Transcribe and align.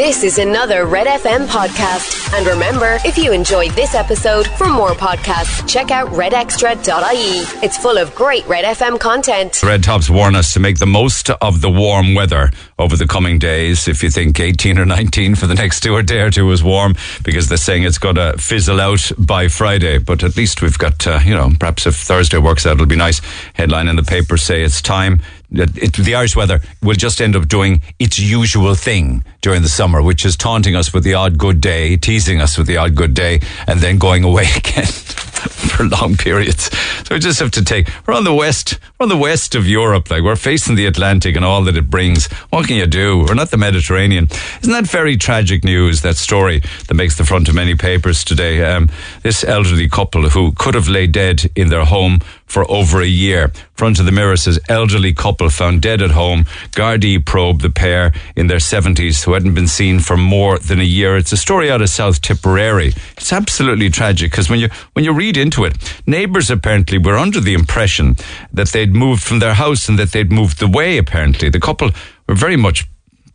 This 0.00 0.24
is 0.24 0.38
another 0.38 0.86
Red 0.86 1.06
FM 1.06 1.46
podcast. 1.46 2.32
And 2.32 2.46
remember, 2.46 2.96
if 3.04 3.18
you 3.18 3.32
enjoyed 3.32 3.72
this 3.72 3.94
episode, 3.94 4.46
for 4.46 4.66
more 4.66 4.92
podcasts, 4.92 5.68
check 5.68 5.90
out 5.90 6.08
redextra.ie. 6.08 7.62
It's 7.62 7.76
full 7.76 7.98
of 7.98 8.14
great 8.14 8.46
Red 8.46 8.64
FM 8.64 8.98
content. 8.98 9.62
Red 9.62 9.82
Tops 9.82 10.08
warn 10.08 10.36
us 10.36 10.54
to 10.54 10.58
make 10.58 10.78
the 10.78 10.86
most 10.86 11.28
of 11.28 11.60
the 11.60 11.68
warm 11.68 12.14
weather 12.14 12.50
over 12.78 12.96
the 12.96 13.06
coming 13.06 13.38
days. 13.38 13.88
If 13.88 14.02
you 14.02 14.08
think 14.08 14.40
18 14.40 14.78
or 14.78 14.86
19 14.86 15.34
for 15.34 15.46
the 15.46 15.54
next 15.54 15.80
two 15.80 15.92
or 15.92 16.02
day 16.02 16.22
or 16.22 16.30
two 16.30 16.50
is 16.50 16.64
warm, 16.64 16.94
because 17.22 17.50
they're 17.50 17.58
saying 17.58 17.82
it's 17.82 17.98
going 17.98 18.14
to 18.14 18.38
fizzle 18.38 18.80
out 18.80 19.12
by 19.18 19.48
Friday. 19.48 19.98
But 19.98 20.24
at 20.24 20.34
least 20.34 20.62
we've 20.62 20.78
got, 20.78 21.06
uh, 21.06 21.18
you 21.22 21.34
know, 21.34 21.50
perhaps 21.60 21.86
if 21.86 21.96
Thursday 21.96 22.38
works 22.38 22.64
out, 22.64 22.76
it'll 22.76 22.86
be 22.86 22.96
nice. 22.96 23.20
Headline 23.52 23.86
in 23.86 23.96
the 23.96 24.02
paper 24.02 24.38
say 24.38 24.62
it's 24.62 24.80
time 24.80 25.20
it, 25.52 25.94
the 25.94 26.14
Irish 26.14 26.36
weather 26.36 26.60
will 26.82 26.94
just 26.94 27.20
end 27.20 27.36
up 27.36 27.48
doing 27.48 27.82
its 27.98 28.18
usual 28.18 28.74
thing 28.74 29.24
during 29.40 29.62
the 29.62 29.68
summer, 29.68 30.02
which 30.02 30.24
is 30.24 30.36
taunting 30.36 30.76
us 30.76 30.92
with 30.92 31.04
the 31.04 31.14
odd 31.14 31.38
good 31.38 31.60
day, 31.60 31.96
teasing 31.96 32.40
us 32.40 32.56
with 32.56 32.66
the 32.66 32.76
odd 32.76 32.94
good 32.94 33.14
day, 33.14 33.40
and 33.66 33.80
then 33.80 33.98
going 33.98 34.24
away 34.24 34.46
again 34.56 34.86
for 34.86 35.84
long 35.84 36.16
periods. 36.16 36.70
So 37.06 37.14
we 37.14 37.18
just 37.18 37.40
have 37.40 37.50
to 37.52 37.64
take. 37.64 37.88
We're 38.06 38.14
on 38.14 38.24
the 38.24 38.34
west. 38.34 38.78
We're 38.98 39.04
on 39.04 39.08
the 39.08 39.16
west 39.16 39.54
of 39.54 39.66
Europe. 39.66 40.10
Like 40.10 40.22
we're 40.22 40.36
facing 40.36 40.74
the 40.74 40.86
Atlantic 40.86 41.36
and 41.36 41.44
all 41.44 41.64
that 41.64 41.76
it 41.76 41.88
brings. 41.88 42.26
What 42.50 42.66
can 42.66 42.76
you 42.76 42.86
do? 42.86 43.24
We're 43.26 43.34
not 43.34 43.50
the 43.50 43.56
Mediterranean. 43.56 44.28
Isn't 44.62 44.72
that 44.72 44.86
very 44.86 45.16
tragic 45.16 45.64
news? 45.64 46.02
That 46.02 46.16
story 46.16 46.62
that 46.88 46.94
makes 46.94 47.16
the 47.16 47.24
front 47.24 47.48
of 47.48 47.54
many 47.54 47.74
papers 47.74 48.24
today. 48.24 48.62
Um, 48.62 48.90
this 49.22 49.44
elderly 49.44 49.88
couple 49.88 50.28
who 50.28 50.52
could 50.52 50.74
have 50.74 50.88
laid 50.88 51.12
dead 51.12 51.50
in 51.56 51.68
their 51.68 51.84
home 51.84 52.20
for 52.50 52.68
over 52.70 53.00
a 53.00 53.06
year. 53.06 53.52
Front 53.74 54.00
of 54.00 54.06
the 54.06 54.12
mirror 54.12 54.36
says 54.36 54.58
elderly 54.68 55.14
couple 55.14 55.48
found 55.50 55.80
dead 55.80 56.02
at 56.02 56.10
home. 56.10 56.44
Gardaí 56.72 57.24
probe 57.24 57.62
the 57.62 57.70
pair 57.70 58.12
in 58.34 58.48
their 58.48 58.58
70s 58.58 59.24
who 59.24 59.32
hadn't 59.34 59.54
been 59.54 59.68
seen 59.68 60.00
for 60.00 60.16
more 60.16 60.58
than 60.58 60.80
a 60.80 60.84
year. 60.84 61.16
It's 61.16 61.32
a 61.32 61.36
story 61.36 61.70
out 61.70 61.80
of 61.80 61.88
South 61.88 62.20
Tipperary. 62.20 62.92
It's 63.16 63.32
absolutely 63.32 63.88
tragic 63.88 64.32
because 64.32 64.50
when 64.50 64.58
you 64.58 64.68
when 64.94 65.04
you 65.04 65.12
read 65.12 65.36
into 65.36 65.64
it, 65.64 65.76
neighbours 66.06 66.50
apparently 66.50 66.98
were 66.98 67.16
under 67.16 67.40
the 67.40 67.54
impression 67.54 68.16
that 68.52 68.68
they'd 68.68 68.94
moved 68.94 69.22
from 69.22 69.38
their 69.38 69.54
house 69.54 69.88
and 69.88 69.98
that 69.98 70.10
they'd 70.10 70.32
moved 70.32 70.60
away. 70.60 70.98
Apparently, 70.98 71.48
the 71.48 71.60
couple 71.60 71.90
were 72.26 72.34
very 72.34 72.56
much 72.56 72.86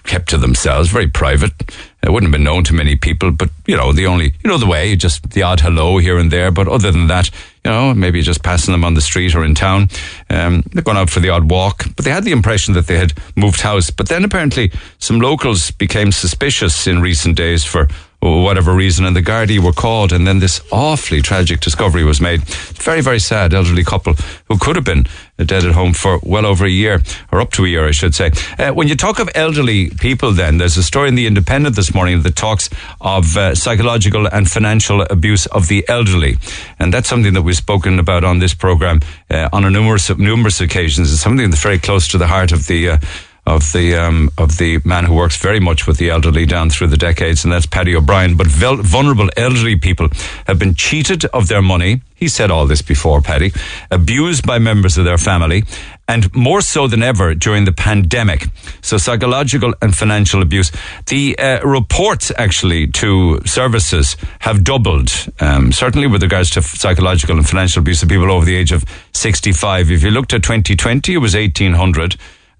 kept 0.06 0.30
to 0.30 0.38
themselves, 0.38 0.90
very 0.90 1.08
private. 1.08 1.52
It 2.02 2.12
wouldn't 2.12 2.32
have 2.32 2.38
been 2.38 2.44
known 2.44 2.64
to 2.66 2.74
many 2.74 2.96
people, 2.96 3.32
but 3.32 3.50
you 3.66 3.76
know, 3.76 3.92
the 3.92 4.06
only, 4.06 4.34
you 4.44 4.50
know, 4.50 4.58
the 4.58 4.68
way, 4.68 4.96
just 4.96 5.32
the 5.32 5.42
odd 5.42 5.60
hello 5.60 5.98
here 5.98 6.18
and 6.18 6.32
there. 6.32 6.52
But 6.52 6.68
other 6.68 6.92
than 6.92 7.08
that, 7.08 7.32
you 7.64 7.72
know, 7.72 7.94
maybe 7.94 8.22
just 8.22 8.44
passing 8.44 8.72
them 8.72 8.84
on 8.84 8.94
the 8.94 9.02
street 9.02 9.34
or 9.34 9.44
in 9.44 9.56
town. 9.56 9.90
Um, 10.30 10.64
they're 10.72 10.84
going 10.84 10.98
out 10.98 11.10
for 11.10 11.20
the 11.20 11.30
odd 11.30 11.50
walk, 11.50 11.86
but 11.96 12.06
they 12.06 12.12
had 12.12 12.24
the 12.24 12.32
impression 12.32 12.76
that 12.76 12.88
they 12.88 12.98
had 12.98 13.14
moved 13.36 13.62
house. 13.62 13.90
But 13.90 14.08
then 14.08 14.24
apparently 14.24 14.72
some 15.00 15.20
locals 15.20 15.72
became 15.72 16.12
suspicious 16.12 16.86
in 16.86 17.02
recent 17.02 17.36
days 17.36 17.64
for 17.64 17.88
whatever 18.26 18.74
reason, 18.74 19.06
and 19.06 19.16
the 19.16 19.22
Gardaí 19.22 19.60
were 19.60 19.74
called, 19.74 20.12
and 20.12 20.28
then 20.28 20.40
this 20.40 20.62
awfully 20.72 21.22
tragic 21.22 21.60
discovery 21.60 22.04
was 22.04 22.20
made. 22.20 22.42
Very, 22.44 23.02
very 23.02 23.20
sad 23.20 23.54
elderly 23.54 23.84
couple 23.84 24.14
who 24.48 24.58
could 24.58 24.76
have 24.76 24.86
been 24.86 25.06
dead 25.38 25.66
at 25.66 25.74
home 25.74 25.94
for 25.94 26.20
well 26.24 26.46
over 26.46 26.66
a 26.66 26.70
year, 26.70 27.02
or 27.32 27.42
up 27.42 27.52
to 27.52 27.66
a 27.66 27.68
year, 27.68 27.88
I 27.88 27.92
should 27.92 28.16
say. 28.16 28.32
Uh, 28.58 28.72
when 28.72 28.88
you 28.88 28.96
talk 28.96 29.20
of 29.20 29.30
elderly 29.36 29.90
people, 29.90 30.32
then, 30.32 30.58
there's 30.58 30.78
a 30.78 30.84
story 30.84 31.10
in 31.10 31.16
The 31.16 31.28
Independent 31.28 31.76
this 31.76 31.94
morning 31.94 32.22
that 32.22 32.36
talks 32.36 32.70
of 33.02 33.36
uh, 33.38 33.54
psychological 33.54 34.28
and 34.28 34.50
financial 34.50 35.02
abuse 35.10 35.46
of 35.48 35.68
the 35.68 35.86
elderly. 35.88 36.38
And 36.80 36.94
that's 36.94 37.10
something 37.10 37.34
that 37.34 37.42
we've 37.42 37.56
spoken 37.56 38.00
about 38.00 38.24
on 38.24 38.40
this 38.40 38.54
program 38.54 39.02
uh, 39.30 39.50
on 39.52 39.66
a 39.66 39.70
numerous, 39.70 40.10
numerous 40.18 40.62
occasions. 40.62 41.12
It's 41.12 41.22
something 41.22 41.50
that's 41.50 41.64
very 41.64 41.80
close 41.80 42.08
to 42.10 42.18
the 42.18 42.28
heart 42.28 42.52
of 42.52 42.68
the 42.68 42.90
uh, 42.90 42.98
of 43.46 43.72
the 43.74 43.96
um, 43.96 44.32
of 44.38 44.58
the 44.58 44.82
man 44.84 45.06
who 45.06 45.14
works 45.14 45.38
very 45.38 45.60
much 45.60 45.86
with 45.86 45.98
the 45.98 46.10
elderly 46.10 46.46
down 46.46 46.70
through 46.70 46.88
the 46.88 46.98
decades, 46.98 47.44
and 47.44 47.54
that's 47.54 47.66
Paddy 47.66 47.96
O'Brien. 47.96 48.36
But 48.36 48.48
vulnerable 48.48 49.30
elderly 49.38 49.76
people 49.76 50.10
have 50.48 50.58
been 50.58 50.74
cheated 50.74 51.26
of 51.26 51.48
their 51.48 51.62
money. 51.62 52.02
He 52.16 52.28
said 52.28 52.50
all 52.50 52.66
this 52.66 52.82
before, 52.82 53.22
Paddy, 53.22 53.52
abused 53.92 54.48
by 54.48 54.58
members 54.58 54.98
of 54.98 55.06
their 55.06 55.18
family, 55.18 55.64
and 56.08 56.34
more 56.34 56.62
so 56.62 56.88
than 56.88 57.04
ever 57.04 57.36
during 57.36 57.66
the 57.66 57.72
pandemic. 57.72 58.48
So 58.82 58.98
psychological 58.98 59.76
and 59.82 59.94
financial 59.94 60.42
abuse. 60.42 60.72
The 61.08 61.38
uh, 61.38 61.60
reports 61.62 62.32
actually 62.38 62.88
to 62.88 63.42
services 63.46 64.16
have 64.40 64.64
doubled, 64.64 65.12
um, 65.40 65.72
certainly 65.72 66.08
with 66.08 66.24
regards 66.24 66.50
to 66.52 66.62
psychological 66.62 67.38
and 67.38 67.48
financial 67.48 67.82
abuse 67.82 68.02
of 68.02 68.10
people 68.10 68.32
over 68.32 68.46
the 68.46 68.56
age 68.56 68.72
of 68.72 68.86
65. 69.14 69.92
If 69.92 70.04
you 70.04 70.10
looked 70.10 70.34
at 70.34 70.42
2020, 70.42 71.14
it 71.14 71.18
was 71.18 71.36
1800. 71.36 72.16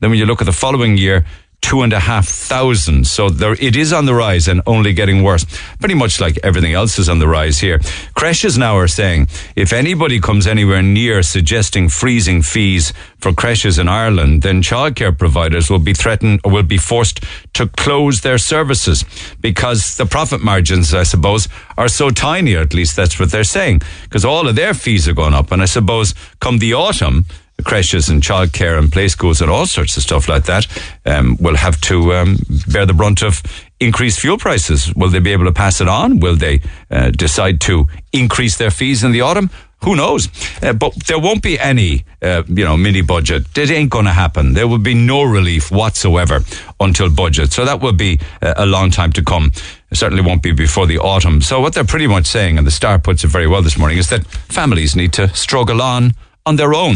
Then 0.06 0.12
when 0.12 0.20
you 0.20 0.28
look 0.28 0.40
at 0.40 0.46
the 0.46 0.52
following 0.52 1.00
year, 1.00 1.26
two 1.62 1.82
and 1.82 1.92
a 1.92 2.00
half 2.00 2.28
thousand. 2.28 3.08
So 3.08 3.28
there, 3.28 3.54
it 3.54 3.76
is 3.76 3.92
on 3.92 4.06
the 4.06 4.14
rise 4.14 4.48
and 4.48 4.62
only 4.68 4.94
getting 4.94 5.24
worse. 5.24 5.48
Pretty 5.80 5.96
much 5.96 6.22
like 6.22 6.38
everything 6.44 6.74
else 6.74 7.00
is 7.00 7.10
on 7.10 7.18
the 7.18 7.28
rise 7.28 7.58
here. 7.58 7.80
Creches 8.14 8.56
now 8.56 8.78
are 8.78 8.88
saying 8.88 9.30
if 9.56 9.74
anybody 9.74 10.20
comes 10.20 10.46
anywhere 10.46 10.84
near 10.84 11.24
suggesting 11.24 11.90
freezing 11.90 12.44
fees 12.44 12.94
for 13.18 13.34
creches 13.34 13.80
in 13.80 13.88
Ireland, 13.88 14.44
then 14.44 14.62
childcare 14.62 15.18
providers 15.18 15.68
will 15.72 15.80
be 15.80 15.96
threatened 15.96 16.40
or 16.44 16.52
will 16.52 16.62
be 16.62 16.78
forced 16.78 17.24
to 17.54 17.66
close 17.66 18.22
their 18.22 18.38
services 18.38 19.04
because 19.42 19.98
the 19.98 20.06
profit 20.06 20.42
margins, 20.42 20.94
I 20.94 21.02
suppose, 21.02 21.48
are 21.80 21.88
so 21.88 22.12
tiny. 22.12 22.54
Or 22.54 22.62
at 22.62 22.76
least 22.76 22.96
that's 22.96 23.20
what 23.20 23.32
they're 23.32 23.44
saying 23.44 23.82
because 24.04 24.24
all 24.24 24.48
of 24.48 24.56
their 24.56 24.76
fees 24.76 25.08
are 25.08 25.14
going 25.14 25.34
up. 25.34 25.52
And 25.52 25.64
I 25.64 25.66
suppose 25.66 26.14
come 26.40 26.60
the 26.60 26.76
autumn, 26.76 27.26
creches 27.66 28.08
and 28.08 28.22
childcare 28.22 28.78
and 28.80 28.92
play 28.92 29.10
schools 29.10 29.42
and 29.42 29.52
all 29.52 29.66
sorts 29.66 29.98
of 29.98 30.04
stuff 30.04 30.30
like 30.30 30.46
that 30.46 30.68
um, 31.06 31.36
will 31.40 31.58
have 31.58 31.82
to 31.82 32.14
um, 32.14 32.38
bear 32.72 32.86
the 32.86 32.94
brunt 32.94 33.22
of 33.22 33.42
increased 33.80 34.20
fuel 34.20 34.38
prices. 34.38 34.94
Will 34.96 35.10
they 35.10 35.20
be 35.20 35.34
able 35.34 35.46
to 35.46 35.52
pass 35.52 35.82
it 35.82 35.88
on? 35.88 36.20
Will 36.20 36.36
they 36.38 36.62
uh, 36.90 37.12
decide 37.12 37.60
to 37.62 37.88
increase 38.14 38.58
their 38.58 38.72
fees 38.72 39.04
in 39.04 39.12
the 39.12 39.22
autumn? 39.22 39.50
Who 39.84 39.96
knows? 39.96 40.30
Uh, 40.64 40.74
but 40.74 40.96
there 41.06 41.20
won't 41.20 41.44
be 41.44 41.60
any, 41.60 42.06
uh, 42.22 42.44
you 42.48 42.64
know, 42.64 42.78
mini 42.78 43.02
budget. 43.02 43.56
It 43.56 43.70
ain't 43.70 43.92
going 43.92 44.06
to 44.06 44.14
happen. 44.14 44.54
There 44.54 44.68
will 44.68 44.80
be 44.80 44.96
no 44.96 45.22
relief 45.24 45.70
whatsoever 45.70 46.40
until 46.80 47.10
budget. 47.12 47.52
So 47.52 47.66
that 47.66 47.82
will 47.82 47.94
be 47.94 48.20
uh, 48.42 48.56
a 48.58 48.66
long 48.66 48.90
time 48.90 49.12
to 49.14 49.24
come. 49.24 49.52
It 49.92 49.98
certainly 49.98 50.24
won't 50.24 50.42
be 50.42 50.54
before 50.54 50.88
the 50.88 50.98
autumn. 50.98 51.42
So 51.42 51.62
what 51.62 51.74
they're 51.74 51.84
pretty 51.84 52.08
much 52.08 52.26
saying, 52.26 52.58
and 52.58 52.66
the 52.66 52.72
Star 52.72 52.98
puts 52.98 53.24
it 53.24 53.28
very 53.28 53.48
well 53.48 53.62
this 53.62 53.78
morning, 53.78 54.00
is 54.00 54.10
that 54.10 54.26
families 54.26 54.96
need 54.96 55.14
to 55.14 55.28
struggle 55.36 55.82
on 55.82 56.14
on 56.46 56.56
their 56.56 56.74
own. 56.74 56.96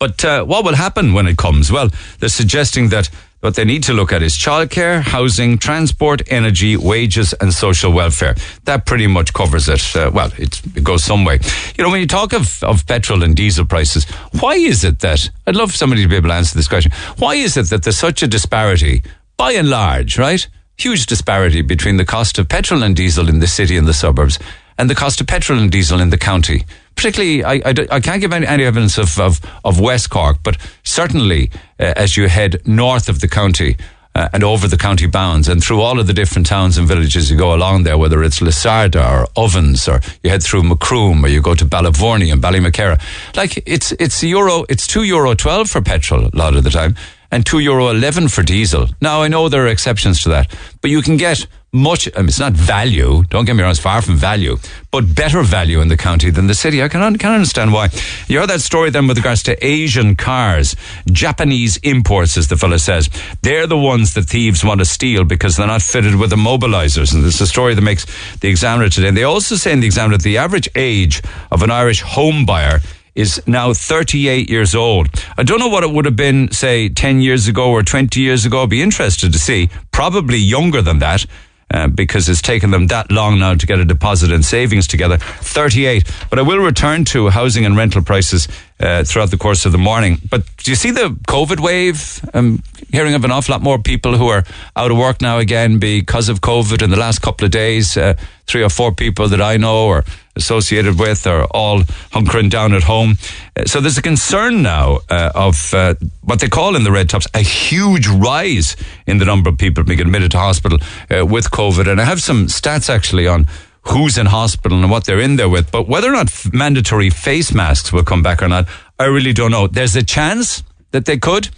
But 0.00 0.24
uh, 0.24 0.44
what 0.44 0.64
will 0.64 0.76
happen 0.76 1.12
when 1.12 1.26
it 1.26 1.36
comes? 1.36 1.70
Well, 1.70 1.90
they're 2.20 2.30
suggesting 2.30 2.88
that 2.88 3.10
what 3.40 3.54
they 3.54 3.66
need 3.66 3.82
to 3.82 3.92
look 3.92 4.14
at 4.14 4.22
is 4.22 4.34
childcare, 4.34 5.02
housing, 5.02 5.58
transport, 5.58 6.22
energy, 6.28 6.74
wages, 6.74 7.34
and 7.34 7.52
social 7.52 7.92
welfare. 7.92 8.34
That 8.64 8.86
pretty 8.86 9.06
much 9.06 9.34
covers 9.34 9.68
it. 9.68 9.94
Uh, 9.94 10.10
well, 10.12 10.32
it, 10.38 10.58
it, 10.74 10.82
goes 10.82 11.04
some 11.04 11.26
way. 11.26 11.38
You 11.76 11.84
know, 11.84 11.90
when 11.90 12.00
you 12.00 12.06
talk 12.06 12.32
of, 12.32 12.62
of 12.62 12.86
petrol 12.86 13.22
and 13.22 13.36
diesel 13.36 13.66
prices, 13.66 14.06
why 14.40 14.54
is 14.54 14.84
it 14.84 15.00
that, 15.00 15.28
I'd 15.46 15.54
love 15.54 15.76
somebody 15.76 16.02
to 16.02 16.08
be 16.08 16.16
able 16.16 16.30
to 16.30 16.34
answer 16.34 16.56
this 16.56 16.68
question, 16.68 16.92
why 17.18 17.34
is 17.34 17.58
it 17.58 17.68
that 17.68 17.82
there's 17.82 17.98
such 17.98 18.22
a 18.22 18.26
disparity, 18.26 19.02
by 19.36 19.52
and 19.52 19.68
large, 19.68 20.16
right? 20.16 20.48
Huge 20.78 21.04
disparity 21.04 21.60
between 21.60 21.98
the 21.98 22.06
cost 22.06 22.38
of 22.38 22.48
petrol 22.48 22.82
and 22.82 22.96
diesel 22.96 23.28
in 23.28 23.40
the 23.40 23.46
city 23.46 23.76
and 23.76 23.86
the 23.86 23.92
suburbs 23.92 24.38
and 24.78 24.88
the 24.88 24.94
cost 24.94 25.20
of 25.20 25.26
petrol 25.26 25.58
and 25.58 25.70
diesel 25.70 26.00
in 26.00 26.08
the 26.08 26.16
county 26.16 26.64
particularly, 27.00 27.42
I, 27.42 27.54
I, 27.64 27.74
I 27.92 28.00
can't 28.00 28.20
give 28.20 28.30
any, 28.34 28.46
any 28.46 28.62
evidence 28.64 28.98
of, 28.98 29.18
of, 29.18 29.40
of, 29.64 29.80
West 29.80 30.10
Cork, 30.10 30.36
but 30.42 30.58
certainly 30.82 31.50
uh, 31.78 31.94
as 31.96 32.14
you 32.14 32.28
head 32.28 32.60
north 32.66 33.08
of 33.08 33.22
the 33.22 33.28
county, 33.28 33.78
uh, 34.14 34.28
and 34.34 34.44
over 34.44 34.68
the 34.68 34.76
county 34.76 35.06
bounds 35.06 35.48
and 35.48 35.64
through 35.64 35.80
all 35.80 35.98
of 35.98 36.06
the 36.06 36.12
different 36.12 36.46
towns 36.46 36.76
and 36.76 36.86
villages 36.86 37.30
you 37.30 37.38
go 37.38 37.54
along 37.54 37.84
there, 37.84 37.96
whether 37.96 38.22
it's 38.22 38.40
Lissarda 38.40 39.02
or 39.02 39.26
Ovens 39.34 39.88
or 39.88 40.00
you 40.22 40.28
head 40.28 40.42
through 40.42 40.64
Macroom 40.64 41.24
or 41.24 41.28
you 41.28 41.40
go 41.40 41.54
to 41.54 41.64
Ballyvourney 41.64 42.30
and 42.30 42.42
Ballymakeera. 42.42 43.00
Like 43.34 43.62
it's, 43.66 43.92
it's 43.92 44.22
euro, 44.22 44.66
it's 44.68 44.86
two 44.86 45.04
euro 45.04 45.34
12 45.34 45.70
for 45.70 45.80
petrol 45.80 46.26
a 46.26 46.36
lot 46.36 46.54
of 46.54 46.64
the 46.64 46.70
time 46.70 46.96
and 47.30 47.46
two 47.46 47.60
euro 47.60 47.88
11 47.88 48.28
for 48.28 48.42
diesel. 48.42 48.88
Now 49.00 49.22
I 49.22 49.28
know 49.28 49.48
there 49.48 49.64
are 49.64 49.68
exceptions 49.68 50.22
to 50.24 50.28
that, 50.30 50.54
but 50.82 50.90
you 50.90 51.00
can 51.00 51.16
get 51.16 51.46
much, 51.72 52.08
I 52.16 52.20
mean, 52.20 52.28
it's 52.28 52.40
not 52.40 52.52
value, 52.52 53.22
don't 53.28 53.44
get 53.44 53.54
me 53.54 53.62
wrong, 53.62 53.70
it's 53.70 53.78
far 53.78 54.02
from 54.02 54.16
value, 54.16 54.56
but 54.90 55.14
better 55.14 55.42
value 55.42 55.80
in 55.80 55.88
the 55.88 55.96
county 55.96 56.30
than 56.30 56.48
the 56.48 56.54
city. 56.54 56.82
I 56.82 56.88
can, 56.88 57.16
can 57.16 57.32
understand 57.32 57.72
why. 57.72 57.90
You 58.26 58.40
heard 58.40 58.50
that 58.50 58.60
story 58.60 58.90
then 58.90 59.06
with 59.06 59.18
regards 59.18 59.44
to 59.44 59.64
Asian 59.64 60.16
cars, 60.16 60.74
Japanese 61.06 61.76
imports, 61.78 62.36
as 62.36 62.48
the 62.48 62.56
fellow 62.56 62.76
says. 62.76 63.08
They're 63.42 63.68
the 63.68 63.78
ones 63.78 64.14
that 64.14 64.22
thieves 64.22 64.64
want 64.64 64.80
to 64.80 64.84
steal 64.84 65.24
because 65.24 65.56
they're 65.56 65.66
not 65.68 65.82
fitted 65.82 66.16
with 66.16 66.32
immobilizers. 66.32 67.14
And 67.14 67.24
it's 67.24 67.40
a 67.40 67.46
story 67.46 67.74
that 67.74 67.82
makes 67.82 68.04
the 68.38 68.48
examiner 68.48 68.88
today. 68.88 69.08
And 69.08 69.16
they 69.16 69.22
also 69.22 69.54
say 69.54 69.72
in 69.72 69.80
the 69.80 69.86
examiner 69.86 70.16
that 70.16 70.24
the 70.24 70.38
average 70.38 70.68
age 70.74 71.22
of 71.52 71.62
an 71.62 71.70
Irish 71.70 72.02
home 72.02 72.44
buyer 72.44 72.80
is 73.14 73.40
now 73.46 73.72
38 73.72 74.50
years 74.50 74.74
old. 74.74 75.08
I 75.36 75.44
don't 75.44 75.58
know 75.60 75.68
what 75.68 75.84
it 75.84 75.90
would 75.90 76.04
have 76.04 76.16
been, 76.16 76.50
say, 76.50 76.88
10 76.88 77.20
years 77.20 77.46
ago 77.46 77.70
or 77.70 77.82
20 77.82 78.20
years 78.20 78.44
ago. 78.44 78.62
I'd 78.62 78.70
be 78.70 78.82
interested 78.82 79.32
to 79.32 79.38
see. 79.38 79.68
Probably 79.92 80.38
younger 80.38 80.82
than 80.82 80.98
that 81.00 81.26
uh, 81.72 81.88
because 81.88 82.28
it's 82.28 82.42
taken 82.42 82.70
them 82.70 82.88
that 82.88 83.10
long 83.10 83.38
now 83.38 83.54
to 83.54 83.66
get 83.66 83.78
a 83.78 83.84
deposit 83.84 84.32
and 84.32 84.44
savings 84.44 84.86
together. 84.86 85.18
38. 85.18 86.10
But 86.28 86.38
I 86.38 86.42
will 86.42 86.58
return 86.58 87.04
to 87.06 87.28
housing 87.28 87.64
and 87.64 87.76
rental 87.76 88.02
prices 88.02 88.48
uh, 88.80 89.04
throughout 89.04 89.30
the 89.30 89.36
course 89.36 89.66
of 89.66 89.72
the 89.72 89.78
morning. 89.78 90.18
But 90.30 90.44
do 90.58 90.70
you 90.70 90.74
see 90.74 90.90
the 90.90 91.10
COVID 91.28 91.60
wave? 91.60 92.24
I'm 92.34 92.62
hearing 92.90 93.14
of 93.14 93.24
an 93.24 93.30
awful 93.30 93.52
lot 93.52 93.62
more 93.62 93.78
people 93.78 94.16
who 94.16 94.28
are 94.28 94.44
out 94.74 94.90
of 94.90 94.96
work 94.96 95.20
now 95.20 95.38
again 95.38 95.78
because 95.78 96.28
of 96.28 96.40
COVID 96.40 96.82
in 96.82 96.90
the 96.90 96.98
last 96.98 97.20
couple 97.20 97.44
of 97.44 97.50
days. 97.50 97.96
Uh, 97.96 98.14
three 98.46 98.64
or 98.64 98.70
four 98.70 98.92
people 98.92 99.28
that 99.28 99.40
I 99.40 99.56
know 99.56 99.86
or 99.86 100.04
associated 100.40 100.98
with 100.98 101.26
are 101.26 101.44
all 101.52 101.80
hunkering 102.16 102.50
down 102.50 102.72
at 102.74 102.82
home. 102.82 103.16
Uh, 103.56 103.64
so 103.66 103.80
there's 103.80 103.98
a 103.98 104.02
concern 104.02 104.62
now 104.62 104.98
uh, 105.08 105.30
of 105.34 105.72
uh, 105.74 105.94
what 106.22 106.40
they 106.40 106.48
call 106.48 106.76
in 106.76 106.84
the 106.84 106.90
red 106.90 107.08
tops 107.08 107.26
a 107.34 107.40
huge 107.40 108.08
rise 108.08 108.76
in 109.06 109.18
the 109.18 109.24
number 109.24 109.48
of 109.50 109.56
people 109.58 109.84
being 109.84 110.00
admitted 110.00 110.30
to 110.32 110.38
hospital 110.38 110.78
uh, 111.10 111.24
with 111.24 111.50
COVID. 111.50 111.86
And 111.90 112.00
I 112.00 112.04
have 112.04 112.20
some 112.20 112.46
stats 112.46 112.88
actually 112.88 113.26
on 113.26 113.46
who's 113.82 114.18
in 114.18 114.26
hospital 114.26 114.78
and 114.82 114.90
what 114.90 115.04
they're 115.04 115.20
in 115.20 115.36
there 115.36 115.48
with. 115.48 115.70
But 115.70 115.88
whether 115.88 116.08
or 116.08 116.12
not 116.12 116.32
mandatory 116.52 117.10
face 117.10 117.52
masks 117.54 117.92
will 117.92 118.04
come 118.04 118.22
back 118.22 118.42
or 118.42 118.48
not, 118.48 118.68
I 118.98 119.04
really 119.04 119.32
don't 119.32 119.50
know. 119.50 119.66
There's 119.66 119.96
a 119.96 120.02
chance 120.02 120.62
that 120.90 121.04
they 121.04 121.18
could. 121.18 121.48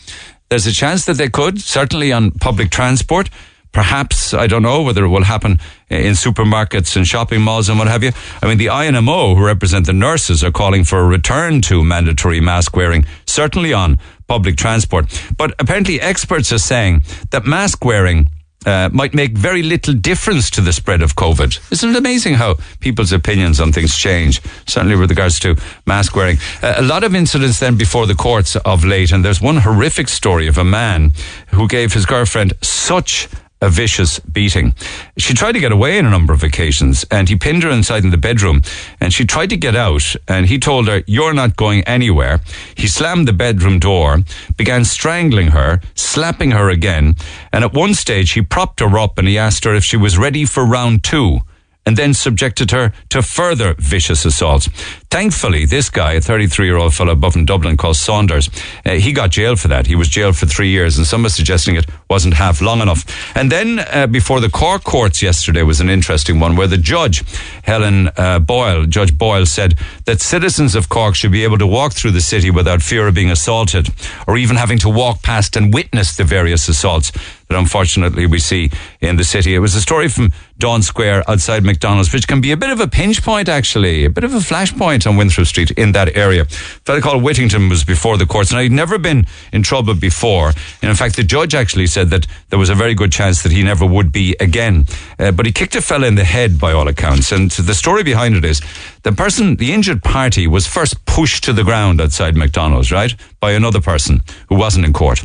There's 0.49 0.67
a 0.67 0.73
chance 0.73 1.07
that 1.07 1.17
they 1.17 1.31
could, 1.31 1.61
certainly 1.61 2.13
on 2.13 2.31
public 2.33 2.71
transport. 2.71 3.31
Perhaps, 3.73 4.35
I 4.35 4.47
don't 4.47 4.63
know 4.63 4.83
whether 4.83 5.05
it 5.05 5.09
will 5.09 5.25
happen 5.25 5.59
in 5.89 6.13
supermarkets 6.13 6.95
and 6.95 7.07
shopping 7.07 7.41
malls 7.41 7.69
and 7.69 7.79
what 7.79 7.89
have 7.89 8.03
you. 8.03 8.13
I 8.43 8.47
mean, 8.47 8.59
the 8.59 8.67
INMO, 8.67 9.35
who 9.35 9.45
represent 9.45 9.87
the 9.87 9.95
nurses, 9.95 10.45
are 10.45 10.53
calling 10.53 10.85
for 10.85 11.01
a 11.01 11.07
return 11.07 11.63
to 11.63 11.83
mandatory 11.83 12.41
mask 12.41 12.77
wearing, 12.77 13.07
certainly 13.27 13.73
on 13.73 13.99
public 14.29 14.57
transport. 14.57 15.07
But 15.37 15.55
apparently 15.59 16.01
experts 16.01 16.53
are 16.53 16.59
saying 16.59 17.03
that 17.31 17.47
mask 17.47 17.85
wearing 17.85 18.29
uh, 18.67 18.89
might 18.93 19.15
make 19.15 19.37
very 19.37 19.63
little 19.63 19.95
difference 19.95 20.51
to 20.51 20.61
the 20.61 20.73
spread 20.73 21.03
of 21.03 21.17
COVID. 21.17 21.73
Isn't 21.73 21.91
it 21.91 21.97
amazing 21.97 22.35
how 22.35 22.57
people's 22.81 23.13
opinions 23.13 23.61
on 23.61 23.73
things 23.73 23.97
change? 23.97 24.41
Certainly 24.67 24.97
with 24.97 25.11
regards 25.11 25.41
to 25.41 25.57
mask 25.87 26.15
wearing. 26.15 26.39
Uh, 26.63 26.75
a 26.77 26.83
lot 26.83 27.05
of 27.05 27.15
incidents 27.15 27.59
then 27.59 27.77
before 27.77 28.07
the 28.07 28.15
courts 28.15 28.55
of 28.57 28.85
late, 28.85 29.13
and 29.13 29.25
there's 29.25 29.41
one 29.41 29.59
horrific 29.59 30.09
story 30.09 30.47
of 30.47 30.59
a 30.59 30.65
man 30.65 31.13
who 31.49 31.67
gave 31.67 31.93
his 31.93 32.07
girlfriend 32.07 32.53
such 32.63 33.29
a 33.63 33.71
vicious 33.71 34.19
beating. 34.19 34.75
She 35.17 35.33
tried 35.33 35.53
to 35.53 35.61
get 35.61 35.73
away 35.73 35.99
on 35.99 36.05
a 36.05 36.11
number 36.11 36.35
of 36.35 36.43
occasions 36.43 37.07
and 37.11 37.29
he 37.29 37.37
pinned 37.37 37.63
her 37.63 37.71
inside 37.71 38.05
in 38.05 38.11
the 38.11 38.19
bedroom 38.19 38.61
and 39.01 39.15
she 39.15 39.25
tried 39.25 39.51
to 39.51 39.57
get 39.57 39.77
out 39.77 40.15
and 40.29 40.47
he 40.47 40.59
told 40.59 40.89
her, 40.89 41.03
you're 41.07 41.33
not 41.33 41.57
going 41.57 41.83
anywhere. 41.85 42.41
He 42.77 42.89
slammed 42.89 43.29
the 43.29 43.33
bedroom 43.33 43.79
door, 43.79 44.19
began 44.57 44.85
strangling 44.85 45.49
her, 45.49 45.81
slapping 45.95 46.51
her 46.51 46.69
again. 46.69 47.15
And 47.53 47.65
at 47.65 47.73
one 47.73 47.95
stage 47.95 48.33
he 48.33 48.43
propped 48.43 48.81
her 48.81 48.99
up 48.99 49.17
and 49.17 49.29
he 49.29 49.39
asked 49.39 49.65
her 49.65 49.75
if 49.75 49.85
she 49.85 49.97
was 49.97 50.19
ready 50.19 50.45
for 50.45 50.67
round 50.67 51.05
two 51.05 51.41
and 51.85 51.97
then 51.97 52.15
subjected 52.15 52.71
her 52.71 52.93
to 53.09 53.23
further 53.23 53.75
vicious 53.79 54.25
assaults. 54.25 54.69
Thankfully, 55.11 55.67
this 55.67 55.91
guy, 55.91 56.13
a 56.13 56.21
33 56.21 56.67
year 56.67 56.77
old 56.77 56.95
fellow 56.95 57.13
above 57.13 57.37
in 57.37 57.45
Dublin 57.45 57.77
called 57.77 57.97
Saunders, 57.97 58.49
uh, 58.87 58.93
he 58.93 59.13
got 59.13 59.31
jailed 59.31 59.61
for 59.61 59.69
that. 59.69 59.87
He 59.87 59.97
was 59.97 60.09
jailed 60.09 60.37
for 60.37 60.47
three 60.47 60.69
years, 60.69 60.97
and 60.97 61.07
some 61.07 61.27
are 61.27 61.31
suggesting 61.31 61.77
it 61.77 61.87
wasn't 62.09 62.35
half 62.35 62.61
long 62.61 62.81
enough. 62.81 63.05
And 63.37 63.51
then 63.51 63.81
uh, 63.81 64.07
before 64.07 64.41
the 64.41 64.49
Cork 64.49 64.85
courts 64.85 65.23
yesterday 65.23 65.63
was 65.63 65.81
an 65.81 65.91
interesting 65.91 66.41
one 66.41 66.57
where 66.57 66.67
the 66.67 66.79
judge, 66.79 67.25
Helen 67.65 68.09
uh, 68.17 68.39
Boyle, 68.39 68.87
Judge 68.87 69.17
Boyle, 69.19 69.45
said 69.45 69.77
that 70.07 70.21
citizens 70.21 70.75
of 70.75 70.89
Cork 70.89 71.15
should 71.15 71.33
be 71.33 71.45
able 71.45 71.59
to 71.59 71.67
walk 71.67 71.93
through 71.93 72.13
the 72.13 72.21
city 72.21 72.51
without 72.51 72.81
fear 72.81 73.09
of 73.09 73.15
being 73.15 73.31
assaulted 73.31 73.89
or 74.27 74.39
even 74.39 74.57
having 74.57 74.79
to 74.79 74.89
walk 74.89 75.23
past 75.23 75.57
and 75.57 75.75
witness 75.75 76.17
the 76.17 76.25
various 76.25 76.69
assaults 76.69 77.13
that 77.53 77.59
unfortunately 77.59 78.27
we 78.27 78.39
see 78.39 78.71
in 79.01 79.17
the 79.17 79.25
city. 79.25 79.55
It 79.55 79.59
was 79.59 79.75
a 79.75 79.81
story 79.81 80.09
from 80.09 80.33
Daunt 80.63 80.85
Square 80.85 81.29
outside 81.29 81.65
McDonald's, 81.65 82.13
which 82.13 82.29
can 82.29 82.41
be 82.41 82.53
a 82.53 82.57
bit 82.57 82.71
of 82.71 82.79
a 82.79 82.87
pinch 82.87 83.21
point, 83.21 83.49
actually, 83.49 84.05
a 84.05 84.11
bit 84.11 84.23
of 84.23 84.33
a 84.33 84.39
flashpoint 84.39 85.09
on 85.09 85.17
Winthrop 85.17 85.49
Street 85.49 85.73
in 85.73 85.91
that 85.91 86.17
area. 86.17 86.43
A 86.43 86.45
fellow 86.45 87.01
called 87.01 87.25
Whittington 87.25 87.69
was 87.69 87.83
before 87.83 88.17
the 88.17 88.27
courts, 88.27 88.53
and 88.53 88.61
I'd 88.61 88.71
never 88.71 88.97
been 88.97 89.27
in 89.53 89.65
trouble 89.65 89.95
before. 89.97 90.53
And 90.81 90.89
in 90.89 90.95
fact, 90.95 91.17
the 91.17 91.25
judge 91.25 91.57
actually 91.57 91.89
said 91.89 92.11
that 92.11 92.29
there 92.51 92.61
was 92.61 92.71
a 92.71 92.77
very 92.77 92.95
good 92.95 93.11
chance 93.11 93.43
that 93.43 93.51
he 93.51 93.65
never 93.65 93.85
would 93.85 94.13
be 94.13 94.37
again. 94.39 94.87
Uh, 95.19 95.33
but 95.33 95.47
he 95.47 95.53
kicked 95.53 95.75
a 95.75 95.83
fella 95.83 96.07
in 96.07 96.15
the 96.15 96.23
head 96.23 96.61
by 96.61 96.71
all 96.71 96.87
accounts. 96.87 97.33
And 97.33 97.51
the 97.51 97.75
story 97.75 98.05
behind 98.05 98.37
it 98.37 98.45
is 98.45 98.63
the 99.03 99.11
person, 99.11 99.57
the 99.57 99.73
injured 99.73 100.05
party, 100.05 100.47
was 100.47 100.69
first 100.69 101.05
pushed 101.07 101.43
to 101.43 101.53
the 101.53 101.65
ground 101.65 102.01
outside 102.01 102.37
McDonald's, 102.37 102.93
right, 102.93 103.13
by 103.41 103.51
another 103.51 103.81
person 103.81 104.23
who 104.49 104.55
wasn't 104.55 104.87
in 104.87 104.93
court. 104.93 105.25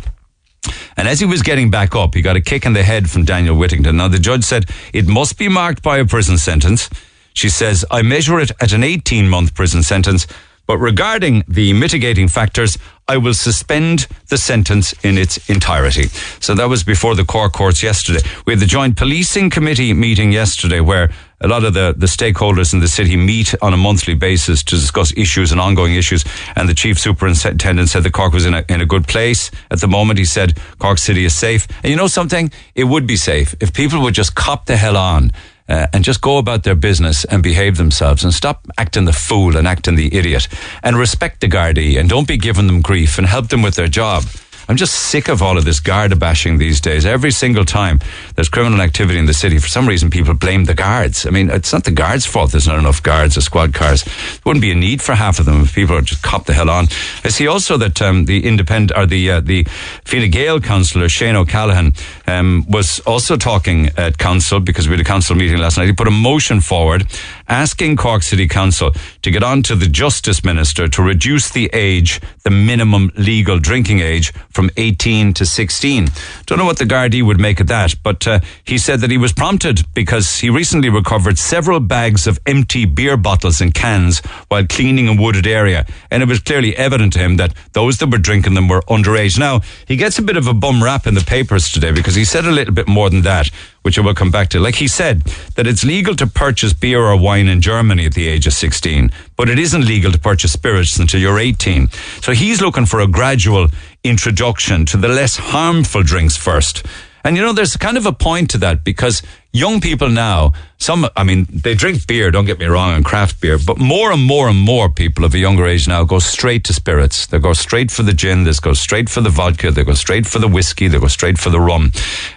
And 0.96 1.08
as 1.08 1.20
he 1.20 1.26
was 1.26 1.42
getting 1.42 1.70
back 1.70 1.96
up, 1.96 2.16
he 2.16 2.22
got 2.22 2.36
a 2.36 2.42
kick 2.42 2.66
in 2.66 2.74
the 2.74 2.84
head 2.84 3.10
from 3.10 3.26
Daniel 3.26 3.56
Whittington. 3.56 3.98
Now, 3.98 4.08
the 4.08 4.20
judge 4.20 4.44
said 4.44 4.66
it 4.94 5.08
must 5.08 5.38
be 5.38 5.48
marked 5.48 5.82
by 5.84 5.98
a 5.98 6.06
prison 6.06 6.38
sentence. 6.38 6.90
She 7.34 7.50
says, 7.50 7.86
I 7.92 8.02
measure 8.02 8.40
it 8.40 8.52
at 8.62 8.74
an 8.74 8.84
18 8.84 9.30
month 9.30 9.54
prison 9.54 9.84
sentence. 9.84 10.28
But 10.68 10.80
regarding 10.80 11.46
the 11.48 11.72
mitigating 11.72 12.28
factors, 12.28 12.78
I 13.08 13.16
will 13.18 13.34
suspend 13.34 14.08
the 14.28 14.38
sentence 14.38 14.94
in 15.02 15.18
its 15.18 15.50
entirety. 15.50 16.08
So 16.42 16.56
that 16.56 16.68
was 16.68 16.84
before 16.84 17.16
the 17.16 17.24
Cork 17.24 17.54
courts 17.54 17.82
yesterday. 17.82 18.20
We 18.46 18.54
had 18.54 18.60
the 18.60 18.66
Joint 18.66 18.98
Policing 18.98 19.50
Committee 19.50 19.94
meeting 19.94 20.34
yesterday 20.34 20.82
where 20.82 21.10
a 21.42 21.48
lot 21.48 21.64
of 21.64 21.74
the, 21.74 21.94
the 21.96 22.08
stakeholders 22.08 22.74
in 22.74 22.80
the 22.80 22.88
city 22.88 23.16
meet 23.16 23.54
on 23.62 23.74
a 23.74 23.78
monthly 23.78 24.16
basis 24.16 24.64
to 24.64 24.76
discuss 24.76 25.16
issues 25.16 25.52
and 25.52 25.62
ongoing 25.62 25.96
issues. 25.96 26.26
And 26.56 26.68
the 26.68 26.74
chief 26.74 27.00
superintendent 27.00 27.90
said 27.90 28.04
that 28.04 28.14
Cork 28.14 28.34
was 28.34 28.46
in 28.46 28.54
a, 28.54 28.66
in 28.70 28.82
a 28.82 28.86
good 28.86 29.08
place 29.08 29.52
at 29.70 29.80
the 29.80 29.88
moment. 29.88 30.20
He 30.20 30.26
said 30.26 30.58
Cork 30.80 30.98
City 30.98 31.26
is 31.26 31.36
safe. 31.36 31.68
And 31.84 31.92
you 31.92 31.96
know 31.96 32.08
something? 32.08 32.52
It 32.74 32.86
would 32.86 33.06
be 33.06 33.18
safe 33.18 33.56
if 33.60 33.74
people 33.74 34.02
would 34.02 34.16
just 34.16 34.36
cop 34.36 34.66
the 34.66 34.78
hell 34.78 34.98
on 34.98 35.32
uh, 35.70 35.88
and 35.94 36.04
just 36.04 36.22
go 36.22 36.38
about 36.38 36.64
their 36.64 36.76
business 36.76 37.26
and 37.26 37.44
behave 37.44 37.78
themselves 37.78 38.24
and 38.24 38.34
stop 38.34 38.66
acting 38.78 39.06
the 39.06 39.14
fool 39.14 39.58
and 39.58 39.68
acting 39.68 39.96
the 39.96 40.16
idiot 40.16 40.48
and 40.82 40.98
respect 40.98 41.42
the 41.42 41.48
Gardaí 41.48 42.00
and 42.00 42.10
don't 42.10 42.28
be 42.28 42.38
giving 42.38 42.68
them 42.68 42.82
grief 42.82 43.18
and 43.18 43.28
help 43.28 43.50
them 43.50 43.62
with 43.62 43.76
their 43.76 43.88
job. 43.88 44.24
I'm 44.68 44.76
just 44.76 44.94
sick 44.94 45.30
of 45.30 45.42
all 45.42 45.58
of 45.58 45.66
this 45.66 45.80
Garda 45.80 46.16
bashing 46.16 46.58
these 46.58 46.82
days. 46.82 47.06
Every 47.06 47.32
single 47.32 47.66
time 47.66 48.00
there's 48.36 48.50
criminal 48.50 48.82
activity 48.82 49.18
in 49.18 49.26
the 49.26 49.34
city, 49.34 49.58
for 49.60 49.68
some 49.68 49.88
reason 49.88 50.10
people 50.10 50.34
blame 50.34 50.66
the 50.66 50.74
guards. 50.74 51.26
I 51.26 51.30
mean, 51.30 51.50
it's 51.50 51.72
not 51.72 51.86
the 51.86 51.92
guards' 51.92 52.26
fault 52.26 52.52
there's 52.52 52.68
not 52.68 52.78
enough 52.78 53.02
guards 53.02 53.38
or 53.38 53.42
squad 53.42 53.74
cars. 53.74 54.04
There 54.04 54.42
wouldn't 54.46 54.62
be 54.62 54.72
a 54.72 54.76
need 54.76 55.02
for 55.02 55.16
half 55.16 55.40
of 55.40 55.46
them 55.46 55.62
if 55.62 55.74
people 55.74 56.00
just 56.02 56.22
cop 56.22 56.46
the 56.46 56.54
hell 56.54 56.70
on. 56.70 56.86
I 57.24 57.30
see 57.30 57.48
also 57.48 57.78
that 57.78 58.02
um, 58.02 58.26
the 58.26 58.46
independent 58.46 58.98
or 58.98 59.06
the 59.06 59.32
uh, 59.32 59.42
the 59.42 59.64
Fine 60.04 60.30
Gael 60.32 60.60
councillor 60.60 61.10
Shane 61.10 61.36
O'Callaghan 61.36 61.94
um, 62.28 62.66
was 62.68 63.00
also 63.02 63.38
talking 63.38 63.90
at 63.98 64.18
council 64.18 64.60
because 64.60 64.88
we 64.88 64.94
had 64.94 65.02
a 65.02 65.04
council 65.04 65.36
meeting 65.36 65.58
last 65.58 65.78
night. 65.78 65.86
He 65.86 65.94
put 65.94 66.08
a 66.08 66.12
motion 66.12 66.62
forward 66.62 67.08
asking 67.48 67.96
Cork 67.96 68.24
City 68.24 68.48
Council 68.48 68.92
to 69.22 69.32
get 69.32 69.44
on 69.44 69.64
to 69.64 69.76
the 69.76 69.88
Justice 69.88 70.44
Minister 70.44 70.88
to 70.88 71.02
reduce 71.02 71.50
the 71.50 71.70
age, 71.74 72.20
the 72.44 72.50
minimum 72.50 73.12
legal 73.16 73.60
drinking 73.60 74.00
age 74.00 74.34
from 74.50 74.70
18 74.78 75.34
to 75.36 75.46
16. 75.46 76.08
Don't 76.46 76.58
know 76.58 76.66
what 76.66 76.78
the 76.78 76.86
Gardaí 76.86 77.26
would 77.26 77.40
make 77.40 77.60
of 77.60 77.68
that, 77.68 77.96
but 78.04 78.28
uh, 78.28 78.40
he 78.64 78.78
said 78.78 79.00
that 79.02 79.12
he 79.12 79.18
was 79.18 79.34
prompted 79.34 79.82
because 79.94 80.40
he 80.40 80.50
recently 80.50 80.90
recovered 80.90 81.38
several 81.38 81.80
bags 81.80 82.28
of 82.28 82.40
empty 82.46 82.86
beer 82.86 83.18
bottles 83.18 83.62
and 83.62 83.74
cans 83.74 84.20
while 84.48 84.66
cleaning 84.66 85.08
a 85.08 85.22
wooded 85.22 85.48
area. 85.48 85.86
And 86.12 86.24
it 86.24 86.30
was 86.30 86.40
clearly 86.40 86.76
evident 86.76 87.14
to 87.14 87.20
him 87.20 87.38
that 87.38 87.54
those 87.74 87.98
that 88.00 88.12
were 88.12 88.18
drinking 88.18 88.54
them 88.54 88.68
were 88.68 88.82
underage. 88.82 89.38
Now, 89.40 89.62
he 89.88 89.96
gets 89.96 90.20
a 90.20 90.22
bit 90.22 90.38
of 90.38 90.48
a 90.48 90.54
bum 90.54 90.84
rap 90.84 91.08
in 91.08 91.14
the 91.14 91.22
papers 91.22 91.72
today 91.72 91.92
because 91.92 92.16
he 92.16 92.26
said 92.26 92.46
a 92.46 92.52
little 92.52 92.74
bit 92.74 92.88
more 92.88 93.10
than 93.10 93.22
that 93.22 93.52
which 93.88 93.98
I 93.98 94.02
will 94.02 94.14
come 94.14 94.32
back 94.32 94.50
to. 94.50 94.60
Like 94.60 94.76
he 94.76 94.90
said, 94.90 95.22
that 95.56 95.66
it's 95.66 95.86
legal 95.86 96.14
to 96.18 96.28
purchase 96.28 96.74
beer 96.74 97.02
or 97.02 97.16
wine 97.16 97.37
in 97.46 97.62
Germany 97.62 98.08
at 98.08 98.16
the 98.16 98.28
age 98.28 98.48
of 98.48 98.54
16, 98.54 99.12
but 99.36 99.50
it 99.50 99.60
isn't 99.60 99.86
legal 99.86 100.12
to 100.12 100.18
purchase 100.18 100.54
spirits 100.54 100.98
until 100.98 101.22
you're 101.22 101.38
18. 101.38 101.90
So 102.22 102.32
he's 102.32 102.62
looking 102.62 102.88
for 102.88 103.02
a 103.02 103.08
gradual 103.08 103.68
introduction 104.04 104.86
to 104.88 104.98
the 104.98 105.08
less 105.08 105.38
harmful 105.38 106.02
drinks 106.02 106.36
first. 106.36 106.84
And 107.24 107.36
you 107.36 107.44
know, 107.44 107.54
there's 107.54 107.78
kind 107.78 107.98
of 107.98 108.06
a 108.06 108.14
point 108.14 108.50
to 108.52 108.58
that 108.60 108.84
because 108.84 109.22
young 109.58 109.82
people 109.82 110.10
now, 110.10 110.54
some, 110.80 111.08
I 111.16 111.24
mean, 111.24 111.48
they 111.50 111.74
drink 111.74 112.06
beer, 112.06 112.30
don't 112.30 112.46
get 112.46 112.60
me 112.60 112.68
wrong, 112.68 112.94
and 112.94 113.04
craft 113.04 113.42
beer, 113.42 113.58
but 113.58 113.80
more 113.80 114.12
and 114.12 114.24
more 114.24 114.48
and 114.48 114.60
more 114.60 114.90
people 114.90 115.26
of 115.26 115.34
a 115.34 115.40
younger 115.40 115.66
age 115.66 115.88
now 115.88 116.04
go 116.04 116.20
straight 116.20 116.64
to 116.66 116.74
spirits. 116.74 117.26
They 117.26 117.40
go 117.40 117.54
straight 117.54 117.90
for 117.90 118.04
the 118.04 118.14
gin, 118.14 118.44
they 118.44 118.54
go 118.62 118.74
straight 118.74 119.10
for 119.10 119.22
the 119.22 119.32
vodka, 119.32 119.72
they 119.72 119.84
go 119.84 119.94
straight 119.94 120.28
for 120.28 120.38
the 120.38 120.48
whiskey, 120.48 120.88
they 120.88 121.00
go 121.00 121.08
straight 121.08 121.40
for 121.40 121.50
the 121.50 121.60
rum. 121.60 121.92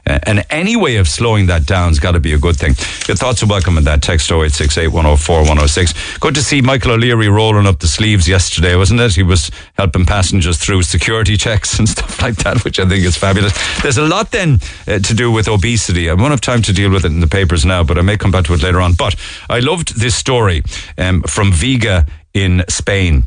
And 0.07 0.45
any 0.49 0.75
way 0.75 0.97
of 0.97 1.07
slowing 1.07 1.47
that 1.47 1.67
down 1.67 1.89
has 1.89 1.99
got 1.99 2.13
to 2.13 2.21
be 2.21 2.33
a 2.33 2.39
good 2.39 2.57
thing. 2.57 2.75
Your 3.07 3.17
thoughts 3.17 3.43
are 3.43 3.47
welcome 3.47 3.77
in 3.77 3.85
that 3.85 4.01
text 4.01 4.31
0868 4.31 4.89
104 4.89 5.41
106. 5.41 6.19
Good 6.19 6.35
to 6.35 6.43
see 6.43 6.63
Michael 6.63 6.93
O'Leary 6.93 7.29
rolling 7.29 7.67
up 7.67 7.81
the 7.81 7.89
sleeves 7.89 8.27
yesterday, 8.27 8.75
wasn't 8.75 9.01
it? 9.01 9.15
He 9.15 9.23
was 9.23 9.51
helping 9.75 10.07
passengers 10.07 10.57
through 10.57 10.83
security 10.85 11.37
checks 11.37 11.79
and 11.79 11.87
stuff 11.87 12.23
like 12.23 12.37
that, 12.37 12.65
which 12.65 12.81
I 12.81 12.89
think 12.89 13.05
is 13.05 13.19
fabulous. 13.19 13.53
There's 13.83 13.99
a 13.99 14.07
lot 14.07 14.31
then 14.31 14.61
uh, 14.89 14.99
to 14.99 15.15
do 15.15 15.31
with 15.31 15.47
obesity. 15.47 16.09
I 16.09 16.15
won't 16.15 16.31
have 16.31 16.41
time 16.41 16.63
to 16.63 16.73
deal 16.73 16.91
with 16.91 17.05
it 17.05 17.10
in 17.11 17.21
the 17.21 17.27
papers 17.27 17.65
now, 17.65 17.83
but 17.85 17.99
I 17.99 18.03
may 18.03 18.17
come 18.17 18.31
back 18.31 18.45
to 18.47 18.55
it 18.55 18.63
later 18.63 18.81
on. 18.81 18.95
But 18.95 19.17
I 19.49 19.61
loved 19.61 20.01
this 20.01 20.15
story 20.15 20.63
um, 20.99 21.23
from 21.23 21.53
Vega 21.53 22.07
in 22.33 22.65
Spain. 22.69 23.25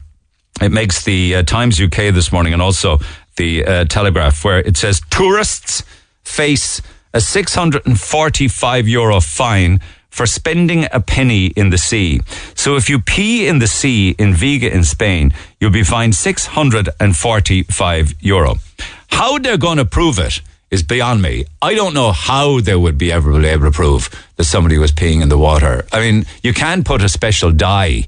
It 0.61 0.71
makes 0.71 1.03
the 1.03 1.35
uh, 1.35 1.43
Times 1.43 1.81
UK 1.81 2.13
this 2.13 2.31
morning 2.31 2.53
and 2.53 2.61
also 2.61 2.99
the 3.37 3.65
uh, 3.65 3.85
Telegraph, 3.85 4.45
where 4.45 4.59
it 4.59 4.77
says 4.77 5.01
tourists 5.09 5.81
face 6.23 6.79
a 7.13 7.21
645 7.21 8.87
euro 8.87 9.19
fine 9.19 9.79
for 10.09 10.25
spending 10.27 10.85
a 10.91 10.99
penny 10.99 11.47
in 11.47 11.71
the 11.71 11.77
sea. 11.77 12.21
So 12.55 12.75
if 12.75 12.89
you 12.89 12.99
pee 12.99 13.47
in 13.47 13.59
the 13.59 13.67
sea 13.67 14.15
in 14.19 14.35
Vega 14.35 14.71
in 14.71 14.83
Spain, 14.83 15.33
you'll 15.59 15.71
be 15.71 15.83
fined 15.83 16.13
645 16.13 18.13
euro. 18.19 18.59
How 19.09 19.39
they're 19.39 19.57
going 19.57 19.77
to 19.77 19.85
prove 19.85 20.19
it 20.19 20.41
is 20.73 20.81
beyond 20.81 21.21
me. 21.21 21.45
I 21.61 21.75
don't 21.75 21.93
know 21.93 22.11
how 22.11 22.59
they 22.59 22.75
would 22.75 22.97
be 22.97 23.11
ever 23.11 23.31
able 23.45 23.65
to 23.65 23.71
prove 23.71 24.09
that 24.37 24.45
somebody 24.45 24.79
was 24.79 24.91
peeing 24.91 25.21
in 25.21 25.29
the 25.29 25.37
water. 25.37 25.85
I 25.93 25.99
mean, 25.99 26.25
you 26.41 26.51
can 26.51 26.83
put 26.83 27.03
a 27.03 27.09
special 27.09 27.51
dye 27.51 28.05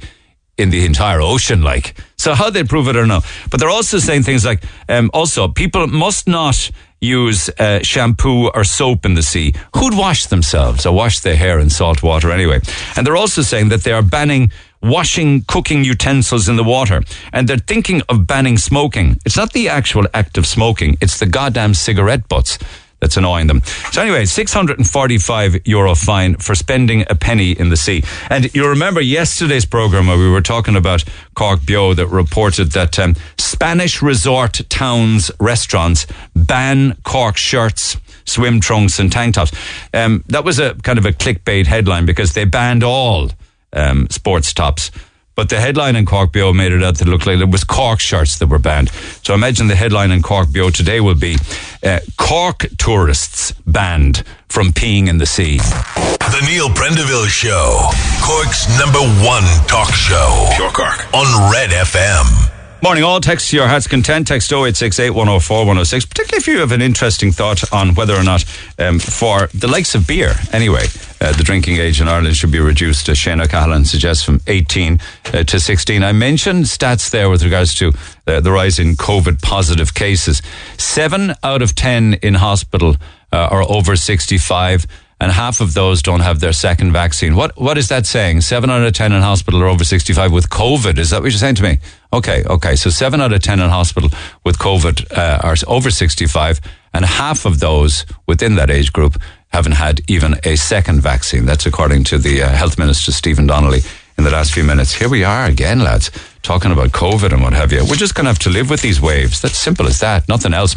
in 0.58 0.72
the 0.72 0.84
entire 0.84 1.22
ocean, 1.22 1.62
like. 1.62 1.96
So 2.18 2.34
how 2.34 2.50
they 2.50 2.64
prove 2.64 2.88
it 2.88 2.96
or 2.96 3.06
no. 3.06 3.22
But 3.52 3.60
they're 3.60 3.70
also 3.70 4.00
saying 4.00 4.24
things 4.24 4.44
like, 4.44 4.64
um, 4.90 5.12
also, 5.14 5.48
people 5.48 5.86
must 5.86 6.28
not 6.28 6.72
use 7.00 7.50
uh, 7.60 7.84
shampoo 7.84 8.50
or 8.50 8.64
soap 8.64 9.06
in 9.06 9.14
the 9.14 9.22
sea. 9.22 9.54
Who'd 9.76 9.96
wash 9.96 10.26
themselves 10.26 10.88
or 10.88 10.96
wash 10.96 11.20
their 11.20 11.36
hair 11.36 11.60
in 11.60 11.70
salt 11.70 12.02
water 12.02 12.32
anyway? 12.32 12.62
And 12.96 13.06
they're 13.06 13.18
also 13.18 13.44
saying 13.44 13.70
that 13.70 13.84
they 13.84 13.92
are 13.92 14.02
banning 14.02 14.50
washing 14.86 15.42
cooking 15.44 15.84
utensils 15.84 16.48
in 16.48 16.56
the 16.56 16.64
water. 16.64 17.02
And 17.34 17.48
they're 17.48 17.58
thinking 17.58 18.02
of 18.10 18.28
banning 18.28 18.58
smoking. 18.58 19.18
It's 19.26 19.38
not 19.38 19.54
the 19.54 19.70
actual 19.70 20.08
act 20.14 20.38
of 20.38 20.46
smoking, 20.46 20.98
it's 21.02 21.20
the 21.20 21.26
goddamn 21.26 21.74
cigarette 21.74 22.28
butts 22.28 22.58
that's 23.00 23.18
annoying 23.18 23.48
them. 23.48 23.62
So 23.92 24.02
anyway, 24.02 24.26
645 24.26 25.68
euro 25.68 25.96
fine 25.96 26.36
for 26.38 26.56
spending 26.56 27.04
a 27.10 27.16
penny 27.16 27.52
in 27.52 27.70
the 27.70 27.78
sea. 27.78 28.04
And 28.30 28.54
you 28.56 28.68
remember 28.68 29.02
yesterday's 29.02 29.66
program 29.66 30.08
where 30.08 30.18
we 30.18 30.30
were 30.30 30.42
talking 30.42 30.76
about 30.76 31.04
Cork 31.36 31.60
Beo 31.60 31.96
that 31.96 32.08
reported 32.08 32.72
that 32.72 32.98
um, 32.98 33.16
Spanish 33.38 34.02
resort 34.02 34.62
towns 34.70 35.30
restaurants 35.40 36.08
ban 36.36 36.96
Cork 37.04 37.38
shirts 37.38 37.98
swim 38.26 38.60
trunks 38.60 38.98
and 38.98 39.12
tank 39.12 39.36
tops. 39.36 39.52
Um, 39.94 40.24
that 40.28 40.44
was 40.44 40.58
a 40.58 40.74
kind 40.76 40.98
of 40.98 41.06
a 41.06 41.12
clickbait 41.12 41.68
headline 41.68 42.06
because 42.06 42.34
they 42.34 42.46
banned 42.46 42.84
all 42.84 43.30
um, 43.76 44.08
sports 44.10 44.54
tops. 44.54 44.92
But 45.36 45.50
the 45.50 45.60
headline 45.60 45.98
in 45.98 46.06
Cork 46.06 46.32
Beo 46.32 46.56
made 46.56 46.72
it 46.72 46.82
out 46.82 46.96
to 46.98 47.06
look 47.06 47.26
like 47.26 47.40
it 47.40 47.50
was 47.50 47.66
Cork 47.66 48.00
shirts 48.00 48.40
that 48.40 48.48
were 48.48 48.58
banned. 48.60 48.90
So 49.22 49.34
imagine 49.34 49.68
the 49.68 49.76
headline 49.76 50.12
in 50.12 50.22
Cork 50.22 50.48
Beo 50.48 50.74
today 50.74 51.02
will 51.02 51.16
be 51.16 51.36
uh, 51.84 52.00
Cork 52.18 52.66
tourists 52.78 53.52
banned 53.68 54.24
from 54.48 54.72
peeing 54.72 55.10
in 55.10 55.18
the 55.18 55.26
sea. 55.26 55.58
The 55.58 56.46
Neil 56.48 56.70
Prendeville 56.70 57.28
Show, 57.28 57.90
Cork's 58.24 58.68
number 58.80 59.00
one 59.28 59.44
talk 59.68 59.94
show. 59.94 60.50
Pure 60.56 60.72
Cork 60.72 61.14
on 61.14 61.52
Red 61.52 61.72
FM. 61.72 62.55
Morning 62.86 63.04
all, 63.04 63.20
text 63.20 63.50
to 63.50 63.56
your 63.56 63.68
heart's 63.68 63.88
content, 63.88 64.28
text 64.28 64.52
0868 64.54 65.10
104 65.10 65.58
106, 65.58 66.06
particularly 66.06 66.38
if 66.38 66.48
you 66.48 66.60
have 66.60 66.72
an 66.72 66.84
interesting 66.84 67.32
thought 67.32 67.74
on 67.74 67.96
whether 67.96 68.14
or 68.14 68.22
not, 68.22 68.46
um, 68.78 69.00
for 69.00 69.48
the 69.56 69.68
likes 69.68 69.96
of 69.96 70.06
beer, 70.06 70.36
anyway, 70.54 70.86
uh, 71.20 71.34
the 71.34 71.42
drinking 71.44 71.78
age 71.78 72.00
in 72.00 72.08
Ireland 72.08 72.36
should 72.36 72.52
be 72.52 72.60
reduced, 72.60 73.10
as 73.10 73.18
Shane 73.18 73.42
O'Callaghan 73.42 73.86
suggests, 73.86 74.24
from 74.24 74.40
18 74.46 75.00
uh, 75.34 75.44
to 75.46 75.60
16. 75.60 76.04
I 76.04 76.12
mentioned 76.12 76.66
stats 76.66 77.10
there 77.10 77.28
with 77.28 77.42
regards 77.42 77.74
to 77.74 77.92
uh, 78.28 78.40
the 78.40 78.52
rise 78.52 78.78
in 78.78 78.94
COVID 78.94 79.42
positive 79.42 79.96
cases. 79.96 80.44
Seven 80.78 81.34
out 81.42 81.64
of 81.64 81.74
10 81.74 82.20
in 82.22 82.36
hospital 82.36 82.98
uh, 83.34 83.48
are 83.50 83.64
over 83.64 83.96
65 83.96 84.86
and 85.20 85.32
half 85.32 85.62
of 85.62 85.74
those 85.74 86.02
don't 86.02 86.20
have 86.20 86.40
their 86.40 86.54
second 86.54 86.92
vaccine. 86.92 87.36
What 87.36 87.58
what 87.60 87.78
is 87.78 87.88
that 87.88 88.06
saying? 88.06 88.42
Seven 88.42 88.70
out 88.70 88.84
of 88.84 88.94
ten 88.94 89.14
in 89.14 89.22
hospital 89.22 89.62
are 89.64 89.68
over 89.68 89.84
sixty 89.84 90.14
five 90.14 90.32
with 90.32 90.50
COVID. 90.50 90.98
Is 90.98 91.12
that 91.12 91.22
what 91.22 91.32
you're 91.32 91.40
saying 91.40 91.56
to 91.56 91.64
me? 91.64 91.80
Okay, 92.12 92.44
okay. 92.46 92.76
So 92.76 92.90
seven 92.90 93.22
out 93.22 93.34
of 93.34 93.42
ten 93.42 93.60
in 93.60 93.70
hospital 93.70 94.10
with 94.44 94.58
COVID 94.60 95.12
uh, 95.18 95.40
are 95.44 95.56
over 95.68 95.90
sixty 95.90 96.26
five, 96.26 96.60
and 96.94 97.06
half 97.06 97.46
of 97.46 97.60
those 97.60 98.06
within 98.28 98.56
that 98.56 98.70
age 98.70 98.92
group 98.92 99.18
haven't 99.50 99.74
had 99.74 100.02
even 100.10 100.36
a 100.44 100.56
second 100.58 101.02
vaccine. 101.02 101.46
That's 101.46 101.66
according 101.66 102.04
to 102.06 102.18
the 102.18 102.44
uh, 102.44 102.50
health 102.50 102.78
minister 102.78 103.12
Stephen 103.12 103.48
Donnelly 103.48 103.82
in 104.18 104.24
the 104.24 104.32
last 104.32 104.54
few 104.54 104.64
minutes. 104.64 104.94
Here 104.94 105.10
we 105.10 105.24
are 105.24 105.46
again, 105.46 105.80
lads, 105.80 106.12
talking 106.42 106.72
about 106.72 106.92
COVID 106.92 107.32
and 107.32 107.42
what 107.42 107.54
have 107.54 107.72
you. 107.72 107.86
We're 107.90 107.96
just 107.96 108.16
going 108.16 108.26
to 108.26 108.32
have 108.32 108.40
to 108.40 108.50
live 108.50 108.70
with 108.70 108.82
these 108.82 109.02
waves. 109.02 109.42
That's 109.42 109.58
simple 109.58 109.88
as 109.88 110.00
that. 110.00 110.28
Nothing 110.28 110.54
else. 110.54 110.74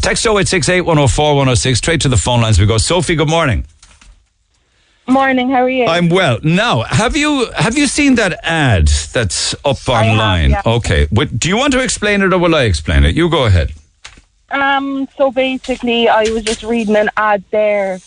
Text 0.00 0.24
0868 0.26 0.82
104 0.82 1.34
106. 1.34 1.78
Straight 1.78 2.00
to 2.02 2.08
the 2.08 2.16
phone 2.16 2.40
lines 2.40 2.58
we 2.58 2.66
go. 2.66 2.78
Sophie, 2.78 3.14
good 3.14 3.28
morning. 3.28 3.64
Morning, 5.06 5.50
how 5.50 5.62
are 5.62 5.68
you? 5.68 5.84
I'm 5.84 6.08
well. 6.08 6.38
Now, 6.42 6.82
have 6.82 7.14
you 7.16 7.50
have 7.56 7.76
you 7.76 7.86
seen 7.86 8.14
that 8.14 8.40
ad 8.42 8.88
that's 9.12 9.54
up 9.64 9.76
I 9.88 10.04
have, 10.04 10.12
online? 10.12 10.50
yeah. 10.50 10.62
Okay. 10.64 11.06
What, 11.10 11.38
do 11.38 11.48
you 11.48 11.56
want 11.58 11.72
to 11.74 11.82
explain 11.82 12.22
it 12.22 12.32
or 12.32 12.38
will 12.38 12.54
I 12.54 12.62
explain 12.62 13.04
it? 13.04 13.14
You 13.14 13.28
go 13.28 13.44
ahead. 13.44 13.72
Um, 14.50 15.06
so 15.18 15.30
basically, 15.30 16.08
I 16.08 16.24
was 16.30 16.42
just 16.42 16.62
reading 16.62 16.96
an 16.96 17.10
ad 17.18 17.44
there, 17.50 17.98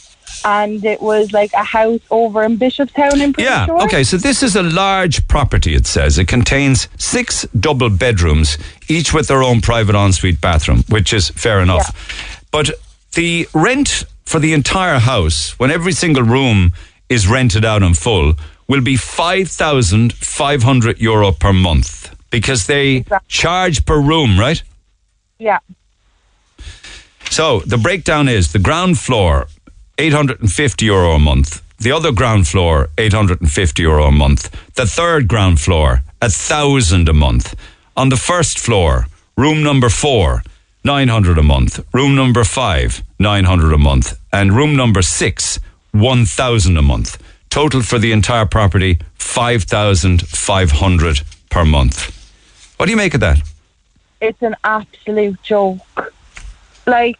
and 0.43 0.83
it 0.83 0.99
was 1.01 1.33
like 1.33 1.53
a 1.53 1.63
house 1.63 1.99
over 2.09 2.43
in 2.43 2.57
Bishopstown 2.57 3.21
in 3.21 3.35
Yeah. 3.37 3.67
sure. 3.67 3.83
Okay. 3.83 4.03
So 4.03 4.17
this 4.17 4.41
is 4.41 4.55
a 4.55 4.63
large 4.63 5.27
property. 5.27 5.75
It 5.75 5.85
says 5.85 6.17
it 6.17 6.27
contains 6.27 6.87
six 6.97 7.45
double 7.59 7.91
bedrooms, 7.91 8.57
each 8.87 9.13
with 9.13 9.27
their 9.27 9.43
own 9.43 9.61
private 9.61 9.95
ensuite 9.95 10.41
bathroom, 10.41 10.83
which 10.89 11.13
is 11.13 11.29
fair 11.29 11.59
enough. 11.59 11.93
But 12.51 12.71
the 13.13 13.47
rent 13.53 14.05
for 14.25 14.39
the 14.39 14.53
entire 14.53 14.99
house, 14.99 15.57
when 15.59 15.71
every 15.71 15.93
single 15.93 16.23
room 16.23 16.73
is 17.09 17.27
rented 17.27 17.63
out 17.65 17.83
in 17.83 17.93
full, 17.93 18.33
will 18.67 18.81
be 18.81 18.95
five 18.97 19.49
thousand 19.49 20.13
five 20.13 20.63
hundred 20.63 20.99
euro 20.99 21.31
per 21.31 21.53
month 21.53 22.13
because 22.29 22.65
they 22.67 22.97
Exactly. 22.97 23.27
charge 23.27 23.85
per 23.85 23.99
room, 24.01 24.39
right? 24.39 24.61
Yeah, 25.39 25.59
So 27.29 27.59
the 27.59 27.77
breakdown 27.77 28.27
is 28.27 28.51
the 28.51 28.59
ground 28.59 28.97
floor, 28.97 29.47
850 29.97 30.85
euro 30.85 31.11
a 31.13 31.19
month. 31.19 31.61
The 31.79 31.91
other 31.91 32.11
ground 32.11 32.47
floor, 32.47 32.89
850 32.97 33.81
euro 33.83 34.05
a 34.05 34.11
month. 34.11 34.49
The 34.75 34.85
third 34.87 35.27
ground 35.27 35.59
floor, 35.59 36.01
a 36.21 36.29
thousand 36.29 37.07
a 37.09 37.13
month. 37.13 37.53
On 37.95 38.09
the 38.09 38.17
first 38.17 38.57
floor, 38.59 39.05
room 39.37 39.61
number 39.63 39.89
four, 39.89 40.41
900 40.83 41.37
a 41.37 41.43
month. 41.43 41.79
Room 41.93 42.15
number 42.15 42.43
five, 42.43 43.03
900 43.19 43.73
a 43.73 43.77
month. 43.77 44.17
And 44.33 44.53
room 44.55 44.75
number 44.75 45.01
six, 45.03 45.59
1000 45.91 46.77
a 46.77 46.81
month. 46.81 47.21
Total 47.49 47.81
for 47.81 47.99
the 47.99 48.11
entire 48.11 48.45
property, 48.45 48.99
5,500 49.15 51.21
per 51.49 51.65
month. 51.65 52.13
What 52.77 52.85
do 52.85 52.91
you 52.91 52.97
make 52.97 53.13
of 53.13 53.21
that? 53.21 53.39
it's 54.21 54.41
an 54.41 54.55
absolute 54.63 55.41
joke. 55.43 56.13
Like, 56.85 57.19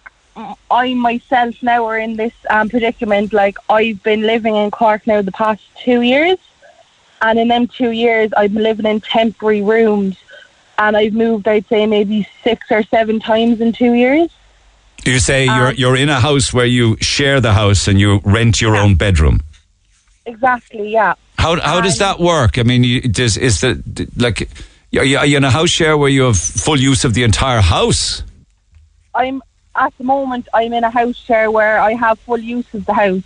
I 0.69 0.93
myself 0.93 1.61
now 1.61 1.85
are 1.85 1.97
in 1.97 2.15
this 2.15 2.33
um, 2.49 2.69
predicament. 2.69 3.33
Like, 3.33 3.57
I've 3.69 4.01
been 4.03 4.21
living 4.21 4.55
in 4.55 4.71
Cork 4.71 5.05
now 5.07 5.21
the 5.21 5.31
past 5.31 5.61
two 5.83 6.01
years, 6.01 6.37
and 7.21 7.39
in 7.39 7.47
them 7.47 7.67
two 7.67 7.91
years, 7.91 8.31
I've 8.37 8.53
been 8.53 8.63
living 8.63 8.85
in 8.85 9.01
temporary 9.01 9.61
rooms, 9.61 10.17
and 10.77 10.95
I've 10.95 11.13
moved, 11.13 11.47
I'd 11.47 11.67
say, 11.67 11.87
maybe 11.87 12.27
six 12.43 12.67
or 12.71 12.83
seven 12.83 13.19
times 13.19 13.61
in 13.61 13.73
two 13.73 13.93
years. 13.93 14.29
You 15.05 15.19
say 15.19 15.45
you're 15.45 15.69
Um, 15.69 15.75
you're 15.77 15.95
in 15.95 16.09
a 16.09 16.19
house 16.19 16.53
where 16.53 16.65
you 16.65 16.97
share 16.99 17.39
the 17.39 17.53
house 17.53 17.87
and 17.87 17.99
you 17.99 18.19
rent 18.23 18.61
your 18.61 18.75
Yeah. 18.75 18.83
own 18.83 18.95
bedroom. 18.95 19.41
Exactly, 20.25 20.89
yeah. 20.91 21.13
How 21.37 21.59
how 21.61 21.79
does 21.81 22.01
Um, 22.01 22.07
that 22.07 22.19
work? 22.19 22.57
I 22.57 22.63
mean, 22.63 22.83
you, 22.83 23.01
does 23.01 23.37
is 23.37 23.61
the 23.61 23.81
like 24.17 24.49
are 24.95 25.05
you, 25.05 25.17
are 25.17 25.25
you 25.25 25.37
in 25.37 25.43
a 25.43 25.51
house 25.51 25.69
share 25.69 25.97
where 25.97 26.09
you 26.09 26.23
have 26.23 26.37
full 26.37 26.79
use 26.79 27.05
of 27.05 27.13
the 27.13 27.23
entire 27.23 27.61
house? 27.61 28.23
I'm 29.15 29.41
at 29.75 29.93
the 29.97 30.03
moment 30.03 30.47
I'm 30.53 30.73
in 30.73 30.83
a 30.83 30.89
house 30.89 31.15
share 31.15 31.51
where 31.51 31.79
I 31.79 31.93
have 31.93 32.19
full 32.19 32.39
use 32.39 32.65
of 32.73 32.85
the 32.85 32.93
house. 32.93 33.23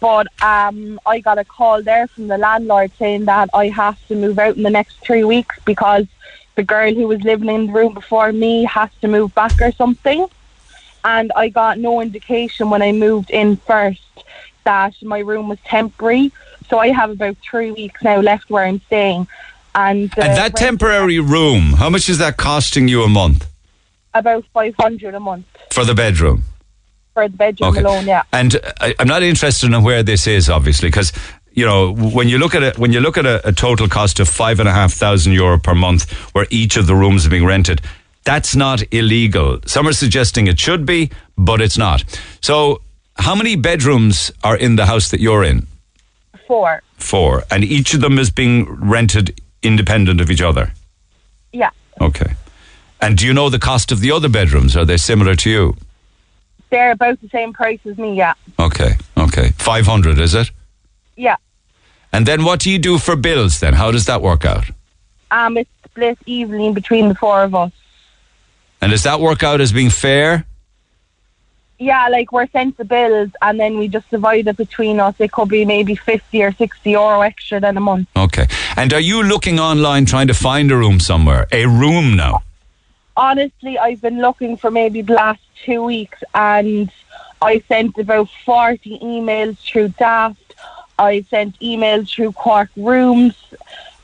But 0.00 0.26
um, 0.42 1.00
I 1.06 1.20
got 1.20 1.38
a 1.38 1.44
call 1.44 1.82
there 1.82 2.06
from 2.08 2.28
the 2.28 2.36
landlord 2.38 2.92
saying 2.98 3.24
that 3.26 3.48
I 3.54 3.68
have 3.68 3.98
to 4.08 4.14
move 4.14 4.38
out 4.38 4.56
in 4.56 4.62
the 4.62 4.70
next 4.70 4.96
three 5.00 5.24
weeks 5.24 5.56
because 5.64 6.06
the 6.54 6.62
girl 6.62 6.92
who 6.92 7.06
was 7.06 7.22
living 7.22 7.48
in 7.48 7.66
the 7.66 7.72
room 7.72 7.94
before 7.94 8.32
me 8.32 8.64
has 8.64 8.90
to 9.00 9.08
move 9.08 9.34
back 9.34 9.60
or 9.60 9.72
something. 9.72 10.26
And 11.06 11.30
I 11.36 11.48
got 11.48 11.78
no 11.78 12.00
indication 12.02 12.68
when 12.68 12.82
I 12.82 12.90
moved 12.90 13.30
in 13.30 13.56
first 13.56 14.02
that 14.64 14.92
my 15.02 15.20
room 15.20 15.48
was 15.48 15.58
temporary. 15.64 16.32
So 16.68 16.78
I 16.78 16.88
have 16.88 17.10
about 17.10 17.36
three 17.48 17.70
weeks 17.70 18.02
now 18.02 18.20
left 18.20 18.50
where 18.50 18.64
I'm 18.64 18.80
staying. 18.80 19.28
And, 19.76 20.10
the 20.10 20.24
and 20.24 20.36
that 20.36 20.56
temporary 20.56 21.20
room, 21.20 21.74
how 21.74 21.88
much 21.90 22.08
is 22.08 22.18
that 22.18 22.36
costing 22.36 22.88
you 22.88 23.02
a 23.04 23.08
month 23.08 23.46
about 24.14 24.44
five 24.52 24.74
hundred 24.80 25.14
a 25.14 25.20
month 25.20 25.46
for 25.70 25.84
the 25.84 25.94
bedroom? 25.94 26.42
for 27.14 27.28
the 27.28 27.36
bedroom 27.36 27.70
Okay. 27.70 27.80
alone. 27.80 28.06
Yeah. 28.06 28.24
And 28.32 28.60
I, 28.78 28.94
I'm 28.98 29.08
not 29.08 29.22
interested 29.22 29.72
in 29.72 29.82
where 29.82 30.02
this 30.02 30.26
is, 30.26 30.50
obviously, 30.50 30.88
because 30.88 31.12
you 31.52 31.64
know 31.64 31.94
when 31.94 32.28
you 32.28 32.38
look 32.38 32.54
at 32.54 32.62
it, 32.62 32.78
when 32.78 32.92
you 32.92 33.00
look 33.00 33.16
at 33.16 33.24
a, 33.24 33.48
a 33.48 33.52
total 33.52 33.88
cost 33.88 34.20
of 34.20 34.28
five 34.28 34.60
and 34.60 34.68
a 34.68 34.72
half 34.72 34.92
thousand 34.92 35.32
euro 35.32 35.58
per 35.58 35.74
month, 35.74 36.10
where 36.34 36.46
each 36.50 36.76
of 36.76 36.86
the 36.86 36.94
rooms 36.94 37.26
are 37.26 37.30
being 37.30 37.46
rented, 37.46 37.80
that's 38.26 38.56
not 38.56 38.82
illegal. 38.92 39.60
Some 39.66 39.88
are 39.88 39.92
suggesting 39.92 40.48
it 40.48 40.58
should 40.58 40.84
be, 40.84 41.10
but 41.38 41.62
it's 41.62 41.78
not. 41.78 42.04
So, 42.42 42.82
how 43.14 43.34
many 43.34 43.56
bedrooms 43.56 44.30
are 44.44 44.56
in 44.56 44.76
the 44.76 44.84
house 44.84 45.10
that 45.12 45.20
you're 45.20 45.44
in? 45.44 45.66
Four. 46.46 46.82
Four, 46.98 47.44
and 47.50 47.64
each 47.64 47.94
of 47.94 48.00
them 48.00 48.18
is 48.18 48.30
being 48.30 48.66
rented 48.90 49.40
independent 49.62 50.20
of 50.20 50.30
each 50.30 50.42
other. 50.42 50.72
Yeah. 51.52 51.70
Okay. 52.00 52.34
And 53.00 53.16
do 53.16 53.26
you 53.26 53.32
know 53.32 53.48
the 53.48 53.58
cost 53.58 53.92
of 53.92 54.00
the 54.00 54.10
other 54.10 54.28
bedrooms? 54.28 54.76
Are 54.76 54.84
they 54.84 54.96
similar 54.96 55.36
to 55.36 55.50
you? 55.50 55.76
They're 56.70 56.90
about 56.90 57.20
the 57.20 57.28
same 57.28 57.52
price 57.52 57.78
as 57.84 57.96
me, 57.96 58.16
yeah. 58.16 58.34
Okay, 58.58 58.94
okay. 59.16 59.50
500, 59.56 60.18
is 60.18 60.34
it? 60.34 60.50
Yeah. 61.16 61.36
And 62.12 62.26
then 62.26 62.44
what 62.44 62.60
do 62.60 62.70
you 62.70 62.78
do 62.78 62.98
for 62.98 63.14
bills 63.14 63.60
then? 63.60 63.74
How 63.74 63.92
does 63.92 64.06
that 64.06 64.20
work 64.20 64.44
out? 64.44 64.64
Um, 65.30 65.56
it's 65.56 65.70
split 65.84 66.18
evenly 66.26 66.72
between 66.72 67.08
the 67.08 67.14
four 67.14 67.44
of 67.44 67.54
us. 67.54 67.70
And 68.86 68.92
does 68.92 69.02
that 69.02 69.18
work 69.18 69.42
out 69.42 69.60
as 69.60 69.72
being 69.72 69.90
fair? 69.90 70.46
Yeah, 71.80 72.06
like 72.06 72.30
we're 72.30 72.46
sent 72.46 72.76
the 72.76 72.84
bills 72.84 73.30
and 73.42 73.58
then 73.58 73.78
we 73.78 73.88
just 73.88 74.08
divide 74.10 74.46
it 74.46 74.56
between 74.56 75.00
us. 75.00 75.16
It 75.18 75.32
could 75.32 75.48
be 75.48 75.64
maybe 75.64 75.96
50 75.96 76.40
or 76.44 76.52
60 76.52 76.88
euro 76.88 77.22
extra 77.22 77.58
than 77.58 77.76
a 77.76 77.80
month. 77.80 78.06
Okay. 78.14 78.46
And 78.76 78.92
are 78.92 79.00
you 79.00 79.24
looking 79.24 79.58
online 79.58 80.06
trying 80.06 80.28
to 80.28 80.34
find 80.34 80.70
a 80.70 80.76
room 80.76 81.00
somewhere? 81.00 81.48
A 81.50 81.66
room 81.66 82.14
now? 82.14 82.44
Honestly, 83.16 83.76
I've 83.76 84.00
been 84.00 84.20
looking 84.20 84.56
for 84.56 84.70
maybe 84.70 85.02
the 85.02 85.14
last 85.14 85.42
two 85.64 85.82
weeks 85.82 86.22
and 86.32 86.88
I 87.42 87.64
sent 87.66 87.98
about 87.98 88.28
40 88.44 89.00
emails 89.00 89.58
through 89.58 89.88
Daft. 89.98 90.54
I 90.96 91.22
sent 91.22 91.58
emails 91.58 92.14
through 92.14 92.34
Cork 92.34 92.70
Rooms. 92.76 93.34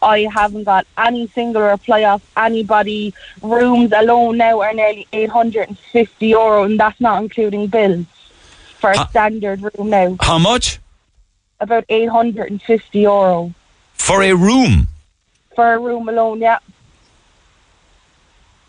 I 0.03 0.29
haven't 0.33 0.65
got 0.65 0.87
any 0.99 1.29
single 1.29 1.63
reply 1.63 2.03
off 2.05 2.23
anybody. 2.37 3.15
Rooms 3.41 3.93
alone 3.93 4.39
now 4.39 4.61
are 4.61 4.75
nearly 4.75 5.07
850 5.13 6.27
euro, 6.27 6.65
and 6.65 6.79
that's 6.79 7.01
not 7.01 7.23
including 7.23 7.69
bills 7.69 8.07
for 8.81 8.91
a 8.91 8.99
Uh, 8.99 9.07
standard 9.09 9.63
room 9.63 9.91
now. 9.91 10.17
How 10.21 10.39
much? 10.39 10.81
About 11.61 11.85
850 11.89 12.99
euro 12.99 13.55
For 13.95 14.23
a 14.23 14.33
room? 14.35 14.89
for 15.55 15.75
a 15.75 15.79
room 15.79 16.09
alone, 16.09 16.41
yeah. 16.41 16.59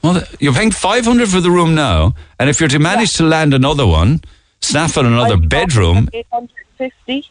Well, 0.04 0.22
you're 0.40 0.54
paying 0.54 0.72
500 0.72 1.30
for 1.30 1.40
the 1.40 1.50
room 1.50 1.74
now, 1.74 2.14
and 2.38 2.50
if 2.50 2.60
you're 2.60 2.68
to 2.70 2.78
manage 2.80 3.14
to 3.14 3.24
land 3.24 3.54
another 3.54 3.88
one, 3.88 4.22
snaffle 4.62 5.06
another 5.06 5.38
bedroom, 5.38 6.10
850. 6.14 7.30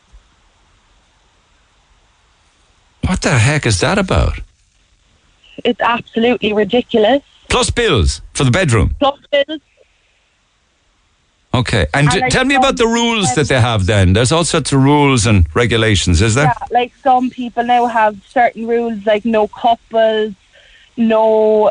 What 3.07 3.23
the 3.23 3.31
heck 3.39 3.67
is 3.67 3.81
that 3.81 3.99
about? 3.99 4.41
It's 5.65 5.81
absolutely 5.81 6.53
ridiculous. 6.53 7.23
Plus 7.49 7.71
bills 7.71 8.23
for 8.33 8.45
the 8.45 8.51
bedroom. 8.51 8.95
Plus 8.99 9.21
bills. 9.31 9.61
Okay. 11.55 11.87
And, 11.93 12.09
And 12.09 12.11
d- 12.11 12.23
I 12.25 12.29
tell 12.31 12.47
me 12.47 12.55
about 12.55 12.79
the 12.79 12.87
rules 12.87 13.35
that 13.35 13.49
they 13.49 13.61
have 13.61 13.85
then. 13.87 14.15
There's 14.15 14.33
all 14.33 14.45
sorts 14.45 14.73
of 14.73 14.83
rules 14.83 15.27
and 15.27 15.47
regulations, 15.55 16.23
is 16.23 16.35
there? 16.35 16.47
Yeah, 16.47 16.67
like 16.71 16.93
some 17.03 17.29
people 17.29 17.63
now 17.65 17.87
have 17.87 18.17
certain 18.27 18.67
rules, 18.67 19.05
like 19.05 19.25
no 19.27 19.49
couples, 19.49 20.33
no 20.97 21.71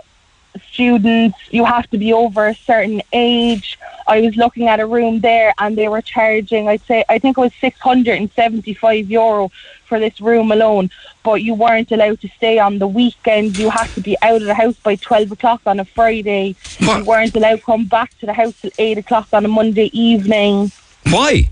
students. 0.71 1.38
You 1.50 1.65
have 1.65 1.89
to 1.89 1.97
be 1.97 2.13
over 2.13 2.47
a 2.47 2.55
certain 2.55 3.01
age. 3.11 3.79
I 4.07 4.21
was 4.21 4.35
looking 4.35 4.67
at 4.67 4.79
a 4.79 4.85
room 4.85 5.21
there, 5.21 5.53
and 5.57 5.75
they 5.75 5.88
were 5.88 6.01
charging. 6.01 6.67
I'd 6.67 6.81
say 6.85 7.03
I 7.09 7.17
think 7.17 7.38
it 7.38 7.41
was 7.41 7.53
six 7.59 7.79
hundred 7.79 8.17
and 8.19 8.31
seventy-five 8.33 9.09
euro 9.09 9.51
for 9.91 10.00
this 10.00 10.21
room 10.21 10.53
alone. 10.53 10.89
But 11.21 11.43
you 11.43 11.53
weren't 11.53 11.91
allowed 11.91 12.21
to 12.21 12.29
stay 12.29 12.60
on 12.60 12.79
the 12.79 12.88
weekends. 12.88 13.60
You 13.60 13.69
had 13.69 13.89
to 13.95 14.00
be 14.00 14.15
out 14.21 14.41
of 14.41 14.48
the 14.48 14.53
house 14.53 14.77
by 14.77 14.95
twelve 14.95 15.29
o'clock 15.33 15.62
on 15.65 15.81
a 15.81 15.86
Friday. 15.86 16.55
What? 16.79 17.00
You 17.00 17.05
weren't 17.05 17.36
allowed 17.36 17.57
to 17.57 17.62
come 17.71 17.86
back 17.88 18.17
to 18.19 18.25
the 18.25 18.33
house 18.33 18.55
till 18.62 18.71
eight 18.79 18.98
o'clock 18.98 19.27
on 19.33 19.43
a 19.43 19.50
Monday 19.50 19.89
evening. 19.91 20.71
Why? 21.10 21.50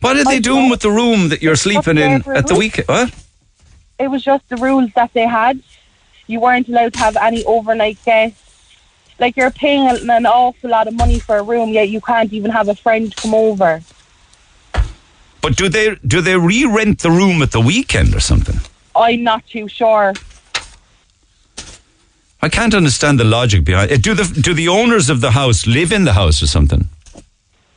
What 0.00 0.16
are 0.16 0.24
they 0.24 0.40
doing 0.40 0.68
with 0.70 0.80
the 0.80 0.90
room 0.90 1.28
that 1.28 1.40
you're 1.40 1.54
sleeping 1.54 1.98
in 1.98 2.24
at 2.34 2.48
the 2.48 2.56
weekend? 2.56 2.88
What? 2.88 3.14
it 4.02 4.10
was 4.10 4.24
just 4.24 4.48
the 4.48 4.56
rules 4.56 4.90
that 4.94 5.12
they 5.12 5.26
had. 5.26 5.62
You 6.26 6.40
weren't 6.40 6.68
allowed 6.68 6.94
to 6.94 6.98
have 6.98 7.16
any 7.16 7.44
overnight 7.44 7.98
guests. 8.04 8.40
Like 9.20 9.36
you're 9.36 9.52
paying 9.52 9.86
an 9.88 10.26
awful 10.26 10.70
lot 10.70 10.88
of 10.88 10.94
money 10.94 11.20
for 11.20 11.36
a 11.36 11.42
room, 11.44 11.68
yet 11.68 11.88
you 11.88 12.00
can't 12.00 12.32
even 12.32 12.50
have 12.50 12.68
a 12.68 12.74
friend 12.74 13.14
come 13.14 13.34
over. 13.34 13.80
But 15.42 15.56
do 15.56 15.68
they 15.68 15.96
do 16.06 16.20
they 16.20 16.36
re-rent 16.36 17.00
the 17.00 17.10
room 17.10 17.42
at 17.42 17.50
the 17.50 17.60
weekend 17.60 18.14
or 18.14 18.20
something? 18.20 18.58
I'm 18.94 19.22
not 19.22 19.46
too 19.46 19.68
sure. 19.68 20.14
I 22.40 22.48
can't 22.48 22.74
understand 22.74 23.20
the 23.20 23.24
logic 23.24 23.64
behind 23.64 23.90
it. 23.90 24.02
Do 24.02 24.14
the 24.14 24.24
do 24.40 24.54
the 24.54 24.68
owners 24.68 25.10
of 25.10 25.20
the 25.20 25.32
house 25.32 25.66
live 25.66 25.92
in 25.92 26.04
the 26.04 26.12
house 26.14 26.42
or 26.42 26.46
something? 26.46 26.88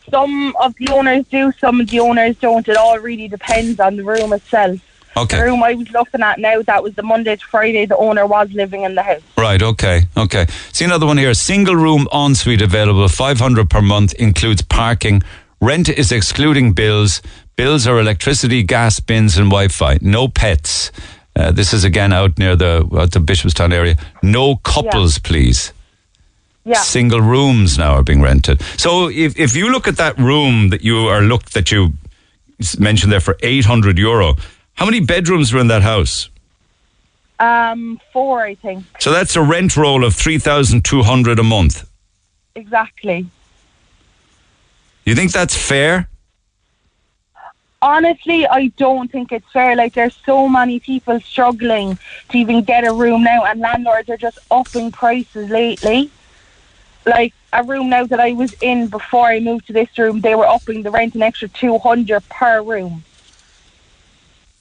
Some 0.10 0.56
of 0.62 0.76
the 0.76 0.90
owners 0.90 1.26
do, 1.28 1.52
some 1.60 1.82
of 1.82 1.90
the 1.90 2.00
owners 2.00 2.38
don't. 2.38 2.68
It 2.68 2.78
all 2.78 3.00
really 3.00 3.28
depends 3.28 3.80
on 3.80 3.96
the 3.96 4.04
room 4.04 4.34
itself. 4.34 4.80
Okay. 5.18 5.38
The 5.38 5.46
room 5.46 5.64
I 5.64 5.74
was 5.74 5.90
looking 5.92 6.22
at 6.22 6.40
now, 6.40 6.62
that 6.64 6.84
was 6.84 6.94
the 6.96 7.04
Monday 7.04 7.36
to 7.38 7.46
Friday. 7.46 7.86
The 7.86 7.98
owner 7.98 8.26
was 8.28 8.52
living 8.52 8.84
in 8.84 8.96
the 8.96 9.02
house. 9.02 9.22
Right, 9.38 9.62
okay, 9.62 10.04
okay. 10.18 10.46
See 10.74 10.84
another 10.84 11.06
one 11.06 11.18
here. 11.18 11.34
Single 11.34 11.76
room 11.76 12.08
ensuite 12.14 12.62
available, 12.62 13.08
500 13.08 13.70
per 13.70 13.82
month, 13.82 14.14
includes 14.16 14.62
parking. 14.62 15.24
Rent 15.62 15.88
is 15.88 16.12
excluding 16.12 16.74
bills. 16.74 17.22
Bills 17.56 17.88
are 17.88 18.00
electricity, 18.00 18.64
gas, 18.64 19.00
bins, 19.00 19.38
and 19.38 19.48
Wi 19.50 19.70
Fi. 19.70 19.98
No 20.02 20.28
pets. 20.28 20.92
Uh, 21.36 21.52
this 21.52 21.74
is 21.74 21.84
again 21.84 22.14
out 22.14 22.38
near 22.38 22.56
the, 22.56 22.88
uh, 22.92 23.06
the 23.06 23.20
Bishopstown 23.20 23.74
area. 23.74 23.98
No 24.22 24.58
couples, 24.58 25.20
please. 25.20 25.74
Yeah. 26.66 26.76
Single 26.80 27.22
rooms 27.22 27.78
now 27.78 27.94
are 27.94 28.04
being 28.04 28.22
rented. 28.22 28.62
So 28.78 29.10
if, 29.10 29.38
if 29.40 29.56
you 29.56 29.72
look 29.72 29.88
at 29.88 29.98
that 29.98 30.18
room 30.18 30.70
that 30.70 30.84
you 30.84 31.08
are 31.08 31.22
looked, 31.22 31.54
that 31.54 31.72
you 31.72 31.94
mentioned 32.80 33.12
there 33.12 33.20
for 33.20 33.38
800 33.42 33.98
euro, 33.98 34.36
how 34.74 34.86
many 34.86 35.00
bedrooms 35.00 35.54
were 35.54 35.60
in 35.60 35.68
that 35.68 35.84
house? 35.84 36.30
Um, 37.40 38.00
four, 38.14 38.42
I 38.44 38.56
think. 38.56 38.86
So 39.00 39.12
that's 39.12 39.36
a 39.36 39.42
rent 39.42 39.78
roll 39.78 40.04
of 40.04 40.16
3,200 40.16 41.38
a 41.38 41.44
month. 41.44 41.88
Exactly. 42.56 43.28
You 45.06 45.16
think 45.16 45.34
that's 45.34 45.56
fair? 45.56 46.08
Honestly, 47.86 48.48
I 48.48 48.70
don't 48.78 49.12
think 49.12 49.32
it's 49.32 49.46
fair. 49.52 49.76
Like, 49.76 49.94
there's 49.94 50.18
so 50.26 50.50
many 50.50 50.80
people 50.80 51.20
struggling 51.20 52.00
to 52.30 52.38
even 52.40 52.64
get 52.64 52.84
a 52.84 52.92
room 52.92 53.24
now, 53.24 53.44
and 53.46 53.60
landlords 53.60 54.10
are 54.10 54.18
just 54.18 54.40
upping 54.50 54.92
prices 54.92 55.52
lately. 55.52 56.10
Like, 57.06 57.36
a 57.54 57.64
room 57.64 57.90
now 57.90 58.06
that 58.08 58.20
I 58.20 58.32
was 58.32 58.54
in 58.60 58.88
before 58.88 59.28
I 59.28 59.40
moved 59.40 59.68
to 59.68 59.74
this 59.74 59.96
room, 60.00 60.22
they 60.22 60.34
were 60.34 60.48
upping 60.48 60.82
the 60.82 60.90
rent 60.90 61.14
an 61.14 61.22
extra 61.22 61.48
200 61.48 62.28
per 62.28 62.64
room 62.64 63.04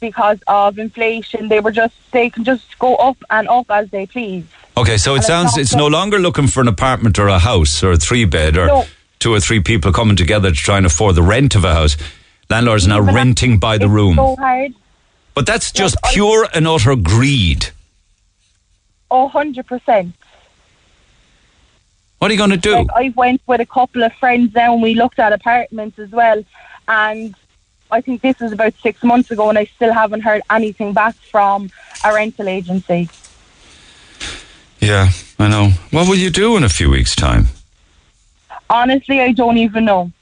because 0.01 0.39
of 0.47 0.79
inflation. 0.79 1.49
They 1.49 1.61
were 1.61 1.73
just, 1.73 1.95
they 2.13 2.29
can 2.29 2.45
just 2.45 2.79
go 2.79 2.95
up 2.97 3.17
and 3.31 3.49
up 3.49 3.71
as 3.71 3.89
they 3.89 4.07
please. 4.07 4.45
Okay, 4.77 4.99
so 4.99 5.15
it 5.15 5.19
And 5.19 5.25
sounds 5.25 5.53
not 5.53 5.61
it's 5.63 5.75
no 5.75 5.87
longer 5.87 6.19
looking 6.19 6.47
for 6.47 6.61
an 6.61 6.69
apartment 6.69 7.19
or 7.19 7.29
a 7.29 7.39
house 7.39 7.83
or 7.83 7.93
a 7.93 7.97
three 7.97 8.27
bed 8.27 8.59
or 8.59 8.67
No. 8.67 8.87
two 9.19 9.33
or 9.33 9.41
three 9.41 9.61
people 9.61 9.93
coming 9.95 10.15
together 10.15 10.51
to 10.51 10.55
try 10.55 10.77
and 10.77 10.85
afford 10.85 11.15
the 11.15 11.23
rent 11.23 11.55
of 11.55 11.65
a 11.65 11.73
house. 11.73 11.97
Landlords 12.55 12.87
are 12.87 12.91
now 12.91 13.03
Even 13.03 13.15
renting 13.17 13.59
by 13.59 13.79
the 13.79 13.89
room. 13.89 14.15
so 14.15 14.37
hard. 14.37 14.75
But 15.35 15.45
that's 15.45 15.73
just 15.73 15.97
I- 16.05 16.13
pure 16.13 16.47
and 16.55 16.69
utter 16.69 16.95
greed. 16.95 17.71
Oh, 19.11 19.29
100%. 19.29 20.13
What 22.19 22.31
are 22.31 22.35
you 22.35 22.39
going 22.39 22.51
to 22.51 22.57
do? 22.57 22.75
Like 22.77 22.87
I 22.95 23.13
went 23.17 23.41
with 23.49 23.61
a 23.61 23.67
couple 23.67 24.05
of 24.05 24.13
friends 24.15 24.55
now 24.55 24.73
and 24.73 24.81
we 24.83 24.95
looked 24.95 25.19
at 25.19 25.33
apartments 25.33 25.99
as 25.99 26.11
well 26.11 26.45
and 26.87 27.35
I 27.91 28.01
think 28.01 28.23
this 28.23 28.39
was 28.39 28.53
about 28.53 28.73
six 28.83 29.03
months 29.03 29.33
ago 29.33 29.49
and 29.49 29.59
I 29.59 29.65
still 29.65 29.93
haven't 29.93 30.21
heard 30.21 30.41
anything 30.49 30.93
back 30.93 31.17
from 31.17 31.71
a 32.05 32.15
rental 32.15 32.49
agency. 32.49 33.09
yeah, 34.81 35.09
I 35.41 35.49
know. 35.49 35.71
What 35.91 36.09
will 36.09 36.17
you 36.17 36.31
do 36.31 36.57
in 36.57 36.63
a 36.63 36.69
few 36.69 36.89
weeks' 36.91 37.17
time? 37.17 37.49
Honestly, 38.71 39.21
I 39.21 39.33
don't 39.33 39.59
even 39.59 39.85
know. 39.85 40.13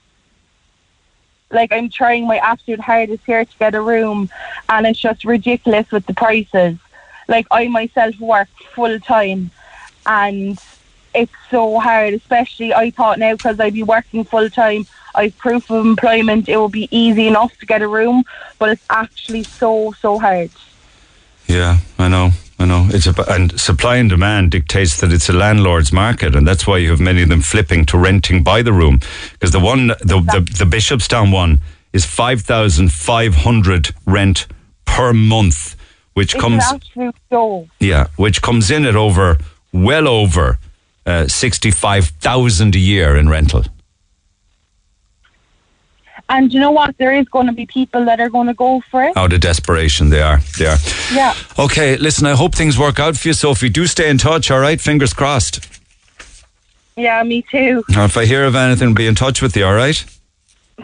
Like 1.52 1.70
I'm 1.72 1.90
trying 1.90 2.26
my 2.26 2.38
absolute 2.38 2.80
hardest 2.80 3.24
here 3.24 3.44
to 3.44 3.58
get 3.58 3.74
a 3.74 3.80
room 3.80 4.30
and 4.68 4.86
it's 4.86 4.98
just 4.98 5.24
ridiculous 5.24 5.90
with 5.90 6.06
the 6.06 6.14
prices. 6.14 6.78
Like 7.28 7.46
I 7.50 7.68
myself 7.68 8.18
work 8.18 8.48
full 8.74 8.98
time 8.98 9.50
and 10.06 10.58
it's 11.14 11.32
so 11.50 11.78
hard, 11.78 12.14
especially 12.14 12.72
I 12.72 12.90
thought 12.90 13.18
now 13.18 13.34
because 13.34 13.60
I'd 13.60 13.74
be 13.74 13.82
working 13.82 14.24
full 14.24 14.48
time, 14.48 14.86
I've 15.14 15.36
proof 15.36 15.70
of 15.70 15.84
employment, 15.84 16.48
it 16.48 16.56
will 16.56 16.70
be 16.70 16.88
easy 16.90 17.28
enough 17.28 17.56
to 17.58 17.66
get 17.66 17.82
a 17.82 17.88
room, 17.88 18.24
but 18.58 18.70
it's 18.70 18.84
actually 18.88 19.44
so, 19.44 19.92
so 20.00 20.18
hard. 20.18 20.50
Yeah, 21.46 21.78
I 21.98 22.08
know. 22.08 22.30
I 22.62 22.64
know. 22.64 22.86
It's 22.90 23.08
a, 23.08 23.14
and 23.28 23.58
supply 23.60 23.96
and 23.96 24.08
demand 24.08 24.52
dictates 24.52 25.00
that 25.00 25.12
it's 25.12 25.28
a 25.28 25.32
landlord's 25.32 25.92
market, 25.92 26.36
and 26.36 26.46
that's 26.46 26.64
why 26.64 26.78
you 26.78 26.90
have 26.90 27.00
many 27.00 27.22
of 27.22 27.28
them 27.28 27.40
flipping 27.40 27.84
to 27.86 27.98
renting 27.98 28.44
by 28.44 28.62
the 28.62 28.72
room. 28.72 29.00
Because 29.32 29.50
the 29.50 29.58
one, 29.58 29.88
the, 29.88 30.22
the, 30.32 30.40
the 30.58 30.64
Bishopstown 30.64 31.32
one, 31.32 31.60
is 31.92 32.06
five 32.06 32.42
thousand 32.42 32.92
five 32.92 33.34
hundred 33.34 33.92
rent 34.06 34.46
per 34.84 35.12
month, 35.12 35.74
which 36.14 36.34
It's 36.34 36.40
comes 36.40 36.62
yeah, 37.80 38.06
which 38.14 38.42
comes 38.42 38.70
in 38.70 38.86
at 38.86 38.94
over 38.94 39.38
well 39.72 40.06
over 40.06 40.58
uh, 41.04 41.26
sixty 41.26 41.72
five 41.72 42.06
thousand 42.20 42.76
a 42.76 42.78
year 42.78 43.16
in 43.16 43.28
rental. 43.28 43.64
And 46.32 46.52
you 46.52 46.58
know 46.58 46.70
what? 46.70 46.96
There 46.96 47.14
is 47.14 47.28
going 47.28 47.46
to 47.46 47.52
be 47.52 47.66
people 47.66 48.06
that 48.06 48.18
are 48.18 48.30
going 48.30 48.46
to 48.46 48.54
go 48.54 48.80
for 48.90 49.04
it. 49.04 49.14
Out 49.18 49.34
of 49.34 49.40
desperation, 49.40 50.08
they 50.08 50.22
are. 50.22 50.40
They 50.58 50.64
are. 50.66 50.78
Yeah. 51.12 51.34
Okay, 51.58 51.98
listen. 51.98 52.26
I 52.26 52.32
hope 52.32 52.54
things 52.54 52.78
work 52.78 52.98
out 52.98 53.18
for 53.18 53.28
you, 53.28 53.34
Sophie. 53.34 53.68
Do 53.68 53.86
stay 53.86 54.08
in 54.08 54.16
touch. 54.16 54.50
All 54.50 54.58
right, 54.58 54.80
fingers 54.80 55.12
crossed. 55.12 55.68
Yeah, 56.96 57.22
me 57.22 57.42
too. 57.42 57.84
If 57.90 58.16
I 58.16 58.24
hear 58.24 58.46
of 58.46 58.54
anything, 58.54 58.94
be 58.94 59.06
in 59.06 59.14
touch 59.14 59.42
with 59.42 59.54
you, 59.56 59.66
all 59.66 59.74
right? 59.74 60.02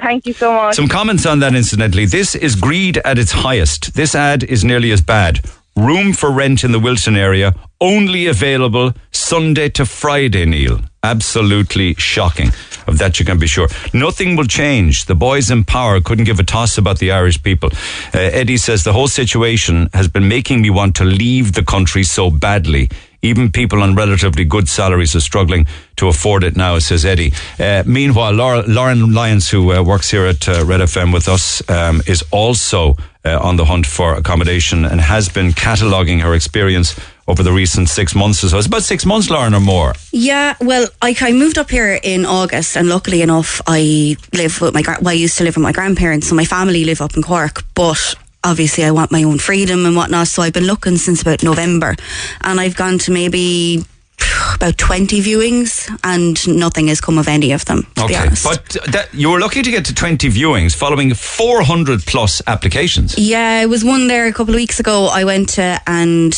Thank 0.02 0.26
you 0.26 0.34
so 0.34 0.52
much. 0.52 0.76
Some 0.76 0.88
comments 0.88 1.24
on 1.24 1.40
that, 1.40 1.54
incidentally. 1.54 2.04
This 2.04 2.34
is 2.34 2.54
greed 2.54 2.98
at 2.98 3.18
its 3.18 3.32
highest. 3.32 3.94
This 3.94 4.14
ad 4.14 4.44
is 4.44 4.64
nearly 4.64 4.92
as 4.92 5.00
bad. 5.00 5.40
Room 5.78 6.12
for 6.12 6.32
rent 6.32 6.64
in 6.64 6.72
the 6.72 6.80
Wilton 6.80 7.14
area, 7.14 7.54
only 7.80 8.26
available 8.26 8.94
Sunday 9.12 9.68
to 9.68 9.86
Friday, 9.86 10.44
Neil. 10.44 10.80
Absolutely 11.04 11.94
shocking. 11.94 12.48
Of 12.88 12.98
that 12.98 13.20
you 13.20 13.24
can 13.24 13.38
be 13.38 13.46
sure. 13.46 13.68
Nothing 13.94 14.34
will 14.34 14.46
change. 14.46 15.04
The 15.04 15.14
boys 15.14 15.52
in 15.52 15.62
power 15.62 16.00
couldn't 16.00 16.24
give 16.24 16.40
a 16.40 16.42
toss 16.42 16.78
about 16.78 16.98
the 16.98 17.12
Irish 17.12 17.40
people. 17.44 17.70
Uh, 18.12 18.18
Eddie 18.18 18.56
says 18.56 18.82
the 18.82 18.92
whole 18.92 19.06
situation 19.06 19.88
has 19.94 20.08
been 20.08 20.26
making 20.26 20.62
me 20.62 20.70
want 20.70 20.96
to 20.96 21.04
leave 21.04 21.52
the 21.52 21.62
country 21.64 22.02
so 22.02 22.28
badly. 22.28 22.90
Even 23.22 23.50
people 23.50 23.82
on 23.82 23.94
relatively 23.94 24.44
good 24.44 24.68
salaries 24.68 25.16
are 25.16 25.20
struggling 25.20 25.66
to 25.96 26.08
afford 26.08 26.44
it 26.44 26.56
now, 26.56 26.78
says 26.78 27.04
Eddie. 27.04 27.32
Uh, 27.58 27.82
meanwhile, 27.84 28.32
Laura, 28.32 28.62
Lauren 28.66 29.12
Lyons, 29.12 29.50
who 29.50 29.72
uh, 29.72 29.82
works 29.82 30.10
here 30.10 30.26
at 30.26 30.48
uh, 30.48 30.64
Red 30.64 30.80
FM 30.80 31.12
with 31.12 31.28
us, 31.28 31.68
um, 31.68 32.00
is 32.06 32.22
also 32.30 32.94
uh, 33.24 33.38
on 33.40 33.56
the 33.56 33.64
hunt 33.64 33.86
for 33.86 34.14
accommodation 34.14 34.84
and 34.84 35.00
has 35.00 35.28
been 35.28 35.52
cataloguing 35.52 36.20
her 36.20 36.34
experience 36.34 36.94
over 37.26 37.42
the 37.42 37.52
recent 37.52 37.88
six 37.88 38.14
months 38.14 38.42
or 38.42 38.48
so. 38.48 38.58
It's 38.58 38.66
about 38.66 38.82
six 38.82 39.04
months, 39.04 39.28
Lauren, 39.30 39.54
or 39.54 39.60
more. 39.60 39.94
Yeah, 40.12 40.54
well, 40.60 40.86
I, 41.02 41.14
I 41.20 41.32
moved 41.32 41.58
up 41.58 41.70
here 41.70 41.98
in 42.02 42.24
August, 42.24 42.76
and 42.76 42.88
luckily 42.88 43.20
enough, 43.22 43.60
I 43.66 44.16
live 44.32 44.60
with 44.60 44.74
my 44.74 44.82
well, 45.00 45.08
I 45.08 45.12
used 45.12 45.36
to 45.38 45.44
live 45.44 45.56
with 45.56 45.62
my 45.62 45.72
grandparents, 45.72 46.28
so 46.28 46.34
my 46.34 46.44
family 46.46 46.84
live 46.84 47.00
up 47.00 47.16
in 47.16 47.22
Cork, 47.22 47.64
but. 47.74 48.14
Obviously, 48.44 48.84
I 48.84 48.90
want 48.92 49.10
my 49.10 49.24
own 49.24 49.38
freedom 49.38 49.84
and 49.84 49.96
whatnot, 49.96 50.28
so 50.28 50.42
I've 50.42 50.52
been 50.52 50.66
looking 50.66 50.96
since 50.96 51.22
about 51.22 51.42
November, 51.42 51.96
and 52.42 52.60
I've 52.60 52.76
gone 52.76 52.98
to 53.00 53.10
maybe 53.10 53.84
about 54.54 54.78
twenty 54.78 55.20
viewings, 55.20 55.88
and 56.04 56.36
nothing 56.56 56.88
has 56.88 57.00
come 57.00 57.18
of 57.18 57.28
any 57.28 57.52
of 57.52 57.64
them. 57.64 57.86
Honest, 57.98 58.44
But 58.44 58.92
that, 58.92 59.08
you 59.12 59.30
were 59.30 59.40
lucky 59.40 59.62
to 59.62 59.70
get 59.70 59.84
to 59.86 59.94
20 59.94 60.28
viewings 60.28 60.74
following 60.74 61.14
400 61.14 62.06
plus 62.06 62.40
applications. 62.46 63.18
Yeah, 63.18 63.60
it 63.62 63.68
was 63.68 63.84
one 63.84 64.06
there 64.08 64.26
a 64.26 64.32
couple 64.32 64.54
of 64.54 64.58
weeks 64.58 64.78
ago. 64.80 65.06
I 65.06 65.24
went 65.24 65.50
to 65.50 65.80
and 65.86 66.32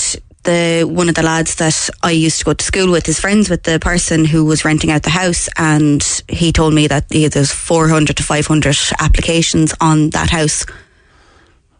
the 0.44 0.84
one 0.88 1.08
of 1.08 1.14
the 1.14 1.22
lads 1.22 1.56
that 1.56 1.90
I 2.02 2.12
used 2.12 2.38
to 2.38 2.44
go 2.44 2.54
to 2.54 2.64
school 2.64 2.90
with 2.90 3.08
is 3.08 3.20
friends 3.20 3.50
with 3.50 3.64
the 3.64 3.78
person 3.78 4.24
who 4.24 4.44
was 4.44 4.64
renting 4.64 4.90
out 4.90 5.02
the 5.02 5.10
house, 5.10 5.48
and 5.56 6.02
he 6.28 6.52
told 6.52 6.72
me 6.74 6.86
that 6.86 7.04
yeah, 7.10 7.28
there's 7.28 7.52
400 7.52 8.16
to 8.16 8.22
500 8.22 8.76
applications 9.00 9.74
on 9.80 10.10
that 10.10 10.30
house. 10.30 10.64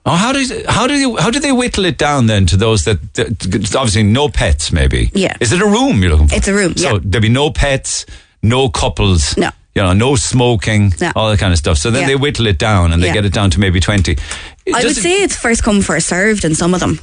Oh, 0.07 0.17
how 0.17 0.33
does 0.33 0.51
how 0.67 0.87
do 0.87 0.95
you 0.95 1.17
how 1.19 1.31
do 1.31 1.39
they 1.41 1.53
whittle 1.53 1.85
it 1.85 1.99
down 1.99 2.27
then 2.27 2.47
to 2.47 2.57
those 2.57 2.85
that, 2.85 2.99
that 3.15 3.75
obviously 3.77 4.03
no 4.03 4.29
pets 4.29 4.73
maybe? 4.73 5.11
Yeah. 5.15 5.37
Is 5.41 5.53
it 5.53 5.61
a 5.61 5.67
room 5.67 6.01
you're 6.03 6.11
looking 6.13 6.29
for? 6.29 6.35
It's 6.37 6.49
a 6.49 6.55
room, 6.55 6.75
So 6.77 6.95
yeah. 6.95 6.99
there'll 7.03 7.23
be 7.23 7.29
no 7.29 7.51
pets, 7.51 8.07
no 8.43 8.69
couples. 8.71 9.37
No. 9.37 9.51
You 9.75 9.83
know, 9.83 9.93
no 9.93 10.17
smoking, 10.17 10.93
No. 11.01 11.13
all 11.15 11.31
that 11.31 11.39
kind 11.39 11.53
of 11.53 11.59
stuff. 11.59 11.79
So 11.79 11.91
then 11.91 12.03
Yeah. 12.03 12.09
they 12.09 12.17
whittle 12.17 12.47
it 12.47 12.59
down 12.59 12.93
and 12.93 13.03
they 13.03 13.09
Yeah. 13.09 13.13
get 13.15 13.25
it 13.27 13.33
down 13.33 13.51
to 13.51 13.61
maybe 13.61 13.79
twenty. 13.79 14.17
I 14.75 14.83
would 14.83 14.97
it- 14.97 14.97
say 14.97 15.23
it's 15.23 15.37
first 15.37 15.63
come 15.63 15.83
first 15.83 16.09
served 16.09 16.45
in 16.45 16.55
some 16.55 16.73
of 16.75 16.81
them. 16.81 16.99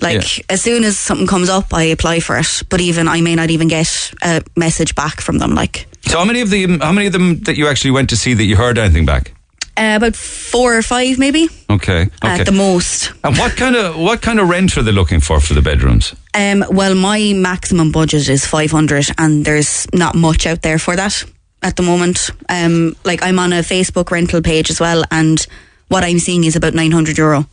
Like 0.00 0.38
Yeah. 0.38 0.44
as 0.48 0.62
soon 0.62 0.84
as 0.84 0.96
something 0.98 1.26
comes 1.26 1.48
up, 1.48 1.74
I 1.74 1.82
apply 1.84 2.20
for 2.20 2.38
it. 2.38 2.62
But 2.68 2.80
even 2.80 3.08
I 3.08 3.20
may 3.22 3.34
not 3.34 3.50
even 3.50 3.66
get 3.68 4.12
a 4.22 4.40
message 4.54 4.94
back 4.94 5.20
from 5.20 5.38
them. 5.38 5.54
Like 5.54 5.86
So 6.08 6.18
how 6.18 6.24
many 6.24 6.40
of 6.42 6.50
the 6.50 6.78
how 6.78 6.92
many 6.92 7.06
of 7.08 7.12
them 7.12 7.40
that 7.42 7.56
you 7.56 7.66
actually 7.66 7.90
went 7.90 8.08
to 8.10 8.16
see 8.16 8.34
that 8.34 8.44
you 8.44 8.56
heard 8.56 8.78
anything 8.78 9.04
back? 9.04 9.32
Uh, 9.76 9.96
about 9.96 10.16
four 10.16 10.76
or 10.76 10.82
five, 10.82 11.18
maybe 11.18 11.48
Okay. 11.70 12.02
Okay. 12.02 12.10
at 12.22 12.46
the 12.46 12.52
most. 12.52 13.12
and 13.24 13.36
what 13.36 13.56
kind 13.56 13.76
of 13.76 13.96
what 13.96 14.22
kind 14.22 14.40
of 14.40 14.48
rent 14.48 14.76
are 14.76 14.82
they 14.82 14.92
looking 14.92 15.20
for 15.20 15.40
for 15.40 15.54
the 15.54 15.62
bedrooms? 15.62 16.14
Um, 16.34 16.64
well, 16.70 16.94
my 16.94 17.32
maximum 17.34 17.92
budget 17.92 18.28
is 18.28 18.44
500 18.46 19.08
and 19.18 19.44
there's 19.44 19.86
not 19.92 20.14
much 20.14 20.46
out 20.46 20.62
there 20.62 20.78
for 20.78 20.96
that 20.96 21.24
at 21.62 21.76
the 21.76 21.82
moment. 21.82 22.30
Um, 22.48 22.96
like 23.04 23.22
I'm 23.22 23.38
on 23.38 23.52
a 23.52 23.62
Facebook 23.62 24.10
rental 24.10 24.40
page 24.42 24.70
as 24.70 24.80
well 24.80 25.04
and 25.10 25.46
what 25.88 26.04
I'm 26.04 26.18
seeing 26.18 26.44
is 26.44 26.56
about 26.56 26.74
900 26.74 27.16
euro 27.18 27.46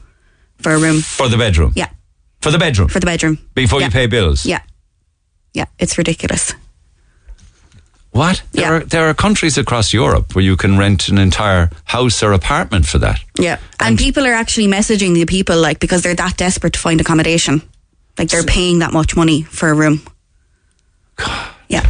for 0.60 0.72
a 0.74 0.80
room. 0.80 1.02
For 1.02 1.28
the 1.30 1.38
bedroom? 1.38 1.72
Yeah, 1.76 1.90
For 2.42 2.52
the 2.52 2.58
bedroom? 2.58 2.88
for 2.88 3.00
the 3.00 3.06
bedroom. 3.06 3.38
Before 3.54 3.80
Yeah. 3.80 3.88
you 3.88 3.92
pay 3.92 4.08
bills? 4.08 4.46
Yeah. 4.46 4.62
Yeah, 5.54 5.66
it's 5.78 5.98
ridiculous. 5.98 6.54
What? 8.14 8.44
There, 8.52 8.64
Yeah. 8.64 8.72
are, 8.78 8.86
there 8.86 9.10
are 9.10 9.14
countries 9.16 9.58
across 9.58 9.92
Europe 9.94 10.36
where 10.36 10.46
you 10.46 10.56
can 10.56 10.78
rent 10.78 11.10
an 11.10 11.18
entire 11.18 11.70
house 11.86 12.22
or 12.24 12.32
apartment 12.32 12.86
for 12.88 13.00
that. 13.00 13.20
Yeah. 13.40 13.58
And, 13.80 13.98
people 13.98 14.26
are 14.26 14.34
actually 14.34 14.68
messaging 14.68 15.14
the 15.16 15.26
people 15.26 15.60
like 15.60 15.80
because 15.80 16.02
they're 16.04 16.16
that 16.16 16.38
desperate 16.38 16.74
to 16.74 16.80
find 16.80 17.02
accommodation. 17.02 17.62
Like 18.18 18.30
they're 18.30 18.44
paying 18.44 18.80
that 18.80 18.94
much 18.94 19.16
money 19.16 19.42
for 19.44 19.70
a 19.70 19.74
room. 19.74 20.02
God. 21.16 21.48
Yeah. 21.70 21.90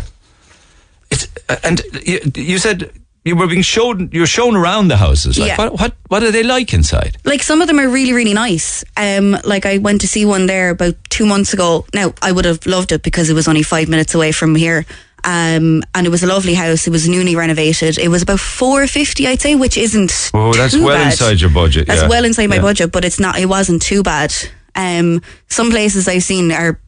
It's, 1.11 1.27
uh, 1.49 1.57
and 1.63 1.81
you, 2.05 2.19
you 2.35 2.57
said 2.57 2.91
you 3.25 3.35
were 3.35 3.47
being 3.47 3.61
shown, 3.61 4.09
you're 4.13 4.25
shown 4.25 4.55
around 4.55 4.87
the 4.89 4.97
houses. 4.97 5.37
Like, 5.37 5.47
Yeah. 5.49 5.57
what, 5.57 5.73
what, 5.79 5.93
what 6.07 6.23
are 6.23 6.31
they 6.31 6.43
like 6.43 6.73
inside? 6.73 7.17
like 7.25 7.43
some 7.43 7.61
of 7.61 7.67
them 7.67 7.79
are 7.79 7.87
really 7.89 8.13
really 8.13 8.33
nice 8.33 8.83
um 8.97 9.35
like 9.43 9.65
i 9.65 9.77
went 9.79 10.01
to 10.01 10.07
see 10.07 10.25
one 10.25 10.45
there 10.45 10.69
about 10.69 10.93
two 11.09 11.25
months 11.25 11.53
ago 11.53 11.85
now 11.93 12.13
i 12.21 12.31
would 12.31 12.45
have 12.45 12.65
loved 12.65 12.91
it 12.91 13.01
because 13.01 13.29
it 13.29 13.33
was 13.33 13.47
only 13.47 13.63
five 13.63 13.87
minutes 13.89 14.13
away 14.13 14.31
from 14.31 14.53
here 14.55 14.85
um 15.25 15.81
and 15.95 16.05
it 16.05 16.09
was 16.09 16.23
a 16.23 16.27
lovely 16.27 16.53
house 16.53 16.85
it 16.87 16.89
was 16.91 17.07
newly 17.07 17.35
renovated 17.35 17.97
it 17.97 18.09
was 18.09 18.21
about 18.21 18.39
450 18.39 19.27
i'd 19.27 19.41
say 19.41 19.55
which 19.55 19.77
isn't 19.77 20.31
Oh, 20.33 20.53
that's 20.53 20.75
well 20.75 20.87
bad. 20.89 21.11
inside 21.11 21.39
your 21.41 21.49
budget. 21.49 21.87
that's 21.87 22.01
yeah. 22.01 22.07
well 22.09 22.25
inside 22.25 22.47
my 22.49 22.55
Yeah. 22.57 22.61
budget 22.61 22.91
but 22.91 23.05
it's 23.05 23.19
not 23.19 23.37
it 23.39 23.45
wasn't 23.47 23.81
too 23.81 24.03
bad 24.03 24.33
um 24.75 25.21
some 25.49 25.69
places 25.71 26.07
i've 26.07 26.23
seen 26.23 26.51
are 26.51 26.79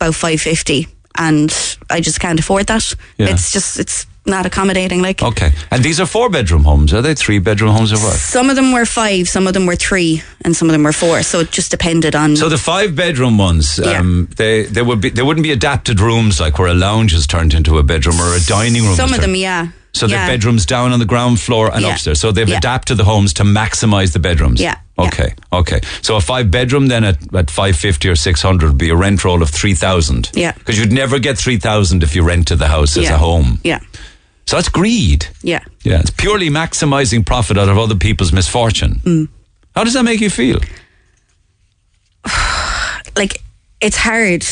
about 0.00 0.14
550 0.14 0.88
and 1.18 1.78
i 1.90 2.00
just 2.00 2.18
can't 2.20 2.40
afford 2.40 2.66
that 2.66 2.94
Yeah. 3.18 3.28
it's 3.30 3.52
just 3.52 3.78
it's 3.78 4.06
not 4.24 4.46
accommodating 4.46 5.02
like 5.02 5.22
Okay. 5.22 5.50
And 5.70 5.82
these 5.82 5.98
are 6.00 6.06
four 6.06 6.28
bedroom 6.30 6.64
homes, 6.64 6.92
are 6.94 7.02
they? 7.02 7.14
Three 7.14 7.38
bedroom 7.40 7.72
homes 7.74 7.92
or 7.92 7.98
what? 7.98 8.14
some 8.14 8.50
of 8.50 8.56
them 8.56 8.72
were 8.72 8.84
five 8.86 9.28
some 9.28 9.46
of 9.48 9.52
them 9.54 9.66
were 9.66 9.76
three 9.76 10.22
and 10.44 10.54
some 10.56 10.68
of 10.68 10.72
them 10.72 10.84
were 10.84 10.92
four 10.92 11.22
so 11.22 11.40
it 11.40 11.50
just 11.50 11.70
depended 11.70 12.14
on 12.14 12.36
So 12.36 12.48
the 12.48 12.58
five 12.58 12.94
bedroom 12.94 13.36
ones, 13.38 13.80
Yeah. 13.82 13.98
um, 13.98 14.28
they 14.36 14.64
they 14.64 14.82
would 14.82 15.00
be 15.00 15.10
they 15.10 15.22
wouldn't 15.22 15.42
be 15.44 15.52
adapted 15.52 15.98
rooms 16.00 16.38
like 16.40 16.58
where 16.58 16.68
a 16.68 16.74
lounge 16.74 17.12
is 17.14 17.26
turned 17.26 17.52
into 17.54 17.78
a 17.78 17.82
bedroom 17.82 18.20
or 18.20 18.34
a 18.36 18.40
dining 18.46 18.84
room. 18.84 18.94
Some 18.96 19.12
of 19.12 19.20
them, 19.20 19.30
turned- 19.30 19.38
yeah. 19.38 19.68
So 19.94 20.06
yeah. 20.06 20.24
they're 20.26 20.36
bedrooms 20.38 20.64
down 20.64 20.92
on 20.92 21.00
the 21.00 21.04
ground 21.04 21.38
floor 21.38 21.70
and 21.70 21.82
Yeah. 21.82 21.92
upstairs. 21.92 22.18
So 22.18 22.32
they've 22.32 22.48
Yeah. 22.48 22.56
adapted 22.58 22.96
the 22.96 23.04
homes 23.04 23.34
to 23.34 23.42
maximize 23.44 24.12
the 24.12 24.20
bedrooms. 24.20 24.58
Yeah. 24.58 24.76
Okay. 24.98 25.34
Okay. 25.52 25.80
So 26.00 26.16
a 26.16 26.20
five 26.20 26.50
bedroom 26.50 26.86
then 26.88 27.04
at, 27.04 27.18
at 27.34 27.50
five 27.50 27.76
fifty 27.76 28.08
or 28.08 28.16
six 28.16 28.40
hundred 28.40 28.68
would 28.68 28.78
be 28.78 28.88
a 28.90 28.96
rent 28.96 29.22
roll 29.24 29.42
of 29.42 29.50
three 29.50 29.74
thousand. 29.74 30.30
Yeah. 30.32 30.52
Because 30.52 30.78
you'd 30.78 30.92
never 30.92 31.18
get 31.18 31.36
three 31.36 31.58
thousand 31.58 32.02
if 32.02 32.14
you 32.16 32.22
rented 32.22 32.58
the 32.58 32.68
house 32.68 32.96
as 32.96 33.10
a 33.10 33.18
home. 33.18 33.58
Yeah, 33.64 33.80
So 34.46 34.56
that's 34.56 34.68
greed. 34.68 35.26
yeah. 35.42 35.64
Yeah. 35.82 36.00
It's 36.00 36.10
purely 36.10 36.50
maximizing 36.50 37.24
profit 37.24 37.56
out 37.58 37.68
of 37.68 37.78
other 37.78 37.94
people's 37.96 38.32
misfortune. 38.32 39.00
Mm. 39.04 39.28
How 39.74 39.84
does 39.84 39.94
that 39.94 40.02
make 40.04 40.20
you 40.20 40.30
feel? 40.30 40.58
Like 43.14 43.42
it's 43.82 43.96
hard 43.98 44.42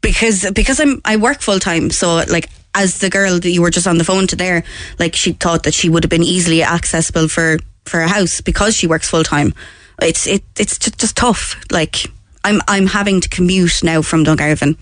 because 0.00 0.50
because 0.52 0.80
I'm 0.80 1.02
I 1.04 1.16
work 1.16 1.40
full 1.42 1.58
time. 1.58 1.90
So 1.90 2.24
like 2.28 2.48
as 2.74 3.00
the 3.00 3.10
girl 3.10 3.38
that 3.38 3.50
you 3.50 3.60
were 3.60 3.70
just 3.70 3.86
on 3.86 3.98
the 3.98 4.04
phone 4.04 4.26
to 4.28 4.36
there, 4.36 4.64
like 4.98 5.14
she 5.14 5.32
thought 5.32 5.64
that 5.64 5.74
she 5.74 5.90
would 5.90 6.02
have 6.02 6.10
been 6.10 6.22
easily 6.22 6.62
accessible 6.62 7.28
for 7.28 7.58
for 7.84 8.00
a 8.00 8.08
house 8.08 8.40
because 8.40 8.74
she 8.74 8.86
works 8.86 9.10
full 9.10 9.22
time. 9.22 9.52
It's 10.00 10.26
it 10.26 10.44
it's 10.58 10.78
just, 10.78 10.98
just 10.98 11.16
tough. 11.16 11.56
Like 11.70 12.06
I'm 12.42 12.62
I'm 12.68 12.86
having 12.86 13.20
to 13.20 13.28
commute 13.28 13.82
now 13.82 14.00
from 14.00 14.24
Dungarvan 14.24 14.78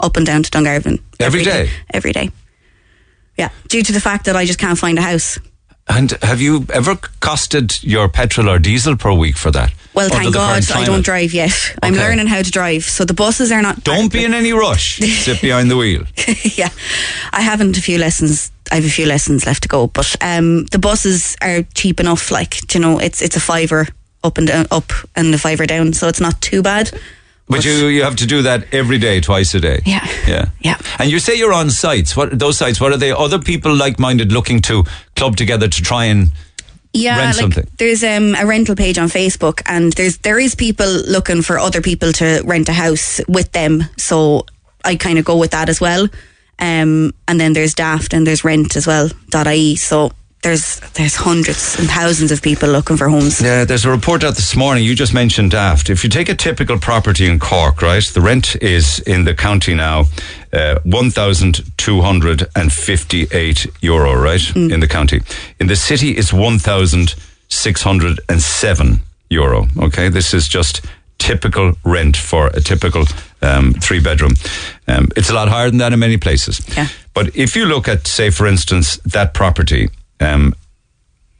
up 0.00 0.16
and 0.16 0.24
down 0.24 0.42
to 0.42 0.50
Dungarvan 0.50 1.00
Every 1.20 1.44
day? 1.44 1.70
Every 1.92 2.12
day. 2.12 2.30
Yeah, 3.36 3.50
due 3.68 3.82
to 3.82 3.92
the 3.92 4.00
fact 4.00 4.24
that 4.26 4.36
I 4.36 4.44
just 4.44 4.58
can't 4.58 4.78
find 4.78 4.98
a 4.98 5.02
house. 5.02 5.38
And 5.88 6.10
have 6.22 6.40
you 6.40 6.66
ever 6.72 6.96
costed 6.96 7.82
your 7.84 8.08
petrol 8.08 8.48
or 8.48 8.58
diesel 8.58 8.96
per 8.96 9.12
week 9.12 9.36
for 9.36 9.52
that? 9.52 9.72
Well, 9.94 10.08
thank 10.08 10.34
God 10.34 10.68
I 10.72 10.84
don't 10.84 11.04
drive 11.04 11.32
yet. 11.32 11.74
I'm 11.82 11.94
learning 11.94 12.26
how 12.26 12.42
to 12.42 12.50
drive, 12.50 12.84
so 12.84 13.04
the 13.04 13.14
buses 13.14 13.52
are 13.52 13.62
not. 13.62 13.84
Don't 13.84 14.12
be 14.12 14.24
in 14.24 14.34
any 14.34 14.52
rush. 14.52 14.98
Sit 14.98 15.40
behind 15.40 15.70
the 15.70 15.76
wheel. 15.76 16.04
yeah, 16.56 16.68
I 17.32 17.40
haven't 17.40 17.78
a 17.78 17.80
few 17.80 17.98
lessons. 17.98 18.50
I 18.70 18.74
have 18.74 18.84
a 18.84 18.90
few 18.90 19.06
lessons 19.06 19.46
left 19.46 19.62
to 19.62 19.68
go, 19.68 19.86
but 19.86 20.16
um, 20.20 20.64
the 20.66 20.78
buses 20.78 21.36
are 21.40 21.62
cheap 21.74 22.00
enough. 22.00 22.30
Like 22.30 22.74
you 22.74 22.80
know, 22.80 22.98
it's 22.98 23.22
it's 23.22 23.36
a 23.36 23.40
fiver 23.40 23.86
up 24.24 24.38
and 24.38 24.48
down, 24.48 24.66
up 24.70 24.92
and 25.14 25.32
a 25.34 25.38
fiver 25.38 25.66
down, 25.66 25.92
so 25.92 26.08
it's 26.08 26.20
not 26.20 26.40
too 26.40 26.62
bad. 26.62 26.90
But 27.48 27.64
you 27.64 27.86
you 27.86 28.02
have 28.02 28.16
to 28.16 28.26
do 28.26 28.42
that 28.42 28.74
every 28.74 28.98
day, 28.98 29.20
twice 29.20 29.54
a 29.54 29.60
day. 29.60 29.80
Yeah. 29.86 30.04
Yeah. 30.26 30.46
Yeah. 30.60 30.78
And 30.98 31.10
you 31.10 31.20
say 31.20 31.34
you're 31.36 31.52
on 31.52 31.70
sites. 31.70 32.16
What 32.16 32.36
those 32.38 32.58
sites? 32.58 32.80
What 32.80 32.92
are 32.92 32.96
they? 32.98 33.12
Other 33.12 33.38
people 33.38 33.74
like 33.74 33.98
minded 34.00 34.32
looking 34.32 34.60
to 34.62 34.84
club 35.14 35.36
together 35.36 35.68
to 35.68 35.82
try 35.82 36.06
and 36.06 36.30
Yeah, 36.92 37.18
Rent 37.18 37.36
like 37.36 37.40
something. 37.42 37.66
there's 37.78 38.02
um, 38.02 38.34
a 38.34 38.44
rental 38.46 38.74
page 38.74 38.98
on 38.98 39.08
Facebook, 39.08 39.60
and 39.66 39.92
there's 39.92 40.18
there 40.18 40.40
is 40.40 40.54
people 40.56 40.88
looking 41.06 41.42
for 41.42 41.58
other 41.58 41.80
people 41.80 42.12
to 42.14 42.42
rent 42.44 42.68
a 42.68 42.72
house 42.72 43.20
with 43.28 43.52
them. 43.52 43.84
So 43.96 44.44
I 44.84 44.96
kind 44.96 45.18
of 45.18 45.24
go 45.24 45.36
with 45.36 45.50
that 45.50 45.68
as 45.68 45.80
well. 45.80 46.08
Um, 46.58 47.12
and 47.28 47.38
then 47.38 47.52
there's 47.52 47.74
Daft 47.74 48.14
and 48.14 48.26
there's 48.26 48.42
Rent 48.44 48.76
as 48.76 48.86
well. 48.86 49.08
.ie. 49.46 49.76
So 49.76 50.10
there's 50.42 50.80
there's 50.94 51.16
hundreds 51.16 51.76
and 51.78 51.88
thousands 51.88 52.30
of 52.30 52.40
people 52.42 52.68
looking 52.68 52.96
for 52.96 53.08
homes. 53.08 53.40
Yeah, 53.40 53.64
there's 53.64 53.84
a 53.84 53.90
report 53.90 54.22
out 54.24 54.36
this 54.36 54.54
morning. 54.54 54.84
You 54.84 54.94
just 54.94 55.12
mentioned 55.14 55.50
Daft. 55.50 55.90
If 55.90 56.04
you 56.04 56.10
take 56.10 56.28
a 56.28 56.34
typical 56.36 56.78
property 56.78 57.26
in 57.26 57.38
Cork, 57.40 57.82
right, 57.82 58.04
the 58.04 58.20
rent 58.20 58.54
is 58.62 59.00
in 59.00 59.24
the 59.24 59.34
county 59.34 59.74
now 59.74 60.04
uh, 60.52 60.78
1,258 60.84 63.66
euro, 63.82 64.14
right, 64.14 64.40
Mm. 64.40 64.72
in 64.72 64.78
the 64.80 64.86
county. 64.88 65.20
In 65.58 65.66
the 65.66 65.74
city, 65.76 66.12
it's 66.12 66.32
1,607 66.32 69.00
euro. 69.30 69.66
Okay, 69.78 70.08
this 70.08 70.32
is 70.34 70.46
just 70.48 70.80
typical 71.18 71.72
rent 71.84 72.16
for 72.16 72.46
a 72.48 72.60
typical 72.60 73.04
um, 73.42 73.72
three 73.74 74.00
bedroom. 74.00 74.34
Um, 74.86 75.08
it's 75.16 75.30
a 75.30 75.34
lot 75.34 75.48
higher 75.48 75.68
than 75.70 75.78
that 75.78 75.92
in 75.92 75.98
many 75.98 76.16
places. 76.18 76.60
Yeah. 76.76 76.86
But 77.14 77.34
if 77.36 77.56
you 77.56 77.64
look 77.66 77.88
at, 77.88 78.06
say, 78.06 78.30
for 78.30 78.46
instance, 78.46 78.98
that 78.98 79.34
property, 79.34 79.88
um, 80.20 80.54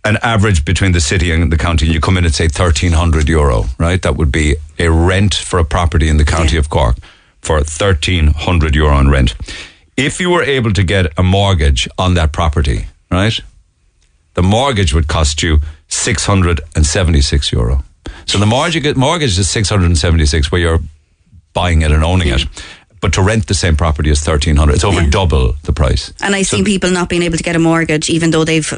an 0.04 0.18
average 0.22 0.64
between 0.64 0.92
the 0.92 1.00
city 1.00 1.30
and 1.32 1.50
the 1.52 1.56
county, 1.58 1.86
and 1.86 1.94
you 1.94 2.00
come 2.00 2.16
in 2.16 2.24
at 2.24 2.34
say 2.34 2.48
thirteen 2.48 2.92
hundred 2.92 3.28
euro, 3.28 3.64
right? 3.78 4.00
That 4.02 4.16
would 4.16 4.30
be 4.30 4.56
a 4.78 4.88
rent 4.90 5.34
for 5.34 5.58
a 5.58 5.64
property 5.64 6.08
in 6.08 6.16
the 6.16 6.24
county 6.24 6.52
Yeah. 6.54 6.60
of 6.60 6.68
Cork 6.70 6.96
for 7.40 7.60
thirteen 7.62 8.28
hundred 8.28 8.74
euro 8.74 8.98
in 8.98 9.10
rent. 9.10 9.34
If 9.96 10.20
you 10.20 10.30
were 10.30 10.42
able 10.42 10.72
to 10.74 10.82
get 10.84 11.12
a 11.18 11.22
mortgage 11.22 11.88
on 11.98 12.14
that 12.14 12.32
property, 12.32 12.86
right? 13.10 13.40
The 14.34 14.42
mortgage 14.42 14.92
would 14.94 15.08
cost 15.08 15.42
you 15.42 15.60
six 15.88 16.26
hundred 16.26 16.60
and 16.74 16.84
seventy 16.86 17.22
six 17.22 17.50
euro. 17.50 17.82
So 18.26 18.38
the 18.38 18.46
mortgage 18.46 18.94
mortgage 18.96 19.38
is 19.38 19.48
six 19.48 19.68
hundred 19.68 19.86
and 19.86 19.98
seventy 19.98 20.26
six 20.26 20.52
where 20.52 20.60
you're 20.60 20.80
buying 21.52 21.82
it 21.82 21.90
and 21.90 22.04
owning 22.04 22.28
it. 22.28 22.44
But 23.06 23.12
to 23.12 23.22
rent 23.22 23.46
the 23.46 23.54
same 23.54 23.76
property 23.76 24.10
is 24.10 24.20
thirteen 24.20 24.56
hundred. 24.56 24.74
It's 24.74 24.82
over 24.82 25.00
Yeah. 25.00 25.10
double 25.10 25.54
the 25.62 25.72
price. 25.72 26.12
And 26.20 26.34
I've 26.34 26.48
seen 26.48 26.64
people 26.64 26.90
not 26.90 27.08
being 27.08 27.22
able 27.22 27.36
to 27.36 27.42
get 27.44 27.54
a 27.54 27.60
mortgage, 27.60 28.10
even 28.10 28.32
though 28.32 28.42
they've 28.44 28.74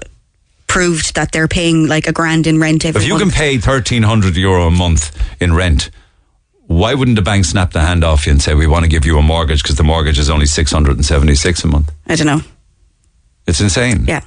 proved 0.67 1.15
that 1.15 1.33
they're 1.33 1.49
paying 1.49 1.87
like 1.87 2.07
a 2.07 2.13
grand 2.13 2.47
in 2.47 2.61
rent 2.61 2.85
every 2.85 2.99
month. 2.99 3.05
If 3.05 3.09
you 3.09 3.15
month. 3.15 3.33
can 3.33 3.33
pay 3.33 3.57
thirteen 3.57 4.03
hundred 4.03 4.37
euro 4.37 4.67
a 4.67 4.71
month 4.71 5.17
in 5.41 5.55
rent, 5.55 5.89
why 6.67 6.93
wouldn't 6.93 7.17
the 7.17 7.23
bank 7.23 7.47
snap 7.47 7.73
the 7.73 7.81
hand 7.81 8.05
off 8.05 8.27
you 8.27 8.33
and 8.33 8.43
say 8.43 8.53
we 8.53 8.67
want 8.67 8.85
to 8.85 8.91
give 8.91 9.07
you 9.07 9.17
a 9.17 9.23
mortgage 9.23 9.63
because 9.63 9.77
the 9.77 9.83
mortgage 9.83 10.19
is 10.19 10.29
only 10.29 10.45
six 10.45 10.73
hundred 10.73 10.97
and 10.97 11.07
seventy 11.07 11.35
six 11.35 11.65
a 11.65 11.69
month? 11.69 11.91
I 12.07 12.15
don't 12.15 12.27
know. 12.27 12.43
It's 13.47 13.63
insane. 13.63 14.05
Yeah. 14.05 14.21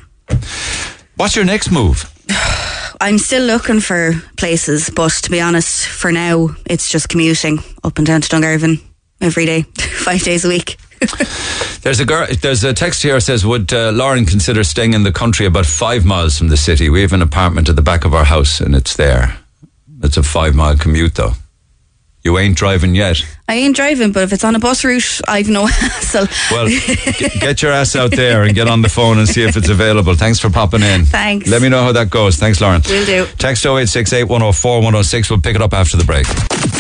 What's 1.16 1.36
your 1.36 1.46
next 1.46 1.70
move? 1.70 2.12
I'm 3.00 3.20
still 3.20 3.44
looking 3.46 3.82
for 3.82 4.14
places, 4.36 4.90
but 4.90 5.12
to 5.12 5.30
be 5.30 5.40
honest, 5.40 5.86
for 5.88 6.12
now, 6.12 6.50
it's 6.66 6.90
just 6.90 7.08
commuting 7.08 7.60
up 7.84 8.00
and 8.00 8.08
down 8.08 8.22
to 8.22 8.30
Dungarvan 8.30 8.82
every 9.22 9.46
day, 9.46 9.62
five 10.04 10.22
days 10.24 10.46
a 10.46 10.50
week. 10.50 10.78
There's 11.82 12.00
a 12.00 12.06
girl. 12.06 12.28
There's 12.42 12.64
a 12.64 12.74
text 12.74 13.02
here 13.02 13.20
says, 13.20 13.46
"Would 13.46 13.74
uh, 13.74 13.92
Lauren 13.92 14.26
consider 14.26 14.64
staying 14.64 14.94
in 14.94 15.04
the 15.04 15.12
country 15.12 15.46
about 15.46 15.66
five 15.66 16.06
miles 16.06 16.38
from 16.38 16.50
the 16.50 16.58
city? 16.58 16.90
We 16.90 17.02
have 17.02 17.14
an 17.14 17.22
apartment 17.22 17.70
at 17.70 17.76
the 17.76 17.82
back 17.82 18.06
of 18.06 18.14
our 18.14 18.26
house, 18.26 18.62
and 18.62 18.76
it's 18.76 18.96
there. 18.96 19.38
It's 20.04 20.18
a 20.18 20.24
five 20.24 20.54
mile 20.54 20.78
commute, 20.78 21.16
though. 21.16 21.34
You 22.24 22.38
ain't 22.38 22.56
driving 22.56 22.94
yet. 22.94 23.24
I 23.50 23.56
ain't 23.56 23.76
driving, 23.76 24.12
but 24.12 24.22
if 24.24 24.32
it's 24.32 24.44
on 24.44 24.56
a 24.56 24.60
bus 24.60 24.84
route, 24.84 25.22
I've 25.28 25.50
no 25.50 25.66
hassle. 25.68 26.28
Well, 26.52 26.68
get, 26.70 27.34
get 27.40 27.62
your 27.64 27.72
ass 27.72 27.96
out 27.96 28.12
there 28.12 28.44
and 28.44 28.54
get 28.54 28.68
on 28.68 28.82
the 28.84 28.90
phone 28.90 29.18
and 29.18 29.28
see 29.28 29.44
if 29.44 29.58
it's 29.58 29.70
available. 29.70 30.14
Thanks 30.14 30.40
for 30.40 30.50
popping 30.52 30.84
in. 30.84 31.06
Thanks. 31.06 31.48
Let 31.50 31.62
me 31.62 31.70
know 31.70 31.82
how 31.82 31.92
that 31.94 32.10
goes. 32.12 32.38
Thanks, 32.38 32.62
Lauren. 32.62 32.82
Will 32.88 33.06
do. 33.06 33.26
Text 33.38 33.66
0868 33.66 34.26
104 34.26 34.76
106. 34.78 35.30
We'll 35.32 35.42
pick 35.42 35.56
it 35.56 35.62
up 35.62 35.74
after 35.74 35.98
the 35.98 36.04
break. 36.06 36.28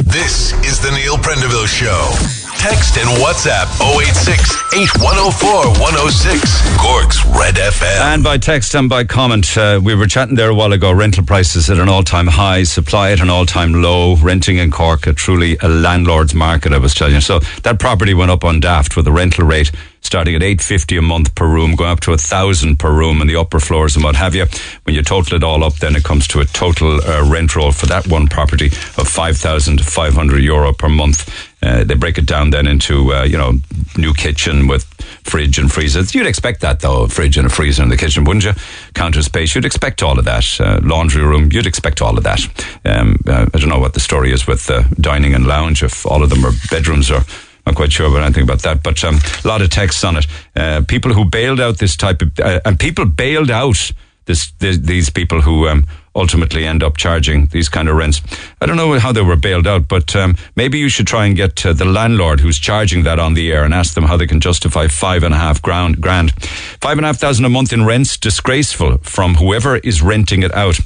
This 0.05 0.53
is 0.63 0.79
the 0.79 0.91
Neil 0.91 1.17
Prendeville 1.17 1.67
Show. 1.67 2.40
Text 2.57 2.97
and 2.97 3.09
WhatsApp 3.17 3.65
086 3.81 4.73
8104 4.73 5.81
106. 5.81 6.77
Cork's 6.77 7.25
Red 7.25 7.55
FM. 7.55 8.13
And 8.13 8.23
by 8.23 8.37
text 8.37 8.75
and 8.75 8.87
by 8.87 9.03
comment, 9.03 9.57
uh, 9.57 9.79
we 9.83 9.95
were 9.95 10.05
chatting 10.05 10.35
there 10.35 10.49
a 10.49 10.53
while 10.55 10.71
ago. 10.71 10.91
Rental 10.91 11.25
prices 11.25 11.69
at 11.71 11.79
an 11.79 11.89
all-time 11.89 12.27
high, 12.27 12.63
supply 12.63 13.11
at 13.11 13.19
an 13.19 13.29
all-time 13.31 13.81
low. 13.81 14.15
Renting 14.17 14.57
in 14.57 14.69
Cork, 14.69 15.07
a 15.07 15.13
truly 15.13 15.57
a 15.61 15.67
landlord's 15.67 16.35
market. 16.35 16.71
I 16.71 16.77
was 16.77 16.93
telling 16.93 17.15
you. 17.15 17.21
So 17.21 17.39
that 17.63 17.79
property 17.79 18.13
went 18.13 18.29
up 18.29 18.43
on 18.43 18.59
Daft 18.59 18.95
with 18.95 19.07
a 19.07 19.11
rental 19.11 19.45
rate 19.45 19.71
starting 20.03 20.35
at 20.35 20.41
eight 20.43 20.61
fifty 20.61 20.97
a 20.97 21.01
month 21.01 21.33
per 21.35 21.47
room, 21.47 21.75
going 21.75 21.91
up 21.91 21.99
to 22.01 22.11
a 22.11 22.17
thousand 22.17 22.77
per 22.79 22.91
room 22.91 23.21
in 23.21 23.27
the 23.27 23.35
upper 23.35 23.59
floors 23.59 23.95
and 23.95 24.03
what 24.03 24.15
have 24.15 24.35
you. 24.35 24.45
When 24.83 24.95
you 24.95 25.03
total 25.03 25.37
it 25.37 25.43
all 25.43 25.63
up, 25.63 25.75
then 25.75 25.95
it 25.95 26.03
comes 26.03 26.27
to 26.29 26.39
a 26.39 26.45
total 26.45 27.01
uh, 27.01 27.27
rent 27.29 27.55
roll 27.55 27.71
for 27.71 27.85
that 27.87 28.07
one 28.07 28.27
property 28.27 28.67
of 28.97 29.07
five 29.07 29.37
thousand 29.37 29.83
five 29.85 30.13
hundred 30.13 30.43
euro 30.43 30.73
per 30.73 30.89
month. 30.89 31.29
Uh, 31.63 31.83
they 31.83 31.93
break 31.93 32.17
it 32.17 32.25
down 32.25 32.49
then 32.49 32.67
into 32.67 33.13
uh, 33.13 33.23
you 33.23 33.37
know 33.37 33.53
new 33.97 34.13
kitchen 34.13 34.67
with 34.67 34.83
fridge 35.23 35.59
and 35.59 35.71
freezer. 35.71 36.01
You'd 36.17 36.27
expect 36.27 36.61
that 36.61 36.79
though, 36.79 37.03
a 37.03 37.07
fridge 37.07 37.37
and 37.37 37.45
a 37.47 37.49
freezer 37.49 37.83
in 37.83 37.89
the 37.89 37.97
kitchen, 37.97 38.23
wouldn't 38.23 38.45
you? 38.45 38.53
Counter 38.93 39.21
space, 39.21 39.53
you'd 39.53 39.65
expect 39.65 40.01
all 40.01 40.17
of 40.17 40.25
that. 40.25 40.59
Uh, 40.59 40.79
laundry 40.81 41.23
room, 41.23 41.49
you'd 41.51 41.67
expect 41.67 42.01
all 42.01 42.17
of 42.17 42.23
that. 42.23 42.41
Um, 42.85 43.19
uh, 43.27 43.45
I 43.53 43.57
don't 43.59 43.69
know 43.69 43.79
what 43.79 43.93
the 43.93 43.99
story 43.99 44.31
is 44.31 44.47
with 44.47 44.69
uh, 44.69 44.83
dining 44.99 45.35
and 45.35 45.45
lounge 45.45 45.83
if 45.83 46.05
all 46.05 46.23
of 46.23 46.29
them 46.29 46.45
are 46.45 46.53
bedrooms 46.69 47.11
or. 47.11 47.21
I'm 47.63 47.73
not 47.73 47.75
quite 47.75 47.91
sure 47.91 48.07
about 48.07 48.23
anything 48.23 48.41
about 48.41 48.63
that, 48.63 48.81
but 48.81 49.03
um, 49.03 49.19
a 49.45 49.47
lot 49.47 49.61
of 49.61 49.69
texts 49.69 50.03
on 50.03 50.17
it. 50.17 50.25
Uh, 50.55 50.81
people 50.87 51.13
who 51.13 51.25
bailed 51.25 51.59
out 51.59 51.77
this 51.77 51.95
type 51.95 52.23
of, 52.23 52.31
and 52.65 52.79
people 52.79 53.05
bailed 53.05 53.51
out 53.51 53.91
this, 54.25 54.51
th 54.53 54.81
these 54.81 55.11
people 55.11 55.41
who 55.41 55.67
um, 55.67 55.85
ultimately 56.15 56.65
end 56.65 56.83
up 56.83 56.97
charging 56.97 57.45
these 57.47 57.69
kind 57.69 57.87
of 57.87 57.95
rents. 57.95 58.21
I 58.59 58.65
don't 58.65 58.77
know 58.77 58.99
how 58.99 59.11
they 59.11 59.21
were 59.21 59.35
bailed 59.35 59.67
out, 59.67 59.87
but 59.87 60.15
um, 60.15 60.35
maybe 60.55 60.77
you 60.77 60.89
should 60.89 61.07
try 61.07 61.25
and 61.25 61.35
get 61.35 61.65
uh, 61.65 61.73
the 61.73 61.85
landlord 61.85 62.41
who's 62.41 62.59
charging 62.59 63.03
that 63.03 63.19
on 63.19 63.33
the 63.33 63.51
air 63.51 63.63
and 63.63 63.73
ask 63.73 63.93
them 63.93 64.05
how 64.05 64.17
they 64.17 64.27
can 64.27 64.39
justify 64.39 64.87
five 64.87 65.23
and 65.23 65.33
a 65.33 65.37
half 65.37 65.61
grand. 65.61 66.01
grand. 66.01 66.33
Five 66.81 66.97
and 66.97 67.05
a 67.05 67.09
half 67.09 67.17
thousand 67.17 67.45
a 67.45 67.49
month 67.49 67.71
in 67.71 67.85
rents, 67.85 68.17
disgraceful 68.17 68.97
from 68.99 69.35
whoever 69.35 69.77
is 69.77 70.01
renting 70.01 70.43
it 70.43 70.53
out. 70.53 70.79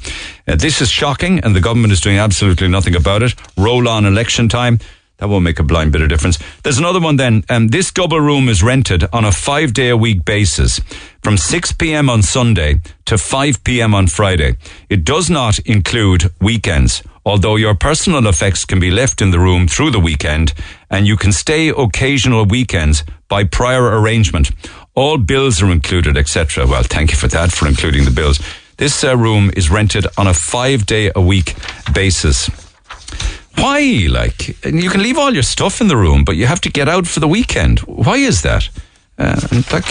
Uh, 0.46 0.56
this 0.56 0.80
is 0.80 0.90
shocking, 0.90 1.40
and 1.40 1.56
the 1.56 1.60
government 1.60 1.92
is 1.92 2.00
doing 2.00 2.18
absolutely 2.18 2.68
nothing 2.68 2.94
about 2.94 3.22
it. 3.22 3.34
Roll 3.56 3.88
on 3.88 4.04
election 4.04 4.48
time. 4.48 4.78
That 5.18 5.30
won't 5.30 5.44
make 5.44 5.58
a 5.58 5.62
blind 5.62 5.92
bit 5.92 6.02
of 6.02 6.10
difference. 6.10 6.38
There's 6.62 6.78
another 6.78 7.00
one 7.00 7.16
then. 7.16 7.42
Um, 7.48 7.68
this 7.68 7.90
double 7.90 8.20
room 8.20 8.50
is 8.50 8.62
rented 8.62 9.04
on 9.14 9.24
a 9.24 9.32
five 9.32 9.72
day 9.72 9.88
a 9.88 9.96
week 9.96 10.26
basis 10.26 10.78
from 11.26 11.36
6 11.36 11.72
p.m. 11.72 12.08
on 12.08 12.22
Sunday 12.22 12.80
to 13.04 13.18
5 13.18 13.64
p.m. 13.64 13.96
on 13.96 14.06
Friday. 14.06 14.54
It 14.88 15.04
does 15.04 15.28
not 15.28 15.58
include 15.66 16.30
weekends, 16.40 17.02
although 17.24 17.56
your 17.56 17.74
personal 17.74 18.28
effects 18.28 18.64
can 18.64 18.78
be 18.78 18.92
left 18.92 19.20
in 19.20 19.32
the 19.32 19.40
room 19.40 19.66
through 19.66 19.90
the 19.90 19.98
weekend 19.98 20.54
and 20.88 21.04
you 21.04 21.16
can 21.16 21.32
stay 21.32 21.70
occasional 21.70 22.44
weekends 22.44 23.02
by 23.26 23.42
prior 23.42 24.00
arrangement. 24.00 24.52
All 24.94 25.18
bills 25.18 25.60
are 25.60 25.72
included, 25.72 26.16
etc. 26.16 26.64
Well, 26.64 26.84
thank 26.84 27.10
you 27.10 27.16
for 27.16 27.26
that, 27.26 27.50
for 27.50 27.66
including 27.66 28.04
the 28.04 28.12
bills. 28.12 28.38
This 28.76 29.02
uh, 29.02 29.16
room 29.16 29.50
is 29.56 29.68
rented 29.68 30.06
on 30.16 30.28
a 30.28 30.32
five 30.32 30.86
day 30.86 31.10
a 31.16 31.20
week 31.20 31.56
basis. 31.92 32.48
Why? 33.56 34.06
Like, 34.08 34.64
you 34.64 34.90
can 34.90 35.02
leave 35.02 35.18
all 35.18 35.34
your 35.34 35.42
stuff 35.42 35.80
in 35.80 35.88
the 35.88 35.96
room, 35.96 36.22
but 36.22 36.36
you 36.36 36.46
have 36.46 36.60
to 36.60 36.70
get 36.70 36.88
out 36.88 37.08
for 37.08 37.18
the 37.18 37.26
weekend. 37.26 37.80
Why 37.80 38.14
is 38.14 38.42
that? 38.42 38.68
Uh, 39.18 39.40
like, 39.72 39.90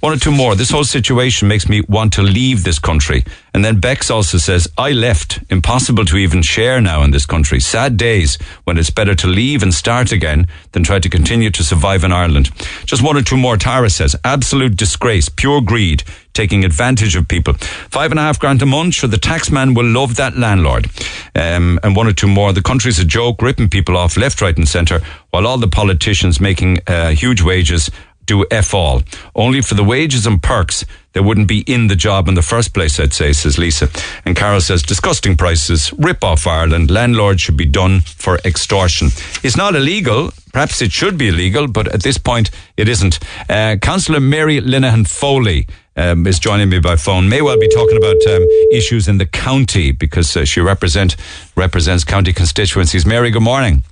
one 0.00 0.12
or 0.12 0.16
two 0.16 0.30
more. 0.30 0.54
This 0.54 0.70
whole 0.70 0.84
situation 0.84 1.48
makes 1.48 1.68
me 1.68 1.82
want 1.88 2.12
to 2.14 2.22
leave 2.22 2.64
this 2.64 2.78
country. 2.78 3.24
And 3.52 3.64
then 3.64 3.80
Bex 3.80 4.10
also 4.10 4.38
says, 4.38 4.68
I 4.78 4.92
left. 4.92 5.40
Impossible 5.50 6.04
to 6.06 6.16
even 6.16 6.42
share 6.42 6.80
now 6.80 7.02
in 7.02 7.10
this 7.10 7.26
country. 7.26 7.58
Sad 7.58 7.96
days 7.96 8.38
when 8.64 8.78
it's 8.78 8.90
better 8.90 9.14
to 9.16 9.26
leave 9.26 9.62
and 9.62 9.74
start 9.74 10.12
again 10.12 10.46
than 10.72 10.84
try 10.84 11.00
to 11.00 11.08
continue 11.08 11.50
to 11.50 11.64
survive 11.64 12.04
in 12.04 12.12
Ireland. 12.12 12.50
Just 12.84 13.02
one 13.02 13.16
or 13.16 13.22
two 13.22 13.36
more. 13.36 13.56
Tara 13.56 13.90
says, 13.90 14.14
absolute 14.24 14.76
disgrace, 14.76 15.28
pure 15.28 15.60
greed, 15.60 16.04
taking 16.34 16.64
advantage 16.64 17.16
of 17.16 17.26
people. 17.26 17.54
Five 17.90 18.12
and 18.12 18.20
a 18.20 18.22
half 18.22 18.38
grand 18.38 18.62
a 18.62 18.66
month, 18.66 18.94
sure, 18.94 19.08
the 19.08 19.16
taxman 19.16 19.74
will 19.74 19.86
love 19.86 20.14
that 20.16 20.36
landlord. 20.36 20.86
Um, 21.34 21.80
and 21.82 21.96
one 21.96 22.06
or 22.06 22.12
two 22.12 22.28
more. 22.28 22.52
The 22.52 22.62
country's 22.62 23.00
a 23.00 23.04
joke, 23.04 23.42
ripping 23.42 23.70
people 23.70 23.96
off 23.96 24.16
left, 24.16 24.40
right, 24.40 24.56
and 24.56 24.68
centre, 24.68 25.00
while 25.30 25.48
all 25.48 25.58
the 25.58 25.66
politicians 25.66 26.40
making 26.40 26.78
uh, 26.86 27.10
huge 27.10 27.42
wages 27.42 27.90
do 28.28 28.46
F 28.50 28.74
all. 28.74 29.02
Only 29.34 29.60
for 29.60 29.74
the 29.74 29.82
wages 29.82 30.26
and 30.26 30.40
perks, 30.40 30.84
they 31.14 31.20
wouldn't 31.20 31.48
be 31.48 31.60
in 31.66 31.88
the 31.88 31.96
job 31.96 32.28
in 32.28 32.34
the 32.34 32.42
first 32.42 32.72
place, 32.72 33.00
I'd 33.00 33.12
say, 33.12 33.32
says 33.32 33.58
Lisa. 33.58 33.88
And 34.24 34.36
Carol 34.36 34.60
says, 34.60 34.82
disgusting 34.82 35.36
prices, 35.36 35.92
rip 35.94 36.22
off 36.22 36.46
Ireland, 36.46 36.90
landlords 36.90 37.40
should 37.40 37.56
be 37.56 37.64
done 37.64 38.02
for 38.02 38.38
extortion. 38.44 39.08
It's 39.42 39.56
not 39.56 39.74
illegal. 39.74 40.30
Perhaps 40.52 40.82
it 40.82 40.92
should 40.92 41.18
be 41.18 41.28
illegal, 41.28 41.66
but 41.66 41.88
at 41.88 42.02
this 42.02 42.18
point, 42.18 42.50
it 42.76 42.88
isn't. 42.88 43.18
Uh, 43.48 43.76
Councillor 43.80 44.20
Mary 44.20 44.60
Linehan 44.60 45.08
Foley 45.08 45.66
um, 45.96 46.26
is 46.26 46.38
joining 46.38 46.68
me 46.68 46.78
by 46.78 46.96
phone. 46.96 47.28
May 47.28 47.42
well 47.42 47.58
be 47.58 47.68
talking 47.68 47.96
about 47.96 48.16
um, 48.28 48.46
issues 48.72 49.08
in 49.08 49.18
the 49.18 49.26
county 49.26 49.90
because 49.90 50.36
uh, 50.36 50.44
she 50.44 50.60
represent 50.60 51.16
represents 51.56 52.04
county 52.04 52.32
constituencies. 52.32 53.04
Mary, 53.04 53.30
good 53.30 53.42
morning. 53.42 53.82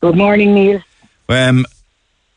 Good 0.00 0.16
morning, 0.16 0.54
Neil. 0.54 0.82
Um, 1.28 1.64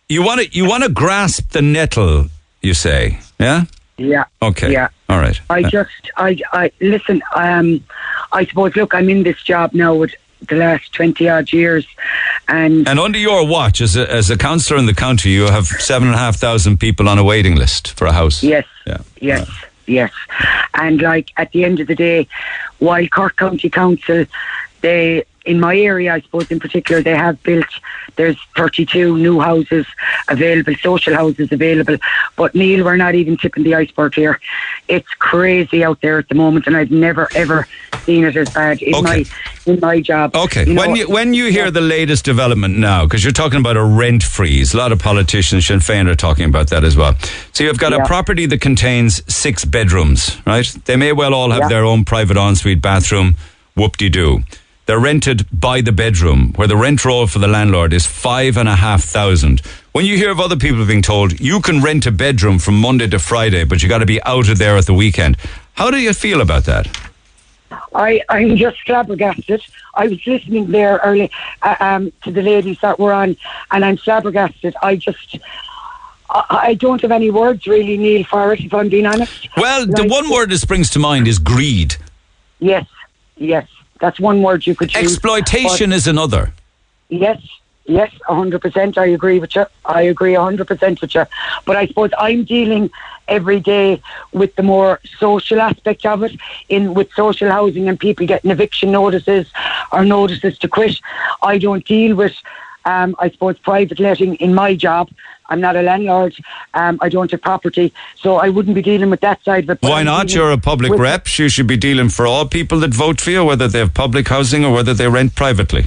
you 0.09 0.23
want 0.23 0.41
to 0.41 0.47
you 0.57 0.65
want 0.67 0.83
to 0.83 0.89
grasp 0.89 1.49
the 1.51 1.61
nettle, 1.61 2.27
you 2.61 2.73
say, 2.73 3.19
yeah? 3.39 3.65
Yeah. 3.97 4.25
Okay. 4.41 4.71
Yeah. 4.71 4.89
All 5.09 5.19
right. 5.19 5.39
I 5.49 5.63
Uh, 5.63 5.69
just, 5.69 5.89
I, 6.17 6.39
I 6.53 6.71
listen. 6.79 7.21
Um, 7.35 7.83
I 8.31 8.45
suppose. 8.45 8.75
Look, 8.75 8.93
I'm 8.93 9.09
in 9.09 9.23
this 9.23 9.41
job 9.41 9.73
now 9.73 9.95
with 9.95 10.13
the 10.47 10.55
last 10.55 10.93
twenty 10.93 11.27
odd 11.27 11.51
years, 11.51 11.87
and 12.47 12.87
and 12.87 12.99
under 12.99 13.17
your 13.17 13.47
watch, 13.47 13.81
as 13.81 13.95
a, 13.97 14.11
as 14.11 14.29
a 14.29 14.37
councillor 14.37 14.79
in 14.79 14.85
the 14.85 14.93
county, 14.93 15.29
you 15.31 15.45
have 15.47 15.65
seven 15.65 16.09
and 16.09 16.15
a 16.15 16.19
half 16.19 16.35
thousand 16.35 16.79
people 16.79 17.09
on 17.09 17.17
a 17.17 17.23
waiting 17.23 17.55
list 17.55 17.93
for 17.97 18.05
a 18.05 18.11
house. 18.13 18.43
yes, 18.43 18.65
Yeah. 18.85 18.97
yes. 19.19 19.49
yes. 19.87 20.11
And 20.75 21.01
like 21.01 21.31
at 21.37 21.51
the 21.51 21.63
end 21.63 21.79
of 21.79 21.87
the 21.87 21.95
day, 21.95 22.27
while 22.77 23.07
Cork 23.07 23.35
County 23.37 23.69
Council, 23.69 24.25
they 24.81 25.23
in 25.47 25.59
my 25.59 25.77
area, 25.77 26.13
I 26.13 26.21
suppose 26.21 26.49
in 26.51 26.59
particular, 26.59 27.01
they 27.01 27.15
have 27.15 27.41
built. 27.43 27.65
There's 28.15 28.37
32 28.55 29.17
new 29.17 29.39
houses 29.39 29.85
available, 30.27 30.73
social 30.81 31.13
houses 31.13 31.51
available. 31.51 31.97
But 32.35 32.55
Neil, 32.55 32.83
we're 32.83 32.97
not 32.97 33.15
even 33.15 33.37
tipping 33.37 33.63
the 33.63 33.75
iceberg 33.75 34.15
here. 34.15 34.39
It's 34.87 35.07
crazy 35.19 35.83
out 35.83 36.01
there 36.01 36.17
at 36.17 36.27
the 36.29 36.35
moment, 36.35 36.67
and 36.67 36.75
I've 36.75 36.91
never 36.91 37.27
ever 37.35 37.67
seen 38.05 38.23
it 38.23 38.35
as 38.35 38.49
bad 38.49 38.81
in 38.81 38.95
Okay. 38.95 39.03
my 39.03 39.25
in 39.71 39.79
my 39.79 40.01
job. 40.01 40.35
Okay, 40.35 40.65
You 40.65 40.73
know, 40.73 40.81
when 40.81 40.95
you 40.95 41.07
when 41.09 41.33
you 41.33 41.45
hear 41.51 41.65
yeah. 41.65 41.69
the 41.71 41.81
latest 41.81 42.25
development 42.25 42.77
now, 42.77 43.05
because 43.05 43.23
you're 43.23 43.33
talking 43.33 43.59
about 43.59 43.77
a 43.77 43.83
rent 43.83 44.23
freeze, 44.23 44.73
a 44.73 44.77
lot 44.77 44.91
of 44.91 44.99
politicians, 44.99 45.65
Sinn 45.67 45.79
Féin, 45.79 46.07
are 46.07 46.15
talking 46.15 46.45
about 46.45 46.69
that 46.69 46.83
as 46.83 46.95
well. 46.97 47.15
So 47.53 47.63
you've 47.63 47.77
got 47.79 47.93
a 47.93 48.03
property 48.05 48.45
that 48.47 48.61
contains 48.61 49.21
six 49.33 49.63
bedrooms, 49.65 50.37
right? 50.45 50.65
They 50.85 50.95
may 50.95 51.11
well 51.13 51.33
all 51.33 51.51
have 51.51 51.63
Yeah. 51.63 51.67
their 51.69 51.85
own 51.85 52.03
private 52.05 52.37
ensuite 52.37 52.81
bathroom. 52.81 53.35
Whoop 53.75 53.97
de 53.97 54.09
doo. 54.09 54.43
They're 54.87 54.99
rented 54.99 55.45
by 55.51 55.81
the 55.81 55.91
bedroom, 55.91 56.53
where 56.55 56.67
the 56.69 56.77
rent 56.77 57.03
roll 57.03 57.27
for 57.27 57.39
the 57.39 57.47
landlord 57.49 57.91
is 57.91 58.05
five 58.05 58.55
and 58.55 58.69
a 58.69 58.75
half 58.77 59.03
thousand. 59.03 59.59
When 59.91 60.05
you 60.05 60.15
hear 60.15 60.31
of 60.31 60.39
other 60.39 60.55
people 60.55 60.85
being 60.85 61.01
told 61.01 61.41
you 61.41 61.59
can 61.59 61.81
rent 61.83 62.05
a 62.05 62.11
bedroom 62.11 62.57
from 62.57 62.79
Monday 62.79 63.07
to 63.07 63.19
Friday, 63.19 63.65
but 63.65 63.83
you 63.83 63.89
got 63.89 63.97
to 63.97 64.05
be 64.05 64.23
out 64.23 64.47
of 64.47 64.57
there 64.57 64.77
at 64.77 64.85
the 64.85 64.93
weekend, 64.93 65.35
how 65.73 65.91
do 65.91 65.97
you 65.97 66.13
feel 66.13 66.39
about 66.39 66.63
that? 66.65 66.87
I, 67.93 68.21
I'm 68.29 68.55
just 68.55 68.81
flabbergasted. 68.85 69.61
I 69.93 70.07
was 70.07 70.25
listening 70.25 70.71
there 70.71 71.01
early 71.03 71.31
uh, 71.63 71.75
um, 71.81 72.13
to 72.23 72.31
the 72.31 72.41
ladies 72.41 72.79
that 72.79 72.97
were 72.97 73.11
on, 73.11 73.35
and 73.71 73.83
I'm 73.83 73.97
flabbergasted. 73.97 74.73
I 74.81 74.95
just, 74.95 75.37
I, 76.29 76.45
I 76.49 76.73
don't 76.75 77.01
have 77.01 77.11
any 77.11 77.29
words 77.29 77.67
really, 77.67 77.97
Neil, 77.97 78.23
for 78.23 78.53
it, 78.53 78.61
if 78.61 78.73
I'm 78.73 78.87
being 78.87 79.05
honest. 79.05 79.49
Well, 79.57 79.85
the 79.85 80.07
one 80.07 80.29
word 80.29 80.49
that 80.51 80.59
springs 80.59 80.89
to 80.91 80.99
mind 80.99 81.27
is 81.27 81.39
greed. 81.39 81.97
Yes, 82.59 82.87
yes. 83.35 83.67
That's 83.99 84.19
one 84.19 84.41
word 84.41 84.65
you 84.65 84.75
could 84.75 84.93
use. 84.93 85.03
Exploitation 85.03 85.91
is 85.91 86.07
another. 86.07 86.53
But 87.09 87.17
yes, 87.17 87.41
yes, 87.85 88.13
100%. 88.27 88.97
I 88.97 89.05
agree 89.07 89.39
with 89.39 89.55
you. 89.55 89.65
I 89.85 90.03
agree 90.03 90.33
100% 90.33 91.01
with 91.01 91.15
you. 91.15 91.25
But 91.65 91.75
I 91.75 91.87
suppose 91.87 92.11
I'm 92.17 92.43
dealing 92.43 92.89
every 93.27 93.59
day 93.59 94.01
with 94.31 94.55
the 94.55 94.63
more 94.63 94.99
social 95.19 95.59
aspect 95.59 96.05
of 96.05 96.23
it, 96.23 96.39
in 96.69 96.93
with 96.93 97.11
social 97.13 97.51
housing 97.51 97.89
and 97.89 97.99
people 97.99 98.25
getting 98.25 98.51
eviction 98.51 98.91
notices 98.91 99.51
or 99.91 100.05
notices 100.05 100.57
to 100.59 100.67
quit. 100.67 100.99
I 101.41 101.57
don't 101.57 101.85
deal 101.85 102.15
with, 102.15 102.35
um, 102.85 103.15
I 103.19 103.29
suppose, 103.29 103.57
private 103.59 103.99
letting 103.99 104.35
in 104.35 104.53
my 104.53 104.75
job. 104.75 105.09
I'm 105.49 105.61
not 105.61 105.75
a 105.75 105.81
landlord. 105.81 106.35
Um, 106.73 106.97
I 107.01 107.09
don't 107.09 107.31
have 107.31 107.41
property, 107.41 107.93
so 108.15 108.35
I 108.35 108.49
wouldn't 108.49 108.75
be 108.75 108.81
dealing 108.81 109.09
with 109.09 109.21
that 109.21 109.43
side 109.43 109.63
of 109.65 109.69
it. 109.71 109.81
But 109.81 109.89
Why 109.89 109.99
I'm 109.99 110.05
not? 110.05 110.33
You're 110.33 110.51
a 110.51 110.57
public 110.57 110.93
rep. 110.93 111.27
You 111.37 111.49
should 111.49 111.67
be 111.67 111.77
dealing 111.77 112.09
for 112.09 112.27
all 112.27 112.45
people 112.45 112.79
that 112.81 112.93
vote 112.93 113.21
for 113.21 113.31
you, 113.31 113.45
whether 113.45 113.67
they 113.67 113.79
have 113.79 113.93
public 113.93 114.27
housing 114.27 114.65
or 114.65 114.73
whether 114.73 114.93
they 114.93 115.07
rent 115.07 115.35
privately. 115.35 115.85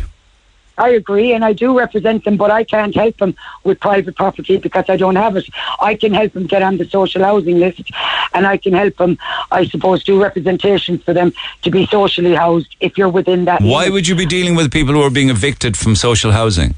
I 0.81 0.91
agree, 0.91 1.35
and 1.35 1.45
I 1.45 1.53
do 1.53 1.79
represent 1.79 2.25
them, 2.25 2.39
but 2.39 2.51
I 2.51 2.65
can't 2.65 2.95
help 2.95 3.19
them 3.19 3.37
with 3.65 3.79
private 3.81 4.17
property 4.17 4.57
because 4.57 4.87
I 4.89 4.97
don't 4.97 5.17
have 5.17 5.37
it. 5.37 5.47
I 5.79 5.95
can 5.95 6.15
help 6.15 6.33
them 6.33 6.47
get 6.47 6.63
on 6.63 6.79
the 6.79 6.87
social 6.87 7.23
housing 7.23 7.59
list, 7.59 7.91
and 8.33 8.47
I 8.47 8.57
can 8.57 8.73
help 8.73 8.97
them, 8.97 9.19
I 9.51 9.67
suppose, 9.67 10.03
do 10.03 10.21
representations 10.23 11.03
for 11.03 11.13
them 11.13 11.35
to 11.63 11.71
be 11.71 11.87
socially 11.87 12.35
housed 12.35 12.75
if 12.81 12.97
you're 12.97 13.11
within 13.11 13.45
that. 13.45 13.61
Why 13.61 13.81
limit. 13.81 13.93
would 13.93 14.09
you 14.09 14.15
be 14.15 14.25
dealing 14.25 14.55
with 14.55 14.73
people 14.73 14.95
who 14.95 15.03
are 15.03 15.11
being 15.11 15.29
evicted 15.29 15.77
from 15.77 15.97
social 15.97 16.33
housing? 16.33 16.75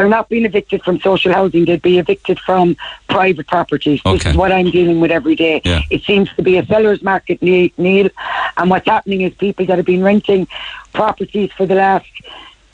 They're 0.00 0.08
not 0.08 0.30
being 0.30 0.46
evicted 0.46 0.82
from 0.82 0.98
social 1.00 1.30
housing; 1.30 1.66
they'd 1.66 1.82
be 1.82 1.98
evicted 1.98 2.40
from 2.40 2.74
private 3.08 3.46
properties. 3.46 4.00
This 4.02 4.24
is 4.30 4.34
what 4.34 4.50
I'm 4.50 4.70
dealing 4.70 4.98
with 4.98 5.10
every 5.10 5.36
day. 5.36 5.60
Yeah. 5.62 5.82
It 5.90 6.04
seems 6.04 6.32
to 6.36 6.42
be 6.42 6.56
a 6.56 6.64
seller's 6.64 7.02
market, 7.02 7.42
Ne- 7.42 7.74
Neil, 7.76 8.08
and 8.56 8.70
what's 8.70 8.88
happening 8.88 9.20
is 9.20 9.34
people 9.34 9.66
that 9.66 9.76
have 9.76 9.84
been 9.84 10.02
renting 10.02 10.48
properties 10.94 11.52
for 11.52 11.66
the 11.66 11.74
last 11.74 12.08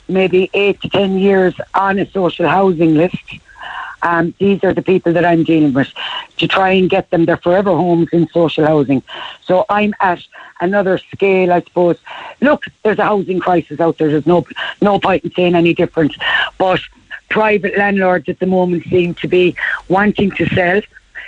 maybe 0.07 0.49
eight 0.53 0.79
to 0.83 0.89
ten 0.89 1.19
years 1.19 1.53
on 1.73 1.99
a 1.99 2.09
social 2.11 2.47
housing 2.47 2.95
list. 2.95 3.17
Um, 4.03 4.33
these 4.39 4.63
are 4.63 4.73
the 4.73 4.81
people 4.81 5.11
that 5.11 5.25
I'm 5.25 5.43
dealing 5.43 5.73
with 5.73 5.91
to 6.37 6.47
try 6.47 6.69
and 6.69 6.89
get 6.89 7.09
them 7.09 7.25
their 7.25 7.35
forever 7.35 7.71
homes 7.71 8.07
in 8.13 8.29
social 8.29 8.65
housing. 8.65 9.03
So 9.43 9.65
I'm 9.69 9.93
at 9.99 10.23
another 10.61 10.97
scale, 10.97 11.51
I 11.51 11.59
suppose. 11.59 11.97
Look, 12.39 12.67
there's 12.83 12.99
a 12.99 13.03
housing 13.03 13.41
crisis 13.41 13.81
out 13.81 13.97
there. 13.97 14.07
There's 14.07 14.25
no 14.25 14.47
no 14.81 14.97
point 14.97 15.25
in 15.25 15.31
saying 15.33 15.55
any 15.55 15.73
different. 15.73 16.15
But 16.57 16.79
private 17.29 17.77
landlords 17.77 18.29
at 18.29 18.39
the 18.39 18.45
moment 18.45 18.83
seem 18.85 19.13
to 19.15 19.27
be 19.27 19.55
wanting 19.89 20.31
to 20.31 20.45
sell, 20.47 20.81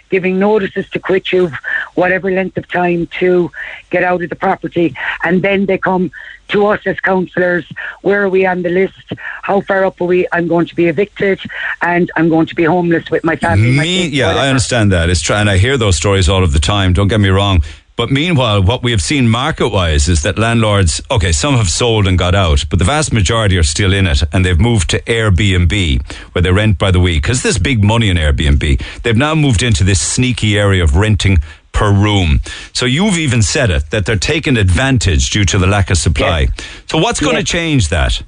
giving 0.09 0.39
notices 0.39 0.89
to 0.89 0.99
quit 0.99 1.31
you 1.31 1.51
whatever 1.95 2.31
length 2.31 2.57
of 2.57 2.67
time 2.67 3.07
to 3.19 3.51
get 3.89 4.03
out 4.03 4.23
of 4.23 4.29
the 4.29 4.35
property, 4.35 4.95
and 5.23 5.41
then 5.41 5.65
they 5.65 5.77
come 5.77 6.11
to 6.47 6.65
us 6.65 6.81
as 6.85 6.99
councillors. 6.99 7.65
Where 8.01 8.23
are 8.23 8.29
we 8.29 8.45
on 8.45 8.63
the 8.63 8.69
list? 8.69 9.13
How 9.43 9.61
far 9.61 9.85
up 9.85 10.01
are 10.01 10.05
we? 10.05 10.27
I'm 10.31 10.47
going 10.47 10.65
to 10.67 10.75
be 10.75 10.87
evicted, 10.87 11.39
and 11.81 12.11
I'm 12.15 12.29
going 12.29 12.47
to 12.47 12.55
be 12.55 12.63
homeless 12.63 13.09
with 13.11 13.23
my 13.23 13.35
family. 13.35 13.71
my 13.71 13.83
Me, 13.83 14.03
kids, 14.03 14.15
yeah, 14.15 14.29
I 14.29 14.47
understand 14.47 14.91
that. 14.91 15.09
It's 15.09 15.21
try- 15.21 15.41
and 15.41 15.49
I 15.49 15.57
hear 15.57 15.77
those 15.77 15.95
stories 15.95 16.27
all 16.27 16.43
of 16.43 16.53
the 16.53 16.59
time. 16.59 16.93
Don't 16.93 17.07
get 17.07 17.19
me 17.19 17.29
wrong. 17.29 17.61
But 17.99 18.11
meanwhile, 18.11 18.63
what 18.63 18.81
we 18.81 18.91
have 18.91 19.01
seen 19.01 19.27
market 19.27 19.67
wise 19.67 20.07
is 20.07 20.23
that 20.23 20.37
landlords, 20.39 21.01
okay, 21.11 21.33
some 21.33 21.55
have 21.55 21.67
sold 21.67 22.07
and 22.07 22.17
got 22.17 22.33
out, 22.33 22.63
but 22.69 22.79
the 22.79 22.85
vast 22.85 23.11
majority 23.11 23.57
are 23.57 23.63
still 23.63 23.91
in 23.91 24.07
it 24.07 24.23
and 24.31 24.45
they've 24.45 24.57
moved 24.57 24.89
to 24.91 25.01
Airbnb 25.01 26.01
where 26.33 26.41
they 26.41 26.49
rent 26.49 26.77
by 26.77 26.91
the 26.91 26.99
week. 27.01 27.23
Because 27.23 27.43
there's 27.43 27.57
big 27.57 27.83
money 27.83 28.07
in 28.07 28.15
Airbnb. 28.15 29.01
They've 29.03 29.17
now 29.17 29.35
moved 29.35 29.61
into 29.61 29.83
this 29.83 29.99
sneaky 29.99 30.57
area 30.57 30.81
of 30.81 30.95
renting 30.95 31.39
per 31.73 31.91
room. 31.91 32.39
So 32.71 32.85
you've 32.85 33.17
even 33.17 33.41
said 33.41 33.69
it 33.69 33.89
that 33.89 34.05
they're 34.05 34.15
taking 34.15 34.55
advantage 34.55 35.29
due 35.29 35.43
to 35.43 35.57
the 35.57 35.67
lack 35.67 35.89
of 35.89 35.97
supply. 35.97 36.47
So 36.87 36.99
what's 36.99 37.19
going 37.19 37.35
to 37.35 37.41
Yes. 37.41 37.49
change 37.49 37.89
that? 37.89 38.21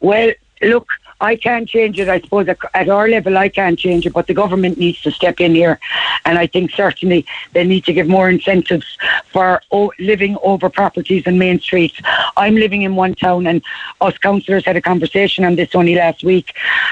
Well, 0.00 0.32
look, 0.62 0.88
I 1.24 1.36
can't 1.36 1.66
change 1.66 1.98
it. 1.98 2.08
I 2.08 2.20
suppose 2.20 2.46
at- 2.48 2.88
our 2.88 3.08
level, 3.08 3.38
I 3.38 3.48
can't 3.48 3.78
change 3.78 4.04
it, 4.06 4.12
but 4.12 4.26
the 4.26 4.34
government 4.34 4.76
needs 4.78 5.00
to 5.02 5.10
step 5.10 5.40
in 5.40 5.54
here, 5.54 5.78
and 6.26 6.38
I 6.38 6.46
think 6.46 6.70
certainly 6.72 7.24
they 7.54 7.64
need 7.64 7.84
to 7.86 7.94
give 7.94 8.06
more 8.06 8.28
incentives 8.28 8.86
for 9.32 9.62
living 9.98 10.36
over 10.42 10.68
properties 10.68 11.22
in 11.26 11.38
main 11.38 11.58
streets. 11.60 11.96
I'm 12.36 12.56
living 12.56 12.82
in 12.82 12.94
one 12.94 13.14
town, 13.14 13.46
and 13.46 13.62
us 14.06 14.16
councillors 14.18 14.66
had 14.66 14.76
a 14.76 14.82
conversation 14.82 15.44
on 15.44 15.56
this 15.56 15.74
only 15.74 15.94
last 15.94 16.20
week. 16.24 16.48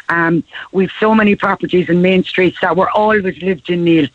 Um, 0.09 0.35
we've 0.73 0.95
so 0.99 1.15
many 1.15 1.35
properties 1.37 1.91
in 1.91 2.01
main 2.01 2.25
streets 2.25 2.59
that 2.63 2.75
were 2.75 2.91
always 2.91 3.43
lived 3.43 3.69
in, 3.69 3.85
Neil 3.85 4.09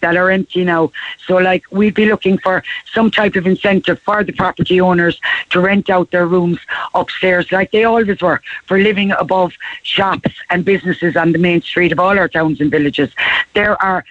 that 0.00 0.16
are 0.16 0.30
empty 0.30 0.64
now. 0.64 0.92
So, 1.26 1.36
like, 1.36 1.64
we'd 1.70 1.94
be 1.94 2.06
looking 2.06 2.38
for 2.38 2.62
some 2.92 3.10
type 3.10 3.36
of 3.36 3.46
incentive 3.46 4.00
for 4.00 4.24
the 4.24 4.32
property 4.32 4.80
owners 4.80 5.20
to 5.50 5.60
rent 5.60 5.90
out 5.90 6.10
their 6.10 6.26
rooms 6.26 6.58
upstairs, 6.94 7.50
like 7.52 7.70
they 7.70 7.84
always 7.84 8.20
were, 8.20 8.40
for 8.66 8.78
living 8.78 9.12
above 9.12 9.52
shops 9.82 10.32
and 10.50 10.64
businesses 10.64 11.16
on 11.16 11.32
the 11.32 11.38
main 11.38 11.62
street 11.62 11.92
of 11.92 11.98
all 11.98 12.18
our 12.18 12.28
towns 12.28 12.60
and 12.60 12.70
villages. 12.70 13.10
There 13.54 13.80
are 13.82 14.04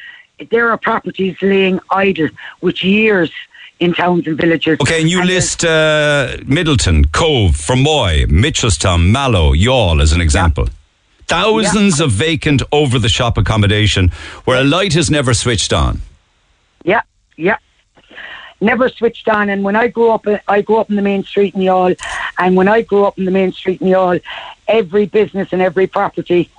there 0.49 0.69
are 0.71 0.77
properties 0.77 1.37
laying 1.41 1.79
idle, 1.91 2.29
which 2.59 2.83
years 2.83 3.31
in 3.79 3.93
towns 3.93 4.27
and 4.27 4.37
villages. 4.37 4.79
Okay, 4.81 5.01
and 5.01 5.09
you 5.09 5.19
And 5.19 5.27
list 5.27 5.63
uh, 5.63 6.37
Midleton, 6.39 7.11
Cobh, 7.11 7.51
Fermoy, 7.51 8.25
Mitchelstown, 8.25 9.11
Mallow, 9.11 9.53
Youghal 9.53 10.01
as 10.01 10.11
an 10.11 10.21
example. 10.21 10.67
Thousands 11.27 11.99
of 11.99 12.11
vacant 12.11 12.61
over 12.71 12.99
the 12.99 13.09
shop 13.09 13.37
accommodation 13.37 14.09
where 14.45 14.61
a 14.61 14.63
light 14.63 14.95
is 14.95 15.09
never 15.09 15.33
switched 15.33 15.73
on. 15.73 16.01
Yeah, 16.83 17.01
yeah. 17.37 17.57
Never 18.61 18.87
switched 18.89 19.27
on. 19.27 19.49
And 19.49 19.63
when 19.63 19.75
I 19.75 19.87
grew 19.87 20.11
up, 20.11 20.25
I 20.47 20.61
grew 20.61 20.77
up 20.77 20.89
in 20.89 20.95
the 20.95 21.01
main 21.01 21.23
street 21.23 21.55
in 21.55 21.61
Youghal. 21.61 21.99
And 22.37 22.55
when 22.55 22.67
I 22.67 22.81
grew 22.81 23.05
up 23.05 23.17
in 23.17 23.25
the 23.25 23.31
main 23.31 23.51
street 23.51 23.81
in 23.81 23.87
Youghal, 23.87 24.21
every 24.67 25.05
business 25.05 25.49
and 25.51 25.61
every 25.61 25.87
property 25.87 26.49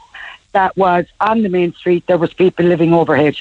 that 0.55 0.77
was 0.77 1.05
on 1.21 1.43
the 1.43 1.49
main 1.49 1.75
street, 1.75 2.07
there 2.07 2.19
was 2.19 2.33
people 2.33 2.65
living 2.65 2.93
overhead. 2.95 3.37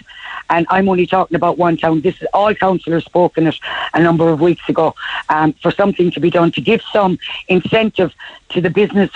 And 0.50 0.68
I'm 0.70 0.90
only 0.90 1.08
talking 1.08 1.36
about 1.36 1.58
one 1.58 1.78
town. 1.78 2.02
This 2.02 2.22
is 2.22 2.28
all 2.34 2.54
councillors 2.54 3.06
spoke 3.06 3.38
in 3.38 3.48
it 3.48 3.56
a 3.94 4.02
number 4.04 4.30
of 4.30 4.42
weeks 4.42 4.68
ago 4.68 4.94
um, 5.30 5.54
for 5.54 5.72
something 5.72 6.12
to 6.12 6.20
be 6.20 6.30
done 6.30 6.52
to 6.52 6.62
give 6.62 6.82
some 6.92 7.18
incentive 7.48 8.14
to 8.50 8.62
the 8.62 8.70
business 8.70 9.10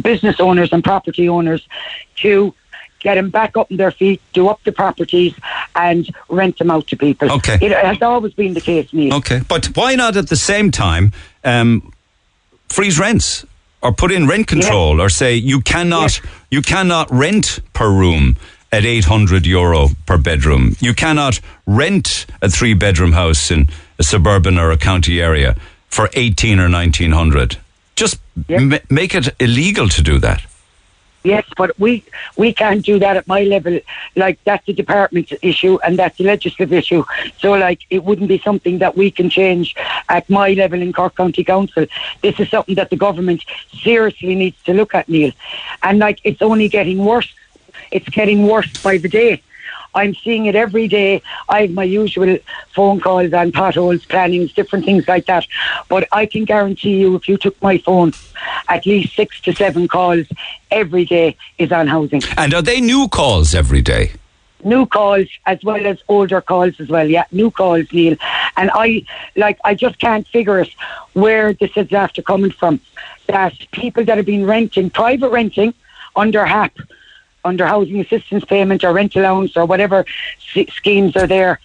business 0.00 0.40
owners 0.40 0.72
and 0.72 0.82
property 0.82 1.28
owners 1.28 1.68
to 2.16 2.54
get 3.00 3.16
them 3.16 3.30
back 3.30 3.56
up 3.56 3.70
on 3.70 3.76
their 3.76 3.90
feet, 3.90 4.22
do 4.32 4.48
up 4.48 4.62
the 4.64 4.72
properties, 4.72 5.34
and 5.74 6.08
rent 6.28 6.58
them 6.58 6.70
out 6.70 6.86
to 6.86 6.96
people. 6.96 7.30
Okay. 7.32 7.58
It 7.60 7.72
has 7.72 8.00
always 8.00 8.32
been 8.32 8.54
the 8.54 8.60
case, 8.60 8.92
Neil. 8.92 9.14
Okay, 9.14 9.40
but 9.46 9.66
why 9.76 9.94
not 9.96 10.16
at 10.16 10.28
the 10.28 10.36
same 10.36 10.70
time 10.70 11.12
um, 11.44 11.92
freeze 12.68 12.98
rents 12.98 13.44
or 13.82 13.92
put 13.92 14.12
in 14.12 14.26
rent 14.28 14.46
control 14.46 15.00
or 15.00 15.08
say 15.08 15.34
you 15.34 15.60
cannot 15.60 16.20
Yeah. 16.22 16.30
you 16.50 16.62
cannot 16.62 17.08
rent 17.10 17.60
per 17.72 17.90
room 17.90 18.36
at 18.70 18.84
800 18.84 19.46
euro 19.46 19.90
per 20.06 20.16
bedroom. 20.18 20.76
You 20.80 20.94
cannot 20.94 21.40
rent 21.66 22.26
a 22.40 22.48
three 22.48 22.74
bedroom 22.74 23.12
house 23.12 23.50
in 23.54 23.68
a 23.98 24.02
suburban 24.02 24.58
or 24.58 24.70
a 24.70 24.76
county 24.78 25.20
area 25.20 25.54
for 25.88 26.08
18 26.14 26.58
or 26.60 26.68
1900. 26.68 27.56
Just 27.96 28.18
Yeah. 28.48 28.60
ma- 28.60 28.78
make 28.88 29.14
it 29.14 29.34
illegal 29.38 29.88
to 29.88 30.02
do 30.02 30.18
that. 30.20 30.40
Yes, 31.24 31.44
but 31.56 31.78
we 31.78 32.02
we 32.36 32.52
can't 32.52 32.84
do 32.84 32.98
that 32.98 33.16
at 33.16 33.26
my 33.28 33.42
level. 33.44 33.78
Like 34.16 34.38
that's 34.44 34.68
a 34.68 34.72
department 34.72 35.32
issue 35.42 35.78
and 35.84 35.98
that's 35.98 36.18
a 36.18 36.24
legislative 36.24 36.72
issue. 36.72 37.04
So 37.38 37.52
like 37.52 37.80
it 37.90 38.02
wouldn't 38.04 38.28
be 38.28 38.38
something 38.38 38.78
that 38.78 38.96
we 38.96 39.10
can 39.10 39.30
change 39.30 39.74
at 40.08 40.28
my 40.28 40.52
level 40.54 40.82
in 40.82 40.92
Cork 40.92 41.16
County 41.16 41.44
Council. 41.44 41.86
This 42.22 42.40
is 42.40 42.50
something 42.50 42.74
that 42.74 42.90
the 42.90 42.96
government 42.96 43.44
seriously 43.82 44.34
needs 44.34 44.60
to 44.64 44.74
look 44.74 44.94
at, 44.94 45.08
Neil. 45.08 45.32
And 45.82 45.98
like 46.00 46.20
it's 46.24 46.42
only 46.42 46.68
getting 46.68 46.98
worse. 47.04 47.32
It's 47.92 48.08
getting 48.08 48.46
worse 48.46 48.72
by 48.82 48.98
the 48.98 49.08
day. 49.08 49.42
I'm 49.94 50.14
seeing 50.14 50.46
it 50.46 50.54
every 50.54 50.88
day. 50.88 51.22
I 51.48 51.62
have 51.62 51.70
my 51.72 51.84
usual 51.84 52.38
phone 52.74 53.00
calls 53.00 53.32
and 53.32 53.52
potholes, 53.52 54.04
plannings, 54.06 54.52
different 54.52 54.84
things 54.84 55.06
like 55.06 55.26
that. 55.26 55.46
But 55.88 56.08
I 56.12 56.26
can 56.26 56.44
guarantee 56.44 57.00
you, 57.00 57.16
if 57.16 57.28
you 57.28 57.36
took 57.36 57.60
my 57.62 57.78
phone, 57.78 58.12
at 58.68 58.86
least 58.86 59.14
six 59.14 59.40
to 59.42 59.52
seven 59.54 59.88
calls 59.88 60.26
every 60.70 61.04
day 61.04 61.36
is 61.58 61.72
on 61.72 61.86
housing. 61.86 62.22
And 62.36 62.54
are 62.54 62.62
they 62.62 62.80
new 62.80 63.08
calls 63.08 63.54
every 63.54 63.82
day? 63.82 64.12
new 64.64 64.86
calls 64.86 65.26
as 65.46 65.62
well 65.64 65.84
as 65.86 65.98
older 66.08 66.40
calls 66.40 66.78
as 66.80 66.88
well. 66.88 67.08
Yeah, 67.08 67.24
new 67.32 67.50
calls, 67.50 67.86
Neil. 67.92 68.16
And 68.56 68.70
I 68.74 69.04
like 69.36 69.58
I 69.64 69.74
just 69.74 69.98
can't 69.98 70.26
figure 70.28 70.60
it 70.60 70.70
where 71.14 71.52
this 71.52 71.70
is 71.76 71.92
after 71.92 72.22
coming 72.22 72.50
from. 72.50 72.80
That 73.26 73.54
people 73.72 74.04
that 74.04 74.16
have 74.16 74.26
been 74.26 74.46
renting, 74.46 74.90
private 74.90 75.30
renting 75.30 75.74
under 76.16 76.44
HAP, 76.44 76.76
under 77.44 77.66
housing 77.66 78.00
assistance 78.00 78.44
payment 78.44 78.84
or 78.84 78.92
rent 78.92 79.16
allowance 79.16 79.56
or 79.56 79.64
whatever 79.64 80.04
schemes 80.70 81.16
are 81.16 81.26
there. 81.26 81.58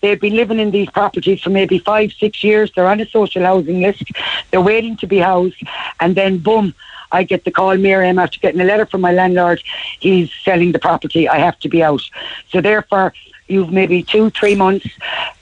They've 0.00 0.20
been 0.20 0.36
living 0.36 0.58
in 0.58 0.70
these 0.70 0.90
properties 0.90 1.40
for 1.40 1.50
maybe 1.50 1.78
five, 1.78 2.12
six 2.12 2.44
years. 2.44 2.70
They're 2.74 2.86
on 2.86 3.00
a 3.00 3.06
social 3.06 3.42
housing 3.42 3.80
list. 3.80 4.04
They're 4.50 4.60
waiting 4.60 4.98
to 4.98 5.06
be 5.06 5.18
housed. 5.18 5.56
And 5.98 6.14
then, 6.14 6.38
boom, 6.38 6.74
I 7.10 7.22
get 7.22 7.44
the 7.44 7.50
call, 7.50 7.74
Miriam, 7.78 8.18
after 8.18 8.38
getting 8.38 8.60
a 8.60 8.64
letter 8.64 8.84
from 8.84 9.00
my 9.00 9.12
landlord. 9.12 9.62
He's 10.00 10.30
selling 10.44 10.72
the 10.72 10.78
property. 10.78 11.26
I 11.26 11.38
have 11.38 11.58
to 11.60 11.70
be 11.70 11.82
out. 11.82 12.02
So, 12.50 12.60
therefore, 12.60 13.14
you've 13.46 13.72
maybe 13.72 14.02
two, 14.02 14.30
three 14.30 14.54
months. 14.54 14.86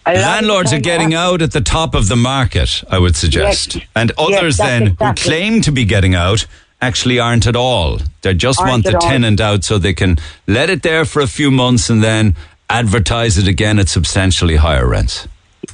A 0.06 0.10
lot 0.10 0.14
of 0.14 0.14
the 0.14 0.28
Landlords 0.28 0.72
are 0.72 0.80
getting 0.80 1.14
out 1.14 1.42
at 1.42 1.52
the 1.52 1.60
top 1.60 1.94
of 1.94 2.08
the 2.08 2.16
market, 2.16 2.84
I 2.88 2.98
would 2.98 3.16
suggest. 3.16 3.76
Yes. 3.76 3.86
And 3.94 4.12
others 4.18 4.56
that's 4.56 4.68
then 4.68 4.86
exactly. 4.88 5.06
who 5.06 5.28
claim 5.28 5.62
to 5.62 5.72
be 5.72 5.84
getting 5.84 6.14
out 6.14 6.46
actually 6.82 7.18
aren't 7.18 7.46
at 7.46 7.56
all. 7.56 7.98
They 8.22 8.34
just 8.34 8.60
Aren't 8.60 8.70
want 8.70 8.84
the 8.84 8.90
at 8.90 8.94
all. 8.96 9.00
tenant 9.10 9.40
out 9.40 9.64
so 9.64 9.78
they 9.78 9.94
can 9.94 10.18
let 10.46 10.68
it 10.68 10.82
there 10.82 11.04
for 11.06 11.22
a 11.22 11.26
few 11.28 11.50
months 11.50 11.88
and 11.88 12.02
then 12.02 12.36
advertise 12.68 13.38
it 13.38 13.46
again 13.48 13.78
at 13.78 13.88
substantially 13.88 14.56
higher 14.56 14.86
rents. 14.86 15.26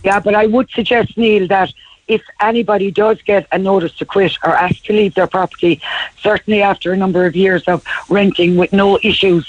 Yeah, 0.05 0.21
but 0.21 0.35
I 0.35 0.47
would 0.47 0.69
suggest, 0.71 1.17
Neil, 1.17 1.49
that 1.49 1.73
if 2.09 2.23
anybody 2.41 2.91
does 2.91 3.21
get 3.23 3.47
a 3.53 3.59
notice 3.59 3.95
to 3.97 4.07
quit 4.07 4.33
or 4.43 4.51
asked 4.51 4.87
to 4.87 4.93
leave 4.95 5.15
their 5.15 5.27
property, 5.27 5.81
certainly 6.21 6.63
after 6.63 6.93
a 6.93 6.97
number 6.97 7.27
of 7.27 7.37
years 7.37 7.63
of 7.69 7.85
renting 8.09 8.57
with 8.57 8.73
no 8.73 8.99
issues, 9.03 9.47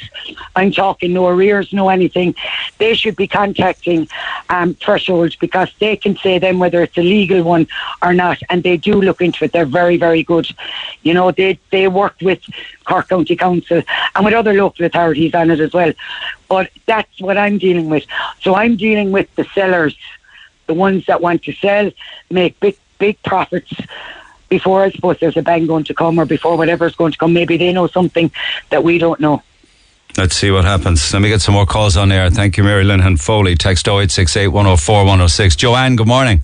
I'm 0.56 0.72
talking 0.72 1.14
no 1.14 1.28
arrears, 1.28 1.72
no 1.72 1.88
anything, 1.90 2.36
they 2.78 2.94
should 2.94 3.16
be 3.16 3.28
contacting 3.28 4.08
um, 4.50 4.76
because 5.40 5.74
they 5.80 5.96
can 5.96 6.18
say 6.18 6.38
then 6.38 6.60
whether 6.60 6.82
it's 6.84 6.98
a 6.98 7.02
legal 7.02 7.44
one 7.44 7.68
or 8.02 8.14
not, 8.14 8.40
and 8.50 8.62
they 8.62 8.76
do 8.76 9.02
look 9.02 9.22
into 9.22 9.46
it. 9.46 9.54
They're 9.54 9.66
very, 9.66 9.98
very 9.98 10.24
good. 10.24 10.48
You 11.04 11.14
know, 11.14 11.32
they, 11.32 11.58
they 11.72 11.88
work 11.88 12.16
with 12.22 12.42
Cork 12.84 13.08
County 13.08 13.36
Council 13.36 13.82
and 14.16 14.26
with 14.26 14.34
other 14.34 14.54
local 14.54 14.86
authorities 14.86 15.34
on 15.34 15.50
it 15.52 15.60
as 15.60 15.72
well. 15.72 15.94
But 16.50 16.72
that's 16.88 17.22
what 17.22 17.38
I'm 17.38 17.58
dealing 17.58 17.90
with. 17.90 18.06
So 18.42 18.56
I'm 18.56 18.76
dealing 18.76 19.12
with 19.12 19.34
the 19.36 19.46
sellers 19.54 19.96
the 20.70 20.74
ones 20.76 21.04
that 21.08 21.20
want 21.20 21.44
to 21.44 21.52
sell 21.52 21.92
make 22.30 22.58
big 22.60 22.78
big 23.00 23.22
profits 23.24 23.74
before 24.50 24.84
I 24.84 24.92
suppose 24.92 25.18
there's 25.20 25.36
a 25.36 25.42
bang 25.42 25.66
going 25.66 25.84
to 25.86 25.94
come 25.94 26.20
or 26.20 26.26
before 26.26 26.58
whatever's 26.58 26.96
going 26.96 27.12
to 27.12 27.18
come. 27.18 27.34
Maybe 27.34 27.58
they 27.58 27.74
know 27.74 27.88
something 27.88 28.32
that 28.70 28.84
we 28.84 28.98
don't 28.98 29.20
know. 29.20 29.42
Let's 30.18 30.36
see 30.36 30.52
what 30.52 30.66
happens. 30.66 31.14
Let 31.14 31.22
me 31.22 31.30
get 31.30 31.42
some 31.42 31.54
more 31.54 31.66
calls 31.66 31.96
on 31.98 32.12
air. 32.12 32.30
Thank 32.30 32.58
you, 32.58 32.64
Mary 32.64 32.84
Linehan 32.84 33.20
Foley. 33.20 33.56
Text 33.56 33.88
0868 33.88 34.48
104 34.48 34.98
106. 35.06 35.56
Joanne, 35.56 35.96
good 35.96 36.08
morning. 36.08 36.42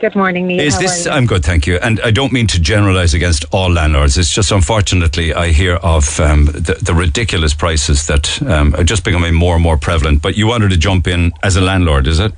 Good 0.00 0.16
morning, 0.16 0.46
Neil. 0.46 0.60
Is 0.60 0.74
How 0.74 0.80
this? 0.80 1.06
are 1.06 1.10
you? 1.10 1.16
I'm 1.16 1.26
good, 1.26 1.44
thank 1.44 1.66
you. 1.66 1.76
And 1.76 2.00
I 2.00 2.10
don't 2.10 2.32
mean 2.32 2.46
to 2.48 2.60
generalise 2.60 3.14
against 3.14 3.44
all 3.52 3.70
landlords. 3.70 4.18
It's 4.18 4.30
just 4.30 4.52
unfortunately 4.52 5.32
I 5.32 5.48
hear 5.48 5.76
of 5.76 6.20
um, 6.20 6.46
the, 6.46 6.78
the 6.82 6.94
ridiculous 6.94 7.54
prices 7.54 8.06
that 8.06 8.42
um, 8.42 8.74
are 8.74 8.84
just 8.84 9.04
becoming 9.04 9.34
more 9.34 9.54
and 9.54 9.62
more 9.62 9.78
prevalent. 9.78 10.20
But 10.20 10.36
you 10.36 10.46
wanted 10.46 10.70
to 10.70 10.76
jump 10.76 11.06
in 11.06 11.32
as 11.42 11.56
a 11.56 11.60
landlord, 11.60 12.06
is 12.06 12.20
it? 12.20 12.32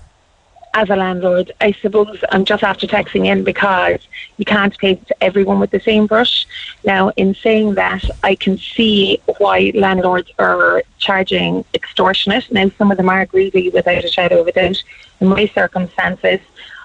As 0.77 0.91
a 0.91 0.95
landlord, 0.95 1.53
I 1.63 1.73
suppose 1.73 2.23
I'm 2.33 2.45
just 2.45 2.63
after 2.63 2.87
texting 2.87 3.25
in 3.25 3.45
because 3.45 3.99
you 4.37 4.45
can't 4.45 4.77
paint 4.77 5.11
everyone 5.23 5.59
with 5.59 5.71
the 5.71 5.81
same 5.81 6.07
brush. 6.07 6.47
Now, 6.85 7.09
in 7.17 7.35
saying 7.35 7.77
that, 7.77 8.05
I 8.23 8.35
can 8.35 8.59
see 8.59 9.19
why 9.39 9.73
landlords 9.75 10.31
are 10.39 10.83
charging 10.99 11.65
extortionate. 11.73 12.53
Now, 12.53 12.71
some 12.77 12.91
of 12.91 12.99
them 12.99 13.09
are 13.09 13.25
greedy 13.25 13.71
without 13.71 14.05
a 14.05 14.09
shadow 14.09 14.43
of 14.43 14.49
a 14.49 14.53
doubt. 14.53 14.85
In 15.21 15.29
my 15.29 15.47
circumstances, 15.47 16.41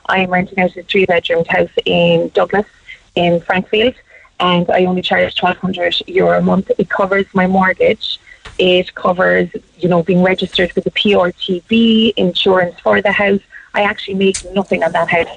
I'm 0.05 0.29
renting 0.29 0.59
out 0.59 0.77
a 0.77 0.83
three 0.83 1.05
bedroom 1.05 1.43
house 1.49 1.75
in 1.83 2.29
Douglas, 2.29 2.67
in 3.15 3.41
Frankfield, 3.41 3.95
and 4.39 4.71
I 4.71 4.85
only 4.85 5.01
charge 5.01 5.37
1200 5.37 6.07
euro 6.07 6.39
a 6.39 6.41
month. 6.41 6.71
It 6.77 6.89
covers 6.89 7.25
my 7.33 7.45
mortgage. 7.45 8.21
It 8.57 8.95
covers, 8.95 9.49
you 9.79 9.89
know, 9.89 10.01
being 10.01 10.23
registered 10.23 10.71
with 10.75 10.85
the 10.85 10.91
PRTB, 10.91 12.13
insurance 12.15 12.79
for 12.79 13.01
the 13.01 13.11
house. 13.11 13.41
I 13.74 13.84
actually 13.84 14.15
make 14.15 14.43
nothing 14.53 14.84
on 14.84 14.91
that 14.91 15.09
house. 15.09 15.30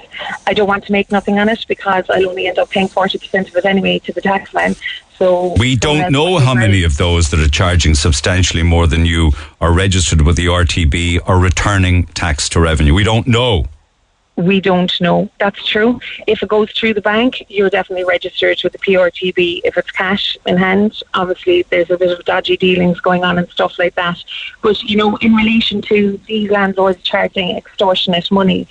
I 0.45 0.53
don't 0.53 0.67
want 0.67 0.85
to 0.85 0.91
make 0.91 1.11
nothing 1.11 1.39
on 1.39 1.49
it 1.49 1.65
because 1.67 2.05
I'll 2.09 2.29
only 2.29 2.47
end 2.47 2.59
up 2.59 2.69
paying 2.69 2.89
40% 2.89 3.47
of 3.47 3.55
it 3.55 3.65
anyway 3.65 3.99
to 3.99 4.11
the 4.11 4.21
tax 4.21 4.53
man. 4.53 4.75
So 5.17 5.55
We 5.57 5.77
don't 5.77 6.05
uh, 6.05 6.09
know 6.09 6.39
how 6.39 6.53
many 6.53 6.83
of 6.83 6.97
those 6.97 7.29
that 7.29 7.39
are 7.39 7.47
charging 7.47 7.95
substantially 7.95 8.63
more 8.63 8.85
than 8.87 9.05
you 9.05 9.31
are 9.61 9.71
registered 9.71 10.21
with 10.21 10.35
the 10.35 10.47
RTB 10.47 11.21
or 11.27 11.39
returning 11.39 12.07
tax 12.07 12.49
to 12.49 12.59
revenue. 12.59 12.93
We 12.93 13.05
don't 13.05 13.25
know. 13.25 13.65
We 14.37 14.59
don't 14.59 14.91
know. 14.99 15.29
That's 15.39 15.65
true. 15.65 15.99
If 16.27 16.43
it 16.43 16.49
goes 16.49 16.71
through 16.71 16.95
the 16.95 17.01
bank, 17.01 17.45
you're 17.47 17.69
definitely 17.69 18.03
registered 18.03 18.59
with 18.63 18.73
the 18.73 18.79
PRTB. 18.79 19.61
If 19.63 19.77
it's 19.77 19.91
cash 19.91 20.37
in 20.45 20.57
hand, 20.57 21.01
obviously 21.13 21.63
there's 21.69 21.89
a 21.89 21.97
bit 21.97 22.11
of 22.11 22.25
dodgy 22.25 22.57
dealings 22.57 22.99
going 22.99 23.23
on 23.23 23.37
and 23.37 23.49
stuff 23.49 23.79
like 23.79 23.95
that. 23.95 24.21
But, 24.61 24.83
you 24.83 24.97
know, 24.97 25.15
in 25.17 25.35
relation 25.35 25.81
to 25.83 26.19
these 26.27 26.51
landlords 26.51 27.01
charging 27.01 27.55
extortionate 27.55 28.29
money, 28.29 28.67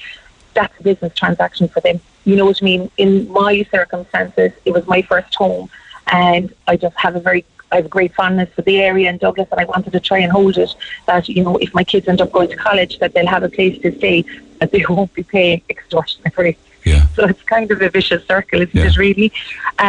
that's 0.53 0.79
a 0.79 0.83
business 0.83 1.15
transaction 1.15 1.69
for 1.69 1.81
them. 1.81 1.99
You 2.25 2.37
know 2.37 2.45
what 2.45 2.63
I 2.63 2.65
mean? 2.65 2.91
In 2.99 3.29
my 3.31 3.67
circumstances, 3.71 4.53
it 4.67 4.73
was 4.73 4.87
my 4.87 5.01
first 5.03 5.35
home 5.35 5.71
and 6.09 6.53
I 6.69 6.77
just 6.77 6.97
have 6.99 7.17
a 7.17 7.21
very 7.21 7.45
I 7.75 7.79
have 7.79 7.87
a 7.87 7.97
great 7.99 8.15
fondness 8.15 8.49
for 8.55 8.63
the 8.63 8.77
area 8.81 9.11
in 9.11 9.17
Douglas 9.19 9.49
and 9.51 9.61
I 9.61 9.65
wanted 9.65 9.93
to 9.95 10.01
try 10.01 10.19
and 10.19 10.31
hold 10.31 10.57
it 10.59 10.71
that, 11.07 11.29
you 11.29 11.43
know, 11.43 11.57
if 11.57 11.75
my 11.75 11.83
kids 11.83 12.07
end 12.07 12.21
up 12.21 12.31
going 12.31 12.49
to 12.51 12.57
college 12.57 12.99
that 13.01 13.15
they'll 13.15 13.27
have 13.37 13.43
a 13.43 13.49
place 13.49 13.77
to 13.83 13.89
stay 13.99 14.25
that 14.61 14.71
they 14.71 14.85
won't 14.89 15.13
be 15.13 15.25
paying 15.25 15.61
extortionate 15.69 16.37
rates. 16.39 16.61
Yeah. 16.85 17.07
So 17.17 17.25
it's 17.25 17.43
kind 17.43 17.69
of 17.73 17.83
a 17.83 17.89
vicious 17.91 18.23
circle, 18.27 18.61
isn't 18.61 18.75
Yeah. 18.77 18.87
it 18.91 18.97
really? 18.97 19.33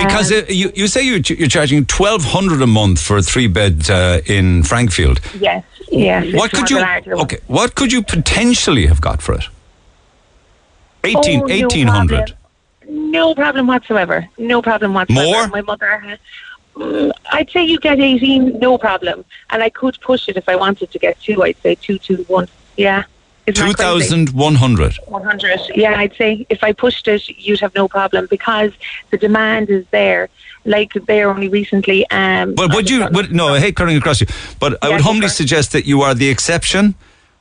Because 0.03 0.31
Um, 0.31 0.39
uh, 0.39 0.43
you, 0.61 0.71
you 0.73 0.88
say 0.88 1.01
you're, 1.03 1.19
you're 1.39 1.47
charging 1.57 1.81
1200 1.86 2.61
a 2.63 2.67
month 2.67 2.99
for 3.01 3.17
a 3.17 3.21
three 3.21 3.47
bed 3.47 3.88
uh, 3.89 4.21
in 4.25 4.63
Frankfield. 4.63 5.19
Yes, 5.39 5.63
yes. 5.91 6.33
What 6.33 6.49
could 6.51 6.69
you 6.71 6.77
one 6.77 6.83
of 6.97 7.03
the 7.03 7.09
larger 7.11 7.15
ones. 7.17 7.23
okay? 7.33 7.38
What 7.47 7.75
could 7.75 7.91
you 7.91 8.01
potentially 8.01 8.88
have 8.88 8.99
got 9.01 9.21
for 9.21 9.33
it? 9.36 9.43
18, 11.03 11.17
Oh, 11.17 11.45
no 11.45 11.53
1800. 11.53 12.07
problem. 12.07 12.38
No 13.21 13.36
problem 13.36 13.67
whatsoever. 13.67 14.27
No 14.38 14.61
problem 14.61 14.93
whatsoever. 14.93 15.25
More? 15.25 15.47
My 15.49 15.61
mother 15.61 15.99
had. 15.99 16.19
Mm, 16.76 17.11
I'd 17.32 17.49
say 17.51 17.63
you 17.63 17.80
get 17.80 17.99
18, 17.99 18.59
no 18.59 18.78
problem. 18.78 19.26
And 19.49 19.63
I 19.63 19.69
could 19.69 19.99
push 20.01 20.28
it 20.28 20.38
if 20.38 20.47
I 20.49 20.55
wanted 20.55 20.91
to 20.91 20.99
get 20.99 21.19
two. 21.21 21.41
I'd 21.43 21.57
say 21.61 21.76
two, 21.76 21.97
two, 21.97 22.23
one. 22.28 22.47
Yeah. 22.78 23.03
Isn't 23.47 23.78
2100. 23.78 24.95
100. 25.05 25.59
Yeah, 25.76 25.99
I'd 25.99 26.15
say 26.15 26.47
if 26.49 26.63
I 26.63 26.71
pushed 26.73 27.07
it, 27.07 27.30
you'd 27.30 27.59
have 27.59 27.76
no 27.76 27.88
problem 27.88 28.28
because 28.30 28.71
the 29.11 29.17
demand 29.17 29.69
is 29.69 29.86
there. 29.91 30.30
Like 30.65 30.93
there 31.05 31.30
only 31.30 31.47
recently. 31.47 32.09
Um, 32.09 32.55
But 32.55 32.73
would 32.73 32.89
you? 32.89 33.07
Would, 33.11 33.32
no, 33.32 33.49
I 33.49 33.59
hate 33.59 33.76
cutting 33.76 33.95
across 33.97 34.19
you, 34.19 34.26
but 34.59 34.84
I 34.84 34.89
would 34.89 35.01
humbly 35.01 35.28
it. 35.28 35.30
suggest 35.30 35.73
that 35.73 35.86
you 35.86 36.01
are 36.01 36.15
the 36.15 36.28
exception, 36.28 36.95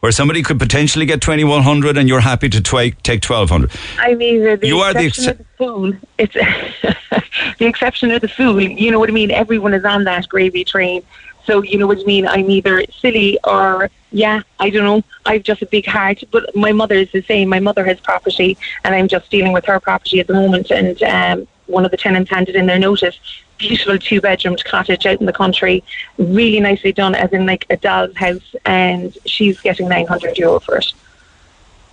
where 0.04 0.12
somebody 0.12 0.42
could 0.42 0.58
potentially 0.58 1.06
get 1.06 1.22
2100 1.22 1.96
and 1.96 2.10
you're 2.10 2.20
happy 2.20 2.46
to 2.46 2.60
twi- 2.60 2.90
take 3.02 3.24
1200. 3.24 3.70
I 3.98 4.14
mean, 4.14 4.44
the, 4.44 4.54
the 4.54 4.66
You 4.66 4.80
are 4.80 4.92
the 4.92 5.06
exception 5.06 5.30
ex- 5.30 5.30
of 5.30 5.38
the 5.38 5.54
fool. 5.56 5.92
It's 6.18 6.34
the 7.58 7.64
exception 7.64 8.10
of 8.10 8.20
the 8.20 8.28
fool. 8.28 8.60
You 8.60 8.90
know 8.90 8.98
what 8.98 9.08
I 9.08 9.12
mean? 9.12 9.30
Everyone 9.30 9.72
is 9.72 9.82
on 9.86 10.04
that 10.04 10.28
gravy 10.28 10.62
train. 10.62 11.02
So 11.46 11.62
you 11.62 11.78
know 11.78 11.86
what 11.86 12.00
I 12.00 12.02
mean? 12.02 12.26
I'm 12.26 12.50
either 12.50 12.84
silly 13.00 13.38
or 13.44 13.88
yeah, 14.12 14.42
I 14.60 14.68
don't 14.68 14.84
know. 14.84 15.02
I've 15.24 15.42
just 15.42 15.62
a 15.62 15.66
big 15.66 15.86
heart. 15.86 16.22
But 16.30 16.54
my 16.54 16.72
mother 16.72 16.96
is 16.96 17.10
the 17.10 17.22
same. 17.22 17.48
My 17.48 17.60
mother 17.60 17.82
has 17.86 17.98
property, 17.98 18.58
and 18.84 18.94
I'm 18.94 19.08
just 19.08 19.30
dealing 19.30 19.52
with 19.52 19.64
her 19.64 19.80
property 19.80 20.20
at 20.20 20.26
the 20.26 20.34
moment. 20.34 20.70
And 20.70 21.02
um, 21.02 21.48
one 21.64 21.86
of 21.86 21.90
the 21.90 21.96
tenants 21.96 22.30
handed 22.30 22.56
in 22.56 22.66
their 22.66 22.78
notice. 22.78 23.18
Beautiful 23.58 23.98
two 23.98 24.20
bedroomed 24.20 24.64
cottage 24.64 25.06
out 25.06 25.20
in 25.20 25.26
the 25.26 25.32
country, 25.32 25.82
really 26.18 26.60
nicely 26.60 26.92
done, 26.92 27.14
as 27.14 27.32
in 27.32 27.46
like 27.46 27.66
a 27.70 27.76
doll's 27.76 28.16
house, 28.16 28.54
and 28.64 29.16
she's 29.26 29.60
getting 29.60 29.88
nine 29.88 30.06
hundred 30.06 30.36
euro 30.36 30.58
for 30.60 30.76
it. 30.76 30.92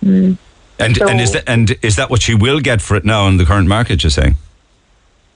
Hmm. 0.00 0.32
And 0.78 0.96
So- 0.96 1.08
and 1.08 1.20
is 1.20 1.32
that 1.32 1.44
and 1.46 1.76
is 1.82 1.96
that 1.96 2.10
what 2.10 2.22
she 2.22 2.34
will 2.34 2.60
get 2.60 2.82
for 2.82 2.96
it 2.96 3.04
now 3.04 3.28
in 3.28 3.36
the 3.36 3.44
current 3.44 3.68
market? 3.68 4.02
You're 4.02 4.10
saying? 4.10 4.34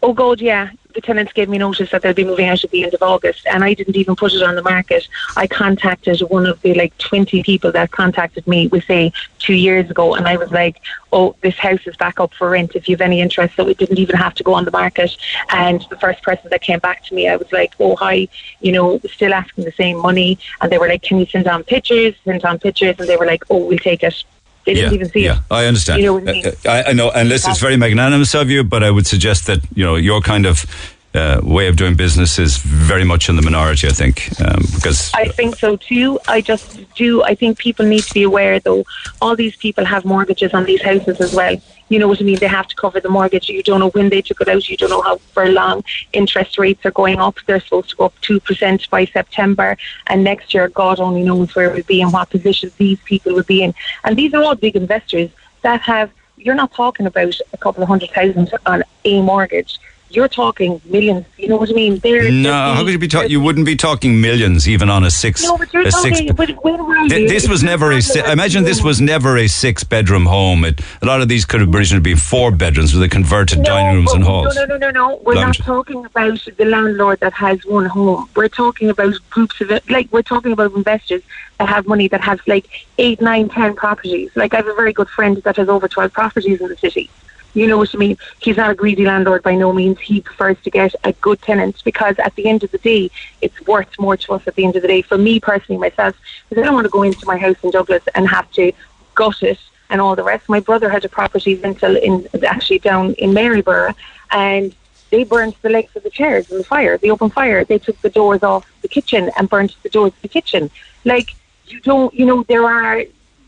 Oh 0.02 0.12
God, 0.12 0.40
yeah. 0.40 0.70
The 0.96 1.02
tenants 1.02 1.34
gave 1.34 1.50
me 1.50 1.58
notice 1.58 1.90
that 1.90 2.00
they'll 2.00 2.14
be 2.14 2.24
moving 2.24 2.48
out 2.48 2.64
at 2.64 2.70
the 2.70 2.82
end 2.82 2.94
of 2.94 3.02
August, 3.02 3.46
and 3.46 3.62
I 3.62 3.74
didn't 3.74 3.96
even 3.96 4.16
put 4.16 4.32
it 4.32 4.42
on 4.42 4.54
the 4.54 4.62
market. 4.62 5.06
I 5.36 5.46
contacted 5.46 6.20
one 6.20 6.46
of 6.46 6.62
the 6.62 6.72
like 6.72 6.96
twenty 6.96 7.42
people 7.42 7.70
that 7.72 7.90
contacted 7.90 8.46
me, 8.46 8.68
we 8.68 8.80
say 8.80 9.12
two 9.38 9.52
years 9.52 9.90
ago, 9.90 10.14
and 10.14 10.26
I 10.26 10.38
was 10.38 10.50
like, 10.52 10.80
"Oh, 11.12 11.36
this 11.42 11.58
house 11.58 11.86
is 11.86 11.98
back 11.98 12.18
up 12.18 12.32
for 12.32 12.48
rent. 12.48 12.74
If 12.74 12.88
you 12.88 12.94
have 12.94 13.02
any 13.02 13.20
interest." 13.20 13.56
So 13.56 13.68
it 13.68 13.76
didn't 13.76 13.98
even 13.98 14.16
have 14.16 14.32
to 14.36 14.42
go 14.42 14.54
on 14.54 14.64
the 14.64 14.70
market. 14.70 15.14
And 15.50 15.84
the 15.90 15.98
first 15.98 16.22
person 16.22 16.48
that 16.48 16.62
came 16.62 16.78
back 16.78 17.04
to 17.04 17.14
me, 17.14 17.28
I 17.28 17.36
was 17.36 17.52
like, 17.52 17.74
"Oh, 17.78 17.94
hi, 17.96 18.26
you 18.60 18.72
know, 18.72 18.98
still 19.12 19.34
asking 19.34 19.64
the 19.64 19.72
same 19.72 19.98
money," 19.98 20.38
and 20.62 20.72
they 20.72 20.78
were 20.78 20.88
like, 20.88 21.02
"Can 21.02 21.18
you 21.18 21.26
send 21.26 21.46
on 21.46 21.62
pictures? 21.62 22.14
Send 22.24 22.42
on 22.46 22.58
pictures?" 22.58 22.96
And 22.98 23.06
they 23.06 23.18
were 23.18 23.26
like, 23.26 23.44
"Oh, 23.50 23.66
we'll 23.66 23.78
take 23.90 24.02
it." 24.02 24.24
They 24.66 24.74
didn't 24.74 24.90
yeah, 24.90 24.94
even 24.96 25.08
see 25.08 25.24
yeah, 25.24 25.38
it. 25.38 25.42
I 25.50 25.66
understand. 25.66 26.00
You 26.00 26.06
know 26.06 26.14
what 26.14 26.28
I 26.28 26.32
mean? 26.32 26.46
Uh, 26.46 26.50
I, 26.68 26.82
I 26.90 26.92
know, 26.92 27.10
unless 27.14 27.46
it's 27.48 27.60
very 27.60 27.76
magnanimous 27.76 28.34
of 28.34 28.50
you, 28.50 28.64
but 28.64 28.82
I 28.82 28.90
would 28.90 29.06
suggest 29.06 29.46
that 29.46 29.60
you 29.74 29.84
know 29.84 29.94
your 29.94 30.20
kind 30.20 30.44
of 30.44 30.66
uh, 31.14 31.40
way 31.42 31.68
of 31.68 31.76
doing 31.76 31.94
business 31.94 32.38
is 32.38 32.58
very 32.58 33.04
much 33.04 33.28
in 33.28 33.36
the 33.36 33.42
minority. 33.42 33.86
I 33.86 33.92
think 33.92 34.28
um, 34.40 34.62
because 34.74 35.12
I 35.14 35.28
think 35.28 35.56
so 35.56 35.76
too. 35.76 36.18
I 36.26 36.40
just 36.40 36.80
do. 36.94 37.22
I 37.22 37.36
think 37.36 37.58
people 37.58 37.86
need 37.86 38.02
to 38.02 38.12
be 38.12 38.24
aware, 38.24 38.58
though. 38.58 38.84
All 39.22 39.36
these 39.36 39.56
people 39.56 39.84
have 39.84 40.04
mortgages 40.04 40.52
on 40.52 40.64
these 40.64 40.82
houses 40.82 41.20
as 41.20 41.32
well. 41.32 41.56
You 41.88 42.00
know 42.00 42.08
what 42.08 42.20
I 42.20 42.24
mean? 42.24 42.38
They 42.38 42.48
have 42.48 42.66
to 42.66 42.74
cover 42.74 43.00
the 43.00 43.08
mortgage. 43.08 43.48
You 43.48 43.62
don't 43.62 43.80
know 43.80 43.90
when 43.90 44.08
they 44.08 44.20
took 44.20 44.40
it 44.40 44.48
out. 44.48 44.68
You 44.68 44.76
don't 44.76 44.90
know 44.90 45.02
how 45.02 45.18
for 45.18 45.48
long. 45.48 45.84
Interest 46.12 46.58
rates 46.58 46.84
are 46.84 46.90
going 46.90 47.18
up. 47.20 47.36
They're 47.46 47.60
supposed 47.60 47.90
to 47.90 47.96
go 47.96 48.06
up 48.06 48.20
two 48.20 48.40
percent 48.40 48.90
by 48.90 49.04
September, 49.04 49.76
and 50.08 50.24
next 50.24 50.52
year, 50.52 50.68
God 50.68 50.98
only 50.98 51.22
knows 51.22 51.54
where 51.54 51.70
we'll 51.70 51.84
be 51.84 52.02
and 52.02 52.12
what 52.12 52.30
position 52.30 52.72
these 52.76 53.00
people 53.00 53.34
will 53.34 53.44
be 53.44 53.62
in. 53.62 53.74
And 54.04 54.16
these 54.16 54.34
are 54.34 54.42
all 54.42 54.54
big 54.56 54.76
investors 54.76 55.30
that 55.62 55.80
have. 55.82 56.10
You're 56.38 56.54
not 56.54 56.72
talking 56.72 57.06
about 57.06 57.38
a 57.52 57.56
couple 57.56 57.82
of 57.82 57.88
hundred 57.88 58.10
thousand 58.10 58.52
on 58.66 58.82
a 59.04 59.22
mortgage. 59.22 59.78
You're 60.08 60.28
talking 60.28 60.80
millions. 60.84 61.26
You 61.36 61.48
know 61.48 61.56
what 61.56 61.68
I 61.68 61.72
mean? 61.72 61.98
They're, 61.98 62.30
no, 62.30 62.42
they're 62.42 62.52
how 62.52 62.84
could 62.84 62.92
you 62.92 62.98
be 62.98 63.08
talking? 63.08 63.30
You 63.30 63.40
wouldn't 63.40 63.66
be 63.66 63.74
talking 63.76 64.20
millions 64.20 64.68
even 64.68 64.88
on 64.88 65.04
a 65.04 65.10
six. 65.10 65.42
No, 65.42 65.58
but 65.58 65.72
you're 65.74 65.86
a 65.86 65.90
six. 65.90 66.20
talking. 66.20 66.34
But 66.34 66.50
where 66.64 66.80
are 66.80 67.08
Th- 67.08 67.22
you? 67.22 67.28
This 67.28 67.48
was 67.48 67.62
never 67.62 67.90
a. 67.90 68.00
Si- 68.00 68.20
I 68.20 68.32
imagine 68.32 68.64
this 68.64 68.82
was 68.82 69.00
never 69.00 69.36
a 69.36 69.48
six-bedroom 69.48 70.26
home. 70.26 70.64
It, 70.64 70.80
a 71.02 71.06
lot 71.06 71.22
of 71.22 71.28
these 71.28 71.44
could 71.44 71.60
have 71.60 71.74
originally 71.74 72.02
been 72.02 72.16
four 72.16 72.52
bedrooms 72.52 72.94
with 72.94 73.02
a 73.02 73.08
converted 73.08 73.64
dining 73.64 73.96
rooms 73.96 74.12
and 74.12 74.22
halls. 74.22 74.54
No, 74.54 74.64
no, 74.64 74.76
no, 74.76 74.90
no, 74.90 74.90
no. 74.90 75.16
We're 75.24 75.34
Lounge. 75.34 75.58
not 75.58 75.66
talking 75.66 76.04
about 76.04 76.46
the 76.56 76.64
landlord 76.64 77.20
that 77.20 77.32
has 77.32 77.64
one 77.66 77.86
home. 77.86 78.28
We're 78.36 78.48
talking 78.48 78.88
about 78.88 79.14
groups 79.30 79.60
of 79.60 79.70
it. 79.72 79.90
Like 79.90 80.08
we're 80.12 80.22
talking 80.22 80.52
about 80.52 80.72
investors 80.72 81.22
that 81.58 81.68
have 81.68 81.86
money 81.86 82.06
that 82.08 82.20
have 82.20 82.40
like 82.46 82.68
eight, 82.98 83.20
nine, 83.20 83.48
ten 83.48 83.74
properties. 83.74 84.30
Like 84.36 84.54
I 84.54 84.58
have 84.58 84.68
a 84.68 84.74
very 84.74 84.92
good 84.92 85.08
friend 85.08 85.38
that 85.38 85.56
has 85.56 85.68
over 85.68 85.88
twelve 85.88 86.12
properties 86.12 86.60
in 86.60 86.68
the 86.68 86.76
city. 86.76 87.10
You 87.56 87.66
know 87.66 87.78
what 87.78 87.94
I 87.94 87.96
mean? 87.96 88.18
He's 88.38 88.58
not 88.58 88.70
a 88.70 88.74
greedy 88.74 89.06
landlord 89.06 89.42
by 89.42 89.54
no 89.54 89.72
means. 89.72 89.98
He 89.98 90.20
prefers 90.20 90.58
to 90.62 90.70
get 90.70 90.94
a 91.04 91.12
good 91.14 91.40
tenant 91.40 91.82
because 91.84 92.14
at 92.18 92.34
the 92.34 92.46
end 92.50 92.62
of 92.62 92.70
the 92.70 92.76
day, 92.76 93.10
it's 93.40 93.58
worth 93.66 93.98
more 93.98 94.14
to 94.14 94.34
us 94.34 94.46
at 94.46 94.54
the 94.56 94.64
end 94.66 94.76
of 94.76 94.82
the 94.82 94.88
day. 94.88 95.00
For 95.00 95.16
me 95.16 95.40
personally, 95.40 95.80
myself, 95.80 96.14
because 96.48 96.62
I 96.62 96.66
don't 96.66 96.74
want 96.74 96.84
to 96.84 96.90
go 96.90 97.02
into 97.02 97.24
my 97.24 97.38
house 97.38 97.56
in 97.62 97.70
Douglas 97.70 98.02
and 98.14 98.28
have 98.28 98.50
to 98.52 98.72
gut 99.14 99.42
it 99.42 99.58
and 99.88 100.02
all 100.02 100.14
the 100.14 100.22
rest. 100.22 100.50
My 100.50 100.60
brother 100.60 100.90
had 100.90 101.06
a 101.06 101.08
property 101.08 101.54
rental 101.54 101.96
in 101.96 102.28
actually 102.44 102.80
down 102.80 103.14
in 103.14 103.32
Maryborough, 103.32 103.94
and 104.30 104.74
they 105.10 105.24
burnt 105.24 105.56
the 105.62 105.70
legs 105.70 105.96
of 105.96 106.02
the 106.02 106.10
chairs 106.10 106.50
in 106.50 106.58
the 106.58 106.64
fire, 106.64 106.98
the 106.98 107.10
open 107.10 107.30
fire. 107.30 107.64
They 107.64 107.78
took 107.78 107.98
the 108.02 108.10
doors 108.10 108.42
off 108.42 108.70
the 108.82 108.88
kitchen 108.88 109.30
and 109.38 109.48
burnt 109.48 109.74
the 109.82 109.88
doors 109.88 110.12
of 110.12 110.20
the 110.20 110.28
kitchen. 110.28 110.70
Like 111.06 111.34
you 111.68 111.80
don't, 111.80 112.12
you 112.12 112.26
know, 112.26 112.42
there 112.42 112.66
are 112.66 113.02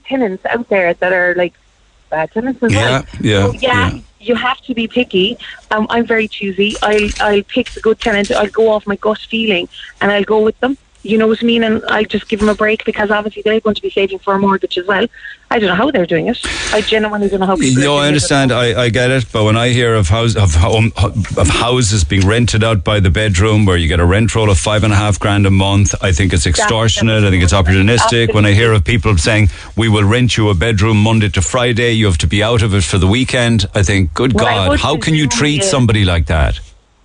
tenants 0.07 0.47
out 0.47 0.67
there 0.71 0.95
that 0.95 1.13
are 1.13 1.35
like 1.35 1.53
bad 2.11 2.31
tenants 2.33 2.63
as 2.63 2.73
Yeah, 2.73 2.81
well. 2.81 3.05
yeah, 3.21 3.47
So, 3.47 3.53
yeah. 3.55 3.89
yeah. 3.95 4.01
You 4.21 4.35
have 4.35 4.61
to 4.63 4.75
be 4.75 4.89
picky. 4.89 5.37
Um, 5.71 5.87
I'm 5.91 6.05
very 6.05 6.27
choosy. 6.27 6.75
I'll 6.83 7.09
I'll 7.21 7.43
pick 7.45 7.73
the 7.75 7.81
good 7.81 8.01
tenant. 8.01 8.33
I'll 8.33 8.49
go 8.49 8.69
off 8.69 8.85
my 8.87 8.97
gut 8.97 9.19
feeling, 9.31 9.69
and 10.01 10.11
I'll 10.11 10.25
go 10.25 10.43
with 10.43 10.59
them. 10.59 10.77
You 11.03 11.17
know 11.17 11.29
what 11.29 11.43
I 11.43 11.47
mean? 11.47 11.63
And 11.63 11.83
I'll 11.89 12.05
just 12.05 12.29
give 12.29 12.41
them 12.41 12.49
a 12.49 12.55
break 12.55 12.85
because 12.85 13.11
obviously 13.11 13.43
they're 13.43 13.61
going 13.61 13.77
to 13.77 13.83
be 13.83 13.91
saving 13.91 14.19
for 14.19 14.35
a 14.35 14.39
mortgage 14.39 14.77
as 14.79 14.87
well. 14.87 15.07
I 15.51 15.59
don't 15.59 15.69
know 15.69 15.75
how 15.75 15.91
they're 15.91 16.05
doing 16.05 16.27
it. 16.27 16.39
I 16.75 16.83
genuinely 16.83 17.29
don't 17.29 17.41
know 17.41 17.47
how. 17.47 17.57
No, 17.57 17.97
I 17.97 18.09
understand. 18.09 18.53
I, 18.53 18.83
I 18.83 18.89
get 18.91 19.11
it. 19.11 19.27
But 19.33 19.45
when 19.45 19.57
I 19.57 19.69
hear 19.71 19.95
of 19.95 20.09
house 20.09 20.37
of 20.37 20.55
home, 20.55 20.93
of 20.97 21.49
houses 21.49 22.05
being 22.05 22.27
rented 22.27 22.63
out 22.63 22.85
by 22.85 23.01
the 23.01 23.11
bedroom, 23.11 23.65
where 23.65 23.77
you 23.77 23.89
get 23.89 24.01
a 24.01 24.05
rent 24.05 24.35
roll 24.35 24.51
of 24.51 24.59
five 24.59 24.85
and 24.85 24.93
a 24.93 24.97
half 24.97 25.19
grand 25.19 25.47
a 25.47 25.51
month, 25.51 25.95
I 26.03 26.13
think 26.13 26.33
it's 26.35 26.47
extortionate. 26.47 27.25
I 27.25 27.31
think 27.31 27.43
it's 27.43 27.55
opportunistic. 27.55 28.35
When 28.35 28.45
I 28.45 28.53
hear 28.53 28.73
of 28.73 28.85
people 28.85 29.17
saying 29.17 29.49
we 29.77 29.89
will 29.89 30.05
rent 30.05 30.37
you 30.37 30.51
a 30.51 30.55
bedroom 30.55 31.03
Monday 31.03 31.31
to 31.31 31.41
Friday, 31.41 31.93
you 31.93 32.07
have 32.07 32.19
to 32.19 32.27
be 32.27 32.43
out 32.43 32.63
of 32.63 32.75
it 32.75 32.85
for 32.85 32.99
the 32.99 33.07
weekend. 33.07 33.67
I 33.75 33.83
think, 33.83 34.13
good 34.13 34.35
Well, 34.35 34.69
God, 34.69 34.81
how 34.81 34.99
can 34.99 35.15
you 35.15 35.29
treat 35.29 35.65
somebody 35.65 36.05
like 36.05 36.27
that? 36.27 36.61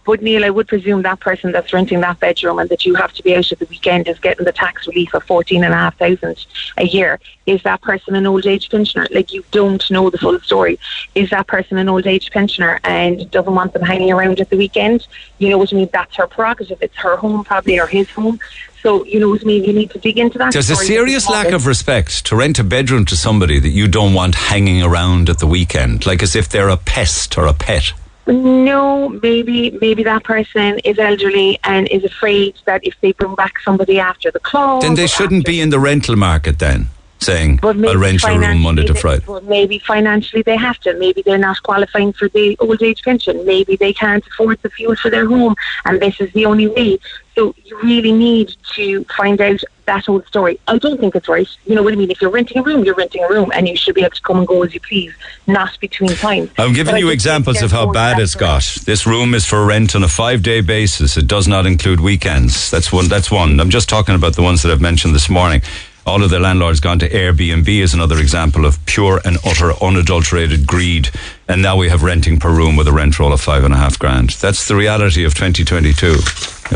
But 0.06 0.22
Neil, 0.22 0.44
I 0.44 0.50
would 0.50 0.68
presume 0.68 1.02
that 1.04 1.20
person 1.20 1.52
that's 1.52 1.72
renting 1.72 2.02
that 2.02 2.20
bedroom 2.20 2.60
and 2.60 2.70
that 2.70 2.86
you 2.86 2.96
have 2.96 3.14
to 3.14 3.24
be 3.24 3.36
out 3.36 3.52
at 3.52 3.60
the 3.60 3.66
weekend 3.66 4.08
is 4.08 4.20
getting 4.20 4.46
the 4.46 4.52
tax 4.52 4.88
relief 4.88 5.14
of 5.14 5.24
fourteen 5.24 5.64
and 5.64 5.74
a 5.74 5.78
half 5.78 5.98
thousand 5.98 6.46
a 6.78 6.86
year. 6.86 7.20
Is 7.46 7.64
that 7.64 7.82
person 7.82 8.16
an 8.16 8.26
old 8.26 8.46
age 8.46 8.70
pensioner? 8.70 9.08
Like 9.12 9.34
you 9.34 9.44
don't 9.52 9.90
know 9.90 10.10
the 10.10 10.18
full 10.18 10.40
story. 10.40 10.80
Is 11.16 11.30
that 11.30 11.48
person 11.48 11.78
an 11.78 11.90
old 11.90 12.08
age 12.08 12.32
pensioner 12.32 12.80
and 12.84 13.30
doesn't 13.32 13.54
want 13.54 13.74
them 13.74 13.82
hanging 13.82 14.12
around 14.12 14.40
at 14.40 14.50
the 14.50 14.58
weekend? 14.58 15.08
You 15.40 15.50
know 15.50 15.58
what 15.58 15.72
I 15.72 15.78
mean? 15.78 15.90
That's 15.94 16.16
her 16.16 16.28
prerogative. 16.28 16.82
It's 16.82 16.98
her 16.98 17.16
home 17.16 17.44
probably 17.44 17.80
or 17.80 17.88
his 17.88 18.10
home. 18.10 18.40
So 18.82 19.06
you 19.06 19.20
know 19.20 19.30
what 19.30 19.42
I 19.42 19.46
mean. 19.46 19.64
You 19.64 19.72
need 19.72 19.92
to 19.92 20.00
dig 20.00 20.18
into 20.20 20.38
that. 20.40 20.52
There's 20.52 20.70
a 20.70 20.76
serious 20.76 21.30
lack 21.30 21.54
of 21.54 21.66
respect 21.66 22.26
to 22.26 22.36
rent 22.36 22.60
a 22.60 22.64
bedroom 22.66 23.06
to 23.06 23.16
somebody 23.16 23.60
that 23.60 23.70
you 23.70 23.88
don't 23.88 24.14
want 24.14 24.36
hanging 24.36 24.84
around 24.84 25.30
at 25.30 25.40
the 25.40 25.48
weekend, 25.48 26.06
like 26.06 26.22
as 26.22 26.36
if 26.36 26.50
they're 26.50 26.70
a 26.70 26.78
pest 26.78 27.38
or 27.38 27.46
a 27.48 27.54
pet. 27.54 27.94
No, 28.26 29.10
maybe 29.10 29.72
maybe 29.82 30.04
that 30.04 30.24
person 30.24 30.80
is 30.80 30.98
elderly 30.98 31.60
and 31.64 31.88
is 31.90 32.06
afraid 32.06 32.56
that 32.66 32.86
if 32.86 32.96
they 33.02 33.12
bring 33.12 33.36
back 33.36 33.60
somebody 33.60 34.00
after 34.00 34.32
the 34.32 34.40
club, 34.40 34.82
Then 34.82 34.96
they 34.96 35.08
shouldn't 35.08 35.46
be 35.46 35.60
in 35.60 35.70
the 35.70 35.80
rental 35.80 36.16
market 36.16 36.60
then, 36.60 36.88
saying, 37.20 37.60
I'll 37.64 37.74
rent 37.74 38.22
your 38.22 38.40
room 38.40 38.62
Monday 38.62 38.86
to 38.86 38.94
Friday. 38.94 39.24
but 39.26 39.44
maybe 39.46 39.80
financially 39.80 40.42
they 40.42 40.58
have 40.58 40.80
to. 40.82 40.94
Maybe 40.96 41.22
they're 41.22 41.38
not 41.38 41.62
qualifying 41.64 42.14
for 42.14 42.28
the 42.30 42.56
old 42.60 42.82
age 42.82 43.02
pension. 43.04 43.46
Maybe 43.46 43.76
they 43.76 43.94
can't 43.94 44.26
afford 44.28 44.62
the 44.62 44.70
fuel 44.70 44.96
for 44.96 45.10
their 45.10 45.26
home, 45.28 45.56
and 45.86 46.02
this 46.02 46.20
is 46.20 46.32
the 46.34 46.46
only 46.46 46.68
way. 46.68 47.00
So 47.36 47.56
you 47.66 47.80
really 47.82 48.12
need 48.12 48.56
to 48.76 49.04
find 49.06 49.42
out 49.42 49.60
that 49.86 50.06
whole 50.06 50.22
story. 50.24 50.60
I 50.68 50.78
don't 50.78 51.00
think 51.00 51.16
it's 51.16 51.28
right. 51.28 51.48
You 51.66 51.76
know 51.76 51.82
what 51.84 51.94
I 51.94 51.96
mean? 51.96 52.12
If 52.12 52.22
you're 52.22 52.30
renting 52.30 52.60
a 52.60 52.62
room, 52.62 52.86
you're 52.86 52.94
renting 52.96 53.24
a 53.24 53.28
room, 53.28 53.52
and 53.56 53.68
you 53.68 53.76
should 53.76 53.96
be 53.96 54.02
able 54.02 54.16
to 54.16 54.22
come 54.22 54.38
and 54.38 54.48
go 54.48 54.62
as 54.64 54.74
you 54.74 54.80
please, 54.80 55.14
not 55.48 55.78
between 55.80 56.16
times. 56.16 56.52
I'm 56.58 56.74
giving 56.74 56.94
But 56.94 57.00
you 57.00 57.10
examples 57.10 57.62
of 57.62 57.72
how 57.72 57.92
bad 57.92 58.20
it's 58.20 58.36
got. 58.36 58.64
This 58.86 59.08
room 59.08 59.34
is 59.34 59.46
for 59.46 59.66
rent 59.66 59.96
on 59.96 60.04
a 60.04 60.08
five 60.08 60.44
day 60.44 60.62
basis. 60.62 61.18
It 61.18 61.28
does 61.28 61.48
not 61.48 61.66
include 61.66 62.00
weekends. 62.02 62.70
That's 62.70 62.92
one. 62.92 63.08
That's 63.08 63.32
one. 63.32 63.60
I'm 63.60 63.70
just 63.72 63.90
talking 63.90 64.16
about 64.16 64.36
the 64.36 64.44
ones 64.44 64.62
that 64.62 64.72
I've 64.72 64.82
mentioned 64.82 65.16
this 65.16 65.30
morning. 65.30 65.62
All 66.06 66.22
of 66.22 66.30
the 66.30 66.40
landlords 66.40 66.80
gone 66.82 67.00
to 67.00 67.10
Airbnb 67.10 67.68
is 67.68 67.94
another 67.94 68.20
example 68.20 68.66
of 68.66 68.84
pure 68.86 69.22
and 69.24 69.38
utter 69.46 69.72
unadulterated 69.82 70.68
greed. 70.68 71.10
And 71.48 71.62
now 71.62 71.78
we 71.78 71.88
have 71.90 72.04
renting 72.04 72.40
per 72.40 72.52
room 72.52 72.76
with 72.76 72.88
a 72.88 72.92
rent 72.92 73.20
roll 73.20 73.32
of 73.32 73.40
five 73.40 73.64
and 73.64 73.74
a 73.74 73.78
half 73.78 73.98
grand. 73.98 74.32
That's 74.32 74.68
the 74.68 74.76
reality 74.76 75.24
of 75.24 75.34
2022. 75.34 76.08
You 76.08 76.14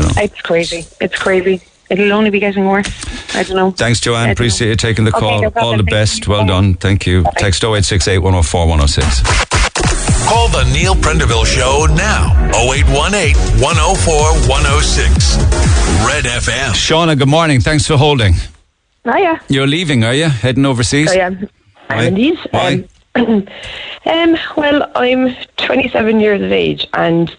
know. 0.02 0.08
It's 0.16 0.40
crazy. 0.40 0.86
It's 1.00 1.18
crazy. 1.18 1.60
It'll 1.90 2.12
only 2.12 2.30
be 2.30 2.40
getting 2.40 2.66
worse. 2.66 2.88
I 3.34 3.42
don't 3.42 3.56
know. 3.56 3.70
Thanks, 3.70 4.00
Joanne. 4.00 4.30
Appreciate 4.30 4.66
know. 4.68 4.70
you 4.72 4.76
taking 4.76 5.04
the 5.04 5.10
Okay, 5.14 5.20
call. 5.20 5.42
no. 5.42 5.52
All 5.56 5.72
the 5.72 5.78
Thank 5.78 5.90
best. 5.90 6.26
you. 6.26 6.32
Well 6.32 6.46
done. 6.46 6.74
Thank 6.74 7.06
you. 7.06 7.22
Bye. 7.22 7.32
Text 7.36 7.62
0868 7.64 8.18
104 8.18 8.66
106. 8.66 9.22
Call 10.26 10.48
the 10.48 10.64
Neil 10.72 10.94
Prendeville 10.94 11.46
Show 11.46 11.86
now. 11.94 12.32
0818 12.54 13.36
104 13.60 14.14
106. 14.48 15.36
Red 16.06 16.24
FM. 16.24 16.72
Shauna, 16.72 17.16
good 17.18 17.28
morning. 17.28 17.60
Thanks 17.60 17.86
for 17.86 17.96
holding. 17.96 18.34
Hiya. 19.08 19.40
You're 19.48 19.66
leaving, 19.66 20.04
are 20.04 20.14
you? 20.14 20.28
Heading 20.28 20.66
overseas? 20.66 21.10
I 21.10 21.16
am. 21.16 21.48
Why? 21.86 21.96
I'm 21.96 22.06
indeed. 22.08 22.38
Why? 22.50 22.84
Um, 23.14 23.48
um, 24.06 24.36
well, 24.56 24.90
I'm 24.94 25.34
27 25.56 26.20
years 26.20 26.42
of 26.42 26.52
age, 26.52 26.86
and 26.92 27.34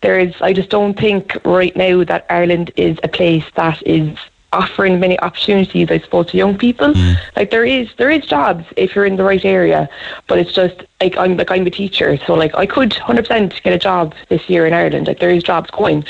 there 0.00 0.18
is. 0.18 0.34
I 0.40 0.52
just 0.52 0.70
don't 0.70 0.98
think 0.98 1.36
right 1.44 1.74
now 1.76 2.02
that 2.04 2.26
Ireland 2.28 2.72
is 2.76 2.98
a 3.04 3.08
place 3.08 3.44
that 3.54 3.80
is 3.86 4.18
offering 4.54 5.00
many 5.00 5.18
opportunities. 5.20 5.90
I 5.90 5.98
suppose 5.98 6.30
to 6.30 6.36
young 6.36 6.56
people. 6.56 6.92
Mm. 6.94 7.16
Like 7.36 7.50
there 7.50 7.64
is, 7.64 7.88
there 7.96 8.10
is 8.10 8.24
jobs 8.24 8.64
if 8.76 8.94
you're 8.94 9.04
in 9.04 9.16
the 9.16 9.24
right 9.24 9.44
area, 9.44 9.88
but 10.26 10.38
it's 10.38 10.52
just 10.52 10.82
like 11.00 11.16
I'm 11.16 11.36
like 11.36 11.50
I'm 11.50 11.66
a 11.66 11.70
teacher, 11.70 12.16
so 12.26 12.34
like 12.34 12.54
I 12.54 12.66
could 12.66 12.90
100% 12.90 13.62
get 13.62 13.72
a 13.72 13.78
job 13.78 14.14
this 14.28 14.48
year 14.48 14.66
in 14.66 14.72
Ireland. 14.72 15.06
Like 15.06 15.20
there 15.20 15.30
is 15.30 15.42
jobs 15.42 15.70
going, 15.70 16.04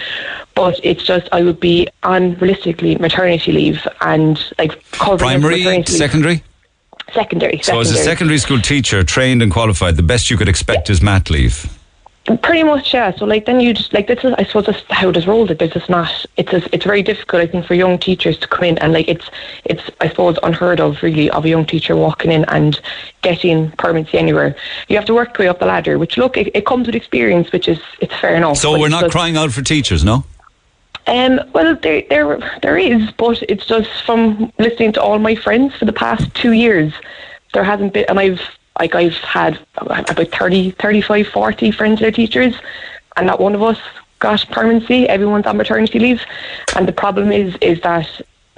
but 0.54 0.78
it's 0.82 1.02
just 1.02 1.28
I 1.32 1.42
would 1.42 1.60
be 1.60 1.88
on 2.02 2.34
realistically 2.34 2.96
maternity 2.96 3.52
leave 3.52 3.86
and 4.00 4.38
like 4.58 4.72
covering 4.92 5.18
Primary, 5.18 5.58
maternity 5.58 5.92
leave. 5.92 5.98
secondary? 5.98 6.42
secondary. 7.12 7.60
So, 7.62 7.78
as 7.80 7.90
a 7.90 7.94
secondary. 7.94 8.04
secondary 8.04 8.38
school 8.38 8.60
teacher, 8.60 9.04
trained 9.04 9.42
and 9.42 9.52
qualified, 9.52 9.96
the 9.96 10.02
best 10.02 10.30
you 10.30 10.36
could 10.36 10.48
expect 10.48 10.90
is 10.90 11.00
mat 11.00 11.30
leave. 11.30 11.66
Pretty 12.40 12.62
much, 12.62 12.94
yeah. 12.94 13.14
So 13.14 13.26
like 13.26 13.44
then 13.44 13.60
you 13.60 13.74
just 13.74 13.92
like 13.92 14.06
this 14.06 14.24
is 14.24 14.32
I 14.38 14.44
suppose 14.44 14.64
that's 14.64 14.82
how 14.88 15.10
it 15.10 15.16
is 15.16 15.26
rolled. 15.26 15.50
It. 15.50 15.58
There's 15.58 15.72
just 15.72 15.90
not. 15.90 16.10
It's 16.38 16.50
just, 16.50 16.68
it's 16.72 16.86
very 16.86 17.02
difficult 17.02 17.42
I 17.42 17.46
think 17.46 17.66
for 17.66 17.74
young 17.74 17.98
teachers 17.98 18.38
to 18.38 18.48
come 18.48 18.64
in 18.64 18.78
and 18.78 18.94
like 18.94 19.08
it's 19.08 19.28
it's 19.66 19.90
I 20.00 20.08
suppose 20.08 20.38
unheard 20.42 20.80
of 20.80 21.02
really 21.02 21.28
of 21.28 21.44
a 21.44 21.50
young 21.50 21.66
teacher 21.66 21.94
walking 21.94 22.32
in 22.32 22.46
and 22.46 22.80
getting 23.20 23.72
permanency 23.72 24.16
anywhere. 24.16 24.56
You 24.88 24.96
have 24.96 25.04
to 25.04 25.14
work 25.14 25.36
your 25.36 25.44
way 25.44 25.48
up 25.50 25.58
the 25.58 25.66
ladder. 25.66 25.98
Which 25.98 26.16
look, 26.16 26.38
it, 26.38 26.50
it 26.54 26.64
comes 26.64 26.86
with 26.86 26.96
experience, 26.96 27.52
which 27.52 27.68
is 27.68 27.78
it's 28.00 28.14
fair 28.14 28.34
enough. 28.34 28.56
So 28.56 28.78
we're 28.78 28.88
not 28.88 29.02
just- 29.02 29.12
crying 29.12 29.36
out 29.36 29.52
for 29.52 29.60
teachers, 29.60 30.02
no? 30.02 30.24
Um, 31.06 31.38
well, 31.52 31.76
there, 31.76 32.02
there, 32.08 32.58
there 32.62 32.78
is, 32.78 33.10
but 33.18 33.42
it's 33.42 33.66
just 33.66 33.90
from 34.06 34.50
listening 34.58 34.94
to 34.94 35.02
all 35.02 35.18
my 35.18 35.34
friends 35.34 35.74
for 35.76 35.84
the 35.84 35.92
past 35.92 36.34
two 36.34 36.52
years, 36.52 36.94
there 37.52 37.62
hasn't 37.62 37.92
been, 37.92 38.06
and 38.08 38.18
I've 38.18 38.40
like 38.80 38.94
I've 38.94 39.14
had 39.14 39.58
about 39.76 40.08
30, 40.28 40.72
35, 40.72 41.28
40 41.28 41.70
friends 41.70 42.00
that 42.00 42.08
are 42.08 42.10
teachers, 42.12 42.54
and 43.16 43.26
not 43.26 43.40
one 43.40 43.54
of 43.54 43.62
us 43.62 43.78
got 44.18 44.44
permanency. 44.50 45.08
Everyone's 45.08 45.46
on 45.46 45.56
maternity 45.56 45.98
leave, 45.98 46.22
and 46.76 46.88
the 46.88 46.92
problem 46.92 47.30
is, 47.32 47.56
is 47.60 47.80
that 47.82 48.08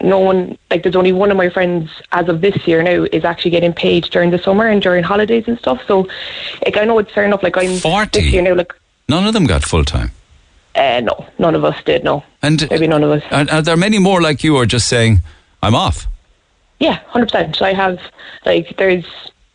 no 0.01 0.19
one, 0.19 0.59
like, 0.71 0.83
there's 0.83 0.97
only 0.97 1.13
one 1.13 1.31
of 1.31 1.37
my 1.39 1.49
friends 1.49 1.91
as 2.13 2.29
of 2.29 2.43
this 2.43 2.67
year 2.67 2.83
now 2.83 3.05
is 3.13 3.25
actually 3.25 3.51
getting 3.51 3.73
paid 3.73 4.05
during 4.05 4.31
the 4.31 4.39
summer 4.39 4.67
and 4.67 4.83
during 4.83 5.03
holidays 5.03 5.45
and 5.47 5.59
stuff. 5.59 5.81
So, 5.87 6.07
like, 6.65 6.77
I 6.77 6.85
know 6.85 6.99
it's 6.99 7.11
fair 7.13 7.25
enough. 7.25 7.43
Like, 7.43 7.57
I'm 7.57 7.79
40? 7.79 8.21
this 8.21 8.31
year 8.33 8.43
now, 8.43 8.55
like, 8.55 8.73
None 9.09 9.27
of 9.27 9.33
them 9.33 9.45
got 9.47 9.63
full 9.65 9.85
time. 9.85 10.11
uh, 10.75 11.01
no, 11.01 11.27
none 11.39 11.55
of 11.55 11.65
us 11.65 11.83
did. 11.85 12.05
No, 12.05 12.23
And 12.43 12.69
maybe 12.71 12.87
none 12.87 13.03
of 13.05 13.11
us. 13.11 13.23
are, 13.31 13.47
are 13.57 13.63
there 13.63 13.77
many 13.77 13.99
more 13.99 14.21
like 14.21 14.45
you 14.45 14.57
are 14.57 14.67
just 14.67 14.87
saying, 14.89 15.23
I'm 15.63 15.75
off? 15.75 16.07
Yeah, 16.79 16.99
hundred 17.09 17.31
percent. 17.33 17.57
So 17.57 17.65
I 17.65 17.73
have 17.73 17.99
like 18.45 18.77
there's 18.77 19.07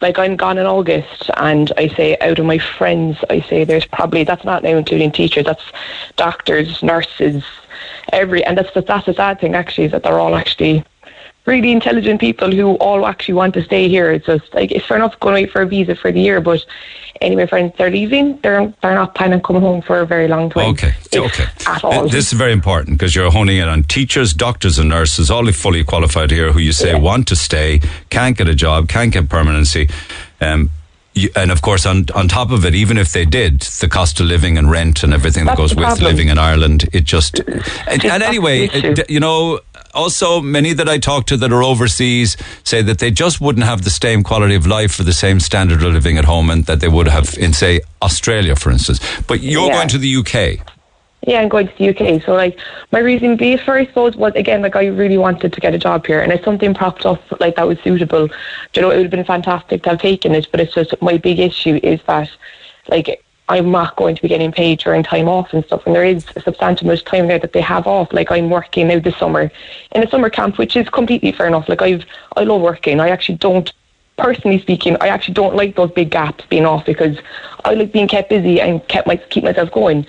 like 0.02 0.18
I'm 0.18 0.36
gone 0.36 0.58
in 0.58 0.66
August, 0.66 1.30
and 1.38 1.72
I 1.78 1.88
say 1.88 2.18
out 2.20 2.40
of 2.40 2.46
my 2.46 2.58
friends, 2.58 3.18
I 3.30 3.42
say 3.42 3.64
there's 3.64 3.86
probably 3.86 4.24
that's 4.24 4.44
not 4.44 4.64
now 4.64 4.76
including 4.78 5.12
teachers, 5.12 5.46
that's 5.46 5.64
doctors, 6.16 6.82
nurses, 6.82 7.44
every, 8.12 8.44
and 8.44 8.58
that's 8.58 8.74
the, 8.74 8.82
that's 8.82 9.06
the 9.06 9.14
sad 9.14 9.40
thing 9.40 9.56
actually 9.56 9.86
is 9.86 9.92
that 9.92 10.04
they're 10.04 10.20
all 10.20 10.36
actually 10.36 10.84
really 11.46 11.72
intelligent 11.72 12.20
people 12.20 12.52
who 12.52 12.76
all 12.76 13.06
actually 13.06 13.34
want 13.36 13.54
to 13.56 13.64
stay 13.64 13.88
here. 13.90 14.12
It's 14.12 14.26
just 14.26 14.54
like 14.54 14.72
it's 14.72 14.86
fair 14.86 14.98
enough 14.98 15.20
going 15.20 15.34
away 15.36 15.48
for 15.48 15.62
a 15.62 15.66
visa 15.68 15.96
for 15.96 16.12
the 16.12 16.20
year, 16.22 16.40
but 16.42 16.64
any 17.20 17.36
of 17.36 17.40
my 17.40 17.46
friends 17.46 17.74
they're 17.78 17.92
leaving, 17.92 18.40
they're 18.42 18.74
they're 18.82 18.96
not 18.96 19.14
planning 19.16 19.36
on 19.36 19.42
coming 19.42 19.62
home 19.62 19.82
for 19.82 20.00
a 20.00 20.06
very 20.06 20.28
long 20.28 20.50
time. 20.50 20.70
Okay, 20.72 20.94
okay. 21.16 21.46
At 21.68 21.84
all. 21.84 22.08
This 22.08 22.28
is 22.28 22.34
very 22.34 22.52
important 22.54 22.98
because 22.98 23.16
you're 23.16 23.32
honing 23.32 23.58
in 23.58 23.68
on 23.68 23.84
teachers, 23.84 24.34
doctors, 24.34 24.80
and 24.80 24.90
nurses, 24.90 25.30
all 25.30 25.46
fully 25.52 25.84
qualified 25.84 26.32
here, 26.32 26.52
who 26.52 26.60
you 26.60 26.72
say 26.72 26.92
Yeah. 26.92 26.98
want 27.00 27.28
to 27.30 27.36
stay, 27.36 27.82
can't 28.10 28.38
get 28.38 28.48
a 28.48 28.56
job, 28.56 28.88
can't 28.88 29.12
get 29.14 29.30
permanency. 29.30 29.90
Um, 30.40 30.70
you, 31.14 31.30
and 31.36 31.52
of 31.52 31.62
course, 31.62 31.86
on 31.86 32.06
on 32.16 32.28
top 32.30 32.52
of 32.52 32.66
it, 32.66 32.74
even 32.74 32.98
if 32.98 33.12
they 33.12 33.26
did, 33.26 33.60
the 33.82 33.88
cost 33.90 34.20
of 34.22 34.28
living 34.28 34.58
and 34.58 34.72
rent 34.72 35.04
and 35.04 35.14
everything 35.14 35.46
that 35.46 35.58
goes 35.58 35.76
with 35.76 35.84
problem. 35.86 36.06
living 36.06 36.30
in 36.30 36.38
Ireland, 36.38 36.88
it 36.94 37.04
just. 37.04 37.40
And, 37.88 38.06
and 38.06 38.24
anyway, 38.24 38.68
it- 38.72 39.10
you 39.10 39.20
know, 39.20 39.60
also 39.94 40.42
many 40.42 40.74
that 40.74 40.88
I 40.88 40.98
talk 40.98 41.26
to 41.28 41.38
that 41.38 41.52
are 41.52 41.64
overseas 41.64 42.38
say 42.64 42.82
that 42.82 43.00
they 43.00 43.12
just 43.12 43.42
wouldn't 43.42 43.66
have 43.66 43.84
the 43.84 43.90
same 43.90 44.24
quality 44.24 44.56
of 44.56 44.66
life 44.68 44.94
for 44.94 45.04
the 45.04 45.14
same 45.14 45.40
standard 45.40 45.84
of 45.84 45.94
living 45.94 46.18
at 46.18 46.26
home, 46.26 46.50
and 46.50 46.66
that 46.66 46.80
they 46.80 46.88
would 46.88 47.08
have 47.08 47.38
in 47.38 47.54
say 47.54 47.82
Australia, 48.02 48.56
for 48.56 48.72
instance. 48.72 49.00
But 49.28 49.42
you're 49.42 49.68
Yeah. 49.68 49.74
going 49.74 49.88
to 49.90 49.98
the 49.98 50.08
UK. 50.08 50.62
Yeah, 51.28 51.42
I'm 51.42 51.50
going 51.50 51.68
to 51.68 51.78
the 51.78 51.90
UK. 51.90 52.20
So, 52.26 52.34
like, 52.34 52.58
my 52.92 52.98
reason 52.98 53.36
being 53.36 53.60
for, 53.60 53.78
I 53.78 53.86
suppose, 53.86 54.16
was 54.16 54.34
again, 54.36 54.64
like, 54.64 54.76
I 54.76 54.88
really 54.88 55.20
wanted 55.20 55.54
to 55.54 55.62
get 55.62 55.76
a 55.76 55.78
job 55.78 56.08
here, 56.08 56.20
and 56.20 56.32
if 56.32 56.44
something 56.44 56.74
popped 56.74 57.06
up 57.06 57.22
like 57.40 57.56
that 57.58 57.68
was 57.68 57.78
suitable, 57.84 58.28
you 58.74 58.82
know, 58.82 58.90
it 58.90 58.96
would 58.96 59.04
have 59.04 59.12
been 59.12 59.24
fantastic 59.24 59.84
to 59.84 59.90
have 59.92 60.02
taken 60.02 60.34
it. 60.34 60.48
But 60.50 60.62
it's 60.62 60.74
just 60.74 61.00
my 61.00 61.18
big 61.18 61.38
issue 61.40 61.80
is 61.84 62.00
that, 62.08 62.30
like, 62.88 63.24
I'm 63.50 63.72
not 63.72 63.96
going 63.98 64.16
to 64.16 64.22
be 64.22 64.28
getting 64.28 64.52
paid 64.52 64.80
during 64.80 65.04
time 65.04 65.28
off 65.28 65.54
and 65.54 65.66
stuff, 65.66 65.86
and 65.86 65.96
there 65.96 66.06
is 66.06 66.26
a 66.36 66.42
substantial 66.42 66.88
amount 66.88 67.02
of 67.02 67.06
time 67.06 67.28
there 67.28 67.40
that 67.40 67.54
they 67.54 67.62
have 67.62 67.86
off. 67.86 68.14
Like, 68.14 68.32
I'm 68.32 68.50
working 68.50 68.88
now 68.88 69.00
this 69.00 69.18
summer 69.18 69.52
in 69.92 70.04
a 70.04 70.10
summer 70.10 70.30
camp, 70.30 70.58
which 70.58 70.76
is 70.76 70.88
completely 70.90 71.32
fair 71.32 71.48
enough. 71.48 71.68
Like, 71.68 71.82
I've 71.82 72.06
I 72.38 72.44
love 72.44 72.62
working. 72.62 73.00
I 73.00 73.10
actually 73.10 73.38
don't 73.38 73.72
personally 74.22 74.60
speaking, 74.60 74.96
I 75.02 75.08
actually 75.08 75.34
don't 75.34 75.56
like 75.56 75.76
those 75.76 75.92
big 75.92 76.12
gaps 76.12 76.46
being 76.50 76.66
off 76.66 76.86
because 76.86 77.18
I 77.66 77.74
like 77.74 77.92
being 77.92 78.08
kept 78.08 78.30
busy 78.30 78.62
and 78.62 78.86
kept 78.88 79.08
my 79.08 79.18
keep 79.18 79.44
myself 79.44 79.72
going. 79.72 80.06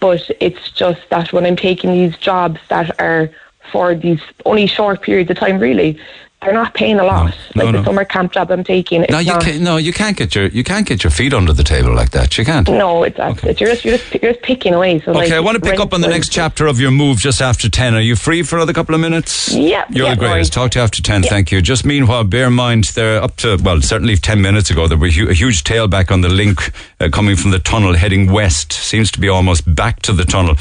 But 0.00 0.30
it's 0.40 0.70
just 0.70 1.00
that 1.10 1.32
when 1.32 1.44
I'm 1.44 1.56
taking 1.56 1.90
these 1.92 2.16
jobs 2.18 2.60
that 2.68 3.00
are 3.00 3.30
for 3.72 3.94
these 3.94 4.20
only 4.46 4.66
short 4.66 5.02
periods 5.02 5.30
of 5.30 5.36
time, 5.36 5.58
really, 5.58 5.98
they're 6.40 6.52
not 6.52 6.72
paying 6.74 7.00
a 7.00 7.04
lot. 7.04 7.34
No, 7.56 7.64
like 7.64 7.72
no. 7.72 7.78
the 7.80 7.84
summer 7.84 8.04
camp 8.04 8.32
job 8.32 8.50
I'm 8.50 8.62
taking, 8.62 9.04
No, 9.10 9.18
you 9.18 9.32
not. 9.32 9.42
can't. 9.42 9.60
No, 9.60 9.76
you 9.76 9.92
can't 9.92 10.16
get 10.16 10.34
your 10.34 10.46
you 10.46 10.62
can't 10.62 10.86
get 10.86 11.02
your 11.02 11.10
feet 11.10 11.34
under 11.34 11.52
the 11.52 11.64
table 11.64 11.92
like 11.94 12.10
that. 12.10 12.38
You 12.38 12.44
can't. 12.44 12.68
No, 12.68 13.02
it's, 13.02 13.16
it's 13.18 13.60
you're 13.60 13.70
just 13.70 13.84
you're 13.84 13.96
just 13.98 14.14
you're 14.22 14.32
just 14.32 14.42
picking 14.44 14.72
away. 14.74 15.00
So 15.00 15.10
Okay, 15.10 15.20
like, 15.20 15.32
I 15.32 15.40
want 15.40 15.56
to 15.56 15.60
pick 15.70 15.80
up 15.80 15.92
on 15.92 16.00
the 16.00 16.08
next 16.08 16.30
chapter 16.30 16.66
of 16.66 16.78
your 16.78 16.90
move 16.92 17.18
just 17.18 17.42
after 17.42 17.68
10. 17.68 17.94
Are 17.94 18.00
you 18.00 18.14
free 18.14 18.42
for 18.42 18.56
another 18.56 18.72
couple 18.72 18.94
of 18.94 19.00
minutes? 19.00 19.52
Yeah, 19.52 19.84
You're 19.90 20.06
yeah, 20.06 20.14
the 20.14 20.20
no 20.22 20.28
greatest. 20.28 20.52
Talk 20.52 20.70
to 20.72 20.78
you 20.78 20.82
after 20.84 21.02
10. 21.02 21.24
Yeah. 21.24 21.28
Thank 21.28 21.50
you. 21.50 21.60
Just 21.60 21.84
meanwhile, 21.84 22.22
bear 22.24 22.46
in 22.46 22.52
mind, 22.52 22.84
there 22.94 23.20
up 23.22 23.34
to, 23.36 23.56
well, 23.62 23.80
certainly 23.80 24.16
10 24.16 24.40
minutes 24.40 24.70
ago, 24.70 24.86
there 24.86 24.96
was 24.98 25.16
a 25.18 25.34
huge 25.34 25.64
tailback 25.64 26.10
on 26.12 26.20
the 26.20 26.28
link 26.28 26.72
uh, 27.00 27.08
coming 27.10 27.34
from 27.34 27.50
the 27.50 27.58
tunnel 27.58 27.94
heading 27.94 28.30
west. 28.30 28.72
Seems 28.72 29.10
to 29.12 29.20
be 29.20 29.28
almost 29.28 29.74
back 29.74 30.02
to 30.02 30.12
the 30.12 30.24
tunnel. 30.24 30.54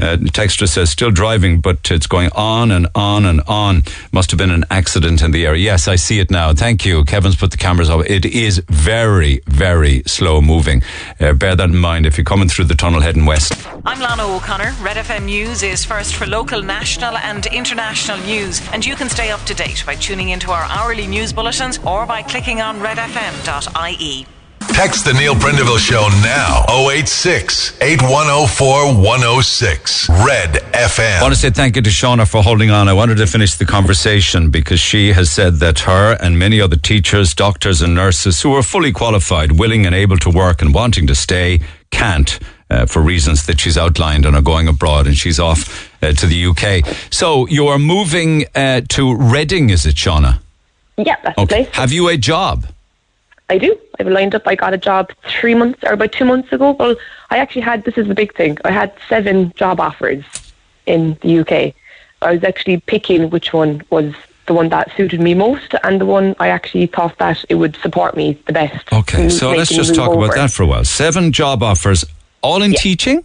Uh, 0.00 0.16
texter 0.16 0.68
says 0.68 0.90
still 0.90 1.10
driving, 1.10 1.60
but 1.60 1.90
it's 1.90 2.06
going 2.06 2.30
on 2.36 2.70
and 2.70 2.86
on 2.94 3.24
and 3.24 3.40
on. 3.48 3.82
Must 4.12 4.30
have 4.30 4.38
been 4.38 4.52
an 4.52 4.64
accident 4.70 5.22
in 5.22 5.32
the 5.32 5.44
area. 5.44 5.60
Yes, 5.60 5.88
I 5.88 5.96
see 5.96 6.20
it 6.20 6.30
now. 6.30 6.52
Thank 6.54 6.86
you. 6.86 7.04
Kevin's 7.04 7.34
put 7.34 7.50
the 7.50 7.56
cameras 7.56 7.90
up. 7.90 8.08
It 8.08 8.24
is 8.24 8.62
very, 8.68 9.40
very 9.46 10.04
slow 10.06 10.40
moving. 10.40 10.82
Uh, 11.18 11.32
bear 11.32 11.56
that 11.56 11.68
in 11.68 11.76
mind 11.76 12.06
if 12.06 12.16
you're 12.16 12.24
coming 12.24 12.48
through 12.48 12.66
the 12.66 12.76
tunnel 12.76 13.00
heading 13.00 13.26
west. 13.26 13.54
I'm 13.84 13.98
Lana 13.98 14.24
O'Connor. 14.24 14.72
Red 14.80 14.98
FM 14.98 15.24
News 15.24 15.64
is 15.64 15.84
first 15.84 16.14
for 16.14 16.26
local, 16.26 16.62
national, 16.62 17.16
and 17.16 17.46
international 17.46 18.18
news, 18.18 18.62
and 18.72 18.86
you 18.86 18.94
can 18.94 19.08
stay 19.08 19.32
up 19.32 19.40
to 19.46 19.54
date 19.54 19.82
by 19.84 19.96
tuning 19.96 20.28
into 20.28 20.52
our 20.52 20.62
hourly 20.64 21.08
news 21.08 21.32
bulletins 21.32 21.78
or 21.78 22.06
by 22.06 22.22
clicking 22.22 22.60
on 22.60 22.78
redfm.ie. 22.78 24.26
Text 24.60 25.04
the 25.04 25.12
Neil 25.12 25.34
Prendeville 25.34 25.78
Show 25.78 26.08
now. 26.22 26.64
086 26.90 27.76
8104 27.80 28.94
106. 29.02 30.08
Red 30.08 30.54
FM. 30.72 31.18
I 31.18 31.22
want 31.22 31.34
to 31.34 31.40
say 31.40 31.50
thank 31.50 31.76
you 31.76 31.82
to 31.82 31.90
Shauna 31.90 32.28
for 32.30 32.42
holding 32.42 32.70
on. 32.70 32.88
I 32.88 32.92
wanted 32.92 33.16
to 33.16 33.26
finish 33.26 33.54
the 33.56 33.64
conversation 33.66 34.50
because 34.50 34.78
she 34.80 35.12
has 35.12 35.30
said 35.30 35.54
that 35.56 35.80
her 35.80 36.16
and 36.20 36.38
many 36.38 36.60
other 36.60 36.76
teachers, 36.76 37.34
doctors, 37.34 37.82
and 37.82 37.94
nurses 37.94 38.42
who 38.42 38.54
are 38.54 38.62
fully 38.62 38.92
qualified, 38.92 39.52
willing, 39.58 39.84
and 39.86 39.94
able 39.94 40.16
to 40.18 40.30
work 40.30 40.62
and 40.62 40.72
wanting 40.74 41.06
to 41.08 41.14
stay 41.14 41.60
can't. 41.90 42.38
Uh, 42.70 42.84
for 42.84 43.00
reasons 43.00 43.46
that 43.46 43.58
she's 43.58 43.78
outlined 43.78 44.26
and 44.26 44.36
are 44.36 44.42
going 44.42 44.68
abroad 44.68 45.06
and 45.06 45.16
she's 45.16 45.40
off 45.40 45.90
uh, 46.02 46.12
to 46.12 46.26
the 46.26 46.44
UK. 46.48 46.86
So 47.10 47.46
you 47.48 47.66
are 47.68 47.78
moving 47.78 48.44
uh, 48.54 48.82
to 48.90 49.14
Reading, 49.16 49.70
is 49.70 49.86
it, 49.86 49.94
Shauna? 49.96 50.40
Yeah, 50.98 51.16
that's 51.24 51.34
the 51.36 51.40
Okay. 51.44 51.64
place. 51.64 51.74
Have 51.76 51.92
you 51.92 52.08
a 52.10 52.18
job? 52.18 52.66
I 53.50 53.58
do. 53.58 53.78
I've 53.98 54.08
lined 54.08 54.34
up. 54.34 54.42
I 54.46 54.54
got 54.54 54.74
a 54.74 54.78
job 54.78 55.10
three 55.40 55.54
months 55.54 55.80
or 55.84 55.92
about 55.92 56.12
two 56.12 56.24
months 56.24 56.52
ago. 56.52 56.72
Well, 56.72 56.96
I 57.30 57.38
actually 57.38 57.62
had. 57.62 57.84
This 57.84 57.96
is 57.96 58.06
the 58.08 58.14
big 58.14 58.34
thing. 58.34 58.58
I 58.64 58.70
had 58.70 58.92
seven 59.08 59.52
job 59.56 59.80
offers 59.80 60.24
in 60.86 61.16
the 61.22 61.38
UK. 61.40 61.74
I 62.20 62.32
was 62.34 62.44
actually 62.44 62.78
picking 62.80 63.30
which 63.30 63.52
one 63.52 63.82
was 63.90 64.12
the 64.46 64.54
one 64.54 64.68
that 64.70 64.90
suited 64.96 65.20
me 65.20 65.34
most, 65.34 65.74
and 65.84 66.00
the 66.00 66.06
one 66.06 66.34
I 66.40 66.48
actually 66.48 66.86
thought 66.86 67.16
that 67.18 67.44
it 67.48 67.54
would 67.56 67.76
support 67.76 68.16
me 68.16 68.38
the 68.46 68.52
best. 68.52 68.90
Okay, 68.92 69.28
so 69.28 69.52
let's 69.52 69.70
just 69.70 69.94
talk 69.94 70.10
move 70.10 70.24
about 70.24 70.34
that 70.36 70.50
for 70.50 70.62
a 70.62 70.66
while. 70.66 70.84
Seven 70.84 71.32
job 71.32 71.62
offers, 71.62 72.04
all 72.42 72.62
in 72.62 72.72
Yeah. 72.72 72.78
teaching, 72.80 73.24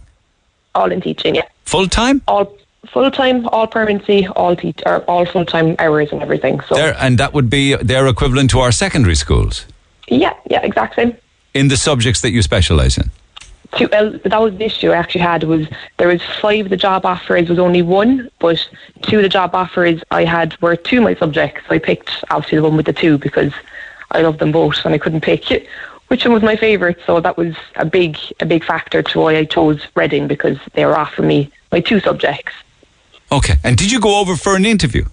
All 0.74 0.90
in 0.92 1.00
teaching, 1.00 1.34
yeah. 1.34 1.46
full 1.64 1.86
time? 1.88 2.20
All 2.28 2.54
full 2.92 3.10
time, 3.10 3.48
all 3.48 3.66
permanency, 3.66 4.26
all 4.36 4.54
teach, 4.54 4.80
or 4.84 4.98
all 5.08 5.24
full 5.24 5.44
time 5.46 5.76
hours 5.78 6.12
and 6.12 6.20
everything. 6.22 6.60
So 6.68 6.74
There, 6.74 6.94
and 7.00 7.16
that 7.18 7.32
would 7.32 7.48
be 7.48 7.74
their 7.76 8.06
equivalent 8.06 8.50
to 8.50 8.60
our 8.60 8.70
secondary 8.72 9.14
schools 9.14 9.64
yeah, 10.08 10.34
yeah, 10.50 10.62
exactly. 10.62 11.16
in 11.54 11.68
the 11.68 11.76
subjects 11.76 12.20
that 12.22 12.30
you 12.30 12.42
specialise 12.42 12.98
in. 12.98 13.10
two, 13.76 13.88
well, 13.90 14.10
that 14.24 14.40
was 14.40 14.56
the 14.56 14.64
issue 14.64 14.90
I 14.90 14.96
actually 14.96 15.22
had 15.22 15.44
was 15.44 15.66
there 15.96 16.08
was 16.08 16.22
five 16.40 16.66
of 16.66 16.70
the 16.70 16.76
job 16.76 17.06
offers 17.06 17.48
was 17.48 17.58
only 17.58 17.82
one, 17.82 18.30
but 18.38 18.66
two 19.02 19.18
of 19.18 19.22
the 19.22 19.28
job 19.28 19.54
offers 19.54 20.02
I 20.10 20.24
had 20.24 20.60
were 20.60 20.76
two 20.76 20.98
of 20.98 21.04
my 21.04 21.14
subjects. 21.14 21.62
So 21.68 21.74
I 21.74 21.78
picked 21.78 22.24
obviously 22.30 22.58
the 22.58 22.64
one 22.64 22.76
with 22.76 22.86
the 22.86 22.92
two 22.92 23.18
because 23.18 23.52
I 24.10 24.22
love 24.22 24.38
them 24.38 24.52
both 24.52 24.84
and 24.84 24.94
I 24.94 24.98
couldn't 24.98 25.22
pick 25.22 25.50
it, 25.50 25.66
which 26.08 26.24
one 26.24 26.34
was 26.34 26.42
my 26.42 26.56
favourite. 26.56 26.98
So 27.06 27.20
that 27.20 27.36
was 27.36 27.54
a 27.76 27.84
big 27.84 28.18
a 28.40 28.46
big 28.46 28.64
factor 28.64 29.02
to 29.02 29.20
why 29.20 29.36
I 29.36 29.44
chose 29.44 29.86
Reading 29.94 30.28
because 30.28 30.58
they 30.74 30.84
were 30.84 30.96
offering 30.96 31.28
me 31.28 31.50
my 31.72 31.80
two 31.80 32.00
subjects. 32.00 32.52
Okay. 33.32 33.54
And 33.64 33.76
did 33.76 33.90
you 33.90 34.00
go 34.00 34.20
over 34.20 34.36
for 34.36 34.54
an 34.54 34.64
interview? 34.64 35.04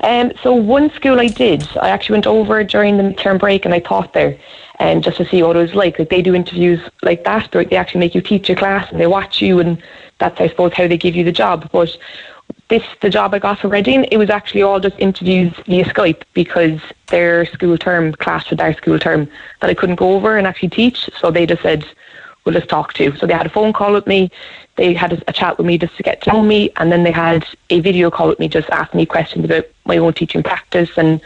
Um, 0.00 0.32
so 0.42 0.54
one 0.54 0.90
school 0.90 1.20
I 1.20 1.28
did, 1.28 1.66
I 1.78 1.90
actually 1.90 2.14
went 2.14 2.26
over 2.26 2.62
during 2.64 2.96
the 2.96 3.02
midterm 3.02 3.38
break 3.38 3.64
and 3.64 3.74
I 3.74 3.80
taught 3.80 4.12
there, 4.12 4.38
and 4.78 5.02
just 5.02 5.16
to 5.18 5.24
see 5.24 5.42
what 5.42 5.56
it 5.56 5.60
was 5.60 5.74
like. 5.74 5.98
Like 5.98 6.10
they 6.10 6.22
do 6.22 6.34
interviews 6.34 6.80
like 7.02 7.24
that, 7.24 7.48
but 7.52 7.70
they 7.70 7.76
actually 7.76 8.00
make 8.00 8.14
you 8.14 8.20
teach 8.20 8.50
a 8.50 8.54
class 8.54 8.90
and 8.90 9.00
they 9.00 9.06
watch 9.06 9.40
you, 9.40 9.60
and 9.60 9.82
that's 10.18 10.40
I 10.40 10.48
suppose 10.48 10.72
how 10.74 10.88
they 10.88 10.98
give 10.98 11.14
you 11.14 11.24
the 11.24 11.32
job. 11.32 11.68
But 11.72 11.96
this 12.68 12.84
the 13.00 13.10
job 13.10 13.34
I 13.34 13.38
got 13.38 13.58
for 13.58 13.68
Reading, 13.68 14.04
it 14.04 14.16
was 14.16 14.30
actually 14.30 14.62
all 14.62 14.80
just 14.80 14.98
interviews 14.98 15.52
via 15.66 15.84
Skype 15.84 16.22
because 16.32 16.80
their 17.08 17.46
school 17.46 17.76
term 17.76 18.12
clashed 18.12 18.50
with 18.50 18.60
our 18.60 18.74
school 18.74 18.98
term 18.98 19.28
that 19.60 19.70
I 19.70 19.74
couldn't 19.74 19.96
go 19.96 20.14
over 20.14 20.36
and 20.36 20.46
actually 20.46 20.70
teach. 20.70 21.10
So 21.18 21.30
they 21.30 21.46
just 21.46 21.62
said, 21.62 21.84
will 22.44 22.52
just 22.52 22.68
talk 22.68 22.92
to. 22.94 23.16
So 23.16 23.26
they 23.26 23.34
had 23.34 23.46
a 23.46 23.50
phone 23.50 23.72
call 23.72 23.92
with 23.92 24.06
me, 24.06 24.30
they 24.76 24.94
had 24.94 25.12
a, 25.12 25.22
a 25.28 25.32
chat 25.32 25.56
with 25.58 25.66
me 25.66 25.78
just 25.78 25.96
to 25.96 26.02
get 26.02 26.22
to 26.22 26.32
know 26.32 26.42
me, 26.42 26.70
and 26.76 26.92
then 26.92 27.04
they 27.04 27.10
had 27.10 27.46
a 27.70 27.80
video 27.80 28.10
call 28.10 28.28
with 28.28 28.38
me 28.38 28.48
just 28.48 28.68
asking 28.70 28.98
me 28.98 29.06
questions 29.06 29.44
about 29.44 29.64
my 29.86 29.96
own 29.96 30.12
teaching 30.12 30.42
practice 30.42 30.90
and 30.96 31.20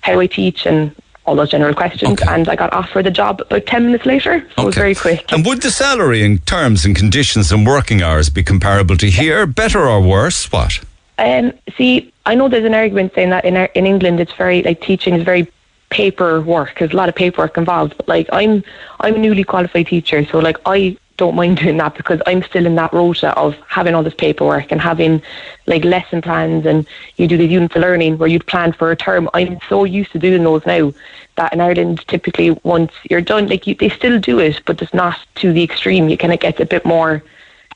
how 0.00 0.18
I 0.18 0.26
teach 0.26 0.66
and 0.66 0.94
all 1.24 1.36
those 1.36 1.50
general 1.50 1.74
questions. 1.74 2.20
Okay. 2.20 2.34
And 2.34 2.48
I 2.48 2.56
got 2.56 2.72
offered 2.72 3.06
the 3.06 3.10
job 3.10 3.40
about 3.42 3.66
10 3.66 3.86
minutes 3.86 4.06
later. 4.06 4.44
So 4.56 4.62
it 4.62 4.66
was 4.66 4.74
very 4.74 4.94
quick. 4.94 5.30
And 5.30 5.46
would 5.46 5.62
the 5.62 5.70
salary 5.70 6.24
and 6.24 6.44
terms 6.46 6.84
and 6.84 6.96
conditions 6.96 7.52
and 7.52 7.64
working 7.64 8.02
hours 8.02 8.28
be 8.28 8.42
comparable 8.42 8.96
to 8.96 9.08
here? 9.08 9.46
Better 9.46 9.86
or 9.88 10.00
worse? 10.00 10.50
What? 10.50 10.80
Um, 11.18 11.52
see, 11.76 12.12
I 12.26 12.34
know 12.34 12.48
there's 12.48 12.64
an 12.64 12.74
argument 12.74 13.14
saying 13.14 13.30
that 13.30 13.44
in 13.44 13.56
our- 13.56 13.70
in 13.74 13.86
England 13.86 14.18
it's 14.18 14.32
very 14.32 14.62
like 14.64 14.80
teaching 14.80 15.14
is 15.14 15.22
very 15.22 15.46
paperwork. 15.92 16.78
There's 16.78 16.92
a 16.92 16.96
lot 16.96 17.10
of 17.10 17.14
paperwork 17.14 17.56
involved. 17.58 17.94
But 17.98 18.08
like 18.08 18.28
I'm 18.32 18.64
I'm 19.00 19.14
a 19.14 19.18
newly 19.18 19.44
qualified 19.44 19.86
teacher, 19.86 20.24
so 20.24 20.38
like 20.38 20.56
I 20.66 20.96
don't 21.18 21.34
mind 21.34 21.58
doing 21.58 21.76
that 21.76 21.94
because 21.94 22.20
I'm 22.26 22.42
still 22.42 22.66
in 22.66 22.74
that 22.76 22.92
rota 22.92 23.36
of 23.38 23.54
having 23.68 23.94
all 23.94 24.02
this 24.02 24.14
paperwork 24.14 24.72
and 24.72 24.80
having 24.80 25.22
like 25.66 25.84
lesson 25.84 26.22
plans 26.22 26.64
and 26.64 26.86
you 27.16 27.28
do 27.28 27.36
the 27.36 27.46
units 27.46 27.76
of 27.76 27.82
learning 27.82 28.16
where 28.16 28.28
you'd 28.28 28.46
plan 28.46 28.72
for 28.72 28.90
a 28.90 28.96
term. 28.96 29.28
I'm 29.34 29.58
so 29.68 29.84
used 29.84 30.12
to 30.12 30.18
doing 30.18 30.42
those 30.42 30.64
now 30.64 30.92
that 31.36 31.52
in 31.52 31.60
Ireland 31.60 32.06
typically 32.08 32.50
once 32.62 32.92
you're 33.10 33.20
done, 33.20 33.46
like 33.46 33.66
you, 33.66 33.74
they 33.74 33.90
still 33.90 34.18
do 34.18 34.38
it, 34.38 34.62
but 34.64 34.80
it's 34.80 34.94
not 34.94 35.18
to 35.36 35.52
the 35.52 35.62
extreme. 35.62 36.08
You 36.08 36.16
kind 36.16 36.32
of 36.32 36.40
get 36.40 36.58
a 36.58 36.66
bit 36.66 36.84
more 36.86 37.22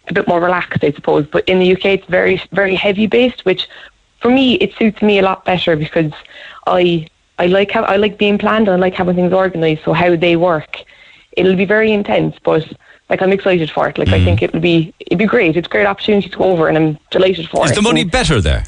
a 0.09 0.13
bit 0.13 0.27
more 0.29 0.41
relaxed, 0.41 0.85
I 0.85 0.93
suppose. 0.93 1.27
But 1.27 1.49
in 1.49 1.59
the 1.59 1.73
UK, 1.75 1.85
it's 1.87 2.07
very, 2.07 2.41
very 2.53 2.77
heavy 2.77 3.07
based, 3.07 3.45
which 3.45 3.69
for 4.21 4.31
me 4.31 4.55
it 4.55 4.75
suits 4.75 5.03
me 5.03 5.19
a 5.19 5.23
lot 5.23 5.45
better 5.45 5.77
because 5.77 6.13
I 6.67 7.09
I 7.39 7.47
like 7.47 7.71
how 7.71 7.83
I 7.83 7.97
like 7.97 8.19
being 8.19 8.39
planned 8.39 8.69
and 8.69 8.77
I 8.77 8.81
like 8.81 8.95
having 8.95 9.17
things 9.17 9.33
organised. 9.33 9.85
So 9.85 9.93
how 9.93 10.17
they 10.17 10.37
work, 10.37 10.83
it'll 11.33 11.57
be 11.57 11.65
very 11.67 11.93
intense, 11.93 12.37
but 12.43 12.67
like 13.09 13.23
I'm 13.23 13.33
excited 13.33 13.71
for 13.71 13.89
it. 13.89 13.99
Like 13.99 14.09
I 14.09 14.25
think 14.25 14.43
it'll 14.43 14.61
be 14.61 14.95
it'll 15.01 15.19
be 15.19 15.27
great. 15.27 15.57
It's 15.57 15.67
a 15.67 15.71
great 15.71 15.87
opportunity 15.87 16.29
to 16.29 16.37
go 16.37 16.45
over, 16.45 16.69
and 16.69 16.77
I'm 16.77 16.99
delighted 17.11 17.49
for 17.49 17.65
Is 17.65 17.73
it. 17.73 17.75
the 17.75 17.83
money 17.83 18.03
And, 18.03 18.11
better 18.11 18.41
there? 18.41 18.65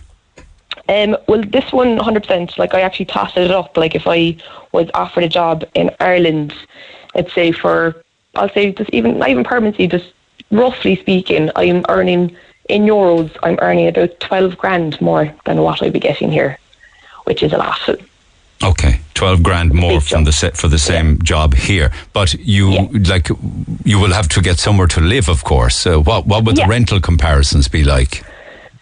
um, 0.89 1.17
well, 1.29 1.43
this 1.43 1.71
one, 1.73 1.99
100%, 1.99 2.57
like 2.57 2.73
I 2.75 2.81
actually 2.81 3.07
tossed 3.07 3.37
it 3.37 3.51
up. 3.51 3.77
Like 3.77 3.95
if 3.95 4.07
I 4.07 4.37
was 4.73 4.89
offered 4.95 5.25
a 5.25 5.29
job 5.29 5.65
in 5.75 5.91
Ireland, 6.01 6.55
let's 7.15 7.35
say 7.35 7.53
for, 7.53 8.03
I'll 8.37 8.49
say 8.51 8.73
just 8.73 8.91
even, 8.91 9.19
not 9.19 9.29
even 9.29 9.45
permanency, 9.45 9.87
just 9.87 10.13
roughly 10.51 10.97
speaking, 10.97 11.51
I'm 11.57 11.85
earning, 11.91 12.35
in 12.71 12.83
euros, 12.83 13.35
I'm 13.43 13.59
earning 13.61 13.89
about 13.89 14.19
12 14.21 14.57
grand 14.57 15.01
more 15.01 15.35
than 15.45 15.61
what 15.61 15.83
I'd 15.83 15.93
be 15.93 16.01
getting 16.01 16.31
here, 16.31 16.59
which 17.25 17.43
is 17.43 17.53
a 17.53 17.59
lot. 17.59 17.81
Okay, 18.63 19.01
twelve 19.15 19.43
grand 19.43 19.73
more 19.73 20.01
from 20.01 20.25
the 20.25 20.33
set 20.33 20.57
for 20.57 20.67
the 20.69 20.79
same 20.79 21.23
job 21.23 21.55
here, 21.55 21.91
but 22.13 22.35
you 22.35 22.71
Yeah. 22.71 22.87
like 23.09 23.29
you 23.85 24.01
will 24.01 24.13
have 24.13 24.29
to 24.31 24.41
get 24.41 24.59
somewhere 24.59 24.89
to 24.89 25.01
live, 25.01 25.29
of 25.29 25.45
course. 25.45 25.87
Uh, 25.87 25.99
what 26.01 26.27
what 26.27 26.45
would 26.45 26.57
the 26.57 26.67
rental 26.67 27.01
comparisons 27.01 27.69
be 27.69 27.85
like? 27.85 28.25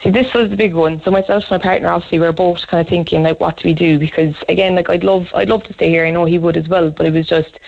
See, 0.03 0.11
this 0.11 0.33
was 0.35 0.51
the 0.51 0.57
big 0.57 0.74
one. 0.74 1.01
So 1.03 1.11
myself 1.11 1.45
and 1.45 1.51
my 1.53 1.59
partner, 1.59 1.89
obviously, 1.89 2.18
we 2.18 2.27
are 2.27 2.33
both 2.33 2.66
kind 2.66 2.81
of 2.83 2.89
thinking 2.89 3.22
like, 3.22 3.41
what 3.41 3.57
do 3.57 3.68
we 3.68 3.74
do? 3.74 3.99
Because 3.99 4.35
again, 4.49 4.74
like 4.74 4.91
I'd 4.91 5.03
love, 5.05 5.29
I'd 5.35 5.49
love 5.49 5.62
to 5.64 5.72
stay 5.74 5.89
here. 5.89 6.05
I 6.07 6.11
know 6.11 6.27
he 6.27 6.39
would 6.39 6.57
as 6.57 6.68
well, 6.68 6.91
but 6.91 7.07
it 7.07 7.12
was 7.14 7.27
just, 7.27 7.59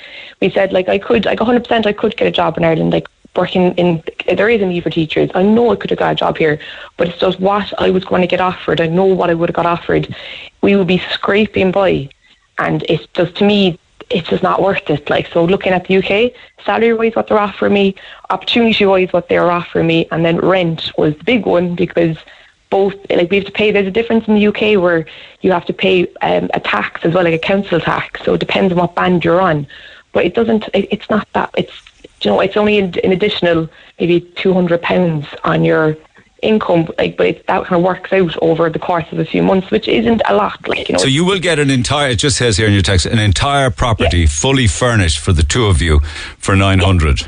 we 0.41 0.51
said 0.51 0.73
like 0.73 0.89
I 0.91 0.99
could, 0.99 1.25
like 1.25 1.41
100, 1.41 1.65
percent 1.65 1.87
I 1.87 1.93
could 1.95 2.17
get 2.19 2.27
a 2.29 2.31
job 2.31 2.57
in 2.59 2.65
Ireland, 2.65 2.91
like 2.93 3.09
working 3.37 3.73
in. 3.75 4.03
There 4.27 4.49
is 4.49 4.61
a 4.63 4.67
need 4.67 4.83
for 4.83 4.91
teachers. 4.91 5.31
I 5.35 5.43
know 5.43 5.71
I 5.71 5.77
could 5.77 5.91
have 5.91 5.99
got 5.99 6.13
a 6.13 6.15
job 6.15 6.37
here, 6.37 6.59
but 6.97 7.09
it's 7.09 7.19
just 7.19 7.41
what 7.41 7.73
I 7.79 7.91
was 7.91 8.05
going 8.05 8.23
to 8.23 8.29
get 8.29 8.41
offered. 8.41 8.81
I 8.81 8.87
know 8.87 9.05
what 9.05 9.31
I 9.31 9.35
would 9.35 9.49
have 9.49 9.57
got 9.57 9.67
offered. 9.67 10.15
We 10.63 10.77
would 10.77 10.87
be 10.87 10.99
scraping 11.13 11.71
by, 11.71 12.11
and 12.59 12.83
it's 12.89 13.07
just 13.15 13.37
to 13.37 13.45
me. 13.45 13.79
It's 14.11 14.29
just 14.29 14.43
not 14.43 14.63
worth 14.63 14.89
it. 14.89 15.11
Like 15.11 15.27
so, 15.29 15.45
looking 15.45 15.73
at 15.73 15.87
the 15.87 15.99
UK, 15.99 16.33
salary 16.65 16.95
wise, 16.95 17.15
what 17.15 17.29
they're 17.29 17.39
offering 17.39 17.75
me, 17.75 17.95
opportunity 18.31 18.87
wise, 18.87 19.13
what 19.13 19.29
they're 19.29 19.51
offering 19.51 19.87
me, 19.87 20.09
and 20.11 20.25
then 20.25 20.39
rent 20.39 20.93
was 20.97 21.15
the 21.19 21.25
big 21.25 21.45
one 21.45 21.75
because 21.75 22.17
both 22.71 22.95
like 23.11 23.31
we 23.31 23.37
have 23.37 23.47
to 23.47 23.53
pay. 23.53 23.71
There's 23.71 23.87
a 23.87 23.91
difference 23.91 24.27
in 24.29 24.35
the 24.35 24.47
UK 24.47 24.81
where 24.83 25.07
you 25.41 25.53
have 25.53 25.67
to 25.67 25.73
pay 25.73 26.07
um, 26.23 26.51
a 26.55 26.61
tax 26.61 27.05
as 27.05 27.15
well, 27.15 27.25
like 27.25 27.35
a 27.35 27.39
council 27.39 27.81
tax. 27.81 28.23
So 28.25 28.35
it 28.35 28.41
depends 28.41 28.73
on 28.73 28.79
what 28.79 28.95
band 28.95 29.25
you're 29.25 29.41
on, 29.41 29.67
but 30.13 30.25
it 30.25 30.35
doesn't. 30.35 30.69
It, 30.75 30.89
it's 30.91 31.11
not 31.11 31.29
that. 31.35 31.51
It's 31.57 31.73
you 32.21 32.31
know, 32.31 32.41
it's 32.41 32.57
only 32.57 32.79
an, 32.79 32.95
an 33.05 33.13
additional 33.13 33.69
maybe 33.99 34.21
two 34.21 34.53
hundred 34.53 34.83
pounds 34.83 35.27
on 35.45 35.65
your 35.65 35.97
income. 36.43 36.89
Like, 36.99 37.17
but 37.17 37.27
it, 37.27 37.47
that 37.47 37.65
kind 37.67 37.79
of 37.79 37.83
works 37.85 38.13
out 38.13 38.37
over 38.43 38.71
the 38.71 38.79
course 38.79 39.07
of 39.13 39.19
a 39.19 39.25
few 39.25 39.43
months, 39.43 39.71
which 39.71 39.89
isn't 39.89 40.23
a 40.29 40.35
lot. 40.35 40.67
Like 40.69 40.89
you 40.89 40.95
know, 40.95 40.99
So 40.99 41.09
you 41.09 41.25
will 41.25 41.41
get 41.41 41.59
an 41.59 41.71
entire. 41.71 42.11
It 42.11 42.17
just 42.19 42.37
says 42.37 42.57
here 42.57 42.67
in 42.67 42.73
your 42.73 42.83
text, 42.83 43.07
an 43.07 43.19
entire 43.19 43.71
property 43.71 44.27
fully 44.27 44.67
furnished 44.67 45.19
for 45.19 45.33
the 45.33 45.43
two 45.43 45.67
of 45.67 45.81
you 45.83 46.01
for 46.39 46.57
nine 46.57 46.79
hundred. 46.81 47.23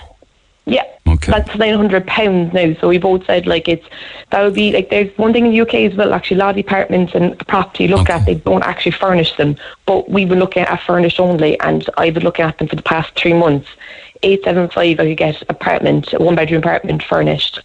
Yeah. 0.66 0.84
Okay. 1.07 1.32
That's 1.32 1.57
nine 1.57 1.74
hundred 1.74 2.07
pounds 2.07 2.53
now. 2.53 2.74
So 2.80 2.88
we 2.88 2.99
both 2.99 3.24
said 3.26 3.47
like 3.47 3.66
it's 3.68 3.84
that 4.30 4.43
would 4.43 4.55
be 4.55 4.70
like 4.70 4.91
there's 4.91 5.16
one 5.18 5.32
thing 5.32 5.47
in 5.47 5.53
the 5.53 5.61
UK 5.62 5.74
as 5.91 5.95
well. 5.95 6.12
Actually, 6.12 6.36
a 6.36 6.41
lot 6.41 6.51
of 6.51 6.55
the 6.57 6.61
apartments 6.61 7.14
and 7.14 7.36
property 7.49 7.88
look 7.88 8.03
Okay. 8.03 8.12
at 8.12 8.26
they 8.26 8.34
don't 8.34 8.62
actually 8.62 8.93
furnish 8.93 9.36
them, 9.36 9.57
but 9.86 10.09
we 10.09 10.24
were 10.26 10.36
looking 10.36 10.62
at 10.62 10.82
furnished 10.82 11.18
only, 11.18 11.59
and 11.61 11.88
I've 11.97 12.14
been 12.14 12.22
looking 12.22 12.45
at 12.45 12.59
them 12.59 12.68
for 12.68 12.76
the 12.76 12.82
past 12.82 13.16
three 13.16 13.32
months. 13.32 13.68
Eight 14.23 14.45
seven 14.45 14.68
five, 14.68 15.01
I 15.01 15.07
could 15.09 15.16
get 15.16 15.43
apartment, 15.49 16.12
a 16.12 16.18
one 16.18 16.35
bedroom 16.35 16.61
apartment 16.62 17.03
furnished. 17.03 17.61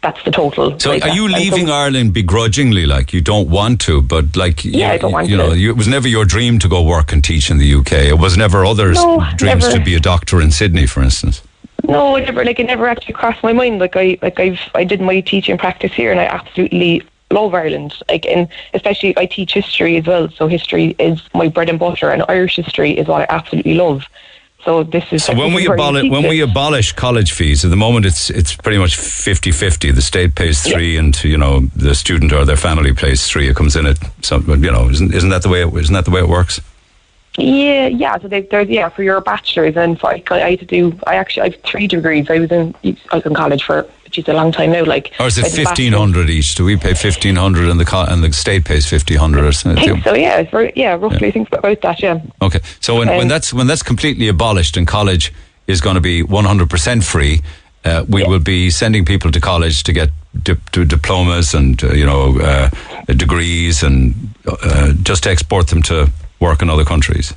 That's 0.00 0.22
the 0.24 0.30
total. 0.30 0.78
So 0.78 0.90
Like 0.90 1.02
are 1.02 1.08
that. 1.08 1.14
you 1.16 1.24
And 1.26 1.34
so- 1.34 1.40
leaving 1.40 1.70
Ireland 1.70 2.14
begrudgingly? 2.14 2.86
Like 2.86 3.12
you 3.12 3.20
don't 3.20 3.48
want 3.50 3.80
to, 3.82 4.00
but 4.00 4.36
like 4.36 4.64
you, 4.64 4.70
Yeah, 4.72 4.92
I 4.92 4.98
don't 4.98 5.10
want 5.12 5.28
you 5.28 5.36
know, 5.36 5.52
you, 5.52 5.70
it 5.70 5.76
was 5.76 5.88
never 5.88 6.06
your 6.06 6.24
dream 6.24 6.58
to 6.60 6.68
go 6.68 6.82
work 6.82 7.12
and 7.12 7.22
teach 7.22 7.50
in 7.50 7.58
the 7.58 7.74
UK. 7.74 7.92
It 8.14 8.18
was 8.18 8.36
never 8.36 8.64
others' 8.64 8.94
No, 8.96 9.24
dreams 9.36 9.64
never. 9.64 9.78
to 9.78 9.84
be 9.84 9.94
a 9.96 10.00
doctor 10.00 10.40
in 10.40 10.52
Sydney, 10.52 10.86
for 10.86 11.02
instance. 11.02 11.42
No, 11.86 12.14
it 12.16 12.22
never 12.26 12.44
like 12.44 12.58
it 12.60 12.66
never 12.66 12.86
actually 12.86 13.14
crossed 13.14 13.42
my 13.42 13.52
mind. 13.52 13.80
Like 13.80 13.96
I 13.96 14.18
like 14.22 14.38
I've 14.38 14.60
I 14.74 14.84
did 14.84 15.00
my 15.00 15.20
teaching 15.20 15.58
practice 15.58 15.92
here 15.92 16.10
and 16.12 16.20
I 16.20 16.24
absolutely 16.26 17.02
love 17.32 17.52
Ireland. 17.54 17.94
Like 18.08 18.24
and 18.26 18.46
especially 18.74 19.16
I 19.18 19.26
teach 19.26 19.52
history 19.54 19.96
as 19.96 20.06
well. 20.06 20.28
So 20.30 20.46
history 20.46 20.94
is 21.00 21.20
my 21.34 21.48
bread 21.48 21.68
and 21.68 21.78
butter 21.78 22.10
and 22.10 22.22
Irish 22.28 22.56
history 22.56 22.92
is 22.96 23.06
what 23.08 23.22
I 23.22 23.26
absolutely 23.34 23.74
love. 23.74 24.04
So 24.68 24.82
this 24.82 25.10
is 25.12 25.24
So 25.24 25.34
when 25.34 25.54
we 25.54 25.66
abolish 25.66 26.10
when 26.10 26.28
we 26.28 26.42
abolish 26.42 26.92
college 26.92 27.32
fees, 27.32 27.64
at 27.64 27.70
the 27.70 27.76
moment 27.76 28.04
it's 28.04 28.28
it's 28.28 28.54
pretty 28.54 28.76
much 28.76 28.98
50-50. 28.98 29.94
The 29.94 30.02
state 30.02 30.34
pays 30.34 30.60
three, 30.60 30.98
and 30.98 31.14
you 31.24 31.38
know 31.38 31.60
the 31.74 31.94
student 31.94 32.34
or 32.34 32.44
their 32.44 32.58
family 32.58 32.92
pays 32.92 33.26
three. 33.26 33.48
It 33.48 33.56
comes 33.56 33.76
in 33.76 33.86
at 33.86 33.96
some, 34.22 34.44
you 34.46 34.70
know, 34.70 34.90
isn't 34.90 35.14
isn't 35.14 35.30
that 35.30 35.40
the 35.40 35.48
way 35.48 35.62
it, 35.62 35.72
isn't 35.74 35.94
that 35.94 36.04
the 36.04 36.10
way 36.10 36.20
it 36.20 36.28
works? 36.28 36.60
Yeah, 37.38 37.86
yeah. 37.86 38.18
So 38.18 38.28
they, 38.28 38.42
there's 38.42 38.68
yeah 38.68 38.90
for 38.90 39.02
your 39.02 39.22
bachelor's 39.22 39.74
and 39.74 39.98
for, 39.98 40.12
I, 40.12 40.22
I 40.30 40.50
had 40.50 40.58
to 40.58 40.66
do. 40.66 41.00
I 41.06 41.14
actually 41.14 41.44
I 41.44 41.48
have 41.48 41.62
three 41.62 41.86
degrees. 41.86 42.28
I 42.28 42.38
was 42.38 42.52
in 42.52 42.74
I 42.84 43.16
was 43.16 43.24
in 43.24 43.32
college 43.32 43.64
for 43.64 43.88
which 44.08 44.16
is 44.18 44.26
a 44.28 44.32
long 44.32 44.50
time 44.50 44.72
now. 44.72 44.84
Like 44.84 45.12
Or 45.20 45.26
is 45.26 45.36
it 45.36 45.46
fifteen 45.48 45.92
hundred 45.92 46.30
each? 46.30 46.54
Do 46.54 46.64
we 46.64 46.76
pay 46.78 46.94
fifteen 46.94 47.36
hundred 47.36 47.68
and 47.68 47.78
the 47.78 47.84
co- 47.84 48.06
and 48.08 48.24
the 48.24 48.32
state 48.32 48.64
pays 48.64 48.86
fifteen 48.86 49.18
hundred 49.18 49.44
or 49.44 49.48
I 49.48 49.50
something? 49.50 49.84
think 49.84 50.04
so. 50.04 50.14
Yeah, 50.14 50.38
it's 50.38 50.50
very, 50.50 50.72
yeah. 50.74 50.94
Roughly, 50.94 51.28
I 51.28 51.30
think 51.30 51.52
about 51.52 51.80
that. 51.82 52.00
Yeah. 52.02 52.20
Okay, 52.40 52.60
so 52.80 52.96
when, 52.98 53.08
when 53.08 53.20
Um, 53.22 53.28
that's 53.28 53.52
when 53.52 53.66
that's 53.66 53.82
completely 53.82 54.28
abolished 54.28 54.76
and 54.78 54.86
college 54.86 55.30
is 55.66 55.80
going 55.82 55.96
to 55.96 56.00
be 56.00 56.22
one 56.22 56.46
hundred 56.46 56.70
percent 56.70 57.04
free, 57.04 57.40
uh, 57.84 58.04
we 58.08 58.24
will 58.24 58.38
be 58.40 58.70
sending 58.70 59.04
people 59.04 59.30
to 59.30 59.40
college 59.40 59.82
to 59.82 59.92
get 59.92 60.08
di- 60.42 60.56
to 60.72 60.84
diplomas 60.86 61.52
and 61.54 61.84
uh, 61.84 61.92
you 61.92 62.06
know 62.06 62.40
uh, 62.40 62.70
degrees 63.14 63.82
and 63.82 64.14
uh, 64.46 64.92
just 65.02 65.24
to 65.24 65.30
export 65.30 65.66
them 65.68 65.82
to 65.82 66.10
work 66.40 66.62
in 66.62 66.70
other 66.70 66.84
countries. 66.84 67.34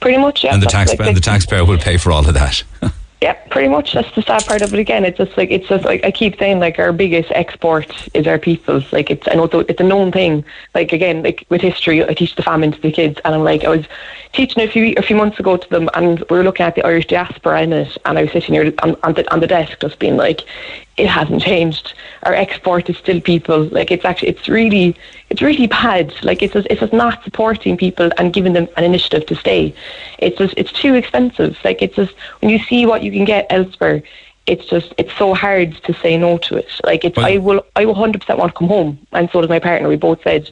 Pretty 0.00 0.18
much. 0.18 0.42
Yeah. 0.42 0.54
and 0.54 0.62
the 0.62 0.66
tax 0.66 0.90
like 0.90 1.00
and 1.08 1.16
the 1.16 1.20
taxpayer 1.20 1.64
will 1.64 1.78
pay 1.78 1.98
for 1.98 2.10
all 2.10 2.26
of 2.26 2.34
that. 2.34 2.64
Yeah, 3.20 3.34
pretty 3.50 3.68
much. 3.68 3.92
That's 3.92 4.10
the 4.14 4.22
sad 4.22 4.46
part 4.46 4.62
of 4.62 4.72
it. 4.72 4.80
Again, 4.80 5.04
it's 5.04 5.18
just 5.18 5.36
like 5.36 5.50
it's 5.50 5.68
just 5.68 5.84
like 5.84 6.02
I 6.04 6.10
keep 6.10 6.38
saying, 6.38 6.58
like 6.58 6.78
our 6.78 6.90
biggest 6.90 7.30
export 7.32 8.08
is 8.14 8.26
our 8.26 8.38
people. 8.38 8.82
Like 8.92 9.10
it's 9.10 9.28
I 9.28 9.34
know 9.34 9.44
it's 9.44 9.80
a 9.80 9.84
known 9.84 10.10
thing. 10.10 10.42
Like 10.74 10.94
again, 10.94 11.22
like 11.22 11.44
with 11.50 11.60
history, 11.60 12.02
I 12.02 12.14
teach 12.14 12.34
the 12.34 12.42
famine 12.42 12.72
to 12.72 12.80
the 12.80 12.90
kids, 12.90 13.20
and 13.26 13.34
I'm 13.34 13.44
like 13.44 13.64
I 13.64 13.68
was 13.68 13.84
teaching 14.32 14.62
a 14.62 14.68
few 14.68 14.94
a 14.96 15.02
few 15.02 15.16
months 15.16 15.38
ago 15.38 15.58
to 15.58 15.68
them, 15.68 15.90
and 15.92 16.20
we 16.30 16.38
were 16.38 16.44
looking 16.44 16.64
at 16.64 16.76
the 16.76 16.82
Irish 16.82 17.08
diaspora 17.08 17.60
in 17.60 17.74
it, 17.74 17.98
and 18.06 18.18
I 18.18 18.22
was 18.22 18.32
sitting 18.32 18.54
here 18.54 18.72
on, 18.82 18.96
on 19.02 19.12
the 19.12 19.30
on 19.30 19.40
the 19.40 19.46
desk, 19.46 19.78
just 19.80 19.98
being 19.98 20.16
like, 20.16 20.40
it 20.96 21.08
hasn't 21.08 21.42
changed. 21.42 21.94
Our 22.24 22.34
export 22.34 22.90
is 22.90 22.96
still 22.98 23.20
people. 23.20 23.64
Like 23.64 23.90
it's 23.90 24.04
actually 24.04 24.28
it's 24.28 24.48
really 24.48 24.96
it's 25.30 25.42
really 25.42 25.66
bad. 25.66 26.12
Like 26.22 26.42
it's 26.42 26.52
just, 26.54 26.66
it's 26.68 26.80
just 26.80 26.92
not 26.92 27.22
supporting 27.24 27.76
people 27.76 28.10
and 28.18 28.32
giving 28.32 28.52
them 28.52 28.68
an 28.76 28.84
initiative 28.84 29.26
to 29.26 29.34
stay. 29.34 29.74
It's 30.18 30.36
just 30.38 30.54
it's 30.56 30.72
too 30.72 30.94
expensive. 30.94 31.56
Like 31.64 31.82
it's 31.82 31.96
just 31.96 32.14
when 32.40 32.50
you 32.50 32.58
see 32.58 32.86
what 32.86 33.02
you 33.02 33.10
can 33.10 33.24
get 33.24 33.46
elsewhere, 33.50 34.02
it's 34.46 34.66
just 34.66 34.92
it's 34.98 35.16
so 35.16 35.34
hard 35.34 35.74
to 35.84 35.94
say 35.94 36.16
no 36.16 36.38
to 36.38 36.56
it. 36.56 36.68
Like 36.84 37.04
it's 37.04 37.18
I 37.18 37.38
will 37.38 37.64
I 37.76 37.84
will 37.84 37.94
hundred 37.94 38.20
percent 38.20 38.38
want 38.38 38.52
to 38.52 38.58
come 38.58 38.68
home, 38.68 38.98
and 39.12 39.30
so 39.30 39.40
does 39.40 39.50
my 39.50 39.60
partner. 39.60 39.88
We 39.88 39.96
both 39.96 40.22
said 40.22 40.50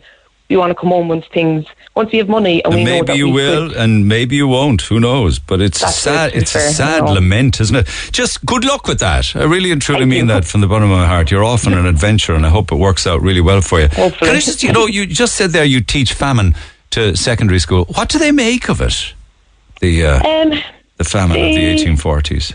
we 0.49 0.57
want 0.57 0.70
to 0.70 0.74
come 0.74 0.90
home 0.90 1.09
once 1.09 1.26
things 1.26 1.66
once 1.94 2.11
we 2.12 2.18
have 2.18 2.28
money 2.28 2.62
and, 2.64 2.72
And 2.72 2.84
we 2.84 2.90
maybe 2.90 3.14
you 3.14 3.28
will, 3.28 3.68
could- 3.68 3.76
and 3.76 4.07
maybe 4.07 4.36
you 4.36 4.46
won't. 4.46 4.82
Who 4.82 5.01
knows? 5.01 5.38
But 5.40 5.61
it's 5.61 5.78
a 5.82 5.86
That's 5.86 5.96
sad. 5.96 6.14
right, 6.16 6.28
to 6.30 6.36
be 6.36 6.42
It's 6.42 6.55
a 6.55 6.61
sad 6.72 7.05
lament, 7.05 7.61
isn't 7.61 7.74
it? 7.74 7.86
Just 8.12 8.46
good 8.46 8.64
luck 8.64 8.86
with 8.86 9.01
that. 9.01 9.34
I 9.34 9.42
really 9.44 9.72
and 9.72 9.82
truly 9.82 10.03
Thank 10.03 10.11
mean 10.11 10.20
you. 10.20 10.26
that 10.34 10.44
from 10.44 10.61
the 10.61 10.68
bottom 10.68 10.90
of 10.90 10.96
my 10.99 11.07
heart. 11.07 11.30
You're 11.32 11.42
off 11.44 11.66
on 11.66 11.74
an 11.74 11.86
adventure, 11.86 12.34
and 12.34 12.46
I 12.46 12.51
hope 12.51 12.70
it 12.70 12.76
works 12.76 13.05
out 13.07 13.20
really 13.20 13.40
well 13.40 13.61
for 13.61 13.80
you. 13.80 13.88
Hopefully. 13.88 14.28
Can 14.28 14.36
I 14.36 14.40
just, 14.40 14.62
you 14.62 14.72
know, 14.72 14.86
you 14.86 15.07
just 15.07 15.34
said 15.34 15.51
there 15.51 15.64
you 15.64 15.80
teach 15.80 16.12
famine 16.12 16.55
to 16.90 17.16
secondary 17.16 17.59
school. 17.59 17.84
What 17.86 18.09
do 18.09 18.18
they 18.20 18.30
make 18.32 18.68
of 18.70 18.80
it? 18.80 19.12
The 19.80 20.05
uh, 20.07 20.18
Um, 20.42 20.53
the 20.99 21.05
famine 21.05 21.36
of 21.40 21.55
the 21.55 21.74
1840s. 21.84 22.55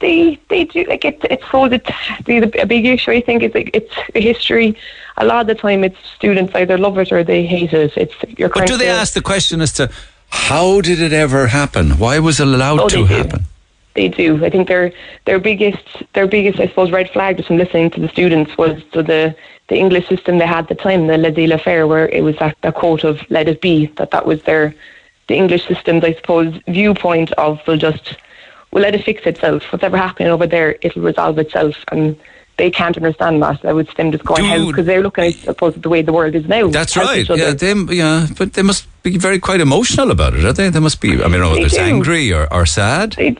They 0.00 0.38
they 0.48 0.64
do 0.64 0.84
like 0.84 1.04
it. 1.04 1.18
It's 1.30 1.44
so 1.50 1.68
the, 1.68 1.80
the 2.24 2.60
a 2.60 2.66
big 2.66 2.86
issue. 2.86 3.12
I 3.12 3.20
think 3.20 3.42
is 3.42 3.54
like 3.54 3.70
it's 3.74 3.94
history. 4.14 4.76
A 5.16 5.24
lot 5.24 5.42
of 5.42 5.46
the 5.46 5.54
time, 5.54 5.84
it's 5.84 5.98
students 6.16 6.54
either 6.54 6.78
love 6.78 6.96
it 6.98 7.12
or 7.12 7.22
they 7.22 7.44
hate 7.44 7.72
it. 7.72 7.92
It's 7.96 8.14
you're. 8.38 8.48
But 8.48 8.66
do 8.66 8.76
they 8.76 8.86
to, 8.86 8.90
ask 8.90 9.12
the 9.14 9.20
question 9.20 9.60
as 9.60 9.72
to 9.74 9.90
how 10.30 10.80
did 10.80 11.00
it 11.00 11.12
ever 11.12 11.46
happen? 11.48 11.98
Why 11.98 12.18
was 12.18 12.40
it 12.40 12.46
allowed 12.46 12.80
Oh, 12.80 12.88
to 12.88 12.96
they 13.02 13.08
do. 13.08 13.14
happen? 13.14 13.44
They 13.94 14.08
do. 14.08 14.44
I 14.44 14.50
think 14.50 14.68
their 14.68 14.92
their 15.26 15.38
biggest 15.38 15.84
their 16.14 16.26
biggest 16.26 16.58
I 16.60 16.68
suppose 16.68 16.90
red 16.90 17.10
flag 17.10 17.36
just 17.36 17.48
from 17.48 17.58
listening 17.58 17.90
to 17.90 18.00
the 18.00 18.08
students 18.08 18.56
was 18.56 18.82
the 18.92 19.02
the, 19.02 19.36
the 19.68 19.76
English 19.76 20.08
system 20.08 20.38
they 20.38 20.46
had 20.46 20.64
at 20.64 20.68
the 20.68 20.74
time, 20.76 21.06
the 21.08 21.18
laissez 21.18 21.46
la 21.46 21.56
faire, 21.58 21.86
where 21.86 22.08
it 22.08 22.22
was 22.22 22.36
that, 22.38 22.56
that 22.62 22.74
quote 22.74 23.04
of 23.04 23.20
"let 23.30 23.48
it 23.48 23.60
be." 23.60 23.86
That 23.96 24.12
that 24.12 24.24
was 24.26 24.42
their 24.44 24.74
the 25.26 25.34
English 25.36 25.66
system's 25.66 26.04
I 26.04 26.14
suppose 26.14 26.54
viewpoint 26.68 27.32
of 27.32 27.60
we'll 27.66 27.76
just 27.76 28.16
we'll 28.72 28.82
let 28.82 28.94
it 28.94 29.04
fix 29.04 29.22
itself. 29.26 29.62
Whatever 29.72 29.96
happening 29.96 30.28
over 30.28 30.46
there, 30.46 30.76
it'll 30.82 31.02
resolve 31.02 31.38
itself, 31.38 31.76
and 31.90 32.18
they 32.56 32.70
can't 32.70 32.96
understand 32.96 33.42
that. 33.42 33.64
I 33.64 33.72
would 33.72 33.88
them 33.96 34.12
just 34.12 34.24
going 34.24 34.44
Dude. 34.44 34.68
because 34.68 34.86
they're 34.86 35.02
looking 35.02 35.24
at 35.24 35.34
I 35.34 35.52
suppose 35.52 35.74
the 35.74 35.88
way 35.88 36.02
the 36.02 36.12
world 36.12 36.34
is 36.34 36.46
now. 36.46 36.68
That's 36.68 36.96
right. 36.96 37.26
Yeah, 37.28 37.52
they, 37.52 37.72
yeah, 37.94 38.26
but 38.36 38.52
they 38.52 38.62
must 38.62 38.86
be 39.02 39.16
very 39.16 39.38
quite 39.38 39.60
emotional 39.60 40.10
about 40.10 40.34
it, 40.34 40.44
are 40.44 40.52
they? 40.52 40.68
They 40.68 40.80
must 40.80 41.00
be. 41.00 41.22
I 41.22 41.28
mean, 41.28 41.40
oh, 41.40 41.54
They 41.54 41.62
whether 41.62 41.66
it's 41.66 41.74
do. 41.76 41.80
angry 41.80 42.32
or, 42.32 42.52
or 42.52 42.66
sad. 42.66 43.12
They, 43.12 43.36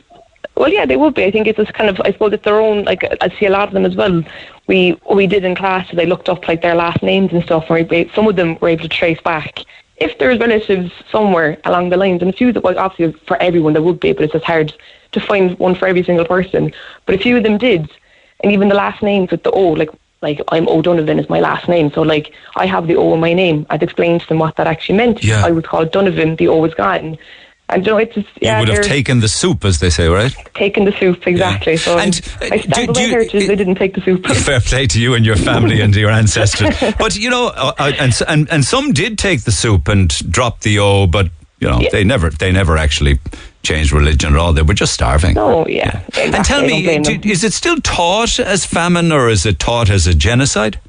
well, 0.55 0.69
yeah, 0.69 0.85
they 0.85 0.97
would 0.97 1.13
be. 1.13 1.23
I 1.23 1.31
think 1.31 1.47
it's 1.47 1.57
just 1.57 1.73
kind 1.73 1.89
of, 1.89 1.99
I 2.01 2.11
suppose 2.11 2.33
it's 2.33 2.43
their 2.43 2.59
own, 2.59 2.83
like, 2.83 3.03
I 3.21 3.29
see 3.39 3.45
a 3.45 3.49
lot 3.51 3.67
of 3.67 3.73
them 3.73 3.85
as 3.85 3.95
well. 3.95 4.23
We 4.67 4.99
we 5.13 5.27
did 5.27 5.43
in 5.43 5.55
class, 5.55 5.89
they 5.91 6.05
looked 6.05 6.29
up, 6.29 6.47
like, 6.47 6.61
their 6.61 6.75
last 6.75 7.01
names 7.03 7.31
and 7.31 7.43
stuff, 7.43 7.69
and 7.69 7.89
we, 7.89 8.09
some 8.13 8.27
of 8.27 8.35
them 8.35 8.57
were 8.59 8.69
able 8.69 8.83
to 8.83 8.89
trace 8.89 9.21
back. 9.21 9.59
If 10.01 10.17
there's 10.17 10.39
relatives 10.39 10.91
somewhere 11.11 11.59
along 11.63 11.89
the 11.89 11.97
lines, 11.97 12.21
and 12.21 12.29
a 12.33 12.33
few 12.33 12.51
that, 12.53 12.63
well, 12.63 12.77
obviously 12.77 13.19
for 13.27 13.37
everyone 13.37 13.73
there 13.73 13.83
would 13.83 13.99
be, 13.99 14.13
but 14.13 14.23
it's 14.23 14.33
just 14.33 14.45
hard 14.45 14.73
to 15.11 15.19
find 15.19 15.57
one 15.59 15.75
for 15.75 15.87
every 15.87 16.03
single 16.03 16.25
person. 16.25 16.73
But 17.05 17.15
a 17.15 17.19
few 17.19 17.37
of 17.37 17.43
them 17.43 17.57
did, 17.57 17.89
and 18.41 18.51
even 18.51 18.67
the 18.67 18.75
last 18.75 19.03
names 19.03 19.29
with 19.29 19.43
the 19.43 19.51
O, 19.51 19.61
like, 19.81 19.91
like 20.21 20.39
I'm 20.49 20.67
O'Donovan 20.67 21.19
is 21.19 21.29
my 21.29 21.39
last 21.39 21.67
name, 21.67 21.91
so 21.91 22.01
like 22.01 22.33
I 22.55 22.65
have 22.65 22.87
the 22.87 22.95
O 22.95 23.13
in 23.13 23.19
my 23.19 23.33
name. 23.33 23.65
I'd 23.69 23.83
explained 23.83 24.21
to 24.21 24.27
them 24.27 24.39
what 24.39 24.55
that 24.55 24.67
actually 24.67 24.97
meant. 24.97 25.23
Yeah. 25.23 25.45
I 25.45 25.51
was 25.51 25.65
called 25.65 25.91
Donovan, 25.91 26.35
the 26.35 26.47
O 26.47 26.57
was 26.57 26.73
gone. 26.73 27.17
And 27.71 27.85
you 27.85 27.91
know, 27.93 27.97
it's 27.97 28.13
just, 28.15 28.27
yeah, 28.41 28.59
you 28.59 28.67
would 28.67 28.75
have 28.75 28.85
taken 28.85 29.19
the 29.21 29.27
soup, 29.27 29.63
as 29.65 29.79
they 29.79 29.89
say, 29.89 30.07
right? 30.07 30.33
taken 30.53 30.85
the 30.85 30.91
soup 30.99 31.25
exactly. 31.25 31.77
So 31.77 31.97
And, 31.97 32.19
I 32.41 32.45
uh, 32.57 32.61
stand 32.61 32.87
do- 32.87 32.93
do 32.93 33.01
you- 33.01 33.09
heritage. 33.09 33.47
They 33.47 33.55
didn't 33.55 33.75
take 33.75 33.95
the 33.95 34.01
soup. 34.01 34.25
Fair 34.45 34.59
play 34.59 34.87
to 34.87 35.01
you 35.01 35.13
and 35.15 35.25
your 35.25 35.37
family 35.37 35.81
and 35.81 35.95
your 35.95 36.11
ancestors. 36.11 36.75
But 36.99 37.15
you 37.17 37.29
know, 37.29 37.47
uh, 37.47 37.73
uh, 37.79 37.91
and, 37.99 38.13
and 38.27 38.49
and 38.51 38.65
some 38.65 38.91
did 38.93 39.17
take 39.17 39.43
the 39.43 39.51
soup 39.51 39.87
and 39.87 40.09
drop 40.31 40.61
the 40.61 40.79
O, 40.79 41.07
but 41.07 41.29
you 41.59 41.69
know, 41.69 41.79
Yeah. 41.79 41.89
they 41.91 42.03
never 42.03 42.29
they 42.29 42.51
never 42.51 42.75
actually 42.77 43.19
changed 43.63 43.91
religion 43.93 44.33
at 44.33 44.39
all. 44.39 44.53
They 44.53 44.63
were 44.63 44.73
just 44.73 44.93
starving. 44.93 45.37
Oh 45.37 45.65
yeah. 45.67 46.01
Exactly. 46.07 46.33
And 46.33 46.45
tell 46.45 46.61
me, 46.63 46.99
do, 46.99 47.29
is 47.29 47.43
it 47.43 47.53
still 47.53 47.77
taught 47.81 48.39
as 48.39 48.65
famine 48.65 49.11
or 49.11 49.29
is 49.29 49.45
it 49.45 49.59
taught 49.59 49.89
as 49.89 50.07
a 50.07 50.13
genocide? 50.13 50.79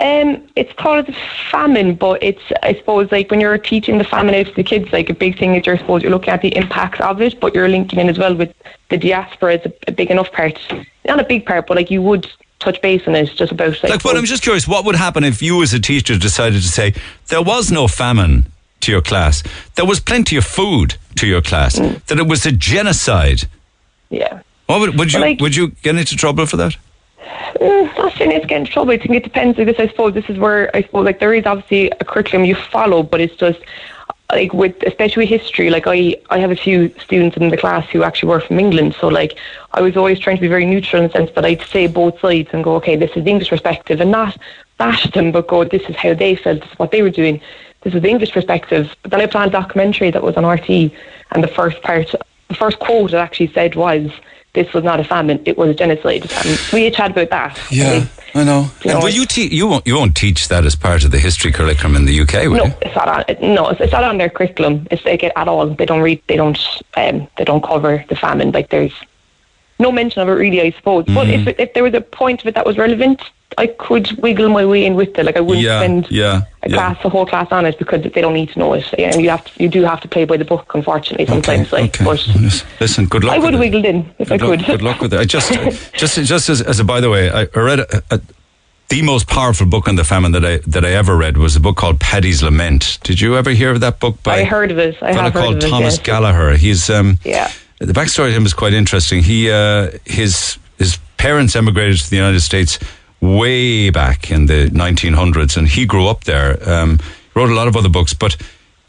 Um, 0.00 0.42
it's 0.56 0.72
called 0.72 1.08
a 1.08 1.12
famine, 1.50 1.94
but 1.94 2.22
it's 2.22 2.40
I 2.62 2.74
suppose 2.74 3.12
like 3.12 3.30
when 3.30 3.38
you're 3.40 3.58
teaching 3.58 3.98
the 3.98 4.04
famine 4.04 4.34
out 4.34 4.46
to 4.46 4.54
the 4.54 4.62
kids, 4.62 4.90
like 4.92 5.10
a 5.10 5.14
big 5.14 5.38
thing 5.38 5.54
is 5.54 5.66
you're 5.66 5.76
supposed 5.76 6.02
you're 6.02 6.10
looking 6.12 6.30
at 6.30 6.40
the 6.40 6.56
impacts 6.56 7.00
of 7.00 7.20
it, 7.20 7.38
but 7.38 7.54
you're 7.54 7.68
linking 7.68 7.98
in 7.98 8.08
as 8.08 8.18
well 8.18 8.34
with 8.34 8.54
the 8.88 8.96
diaspora 8.96 9.54
is 9.56 9.66
a, 9.66 9.72
a 9.88 9.92
big 9.92 10.10
enough 10.10 10.32
part, 10.32 10.58
not 11.06 11.20
a 11.20 11.24
big 11.24 11.44
part, 11.44 11.66
but 11.66 11.76
like 11.76 11.90
you 11.90 12.00
would 12.00 12.26
touch 12.60 12.80
base 12.80 13.06
on 13.06 13.14
it 13.14 13.30
just 13.36 13.52
about 13.52 13.72
like. 13.82 13.90
Like, 13.90 14.02
but 14.02 14.16
I'm 14.16 14.24
just 14.24 14.42
curious, 14.42 14.66
what 14.66 14.84
would 14.86 14.96
happen 14.96 15.22
if 15.22 15.42
you, 15.42 15.62
as 15.62 15.74
a 15.74 15.80
teacher, 15.80 16.16
decided 16.16 16.62
to 16.62 16.68
say 16.68 16.94
there 17.28 17.42
was 17.42 17.70
no 17.70 17.86
famine 17.86 18.46
to 18.80 18.92
your 18.92 19.02
class, 19.02 19.42
there 19.74 19.84
was 19.84 20.00
plenty 20.00 20.36
of 20.36 20.44
food 20.46 20.94
to 21.16 21.26
your 21.26 21.42
class, 21.42 21.78
Mm. 21.78 22.02
that 22.06 22.18
it 22.18 22.26
was 22.26 22.46
a 22.46 22.52
genocide? 22.52 23.42
yeah. 24.08 24.40
What 24.66 24.80
would, 24.80 24.98
would 24.98 25.12
you 25.12 25.20
like- 25.20 25.40
would 25.40 25.54
you 25.56 25.68
get 25.82 25.96
into 25.96 26.16
trouble 26.16 26.46
for 26.46 26.56
that? 26.56 26.76
Mm, 27.60 27.96
not 27.98 28.16
getting 28.16 28.64
trouble. 28.64 28.92
I 28.92 28.98
think 28.98 29.10
it 29.10 29.24
depends. 29.24 29.58
Like 29.58 29.66
this, 29.66 29.78
I 29.78 29.88
suppose 29.88 30.14
this 30.14 30.28
is 30.28 30.38
where 30.38 30.74
I 30.74 30.82
suppose 30.82 31.04
like 31.04 31.20
there 31.20 31.34
is 31.34 31.46
obviously 31.46 31.90
a 31.90 32.04
curriculum 32.04 32.44
you 32.44 32.54
follow, 32.54 33.02
but 33.02 33.20
it's 33.20 33.36
just 33.36 33.60
like 34.30 34.54
with 34.54 34.82
especially 34.84 35.26
history. 35.26 35.70
Like 35.70 35.86
I, 35.86 36.16
I 36.30 36.38
have 36.38 36.50
a 36.50 36.56
few 36.56 36.88
students 36.98 37.36
in 37.36 37.48
the 37.48 37.56
class 37.56 37.88
who 37.90 38.02
actually 38.02 38.30
were 38.30 38.40
from 38.40 38.58
England, 38.58 38.96
so 38.98 39.08
like 39.08 39.38
I 39.72 39.82
was 39.82 39.96
always 39.96 40.18
trying 40.18 40.36
to 40.36 40.40
be 40.42 40.48
very 40.48 40.66
neutral 40.66 41.02
in 41.02 41.08
the 41.08 41.12
sense 41.12 41.30
that 41.34 41.44
I'd 41.44 41.62
say 41.62 41.86
both 41.86 42.18
sides 42.20 42.48
and 42.52 42.64
go, 42.64 42.74
okay, 42.76 42.96
this 42.96 43.10
is 43.16 43.24
the 43.24 43.30
English 43.30 43.50
perspective, 43.50 44.00
and 44.00 44.10
not 44.10 44.36
bash 44.78 45.10
them, 45.10 45.32
but 45.32 45.48
go, 45.48 45.64
this 45.64 45.82
is 45.88 45.96
how 45.96 46.14
they 46.14 46.36
felt, 46.36 46.60
this 46.60 46.70
is 46.70 46.78
what 46.78 46.90
they 46.90 47.02
were 47.02 47.10
doing, 47.10 47.40
this 47.82 47.94
is 47.94 48.02
the 48.02 48.08
English 48.08 48.32
perspective. 48.32 48.94
But 49.02 49.10
then 49.10 49.20
I 49.20 49.26
planned 49.26 49.50
a 49.50 49.52
documentary 49.52 50.10
that 50.10 50.22
was 50.22 50.36
on 50.36 50.46
RT, 50.46 50.68
and 51.32 51.44
the 51.44 51.48
first 51.48 51.82
part, 51.82 52.14
the 52.48 52.54
first 52.54 52.78
quote 52.78 53.12
it 53.12 53.16
actually 53.16 53.52
said 53.52 53.74
was. 53.74 54.10
This 54.52 54.72
was 54.72 54.82
not 54.82 54.98
a 54.98 55.04
famine; 55.04 55.40
it 55.44 55.56
was 55.56 55.70
a 55.70 55.74
genocide. 55.74 56.28
And 56.44 56.60
we 56.72 56.86
each 56.88 56.96
had 56.96 57.12
about 57.12 57.30
that. 57.30 57.60
Yeah, 57.70 58.04
I 58.34 58.42
know. 58.42 58.62
You 58.84 58.90
And 58.90 58.98
know, 58.98 59.00
will 59.04 59.08
you 59.10 59.24
te- 59.24 59.54
you 59.54 59.68
won't 59.68 59.86
you 59.86 59.94
won't 59.96 60.16
teach 60.16 60.48
that 60.48 60.64
as 60.64 60.74
part 60.74 61.04
of 61.04 61.12
the 61.12 61.18
history 61.20 61.52
curriculum 61.52 61.94
in 61.94 62.04
the 62.04 62.20
UK, 62.20 62.32
will 62.48 62.56
No, 62.56 62.64
you? 62.64 62.72
it's 62.82 62.96
not 62.96 63.08
on. 63.08 63.24
it- 63.28 63.40
No, 63.40 63.68
it's, 63.68 63.80
it's 63.80 63.92
not 63.92 64.02
on 64.02 64.18
their 64.18 64.28
curriculum. 64.28 64.88
It's 64.90 65.04
like 65.04 65.22
it 65.22 65.32
at 65.36 65.46
all. 65.46 65.68
They 65.68 65.86
don't 65.86 66.00
read. 66.02 66.20
They 66.26 66.36
don't. 66.36 66.58
Um, 66.96 67.28
they 67.38 67.44
don't 67.44 67.62
cover 67.62 68.04
the 68.08 68.16
famine. 68.16 68.50
Like 68.50 68.70
there's 68.70 68.92
no 69.78 69.92
mention 69.92 70.20
of 70.22 70.28
it 70.28 70.32
really. 70.32 70.60
I 70.60 70.70
suppose. 70.72 71.04
But 71.06 71.28
Mm-hmm. 71.28 71.48
if 71.48 71.60
if 71.60 71.74
there 71.74 71.84
was 71.84 71.94
a 71.94 72.00
point 72.00 72.40
of 72.40 72.46
it 72.48 72.54
that 72.56 72.66
was 72.66 72.76
relevant, 72.76 73.22
I 73.58 73.66
could 73.66 74.10
wiggle 74.22 74.48
my 74.48 74.64
way 74.64 74.84
in 74.84 74.94
with 74.94 75.18
it. 75.18 75.24
Like 75.26 75.36
I 75.36 75.40
wouldn't 75.40 75.64
Yeah, 75.64 75.80
spend 75.80 76.06
yeah, 76.10 76.42
a 76.62 76.70
yeah. 76.70 76.76
class, 76.76 77.04
a 77.04 77.08
whole 77.08 77.26
class 77.26 77.48
on 77.50 77.66
it 77.66 77.78
because 77.78 78.02
they 78.02 78.20
don't 78.20 78.34
need 78.34 78.50
to 78.50 78.58
know 78.58 78.72
it. 78.74 78.84
Yeah, 78.98 79.10
and 79.12 79.20
you 79.20 79.28
have 79.30 79.44
to. 79.44 79.62
You 79.62 79.68
do 79.68 79.82
have 79.84 80.00
to 80.02 80.08
play 80.08 80.24
by 80.24 80.36
the 80.36 80.44
book, 80.44 80.72
unfortunately. 80.74 81.26
Sometimes, 81.26 81.72
like, 81.72 82.00
okay. 82.00 82.04
but 82.04 82.26
Listen, 82.80 83.06
good 83.06 83.24
luck. 83.24 83.34
I 83.34 83.38
would 83.38 83.46
with 83.46 83.54
have 83.54 83.60
it. 83.62 83.66
wiggled 83.66 83.84
in 83.84 84.14
if 84.18 84.28
Good 84.28 84.42
I 84.42 84.46
luck, 84.46 84.58
could. 84.58 84.66
good 84.66 84.82
luck 84.82 85.00
with 85.00 85.12
it. 85.14 85.20
I 85.20 85.24
just, 85.24 85.50
just, 85.94 86.16
just 86.24 86.48
as, 86.48 86.62
as 86.62 86.78
a 86.80 86.84
by 86.84 87.00
the 87.00 87.10
way, 87.10 87.30
I 87.30 87.44
read 87.56 87.80
a, 87.80 88.02
a, 88.10 88.20
the 88.88 89.02
most 89.02 89.26
powerful 89.28 89.66
book 89.66 89.88
on 89.88 89.96
the 89.96 90.04
famine 90.04 90.32
that 90.32 90.44
I 90.44 90.58
that 90.68 90.84
I 90.84 90.90
ever 90.92 91.16
read 91.16 91.36
was 91.36 91.56
a 91.56 91.60
book 91.60 91.76
called 91.76 91.98
Paddy's 92.00 92.42
Lament. 92.42 92.98
Did 93.02 93.20
you 93.20 93.36
ever 93.36 93.50
hear 93.50 93.70
of 93.72 93.80
that 93.80 94.00
book 94.00 94.22
by 94.22 94.40
I 94.40 94.44
heard 94.44 94.70
of 94.70 94.78
it. 94.78 94.96
I 95.02 95.12
have 95.12 95.32
heard 95.32 95.42
called 95.42 95.56
of 95.56 95.64
it. 95.64 95.68
Thomas 95.70 95.96
yes. 95.96 96.02
Gallagher? 96.06 96.56
He's 96.56 96.88
um, 96.90 97.18
Yeah. 97.24 97.50
the 97.78 97.92
backstory 97.92 98.28
of 98.28 98.34
him 98.34 98.46
is 98.46 98.54
quite 98.54 98.74
interesting. 98.74 99.22
He 99.22 99.50
uh, 99.50 99.90
his 100.04 100.58
his 100.78 100.98
parents 101.18 101.54
emigrated 101.54 101.98
to 102.00 102.10
the 102.10 102.16
United 102.16 102.40
States 102.40 102.78
way 103.20 103.90
back 103.90 104.30
in 104.30 104.46
the 104.46 104.68
1900s, 104.70 105.56
and 105.56 105.68
he 105.68 105.86
grew 105.86 106.06
up 106.06 106.24
there. 106.24 106.58
Um, 106.68 106.98
wrote 107.34 107.50
a 107.50 107.54
lot 107.54 107.68
of 107.68 107.76
other 107.76 107.88
books, 107.88 108.14
but 108.14 108.36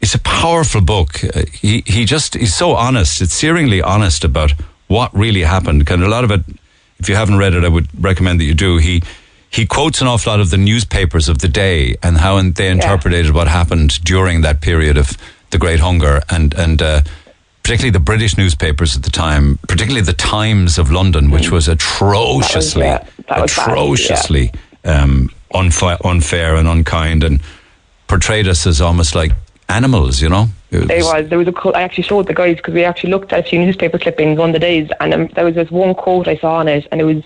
it's 0.00 0.14
a 0.14 0.20
powerful 0.20 0.80
book. 0.80 1.22
Uh, 1.24 1.42
he 1.52 1.82
he 1.86 2.04
just 2.04 2.34
he's 2.34 2.54
so 2.54 2.72
honest. 2.72 3.20
It's 3.22 3.40
searingly 3.40 3.82
honest 3.84 4.24
about 4.24 4.52
what 4.88 5.14
really 5.14 5.42
happened. 5.42 5.88
And 5.88 6.02
a 6.02 6.08
lot 6.08 6.24
of 6.24 6.30
it, 6.30 6.40
if 6.98 7.08
you 7.08 7.14
haven't 7.14 7.38
read 7.38 7.54
it, 7.54 7.64
I 7.64 7.68
would 7.68 7.88
recommend 8.02 8.40
that 8.40 8.44
you 8.44 8.54
do. 8.54 8.78
He 8.78 9.02
he 9.50 9.66
quotes 9.66 10.00
an 10.00 10.08
awful 10.08 10.32
lot 10.32 10.40
of 10.40 10.50
the 10.50 10.56
newspapers 10.56 11.28
of 11.28 11.38
the 11.38 11.48
day 11.48 11.96
and 12.02 12.18
how 12.18 12.40
they 12.40 12.68
interpreted 12.68 13.30
what 13.32 13.48
happened 13.48 14.02
during 14.02 14.40
that 14.42 14.60
period 14.60 14.96
of 14.96 15.16
the 15.50 15.58
Great 15.58 15.80
Hunger 15.80 16.22
and 16.28 16.54
and. 16.54 16.82
Uh, 16.82 17.02
particularly 17.62 17.90
the 17.90 18.00
British 18.00 18.36
newspapers 18.36 18.96
at 18.96 19.02
the 19.02 19.10
time, 19.10 19.58
particularly 19.68 20.00
the 20.04 20.12
Times 20.12 20.78
of 20.78 20.90
London, 20.90 21.30
which 21.30 21.50
was 21.50 21.68
atrociously, 21.68 22.82
yeah, 22.84 23.06
that 23.28 23.42
was 23.42 23.54
bad, 23.54 23.68
atrociously 23.68 24.52
um, 24.84 25.30
unfa- 25.54 26.04
unfair 26.04 26.56
and 26.56 26.66
unkind, 26.68 27.22
and 27.22 27.40
portrayed 28.08 28.48
us 28.48 28.66
as 28.66 28.80
almost 28.80 29.14
like 29.14 29.32
animals. 29.68 30.20
You 30.20 30.28
know, 30.28 30.46
It 30.70 30.88
There 30.88 31.04
was. 31.04 31.28
There 31.28 31.38
was 31.38 31.48
a. 31.48 31.52
quote- 31.52 31.76
I 31.76 31.82
actually 31.82 32.04
showed 32.04 32.26
the 32.26 32.34
guys 32.34 32.56
because 32.56 32.74
we 32.74 32.84
actually 32.84 33.10
looked 33.10 33.32
at 33.32 33.46
a 33.46 33.48
few 33.48 33.58
newspaper 33.58 33.98
clippings 33.98 34.38
on 34.38 34.52
the 34.52 34.58
days, 34.58 34.90
and 35.00 35.14
um, 35.14 35.28
there 35.34 35.44
was 35.44 35.54
this 35.54 35.70
one 35.70 35.94
quote 35.94 36.26
I 36.28 36.36
saw 36.36 36.56
on 36.56 36.68
it, 36.68 36.86
and 36.90 37.00
it 37.00 37.04
was 37.04 37.22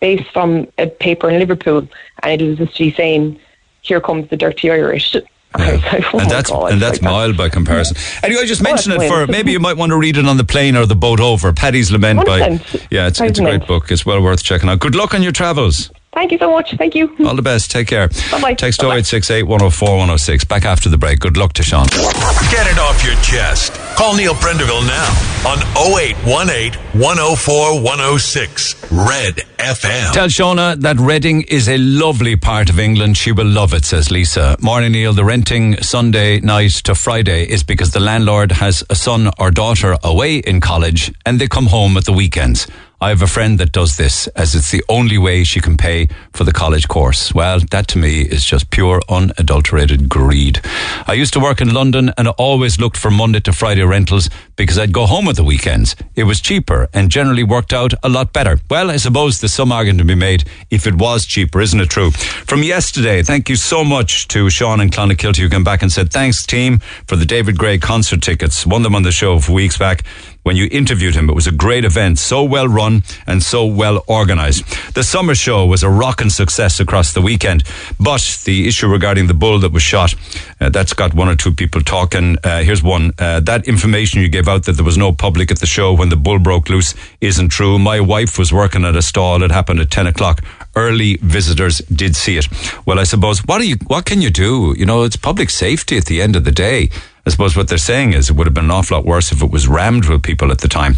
based 0.00 0.30
from 0.32 0.68
a 0.76 0.86
paper 0.86 1.30
in 1.30 1.38
Liverpool, 1.38 1.88
and 2.22 2.42
it 2.42 2.58
was 2.58 2.70
just 2.70 2.96
saying, 2.96 3.40
"Here 3.80 4.00
comes 4.00 4.28
the 4.28 4.36
dirty 4.36 4.70
Irish." 4.70 5.16
And 5.58 5.82
like, 5.82 6.04
oh 6.14 6.18
and 6.20 6.30
that's 6.30 6.50
God, 6.50 6.72
and 6.72 6.80
that's 6.80 7.02
like, 7.02 7.10
mild 7.10 7.36
by 7.36 7.48
comparison. 7.48 7.96
Anyway, 8.22 8.42
I 8.42 8.46
just 8.46 8.60
Oh, 8.60 8.64
mention 8.64 8.92
it 8.92 9.08
for 9.08 9.26
maybe 9.26 9.52
you 9.52 9.60
might 9.60 9.76
want 9.76 9.90
to 9.90 9.98
read 9.98 10.16
it 10.16 10.26
on 10.26 10.36
the 10.36 10.44
plane 10.44 10.76
or 10.76 10.86
the 10.86 10.96
boat 10.96 11.20
over. 11.20 11.52
Paddy's 11.52 11.90
Lament 11.90 12.24
by 12.24 12.60
yeah, 12.90 13.06
it's, 13.08 13.20
it's 13.20 13.38
a 13.38 13.42
great 13.42 13.66
book. 13.66 13.90
It's 13.90 14.04
well 14.06 14.22
worth 14.22 14.42
checking 14.42 14.68
out. 14.68 14.78
Good 14.80 14.94
luck 14.94 15.14
on 15.14 15.22
your 15.22 15.32
travels. 15.32 15.90
Thank 16.12 16.32
you 16.32 16.38
so 16.38 16.50
much. 16.50 16.74
Thank 16.76 16.94
you. 16.94 17.14
All 17.26 17.36
the 17.36 17.42
best. 17.42 17.70
Take 17.70 17.86
care. 17.86 18.08
Bye-bye. 18.30 18.54
Text 18.54 18.80
oh 18.80 18.88
Bye-bye. 18.88 18.98
0868 19.00 19.42
104 19.44 19.88
106. 19.90 20.44
Back 20.46 20.64
after 20.64 20.88
the 20.88 20.98
break. 20.98 21.20
Good 21.20 21.36
luck 21.36 21.52
to 21.54 21.62
Sean. 21.62 21.86
Get 21.86 22.66
it 22.66 22.78
off 22.78 23.04
your 23.04 23.14
chest. 23.22 23.72
Call 23.98 24.14
Neil 24.14 24.34
Prendeville 24.34 24.86
now 24.86 25.08
on 25.44 25.58
0818 25.76 26.80
104 27.00 27.82
106 27.82 28.92
Red 28.92 29.34
FM. 29.58 30.12
Tell 30.12 30.28
Shona 30.28 30.80
that 30.82 31.00
Reading 31.00 31.42
is 31.42 31.68
a 31.68 31.78
lovely 31.78 32.36
part 32.36 32.70
of 32.70 32.78
England. 32.78 33.16
She 33.16 33.32
will 33.32 33.48
love 33.48 33.74
it, 33.74 33.84
says 33.84 34.12
Lisa. 34.12 34.56
Morning, 34.60 34.92
Neil. 34.92 35.12
The 35.12 35.24
renting 35.24 35.82
Sunday 35.82 36.38
night 36.38 36.70
to 36.84 36.94
Friday 36.94 37.42
is 37.42 37.64
because 37.64 37.90
the 37.90 37.98
landlord 37.98 38.52
has 38.52 38.84
a 38.88 38.94
son 38.94 39.30
or 39.36 39.50
daughter 39.50 39.96
away 40.04 40.36
in 40.36 40.60
college 40.60 41.12
and 41.26 41.40
they 41.40 41.48
come 41.48 41.66
home 41.66 41.96
at 41.96 42.04
the 42.04 42.12
weekends. 42.12 42.68
I 43.00 43.10
have 43.10 43.22
a 43.22 43.28
friend 43.28 43.60
that 43.60 43.70
does 43.70 43.96
this 43.96 44.26
as 44.28 44.56
it's 44.56 44.72
the 44.72 44.82
only 44.88 45.18
way 45.18 45.44
she 45.44 45.60
can 45.60 45.76
pay 45.76 46.08
for 46.32 46.42
the 46.42 46.52
college 46.52 46.88
course. 46.88 47.32
Well, 47.32 47.60
that 47.70 47.86
to 47.88 47.98
me 47.98 48.22
is 48.22 48.44
just 48.44 48.70
pure 48.70 49.00
unadulterated 49.08 50.08
greed. 50.08 50.60
I 51.06 51.12
used 51.12 51.32
to 51.34 51.40
work 51.40 51.60
in 51.60 51.72
London 51.72 52.10
and 52.18 52.26
always 52.26 52.80
looked 52.80 52.96
for 52.96 53.12
Monday 53.12 53.38
to 53.40 53.52
Friday 53.52 53.82
rentals 53.82 54.28
because 54.56 54.80
I'd 54.80 54.92
go 54.92 55.06
home 55.06 55.28
at 55.28 55.36
the 55.36 55.44
weekends. 55.44 55.94
It 56.16 56.24
was 56.24 56.40
cheaper 56.40 56.88
and 56.92 57.08
generally 57.08 57.44
worked 57.44 57.72
out 57.72 57.94
a 58.02 58.08
lot 58.08 58.32
better. 58.32 58.58
Well, 58.68 58.90
I 58.90 58.96
suppose 58.96 59.40
there's 59.40 59.54
some 59.54 59.70
argument 59.70 60.00
to 60.00 60.04
be 60.04 60.16
made 60.16 60.42
if 60.68 60.84
it 60.84 60.96
was 60.96 61.24
cheaper, 61.24 61.60
isn't 61.60 61.78
it 61.80 61.90
true? 61.90 62.10
From 62.10 62.64
yesterday, 62.64 63.22
thank 63.22 63.48
you 63.48 63.54
so 63.54 63.84
much 63.84 64.26
to 64.28 64.50
Sean 64.50 64.80
and 64.80 64.90
Clonakilty 64.90 65.38
who 65.38 65.48
came 65.48 65.62
back 65.62 65.82
and 65.82 65.92
said, 65.92 66.12
thanks 66.12 66.44
team 66.44 66.80
for 67.06 67.14
the 67.14 67.26
David 67.26 67.56
Gray 67.56 67.78
concert 67.78 68.22
tickets. 68.22 68.66
Won 68.66 68.82
them 68.82 68.96
on 68.96 69.04
the 69.04 69.12
show 69.12 69.34
a 69.34 69.40
few 69.40 69.54
weeks 69.54 69.78
back 69.78 70.02
when 70.48 70.56
you 70.56 70.66
interviewed 70.72 71.14
him. 71.14 71.28
It 71.28 71.34
was 71.34 71.46
a 71.46 71.52
great 71.52 71.84
event, 71.84 72.18
so 72.18 72.42
well 72.42 72.66
run 72.66 73.02
and 73.26 73.42
so 73.42 73.66
well 73.66 74.02
organized. 74.06 74.64
The 74.94 75.04
summer 75.04 75.34
show 75.34 75.66
was 75.66 75.82
a 75.82 75.90
rocking 75.90 76.30
success 76.30 76.80
across 76.80 77.12
the 77.12 77.20
weekend, 77.20 77.64
but 78.00 78.40
the 78.46 78.66
issue 78.66 78.88
regarding 78.88 79.26
the 79.26 79.34
bull 79.34 79.58
that 79.58 79.72
was 79.72 79.82
shot, 79.82 80.14
uh, 80.58 80.70
that's 80.70 80.94
got 80.94 81.12
one 81.12 81.28
or 81.28 81.36
two 81.36 81.52
people 81.52 81.82
talking. 81.82 82.38
Uh, 82.42 82.62
here's 82.62 82.82
one. 82.82 83.12
Uh, 83.18 83.40
that 83.40 83.68
information 83.68 84.22
you 84.22 84.30
gave 84.30 84.48
out 84.48 84.64
that 84.64 84.72
there 84.72 84.86
was 84.86 84.96
no 84.96 85.12
public 85.12 85.50
at 85.50 85.58
the 85.58 85.66
show 85.66 85.92
when 85.92 86.08
the 86.08 86.16
bull 86.16 86.38
broke 86.38 86.70
loose 86.70 86.94
isn't 87.20 87.50
true. 87.50 87.78
My 87.78 88.00
wife 88.00 88.38
was 88.38 88.50
working 88.50 88.86
at 88.86 88.96
a 88.96 89.02
stall. 89.02 89.42
It 89.42 89.50
happened 89.50 89.80
at 89.80 89.90
10 89.90 90.06
o'clock 90.06 90.42
early 90.76 91.16
visitors 91.16 91.78
did 92.02 92.14
see 92.14 92.36
it. 92.38 92.46
Well, 92.86 92.98
I 92.98 93.04
suppose 93.04 93.40
what 93.40 93.58
do 93.58 93.68
you 93.68 93.76
what 93.86 94.04
can 94.06 94.22
you 94.22 94.30
do? 94.30 94.74
You 94.78 94.86
know, 94.86 95.02
it's 95.02 95.16
public 95.16 95.50
safety 95.50 95.96
at 95.98 96.06
the 96.06 96.22
end 96.22 96.36
of 96.36 96.44
the 96.44 96.52
day. 96.52 96.88
I 97.28 97.30
suppose 97.30 97.54
what 97.54 97.68
they're 97.68 97.76
saying 97.76 98.14
is 98.14 98.30
it 98.30 98.36
would 98.36 98.46
have 98.46 98.54
been 98.54 98.64
an 98.64 98.70
awful 98.70 98.96
lot 98.96 99.04
worse 99.04 99.32
if 99.32 99.42
it 99.42 99.50
was 99.50 99.68
rammed 99.68 100.08
with 100.08 100.22
people 100.22 100.50
at 100.50 100.60
the 100.60 100.66
time. 100.66 100.96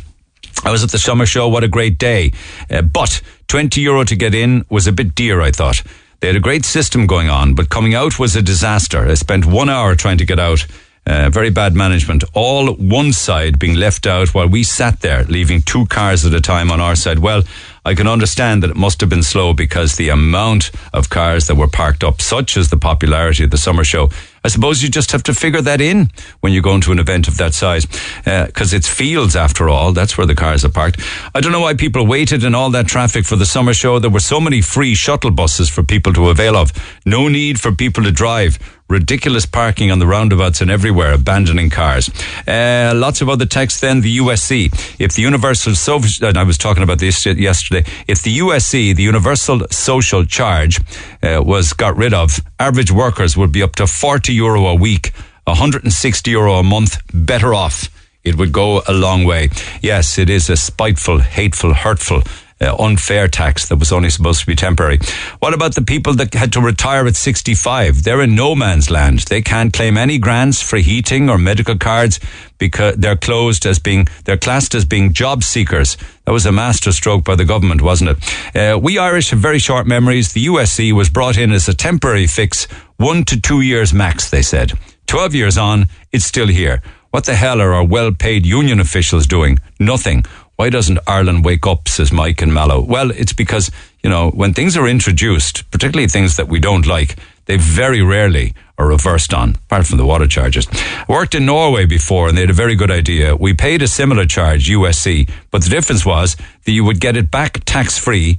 I 0.65 0.71
was 0.71 0.85
at 0.85 0.93
the 0.93 0.99
summer 1.01 1.27
show. 1.27 1.49
What 1.49 1.65
a 1.65 1.69
great 1.69 1.99
day. 1.99 2.31
Uh, 2.71 2.83
but 2.83 3.21
20 3.49 3.81
euro 3.81 4.05
to 4.05 4.15
get 4.15 4.33
in 4.33 4.65
was 4.71 4.87
a 4.87 4.93
bit 4.93 5.17
dear, 5.17 5.41
I 5.41 5.51
thought. 5.51 5.83
They 6.21 6.29
had 6.29 6.37
a 6.37 6.41
great 6.41 6.65
system 6.65 7.09
going 7.09 7.29
on, 7.29 7.57
but 7.57 7.69
coming 7.69 7.97
out 7.97 8.21
was 8.21 8.37
a 8.37 8.43
disaster. 8.43 9.09
I 9.09 9.15
spent 9.15 9.45
one 9.45 9.69
hour 9.69 9.97
trying 9.97 10.19
to 10.19 10.25
get 10.25 10.39
out. 10.39 10.69
Uh, 11.05 11.31
very 11.31 11.51
bad 11.51 11.75
management. 11.75 12.23
All 12.33 12.75
one 12.75 13.13
side 13.13 13.59
being 13.59 13.75
left 13.75 14.07
out 14.07 14.33
while 14.33 14.47
we 14.47 14.63
sat 14.63 15.01
there, 15.01 15.25
leaving 15.25 15.63
two 15.63 15.87
cars 15.87 16.25
at 16.25 16.33
a 16.33 16.41
time 16.41 16.71
on 16.71 16.79
our 16.79 16.95
side. 16.95 17.19
Well, 17.19 17.43
I 17.85 17.95
can 17.95 18.07
understand 18.07 18.63
that 18.63 18.71
it 18.71 18.77
must 18.77 19.01
have 19.01 19.11
been 19.11 19.25
slow 19.25 19.53
because 19.53 19.97
the 19.97 20.11
amount 20.11 20.71
of 20.93 21.11
cars 21.11 21.49
that 21.49 21.57
were 21.57 21.67
parked 21.67 22.05
up, 22.05 22.21
such 22.21 22.57
as 22.57 22.71
the 22.71 22.77
popularity 22.77 23.43
of 23.43 23.51
the 23.51 23.59
summer 23.59 23.83
show, 23.83 24.11
I 24.45 24.49
suppose 24.49 24.83
you 24.83 24.89
just 24.89 25.13
have 25.13 25.23
to 25.25 25.35
figure 25.35 25.61
that 25.61 25.81
in 25.81 26.11
when 26.41 26.53
you 26.53 26.63
go 26.63 26.75
into 26.75 26.93
an 26.93 26.99
event 26.99 27.29
of 27.29 27.37
that 27.37 27.55
size, 27.55 27.87
because 28.25 28.73
uh, 28.73 28.77
it's 28.77 28.89
fields 28.89 29.37
after 29.37 29.69
all. 29.69 29.93
That's 29.93 30.17
where 30.17 30.27
the 30.27 30.35
cars 30.35 30.65
are 30.65 30.71
parked. 30.71 31.01
I 31.35 31.41
don't 31.41 31.53
know 31.53 31.61
why 31.61 31.75
people 31.75 32.07
waited 32.07 32.43
in 32.45 32.55
all 32.55 32.71
that 32.71 32.87
traffic 32.87 33.27
for 33.27 33.37
the 33.37 33.47
summer 33.47 33.75
show. 33.75 33.99
There 33.99 34.11
were 34.11 34.21
so 34.21 34.41
many 34.41 34.61
free 34.63 34.95
shuttle 34.95 35.31
buses 35.31 35.69
for 35.69 35.83
people 35.83 36.13
to 36.15 36.31
avail 36.31 36.57
of. 36.57 36.73
No 37.05 37.29
need 37.29 37.61
for 37.61 37.73
people 37.73 38.03
to 38.05 38.11
drive 38.13 38.59
ridiculous 38.91 39.47
parking 39.47 39.91
on 39.91 40.01
the 40.01 40.07
roundabouts 40.07 40.61
and 40.61 40.71
everywhere, 40.71 41.13
abandoning 41.13 41.71
cars. 41.71 42.11
Uh, 42.47 42.93
lots 42.95 43.23
of 43.23 43.29
other 43.29 43.47
texts 43.47 43.81
then, 43.81 44.01
the 44.01 44.19
USC. 44.19 44.67
If 44.99 45.15
the 45.15 45.23
Universal 45.23 45.77
Social, 45.77 46.27
and 46.27 46.37
I 46.37 46.43
was 46.43 46.59
talking 46.59 46.83
about 46.83 46.99
this 46.99 47.25
yesterday, 47.25 47.89
if 48.09 48.23
the 48.23 48.39
USC, 48.39 48.95
the 48.95 49.05
Universal 49.05 49.69
Social 49.71 50.25
Charge, 50.25 50.81
uh, 51.23 51.41
was 51.43 51.73
got 51.73 51.97
rid 51.97 52.13
of, 52.13 52.41
average 52.59 52.91
workers 52.91 53.37
would 53.37 53.53
be 53.53 53.63
up 53.63 53.77
to 53.77 53.87
40 53.87 54.35
euro 54.35 54.67
a 54.67 54.75
week, 54.75 55.13
160 55.45 56.31
euro 56.31 56.55
a 56.55 56.63
month 56.63 57.01
better 57.15 57.55
off. 57.55 57.89
It 58.23 58.37
would 58.37 58.53
go 58.53 58.83
a 58.87 58.93
long 58.93 59.25
way. 59.25 59.49
Yes, 59.81 60.19
it 60.19 60.29
is 60.29 60.51
a 60.51 60.57
spiteful, 60.57 61.21
hateful, 61.21 61.73
hurtful 61.73 62.23
uh, 62.61 62.77
unfair 62.79 63.29
tax 63.29 63.69
that 63.69 63.77
was 63.77 63.93
only 63.93 64.11
supposed 64.11 64.41
to 64.41 64.47
be 64.47 64.55
temporary. 64.55 64.99
What 65.39 65.55
about 65.55 65.75
the 65.75 65.83
people 65.83 66.15
that 66.15 66.35
had 66.35 66.53
to 66.53 66.61
retire 66.61 67.07
at 67.07 67.17
65? 67.17 68.03
They're 68.05 68.23
in 68.23 68.35
no 68.35 68.55
man's 68.55 68.91
land. 68.91 69.21
They 69.21 69.43
can't 69.43 69.73
claim 69.73 69.97
any 69.97 70.19
grants 70.19 70.61
for 70.63 70.77
heating 70.77 71.31
or 71.31 71.39
medical 71.39 71.77
cards 71.79 72.21
because 72.59 72.97
they're 72.97 73.17
closed 73.17 73.65
as 73.65 73.79
being, 73.79 74.07
they're 74.25 74.37
classed 74.37 74.75
as 74.75 74.85
being 74.85 75.13
job 75.13 75.43
seekers. 75.43 75.97
That 76.27 76.33
was 76.33 76.47
a 76.47 76.53
master 76.53 76.93
stroke 76.93 77.25
by 77.25 77.35
the 77.35 77.45
government, 77.45 77.81
wasn't 77.81 78.11
it? 78.11 78.57
Uh, 78.57 78.79
we 78.79 78.99
Irish 78.99 79.31
have 79.31 79.41
very 79.41 79.59
short 79.59 79.87
memories. 79.87 80.33
The 80.33 80.47
USC 80.47 80.93
was 80.93 81.09
brought 81.09 81.39
in 81.39 81.53
as 81.53 81.69
a 81.69 81.75
temporary 81.75 82.27
fix, 82.27 82.67
one 82.99 83.25
to 83.25 83.41
two 83.41 83.63
years 83.63 83.95
max, 83.95 84.29
they 84.31 84.43
said. 84.43 84.73
12 85.07 85.35
years 85.35 85.59
on, 85.59 85.87
it's 86.13 86.25
still 86.25 86.47
here. 86.47 86.83
What 87.11 87.25
the 87.25 87.35
hell 87.35 87.61
are 87.61 87.73
our 87.73 87.85
well 87.85 88.13
paid 88.13 88.47
union 88.47 88.79
officials 88.79 89.27
doing? 89.27 89.59
Nothing. 89.81 90.23
Why 90.61 90.69
doesn't 90.69 90.99
Ireland 91.07 91.43
wake 91.43 91.67
up, 91.67 91.89
says 91.89 92.13
Mike 92.13 92.43
and 92.43 92.53
Mallow? 92.53 92.83
Well, 92.83 93.11
it's 93.13 93.33
because, 93.33 93.71
you 94.03 94.11
know, 94.11 94.29
when 94.29 94.53
things 94.53 94.77
are 94.77 94.87
introduced, 94.87 95.71
particularly 95.71 96.07
things 96.07 96.37
that 96.37 96.49
we 96.49 96.61
don't 96.61 96.87
like, 96.87 97.17
they 97.47 97.57
very 97.57 98.03
rarely 98.03 98.53
are 98.77 98.87
reversed 98.87 99.33
on, 99.33 99.55
apart 99.55 99.87
from 99.87 99.97
the 99.97 100.05
water 100.05 100.27
charges. 100.27 100.69
I 100.71 101.07
worked 101.09 101.35
in 101.35 101.47
Norway 101.47 101.87
before 101.87 102.29
and 102.29 102.37
they 102.37 102.43
had 102.43 102.51
a 102.51 102.53
very 102.53 102.75
good 102.75 102.91
idea. 102.91 103.35
We 103.35 103.55
paid 103.55 103.81
a 103.81 103.89
similar 103.89 104.27
charge, 104.27 104.69
USC, 104.69 105.31
but 105.51 105.63
the 105.63 105.71
difference 105.71 106.05
was 106.05 106.37
that 106.67 106.73
you 106.73 106.85
would 106.85 107.01
get 107.01 107.17
it 107.17 107.31
back 107.31 107.65
tax 107.65 107.97
free 107.97 108.39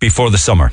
before 0.00 0.30
the 0.30 0.38
summer. 0.38 0.72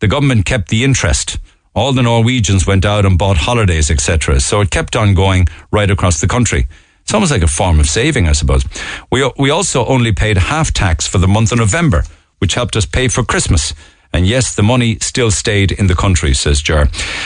The 0.00 0.08
government 0.08 0.44
kept 0.44 0.68
the 0.68 0.84
interest. 0.84 1.38
All 1.74 1.94
the 1.94 2.02
Norwegians 2.02 2.66
went 2.66 2.84
out 2.84 3.06
and 3.06 3.16
bought 3.16 3.38
holidays, 3.38 3.90
etc. 3.90 4.40
So 4.40 4.60
it 4.60 4.70
kept 4.70 4.94
on 4.94 5.14
going 5.14 5.46
right 5.70 5.90
across 5.90 6.20
the 6.20 6.28
country. 6.28 6.68
It's 7.08 7.14
almost 7.14 7.32
like 7.32 7.42
a 7.42 7.46
form 7.46 7.80
of 7.80 7.88
saving, 7.88 8.28
I 8.28 8.32
suppose. 8.32 8.66
We, 9.10 9.26
we 9.38 9.48
also 9.48 9.86
only 9.86 10.12
paid 10.12 10.36
half 10.36 10.74
tax 10.74 11.06
for 11.06 11.16
the 11.16 11.26
month 11.26 11.52
of 11.52 11.58
November, 11.58 12.04
which 12.36 12.52
helped 12.52 12.76
us 12.76 12.84
pay 12.84 13.08
for 13.08 13.24
Christmas. 13.24 13.72
And 14.12 14.26
yes, 14.26 14.54
the 14.54 14.62
money 14.62 14.98
still 15.00 15.30
stayed 15.30 15.72
in 15.72 15.86
the 15.86 15.94
country, 15.94 16.34
says 16.34 16.60
Jar. 16.60 16.82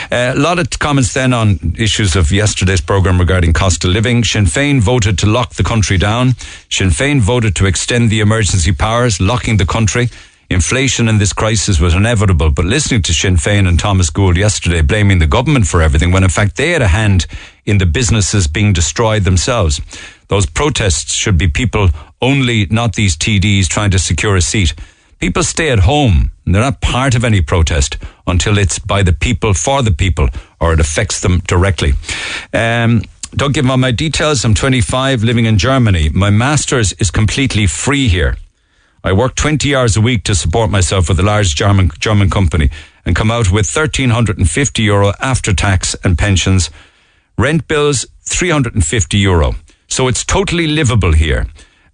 Uh, 0.09 0.31
a 0.35 0.39
lot 0.39 0.57
of 0.57 0.69
comments 0.79 1.13
then 1.13 1.33
on 1.33 1.75
issues 1.77 2.15
of 2.15 2.31
yesterday's 2.31 2.79
programme 2.79 3.19
regarding 3.19 3.51
cost 3.51 3.83
of 3.83 3.91
living. 3.91 4.23
Sinn 4.23 4.45
Féin 4.45 4.79
voted 4.79 5.17
to 5.17 5.25
lock 5.25 5.55
the 5.55 5.63
country 5.63 5.97
down. 5.97 6.35
Sinn 6.69 6.87
Féin 6.87 7.19
voted 7.19 7.53
to 7.57 7.65
extend 7.65 8.09
the 8.09 8.21
emergency 8.21 8.71
powers, 8.71 9.19
locking 9.19 9.57
the 9.57 9.65
country. 9.65 10.07
Inflation 10.49 11.09
in 11.09 11.17
this 11.17 11.33
crisis 11.33 11.81
was 11.81 11.93
inevitable, 11.93 12.51
but 12.51 12.63
listening 12.63 13.01
to 13.01 13.13
Sinn 13.13 13.35
Féin 13.35 13.67
and 13.67 13.77
Thomas 13.77 14.09
Gould 14.09 14.37
yesterday 14.37 14.81
blaming 14.81 15.19
the 15.19 15.27
government 15.27 15.67
for 15.67 15.81
everything 15.81 16.13
when 16.13 16.23
in 16.23 16.29
fact 16.29 16.55
they 16.55 16.69
had 16.69 16.81
a 16.81 16.87
hand 16.87 17.27
in 17.65 17.77
the 17.77 17.85
businesses 17.85 18.47
being 18.47 18.73
destroyed 18.73 19.23
themselves. 19.23 19.81
Those 20.27 20.45
protests 20.45 21.13
should 21.13 21.37
be 21.37 21.47
people 21.47 21.89
only, 22.21 22.65
not 22.67 22.95
these 22.95 23.15
TDs 23.15 23.67
trying 23.67 23.91
to 23.91 23.99
secure 23.99 24.35
a 24.35 24.41
seat. 24.41 24.73
People 25.19 25.43
stay 25.43 25.69
at 25.69 25.79
home. 25.79 26.31
And 26.45 26.53
they're 26.53 26.61
not 26.61 26.81
part 26.81 27.15
of 27.15 27.23
any 27.23 27.41
protest 27.41 27.97
until 28.27 28.57
it's 28.57 28.79
by 28.79 29.03
the 29.03 29.13
people 29.13 29.53
for 29.53 29.81
the 29.81 29.91
people 29.91 30.27
or 30.59 30.73
it 30.73 30.79
affects 30.79 31.21
them 31.21 31.39
directly. 31.47 31.93
Um, 32.53 33.03
don't 33.35 33.53
give 33.53 33.69
all 33.69 33.77
my 33.77 33.91
details. 33.91 34.43
I'm 34.43 34.53
25, 34.53 35.23
living 35.23 35.45
in 35.45 35.57
Germany. 35.57 36.09
My 36.09 36.29
master's 36.29 36.91
is 36.93 37.09
completely 37.11 37.67
free 37.67 38.07
here. 38.09 38.37
I 39.05 39.13
work 39.13 39.35
20 39.35 39.75
hours 39.75 39.97
a 39.97 40.01
week 40.01 40.23
to 40.25 40.35
support 40.35 40.69
myself 40.69 41.09
with 41.09 41.19
a 41.19 41.23
large 41.23 41.55
German, 41.55 41.91
German 41.99 42.29
company 42.29 42.69
and 43.05 43.15
come 43.15 43.31
out 43.31 43.47
with 43.47 43.67
1350 43.67 44.83
euro 44.83 45.13
after 45.19 45.53
tax 45.53 45.95
and 46.03 46.17
pensions 46.17 46.69
Rent 47.43 47.67
bills, 47.67 48.05
350 48.21 49.17
euro. 49.17 49.55
So 49.89 50.07
it's 50.07 50.23
totally 50.23 50.65
livable 50.65 51.11
here. 51.11 51.45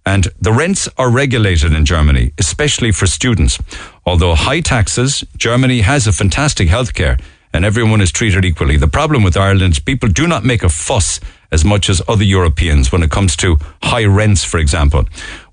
And 0.06 0.28
the 0.40 0.52
rents 0.52 0.88
are 0.96 1.10
regulated 1.10 1.72
in 1.72 1.84
Germany, 1.84 2.30
especially 2.38 2.92
for 2.92 3.08
students. 3.08 3.58
Although 4.06 4.36
high 4.36 4.60
taxes, 4.60 5.24
Germany 5.36 5.80
has 5.80 6.06
a 6.06 6.12
fantastic 6.12 6.68
healthcare 6.68 7.20
and 7.52 7.64
everyone 7.64 8.00
is 8.00 8.12
treated 8.12 8.44
equally. 8.44 8.76
The 8.76 8.86
problem 8.86 9.24
with 9.24 9.36
Ireland 9.36 9.84
people 9.84 10.08
do 10.08 10.28
not 10.28 10.44
make 10.44 10.62
a 10.62 10.68
fuss 10.68 11.18
as 11.50 11.64
much 11.64 11.90
as 11.90 12.00
other 12.06 12.22
Europeans 12.22 12.92
when 12.92 13.02
it 13.02 13.10
comes 13.10 13.34
to 13.38 13.56
high 13.82 14.04
rents, 14.04 14.44
for 14.44 14.58
example. 14.58 15.04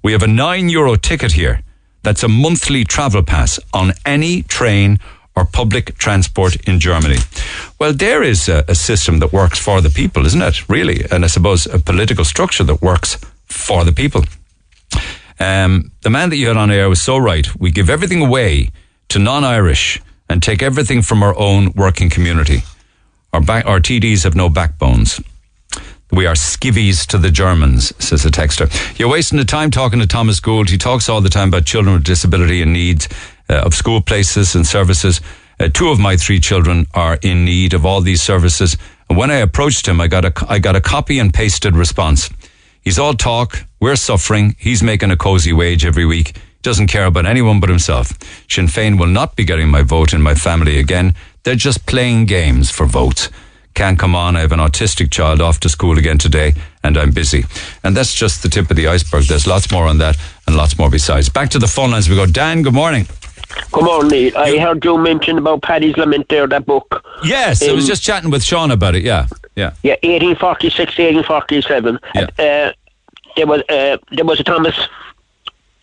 We 0.04 0.12
have 0.12 0.22
a 0.22 0.28
nine 0.28 0.70
euro 0.70 0.96
ticket 0.96 1.32
here. 1.32 1.64
That's 2.04 2.22
a 2.22 2.30
monthly 2.30 2.84
travel 2.84 3.24
pass 3.24 3.60
on 3.74 3.94
any 4.06 4.44
train 4.44 5.00
or 5.38 5.46
public 5.46 5.96
transport 6.00 6.56
in 6.68 6.80
Germany. 6.80 7.20
Well, 7.80 7.94
there 7.94 8.24
is 8.24 8.50
a, 8.50 8.66
a, 8.68 8.74
system 8.74 9.20
that 9.20 9.32
works 9.32 9.60
for 9.60 9.82
the 9.82 9.92
people, 9.92 10.26
isn't 10.26 10.42
it? 10.42 10.68
Really, 10.68 11.06
and 11.12 11.24
I 11.24 11.28
suppose 11.28 11.68
a 11.68 11.78
political 11.78 12.26
structure 12.26 12.64
that 12.64 12.82
works 12.82 13.18
for 13.46 13.86
the 13.86 13.92
people. 13.92 14.24
Um, 15.40 15.92
the 16.02 16.10
man 16.10 16.32
that 16.32 16.38
you 16.38 16.48
had 16.48 16.58
on 16.58 16.72
air 16.72 16.90
was 16.90 17.02
so 17.02 17.18
right. 17.18 17.48
We 17.56 17.70
give 17.70 17.88
everything 17.88 18.26
away 18.26 18.72
to 19.10 19.20
non-Irish 19.20 20.02
and 20.28 20.42
take 20.42 20.64
everything 20.64 21.04
from 21.04 21.22
our 21.22 21.38
own 21.38 21.72
working 21.74 22.10
community. 22.10 22.64
Our, 23.32 23.42
back, 23.42 23.68
our 23.68 23.80
TDs 23.80 24.24
have 24.24 24.36
no 24.36 24.50
backbones. 24.50 25.22
We 26.12 26.26
are 26.26 26.34
skivvies 26.34 27.06
to 27.08 27.20
the 27.20 27.30
Germans, 27.30 27.94
says 28.04 28.24
the 28.24 28.30
texter. 28.30 28.68
You're 28.98 29.10
wasting 29.10 29.38
the 29.38 29.46
time 29.46 29.70
talking 29.70 30.00
to 30.00 30.08
Thomas 30.08 30.40
Gould. 30.40 30.70
He 30.70 30.78
talks 30.78 31.10
all 31.10 31.22
the 31.22 31.30
time 31.30 31.50
about 31.50 31.66
children 31.66 31.94
with 31.94 32.06
disability 32.06 32.64
and 32.64 32.74
needs 32.74 33.08
of 33.56 33.74
school 33.74 34.02
places 34.02 34.56
and 34.56 34.66
services. 34.66 35.22
Uh, 35.60 35.68
two 35.74 35.90
of 35.90 36.00
my 36.00 36.16
three 36.18 36.40
children 36.40 36.86
are 36.94 37.18
in 37.22 37.46
need 37.46 37.74
of 37.74 37.86
all 37.86 38.02
these 38.02 38.22
services. 38.22 38.78
And 39.10 39.18
when 39.18 39.32
I 39.32 39.38
approached 39.38 39.88
him, 39.88 40.00
I 40.00 40.08
got 40.08 40.26
a, 40.26 40.34
I 40.48 40.60
got 40.60 40.76
a 40.76 40.82
copy 40.82 41.20
and 41.20 41.34
pasted 41.34 41.76
response. 41.76 42.30
He's 42.82 43.00
all 43.00 43.14
talk. 43.16 43.66
We're 43.80 43.96
suffering. 43.96 44.56
He's 44.60 44.84
making 44.84 45.12
a 45.12 45.18
cozy 45.18 45.54
wage 45.54 45.86
every 45.86 46.06
week. 46.06 46.38
Doesn't 46.62 46.88
care 46.88 47.06
about 47.06 47.26
anyone 47.26 47.60
but 47.60 47.70
himself. 47.70 48.12
Sinn 48.50 48.68
Féin 48.68 49.00
will 49.00 49.08
not 49.08 49.36
be 49.36 49.46
getting 49.46 49.70
my 49.70 49.82
vote 49.84 50.14
in 50.14 50.22
my 50.22 50.36
family 50.36 50.80
again. 50.80 51.16
They're 51.44 51.56
just 51.56 51.86
playing 51.86 52.26
games 52.26 52.72
for 52.72 52.86
votes. 52.86 53.30
can't 53.74 54.00
come 54.00 54.16
on. 54.16 54.36
I 54.36 54.42
have 54.42 54.52
an 54.52 54.60
autistic 54.60 55.12
child 55.12 55.40
off 55.40 55.60
to 55.62 55.70
school 55.70 55.98
again 55.98 56.18
today, 56.18 56.54
and 56.84 56.98
I'm 56.98 57.12
busy. 57.12 57.46
And 57.84 57.96
that's 57.96 58.14
just 58.14 58.42
the 58.42 58.50
tip 58.50 58.70
of 58.72 58.76
the 58.76 58.88
iceberg. 58.88 59.26
There's 59.26 59.48
lots 59.48 59.72
more 59.72 59.88
on 59.88 60.00
that, 60.00 60.18
and 60.48 60.58
lots 60.58 60.78
more 60.80 60.90
besides. 60.90 61.30
Back 61.30 61.50
to 61.52 61.60
the 61.60 61.68
phone 61.68 61.92
lines 61.92 62.10
we 62.10 62.16
go. 62.16 62.26
Dan, 62.26 62.64
good 62.64 62.74
morning. 62.74 63.06
Come 63.72 63.88
on, 63.88 64.08
Neil. 64.10 64.38
I 64.38 64.58
heard 64.58 64.84
you 64.84 64.98
mention 64.98 65.38
about 65.38 65.62
Paddy's 65.62 65.96
Lament 65.98 66.28
there, 66.30 66.48
that 66.48 66.66
book. 66.66 67.04
Yes, 67.24 67.64
I 67.68 67.72
was 67.72 67.86
Um, 67.86 67.88
just 67.88 68.04
chatting 68.04 68.30
with 68.30 68.44
Sean 68.44 68.72
about 68.72 68.96
it. 68.96 69.04
Yeah, 69.04 69.28
yeah. 69.56 69.72
Yeah, 69.84 69.94
1846, 70.04 70.98
1847. 70.98 72.00
Yeah. 72.16 72.22
Uh, 72.38 72.74
there 73.36 73.48
was 73.48 73.62
uh, 73.70 73.98
there 74.12 74.26
was 74.26 74.40
a 74.40 74.44
Thomas. 74.44 74.76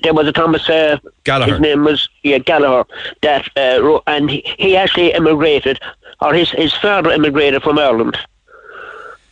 There 0.02 0.12
was 0.12 0.26
a 0.28 0.32
Thomas. 0.32 0.68
Uh, 0.68 0.98
Gallagher. 1.24 1.52
His 1.52 1.60
name 1.60 1.84
was 1.84 2.08
yeah 2.22 2.38
Gallagher. 2.38 2.84
That 3.22 3.48
uh, 3.56 3.82
wrote, 3.82 4.02
and 4.06 4.30
he, 4.30 4.44
he 4.58 4.76
actually 4.76 5.14
emigrated, 5.14 5.78
or 6.20 6.34
his 6.34 6.50
his 6.50 6.74
father 6.74 7.10
emigrated 7.10 7.62
from 7.62 7.78
Ireland, 7.78 8.18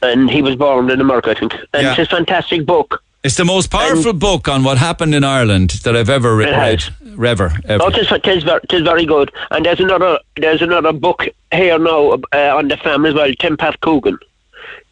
and 0.03 0.31
he 0.31 0.41
was 0.43 0.57
born 0.57 0.91
in 0.91 1.01
America, 1.01 1.31
I 1.31 1.35
think. 1.35 1.55
And 1.75 1.83
Yeah. 1.83 1.91
it's 1.99 1.99
a 2.13 2.17
fantastic 2.17 2.65
book. 2.65 3.03
It's 3.25 3.37
the 3.37 3.45
most 3.45 3.71
powerful 3.71 4.13
book 4.13 4.49
on 4.49 4.65
what 4.65 4.79
happened 4.79 5.15
in 5.15 5.23
Ireland 5.23 5.71
that 5.85 5.95
I've 5.95 6.11
ever 6.11 6.35
re- 6.35 6.47
read. 6.51 6.83
Ever, 7.25 7.53
ever. 7.67 7.85
Oh, 7.85 7.89
it 7.89 7.99
is, 7.99 8.11
it 8.11 8.27
is, 8.27 8.43
ver- 8.43 8.61
it 8.65 8.73
is 8.73 8.83
very 8.83 9.05
good. 9.07 9.31
And 9.53 9.65
there's 9.65 9.79
another 9.79 10.19
there's 10.37 10.63
another 10.63 10.93
book 10.93 11.29
here 11.53 11.79
now 11.79 12.15
uh, 12.33 12.57
on 12.57 12.67
the 12.69 12.77
farm 12.79 13.07
as 13.07 13.15
well. 13.15 13.31
Tim 13.39 13.57
Pat 13.57 13.81
Coogan, 13.81 14.19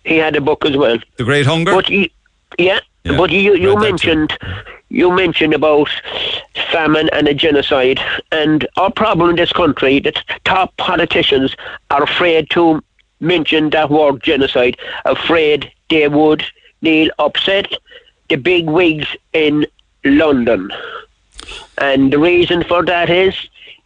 he 0.05 0.16
had 0.16 0.37
a 0.37 0.41
book 0.41 0.64
as 0.64 0.76
well. 0.76 0.99
the 1.16 1.24
Great 1.24 1.47
Hunger. 1.47 1.72
But 1.72 1.89
you, 1.89 2.09
yeah, 2.59 2.78
Yeah, 3.05 3.16
but 3.16 3.31
you 3.31 3.55
you 3.57 3.70
read 3.70 3.76
that 3.76 3.81
too. 3.81 3.81
mentioned 3.81 4.39
you 4.91 5.11
mentioned 5.11 5.55
about 5.55 5.89
famine 6.70 7.09
and 7.12 7.26
a 7.26 7.35
genocide, 7.35 7.99
and 8.31 8.64
our 8.76 8.93
problem 8.93 9.31
in 9.31 9.37
this 9.37 9.53
country 9.53 9.99
that 10.01 10.22
top 10.45 10.76
politicians 10.76 11.57
are 11.91 12.03
afraid 12.05 12.49
to 12.51 12.81
mention 13.20 13.70
that 13.70 13.91
word 13.91 14.22
genocide, 14.22 14.76
afraid 15.05 15.72
they 15.89 16.07
would 16.07 16.45
Neil 16.83 17.11
upset 17.18 17.66
the 18.31 18.37
big 18.37 18.66
wigs 18.66 19.07
in 19.35 19.66
London, 20.05 20.70
and 21.78 22.12
the 22.12 22.18
reason 22.18 22.64
for 22.64 22.85
that 22.85 23.11
is. 23.11 23.35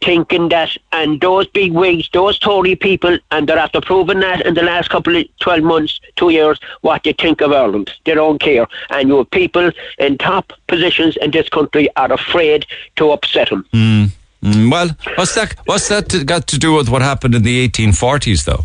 Thinking 0.03 0.49
that, 0.49 0.75
and 0.91 1.19
those 1.21 1.47
big 1.47 1.71
wigs, 1.71 2.09
those 2.13 2.37
Tory 2.37 2.75
people, 2.75 3.17
and 3.31 3.47
they're 3.47 3.57
after 3.57 3.81
proving 3.81 4.19
that 4.19 4.45
in 4.45 4.53
the 4.53 4.61
last 4.61 4.89
couple 4.89 5.15
of 5.15 5.25
12 5.39 5.63
months, 5.63 5.99
two 6.15 6.29
years, 6.29 6.59
what 6.81 7.03
they 7.03 7.13
think 7.13 7.41
of 7.41 7.53
Ireland. 7.53 7.91
They 8.05 8.13
don't 8.13 8.37
care. 8.37 8.67
And 8.91 9.07
your 9.07 9.25
people 9.25 9.71
in 9.97 10.17
top 10.19 10.51
positions 10.67 11.17
in 11.21 11.31
this 11.31 11.49
country 11.49 11.89
are 11.95 12.11
afraid 12.11 12.67
to 12.97 13.11
upset 13.11 13.49
them. 13.49 13.65
Mm, 13.73 14.11
well, 14.69 14.89
what's 15.15 15.33
that? 15.35 15.55
What's 15.65 15.87
that 15.87 16.23
got 16.25 16.45
to 16.47 16.59
do 16.59 16.73
with 16.73 16.89
what 16.89 17.01
happened 17.01 17.33
in 17.33 17.41
the 17.41 17.67
1840s, 17.67 18.43
though? 18.45 18.63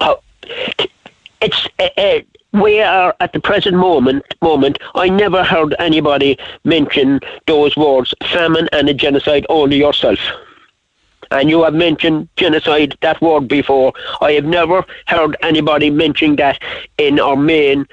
Oh, 0.00 0.20
it's 1.42 1.68
uh, 1.78 1.88
uh, 1.96 2.20
we 2.52 2.80
are 2.80 3.14
at 3.20 3.32
the 3.32 3.40
present 3.40 3.76
moment. 3.76 4.24
Moment, 4.42 4.78
I 4.94 5.08
never 5.08 5.42
heard 5.42 5.74
anybody 5.78 6.38
mention 6.64 7.20
those 7.46 7.76
words, 7.76 8.14
famine 8.30 8.68
and 8.72 8.88
a 8.88 8.94
genocide. 8.94 9.46
Only 9.48 9.78
yourself. 9.78 10.18
And 11.30 11.48
you 11.48 11.62
have 11.62 11.72
mentioned 11.72 12.28
genocide, 12.36 12.94
that 13.00 13.22
word 13.22 13.48
before. 13.48 13.94
I 14.20 14.32
have 14.32 14.44
never 14.44 14.84
heard 15.06 15.34
anybody 15.42 15.88
mentioning 15.88 16.36
that 16.36 16.60
in 16.98 17.18
our 17.18 17.36
main. 17.36 17.86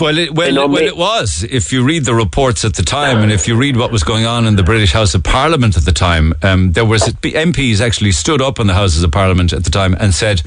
Well, 0.00 0.16
it, 0.16 0.34
well, 0.34 0.58
our 0.58 0.68
well, 0.68 0.82
it 0.82 0.96
was. 0.96 1.44
If 1.44 1.72
you 1.72 1.84
read 1.84 2.06
the 2.06 2.14
reports 2.14 2.64
at 2.64 2.74
the 2.74 2.82
time, 2.82 3.18
and 3.18 3.30
if 3.30 3.46
you 3.46 3.54
read 3.54 3.76
what 3.76 3.92
was 3.92 4.02
going 4.02 4.24
on 4.24 4.46
in 4.46 4.56
the 4.56 4.62
British 4.62 4.92
House 4.92 5.14
of 5.14 5.22
Parliament 5.22 5.76
at 5.76 5.84
the 5.84 5.92
time, 5.92 6.32
um, 6.42 6.72
there 6.72 6.86
was 6.86 7.02
MPs 7.02 7.82
actually 7.82 8.12
stood 8.12 8.40
up 8.40 8.58
in 8.58 8.66
the 8.66 8.74
Houses 8.74 9.02
of 9.02 9.12
Parliament 9.12 9.52
at 9.52 9.64
the 9.64 9.70
time 9.70 9.94
and 10.00 10.14
said, 10.14 10.40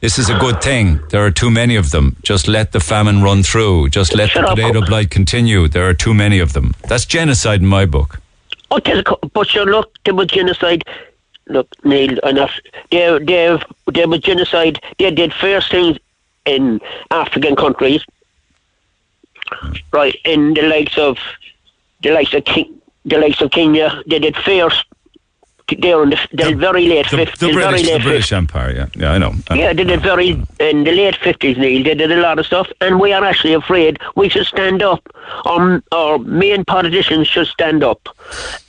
"This 0.00 0.18
is 0.18 0.28
a 0.30 0.38
good 0.38 0.62
thing. 0.62 1.00
There 1.10 1.24
are 1.24 1.30
too 1.30 1.50
many 1.50 1.76
of 1.76 1.90
them. 1.90 2.16
Just 2.22 2.48
let 2.48 2.72
the 2.72 2.80
famine 2.80 3.22
run 3.22 3.42
through. 3.42 3.90
Just 3.90 4.14
let 4.14 4.30
Shut 4.30 4.44
the 4.44 4.50
up. 4.50 4.56
potato 4.56 4.80
blight 4.86 5.10
continue. 5.10 5.68
There 5.68 5.86
are 5.88 5.94
too 5.94 6.14
many 6.14 6.38
of 6.38 6.52
them." 6.52 6.74
That's 6.88 7.04
genocide 7.04 7.60
in 7.60 7.66
my 7.66 7.84
book. 7.86 8.20
Oh, 8.70 8.76
a 8.84 9.02
co- 9.02 9.18
but 9.34 9.52
you 9.54 9.64
look, 9.64 9.88
there 10.04 10.14
was 10.14 10.28
genocide. 10.28 10.84
Look, 11.48 11.68
Neil, 11.84 12.16
enough. 12.20 12.52
There, 12.92 13.18
there, 13.18 13.58
there 13.92 14.08
was 14.08 14.20
genocide. 14.20 14.80
They 14.98 15.10
did 15.10 15.34
first 15.34 15.70
things 15.70 15.98
in 16.46 16.80
African 17.10 17.56
countries, 17.56 18.02
right? 19.92 20.14
In 20.24 20.54
the 20.54 20.62
likes 20.62 20.96
of 20.96 21.18
the 22.02 22.10
likes 22.12 22.32
of 22.32 22.44
King, 22.44 22.80
the 23.04 23.18
likes 23.18 23.40
of 23.40 23.50
Kenya, 23.50 24.02
they 24.06 24.18
did 24.20 24.36
first. 24.36 24.84
There 25.78 26.02
in 26.02 26.10
the, 26.10 26.54
very 26.56 26.86
late 26.86 27.06
The, 27.10 27.18
fifties, 27.18 27.40
the 27.40 27.52
very 27.52 27.70
British, 27.70 27.92
the 27.92 27.98
British 27.98 28.32
Empire. 28.32 28.72
Yeah, 28.72 28.86
yeah, 28.94 29.12
I 29.12 29.18
know. 29.18 29.34
I 29.48 29.54
yeah, 29.54 29.72
they 29.72 29.84
did 29.84 30.00
very 30.02 30.30
in 30.58 30.84
the 30.84 30.92
late 30.92 31.16
fifties, 31.16 31.56
Neil. 31.56 31.82
They 31.82 31.94
did 31.94 32.10
a 32.10 32.20
lot 32.20 32.38
of 32.38 32.46
stuff, 32.46 32.68
and 32.80 32.98
we 32.98 33.12
are 33.12 33.24
actually 33.24 33.54
afraid. 33.54 33.98
We 34.16 34.28
should 34.28 34.46
stand 34.46 34.82
up. 34.82 35.02
Our, 35.44 35.82
our 35.92 36.18
main 36.18 36.64
politicians 36.64 37.28
should 37.28 37.46
stand 37.46 37.84
up 37.84 38.08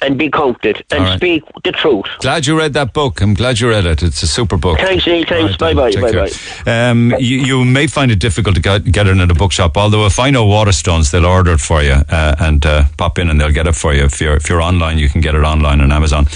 and 0.02 0.18
be 0.18 0.30
counted 0.30 0.84
and 0.92 1.04
right. 1.04 1.18
speak 1.18 1.44
the 1.64 1.72
truth. 1.72 2.06
Glad 2.20 2.46
you 2.46 2.58
read 2.58 2.74
that 2.74 2.94
book. 2.94 3.20
I'm 3.22 3.34
glad 3.34 3.60
you 3.60 3.70
read 3.70 3.86
it. 3.86 4.04
It's 4.04 4.22
a 4.22 4.28
super 4.28 4.58
book. 4.58 4.78
Thanks, 4.78 5.08
Neil. 5.08 5.26
Thanks. 5.26 5.60
Right, 5.60 5.76
Bye-bye. 5.76 5.92
Take 5.92 6.02
bye-bye. 6.02 6.90
Um, 6.90 7.16
you, 7.20 7.38
you 7.38 7.66
may 7.66 7.88
find 7.88 8.12
it 8.12 8.20
difficult 8.20 8.56
to 8.58 8.62
get, 8.62 8.92
get 8.92 9.08
it 9.08 9.18
in 9.18 9.32
a 9.32 9.34
bookshop, 9.34 9.76
although 9.76 10.06
if 10.06 10.20
I 10.20 10.30
know 10.30 10.46
Waterstones, 10.46 11.12
they'll 11.12 11.26
order 11.26 11.54
it 11.54 11.62
for 11.62 11.82
you 11.82 11.98
uh, 12.10 12.36
and 12.40 12.64
uh, 12.66 12.84
pop 12.98 13.18
in 13.18 13.30
and 13.30 13.42
they'll 13.42 13.52
get 13.52 13.66
it 13.66 13.76
for 13.76 13.94
you. 13.94 14.04
If 14.04 14.22
you're, 14.22 14.36
if 14.36 14.48
you're 14.48 14.62
online, 14.62 15.00
you 15.00 15.10
can 15.10 15.22
get 15.22 15.34
it 15.34 15.44
online 15.44 15.82
on 15.82 15.92
Amazon. 15.92 16.28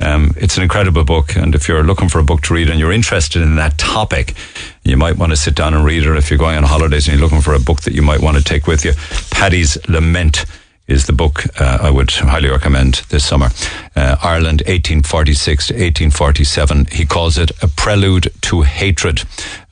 Um, 0.00 0.13
it's 0.36 0.56
an 0.56 0.62
incredible 0.62 1.04
book, 1.04 1.36
and 1.36 1.54
if 1.54 1.68
you're 1.68 1.82
looking 1.82 2.08
for 2.08 2.18
a 2.18 2.24
book 2.24 2.42
to 2.42 2.54
read 2.54 2.70
and 2.70 2.78
you're 2.78 2.92
interested 2.92 3.42
in 3.42 3.56
that 3.56 3.78
topic, 3.78 4.34
you 4.82 4.96
might 4.96 5.16
want 5.16 5.32
to 5.32 5.36
sit 5.36 5.54
down 5.54 5.74
and 5.74 5.84
read 5.84 6.02
it. 6.02 6.08
Or 6.08 6.16
if 6.16 6.30
you're 6.30 6.38
going 6.38 6.56
on 6.56 6.64
holidays 6.64 7.06
and 7.06 7.18
you're 7.18 7.26
looking 7.26 7.42
for 7.42 7.54
a 7.54 7.60
book 7.60 7.82
that 7.82 7.94
you 7.94 8.02
might 8.02 8.20
want 8.20 8.36
to 8.36 8.44
take 8.44 8.66
with 8.66 8.84
you, 8.84 8.92
Paddy's 9.30 9.76
Lament 9.88 10.46
is 10.86 11.06
the 11.06 11.12
book 11.12 11.44
uh, 11.60 11.78
I 11.80 11.90
would 11.90 12.10
highly 12.10 12.50
recommend 12.50 13.02
this 13.08 13.24
summer. 13.24 13.48
Uh, 13.96 14.16
Ireland, 14.22 14.60
1846 14.66 15.68
to 15.68 15.74
1847. 15.74 16.86
He 16.92 17.06
calls 17.06 17.38
it 17.38 17.50
A 17.62 17.68
Prelude 17.68 18.30
to 18.42 18.62
Hatred. 18.62 19.24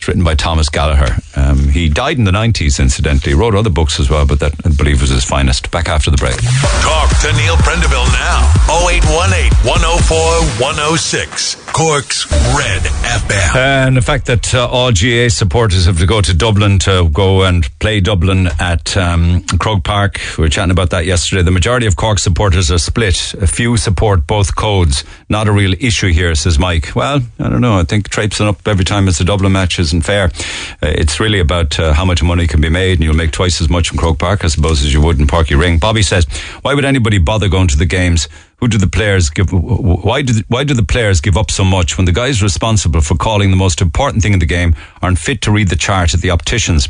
It's 0.03 0.09
written 0.09 0.25
by 0.25 0.35
Thomas 0.35 0.69
Gallagher. 0.69 1.15
Um, 1.37 1.69
he 1.69 1.89
died 1.89 2.19
in 2.19 2.25
the 2.25 2.33
90s, 2.33 2.81
incidentally. 2.81 3.35
He 3.35 3.39
wrote 3.39 3.55
other 3.55 3.71
books 3.71 4.01
as 4.01 4.11
well, 4.11 4.27
but 4.27 4.41
that, 4.41 4.53
I 4.67 4.71
believe, 4.71 5.01
was 5.01 5.11
his 5.11 5.25
finest. 5.25 5.71
Back 5.71 5.89
after 5.89 6.11
the 6.11 6.17
break. 6.17 6.35
Talk 6.83 7.09
to 7.21 7.33
Neil 7.35 7.55
Prendeville 7.59 8.11
now. 8.11 8.51
0818 8.69 9.53
104 9.63 10.19
106. 10.59 11.63
Cork's 11.73 12.31
Red 12.31 12.83
FM. 12.83 13.57
And 13.57 13.97
the 13.97 14.03
fact 14.03 14.27
that 14.27 14.53
uh, 14.53 14.69
all 14.69 14.91
GAA 14.91 15.29
supporters 15.29 15.87
have 15.87 15.99
to 15.99 16.07
go 16.07 16.21
to 16.21 16.35
Dublin 16.35 16.81
to 16.81 17.09
go 17.09 17.45
and 17.45 17.67
play 17.79 18.01
Dublin 18.01 18.49
at 18.59 18.97
um, 18.97 19.43
Croke 19.59 19.85
Park. 19.85 20.21
We 20.37 20.43
were 20.43 20.49
chatting 20.49 20.73
about 20.73 20.91
that 20.91 21.07
yesterday. 21.07 21.43
The 21.43 21.51
majority 21.51 21.87
of 21.87 21.97
Cork 21.97 22.19
supporters 22.19 22.71
are 22.71 22.79
split. 22.79 23.35
A 23.35 23.47
few 23.47 23.77
support 23.77 24.27
both 24.27 24.55
codes. 24.55 25.05
Not 25.29 25.49
a 25.49 25.53
real 25.53 25.75
issue 25.81 26.09
here, 26.13 26.35
says 26.35 26.59
Mike. 26.59 26.95
Well, 26.95 27.21
I 27.39 27.49
don't 27.49 27.61
know. 27.61 27.79
I 27.79 27.85
think 27.85 28.11
traipsing 28.11 28.49
up 28.49 28.67
every 28.67 28.85
time 28.85 29.09
it's 29.09 29.21
a 29.21 29.25
Dublin 29.25 29.53
match 29.53 29.79
isn't 29.93 30.03
fair. 30.03 30.25
Uh, 30.83 30.93
it's 30.97 31.21
really 31.21 31.39
about 31.39 31.79
uh, 31.79 31.93
how 31.93 32.05
much 32.05 32.23
money 32.23 32.47
can 32.47 32.61
be 32.61 32.69
made, 32.69 32.95
and 32.95 33.03
you'll 33.03 33.15
make 33.15 33.31
twice 33.31 33.61
as 33.61 33.69
much 33.69 33.93
in 33.93 33.99
Croke 33.99 34.19
Park, 34.19 34.45
I 34.45 34.49
suppose, 34.49 34.85
as 34.85 34.93
you 34.93 35.01
would 35.03 35.21
in 35.21 35.27
Páirc 35.27 35.47
Uí 35.47 35.61
Rinn. 35.61 35.79
Bobby 35.79 36.03
says, 36.03 36.25
why 36.63 36.75
would 36.75 36.85
anybody 36.85 37.19
bother 37.19 37.49
going 37.49 37.69
to 37.69 37.77
the 37.77 37.87
games? 37.87 38.29
Who 38.57 38.69
do 38.69 38.79
the 38.79 38.87
players 38.87 39.29
give? 39.29 39.53
Why 39.53 40.23
do 40.23 40.35
the, 40.35 40.45
why 40.49 40.63
do 40.63 40.73
the 40.73 40.85
players 40.85 41.21
give 41.21 41.37
up 41.37 41.51
so 41.51 41.65
much 41.65 41.97
when 41.97 42.05
the 42.05 42.13
guys 42.13 42.43
responsible 42.43 43.01
for 43.01 43.17
calling 43.17 43.51
the 43.51 43.57
most 43.57 43.81
important 43.81 44.23
thing 44.23 44.33
in 44.33 44.39
the 44.39 44.47
game 44.47 44.77
aren't 45.03 45.19
fit 45.19 45.43
to 45.43 45.51
read 45.51 45.69
the 45.69 45.77
chart 45.77 46.15
at 46.15 46.21
the 46.21 46.31
opticians? 46.31 46.89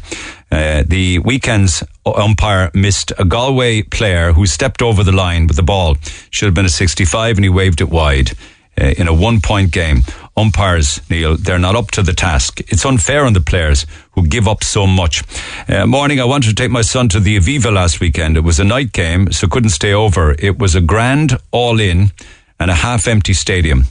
Uh, 0.51 0.83
the 0.87 1.19
weekend's 1.21 1.83
umpire 2.05 2.71
missed 2.75 3.13
a 3.19 3.25
Galway 3.25 3.83
player 3.83 4.33
who 4.33 4.45
stepped 4.45 4.83
over 4.83 5.03
the 5.03 5.13
line 5.13 5.47
with 5.47 5.57
the 5.57 5.63
ball. 5.63 5.97
Should 6.31 6.47
have 6.47 6.55
been 6.55 6.67
a 6.67 6.69
65, 6.69 7.39
and 7.39 7.45
he 7.45 7.49
waved 7.49 7.81
it 7.81 7.89
wide 7.89 8.33
uh, 8.81 8.87
in 8.97 9.09
a 9.09 9.15
one-point 9.15 9.71
game. 9.71 10.03
Umpires, 10.37 11.01
Neil, 11.11 11.37
they're 11.37 11.59
not 11.59 11.77
up 11.77 11.91
to 11.91 12.03
the 12.03 12.15
task. 12.15 12.61
It's 12.73 12.87
unfair 12.87 13.25
on 13.25 13.35
the 13.35 13.41
players 13.41 13.87
who 14.13 14.27
give 14.27 14.49
up 14.49 14.65
so 14.65 14.87
much. 14.87 15.23
Uh, 15.69 15.87
morning, 15.87 16.21
I 16.21 16.25
wanted 16.25 16.49
to 16.49 16.55
take 16.55 16.71
my 16.71 16.83
son 16.83 17.09
to 17.11 17.21
the 17.21 17.37
Aviva 17.37 17.73
last 17.73 18.01
weekend. 18.01 18.37
It 18.37 18.41
was 18.41 18.59
a 18.59 18.65
night 18.65 18.93
game, 18.93 19.31
so 19.31 19.47
couldn't 19.47 19.71
stay 19.71 19.93
over. 19.93 20.35
It 20.39 20.59
was 20.59 20.75
a 20.75 20.81
grand 20.81 21.39
all-in 21.51 22.13
and 22.59 22.71
a 22.71 22.75
half-empty 22.75 23.35
stadium. 23.35 23.85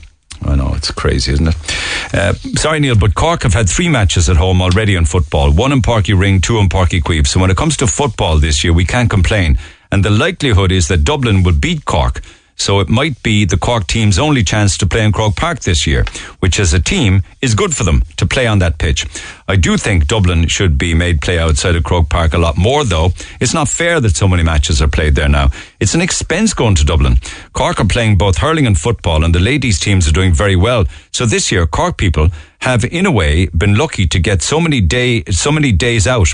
I 0.44 0.56
know, 0.56 0.74
it's 0.74 0.90
crazy, 0.90 1.32
isn't 1.32 1.48
it? 1.48 1.56
Uh, 2.12 2.32
sorry, 2.56 2.80
Neil, 2.80 2.96
but 2.96 3.14
Cork 3.14 3.44
have 3.44 3.54
had 3.54 3.68
three 3.68 3.88
matches 3.88 4.28
at 4.28 4.36
home 4.36 4.60
already 4.60 4.96
in 4.96 5.04
football. 5.04 5.52
One 5.52 5.70
in 5.70 5.82
Páirc 5.82 6.12
Uí 6.12 6.18
Rinn, 6.18 6.40
two 6.40 6.58
in 6.58 6.68
Páirc 6.68 6.88
Uí 6.88 7.02
Chaoimh. 7.02 7.26
So 7.28 7.38
when 7.38 7.50
it 7.50 7.56
comes 7.56 7.76
to 7.76 7.86
football 7.86 8.38
this 8.38 8.64
year, 8.64 8.72
we 8.72 8.84
can't 8.84 9.08
complain. 9.08 9.56
And 9.92 10.04
the 10.04 10.10
likelihood 10.10 10.72
is 10.72 10.88
that 10.88 11.04
Dublin 11.04 11.44
will 11.44 11.52
beat 11.54 11.84
Cork 11.84 12.22
So 12.56 12.80
it 12.80 12.88
might 12.88 13.20
be 13.22 13.44
the 13.44 13.56
Cork 13.56 13.86
team's 13.86 14.18
only 14.18 14.44
chance 14.44 14.78
to 14.78 14.86
play 14.86 15.04
in 15.04 15.12
Croke 15.12 15.36
Park 15.36 15.60
this 15.60 15.86
year, 15.86 16.04
which 16.40 16.60
as 16.60 16.72
a 16.72 16.80
team 16.80 17.22
is 17.40 17.54
good 17.54 17.74
for 17.74 17.84
them 17.84 18.02
to 18.18 18.26
play 18.26 18.46
on 18.46 18.60
that 18.60 18.78
pitch. 18.78 19.06
I 19.48 19.56
do 19.56 19.76
think 19.76 20.06
Dublin 20.06 20.46
should 20.46 20.78
be 20.78 20.94
made 20.94 21.20
play 21.20 21.38
outside 21.38 21.74
of 21.74 21.84
Croke 21.84 22.08
Park 22.08 22.34
a 22.34 22.38
lot 22.38 22.56
more 22.56 22.84
though. 22.84 23.10
It's 23.40 23.54
not 23.54 23.68
fair 23.68 24.00
that 24.00 24.16
so 24.16 24.28
many 24.28 24.42
matches 24.42 24.80
are 24.80 24.88
played 24.88 25.14
there 25.14 25.28
now. 25.28 25.50
It's 25.80 25.94
an 25.94 26.00
expense 26.00 26.54
going 26.54 26.76
to 26.76 26.84
Dublin. 26.84 27.16
Cork 27.52 27.80
are 27.80 27.86
playing 27.86 28.16
both 28.16 28.38
hurling 28.38 28.66
and 28.66 28.78
football 28.78 29.24
and 29.24 29.34
the 29.34 29.40
ladies 29.40 29.80
teams 29.80 30.06
are 30.08 30.12
doing 30.12 30.32
very 30.32 30.56
well. 30.56 30.84
So 31.10 31.26
this 31.26 31.50
year 31.50 31.66
Cork 31.66 31.96
people 31.96 32.28
have 32.60 32.84
in 32.84 33.06
a 33.06 33.10
way 33.10 33.46
been 33.46 33.74
lucky 33.74 34.06
to 34.06 34.18
get 34.20 34.40
so 34.40 34.60
many 34.60 34.80
day 34.80 35.24
so 35.30 35.50
many 35.50 35.72
days 35.72 36.06
out, 36.06 36.32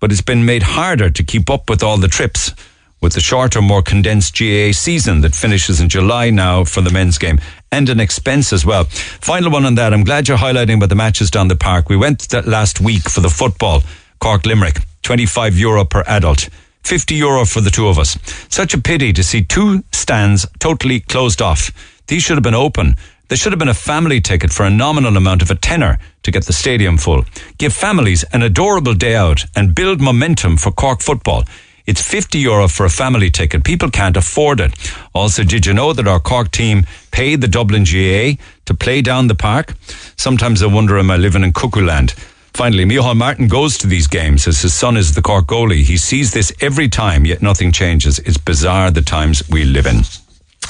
but 0.00 0.10
it's 0.10 0.22
been 0.22 0.46
made 0.46 0.62
harder 0.62 1.10
to 1.10 1.22
keep 1.22 1.50
up 1.50 1.68
with 1.68 1.82
all 1.82 1.98
the 1.98 2.08
trips 2.08 2.52
with 3.00 3.12
the 3.12 3.20
shorter, 3.20 3.60
more 3.60 3.82
condensed 3.82 4.38
GAA 4.38 4.72
season 4.72 5.20
that 5.20 5.34
finishes 5.34 5.80
in 5.80 5.88
July 5.88 6.30
now 6.30 6.64
for 6.64 6.80
the 6.80 6.90
men's 6.90 7.18
game 7.18 7.38
and 7.70 7.88
an 7.88 8.00
expense 8.00 8.52
as 8.52 8.64
well. 8.64 8.84
Final 8.84 9.50
one 9.50 9.66
on 9.66 9.74
that. 9.74 9.92
I'm 9.92 10.04
glad 10.04 10.28
you're 10.28 10.38
highlighting 10.38 10.76
about 10.76 10.88
the 10.88 10.94
matches 10.94 11.30
down 11.30 11.48
the 11.48 11.56
park. 11.56 11.88
We 11.88 11.96
went 11.96 12.28
that 12.30 12.46
last 12.46 12.80
week 12.80 13.08
for 13.08 13.20
the 13.20 13.28
football, 13.28 13.82
Cork 14.18 14.46
Limerick, 14.46 14.80
25 15.02 15.58
euro 15.58 15.84
per 15.84 16.02
adult. 16.06 16.48
50 16.84 17.16
euro 17.16 17.44
for 17.44 17.60
the 17.60 17.70
two 17.70 17.88
of 17.88 17.98
us. 17.98 18.16
Such 18.48 18.72
a 18.72 18.80
pity 18.80 19.12
to 19.12 19.24
see 19.24 19.42
two 19.42 19.82
stands 19.92 20.46
totally 20.60 21.00
closed 21.00 21.42
off. 21.42 21.70
These 22.06 22.22
should 22.22 22.36
have 22.36 22.44
been 22.44 22.54
open. 22.54 22.96
There 23.28 23.36
should 23.36 23.50
have 23.50 23.58
been 23.58 23.68
a 23.68 23.74
family 23.74 24.20
ticket 24.20 24.52
for 24.52 24.64
a 24.64 24.70
nominal 24.70 25.16
amount 25.16 25.42
of 25.42 25.50
a 25.50 25.56
tenner 25.56 25.98
to 26.22 26.30
get 26.30 26.46
the 26.46 26.52
stadium 26.52 26.96
full. 26.96 27.24
Give 27.58 27.72
families 27.72 28.22
an 28.32 28.42
adorable 28.42 28.94
day 28.94 29.16
out 29.16 29.44
and 29.56 29.74
build 29.74 30.00
momentum 30.00 30.56
for 30.56 30.70
Cork 30.70 31.00
football. 31.00 31.42
It's 31.86 32.02
50 32.02 32.38
euro 32.38 32.66
for 32.66 32.84
a 32.84 32.90
family 32.90 33.30
ticket. 33.30 33.62
People 33.62 33.90
can't 33.90 34.16
afford 34.16 34.60
it. 34.60 34.72
Also, 35.14 35.44
did 35.44 35.66
you 35.66 35.72
know 35.72 35.92
that 35.92 36.08
our 36.08 36.18
Cork 36.18 36.50
team 36.50 36.84
paid 37.12 37.40
the 37.40 37.48
Dublin 37.48 37.84
GAA 37.84 38.42
to 38.64 38.74
play 38.74 39.02
down 39.02 39.28
the 39.28 39.36
park? 39.36 39.74
Sometimes 40.16 40.62
I 40.62 40.66
wonder, 40.66 40.98
am 40.98 41.10
I 41.10 41.16
living 41.16 41.44
in 41.44 41.52
cuckoo 41.52 41.84
land? 41.84 42.14
Finally, 42.54 42.86
Micheál 42.86 43.16
Martin 43.16 43.48
goes 43.48 43.78
to 43.78 43.86
these 43.86 44.08
games 44.08 44.48
as 44.48 44.62
his 44.62 44.74
son 44.74 44.96
is 44.96 45.14
the 45.14 45.22
Cork 45.22 45.46
goalie. 45.46 45.84
He 45.84 45.96
sees 45.96 46.32
this 46.32 46.52
every 46.60 46.88
time, 46.88 47.24
yet 47.24 47.42
nothing 47.42 47.70
changes. 47.70 48.18
It's 48.20 48.38
bizarre 48.38 48.90
the 48.90 49.02
times 49.02 49.48
we 49.48 49.64
live 49.64 49.86
in. 49.86 50.02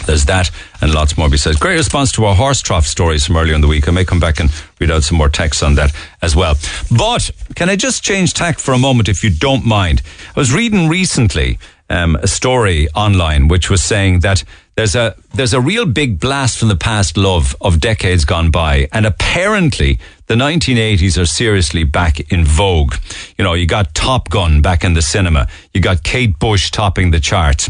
There's 0.04 0.24
that 0.26 0.50
and 0.80 0.92
lots 0.92 1.16
more 1.16 1.30
besides. 1.30 1.56
Great 1.58 1.76
response 1.76 2.12
to 2.12 2.24
our 2.24 2.34
horse 2.34 2.60
trough 2.60 2.86
stories 2.86 3.26
from 3.26 3.36
earlier 3.36 3.54
in 3.54 3.60
the 3.60 3.68
week. 3.68 3.88
I 3.88 3.92
may 3.92 4.04
come 4.04 4.20
back 4.20 4.40
and 4.40 4.50
read 4.80 4.90
out 4.90 5.04
some 5.04 5.18
more 5.18 5.28
texts 5.28 5.62
on 5.62 5.74
that 5.76 5.94
as 6.22 6.36
well. 6.36 6.54
But 6.90 7.30
can 7.54 7.68
I 7.68 7.76
just 7.76 8.02
change 8.02 8.34
tack 8.34 8.58
for 8.58 8.72
a 8.72 8.78
moment 8.78 9.08
if 9.08 9.24
you 9.24 9.30
don't 9.30 9.64
mind? 9.64 10.02
I 10.34 10.40
was 10.40 10.52
reading 10.52 10.88
recently 10.88 11.58
um, 11.88 12.16
a 12.16 12.26
story 12.26 12.88
online 12.94 13.48
which 13.48 13.70
was 13.70 13.82
saying 13.82 14.20
that 14.20 14.44
there's 14.76 14.94
a 14.94 15.16
there's 15.34 15.54
a 15.54 15.60
real 15.60 15.86
big 15.86 16.20
blast 16.20 16.58
from 16.58 16.68
the 16.68 16.76
past 16.76 17.16
love 17.16 17.56
of 17.62 17.80
decades 17.80 18.26
gone 18.26 18.50
by, 18.50 18.88
and 18.92 19.06
apparently 19.06 19.98
the 20.26 20.34
1980s 20.34 21.20
are 21.20 21.24
seriously 21.24 21.82
back 21.82 22.20
in 22.30 22.44
vogue. 22.44 22.94
You 23.38 23.44
know, 23.44 23.54
you 23.54 23.66
got 23.66 23.94
Top 23.94 24.28
Gun 24.28 24.60
back 24.60 24.84
in 24.84 24.92
the 24.92 25.00
cinema, 25.00 25.48
you 25.72 25.80
got 25.80 26.02
Kate 26.02 26.38
Bush 26.38 26.70
topping 26.70 27.10
the 27.10 27.20
charts, 27.20 27.68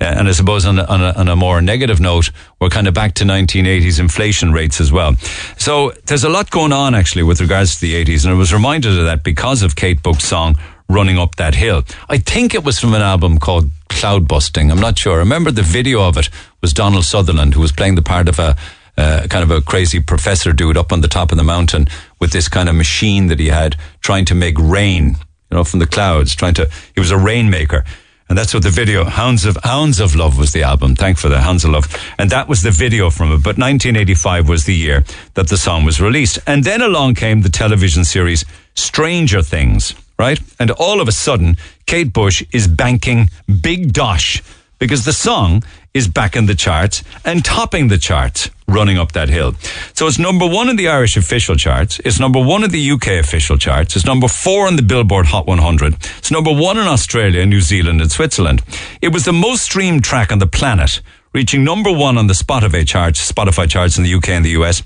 uh, 0.00 0.04
and 0.04 0.26
I 0.26 0.32
suppose 0.32 0.66
on 0.66 0.80
a, 0.80 0.84
on 0.84 1.00
a, 1.00 1.12
on 1.12 1.28
a 1.28 1.36
more 1.36 1.60
negative 1.60 2.00
note, 2.00 2.32
we're 2.60 2.70
kind 2.70 2.88
of 2.88 2.94
back 2.94 3.14
to 3.14 3.24
1980s 3.24 4.00
inflation 4.00 4.52
rates 4.52 4.80
as 4.80 4.90
well. 4.90 5.14
So 5.58 5.92
there's 6.06 6.24
a 6.24 6.28
lot 6.28 6.50
going 6.50 6.72
on 6.72 6.92
actually 6.92 7.22
with 7.22 7.40
regards 7.40 7.76
to 7.76 7.82
the 7.82 8.04
80s, 8.04 8.24
and 8.24 8.34
I 8.34 8.36
was 8.36 8.52
reminded 8.52 8.98
of 8.98 9.04
that 9.04 9.22
because 9.22 9.62
of 9.62 9.76
Kate 9.76 10.02
Bush's 10.02 10.24
song 10.24 10.56
running 10.88 11.18
up 11.18 11.36
that 11.36 11.54
hill. 11.54 11.84
I 12.08 12.18
think 12.18 12.54
it 12.54 12.64
was 12.64 12.78
from 12.78 12.94
an 12.94 13.02
album 13.02 13.38
called 13.38 13.70
Cloudbusting. 13.88 14.70
I'm 14.70 14.80
not 14.80 14.98
sure. 14.98 15.14
I 15.14 15.18
remember 15.18 15.50
the 15.50 15.62
video 15.62 16.02
of 16.02 16.16
it 16.16 16.30
was 16.60 16.72
Donald 16.72 17.04
Sutherland, 17.04 17.54
who 17.54 17.60
was 17.60 17.72
playing 17.72 17.94
the 17.94 18.02
part 18.02 18.28
of 18.28 18.38
a 18.38 18.56
uh, 18.96 19.26
kind 19.30 19.44
of 19.44 19.50
a 19.50 19.60
crazy 19.60 20.00
professor 20.00 20.52
dude 20.52 20.76
up 20.76 20.92
on 20.92 21.02
the 21.02 21.08
top 21.08 21.30
of 21.30 21.38
the 21.38 21.44
mountain 21.44 21.86
with 22.18 22.32
this 22.32 22.48
kind 22.48 22.68
of 22.68 22.74
machine 22.74 23.28
that 23.28 23.38
he 23.38 23.46
had 23.46 23.76
trying 24.00 24.24
to 24.24 24.34
make 24.34 24.58
rain, 24.58 25.10
you 25.50 25.56
know, 25.56 25.62
from 25.62 25.78
the 25.78 25.86
clouds, 25.86 26.34
trying 26.34 26.54
to, 26.54 26.68
he 26.94 27.00
was 27.00 27.12
a 27.12 27.16
rainmaker. 27.16 27.84
And 28.28 28.36
that's 28.36 28.52
what 28.52 28.62
the 28.62 28.70
video, 28.70 29.04
Hounds 29.04 29.46
of, 29.46 29.56
Hounds 29.62 30.00
of 30.00 30.14
Love 30.14 30.36
was 30.36 30.52
the 30.52 30.62
album. 30.62 30.96
Thank 30.96 31.16
for 31.16 31.28
the 31.28 31.40
Hounds 31.40 31.64
of 31.64 31.70
Love. 31.70 31.86
And 32.18 32.28
that 32.30 32.48
was 32.48 32.62
the 32.62 32.72
video 32.72 33.08
from 33.08 33.28
it. 33.28 33.38
But 33.38 33.56
1985 33.56 34.48
was 34.48 34.64
the 34.64 34.74
year 34.74 35.04
that 35.34 35.48
the 35.48 35.56
song 35.56 35.84
was 35.84 36.00
released. 36.00 36.38
And 36.46 36.64
then 36.64 36.82
along 36.82 37.14
came 37.14 37.40
the 37.40 37.48
television 37.48 38.04
series 38.04 38.44
Stranger 38.74 39.42
Things, 39.42 39.94
right? 40.18 40.40
And 40.58 40.70
all 40.72 41.00
of 41.00 41.08
a 41.08 41.12
sudden, 41.12 41.56
Kate 41.86 42.12
Bush 42.12 42.44
is 42.52 42.66
banking 42.66 43.30
big 43.62 43.92
dosh 43.92 44.42
because 44.78 45.04
the 45.04 45.12
song 45.12 45.62
is 45.94 46.06
back 46.06 46.36
in 46.36 46.46
the 46.46 46.54
charts 46.54 47.02
and 47.24 47.44
topping 47.44 47.88
the 47.88 47.98
charts 47.98 48.50
running 48.68 48.98
up 48.98 49.12
that 49.12 49.28
hill. 49.28 49.54
So 49.94 50.06
it's 50.06 50.18
number 50.18 50.46
one 50.46 50.68
in 50.68 50.76
the 50.76 50.88
Irish 50.88 51.16
official 51.16 51.56
charts. 51.56 52.00
It's 52.04 52.20
number 52.20 52.40
one 52.40 52.62
in 52.62 52.70
the 52.70 52.90
UK 52.90 53.08
official 53.18 53.56
charts. 53.56 53.96
It's 53.96 54.04
number 54.04 54.28
four 54.28 54.68
in 54.68 54.76
the 54.76 54.82
Billboard 54.82 55.26
Hot 55.26 55.46
100. 55.46 55.94
It's 56.18 56.30
number 56.30 56.52
one 56.52 56.78
in 56.78 56.86
Australia, 56.86 57.44
New 57.46 57.60
Zealand, 57.60 58.00
and 58.00 58.12
Switzerland. 58.12 58.62
It 59.00 59.12
was 59.12 59.24
the 59.24 59.32
most 59.32 59.62
streamed 59.62 60.04
track 60.04 60.30
on 60.30 60.38
the 60.38 60.46
planet, 60.46 61.00
reaching 61.32 61.64
number 61.64 61.92
one 61.92 62.16
on 62.16 62.26
the 62.26 62.34
Spotify 62.34 62.86
charts, 62.86 63.30
Spotify 63.30 63.68
charts 63.68 63.98
in 63.98 64.04
the 64.04 64.14
UK 64.14 64.30
and 64.30 64.44
the 64.44 64.50
US, 64.50 64.82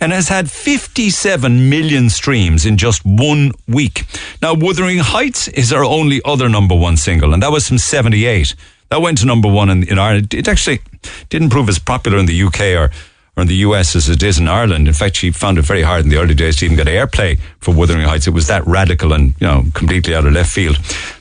and 0.00 0.12
has 0.12 0.28
had 0.28 0.50
57 0.50 1.68
million 1.68 2.10
streams 2.10 2.66
in 2.66 2.76
just 2.76 3.04
one 3.04 3.52
week. 3.68 4.04
Now, 4.42 4.54
Wuthering 4.54 4.98
Heights 4.98 5.48
is 5.48 5.72
our 5.72 5.84
only 5.84 6.20
other 6.24 6.48
number 6.48 6.74
one 6.74 6.96
single, 6.96 7.32
and 7.32 7.42
that 7.42 7.52
was 7.52 7.68
from 7.68 7.78
78. 7.78 8.54
That 8.90 9.00
went 9.00 9.18
to 9.18 9.26
number 9.26 9.48
one 9.48 9.70
in, 9.70 9.88
in 9.88 9.98
Ireland. 9.98 10.34
It 10.34 10.48
actually 10.48 10.80
didn't 11.28 11.50
prove 11.50 11.68
as 11.68 11.78
popular 11.78 12.18
in 12.18 12.26
the 12.26 12.42
UK 12.42 12.60
or, 12.76 12.90
or 13.36 13.42
in 13.42 13.48
the 13.48 13.56
US 13.56 13.96
as 13.96 14.08
it 14.08 14.22
is 14.22 14.38
in 14.38 14.48
Ireland. 14.48 14.88
In 14.88 14.94
fact, 14.94 15.16
she 15.16 15.30
found 15.30 15.58
it 15.58 15.62
very 15.62 15.82
hard 15.82 16.04
in 16.04 16.10
the 16.10 16.18
early 16.18 16.34
days 16.34 16.56
to 16.56 16.66
even 16.66 16.76
get 16.76 16.86
airplay 16.86 17.40
for 17.60 17.74
Wuthering 17.74 18.02
Heights. 18.02 18.26
It 18.26 18.30
was 18.34 18.46
that 18.48 18.66
radical 18.66 19.12
and, 19.12 19.34
you 19.40 19.46
know, 19.46 19.64
completely 19.74 20.14
out 20.14 20.26
of 20.26 20.32
left 20.32 20.52
field. 20.52 20.78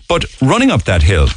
But 0.07 0.25
running 0.41 0.71
up 0.71 0.83
that 0.83 1.01
hill, 1.03 1.27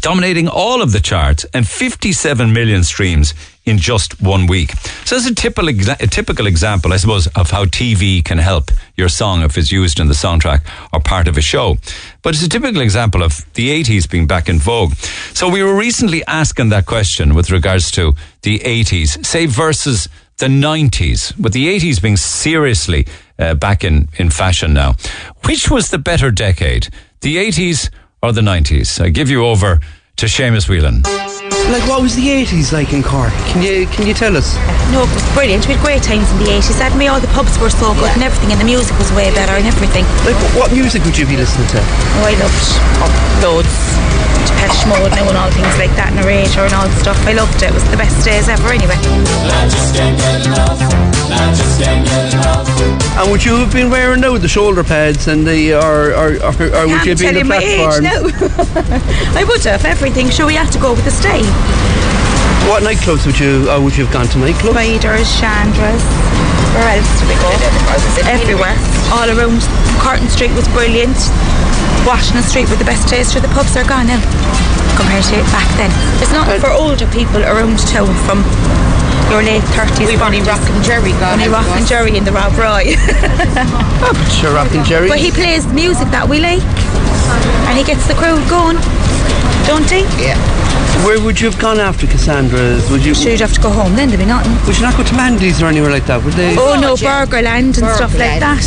dominating 0.00 0.48
all 0.48 0.82
of 0.82 0.92
the 0.92 1.00
charts 1.00 1.44
and 1.52 1.66
57 1.66 2.52
million 2.52 2.84
streams 2.84 3.34
in 3.64 3.78
just 3.78 4.20
one 4.22 4.46
week. 4.46 4.72
So 5.04 5.16
that's 5.16 5.28
a 5.28 5.34
typical, 5.34 5.68
exa- 5.68 6.00
a 6.00 6.06
typical 6.06 6.46
example, 6.46 6.92
I 6.92 6.96
suppose, 6.96 7.26
of 7.28 7.50
how 7.50 7.64
TV 7.64 8.24
can 8.24 8.38
help 8.38 8.70
your 8.96 9.08
song 9.08 9.42
if 9.42 9.58
it's 9.58 9.72
used 9.72 9.98
in 9.98 10.06
the 10.06 10.14
soundtrack 10.14 10.62
or 10.92 11.00
part 11.00 11.28
of 11.28 11.36
a 11.36 11.40
show. 11.40 11.76
But 12.22 12.34
it's 12.34 12.44
a 12.44 12.48
typical 12.48 12.80
example 12.80 13.22
of 13.22 13.44
the 13.54 13.68
80s 13.82 14.08
being 14.08 14.26
back 14.26 14.48
in 14.48 14.58
vogue. 14.58 14.94
So 15.34 15.48
we 15.48 15.62
were 15.62 15.76
recently 15.76 16.24
asking 16.26 16.68
that 16.70 16.86
question 16.86 17.34
with 17.34 17.50
regards 17.50 17.90
to 17.92 18.14
the 18.42 18.60
80s, 18.60 19.26
say 19.26 19.46
versus 19.46 20.08
the 20.38 20.46
90s, 20.46 21.38
with 21.38 21.52
the 21.52 21.66
80s 21.66 22.00
being 22.00 22.16
seriously 22.16 23.06
uh, 23.38 23.54
back 23.54 23.84
in, 23.84 24.08
in 24.18 24.30
fashion 24.30 24.74
now. 24.74 24.94
Which 25.44 25.70
was 25.70 25.90
the 25.90 25.98
better 25.98 26.30
decade, 26.30 26.88
the 27.20 27.36
80s 27.36 27.90
or 28.22 28.32
the 28.32 28.40
90s? 28.40 29.00
I 29.02 29.10
give 29.10 29.30
you 29.30 29.44
over 29.44 29.80
to 30.16 30.26
Seamus 30.26 30.66
Whelan. 30.66 31.02
Like, 31.68 31.84
what 31.84 32.00
was 32.00 32.16
the 32.16 32.24
80s 32.24 32.72
like 32.72 32.94
in 32.94 33.02
Cork? 33.02 33.32
Can 33.52 33.60
you 33.60 33.86
can 33.88 34.06
you 34.06 34.14
tell 34.14 34.36
us? 34.36 34.56
No, 34.88 35.04
it 35.04 35.12
was 35.12 35.26
brilliant. 35.34 35.68
We 35.68 35.74
had 35.74 35.84
great 35.84 36.02
times 36.02 36.30
in 36.32 36.38
the 36.38 36.56
80s. 36.56 36.80
I 36.80 36.88
mean, 36.96 37.10
all 37.10 37.20
the 37.20 37.28
pubs 37.36 37.58
were 37.58 37.68
so 37.68 37.92
good 38.00 38.08
and 38.16 38.22
everything, 38.22 38.50
and 38.52 38.60
the 38.60 38.64
music 38.64 38.96
was 38.96 39.12
way 39.12 39.28
better 39.34 39.52
and 39.52 39.66
everything. 39.66 40.08
Like, 40.24 40.38
what 40.56 40.72
music 40.72 41.04
would 41.04 41.18
you 41.18 41.26
be 41.26 41.36
listening 41.36 41.68
to? 41.68 41.80
Oh, 41.84 42.32
I 42.32 42.32
loved 42.40 42.64
oh, 43.04 43.12
loads. 43.44 44.16
Depeche 44.48 44.86
Mode 44.88 45.10
now 45.12 45.28
and 45.28 45.36
all 45.36 45.50
things 45.50 45.76
like 45.76 45.92
that, 46.00 46.14
narrator 46.14 46.64
and 46.64 46.72
all 46.72 46.88
the 46.88 46.96
stuff. 46.96 47.18
I 47.26 47.34
loved 47.34 47.60
it. 47.60 47.68
It 47.68 47.74
was 47.74 47.84
the 47.90 47.98
best 47.98 48.24
days 48.24 48.48
ever 48.48 48.72
anyway. 48.72 48.96
And 53.18 53.30
would 53.30 53.44
you 53.44 53.56
have 53.56 53.72
been 53.72 53.90
wearing 53.90 54.20
now 54.20 54.38
the 54.38 54.48
shoulder 54.48 54.84
pads 54.84 55.26
and 55.26 55.46
the 55.46 55.74
or 55.74 56.12
or, 56.14 56.36
or, 56.42 56.54
or 56.74 56.86
would 56.86 57.04
you 57.04 57.10
have 57.10 57.18
been 57.18 57.32
Tell 57.32 57.32
the 57.32 57.38
you 57.38 57.44
platform? 57.44 57.94
age 57.94 58.02
now. 58.02 58.20
I 59.40 59.44
would 59.44 59.64
have 59.64 59.84
everything. 60.06 60.30
Sure, 60.30 60.46
we 60.46 60.54
had 60.54 60.70
to 60.70 60.78
go 60.78 60.94
with 60.94 61.02
the 61.02 61.10
stay. 61.10 61.42
What 62.70 62.86
nightclubs 62.86 63.26
would 63.26 63.42
you 63.42 63.66
or 63.66 63.82
would 63.82 63.98
you 63.98 64.06
have 64.06 64.14
gone 64.14 64.30
to 64.30 64.38
nightclubs? 64.38 64.70
Spiders, 64.70 65.26
Chandras. 65.34 66.02
Where 66.78 66.94
else 66.94 67.10
did 67.18 67.26
we 67.26 67.34
go? 67.42 67.50
Everywhere. 68.30 68.78
All 69.10 69.26
around. 69.26 69.66
Carton 69.98 70.30
Street 70.30 70.54
was 70.54 70.68
brilliant. 70.70 71.18
Washington 72.06 72.46
Street 72.46 72.70
were 72.70 72.78
the 72.78 72.86
best 72.86 73.10
days 73.10 73.34
for 73.34 73.40
the 73.40 73.50
pubs 73.50 73.74
are 73.74 73.82
gone 73.82 74.06
now 74.06 74.22
compared 74.94 75.26
to 75.26 75.42
it 75.42 75.46
back 75.50 75.66
then. 75.74 75.90
It's 76.22 76.30
not 76.30 76.46
uh, 76.46 76.62
for 76.62 76.70
older 76.70 77.10
people 77.10 77.42
around 77.42 77.82
town 77.90 78.14
from 78.30 78.46
your 79.30 79.42
late 79.42 79.62
30s. 79.74 80.06
We've 80.06 80.22
only 80.22 80.40
Rock 80.42 80.62
and 80.70 80.82
Jerry 80.84 81.12
gone. 81.18 81.38
Only 81.38 81.48
Rock 81.48 81.66
and 81.74 81.86
Jerry 81.86 82.16
in 82.16 82.24
the 82.24 82.32
Rob 82.32 82.52
Roy. 82.56 82.94
Oh, 83.98 84.12
sure, 84.40 84.54
Rock 84.54 84.72
and 84.74 84.84
Jerry. 84.84 85.08
but 85.08 85.18
he 85.18 85.30
plays 85.30 85.66
the 85.66 85.72
music 85.74 86.08
that 86.10 86.28
we 86.28 86.38
like 86.38 86.62
and 87.66 87.76
he 87.76 87.84
gets 87.84 88.06
the 88.06 88.14
crowd 88.14 88.42
going. 88.48 88.78
Don't 89.66 89.88
he? 89.90 90.06
Yeah. 90.22 90.38
Where 91.04 91.20
would 91.20 91.40
you 91.40 91.50
have 91.50 91.60
gone 91.60 91.78
after 91.78 92.06
Cassandra's? 92.06 92.88
Would 92.90 93.04
you? 93.04 93.14
Sure, 93.14 93.32
you'd 93.32 93.40
have 93.40 93.52
to 93.52 93.60
go 93.60 93.70
home 93.70 93.96
then, 93.96 94.08
there'd 94.08 94.20
be 94.20 94.26
nothing. 94.26 94.54
Would 94.66 94.76
you 94.76 94.82
not 94.82 94.96
go 94.96 95.02
to 95.02 95.14
Mandy's 95.14 95.60
or 95.62 95.66
anywhere 95.66 95.90
like 95.90 96.06
that? 96.06 96.22
Would 96.24 96.34
they? 96.34 96.56
Oh 96.56 96.78
no, 96.80 96.92
oh, 96.92 96.96
Burgerland 96.96 97.76
and 97.78 97.86
stuff 97.96 98.16
like 98.18 98.40
that. 98.40 98.62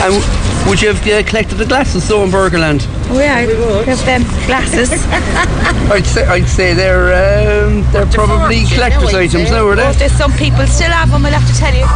And 0.00 0.14
w- 0.14 0.68
would 0.68 0.80
you 0.80 0.88
have 0.88 1.06
uh, 1.06 1.22
collected 1.28 1.56
the 1.56 1.66
glasses 1.66 2.08
though 2.08 2.24
in 2.24 2.30
Burgerland? 2.30 2.86
Oh 3.10 3.18
yeah, 3.18 3.46
we 3.46 3.54
have 3.86 4.04
them 4.04 4.22
glasses. 4.46 4.90
I'd 5.92 6.06
say 6.06 6.24
I'd 6.26 6.48
say 6.48 6.74
they're 6.74 7.12
um, 7.12 7.84
they're 7.92 8.06
probably 8.06 8.64
collector's 8.66 9.14
items 9.14 9.50
now, 9.50 9.66
are 9.66 9.76
they? 9.76 9.92
there's 9.92 10.12
some 10.12 10.32
people 10.32 10.66
still 10.66 10.90
have 10.90 11.10
them, 11.10 11.26
I'll 11.26 11.32
have 11.32 11.46
to 11.46 11.58
tell 11.58 11.74
you. 11.74 11.86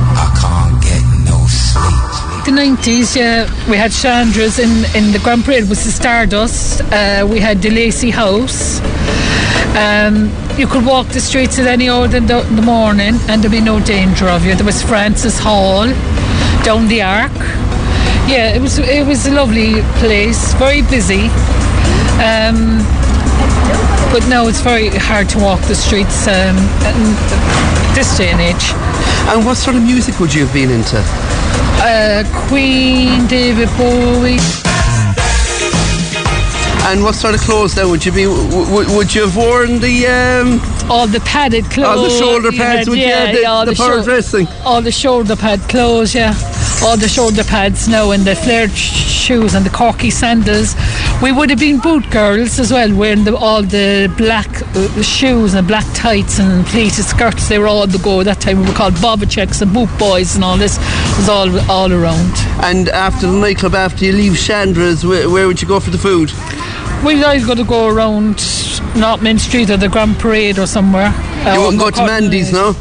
The 2.47 2.53
90s, 2.53 3.17
yeah, 3.17 3.51
we 3.69 3.77
had 3.77 3.91
Chandra's 3.91 4.61
in, 4.61 4.71
in 4.95 5.11
the 5.11 5.19
Grand 5.19 5.45
Parade 5.45 5.69
was 5.69 5.85
the 5.85 5.91
Stardust. 5.91 6.81
Uh, 6.93 7.27
we 7.29 7.41
had 7.41 7.61
the 7.61 7.71
Lacey 7.71 8.11
House. 8.11 8.79
Um, 9.77 10.31
you 10.57 10.69
could 10.69 10.87
walk 10.87 11.09
the 11.09 11.21
streets 11.21 11.59
at 11.59 11.67
any 11.67 11.89
hour 11.91 12.05
in 12.05 12.27
the, 12.27 12.47
in 12.47 12.55
the 12.55 12.63
morning 12.63 13.15
and 13.29 13.43
there'd 13.43 13.51
be 13.51 13.61
no 13.61 13.81
danger 13.81 14.29
of 14.29 14.47
you. 14.47 14.55
There 14.55 14.65
was 14.65 14.81
Francis 14.81 15.41
Hall 15.41 15.87
down 16.63 16.87
the 16.87 17.03
Arc. 17.03 17.33
Yeah, 18.29 18.55
it 18.55 18.61
was 18.61 18.79
it 18.79 19.07
was 19.07 19.27
a 19.27 19.31
lovely 19.31 19.83
place, 20.01 20.53
very 20.55 20.83
busy. 20.83 21.31
Um, 22.19 22.83
but 24.11 24.27
no, 24.29 24.49
it's 24.49 24.61
very 24.61 24.89
hard 24.89 25.29
to 25.31 25.39
walk 25.39 25.61
the 25.63 25.75
streets 25.75 26.27
um, 26.27 26.57
this 27.95 28.19
day 28.19 28.31
and 28.31 28.41
age. 28.41 28.73
And 29.31 29.47
what 29.47 29.57
sort 29.57 29.77
of 29.77 29.83
music 29.83 30.19
would 30.19 30.35
you 30.35 30.45
have 30.45 30.53
been 30.53 30.71
into? 30.71 30.99
Uh, 31.79 32.25
Queen, 32.49 33.27
David 33.29 33.69
Bowie. 33.79 34.39
And 36.89 37.03
what 37.03 37.15
sort 37.15 37.35
of 37.35 37.41
clothes 37.41 37.75
then 37.75 37.91
would 37.91 38.05
you 38.05 38.13
be? 38.13 38.25
W- 38.25 38.97
would 38.97 39.15
you 39.15 39.23
have 39.23 39.37
worn 39.37 39.79
the 39.81 40.07
um, 40.07 40.61
all 40.91 41.07
the 41.07 41.21
padded 41.21 41.65
clothes? 41.67 41.99
all 41.99 42.03
the 42.03 42.11
shoulder 42.11 42.51
pads? 42.51 42.79
had, 42.79 42.89
would 42.89 42.99
yeah, 42.99 43.27
you? 43.27 43.37
The, 43.37 43.43
yeah, 43.43 43.65
the, 43.65 43.71
the 43.71 43.77
shou- 43.77 44.03
dressing. 44.05 44.49
All 44.65 44.81
the 44.83 44.93
shoulder 44.93 45.37
pad 45.37 45.61
clothes, 45.69 46.15
yeah. 46.15 46.35
All 46.83 46.97
the 46.97 47.09
shoulder 47.09 47.43
pads 47.43 47.89
now 47.89 48.13
and 48.13 48.25
the 48.25 48.37
flared 48.37 48.71
sh- 48.71 48.93
shoes 49.27 49.55
and 49.55 49.67
the 49.67 49.71
corky 49.71 50.11
sandals. 50.11 50.77
We 51.21 51.33
would 51.33 51.51
have 51.51 51.59
been 51.59 51.81
boot 51.81 52.09
girls 52.11 52.61
as 52.61 52.71
well, 52.73 52.95
wearing 52.95 53.25
the, 53.25 53.37
all 53.37 53.63
the 53.63 54.13
black 54.17 54.49
uh, 54.77 55.03
shoes 55.03 55.55
and 55.55 55.67
black 55.67 55.85
tights 55.95 56.39
and 56.39 56.65
pleated 56.67 57.05
skirts. 57.05 57.49
They 57.49 57.59
were 57.59 57.67
all 57.67 57.87
the 57.89 57.99
go. 57.99 58.23
That 58.23 58.41
time 58.41 58.61
we 58.61 58.67
were 58.69 58.75
called 58.75 58.95
bovver 58.95 59.29
chicks 59.29 59.61
and 59.63 59.73
boot 59.73 59.89
boys 59.99 60.37
and 60.37 60.45
all 60.45 60.57
this 60.57 60.79
was 61.17 61.29
all 61.29 61.49
all 61.71 61.93
around. 61.93 62.33
And 62.63 62.89
after 62.91 63.27
the 63.27 63.37
nightclub, 63.37 63.75
after 63.75 64.05
you 64.05 64.13
leave 64.13 64.35
Chandra's, 64.39 65.05
where, 65.05 65.29
where 65.29 65.47
would 65.49 65.61
you 65.61 65.67
go 65.67 65.81
for 65.81 65.91
the 65.91 65.99
food? 65.99 66.31
We'd 67.05 67.23
either 67.25 67.47
got 67.47 67.57
to 67.57 67.65
go 67.65 67.89
around 67.89 68.37
North 68.97 69.23
Main 69.23 69.39
Street 69.39 69.71
or 69.71 69.77
the 69.77 69.89
Grand 69.89 70.19
Parade 70.19 70.59
or 70.59 70.67
somewhere. 70.67 71.13
You 71.53 71.61
wouldn't 71.61 71.79
go 71.81 71.91
to 71.91 72.07
Mandy's, 72.07 72.53
no? 72.53 72.75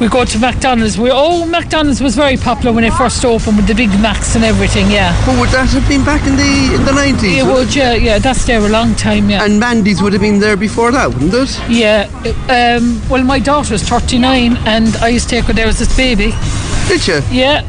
We 0.00 0.08
go 0.08 0.26
to 0.26 0.38
McDonald's. 0.38 0.98
We 0.98 1.10
oh 1.10 1.46
McDonald's 1.46 2.02
was 2.02 2.14
very 2.14 2.36
popular 2.36 2.70
when 2.74 2.84
it 2.84 2.92
first 2.92 3.24
opened 3.24 3.56
with 3.56 3.66
the 3.66 3.74
Big 3.74 3.88
Macs 4.00 4.36
and 4.36 4.44
everything. 4.44 4.90
Yeah. 4.90 5.16
But 5.24 5.40
would 5.40 5.48
that 5.50 5.70
have 5.70 5.88
been 5.88 6.04
back 6.04 6.26
in 6.26 6.36
the 6.36 6.74
in 6.74 6.84
the 6.84 6.92
nineties? 6.92 7.38
It 7.38 7.46
would, 7.46 7.74
yeah, 7.74 7.94
yeah. 7.94 8.18
That's 8.18 8.44
there 8.44 8.60
a 8.60 8.68
long 8.68 8.94
time, 8.94 9.30
yeah. 9.30 9.42
And 9.42 9.58
Mandy's 9.58 10.02
would 10.02 10.12
have 10.12 10.20
been 10.20 10.38
there 10.38 10.56
before 10.56 10.92
that, 10.92 11.08
wouldn't 11.08 11.32
it? 11.32 11.58
Yeah. 11.70 12.10
Um, 12.50 13.00
well, 13.08 13.24
my 13.24 13.38
daughter's 13.38 13.82
39, 13.82 14.58
and 14.66 14.94
I 14.96 15.08
used 15.08 15.30
to 15.30 15.36
take 15.36 15.46
her 15.46 15.54
there 15.54 15.66
as 15.66 15.80
a 15.80 15.96
baby. 15.96 16.34
Did 16.88 17.06
you? 17.08 17.22
Yeah. 17.30 17.62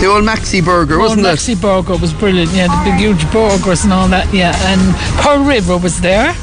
The 0.00 0.06
old 0.06 0.24
Maxi 0.24 0.64
Burger, 0.64 0.94
Old 0.94 1.10
wasn't 1.10 1.26
it? 1.26 1.30
Maxi 1.30 1.60
Burger 1.60 1.96
was 1.96 2.12
brilliant. 2.12 2.50
Yeah, 2.52 2.66
the 2.66 2.90
big 2.90 2.98
huge 2.98 3.30
burgers 3.30 3.84
and 3.84 3.92
all 3.92 4.08
that. 4.08 4.32
Yeah, 4.34 4.52
and 4.66 4.80
Pearl 5.22 5.44
River 5.44 5.78
was 5.78 6.00
there. 6.00 6.34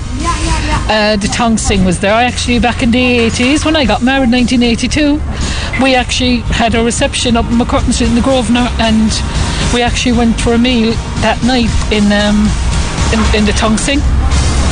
Uh, 0.90 1.18
the 1.18 1.28
Tong 1.28 1.58
Sing 1.58 1.84
was 1.84 2.00
there. 2.00 2.14
I 2.14 2.24
actually 2.24 2.60
back 2.60 2.82
in 2.82 2.92
the 2.92 3.30
80s 3.30 3.66
when 3.66 3.76
I 3.76 3.84
got 3.84 4.02
married, 4.02 4.32
in 4.32 4.62
1982. 4.62 5.84
We 5.84 5.96
actually 5.96 6.38
had 6.56 6.76
a 6.76 6.84
reception 6.84 7.36
up 7.36 7.44
in 7.52 7.60
MacCurtain 7.60 7.92
Street 7.92 8.08
in 8.08 8.16
the 8.16 8.22
Grosvenor, 8.22 8.72
and 8.80 9.12
we 9.74 9.82
actually 9.82 10.14
went 10.14 10.40
for 10.40 10.54
a 10.54 10.58
meal 10.58 10.94
that 11.28 11.44
night 11.44 11.68
in 11.92 12.08
um, 12.16 12.48
in, 13.12 13.20
in 13.36 13.44
the 13.44 13.52
Tong 13.60 13.76
Sing. 13.76 14.00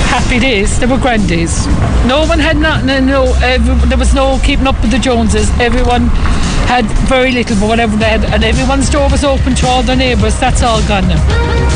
Happy 0.08 0.40
days. 0.40 0.80
They 0.80 0.86
were 0.86 0.98
grand 0.98 1.28
days. 1.28 1.68
No 2.08 2.24
one 2.26 2.40
had 2.40 2.56
nothing. 2.56 3.08
No, 3.08 3.36
every, 3.44 3.76
there 3.90 3.98
was 3.98 4.14
no 4.14 4.40
keeping 4.40 4.68
up 4.68 4.80
with 4.82 4.92
the 4.92 5.00
Joneses. 5.00 5.52
Everyone 5.60 6.08
had 6.72 6.86
very 7.12 7.32
little, 7.34 7.60
but 7.60 7.68
whatever 7.68 7.98
they 7.98 8.08
had, 8.08 8.24
and 8.32 8.42
everyone's 8.42 8.90
door 8.90 9.10
was 9.12 9.26
open 9.26 9.54
to 9.56 9.68
all 9.68 9.84
their 9.84 9.98
neighbours. 9.98 10.40
That's 10.40 10.64
all 10.64 10.80
gone 10.88 11.10
now. 11.12 11.20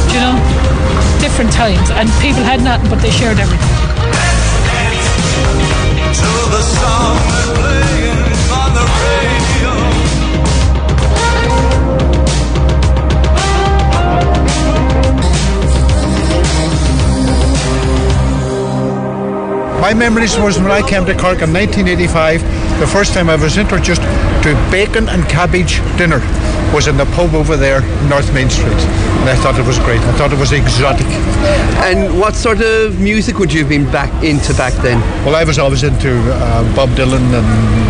Do 0.07 0.14
you 0.16 0.24
know? 0.24 0.40
Different 1.20 1.52
times, 1.52 1.91
and 1.91 2.07
people 2.24 2.41
had 2.48 2.64
nothing, 2.64 2.90
but 2.90 3.03
they 3.03 3.11
shared 3.11 3.38
everything. 3.38 3.69
My 19.81 19.93
memories 19.93 20.38
was 20.38 20.60
when 20.60 20.72
I 20.72 20.81
came 20.81 21.06
to 21.06 21.14
Cork 21.14 21.41
in 21.41 21.53
1985. 21.53 22.41
The 22.81 22.88
first 22.88 23.14
time 23.14 23.30
I 23.30 23.38
was 23.38 23.57
introduced 23.57 24.01
to 24.01 24.68
bacon 24.69 25.07
and 25.07 25.23
cabbage 25.30 25.80
dinner 25.97 26.19
was 26.73 26.88
in 26.88 26.97
the 26.97 27.06
pub 27.15 27.34
over 27.34 27.56
there, 27.56 27.80
North 28.10 28.34
Main 28.34 28.49
Street, 28.49 28.68
and 28.73 29.30
I 29.30 29.35
thought 29.35 29.57
it 29.57 29.65
was 29.65 29.80
great. 29.80 30.01
I 30.01 30.11
thought 30.18 30.34
it 30.34 30.38
was 30.38 30.51
exotic. 30.51 31.07
And 31.88 32.19
what 32.19 32.35
sort 32.35 32.60
of 32.61 32.99
music 32.99 33.39
would 33.39 33.53
you 33.53 33.61
have 33.61 33.69
been 33.69 33.89
back 33.89 34.11
into 34.22 34.53
back 34.56 34.73
then? 34.84 34.99
Well, 35.26 35.35
I 35.35 35.45
was 35.45 35.57
always 35.57 35.84
into 35.84 36.11
uh, 36.11 36.76
Bob 36.76 36.89
Dylan 36.89 37.31
and 37.34 37.89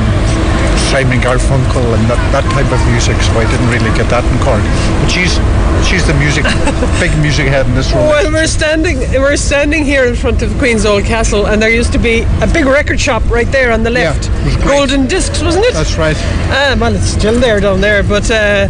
Simon 0.89 1.19
Garfunkel 1.19 1.85
and 1.93 2.09
that, 2.09 2.17
that 2.33 2.43
type 2.51 2.71
of 2.73 2.81
music, 2.89 3.15
so 3.21 3.31
I 3.37 3.45
didn't 3.51 3.69
really 3.69 3.95
get 3.95 4.09
that 4.09 4.25
in 4.25 4.37
Cork. 4.41 4.65
But 5.01 5.09
she's 5.13 5.37
she's 5.85 6.05
the 6.07 6.15
music 6.17 6.43
big 6.99 7.15
music 7.21 7.47
head 7.47 7.67
in 7.67 7.75
this 7.75 7.91
room. 7.93 8.07
Well, 8.07 8.31
we're 8.31 8.47
standing 8.47 8.97
we're 9.21 9.37
standing 9.37 9.85
here 9.85 10.05
in 10.05 10.15
front 10.15 10.41
of 10.41 10.49
Queen's 10.57 10.87
Old 10.87 11.03
Castle, 11.05 11.45
and 11.45 11.61
there 11.61 11.69
used 11.69 11.93
to 11.93 11.99
be 11.99 12.21
a 12.41 12.47
big 12.47 12.65
record 12.65 12.99
shop 12.99 13.21
right 13.29 13.47
there 13.51 13.71
on 13.71 13.83
the 13.83 13.91
left. 13.91 14.31
great. 14.31 14.65
Golden 14.65 15.05
Discs, 15.05 15.43
wasn't 15.43 15.65
it? 15.65 15.73
That's 15.73 15.95
right. 15.97 16.17
Ah, 16.49 16.75
well, 16.79 16.95
it's 16.95 17.05
still 17.05 17.39
there 17.39 17.59
down 17.59 17.81
there, 17.81 18.01
but. 18.01 18.29
Uh, 18.31 18.67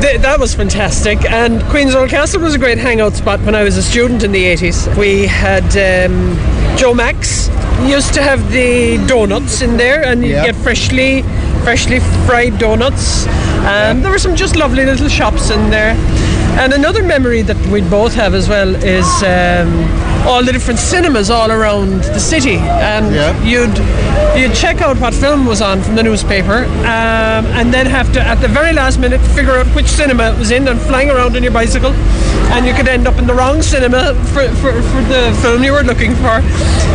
th- 0.00 0.20
that 0.22 0.38
was 0.40 0.54
fantastic, 0.54 1.24
and 1.30 1.62
Queen's 1.64 1.94
Old 1.94 2.10
Castle 2.10 2.40
was 2.40 2.54
a 2.54 2.58
great 2.58 2.78
hangout 2.78 3.14
spot 3.14 3.40
when 3.40 3.54
I 3.54 3.62
was 3.62 3.76
a 3.76 3.82
student 3.82 4.22
in 4.22 4.32
the 4.32 4.44
80s. 4.44 4.96
We 4.96 5.26
had 5.26 5.64
um, 5.76 6.36
Joe 6.76 6.94
Max 6.94 7.48
used 7.86 8.14
to 8.14 8.22
have 8.22 8.50
the 8.52 9.04
donuts 9.06 9.60
in 9.62 9.76
there, 9.76 10.04
and 10.04 10.24
you 10.24 10.30
Yeah. 10.32 10.46
get 10.46 10.56
freshly, 10.56 11.22
freshly 11.64 12.00
fried 12.26 12.58
donuts. 12.58 13.26
Um, 13.66 14.02
There 14.02 14.10
were 14.10 14.18
some 14.18 14.34
just 14.36 14.56
lovely 14.56 14.84
little 14.84 15.08
shops 15.08 15.50
in 15.50 15.70
there. 15.70 15.94
And 16.58 16.72
another 16.74 17.02
memory 17.02 17.42
that 17.42 17.56
we 17.68 17.80
both 17.80 18.14
have 18.14 18.34
as 18.34 18.48
well 18.48 18.74
is 18.76 19.06
um, 19.22 19.68
all 20.26 20.44
the 20.44 20.52
different 20.52 20.78
cinemas 20.78 21.30
all 21.30 21.50
around 21.50 22.02
the 22.04 22.20
city, 22.20 22.56
and 22.56 23.06
you'd 23.46 23.76
you'd 24.38 24.54
check 24.54 24.80
out 24.80 24.98
what 24.98 25.12
film 25.14 25.46
was 25.46 25.60
on 25.60 25.82
from 25.82 25.94
the 25.96 26.02
newspaper, 26.02 26.64
um, 26.86 27.44
and 27.58 27.72
then 27.74 27.86
have 27.86 28.12
to 28.12 28.20
at 28.20 28.36
the 28.40 28.48
very 28.48 28.72
last 28.72 28.98
minute 29.00 29.20
figure 29.34 29.52
out 29.58 29.66
which 29.74 29.86
cinema 29.88 30.32
it 30.32 30.38
was 30.38 30.50
in, 30.50 30.68
and 30.68 30.80
flying 30.82 31.10
around 31.10 31.36
on 31.36 31.42
your 31.42 31.52
bicycle, 31.52 31.92
and 32.54 32.66
you 32.66 32.72
could 32.74 32.88
end 32.88 33.06
up 33.06 33.18
in 33.18 33.26
the 33.26 33.34
wrong 33.34 33.62
cinema 33.62 34.14
for, 34.32 34.48
for, 34.60 34.72
for 34.82 35.02
the 35.12 35.36
film 35.42 35.62
you 35.64 35.72
were 35.72 35.82
looking 35.82 36.14
for. 36.16 36.40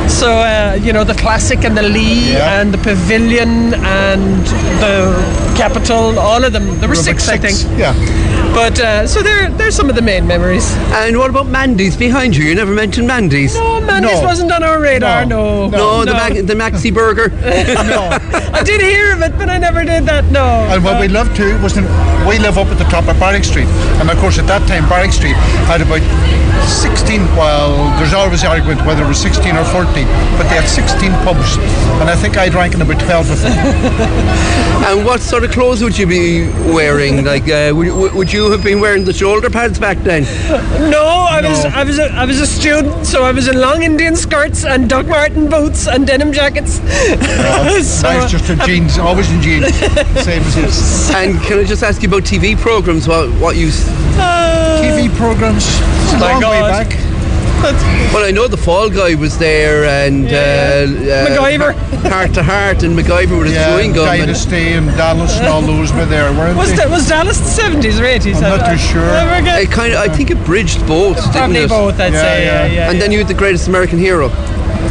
So 0.10 0.32
uh, 0.32 0.80
you 0.82 0.94
know 0.94 1.04
the 1.04 1.16
classic 1.16 1.64
and 1.66 1.76
the 1.78 1.84
Lee 1.84 2.32
Yeah. 2.34 2.62
and 2.62 2.74
the 2.74 2.78
Pavilion 2.80 3.74
and 3.74 4.46
the 4.82 5.47
Capitol, 5.58 6.20
all 6.20 6.44
of 6.44 6.54
them. 6.54 6.66
There 6.66 6.74
were 6.74 6.80
There 6.80 6.90
were 6.90 6.96
six, 6.96 7.28
I 7.28 7.38
think. 7.38 7.58
yeah. 7.80 7.94
But 8.54 8.80
uh, 8.80 9.06
so 9.08 9.22
there, 9.22 9.50
there's 9.52 9.76
some 9.76 9.90
of 9.90 9.96
the 9.96 10.02
main 10.02 10.26
memories. 10.26 10.72
And 11.02 11.18
what 11.18 11.30
about 11.30 11.48
Mandy's 11.48 11.98
behind 11.98 12.36
you? 12.36 12.46
You 12.46 12.56
never 12.56 12.74
mentioned 12.74 13.08
Mandy's. 13.08 13.56
No, 13.56 13.82
Mandy's 13.82 14.22
wasn't 14.22 14.52
on 14.52 14.64
our 14.64 14.80
radar. 14.80 15.26
No, 15.26 15.68
No, 15.70 16.06
the, 16.06 16.14
Mac- 16.14 16.34
the 16.34 16.54
Maxi 16.56 16.94
Burger. 16.94 17.30
no. 17.90 18.10
I 18.54 18.64
did 18.64 18.82
hear 18.82 19.14
of 19.14 19.22
it, 19.22 19.38
but 19.38 19.50
I 19.50 19.58
never 19.58 19.84
did 19.84 20.06
that. 20.06 20.26
No. 20.32 20.46
And 20.72 20.84
what 20.84 21.00
we 21.00 21.08
loved 21.08 21.36
too 21.36 21.60
was 21.62 21.78
in, 21.78 21.84
we 22.28 22.40
live 22.40 22.58
up 22.58 22.68
at 22.68 22.78
the 22.78 22.86
top 22.86 23.08
of 23.08 23.20
Barrack 23.20 23.44
Street, 23.44 23.68
and 24.00 24.10
of 24.10 24.18
course 24.18 24.40
at 24.40 24.48
that 24.48 24.68
time 24.68 24.88
Barrack 24.90 25.12
Street 25.14 25.36
had 25.70 25.82
about 25.82 26.02
16. 26.68 27.22
Well, 27.38 27.76
there's 28.00 28.14
always 28.14 28.44
argument 28.44 28.86
whether 28.86 29.04
it 29.04 29.08
was 29.08 29.20
16 29.22 29.56
or 29.56 29.64
14, 29.66 30.06
but 30.38 30.44
they 30.50 30.58
had 30.58 30.68
16 30.68 31.12
pubs, 31.24 31.58
and 32.02 32.10
I 32.10 32.16
think 32.16 32.38
I 32.38 32.50
drank 32.50 32.74
in 32.74 32.82
about 32.82 33.00
12 33.00 33.30
of 33.32 33.42
them. 33.42 33.54
and 34.90 35.06
what 35.06 35.22
sort 35.22 35.44
of 35.44 35.47
clothes 35.48 35.84
would 35.84 35.98
you 35.98 36.08
be 36.08 36.48
wearing? 36.74 37.24
Like, 37.26 37.48
uh, 37.50 37.72
would, 37.76 38.14
would 38.14 38.34
you 38.34 38.52
have 38.52 38.64
been 38.64 38.80
wearing 38.80 39.04
the 39.04 39.14
shoulder 39.14 39.50
pads 39.50 39.80
back 39.80 39.98
then? 40.00 40.24
No, 40.90 41.04
I 41.04 41.42
was 41.42 41.66
I 41.66 41.84
was 41.84 42.00
a, 42.00 42.12
I 42.14 42.26
was 42.26 42.40
a 42.40 42.48
student, 42.48 43.06
so 43.06 43.24
I 43.24 43.32
was 43.32 43.48
in 43.48 43.60
long 43.60 43.84
Indian 43.84 44.16
skirts 44.16 44.66
and 44.66 44.90
Doc 44.90 45.06
Marten 45.08 45.50
boots 45.50 45.88
and 45.88 46.06
denim 46.06 46.32
jackets. 46.32 46.80
So, 47.78 48.08
Mine's 48.08 48.32
just 48.32 48.50
in 48.50 48.60
jeans, 48.66 48.98
always 48.98 49.30
in 49.32 49.42
jeans, 49.42 49.74
same 50.24 50.42
as 50.42 50.54
his. 50.56 51.12
And 51.12 51.40
can 51.42 51.60
I 51.60 51.64
just 51.64 51.84
ask 51.84 52.02
you 52.02 52.08
about 52.08 52.24
TV 52.24 52.58
programs? 52.58 53.08
What 53.08 53.30
what 53.40 53.56
you? 53.56 53.70
Uh, 54.18 54.82
TV 54.82 55.16
programs, 55.16 55.64
Oh 55.68 56.16
a 56.16 56.20
my 56.20 56.32
long 56.34 56.42
way 56.42 56.60
God. 56.60 57.07
Back. 57.62 58.14
Well, 58.14 58.26
I 58.26 58.32
know 58.32 58.48
the 58.48 58.58
Fall 58.58 58.90
Guy 58.90 59.16
was 59.16 59.38
there 59.38 59.84
and 59.86 60.28
uh, 60.28 61.28
MacGyver. 61.28 61.74
Hart 62.08 62.34
to 62.36 62.44
Hart, 62.44 62.84
and 62.84 62.98
MacGyver 62.98 63.38
with 63.38 63.48
his 63.48 63.56
Yeah, 63.56 63.76
chewing 63.76 63.94
gum. 63.94 64.08
and- 64.08 64.20
Dynasty 64.22 64.74
and 64.74 64.88
Dallas 64.96 65.38
and 65.40 65.48
all 65.48 65.62
those 65.62 65.92
were 65.94 66.06
there, 66.06 66.32
weren't 66.34 66.58
Was, 66.58 66.70
they? 66.70 66.78
that, 66.78 66.90
was 66.90 67.08
Dallas 67.08 67.40
the 67.40 67.62
70s 67.62 68.00
or 68.00 68.04
80s? 68.06 68.36
I'm 68.36 68.42
not 68.60 68.70
too 68.72 68.78
sure. 68.78 69.02
Never 69.02 69.60
It 69.60 69.72
kind 69.72 69.94
of, 69.94 70.00
I 70.00 70.08
think 70.08 70.30
it 70.32 70.44
bridged 70.46 70.86
both. 70.88 71.18
didn't 71.18 71.32
Probably 71.34 71.58
it? 71.60 71.70
both, 71.70 72.00
I'd 72.00 72.14
say, 72.14 72.46
yeah, 72.46 72.66
yeah, 72.68 72.90
And 72.92 73.02
then 73.02 73.12
you 73.12 73.18
had 73.20 73.28
the 73.28 73.34
Greatest 73.34 73.68
American 73.68 73.98
Hero. 74.00 74.30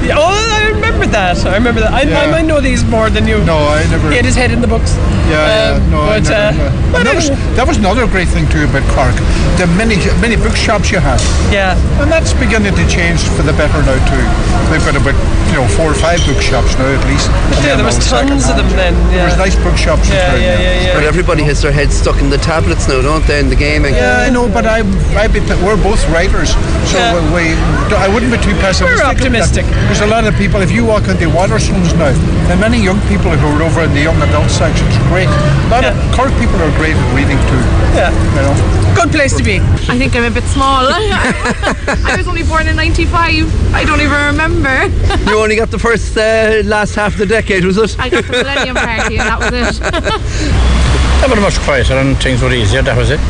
Yeah, 0.06 0.16
Oh, 0.18 0.30
I 0.30 0.70
remember 0.70 1.06
that. 1.06 1.44
I 1.46 1.54
remember 1.56 1.80
that. 1.80 1.92
I, 1.92 2.02
I 2.06 2.30
might 2.30 2.46
know 2.46 2.60
these 2.60 2.84
more 2.84 3.10
than 3.10 3.26
you. 3.26 3.42
No, 3.44 3.58
I 3.58 3.82
never. 3.90 4.08
He 4.10 4.16
had 4.16 4.24
his 4.24 4.36
head 4.36 4.50
in 4.52 4.60
the 4.60 4.66
books. 4.70 4.94
Yeah, 5.26 5.34
yeah, 5.34 5.76
Um, 5.82 5.90
no, 5.90 6.00
I 6.02 6.20
but, 6.20 6.30
never, 6.30 6.62
uh, 6.62 6.70
yeah. 6.70 6.92
but 6.92 7.02
that, 7.04 7.14
was, 7.14 7.28
that 7.58 7.66
was 7.66 7.76
another 7.78 8.06
great 8.06 8.28
thing 8.28 8.46
too 8.48 8.64
about 8.70 8.86
Cork. 8.94 9.16
The 9.58 9.66
many 9.74 9.96
many 10.22 10.36
bookshops 10.36 10.92
you 10.92 11.00
had. 11.02 11.18
Yeah. 11.50 11.74
And 12.00 12.06
that's 12.12 12.32
beginning 12.38 12.74
to 12.78 12.84
change 12.86 13.18
for 13.34 13.42
the 13.42 13.52
better 13.58 13.80
now 13.82 13.98
too. 14.06 14.24
They've 14.70 14.82
got 14.86 14.94
about 14.94 15.16
you 15.50 15.58
know 15.58 15.66
four 15.74 15.90
or 15.90 15.98
five 15.98 16.22
bookshops 16.26 16.78
now 16.78 16.86
at 16.86 17.02
least. 17.10 17.26
And 17.58 17.64
Yeah, 17.66 17.74
there 17.74 17.84
was 17.86 17.98
tons 18.06 18.46
of 18.46 18.54
them 18.56 18.70
second-hand. 18.70 18.94
then. 18.94 19.14
There 19.14 19.26
was 19.26 19.36
nice 19.38 19.56
bookshops. 19.58 20.06
in 20.06 20.14
Yeah, 20.14 20.30
town, 20.30 20.40
yeah, 20.40 20.60
yeah, 20.60 20.86
yeah. 20.86 20.94
But 20.94 21.04
everybody 21.04 21.42
has 21.50 21.62
their 21.62 21.72
heads 21.72 21.94
stuck 21.98 22.20
in 22.22 22.30
the 22.30 22.38
tablets 22.38 22.86
now, 22.86 23.02
don't 23.02 23.26
they, 23.26 23.40
in 23.40 23.48
the 23.50 23.56
gaming? 23.58 23.94
Yeah, 23.94 24.22
I 24.26 24.30
know, 24.30 24.46
but 24.48 24.66
I, 24.66 24.86
I 25.18 25.26
be, 25.26 25.40
we're 25.66 25.80
both 25.82 26.02
writers, 26.14 26.50
so 26.86 26.98
Yeah. 26.98 27.18
we, 27.34 27.54
I 27.96 28.06
wouldn't 28.12 28.30
be 28.30 28.38
too 28.38 28.54
pessimistic. 28.62 28.86
We're 29.02 29.06
optimistic. 29.06 29.64
There's 29.96 30.10
a 30.10 30.12
lot 30.12 30.26
of 30.26 30.36
people. 30.36 30.60
If 30.60 30.70
you 30.70 30.84
walk 30.84 31.08
into 31.08 31.24
Waterstones 31.24 31.96
now, 31.96 32.12
there 32.12 32.56
are 32.58 32.60
many 32.60 32.76
young 32.84 33.00
people 33.08 33.30
who 33.32 33.46
are 33.46 33.62
over 33.62 33.80
in 33.80 33.94
the 33.94 34.02
young 34.02 34.20
adult 34.20 34.50
sections. 34.50 34.92
Great. 35.08 35.24
A 35.24 35.68
lot 35.72 35.86
of 35.86 35.96
Cork 36.12 36.28
people 36.36 36.60
are 36.60 36.68
great 36.76 36.92
at 36.92 37.16
reading 37.16 37.40
too. 37.48 37.56
Yeah. 37.96 38.12
You 38.36 38.42
know. 38.44 38.92
Good 38.94 39.10
place 39.10 39.34
to 39.38 39.42
be. 39.42 39.56
I 39.88 39.96
think 39.96 40.14
I'm 40.14 40.24
a 40.24 40.30
bit 40.30 40.44
small. 40.52 40.84
I 40.92 42.14
was 42.14 42.28
only 42.28 42.42
born 42.42 42.68
in 42.68 42.76
95. 42.76 43.72
I 43.72 43.84
don't 43.84 44.02
even 44.02 44.20
remember. 44.36 44.84
You 45.30 45.40
only 45.40 45.56
got 45.56 45.70
the 45.70 45.78
first 45.78 46.14
uh, 46.14 46.60
last 46.66 46.94
half 46.94 47.14
of 47.14 47.18
the 47.18 47.24
decade, 47.24 47.64
was 47.64 47.78
it? 47.78 47.98
I 47.98 48.10
got 48.10 48.24
the 48.26 48.32
Millennium 48.32 48.76
Party 48.76 49.16
and 49.16 49.26
that 49.26 49.40
was 49.40 49.80
it. 49.80 49.80
They 51.22 51.34
were 51.34 51.40
much 51.40 51.58
quieter 51.60 51.94
and 51.94 52.14
things 52.18 52.42
were 52.42 52.52
easier, 52.52 52.82
that 52.82 52.98
was 52.98 53.08
it. 53.10 53.20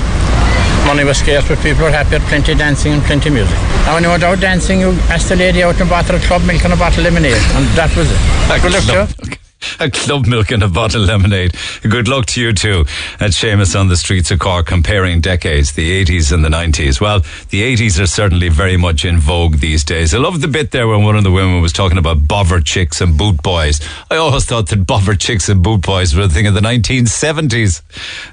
Money 0.86 1.02
was 1.04 1.18
scarce, 1.18 1.48
but 1.48 1.58
people 1.58 1.82
were 1.82 1.90
happy, 1.90 2.18
plenty 2.28 2.54
dancing 2.54 2.92
and 2.92 3.02
plenty 3.02 3.28
music. 3.28 3.58
And 3.86 3.94
when 3.94 4.04
you 4.04 4.08
went 4.08 4.22
out 4.22 4.40
dancing, 4.40 4.80
you 4.80 4.90
asked 5.10 5.28
the 5.28 5.36
lady 5.36 5.62
out 5.64 5.80
and 5.80 5.90
bought 5.90 6.06
her 6.06 6.16
a 6.16 6.20
club 6.20 6.42
milk 6.44 6.62
and 6.64 6.72
a 6.72 6.76
bottle 6.76 7.04
of 7.04 7.12
lemonade, 7.12 7.34
and 7.34 7.66
that 7.76 7.94
was 7.96 8.08
it. 8.08 8.62
Good 8.62 9.18
luck. 9.28 9.45
A 9.80 9.90
club 9.90 10.26
milk 10.26 10.50
and 10.50 10.62
a 10.62 10.68
bottle 10.68 11.02
of 11.02 11.08
lemonade. 11.08 11.54
Good 11.82 12.08
luck 12.08 12.26
to 12.26 12.40
you 12.40 12.52
too. 12.52 12.80
At 13.20 13.30
Seamus 13.30 13.78
on 13.78 13.88
the 13.88 13.96
streets 13.96 14.30
of 14.30 14.38
Cork, 14.38 14.66
comparing 14.66 15.20
decades, 15.20 15.72
the 15.72 16.04
80s 16.04 16.32
and 16.32 16.44
the 16.44 16.48
90s. 16.48 17.00
Well, 17.00 17.20
the 17.50 17.62
80s 17.76 18.00
are 18.00 18.06
certainly 18.06 18.48
very 18.48 18.76
much 18.76 19.04
in 19.04 19.18
vogue 19.18 19.56
these 19.56 19.84
days. 19.84 20.14
I 20.14 20.18
love 20.18 20.40
the 20.40 20.48
bit 20.48 20.70
there 20.70 20.88
when 20.88 21.04
one 21.04 21.16
of 21.16 21.24
the 21.24 21.30
women 21.30 21.60
was 21.60 21.72
talking 21.72 21.98
about 21.98 22.18
bovver 22.18 22.64
chicks 22.64 23.00
and 23.00 23.16
boot 23.16 23.42
boys. 23.42 23.80
I 24.10 24.16
always 24.16 24.44
thought 24.44 24.68
that 24.68 24.86
bovver 24.86 25.18
chicks 25.18 25.48
and 25.48 25.62
boot 25.62 25.82
boys 25.82 26.14
were 26.14 26.22
a 26.22 26.28
thing 26.28 26.46
of 26.46 26.54
the 26.54 26.60
1970s. 26.60 27.82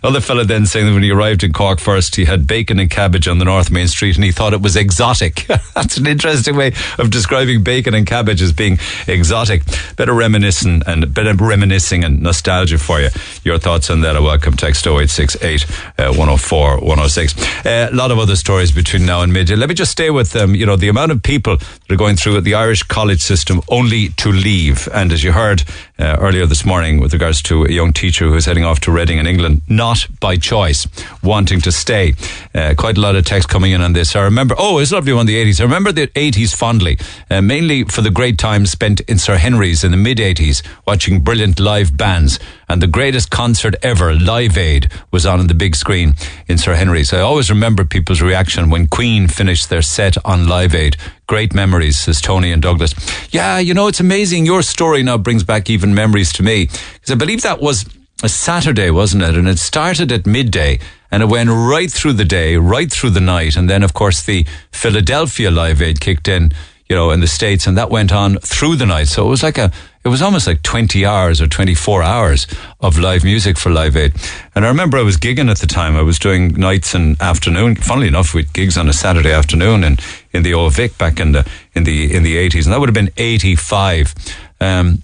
Other 0.04 0.22
fella 0.22 0.46
then 0.46 0.66
saying 0.66 0.86
that 0.86 0.94
when 0.94 1.04
he 1.04 1.12
arrived 1.12 1.44
in 1.44 1.54
Cork 1.54 1.80
first, 1.80 2.16
he 2.16 2.26
had 2.26 2.48
bacon 2.48 2.80
and 2.80 2.90
cabbage 2.90 3.28
on 3.28 3.40
the 3.40 3.46
North 3.46 3.72
Main 3.72 3.88
Street 3.88 4.16
and 4.16 4.24
he 4.24 4.32
thought 4.32 4.54
it 4.54 4.62
was 4.62 4.76
exotic. 4.76 5.46
That's 5.76 5.98
an 5.98 6.08
interesting 6.08 6.56
way 6.56 6.74
of 6.98 7.10
describing 7.10 7.64
bacon 7.64 7.94
and 7.94 8.06
cabbage 8.06 8.42
as 8.42 8.54
being 8.54 8.78
exotic. 9.08 9.64
Better 9.96 10.14
reminiscing 10.14 10.84
and 10.86 11.13
better 11.14 11.34
reminiscing 11.34 12.04
and 12.04 12.22
nostalgia 12.22 12.78
for 12.78 13.00
you. 13.00 13.10
Your 13.44 13.58
thoughts 13.58 13.90
on 13.90 14.02
that 14.02 14.16
are 14.16 14.22
welcome. 14.22 14.56
Text 14.56 14.86
0868 14.86 15.66
uh, 15.98 16.14
104 16.14 16.80
106. 16.80 17.66
Uh, 17.66 17.90
a 17.92 17.96
lot 17.96 18.12
of 18.12 18.20
other 18.20 18.36
stories 18.36 18.72
between 18.72 19.06
now 19.06 19.22
and 19.22 19.32
midday. 19.34 19.56
Let 19.56 19.70
me 19.70 19.76
just 19.76 19.92
stay 19.92 20.10
with 20.10 20.32
them. 20.32 20.56
You 20.56 20.66
know, 20.66 20.76
the 20.76 20.90
amount 20.90 21.12
of 21.12 21.22
people 21.22 21.58
that 21.58 21.92
are 21.92 21.96
going 21.96 22.16
through 22.16 22.42
the 22.42 22.56
Irish 22.56 22.84
college 22.84 23.22
system 23.22 23.62
only 23.70 24.10
to 24.10 24.30
leave. 24.32 24.88
And 24.94 25.12
as 25.12 25.24
you 25.24 25.32
heard 25.32 25.64
uh, 26.00 26.18
earlier 26.20 26.46
this 26.46 26.66
morning 26.66 27.00
with 27.00 27.14
regards 27.14 27.42
to 27.44 27.66
a 27.66 27.72
young 27.72 27.94
teacher 27.94 28.28
who's 28.28 28.46
heading 28.46 28.64
off 28.64 28.80
to 28.82 28.92
Reading 28.92 29.18
in 29.18 29.28
England, 29.28 29.62
not 29.68 30.08
by 30.20 30.38
choice, 30.38 30.88
wanting 31.22 31.62
to 31.62 31.72
stay. 31.72 32.14
Uh, 32.54 32.74
quite 32.78 32.98
a 32.98 33.02
lot 33.02 33.16
of 33.16 33.26
text 33.26 33.50
coming 33.50 33.72
in 33.72 33.82
on 33.82 33.94
this. 33.94 34.16
I 34.16 34.22
remember, 34.22 34.56
oh, 34.58 34.80
it's 34.80 34.92
lovely 34.92 35.14
one, 35.14 35.26
the 35.26 35.44
80s. 35.44 35.60
I 35.60 35.64
remember 35.64 35.92
the 35.92 36.08
80s 36.08 36.56
fondly, 36.56 36.98
uh, 37.30 37.42
mainly 37.42 37.84
for 37.84 38.02
the 38.02 38.12
great 38.12 38.38
time 38.38 38.66
spent 38.66 39.02
in 39.02 39.18
Sir 39.18 39.38
Henry's 39.38 39.84
in 39.84 39.92
the 39.92 39.98
mid 39.98 40.18
80s, 40.18 40.64
watching 40.86 41.03
brilliant 41.12 41.60
live 41.60 41.96
bands. 41.96 42.40
And 42.70 42.82
the 42.82 42.88
greatest 42.88 43.30
concert 43.30 43.76
ever, 43.84 44.14
Live 44.14 44.58
Aid, 44.58 44.92
was 45.12 45.26
on 45.26 45.40
in 45.40 45.48
the 45.48 45.54
big 45.54 45.76
screen 45.76 46.14
in 46.48 46.58
Sir 46.58 46.76
Henry's. 46.76 47.14
I 47.14 47.20
always 47.20 47.50
remember 47.50 47.86
people's 47.86 48.22
reaction 48.22 48.70
when 48.70 48.88
Queen 48.88 49.28
finished 49.28 49.70
their 49.70 49.82
set 49.82 50.16
on 50.26 50.48
Live 50.48 50.74
Aid. 50.74 50.98
Great 51.28 51.54
memories, 51.54 51.98
says 52.00 52.22
Tony 52.22 52.52
and 52.52 52.62
Douglas. 52.62 52.94
Yeah, 53.32 53.60
you 53.60 53.74
know, 53.74 53.88
it's 53.88 54.00
amazing. 54.00 54.46
Your 54.46 54.62
story 54.62 55.04
now 55.04 55.18
brings 55.18 55.44
back 55.44 55.70
even 55.70 55.94
memories 55.94 56.34
to 56.34 56.44
me. 56.44 56.66
Because 56.66 57.12
I 57.12 57.16
believe 57.16 57.42
that 57.44 57.62
was 57.62 57.86
a 58.24 58.30
Saturday, 58.30 58.90
wasn't 58.90 59.24
it? 59.24 59.36
And 59.36 59.48
it 59.48 59.60
started 59.60 60.12
at 60.12 60.26
midday 60.26 60.80
and 61.12 61.22
it 61.22 61.28
went 61.28 61.50
right 61.50 61.92
through 61.92 62.14
the 62.14 62.26
day, 62.26 62.58
right 62.58 62.92
through 62.92 63.12
the 63.12 63.20
night. 63.20 63.56
And 63.56 63.70
then, 63.70 63.84
of 63.84 63.94
course, 63.94 64.24
the 64.24 64.48
Philadelphia 64.72 65.52
Live 65.52 65.82
Aid 65.82 66.00
kicked 66.00 66.28
in, 66.28 66.52
you 66.90 66.96
know, 66.96 67.12
in 67.12 67.20
the 67.20 67.28
States 67.28 67.68
and 67.68 67.78
that 67.78 67.90
went 67.90 68.12
on 68.12 68.38
through 68.40 68.78
the 68.78 68.86
night. 68.86 69.10
So 69.10 69.26
it 69.26 69.30
was 69.30 69.44
like 69.44 69.58
a, 69.58 69.72
it 70.06 70.10
was 70.10 70.22
almost 70.22 70.48
like 70.48 70.62
20 70.64 71.06
hours 71.06 71.42
or 71.42 71.48
24 71.48 72.04
hours 72.04 72.46
of 72.82 73.00
live 73.00 73.24
music 73.24 73.58
for 73.58 73.70
Live 73.70 73.96
Aid. 73.96 74.14
And 74.54 74.66
I 74.66 74.68
remember 74.68 74.98
I 74.98 75.02
was 75.02 75.16
gigging 75.16 75.50
at 75.50 75.60
the 75.60 75.68
time. 75.68 75.96
I 75.96 76.02
was 76.02 76.20
doing 76.20 76.50
nights 76.50 76.94
and 76.94 77.20
afternoon. 77.22 77.76
Funnily 77.76 78.10
enough, 78.10 78.34
with 78.34 78.52
gigs 78.52 78.78
on 78.78 78.90
a 78.90 78.94
Saturday 78.94 79.32
afternoon 79.32 79.84
in, 79.84 79.98
in 80.34 80.44
the 80.44 80.54
Old 80.54 80.74
Vic 80.74 80.98
back 80.98 81.22
in 81.22 81.32
the, 81.32 81.50
in 81.74 81.86
the, 81.86 82.14
in 82.14 82.24
the 82.24 82.36
80s. 82.36 82.66
And 82.66 82.74
that 82.74 82.82
would 82.82 82.90
have 82.90 82.94
been 82.94 83.12
85. 83.16 84.14
Um, 84.60 85.02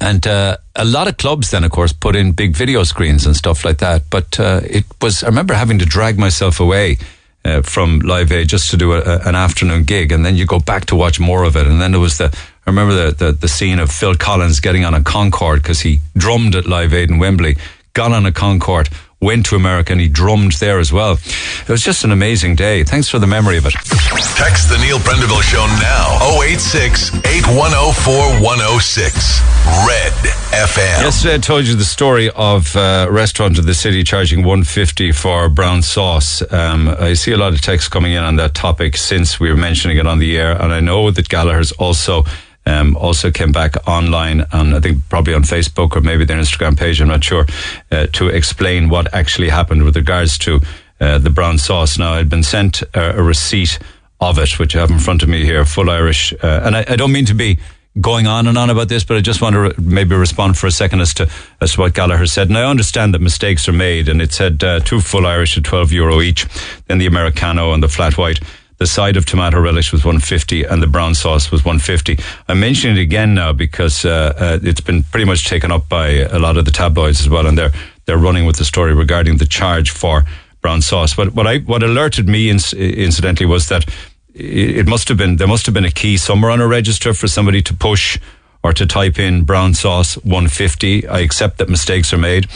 and 0.00 0.26
uh, 0.26 0.56
a 0.74 0.84
lot 0.84 1.06
of 1.06 1.16
clubs 1.16 1.52
then, 1.52 1.62
of 1.62 1.70
course, 1.70 1.92
put 1.92 2.16
in 2.16 2.32
big 2.32 2.56
video 2.56 2.82
screens 2.82 3.26
and 3.26 3.36
stuff 3.36 3.64
like 3.64 3.78
that. 3.78 4.02
But 4.10 4.40
uh, 4.40 4.62
it 4.64 4.84
was, 5.00 5.22
I 5.22 5.28
remember 5.28 5.54
having 5.54 5.78
to 5.78 5.86
drag 5.86 6.18
myself 6.18 6.58
away 6.58 6.98
uh, 7.44 7.62
from 7.62 8.00
Live 8.00 8.32
Aid 8.32 8.48
just 8.48 8.70
to 8.70 8.76
do 8.76 8.94
a, 8.94 9.00
a, 9.00 9.28
an 9.28 9.36
afternoon 9.36 9.84
gig. 9.84 10.10
And 10.10 10.26
then 10.26 10.34
you 10.34 10.44
go 10.44 10.58
back 10.58 10.86
to 10.86 10.96
watch 10.96 11.20
more 11.20 11.44
of 11.44 11.56
it. 11.56 11.68
And 11.68 11.80
then 11.80 11.92
there 11.92 12.00
was 12.00 12.18
the, 12.18 12.36
I 12.66 12.70
remember 12.70 13.10
the, 13.10 13.24
the, 13.26 13.32
the 13.32 13.48
scene 13.48 13.78
of 13.78 13.90
Phil 13.90 14.14
Collins 14.14 14.60
getting 14.60 14.84
on 14.84 14.94
a 14.94 15.02
Concorde 15.02 15.62
because 15.62 15.80
he 15.80 16.00
drummed 16.16 16.54
at 16.54 16.66
Live 16.66 16.94
Aid 16.94 17.10
in 17.10 17.18
Wembley, 17.18 17.56
got 17.92 18.12
on 18.12 18.24
a 18.24 18.32
Concorde, 18.32 18.88
went 19.20 19.46
to 19.46 19.56
America 19.56 19.92
and 19.92 20.00
he 20.00 20.08
drummed 20.08 20.52
there 20.52 20.78
as 20.78 20.92
well. 20.92 21.12
It 21.12 21.68
was 21.68 21.82
just 21.82 22.04
an 22.04 22.12
amazing 22.12 22.56
day. 22.56 22.84
Thanks 22.84 23.08
for 23.08 23.18
the 23.18 23.26
memory 23.26 23.56
of 23.56 23.66
it. 23.66 23.72
Text 23.72 24.68
the 24.68 24.78
Neil 24.80 24.98
Prendeville 24.98 25.42
Show 25.42 25.64
now. 25.80 26.40
086 26.42 27.14
8104 27.16 28.14
106. 28.42 29.40
Red 29.86 30.12
FM. 30.52 31.02
Yesterday 31.04 31.34
I 31.34 31.38
told 31.38 31.66
you 31.66 31.74
the 31.74 31.84
story 31.84 32.30
of 32.30 32.76
uh, 32.76 33.06
a 33.08 33.12
restaurant 33.12 33.58
in 33.58 33.66
the 33.66 33.74
city 33.74 34.04
charging 34.04 34.40
150 34.40 35.12
for 35.12 35.48
brown 35.48 35.82
sauce. 35.82 36.42
Um, 36.52 36.88
I 36.88 37.14
see 37.14 37.32
a 37.32 37.38
lot 37.38 37.54
of 37.54 37.60
texts 37.60 37.88
coming 37.88 38.12
in 38.12 38.22
on 38.22 38.36
that 38.36 38.54
topic 38.54 38.96
since 38.96 39.40
we 39.40 39.50
were 39.50 39.56
mentioning 39.56 39.96
it 39.96 40.06
on 40.06 40.18
the 40.18 40.36
air, 40.38 40.52
and 40.52 40.72
I 40.72 40.80
know 40.80 41.10
that 41.10 41.28
Gallagher's 41.28 41.72
also 41.72 42.24
um, 42.66 42.96
also 42.96 43.30
came 43.30 43.52
back 43.52 43.76
online 43.86 44.46
and 44.52 44.74
I 44.74 44.80
think 44.80 45.08
probably 45.08 45.34
on 45.34 45.42
Facebook 45.42 45.96
or 45.96 46.00
maybe 46.00 46.24
their 46.24 46.38
Instagram 46.38 46.76
page. 46.76 47.00
I'm 47.00 47.08
not 47.08 47.24
sure 47.24 47.46
uh, 47.90 48.06
to 48.12 48.28
explain 48.28 48.88
what 48.88 49.12
actually 49.12 49.50
happened 49.50 49.84
with 49.84 49.96
regards 49.96 50.38
to 50.38 50.60
uh, 51.00 51.18
the 51.18 51.30
brown 51.30 51.58
sauce. 51.58 51.98
Now 51.98 52.14
I'd 52.14 52.30
been 52.30 52.42
sent 52.42 52.82
a, 52.94 53.18
a 53.18 53.22
receipt 53.22 53.78
of 54.20 54.38
it, 54.38 54.58
which 54.58 54.76
I 54.76 54.80
have 54.80 54.90
in 54.90 54.98
front 54.98 55.22
of 55.22 55.28
me 55.28 55.44
here, 55.44 55.64
full 55.64 55.90
Irish, 55.90 56.32
uh, 56.32 56.60
and 56.64 56.76
I, 56.76 56.84
I 56.88 56.96
don't 56.96 57.12
mean 57.12 57.26
to 57.26 57.34
be 57.34 57.58
going 58.00 58.26
on 58.26 58.46
and 58.46 58.58
on 58.58 58.70
about 58.70 58.88
this, 58.88 59.04
but 59.04 59.16
I 59.16 59.20
just 59.20 59.40
want 59.40 59.54
to 59.54 59.60
re- 59.60 59.74
maybe 59.78 60.16
respond 60.16 60.58
for 60.58 60.66
a 60.66 60.70
second 60.70 61.00
as 61.00 61.14
to 61.14 61.28
as 61.60 61.72
to 61.72 61.80
what 61.80 61.94
Gallagher 61.94 62.26
said. 62.26 62.48
And 62.48 62.58
I 62.58 62.64
understand 62.64 63.14
that 63.14 63.20
mistakes 63.20 63.68
are 63.68 63.72
made, 63.72 64.08
and 64.08 64.22
it 64.22 64.32
said 64.32 64.64
uh, 64.64 64.80
two 64.80 65.00
full 65.00 65.26
Irish 65.26 65.56
at 65.56 65.64
twelve 65.64 65.92
euro 65.92 66.20
each, 66.20 66.46
then 66.86 66.98
the 66.98 67.06
Americano 67.06 67.72
and 67.72 67.82
the 67.82 67.88
flat 67.88 68.16
white. 68.16 68.40
The 68.84 68.88
side 68.88 69.16
of 69.16 69.24
tomato 69.24 69.58
relish 69.60 69.92
was 69.92 70.04
150 70.04 70.64
and 70.64 70.82
the 70.82 70.86
brown 70.86 71.14
sauce 71.14 71.50
was 71.50 71.64
150. 71.64 72.18
I'm 72.48 72.60
mentioning 72.60 72.98
it 72.98 73.00
again 73.00 73.32
now 73.32 73.54
because 73.54 74.04
uh, 74.04 74.34
uh, 74.36 74.58
it's 74.62 74.82
been 74.82 75.04
pretty 75.04 75.24
much 75.24 75.46
taken 75.46 75.72
up 75.72 75.88
by 75.88 76.08
a 76.08 76.38
lot 76.38 76.58
of 76.58 76.66
the 76.66 76.70
tabloids 76.70 77.18
as 77.22 77.30
well, 77.30 77.46
and 77.46 77.56
they're 77.56 77.72
they're 78.04 78.18
running 78.18 78.44
with 78.44 78.56
the 78.56 78.64
story 78.66 78.92
regarding 78.92 79.38
the 79.38 79.46
charge 79.46 79.90
for 79.90 80.24
brown 80.60 80.82
sauce. 80.82 81.14
But 81.14 81.32
what 81.32 81.46
I 81.46 81.60
what 81.60 81.82
alerted 81.82 82.28
me 82.28 82.50
inc- 82.50 82.76
incidentally 82.78 83.46
was 83.46 83.70
that 83.70 83.86
it 84.34 84.86
must 84.86 85.08
have 85.08 85.16
been 85.16 85.36
there 85.36 85.48
must 85.48 85.64
have 85.64 85.74
been 85.74 85.86
a 85.86 85.90
key 85.90 86.18
somewhere 86.18 86.50
on 86.50 86.60
a 86.60 86.66
register 86.66 87.14
for 87.14 87.26
somebody 87.26 87.62
to 87.62 87.72
push 87.72 88.18
or 88.62 88.74
to 88.74 88.84
type 88.84 89.18
in 89.18 89.44
brown 89.44 89.72
sauce 89.72 90.16
150. 90.16 91.08
I 91.08 91.20
accept 91.20 91.56
that 91.56 91.70
mistakes 91.70 92.12
are 92.12 92.18
made. 92.18 92.48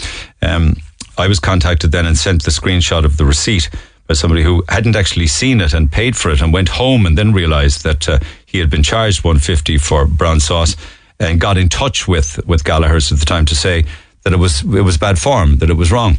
Um, 0.43 0.77
I 1.17 1.27
was 1.27 1.41
contacted 1.41 1.91
then 1.91 2.05
and 2.05 2.19
sent 2.19 2.45
the 2.45 2.51
screenshot 2.51 3.07
of 3.07 3.17
the 3.17 3.25
receipt 3.25 3.71
by 4.09 4.15
somebody 4.15 4.43
who 4.43 4.65
hadn't 4.69 4.97
actually 4.97 5.27
seen 5.27 5.61
it 5.61 5.73
and 5.73 5.93
paid 5.93 6.17
for 6.17 6.31
it 6.31 6.41
and 6.41 6.53
went 6.53 6.71
home 6.71 7.07
and 7.07 7.17
then 7.17 7.33
realized 7.33 7.85
that 7.85 8.09
uh, 8.09 8.19
he 8.47 8.59
had 8.59 8.71
been 8.71 8.83
charged 8.83 9.23
150 9.23 9.79
for 9.79 10.07
brown 10.07 10.41
sauce 10.41 10.75
and 11.21 11.41
got 11.41 11.57
in 11.59 11.69
touch 11.69 12.09
with 12.09 12.45
with 12.47 12.65
Gallagher's 12.65 13.13
at 13.13 13.19
the 13.19 13.27
time 13.27 13.45
to 13.47 13.55
say 13.55 13.85
that 14.29 14.33
it 14.33 14.39
was 14.39 14.63
it 14.63 14.83
was 14.83 14.99
bad 14.99 15.19
form, 15.19 15.59
that 15.59 15.71
it 15.71 15.77
was 15.77 15.91
wrong. 15.91 16.17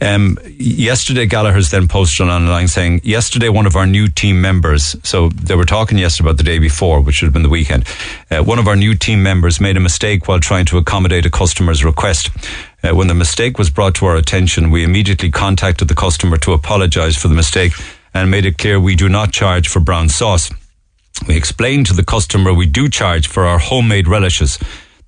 Um, 0.00 0.38
yesterday, 0.58 1.26
Gallagher's 1.26 1.70
then 1.70 1.88
posted 1.88 2.28
on 2.28 2.42
online 2.42 2.68
saying, 2.68 3.00
yesterday 3.02 3.48
one 3.48 3.66
of 3.66 3.74
our 3.74 3.86
new 3.86 4.08
team 4.08 4.40
members, 4.40 4.96
so 5.02 5.30
they 5.30 5.54
were 5.54 5.64
talking 5.64 5.98
yesterday 5.98 6.28
about 6.28 6.36
the 6.36 6.44
day 6.44 6.58
before, 6.58 7.00
which 7.00 7.16
should 7.16 7.26
have 7.26 7.32
been 7.32 7.42
the 7.42 7.48
weekend. 7.48 7.84
Uh, 8.30 8.42
one 8.42 8.58
of 8.58 8.68
our 8.68 8.76
new 8.76 8.94
team 8.94 9.22
members 9.22 9.60
made 9.60 9.76
a 9.76 9.80
mistake 9.80 10.28
while 10.28 10.40
trying 10.40 10.66
to 10.66 10.78
accommodate 10.78 11.26
a 11.26 11.30
customer's 11.30 11.84
request. 11.84 12.30
Uh, 12.82 12.94
when 12.94 13.08
the 13.08 13.14
mistake 13.14 13.58
was 13.58 13.70
brought 13.70 13.94
to 13.96 14.06
our 14.06 14.16
attention, 14.16 14.70
we 14.70 14.84
immediately 14.84 15.30
contacted 15.30 15.88
the 15.88 15.94
customer 15.94 16.36
to 16.36 16.52
apologise 16.52 17.16
for 17.16 17.28
the 17.28 17.34
mistake 17.34 17.72
and 18.14 18.30
made 18.30 18.46
it 18.46 18.58
clear 18.58 18.78
we 18.78 18.94
do 18.94 19.08
not 19.08 19.32
charge 19.32 19.68
for 19.68 19.80
brown 19.80 20.08
sauce. 20.08 20.50
We 21.26 21.36
explained 21.36 21.86
to 21.86 21.94
the 21.94 22.04
customer 22.04 22.54
we 22.54 22.66
do 22.66 22.88
charge 22.88 23.26
for 23.26 23.44
our 23.44 23.58
homemade 23.58 24.06
relishes. 24.06 24.58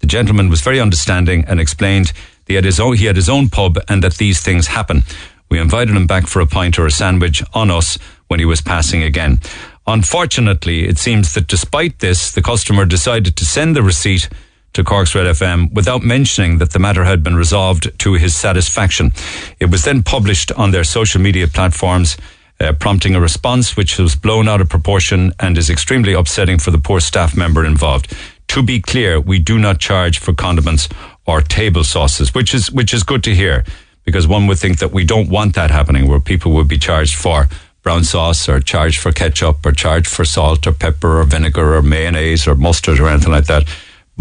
The 0.01 0.09
gentleman 0.09 0.49
was 0.49 0.63
very 0.63 0.81
understanding 0.81 1.45
and 1.47 1.61
explained 1.61 2.13
he 2.47 2.55
had 2.55 2.65
his 2.65 2.81
own, 2.81 2.97
he 2.97 3.05
had 3.05 3.17
his 3.17 3.29
own 3.29 3.49
pub 3.49 3.79
and 3.89 4.03
that 4.03 4.15
these 4.15 4.41
things 4.41 4.67
happen. 4.67 5.05
We 5.49 5.61
invited 5.61 5.95
him 5.95 6.09
back 6.09 6.27
for 6.27 6.41
a 6.41 6.47
pint 6.47 6.79
or 6.79 6.87
a 6.87 6.91
sandwich 6.91 7.43
on 7.55 7.71
us 7.71 7.99
when 8.27 8.41
he 8.41 8.47
was 8.47 8.61
passing 8.61 9.05
again. 9.05 9.39
Unfortunately, 9.87 10.89
it 10.89 10.99
seems 10.99 11.35
that 11.35 11.47
despite 11.47 12.01
this, 12.01 12.33
the 12.33 12.43
customer 12.43 12.85
decided 12.85 13.37
to 13.37 13.45
send 13.45 13.77
the 13.77 13.83
receipt 13.83 14.29
to 14.73 14.85
Cork's 14.85 15.15
Red 15.15 15.27
FM 15.27 15.73
without 15.73 16.03
mentioning 16.03 16.59
that 16.59 16.73
the 16.73 16.79
matter 16.79 17.05
had 17.05 17.23
been 17.23 17.37
resolved 17.37 17.99
to 18.01 18.15
his 18.15 18.35
satisfaction. 18.35 19.13
It 19.59 19.71
was 19.71 19.85
then 19.85 20.03
published 20.03 20.53
on 20.53 20.71
their 20.71 20.85
social 20.85 21.21
media 21.21 21.49
platforms, 21.49 22.17
uh, 22.61 22.73
prompting 22.75 23.15
a 23.15 23.21
response 23.21 23.77
which 23.77 23.99
was 23.99 24.15
blown 24.15 24.49
out 24.49 24.61
of 24.61 24.69
proportion 24.69 25.33
and 25.41 25.59
is 25.59 25.71
extremely 25.71 26.13
upsetting 26.13 26.59
for 26.59 26.71
the 26.71 26.79
poor 26.79 27.01
staff 27.01 27.37
member 27.37 27.65
involved. 27.65 28.15
To 28.49 28.63
be 28.63 28.81
clear, 28.81 29.21
we 29.21 29.39
do 29.39 29.59
not 29.59 29.79
charge 29.79 30.19
for 30.19 30.33
condiments 30.33 30.89
or 31.27 31.41
table 31.41 31.85
sauces, 31.85 32.35
which 32.35 32.55
is 32.55 32.71
which 32.73 32.93
is 32.93 33.03
good 33.03 33.23
to 33.25 33.35
hear 33.35 33.65
because 34.05 34.27
one 34.27 34.47
would 34.47 34.59
think 34.59 34.79
that 34.79 34.93
we 34.93 35.05
don't 35.05 35.29
want 35.29 35.55
that 35.55 35.71
happening 35.71 36.09
where 36.09 36.21
people 36.21 36.53
would 36.53 36.67
be 36.69 36.79
charged 36.79 37.15
for 37.15 37.49
brown 37.83 38.05
sauce 38.05 38.49
or 38.49 38.61
charged 38.61 38.99
for 38.99 39.13
ketchup 39.13 39.65
or 39.65 39.73
charged 39.73 40.09
for 40.09 40.25
salt 40.25 40.67
or 40.67 40.73
pepper 40.73 41.21
or 41.21 41.25
vinegar 41.25 41.75
or 41.77 41.83
mayonnaise 41.83 42.47
or 42.47 42.55
mustard 42.55 42.99
or 42.99 43.09
anything 43.09 43.33
like 43.33 43.47
that. 43.47 43.65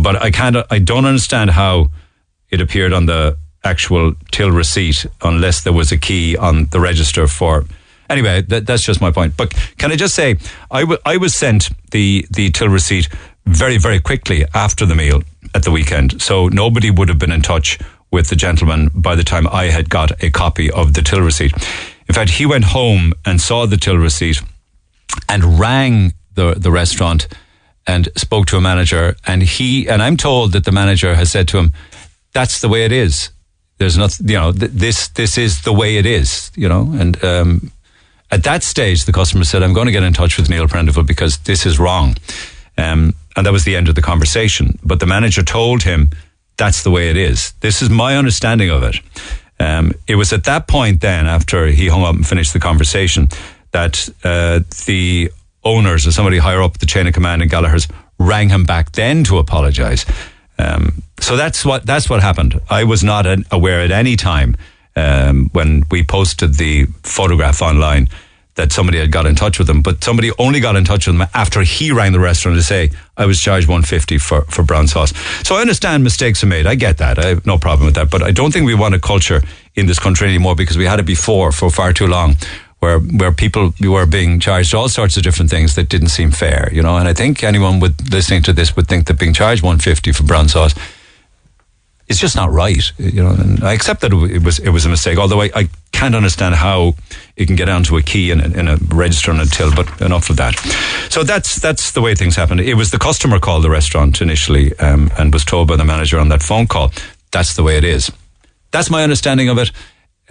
But 0.01 0.15
I 0.21 0.31
of 0.55 0.65
I 0.69 0.79
don't 0.79 1.05
understand 1.05 1.51
how 1.51 1.89
it 2.49 2.61
appeared 2.61 2.93
on 2.93 3.05
the 3.05 3.37
actual 3.63 4.13
till 4.31 4.51
receipt 4.51 5.05
unless 5.21 5.63
there 5.63 5.73
was 5.73 5.91
a 5.91 5.97
key 5.97 6.37
on 6.37 6.65
the 6.71 6.79
register 6.79 7.27
for. 7.27 7.65
Anyway, 8.09 8.41
that, 8.43 8.65
that's 8.65 8.81
just 8.83 9.01
my 9.01 9.11
point. 9.11 9.37
But 9.37 9.53
can 9.77 9.91
I 9.91 9.95
just 9.95 10.15
say, 10.15 10.37
I, 10.71 10.79
w- 10.81 10.99
I 11.05 11.17
was 11.17 11.35
sent 11.35 11.69
the 11.91 12.25
the 12.31 12.49
till 12.51 12.69
receipt 12.69 13.09
very 13.45 13.77
very 13.77 13.99
quickly 13.99 14.45
after 14.53 14.85
the 14.85 14.95
meal 14.95 15.21
at 15.53 15.63
the 15.63 15.71
weekend, 15.71 16.21
so 16.21 16.47
nobody 16.47 16.89
would 16.91 17.09
have 17.09 17.19
been 17.19 17.31
in 17.31 17.41
touch 17.41 17.77
with 18.11 18.29
the 18.29 18.35
gentleman 18.35 18.89
by 18.95 19.15
the 19.15 19.23
time 19.23 19.47
I 19.47 19.65
had 19.65 19.89
got 19.89 20.23
a 20.23 20.31
copy 20.31 20.71
of 20.71 20.93
the 20.93 21.01
till 21.01 21.21
receipt. 21.21 21.53
In 22.07 22.15
fact, 22.15 22.31
he 22.31 22.45
went 22.45 22.65
home 22.65 23.13
and 23.25 23.39
saw 23.39 23.67
the 23.67 23.77
till 23.77 23.97
receipt 23.97 24.41
and 25.27 25.59
rang 25.59 26.13
the, 26.33 26.55
the 26.55 26.71
restaurant 26.71 27.27
and 27.89 28.07
spoke 28.15 28.45
to 28.45 28.57
a 28.57 28.61
manager. 28.61 29.15
And 29.25 29.41
he, 29.41 29.89
and 29.89 29.99
I'm 30.05 30.17
told 30.17 30.51
that 30.53 30.65
the 30.65 30.71
manager 30.71 31.15
has 31.15 31.31
said 31.31 31.47
to 31.49 31.57
him, 31.57 31.73
that's 32.33 32.61
the 32.61 32.69
way 32.69 32.85
it 32.85 32.91
is. 32.91 33.31
There's 33.79 33.97
nothing, 33.97 34.29
you 34.29 34.35
know, 34.35 34.51
th- 34.51 34.71
this, 34.71 35.07
this 35.09 35.37
is 35.37 35.63
the 35.63 35.73
way 35.73 35.97
it 35.97 36.05
is, 36.05 36.51
you 36.55 36.69
know, 36.69 36.83
and, 36.99 37.23
um, 37.23 37.71
at 38.31 38.43
that 38.43 38.61
stage, 38.61 39.05
the 39.05 39.11
customer 39.11 39.43
said, 39.43 39.63
I'm 39.63 39.73
going 39.73 39.87
to 39.87 39.91
get 39.91 40.03
in 40.03 40.13
touch 40.13 40.37
with 40.37 40.51
Neil 40.51 40.67
Prendeville 40.67 41.07
because 41.07 41.39
this 41.39 41.65
is 41.65 41.79
wrong. 41.79 42.15
Um, 42.77 43.15
and 43.35 43.43
that 43.45 43.51
was 43.51 43.63
the 43.63 43.75
end 43.75 43.89
of 43.89 43.95
the 43.95 44.03
conversation. 44.03 44.77
But 44.83 44.99
the 44.99 45.07
manager 45.07 45.41
told 45.41 45.81
him, 45.81 46.11
that's 46.55 46.83
the 46.83 46.91
way 46.91 47.09
it 47.09 47.17
is. 47.17 47.53
This 47.61 47.81
is 47.81 47.89
my 47.89 48.17
understanding 48.17 48.69
of 48.69 48.83
it. 48.83 48.97
Um, 49.59 49.93
it 50.05 50.15
was 50.15 50.31
at 50.31 50.43
that 50.43 50.67
point 50.67 51.01
then, 51.01 51.25
after 51.25 51.65
he 51.67 51.87
hung 51.87 52.03
up 52.03 52.15
and 52.15 52.27
finished 52.27 52.53
the 52.53 52.59
conversation, 52.59 53.29
that 53.71 54.07
uh, 54.23 54.59
the 54.85 55.31
owners 55.69 56.07
or 56.07 56.11
somebody 56.11 56.39
higher 56.39 56.61
up 56.61 56.79
the 56.79 56.85
chain 56.85 57.07
of 57.07 57.13
command 57.13 57.41
in 57.41 57.47
Gallagher's 57.47 57.87
rang 58.17 58.49
him 58.49 58.65
back 58.65 58.91
then 58.93 59.23
to 59.25 59.37
apologise. 59.37 60.05
Um, 60.57 61.03
so 61.19 61.37
that's 61.37 61.63
what 61.63 61.85
that's 61.85 62.09
what 62.09 62.21
happened. 62.21 62.59
I 62.69 62.83
was 62.83 63.03
not 63.03 63.25
aware 63.51 63.81
at 63.81 63.91
any 63.91 64.15
time 64.15 64.57
um, 64.95 65.49
when 65.53 65.83
we 65.89 66.03
posted 66.03 66.55
the 66.55 66.85
photograph 67.03 67.61
online 67.61 68.09
that 68.55 68.73
somebody 68.73 68.99
had 68.99 69.09
got 69.09 69.25
in 69.25 69.35
touch 69.35 69.57
with 69.57 69.69
him, 69.69 69.81
but 69.81 70.03
somebody 70.03 70.31
only 70.37 70.59
got 70.59 70.75
in 70.75 70.83
touch 70.83 71.07
with 71.07 71.15
him 71.15 71.25
after 71.33 71.61
he 71.61 71.93
rang 71.93 72.11
the 72.11 72.19
restaurant 72.19 72.57
to 72.57 72.63
say 72.63 72.89
I 73.15 73.25
was 73.25 73.39
charged 73.39 73.69
150 73.69 74.17
for, 74.17 74.41
for 74.41 74.63
brown 74.63 74.87
sauce. 74.87 75.13
So 75.47 75.55
I 75.55 75.61
understand 75.61 76.03
mistakes 76.03 76.43
are 76.43 76.47
made. 76.47 76.67
I 76.67 76.75
get 76.75 76.97
that. 76.97 77.17
I 77.17 77.27
have 77.27 77.45
no 77.45 77.57
problem 77.57 77.85
with 77.85 77.95
that. 77.95 78.09
But 78.11 78.21
I 78.21 78.31
don't 78.31 78.51
think 78.51 78.65
we 78.65 78.75
want 78.75 78.95
a 78.95 78.99
culture 78.99 79.41
in 79.75 79.85
this 79.85 79.97
country 79.97 80.27
anymore 80.27 80.55
because 80.55 80.77
we 80.77 80.83
had 80.83 80.99
it 80.99 81.05
before 81.05 81.53
for 81.53 81.69
far 81.69 81.93
too 81.93 82.07
long. 82.07 82.35
Where 82.79 82.99
where 82.99 83.33
people 83.33 83.73
were 83.81 84.05
being 84.05 84.39
charged 84.39 84.73
all 84.73 84.87
sorts 84.87 85.17
of 85.17 85.23
different 85.23 85.51
things 85.51 85.75
that 85.75 85.89
didn't 85.89 86.09
seem 86.09 86.31
fair, 86.31 86.69
you 86.71 86.81
know, 86.81 86.95
and 86.95 87.09
I 87.09 87.13
think 87.13 87.43
anyone 87.43 87.81
would 87.81 88.11
listening 88.11 88.41
to 88.43 88.53
this 88.53 88.75
would 88.75 88.87
think 88.87 89.07
that 89.07 89.19
being 89.19 89.33
charged 89.33 89.63
one 89.63 89.79
fifty 89.79 90.13
for 90.13 90.23
brown 90.23 90.47
sauce 90.47 90.73
it's 92.09 92.19
just 92.19 92.35
not 92.35 92.51
right, 92.51 92.91
you 92.97 93.23
know. 93.23 93.29
And 93.29 93.63
I 93.63 93.73
accept 93.73 94.01
that 94.01 94.11
it 94.11 94.43
was 94.43 94.57
it 94.57 94.69
was 94.69 94.85
a 94.85 94.89
mistake. 94.89 95.19
Although 95.19 95.41
I, 95.41 95.51
I 95.55 95.69
can't 95.91 96.15
understand 96.15 96.55
how 96.55 96.95
it 97.37 97.45
can 97.45 97.55
get 97.55 97.69
onto 97.69 97.97
a 97.97 98.01
key 98.01 98.31
in, 98.31 98.41
in 98.59 98.67
a 98.67 98.77
register 98.87 99.29
and 99.29 99.39
a 99.39 99.45
till. 99.45 99.73
But 99.73 100.01
enough 100.01 100.29
of 100.31 100.37
that. 100.37 100.57
So 101.09 101.23
that's 101.23 101.61
that's 101.61 101.91
the 101.91 102.01
way 102.01 102.15
things 102.15 102.35
happened. 102.35 102.61
It 102.61 102.73
was 102.73 102.89
the 102.89 102.97
customer 102.97 103.39
called 103.39 103.63
the 103.63 103.69
restaurant 103.69 104.21
initially 104.21 104.77
um, 104.79 105.11
and 105.19 105.31
was 105.31 105.45
told 105.45 105.67
by 105.67 105.75
the 105.75 105.85
manager 105.85 106.19
on 106.19 106.29
that 106.29 106.41
phone 106.41 106.65
call. 106.65 106.91
That's 107.31 107.53
the 107.55 107.61
way 107.61 107.77
it 107.77 107.83
is. 107.83 108.11
That's 108.71 108.89
my 108.89 109.03
understanding 109.03 109.47
of 109.47 109.59
it. 109.59 109.71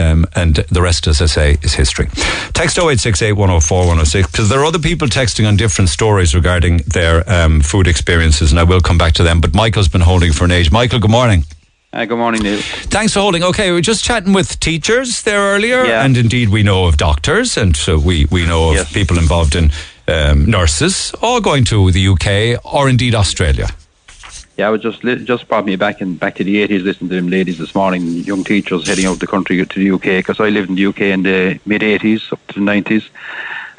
Um, 0.01 0.27
and 0.37 0.55
the 0.71 0.81
rest, 0.81 1.07
as 1.09 1.21
I 1.21 1.27
say, 1.27 1.59
is 1.63 1.75
history. 1.75 2.07
Text 2.55 2.79
0868 2.79 3.33
104 3.33 3.79
106, 3.79 4.31
because 4.31 4.49
there 4.49 4.61
are 4.61 4.65
other 4.65 4.79
people 4.79 5.09
texting 5.09 5.47
on 5.49 5.57
different 5.57 5.89
stories 5.91 6.35
regarding 6.35 6.79
their 6.87 7.29
um, 7.29 7.61
food 7.61 7.89
experiences, 7.89 8.53
and 8.53 8.61
I 8.61 8.63
will 8.65 8.81
come 8.81 8.97
back 8.99 9.15
to 9.15 9.23
them. 9.25 9.41
But 9.41 9.55
Michael's 9.55 9.89
been 9.89 10.01
holding 10.01 10.33
for 10.33 10.45
an 10.45 10.53
age. 10.53 10.71
Michael, 10.71 11.01
good 11.01 11.11
morning. 11.11 11.45
Uh, 11.93 12.05
good 12.05 12.19
morning, 12.19 12.43
Neil. 12.43 12.61
Thanks 12.91 13.15
for 13.15 13.21
holding. 13.21 13.43
Okay, 13.43 13.71
we 13.71 13.77
were 13.77 13.81
just 13.81 14.05
chatting 14.05 14.33
with 14.35 14.61
teachers 14.61 15.23
there 15.23 15.41
earlier, 15.55 15.85
Yeah. 15.85 16.05
and 16.05 16.17
indeed 16.17 16.51
we 16.51 16.63
know 16.63 16.85
of 16.85 16.97
doctors, 16.97 17.57
and 17.57 17.75
so 17.77 17.99
we, 17.99 18.27
we 18.31 18.47
know 18.47 18.69
of 18.71 18.75
Yes. 18.77 18.93
people 18.93 19.19
involved 19.19 19.57
in 19.57 19.73
um, 20.07 20.45
nurses, 20.47 21.13
all 21.23 21.41
going 21.41 21.65
to 21.65 21.91
the 21.91 22.09
UK 22.09 22.61
or 22.75 22.89
indeed 22.89 23.15
Australia. 23.15 23.69
Yeah, 24.59 24.67
I 24.67 24.71
was 24.71 24.83
just 24.83 25.03
just 25.03 25.47
brought 25.47 25.65
me 25.67 25.77
back 25.77 26.01
in 26.01 26.17
back 26.17 26.35
to 26.35 26.45
the 26.45 26.61
eighties. 26.61 26.83
Listening 26.83 27.11
to 27.11 27.15
them 27.15 27.29
ladies 27.29 27.59
this 27.59 27.77
morning, 27.77 28.03
young 28.25 28.43
teachers 28.43 28.89
heading 28.89 29.07
out 29.07 29.21
the 29.21 29.27
country 29.29 29.65
to 29.65 29.79
the 29.79 29.93
UK 29.93 30.19
because 30.19 30.41
I 30.41 30.49
lived 30.49 30.69
in 30.69 30.75
the 30.75 30.87
UK 30.87 31.01
in 31.03 31.23
the 31.23 31.61
mid 31.65 31.85
eighties 31.85 32.33
up 32.33 32.45
to 32.49 32.55
the 32.55 32.61
nineties, 32.61 33.09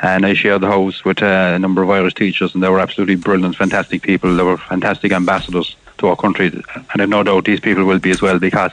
and 0.01 0.25
I 0.25 0.33
shared 0.33 0.61
the 0.61 0.67
house 0.67 1.03
with 1.03 1.21
uh, 1.21 1.51
a 1.53 1.59
number 1.59 1.83
of 1.83 1.89
Irish 1.89 2.13
teachers, 2.13 2.53
and 2.53 2.63
they 2.63 2.69
were 2.69 2.79
absolutely 2.79 3.17
brilliant, 3.17 3.57
fantastic 3.57 4.03
people. 4.03 4.33
They 4.33 4.43
were 4.43 4.55
fantastic 4.55 5.11
ambassadors 5.11 5.75
to 5.97 6.07
our 6.07 6.15
country, 6.15 6.47
and 6.47 7.01
I've 7.01 7.09
no 7.09 7.23
doubt 7.23 7.43
these 7.43 7.59
people 7.59 7.83
will 7.83 7.99
be 7.99 8.11
as 8.11 8.21
well 8.21 8.39
because 8.39 8.71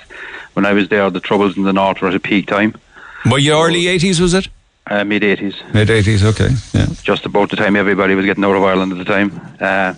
when 0.52 0.64
I 0.64 0.74
was 0.74 0.88
there, 0.88 1.10
the 1.10 1.18
troubles 1.18 1.56
in 1.56 1.64
the 1.64 1.72
north 1.72 2.00
were 2.00 2.08
at 2.08 2.14
a 2.14 2.20
peak 2.20 2.46
time. 2.46 2.76
Were 3.28 3.40
you 3.40 3.54
early 3.54 3.86
80s, 3.86 4.20
was 4.20 4.32
it? 4.32 4.46
Uh, 4.86 5.02
mid 5.02 5.24
eighties. 5.24 5.56
Mid 5.74 5.88
80s, 5.88 6.22
okay. 6.22 6.54
Yeah. 6.72 6.86
just 7.02 7.26
about 7.26 7.50
the 7.50 7.56
time 7.56 7.74
everybody 7.74 8.14
was 8.14 8.24
getting 8.24 8.44
out 8.44 8.54
of 8.54 8.62
Ireland 8.62 8.92
at 8.92 8.98
the 8.98 9.04
time. 9.04 9.40
Uh, 9.60 9.94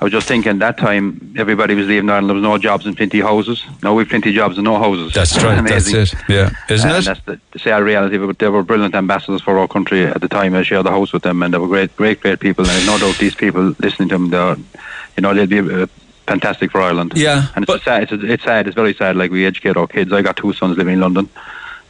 I 0.00 0.04
was 0.04 0.12
just 0.12 0.28
thinking 0.28 0.60
that 0.60 0.78
time 0.78 1.34
everybody 1.36 1.74
was 1.74 1.88
leaving 1.88 2.08
Ireland. 2.08 2.28
There 2.28 2.34
was 2.34 2.42
no 2.42 2.56
jobs 2.56 2.86
and 2.86 2.96
plenty 2.96 3.20
houses. 3.20 3.64
Now 3.82 3.94
we've 3.94 4.08
plenty 4.08 4.32
jobs 4.32 4.56
and 4.56 4.64
no 4.64 4.78
houses. 4.78 5.12
That's 5.12 5.36
right. 5.42 5.60
That's 5.66 5.92
it. 5.92 6.14
Yeah. 6.28 6.50
Isn't 6.70 6.88
and 6.88 6.98
it? 6.98 7.04
That's 7.04 7.20
the, 7.22 7.40
the 7.50 7.58
sad 7.58 7.82
reality. 7.82 8.16
But 8.16 8.38
they 8.38 8.48
were 8.48 8.62
brilliant 8.62 8.94
ambassadors 8.94 9.42
for 9.42 9.58
our 9.58 9.66
country 9.66 10.06
at 10.06 10.20
the 10.20 10.28
time. 10.28 10.54
I 10.54 10.62
shared 10.62 10.86
the 10.86 10.92
house 10.92 11.12
with 11.12 11.24
them, 11.24 11.42
and 11.42 11.52
they 11.52 11.58
were 11.58 11.66
great, 11.66 11.96
great, 11.96 12.20
great 12.20 12.38
people. 12.38 12.64
And 12.68 12.86
no 12.86 12.96
doubt 12.98 13.18
these 13.18 13.34
people 13.34 13.74
listening 13.80 14.08
to 14.10 14.14
them, 14.14 14.30
they're, 14.30 14.56
you 15.16 15.22
know, 15.22 15.34
they'll 15.34 15.46
be 15.46 15.58
uh, 15.58 15.86
fantastic 16.28 16.70
for 16.70 16.80
Ireland. 16.80 17.14
Yeah, 17.16 17.48
and 17.56 17.68
it's 17.68 17.84
sad. 17.84 18.04
It's, 18.04 18.22
it's 18.22 18.44
sad. 18.44 18.68
It's 18.68 18.76
very 18.76 18.94
sad. 18.94 19.16
Like 19.16 19.32
we 19.32 19.46
educate 19.46 19.76
our 19.76 19.88
kids. 19.88 20.12
I 20.12 20.22
got 20.22 20.36
two 20.36 20.52
sons 20.52 20.78
living 20.78 20.94
in 20.94 21.00
London. 21.00 21.28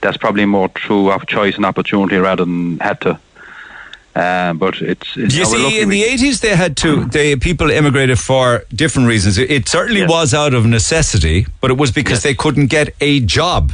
That's 0.00 0.16
probably 0.16 0.46
more 0.46 0.68
true 0.70 1.10
of 1.10 1.26
choice 1.26 1.56
and 1.56 1.66
opportunity 1.66 2.16
rather 2.16 2.46
than 2.46 2.78
had 2.78 3.02
to. 3.02 3.20
Uh, 4.18 4.52
but 4.52 4.82
it's, 4.82 5.16
it's 5.16 5.34
You 5.36 5.44
see, 5.44 5.80
in 5.80 5.90
the 5.90 6.02
eighties, 6.02 6.40
they 6.40 6.56
had 6.56 6.76
to. 6.78 7.04
They 7.04 7.36
people 7.36 7.70
immigrated 7.70 8.18
for 8.18 8.64
different 8.74 9.06
reasons. 9.06 9.38
It, 9.38 9.48
it 9.48 9.68
certainly 9.68 10.04
was 10.04 10.34
out 10.34 10.54
of 10.54 10.66
necessity, 10.66 11.46
but 11.60 11.70
it 11.70 11.78
was 11.78 11.92
because 11.92 12.22
they 12.24 12.34
couldn't 12.34 12.66
get 12.66 12.94
a 13.00 13.20
job. 13.20 13.72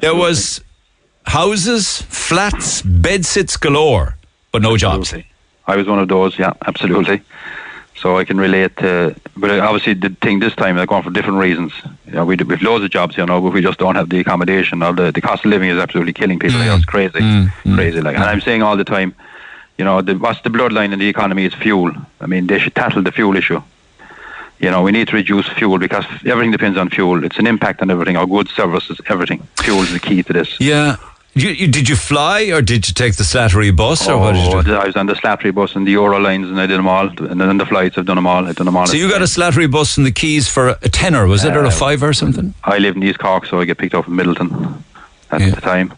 There 0.00 0.16
was 0.16 0.60
houses, 1.26 2.02
flats, 2.02 2.82
bedsits 2.82 3.56
galore, 3.56 4.16
but 4.50 4.62
no 4.62 4.76
jobs. 4.76 5.14
I 5.66 5.76
was 5.76 5.86
one 5.86 5.98
of 5.98 6.08
those, 6.08 6.38
yeah, 6.38 6.52
absolutely. 6.66 7.22
So 7.96 8.18
I 8.18 8.24
can 8.24 8.38
relate 8.38 8.76
to, 8.78 9.14
but 9.36 9.50
obviously 9.60 9.94
the 9.94 10.10
thing 10.20 10.40
this 10.40 10.54
time 10.54 10.76
they're 10.76 10.86
going 10.86 11.04
for 11.04 11.10
different 11.10 11.38
reasons. 11.38 11.72
You 12.06 12.14
know, 12.14 12.24
we 12.24 12.36
we've 12.36 12.60
loads 12.60 12.84
of 12.84 12.90
jobs, 12.90 13.16
you 13.16 13.24
know, 13.24 13.40
but 13.40 13.52
we 13.52 13.62
just 13.62 13.78
don't 13.78 13.94
have 13.94 14.10
the 14.10 14.18
accommodation 14.18 14.82
or 14.82 14.92
the, 14.92 15.12
the 15.12 15.20
cost 15.20 15.44
of 15.44 15.50
living 15.50 15.70
is 15.70 15.78
absolutely 15.78 16.12
killing 16.12 16.38
people. 16.38 16.58
Mm. 16.58 16.76
It's 16.76 16.84
crazy, 16.84 17.20
crazy. 17.74 18.00
Like, 18.00 18.16
and 18.16 18.24
I'm 18.24 18.40
saying 18.40 18.62
all 18.62 18.76
the 18.76 18.84
time, 18.84 19.14
you 19.78 19.84
know, 19.84 20.00
the, 20.02 20.14
what's 20.14 20.40
the 20.42 20.50
bloodline 20.50 20.92
in 20.92 20.98
the 20.98 21.08
economy 21.08 21.44
is 21.44 21.54
fuel. 21.54 21.92
I 22.20 22.26
mean, 22.26 22.46
they 22.46 22.58
should 22.58 22.74
tackle 22.74 23.02
the 23.02 23.12
fuel 23.12 23.36
issue. 23.36 23.60
you 24.60 24.70
know, 24.70 24.82
we 24.82 24.92
need 24.92 25.08
to 25.08 25.16
reduce 25.16 25.48
fuel 25.48 25.78
because 25.78 26.04
everything 26.24 26.52
depends 26.52 26.78
on 26.78 26.88
fuel. 26.90 27.24
It's 27.24 27.38
an 27.38 27.46
impact 27.46 27.82
on 27.82 27.90
everything, 27.90 28.16
our 28.16 28.26
goods, 28.26 28.52
services, 28.52 29.00
everything. 29.08 29.46
Fuel 29.62 29.82
is 29.82 29.92
the 29.92 30.00
key 30.00 30.22
to 30.22 30.32
this. 30.32 30.58
Yeah. 30.60 30.96
You, 31.36 31.48
you, 31.50 31.66
did 31.66 31.88
you 31.88 31.96
fly 31.96 32.42
or 32.52 32.62
did 32.62 32.86
you 32.86 32.94
take 32.94 33.16
the 33.16 33.24
Slattery 33.24 33.74
bus 33.74 34.08
or 34.08 34.16
what 34.20 34.34
did 34.34 34.44
you 34.52 34.62
do? 34.62 34.74
Oh, 34.76 34.78
I 34.78 34.86
was 34.86 34.94
on 34.94 35.06
the 35.06 35.14
Slattery 35.14 35.52
bus 35.52 35.74
and 35.74 35.84
the 35.84 35.90
Euro 35.90 36.20
lines 36.20 36.48
and 36.48 36.60
I 36.60 36.66
did 36.66 36.78
them 36.78 36.86
all. 36.86 37.08
And 37.08 37.40
then 37.40 37.58
the 37.58 37.66
flights, 37.66 37.98
I've 37.98 38.06
done 38.06 38.14
them 38.14 38.28
all. 38.28 38.46
I've 38.46 38.54
done 38.54 38.66
them 38.66 38.76
all. 38.76 38.86
So 38.86 38.96
you 38.96 39.10
got 39.10 39.20
a 39.20 39.24
Slattery 39.24 39.68
bus 39.68 39.96
and 39.96 40.06
the 40.06 40.12
keys 40.12 40.48
for 40.48 40.68
a 40.80 40.88
tenner, 40.88 41.26
was 41.26 41.44
it, 41.44 41.56
or 41.56 41.64
a 41.64 41.68
Uh, 41.68 41.70
fiver 41.72 42.08
or 42.08 42.12
something? 42.12 42.54
I 42.62 42.78
live 42.78 42.94
in 42.94 43.02
East 43.02 43.18
Cork, 43.18 43.46
so 43.46 43.60
I 43.60 43.64
get 43.64 43.78
picked 43.78 43.94
up 43.96 44.06
in 44.06 44.14
Midleton 44.14 44.80
at 45.32 45.40
the 45.52 45.60
time. 45.60 45.92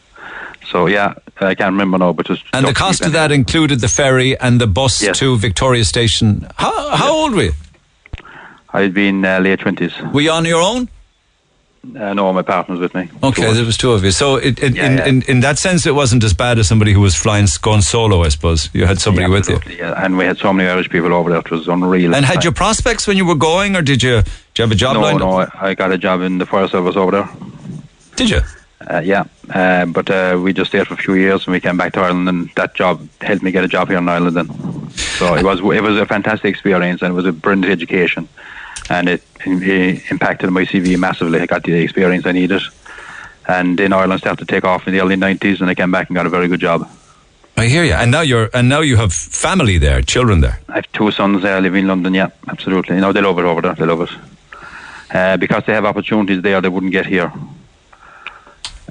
So 0.70 0.86
yeah, 0.86 1.12
I 1.40 1.54
can't 1.54 1.72
remember 1.72 1.98
now, 1.98 2.12
but 2.12 2.28
was. 2.28 2.42
And 2.52 2.66
the 2.66 2.72
cost 2.74 3.04
of 3.04 3.12
that 3.12 3.30
included 3.30 3.80
the 3.80 3.88
ferry 3.88 4.38
and 4.38 4.60
the 4.60 4.66
bus 4.66 5.02
Yes. 5.02 5.18
to 5.18 5.36
Victoria 5.36 5.84
Station. 5.84 6.46
How, 6.56 6.96
how 6.96 7.12
old 7.12 7.34
were 7.34 7.44
you? 7.44 7.52
I'd 8.72 8.94
been 8.94 9.24
uh, 9.24 9.38
late 9.40 9.60
twenties. 9.60 9.92
Were 10.12 10.20
you 10.20 10.30
on 10.30 10.44
your 10.44 10.60
own? 10.60 10.88
Uh, 11.94 12.12
no, 12.14 12.32
my 12.32 12.42
partner 12.42 12.72
was 12.74 12.80
with 12.80 12.94
me. 12.96 13.08
Okay, 13.22 13.52
there 13.52 13.64
was 13.64 13.76
two 13.76 13.92
of 13.92 14.02
you. 14.02 14.10
So 14.10 14.36
it, 14.36 14.60
it, 14.60 14.74
Yeah, 14.74 14.86
in, 14.86 14.98
yeah. 14.98 15.06
In, 15.06 15.22
in 15.22 15.40
that 15.40 15.56
sense, 15.56 15.86
it 15.86 15.94
wasn't 15.94 16.24
as 16.24 16.34
bad 16.34 16.58
as 16.58 16.66
somebody 16.66 16.92
who 16.92 17.00
was 17.00 17.14
flying, 17.14 17.46
going 17.62 17.80
solo, 17.80 18.24
I 18.24 18.28
suppose. 18.30 18.68
You 18.72 18.86
had 18.86 19.00
somebody 19.00 19.28
with 19.28 19.48
you. 19.48 19.60
Yeah, 19.70 20.04
and 20.04 20.18
we 20.18 20.24
had 20.24 20.36
so 20.38 20.52
many 20.52 20.68
Irish 20.68 20.90
people 20.90 21.14
over 21.14 21.30
there. 21.30 21.38
It 21.38 21.50
was 21.50 21.68
unreal. 21.68 22.12
And 22.14 22.24
had 22.24 22.34
time. 22.34 22.42
you 22.42 22.52
prospects 22.52 23.06
when 23.06 23.16
you 23.16 23.24
were 23.24 23.36
going, 23.36 23.76
or 23.76 23.82
did 23.82 24.02
you, 24.02 24.22
did 24.22 24.58
you 24.58 24.62
have 24.62 24.72
a 24.72 24.74
job 24.74 24.94
no, 24.94 25.00
lined 25.00 25.18
no, 25.20 25.38
up? 25.40 25.54
I, 25.54 25.68
I 25.68 25.74
got 25.74 25.92
a 25.92 25.98
job 25.98 26.22
in 26.22 26.38
the 26.38 26.46
fire 26.46 26.66
service 26.66 26.96
over 26.96 27.12
there. 27.12 27.28
Did 28.16 28.30
you? 28.30 28.40
Uh, 28.88 29.00
yeah, 29.04 29.24
uh, 29.50 29.84
but 29.86 30.08
uh, 30.10 30.38
we 30.40 30.52
just 30.52 30.70
stayed 30.70 30.86
for 30.86 30.94
a 30.94 30.96
few 30.96 31.14
years 31.14 31.44
and 31.46 31.52
we 31.52 31.60
came 31.60 31.76
back 31.76 31.92
to 31.94 32.00
Ireland, 32.00 32.28
and 32.28 32.50
that 32.54 32.74
job 32.74 33.06
helped 33.20 33.42
me 33.42 33.50
get 33.50 33.64
a 33.64 33.68
job 33.68 33.88
here 33.88 33.98
in 33.98 34.08
Ireland. 34.08 34.36
Then, 34.36 34.90
so 34.90 35.34
it 35.34 35.44
was 35.44 35.58
it 35.60 35.82
was 35.82 35.98
a 35.98 36.06
fantastic 36.06 36.50
experience 36.50 37.02
and 37.02 37.12
it 37.12 37.14
was 37.14 37.26
a 37.26 37.32
brilliant 37.32 37.70
education, 37.70 38.28
and 38.88 39.08
it, 39.08 39.22
it 39.44 40.10
impacted 40.10 40.50
my 40.50 40.64
CV 40.64 40.96
massively. 40.96 41.40
I 41.40 41.46
got 41.46 41.64
the 41.64 41.72
experience 41.72 42.26
I 42.26 42.32
needed, 42.32 42.62
and 43.48 43.80
in 43.80 43.92
Ireland 43.92 44.20
started 44.20 44.46
to 44.46 44.54
take 44.54 44.64
off 44.64 44.86
in 44.86 44.92
the 44.92 45.00
early 45.00 45.16
'90s, 45.16 45.60
and 45.60 45.68
I 45.68 45.74
came 45.74 45.90
back 45.90 46.08
and 46.08 46.14
got 46.14 46.26
a 46.26 46.30
very 46.30 46.46
good 46.46 46.60
job. 46.60 46.88
I 47.56 47.66
hear 47.66 47.84
you. 47.84 47.94
And 47.94 48.10
now 48.10 48.20
you're, 48.20 48.50
and 48.52 48.68
now 48.68 48.80
you 48.80 48.96
have 48.96 49.14
family 49.14 49.78
there, 49.78 50.02
children 50.02 50.42
there. 50.42 50.60
I 50.68 50.74
have 50.76 50.92
two 50.92 51.10
sons 51.10 51.42
there, 51.42 51.58
live 51.60 51.74
in 51.74 51.86
London. 51.88 52.12
Yeah, 52.12 52.28
absolutely. 52.48 52.96
You 52.96 53.00
know, 53.00 53.12
they 53.12 53.22
love 53.22 53.38
it 53.38 53.46
over 53.46 53.62
there. 53.62 53.74
They 53.74 53.86
love 53.86 54.02
it 54.02 54.10
uh, 55.10 55.36
because 55.38 55.64
they 55.64 55.72
have 55.72 55.86
opportunities 55.86 56.42
there 56.42 56.60
they 56.60 56.68
wouldn't 56.68 56.92
get 56.92 57.06
here. 57.06 57.32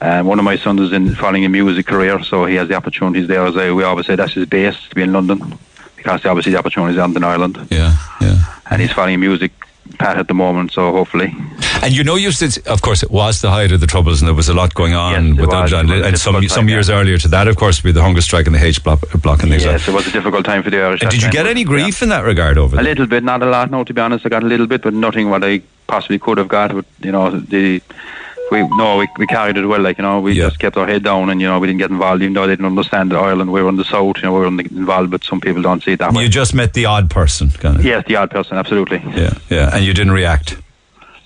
Uh, 0.02 0.24
one 0.24 0.40
of 0.40 0.46
my 0.46 0.58
sons 0.58 0.82
is 0.82 0.92
in 0.92 1.16
following 1.16 1.46
a 1.46 1.50
music 1.50 1.86
career, 1.86 2.22
so 2.24 2.46
he 2.46 2.56
has 2.56 2.68
the 2.68 2.76
opportunities 2.76 3.28
there. 3.28 3.46
As 3.46 3.56
I, 3.56 3.72
we 3.72 3.84
always 3.84 4.06
say, 4.06 4.16
that's 4.16 4.34
his 4.34 4.46
base 4.46 4.76
to 4.90 4.96
be 4.96 5.04
in 5.04 5.14
London 5.14 5.58
because 5.96 6.26
obviously 6.26 6.52
the 6.52 6.60
opportunities 6.60 6.98
aren't 7.00 7.16
in 7.16 7.24
Ireland. 7.24 7.68
Yeah, 7.72 7.98
yeah. 8.22 8.38
And 8.70 8.82
he's 8.82 8.92
following 8.92 9.16
a 9.16 9.18
music 9.18 9.52
path 9.98 10.18
at 10.18 10.28
the 10.28 10.34
moment, 10.34 10.72
so 10.72 10.92
hopefully. 10.92 11.34
And 11.82 11.96
you 11.96 12.04
know, 12.04 12.16
you 12.16 12.32
said, 12.32 12.58
of 12.68 12.82
course, 12.82 13.04
it 13.04 13.12
was 13.12 13.42
the 13.42 13.50
height 13.50 13.72
of 13.72 13.80
the 13.80 13.88
troubles, 13.88 14.22
and 14.22 14.28
there 14.28 14.36
was 14.36 14.50
a 14.50 14.54
lot 14.54 14.74
going 14.74 14.94
on 14.94 15.36
with 15.36 15.48
was. 15.48 15.72
that. 15.72 15.80
And, 15.80 15.90
It 15.90 15.94
was 15.94 16.04
a 16.04 16.08
and 16.08 16.20
some 16.20 16.48
some 16.48 16.62
time, 16.62 16.70
years 16.70 16.90
earlier 16.90 17.18
to 17.18 17.28
that, 17.30 17.48
of 17.48 17.56
course, 17.56 17.82
be 17.82 17.92
the 17.92 18.02
hunger 18.02 18.22
strike 18.22 18.46
and 18.48 18.56
the 18.56 18.64
H 18.64 18.84
block, 18.84 19.02
block 19.22 19.42
and 19.42 19.52
things 19.52 19.66
like 19.66 19.74
Yes, 19.74 19.88
it 19.88 19.94
was 19.94 20.08
a 20.08 20.12
difficult 20.12 20.46
time 20.46 20.64
for 20.64 20.70
the 20.70 20.82
Irish. 20.82 21.02
And 21.02 21.12
did 21.12 21.24
you 21.24 21.32
get 21.32 21.48
any 21.48 21.62
yeah. 21.62 21.68
grief 21.68 22.02
in 22.02 22.10
that 22.10 22.24
regard 22.24 22.58
over 22.58 22.80
A 22.80 22.84
little 22.84 23.08
bit, 23.08 23.24
not 23.24 23.42
a 23.42 23.46
lot. 23.46 23.72
No, 23.72 23.84
to 23.84 23.94
be 23.94 24.02
honest, 24.02 24.26
I 24.26 24.30
got 24.30 24.44
a 24.44 24.48
little 24.48 24.68
bit, 24.68 24.82
but 24.82 24.94
nothing 24.94 25.30
what 25.30 25.44
I 25.44 25.62
possibly 25.88 26.20
could 26.20 26.38
have 26.38 26.48
got. 26.48 26.74
But 26.74 26.86
you 27.02 27.12
know, 27.12 27.30
the 27.32 27.82
we 28.52 28.68
no, 28.78 28.98
we, 28.98 29.08
we 29.18 29.28
carried 29.28 29.58
it 29.58 29.66
well. 29.66 29.82
Like 29.82 29.98
you 29.98 30.04
know, 30.04 30.20
we 30.20 30.36
just 30.36 30.60
kept 30.60 30.78
our 30.78 30.86
head 30.86 31.04
down, 31.04 31.30
and 31.30 31.42
you 31.42 31.48
know, 31.48 31.60
we 31.60 31.68
didn't 31.68 31.80
get 31.80 31.92
involved. 31.92 32.22
Even 32.22 32.34
though 32.34 32.48
they 32.48 32.54
didn't 32.54 32.66
understand 32.66 33.14
Ireland, 33.14 33.52
we 33.52 33.62
were 33.62 33.70
in 33.70 33.78
the 33.78 33.84
south. 33.84 34.18
You 34.18 34.24
know, 34.24 34.34
we 34.34 34.40
were 34.40 34.48
involved, 34.48 35.12
but 35.12 35.24
some 35.24 35.42
people 35.42 35.62
don't 35.62 35.84
see 35.84 35.94
it 35.94 36.00
that 36.00 36.14
way. 36.14 36.24
You 36.24 36.30
just 36.30 36.54
met 36.54 36.74
the 36.74 36.86
odd 36.86 37.10
person, 37.10 37.50
kind 37.50 37.78
of. 37.78 37.86
Yes, 37.86 38.06
the 38.08 38.16
odd 38.16 38.32
person, 38.32 38.58
absolutely. 38.58 39.02
Yeah, 39.16 39.38
yeah. 39.50 39.70
And 39.74 39.84
you 39.84 39.94
didn't 39.94 40.14
react. 40.14 40.58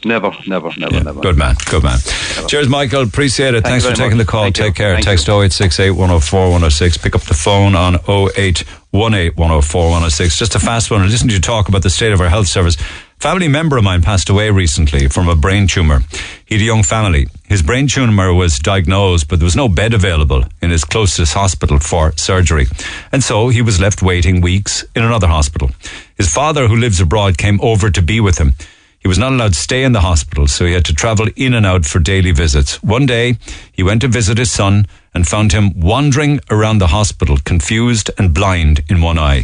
Never, 0.06 0.32
never, 0.48 0.72
never, 0.78 1.04
never. 1.04 1.20
Good 1.20 1.38
man, 1.38 1.56
good 1.70 1.84
man. 1.84 2.00
Cheers, 2.48 2.70
Michael. 2.70 3.04
Appreciate 3.04 3.54
it. 3.54 3.64
Thank 3.64 3.84
Thanks 3.84 3.86
for 3.86 3.94
taking 3.94 4.18
much. 4.18 4.28
the 4.28 4.32
call. 4.32 4.44
Thank 4.44 4.58
you. 4.58 4.64
Take 4.64 4.76
care. 4.76 4.94
Thank 4.94 5.06
Text 5.06 5.28
0868 5.28 5.92
104 5.92 6.40
106. 6.40 6.98
Pick 7.00 7.16
up 7.16 7.22
the 7.24 7.34
phone 7.34 7.76
on 7.76 7.96
0818 7.96 8.66
104 8.92 9.84
106. 9.84 10.38
Just 10.38 10.56
a 10.56 10.60
fast 10.60 10.90
one. 10.90 11.02
I 11.02 11.08
listened 11.08 11.32
to 11.32 11.36
you 11.36 11.42
talk 11.42 11.68
about 11.68 11.84
the 11.84 11.90
state 11.90 12.14
of 12.14 12.22
our 12.22 12.30
health 12.30 12.48
service. 12.48 12.78
Family 13.20 13.50
member 13.50 13.76
of 13.76 13.84
mine 13.84 14.02
passed 14.02 14.30
away 14.30 14.50
recently 14.50 15.10
from 15.10 15.28
a 15.28 15.36
brain 15.36 15.68
tumour. 15.68 16.04
He 16.46 16.56
had 16.56 16.62
a 16.62 16.66
young 16.66 16.84
family. 16.84 17.28
His 17.50 17.62
brain 17.62 17.88
tumour 17.88 18.34
was 18.34 18.60
diagnosed, 18.60 19.28
but 19.28 19.40
there 19.40 19.46
was 19.46 19.58
no 19.58 19.68
bed 19.68 19.94
available 19.94 20.46
in 20.62 20.70
his 20.70 20.86
closest 20.86 21.34
hospital 21.34 21.80
for 21.80 22.14
surgery. 22.16 22.68
And 23.12 23.22
so 23.22 23.50
he 23.50 23.62
was 23.62 23.82
left 23.82 24.02
waiting 24.02 24.40
weeks 24.40 24.86
in 24.96 25.04
another 25.04 25.28
hospital. 25.28 25.70
His 26.16 26.34
father, 26.34 26.70
who 26.70 26.78
lives 26.78 27.02
abroad, 27.02 27.38
came 27.38 27.60
over 27.60 27.90
to 27.90 28.02
be 28.02 28.22
with 28.22 28.38
him. 28.38 28.54
He 29.00 29.10
was 29.10 29.18
not 29.18 29.34
allowed 29.34 29.54
to 29.54 29.60
stay 29.60 29.84
in 29.84 29.92
the 29.92 30.00
hospital, 30.00 30.48
so 30.48 30.66
he 30.66 30.72
had 30.72 30.86
to 30.86 30.94
travel 30.94 31.28
in 31.36 31.54
and 31.54 31.66
out 31.66 31.84
for 31.84 32.00
daily 32.00 32.32
visits. 32.32 32.82
One 32.82 33.06
day, 33.06 33.38
he 33.74 33.84
went 33.84 34.00
to 34.02 34.08
visit 34.08 34.38
his 34.38 34.50
son 34.52 34.88
and 35.14 35.28
found 35.28 35.52
him 35.52 35.78
wandering 35.78 36.40
around 36.50 36.78
the 36.78 36.88
hospital, 36.88 37.38
confused 37.44 38.12
and 38.18 38.34
blind 38.34 38.80
in 38.90 39.02
one 39.02 39.20
eye. 39.20 39.44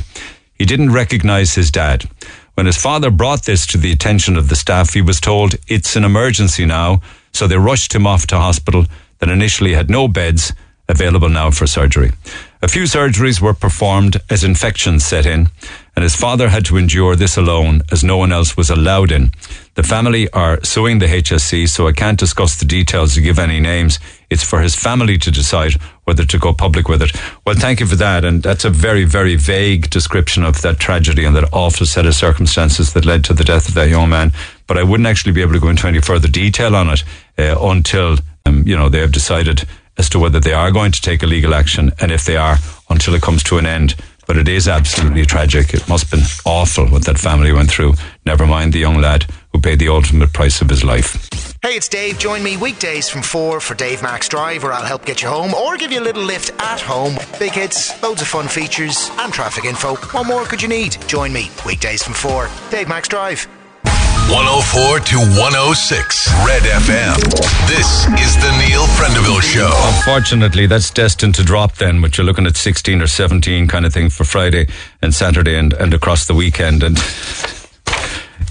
He 0.53 0.63
didn't 0.63 0.93
recognize 0.93 1.55
his 1.55 1.71
dad. 1.71 2.05
When 2.55 2.65
his 2.65 2.77
father 2.77 3.11
brought 3.11 3.43
this 3.43 3.65
to 3.67 3.77
the 3.77 3.91
attention 3.91 4.37
of 4.37 4.47
the 4.47 4.55
staff, 4.55 4.93
he 4.93 5.01
was 5.01 5.19
told 5.19 5.55
it's 5.67 5.95
an 5.97 6.05
emergency 6.05 6.65
now, 6.65 7.01
so 7.33 7.47
they 7.47 7.57
rushed 7.57 7.93
him 7.93 8.07
off 8.07 8.27
to 8.27 8.37
hospital 8.37 8.85
that 9.19 9.29
initially 9.29 9.73
had 9.73 9.89
no 9.89 10.07
beds 10.07 10.53
available 10.87 11.29
now 11.29 11.51
for 11.51 11.67
surgery. 11.67 12.11
A 12.65 12.67
few 12.67 12.85
surgeries 12.85 13.39
were 13.39 13.53
performed 13.53 14.19
as 14.27 14.43
infections 14.43 15.05
set 15.05 15.27
in, 15.27 15.49
and 15.95 16.01
his 16.01 16.15
father 16.15 16.49
had 16.49 16.65
to 16.65 16.77
endure 16.77 17.15
this 17.15 17.37
alone 17.37 17.83
as 17.91 18.03
no 18.03 18.17
one 18.17 18.31
else 18.31 18.57
was 18.57 18.71
allowed 18.71 19.11
in. 19.11 19.33
The 19.75 19.83
family 19.83 20.27
are 20.31 20.63
suing 20.63 20.97
the 20.97 21.05
HSE, 21.05 21.69
so 21.69 21.87
I 21.87 21.91
can't 21.91 22.17
discuss 22.17 22.55
the 22.55 22.65
details 22.65 23.15
or 23.15 23.21
give 23.21 23.37
any 23.37 23.59
names. 23.59 23.99
It's 24.31 24.43
for 24.43 24.61
his 24.61 24.73
family 24.73 25.19
to 25.19 25.29
decide 25.29 25.73
whether 26.05 26.25
to 26.25 26.39
go 26.39 26.53
public 26.53 26.87
with 26.87 27.03
it. 27.03 27.11
Well, 27.45 27.53
thank 27.55 27.81
you 27.81 27.85
for 27.85 27.97
that. 27.97 28.25
And 28.25 28.41
that's 28.41 28.65
a 28.65 28.71
very, 28.71 29.05
very 29.05 29.35
vague 29.35 29.91
description 29.91 30.43
of 30.43 30.63
that 30.63 30.79
tragedy 30.79 31.23
and 31.23 31.35
that 31.35 31.53
awful 31.53 31.85
set 31.85 32.07
of 32.07 32.15
circumstances 32.15 32.93
that 32.93 33.05
led 33.05 33.23
to 33.25 33.35
the 33.35 33.43
death 33.43 33.69
of 33.69 33.75
that 33.75 33.89
young 33.89 34.09
man. 34.09 34.33
But 34.65 34.79
I 34.79 34.83
wouldn't 34.83 35.05
actually 35.05 35.33
be 35.33 35.43
able 35.43 35.53
to 35.53 35.59
go 35.59 35.69
into 35.69 35.85
any 35.85 36.01
further 36.01 36.27
detail 36.27 36.75
on 36.75 36.89
it 36.89 37.03
uh, 37.37 37.57
until, 37.61 38.17
um, 38.47 38.63
you 38.65 38.75
know, 38.75 38.89
they 38.89 39.01
have 39.01 39.11
decided 39.11 39.67
as 39.97 40.09
to 40.09 40.19
whether 40.19 40.39
they 40.39 40.53
are 40.53 40.71
going 40.71 40.91
to 40.91 41.01
take 41.01 41.23
a 41.23 41.27
legal 41.27 41.53
action 41.53 41.91
and 41.99 42.11
if 42.11 42.25
they 42.25 42.37
are 42.37 42.57
until 42.89 43.13
it 43.15 43.21
comes 43.21 43.43
to 43.43 43.57
an 43.57 43.65
end. 43.65 43.95
But 44.27 44.37
it 44.37 44.47
is 44.47 44.67
absolutely 44.67 45.25
tragic. 45.25 45.73
It 45.73 45.87
must 45.87 46.09
have 46.09 46.19
been 46.19 46.27
awful 46.45 46.87
what 46.87 47.05
that 47.05 47.19
family 47.19 47.51
went 47.51 47.69
through. 47.69 47.93
Never 48.25 48.47
mind 48.47 48.73
the 48.73 48.79
young 48.79 48.99
lad 48.99 49.25
who 49.53 49.61
paid 49.61 49.79
the 49.79 49.89
ultimate 49.89 50.33
price 50.33 50.61
of 50.61 50.69
his 50.69 50.83
life. 50.83 51.29
Hey, 51.61 51.77
it's 51.77 51.87
Dave. 51.87 52.19
Join 52.19 52.43
me 52.43 52.57
weekdays 52.57 53.09
from 53.09 53.21
4 53.21 53.59
for 53.59 53.73
Dave 53.75 54.01
Max 54.03 54.27
Drive, 54.27 54.63
where 54.63 54.73
I'll 54.73 54.85
help 54.85 55.05
get 55.05 55.21
you 55.21 55.29
home 55.29 55.53
or 55.53 55.77
give 55.77 55.91
you 55.91 55.99
a 55.99 56.01
little 56.01 56.23
lift 56.23 56.51
at 56.59 56.81
home. 56.81 57.15
Big 57.39 57.53
hits, 57.53 58.01
loads 58.03 58.21
of 58.21 58.27
fun 58.27 58.47
features, 58.47 59.09
and 59.19 59.31
traffic 59.33 59.65
info. 59.65 59.95
What 59.95 60.27
more 60.27 60.45
could 60.45 60.61
you 60.61 60.67
need? 60.67 60.97
Join 61.07 61.31
me 61.31 61.49
weekdays 61.65 62.03
from 62.03 62.13
4. 62.13 62.49
Dave 62.69 62.87
Max 62.87 63.07
Drive. 63.07 63.47
104 64.29 64.99
to 65.01 65.17
106 65.39 66.33
Red 66.47 66.63
FM. 66.63 67.15
This 67.67 68.05
is 68.19 68.35
the 68.41 68.51
Neil 68.57 68.81
Prendeville 68.97 69.41
Show. 69.41 69.69
Unfortunately, 69.95 70.65
that's 70.65 70.89
destined 70.89 71.35
to 71.35 71.43
drop 71.43 71.75
then, 71.75 72.01
which 72.01 72.17
you're 72.17 72.25
looking 72.25 72.47
at 72.47 72.57
16 72.57 73.03
or 73.03 73.07
17 73.07 73.67
kind 73.67 73.85
of 73.85 73.93
thing 73.93 74.09
for 74.09 74.23
Friday 74.23 74.67
and 75.03 75.13
Saturday 75.13 75.55
and, 75.55 75.73
and 75.73 75.93
across 75.93 76.25
the 76.25 76.33
weekend. 76.33 76.81
And 76.81 76.97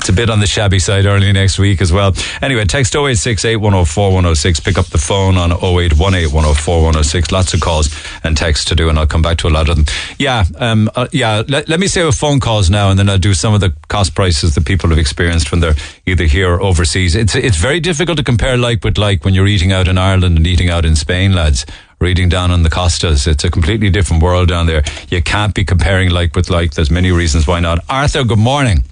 it's 0.04 0.10
a 0.10 0.12
bit 0.12 0.28
on 0.28 0.38
the 0.38 0.46
shabby 0.46 0.78
side 0.78 1.06
early 1.06 1.32
next 1.32 1.58
week 1.58 1.80
as 1.80 1.90
well. 1.90 2.12
Anyway, 2.42 2.66
text 2.66 2.94
0868 2.94 3.56
104 3.56 4.12
106. 4.12 4.60
Pick 4.60 4.76
up 4.76 4.84
the 4.88 4.98
phone 4.98 5.38
on 5.38 5.50
0818 5.50 6.30
104 6.30 6.76
106. 6.76 7.32
Lots 7.32 7.54
of 7.54 7.62
calls 7.62 7.88
and 8.22 8.36
texts 8.36 8.66
to 8.66 8.74
do, 8.74 8.90
and 8.90 8.98
I'll 8.98 9.06
come 9.06 9.22
back 9.22 9.38
to 9.38 9.48
a 9.48 9.54
lot 9.56 9.70
of 9.70 9.76
them. 9.76 9.86
Yeah, 10.18 10.44
um, 10.56 10.90
uh, 10.94 11.08
yeah. 11.10 11.42
Let, 11.48 11.70
let 11.70 11.80
me 11.80 11.86
say 11.86 12.04
with 12.04 12.16
phone 12.16 12.38
calls 12.38 12.68
now, 12.68 12.90
and 12.90 12.98
then 12.98 13.08
I'll 13.08 13.16
do 13.16 13.32
some 13.32 13.54
of 13.54 13.62
the 13.62 13.72
cost 13.88 14.14
prices 14.14 14.54
that 14.56 14.66
people 14.66 14.90
have 14.90 14.98
experienced 14.98 15.50
when 15.50 15.62
they're 15.62 15.74
either 16.04 16.24
here 16.24 16.52
or 16.52 16.60
overseas. 16.60 17.16
It's 17.16 17.34
it's 17.34 17.56
very 17.56 17.80
difficult 17.80 18.18
to 18.18 18.24
compare 18.24 18.58
like 18.58 18.84
with 18.84 18.98
like 18.98 19.24
when 19.24 19.32
you're 19.32 19.46
eating 19.46 19.72
out 19.72 19.88
in 19.88 19.96
Ireland 19.96 20.36
and 20.36 20.46
eating 20.46 20.68
out 20.68 20.84
in 20.84 20.96
Spain, 20.96 21.32
lads. 21.32 21.64
Reading 21.98 22.28
down 22.28 22.50
on 22.50 22.62
the 22.62 22.68
Costas, 22.68 23.26
it's 23.26 23.44
a 23.44 23.50
completely 23.50 23.88
different 23.88 24.22
world 24.22 24.48
down 24.48 24.66
there. 24.66 24.82
You 25.08 25.22
can't 25.22 25.54
be 25.54 25.64
comparing 25.64 26.10
like 26.10 26.36
with 26.36 26.50
like. 26.50 26.72
There's 26.72 26.90
many 26.90 27.10
reasons 27.10 27.46
why 27.46 27.60
not. 27.60 27.78
Arthur, 27.88 28.24
good 28.24 28.38
morning. 28.38 28.84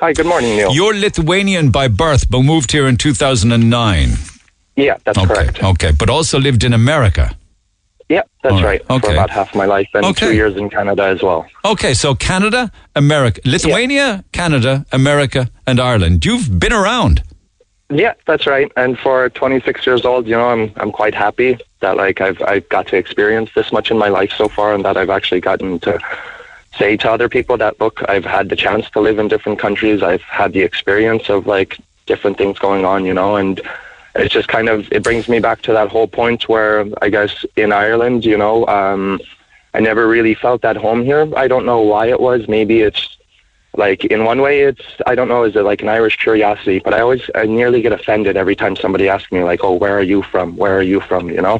Hi, 0.00 0.12
good 0.12 0.26
morning, 0.26 0.56
Neil. 0.56 0.72
You're 0.74 0.94
Lithuanian 0.94 1.70
by 1.70 1.88
birth, 1.88 2.28
but 2.28 2.42
moved 2.42 2.72
here 2.72 2.86
in 2.86 2.96
2009. 2.96 4.10
Yeah, 4.76 4.96
that's 5.04 5.16
okay, 5.18 5.26
correct. 5.28 5.62
Okay, 5.62 5.92
but 5.96 6.10
also 6.10 6.38
lived 6.38 6.64
in 6.64 6.72
America. 6.72 7.36
Yeah, 8.08 8.22
that's 8.42 8.54
right. 8.60 8.82
right, 8.90 9.00
For 9.02 9.12
about 9.12 9.30
half 9.30 9.54
my 9.54 9.64
life 9.66 9.88
and 9.94 10.04
Okay. 10.06 10.26
two 10.26 10.34
years 10.34 10.56
in 10.56 10.68
Canada 10.68 11.04
as 11.04 11.22
well. 11.22 11.46
Okay, 11.64 11.94
so 11.94 12.14
Canada, 12.14 12.70
America, 12.96 13.40
Lithuania, 13.44 14.24
Canada, 14.32 14.84
America, 14.92 15.48
and 15.66 15.78
Ireland. 15.80 16.24
You've 16.26 16.58
been 16.58 16.72
around. 16.72 17.22
Yeah, 17.88 18.14
that's 18.26 18.46
right. 18.46 18.70
And 18.76 18.98
for 18.98 19.28
26 19.30 19.86
years 19.86 20.04
old, 20.04 20.26
you 20.26 20.34
know, 20.36 20.48
I'm 20.48 20.72
I'm 20.76 20.90
quite 20.90 21.14
happy 21.14 21.56
that 21.80 21.96
like 21.96 22.20
I've 22.20 22.42
I've 22.42 22.68
got 22.68 22.88
to 22.88 22.96
experience 22.96 23.50
this 23.54 23.70
much 23.72 23.90
in 23.90 23.98
my 23.98 24.08
life 24.08 24.32
so 24.36 24.48
far, 24.48 24.74
and 24.74 24.84
that 24.84 24.96
I've 24.96 25.10
actually 25.10 25.40
gotten 25.40 25.78
to 25.80 25.98
say 26.78 26.96
to 26.98 27.10
other 27.10 27.28
people 27.28 27.56
that 27.58 27.80
look, 27.80 28.02
I've 28.08 28.24
had 28.24 28.48
the 28.48 28.56
chance 28.56 28.88
to 28.90 29.00
live 29.00 29.18
in 29.18 29.28
different 29.28 29.58
countries. 29.58 30.02
I've 30.02 30.22
had 30.22 30.52
the 30.52 30.62
experience 30.62 31.28
of 31.28 31.46
like 31.46 31.78
different 32.06 32.38
things 32.38 32.58
going 32.58 32.84
on, 32.84 33.04
you 33.04 33.14
know, 33.14 33.36
and 33.36 33.60
it's 34.14 34.32
just 34.32 34.48
kind 34.48 34.68
of 34.68 34.90
it 34.92 35.02
brings 35.02 35.28
me 35.28 35.40
back 35.40 35.62
to 35.62 35.72
that 35.72 35.88
whole 35.88 36.06
point 36.06 36.48
where 36.48 36.86
I 37.02 37.08
guess 37.08 37.44
in 37.56 37.72
Ireland, 37.72 38.24
you 38.24 38.38
know, 38.38 38.66
um, 38.66 39.20
I 39.72 39.80
never 39.80 40.06
really 40.06 40.34
felt 40.34 40.64
at 40.64 40.76
home 40.76 41.02
here. 41.02 41.28
I 41.36 41.48
don't 41.48 41.66
know 41.66 41.80
why 41.80 42.06
it 42.06 42.20
was. 42.20 42.46
Maybe 42.46 42.80
it's 42.80 43.16
like 43.76 44.04
in 44.04 44.24
one 44.24 44.40
way 44.40 44.62
it's 44.62 44.84
I 45.04 45.16
don't 45.16 45.28
know 45.28 45.42
is 45.42 45.56
it 45.56 45.62
like 45.62 45.82
an 45.82 45.88
Irish 45.88 46.16
curiosity, 46.18 46.78
but 46.78 46.94
I 46.94 47.00
always 47.00 47.28
I 47.34 47.46
nearly 47.46 47.82
get 47.82 47.92
offended 47.92 48.36
every 48.36 48.54
time 48.54 48.76
somebody 48.76 49.08
asks 49.08 49.32
me 49.32 49.42
like, 49.42 49.64
oh, 49.64 49.74
where 49.74 49.98
are 49.98 50.02
you 50.02 50.22
from? 50.22 50.56
Where 50.56 50.78
are 50.78 50.82
you 50.82 51.00
from? 51.00 51.28
You 51.28 51.42
know. 51.42 51.58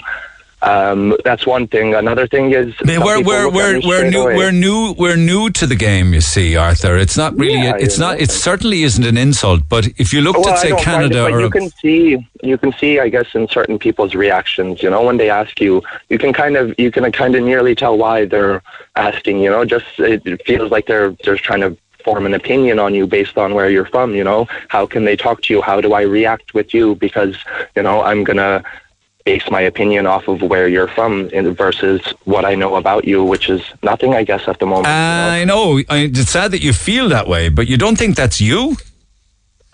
Um, 0.65 1.17
that's 1.25 1.47
one 1.47 1.67
thing. 1.69 1.95
Another 1.95 2.27
thing 2.27 2.53
is 2.53 2.75
we're 2.85 3.23
we're 3.23 3.51
we're 3.51 3.81
we're 3.85 4.11
new 4.11 4.23
away. 4.23 4.37
we're 4.37 4.51
new 4.53 4.95
we're 4.97 5.17
new 5.17 5.51
to 5.51 5.67
the 5.67 5.75
game. 5.77 6.15
You 6.15 6.21
see, 6.23 6.57
Arthur. 6.57 6.97
It's 6.97 7.17
not 7.17 7.37
really. 7.37 7.63
Yeah, 7.65 7.77
it's 7.79 7.99
not. 7.99 8.19
It 8.21 8.31
certainly 8.31 8.83
isn't 8.83 9.05
an 9.05 9.19
insult. 9.19 9.69
But 9.69 9.89
if 9.99 10.13
you 10.15 10.23
looked 10.23 10.39
Well, 10.39 10.55
at 10.55 10.59
say 10.61 10.75
Canada 10.77 11.27
it, 11.27 11.33
or 11.33 11.41
you 11.41 11.47
a- 11.47 11.51
can 11.51 11.71
see 11.71 12.27
you 12.43 12.57
can 12.57 12.73
see 12.73 12.99
I 12.99 13.09
guess 13.11 13.35
in 13.35 13.47
certain 13.49 13.79
people's 13.79 14.15
reactions, 14.15 14.83
you 14.83 14.89
know, 14.89 15.03
when 15.03 15.19
they 15.19 15.29
ask 15.29 15.61
you, 15.61 15.83
you 16.09 16.19
can 16.19 16.33
kind 16.33 16.57
of 16.57 16.75
you 16.79 16.91
can 16.91 17.11
kind 17.13 17.35
of 17.35 17.43
nearly 17.45 17.75
tell 17.75 17.99
why 17.99 18.25
they're 18.25 18.63
asking, 18.97 19.41
you 19.41 19.51
know, 19.51 19.65
just 19.65 19.87
it 19.99 20.41
feels 20.47 20.71
like 20.71 20.87
they're 20.87 21.11
they're 21.25 21.37
trying 21.37 21.61
to 21.61 21.77
form 22.05 22.27
an 22.27 22.35
opinion 22.35 22.79
on 22.79 22.95
you 22.95 23.07
based 23.07 23.39
on 23.39 23.55
where 23.55 23.71
you're 23.71 23.87
from, 23.87 24.15
you 24.15 24.23
know. 24.23 24.47
How 24.69 24.85
can 24.87 25.05
they 25.07 25.17
talk 25.17 25.41
to 25.43 25.55
you? 25.55 25.63
How 25.63 25.81
do 25.81 25.95
I 25.95 26.03
react 26.03 26.53
with 26.53 26.75
you 26.75 26.97
because, 26.97 27.35
you 27.75 27.83
know, 27.83 28.03
I'm 28.03 28.25
going 28.25 28.37
to 28.37 28.63
base 29.25 29.51
my 29.51 29.63
opinion 29.63 30.07
off 30.07 30.29
of 30.29 30.43
where 30.43 30.69
you're 30.69 30.89
from 30.89 31.31
versus 31.55 32.03
what 32.25 32.45
I 32.45 32.55
know 32.55 32.77
about 32.77 33.07
you, 33.07 33.25
which 33.25 33.49
is 33.49 33.63
nothing, 33.83 34.15
I 34.15 34.23
guess, 34.23 34.47
at 34.47 34.59
the 34.59 34.67
moment. 34.67 34.89
I 34.89 35.45
know. 35.45 35.79
I, 35.89 36.11
it's 36.13 36.31
sad 36.31 36.51
that 36.51 36.63
you 36.63 36.75
feel 36.75 37.09
that 37.09 37.27
way, 37.27 37.49
but 37.49 37.67
you 37.67 37.79
don't 37.79 37.97
think 37.97 38.17
that's 38.17 38.41
you. 38.41 38.77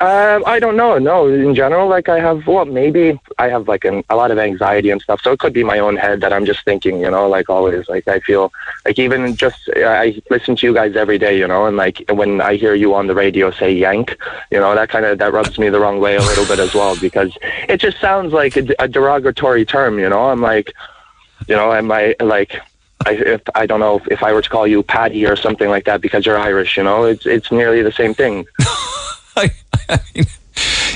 Um, 0.01 0.45
I 0.47 0.59
don't 0.59 0.79
know. 0.79 0.97
No, 0.97 1.29
in 1.29 1.55
general, 1.55 1.87
like 1.87 2.09
I 2.09 2.21
have, 2.21 2.47
well, 2.47 2.65
maybe 2.65 3.21
I 3.39 3.49
have 3.51 3.69
like 3.69 3.85
an, 3.85 4.03
a 4.09 4.17
lot 4.17 4.31
of 4.31 4.39
anxiety 4.39 4.89
and 4.89 5.03
stuff. 5.03 5.21
So 5.21 5.33
it 5.33 5.39
could 5.41 5.53
be 5.53 5.63
my 5.63 5.79
own 5.79 5.95
head 5.97 6.23
that 6.23 6.33
I'm 6.33 6.47
just 6.47 6.65
thinking, 6.65 7.01
you 7.01 7.11
know, 7.11 7.29
like 7.29 7.51
always. 7.51 7.87
Like 7.87 8.09
I 8.09 8.21
feel 8.21 8.51
like 8.87 8.99
even 8.99 9.37
just 9.37 9.69
I 9.77 10.23
listen 10.31 10.57
to 10.57 10.67
you 10.67 10.73
guys 10.73 10.97
every 10.97 11.19
day, 11.19 11.39
you 11.39 11.47
know, 11.47 11.67
and 11.67 11.77
like 11.77 12.03
when 12.09 12.41
I 12.41 12.57
hear 12.57 12.75
you 12.75 12.95
on 12.95 13.09
the 13.09 13.15
radio 13.15 13.51
say 13.51 13.73
yank, 13.73 14.17
you 14.51 14.59
know, 14.59 14.75
that 14.75 14.89
kind 14.89 15.05
of 15.05 15.19
that 15.19 15.35
rubs 15.35 15.59
me 15.59 15.69
the 15.69 15.81
wrong 15.81 16.01
way 16.01 16.17
a 16.17 16.23
little 16.23 16.47
bit 16.47 16.61
as 16.61 16.73
well 16.73 16.99
because 16.99 17.37
it 17.69 17.77
just 17.77 18.01
sounds 18.01 18.33
like 18.33 18.57
a, 18.57 18.75
a 18.79 18.89
derogatory 18.89 19.67
term, 19.67 19.99
you 19.99 20.09
know. 20.09 20.31
I'm 20.31 20.41
like, 20.41 20.73
you 21.47 21.57
know, 21.57 21.75
am 21.75 21.93
I 21.93 22.15
like. 22.21 22.59
I, 23.07 23.13
if 23.13 23.41
I 23.55 23.65
don't 23.65 23.81
know 23.81 23.97
if, 23.97 24.09
if 24.09 24.23
I 24.23 24.33
were 24.33 24.43
to 24.43 24.49
call 24.49 24.67
you 24.67 24.83
Paddy 24.83 25.27
or 25.27 25.35
something 25.35 25.71
like 25.71 25.85
that 25.87 26.03
because 26.03 26.25
you're 26.25 26.39
Irish, 26.39 26.77
you 26.79 26.85
know, 26.85 27.05
it's 27.05 27.27
it's 27.27 27.53
nearly 27.53 27.83
the 27.83 27.93
same 27.93 28.15
thing. 28.15 28.47
I 29.37 29.99
mean 30.15 30.25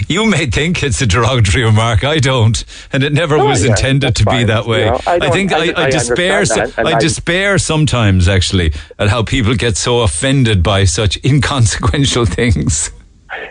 you 0.08 0.26
may 0.26 0.46
think 0.46 0.82
it's 0.82 1.00
a 1.00 1.06
derogatory 1.06 1.64
remark. 1.64 2.04
I 2.04 2.18
don't, 2.18 2.62
and 2.92 3.02
it 3.02 3.12
never 3.12 3.36
Oh, 3.36 3.46
was 3.46 3.64
yeah, 3.64 3.70
intended 3.70 4.16
to 4.16 4.24
be 4.26 4.44
that 4.44 4.66
way. 4.66 4.80
You 4.84 4.90
know, 4.90 5.00
I 5.06 5.18
don't- 5.18 5.32
think 5.32 5.52
I- 5.52 5.56
I, 5.56 5.72
I, 5.76 5.84
I 5.86 5.90
despair. 5.90 6.44
that, 6.44 6.78
I 6.78 6.82
I- 6.94 6.98
despair 7.00 7.56
sometimes, 7.58 8.28
actually, 8.28 8.72
at 8.98 9.08
how 9.08 9.22
people 9.22 9.54
get 9.54 9.76
so 9.78 10.00
offended 10.00 10.62
by 10.62 10.84
such 10.84 11.16
inconsequential 11.24 12.26
things. 12.38 12.90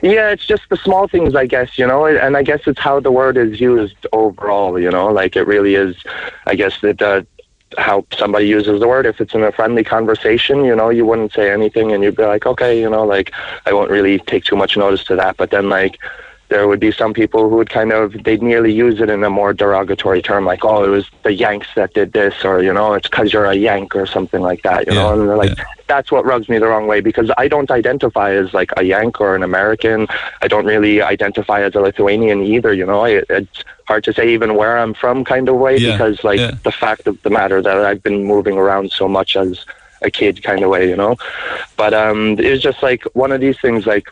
Yeah, 0.03 0.30
it's 0.30 0.45
just 0.45 0.64
the 0.69 0.77
small 0.77 1.07
things, 1.07 1.34
I 1.35 1.45
guess, 1.47 1.77
you 1.80 1.88
know, 1.88 2.05
and 2.05 2.38
I 2.38 2.43
guess 2.43 2.61
it's 2.68 2.80
how 2.80 2.99
the 2.99 3.11
word 3.11 3.35
is 3.35 3.60
used 3.60 4.05
overall, 4.14 4.77
you 4.80 4.91
know, 4.91 5.07
like 5.07 5.35
it 5.35 5.47
really 5.47 5.76
is, 5.76 5.95
I 6.45 6.55
guess, 6.55 6.80
that 6.81 7.01
uh, 7.01 7.23
how 7.78 8.06
somebody 8.18 8.48
uses 8.48 8.80
the 8.80 8.88
word. 8.88 9.06
If 9.06 9.22
it's 9.22 9.34
in 9.34 9.44
a 9.44 9.52
friendly 9.52 9.84
conversation, 9.84 10.66
you 10.66 10.76
know, 10.76 10.90
you 10.90 11.06
wouldn't 11.06 11.34
say 11.34 11.52
anything 11.52 11.91
and 11.91 12.04
you'd 12.04 12.16
be 12.16 12.24
like, 12.24 12.45
okay, 12.45 12.80
you 12.80 12.90
know, 12.90 13.04
like 13.06 13.32
I 13.66 13.74
won't 13.74 13.91
really 13.91 14.20
take 14.20 14.45
too 14.45 14.56
much 14.56 14.78
notice 14.78 15.04
to 15.06 15.16
that. 15.16 15.38
But 15.38 15.52
then, 15.52 15.70
like, 15.70 16.00
there 16.53 16.67
would 16.67 16.80
be 16.80 16.91
some 16.91 17.13
people 17.13 17.49
who 17.49 17.55
would 17.55 17.69
kind 17.69 17.91
of, 17.91 18.23
they'd 18.23 18.43
nearly 18.43 18.71
use 18.71 19.01
it 19.01 19.09
in 19.09 19.23
a 19.23 19.30
more 19.30 19.53
derogatory 19.53 20.21
term, 20.21 20.45
like, 20.45 20.63
oh, 20.63 20.84
it 20.84 20.89
was 20.89 21.09
the 21.23 21.34
Yanks 21.34 21.67
that 21.75 21.93
did 21.93 22.13
this, 22.13 22.45
or, 22.45 22.61
you 22.61 22.71
know, 22.71 22.93
it's 22.93 23.09
because 23.09 23.34
you're 23.34 23.45
a 23.45 23.55
Yank 23.55 23.95
or 23.95 24.05
something 24.05 24.41
like 24.41 24.61
that, 24.61 24.85
you 24.88 24.93
know, 24.93 25.13
and 25.13 25.27
they're 25.27 25.35
like, 25.35 25.57
that's 25.88 26.11
what 26.11 26.25
rubs 26.25 26.47
me 26.49 26.59
the 26.59 26.67
wrong 26.67 26.85
way 26.88 27.01
because 27.01 27.30
I 27.38 27.47
don't 27.47 27.71
identify 27.71 28.34
as 28.34 28.53
like 28.53 28.71
a 28.77 28.84
Yank 28.84 29.19
or 29.19 29.35
an 29.35 29.43
American. 29.43 30.07
I 30.41 30.47
don't 30.47 30.65
really 30.65 31.01
identify 31.01 31.61
as 31.61 31.75
a 31.75 31.81
Lithuanian 31.81 32.41
either. 32.41 32.71
You 32.71 32.85
know, 32.85 33.01
I, 33.03 33.23
it's 33.30 33.63
hard 33.88 34.03
to 34.05 34.13
say 34.13 34.34
even 34.34 34.55
where 34.55 34.77
I'm 34.77 34.93
from, 34.93 35.25
kind 35.25 35.49
of 35.49 35.55
way, 35.55 35.77
Yeah, 35.77 35.91
because 35.91 36.23
like 36.23 36.39
yeah. 36.39 36.51
the 36.63 36.71
fact 36.71 37.07
of 37.07 37.21
the 37.23 37.30
matter 37.30 37.61
that 37.61 37.77
I've 37.77 38.03
been 38.03 38.23
moving 38.23 38.57
around 38.57 38.91
so 38.91 39.07
much 39.07 39.35
as 39.35 39.65
a 40.01 40.09
kid, 40.09 40.43
kind 40.43 40.63
of 40.63 40.69
way. 40.69 40.88
You 40.89 40.95
know, 40.95 41.17
but 41.77 41.93
um, 41.93 42.39
it 42.39 42.49
was 42.49 42.61
just 42.61 42.81
like 42.84 43.03
one 43.13 43.31
of 43.31 43.41
these 43.41 43.59
things, 43.59 43.85
like. 43.85 44.07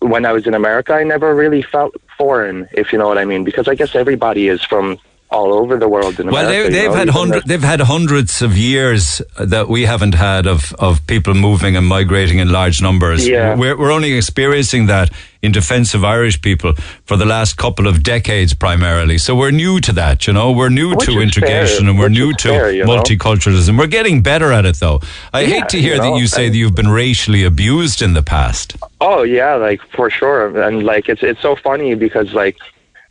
When 0.00 0.24
I 0.24 0.32
was 0.32 0.46
in 0.46 0.54
America, 0.54 0.94
I 0.94 1.02
never 1.02 1.34
really 1.34 1.62
felt 1.62 1.94
foreign, 2.16 2.68
if 2.72 2.92
you 2.92 2.98
know 2.98 3.08
what 3.08 3.18
I 3.18 3.24
mean, 3.24 3.44
because 3.44 3.66
I 3.68 3.74
guess 3.74 3.94
everybody 3.94 4.48
is 4.48 4.62
from 4.62 4.98
all 5.30 5.52
over 5.52 5.76
the 5.78 5.88
world 5.88 6.18
in 6.18 6.30
Well, 6.30 6.46
America. 6.46 6.50
they, 6.50 6.64
you 6.64 6.82
they've 6.82 6.90
know, 6.90 6.96
had 6.96 7.08
hundred, 7.10 7.42
they've 7.46 7.62
had 7.62 7.80
hundreds 7.80 8.40
of 8.40 8.56
years 8.56 9.20
that 9.38 9.68
we 9.68 9.84
haven't 9.84 10.14
had 10.14 10.46
of, 10.46 10.72
of 10.78 11.06
people 11.06 11.34
moving 11.34 11.76
and 11.76 11.86
migrating 11.86 12.38
in 12.38 12.50
large 12.50 12.80
numbers. 12.80 13.28
Yeah. 13.28 13.54
We're, 13.54 13.76
we're 13.78 13.92
only 13.92 14.14
experiencing 14.14 14.86
that 14.86 15.10
in 15.42 15.52
defence 15.52 15.92
of 15.94 16.02
Irish 16.02 16.40
people 16.40 16.72
for 17.04 17.16
the 17.18 17.26
last 17.26 17.58
couple 17.58 17.86
of 17.86 18.02
decades 18.02 18.54
primarily. 18.54 19.18
So 19.18 19.36
we're 19.36 19.50
new 19.50 19.80
to 19.80 19.92
that, 19.92 20.26
you 20.26 20.32
know. 20.32 20.50
We're 20.50 20.70
new 20.70 20.90
Which 20.96 21.04
to 21.06 21.20
integration 21.20 21.80
fair, 21.84 21.90
and 21.90 21.98
we're 21.98 22.06
which 22.08 22.18
new 22.18 22.32
to 22.32 22.48
fair, 22.48 22.70
you 22.72 22.84
know. 22.86 22.96
multiculturalism. 22.96 23.78
We're 23.78 23.86
getting 23.86 24.22
better 24.22 24.50
at 24.50 24.64
it 24.64 24.76
though. 24.76 25.00
I 25.34 25.42
Yeah, 25.42 25.46
hate 25.48 25.68
to 25.70 25.78
hear 25.80 25.94
you 25.96 26.00
that 26.00 26.08
know, 26.08 26.16
you 26.16 26.26
say 26.26 26.46
and- 26.46 26.54
that 26.54 26.58
you've 26.58 26.74
been 26.74 26.88
racially 26.88 27.44
abused 27.44 28.00
in 28.02 28.14
the 28.14 28.22
past. 28.22 28.76
Oh 29.00 29.22
yeah, 29.22 29.54
like 29.56 29.80
for 29.94 30.08
sure. 30.10 30.60
And 30.62 30.82
like 30.84 31.08
it's 31.08 31.22
it's 31.22 31.40
so 31.42 31.54
funny 31.54 31.94
because 31.94 32.32
like 32.32 32.56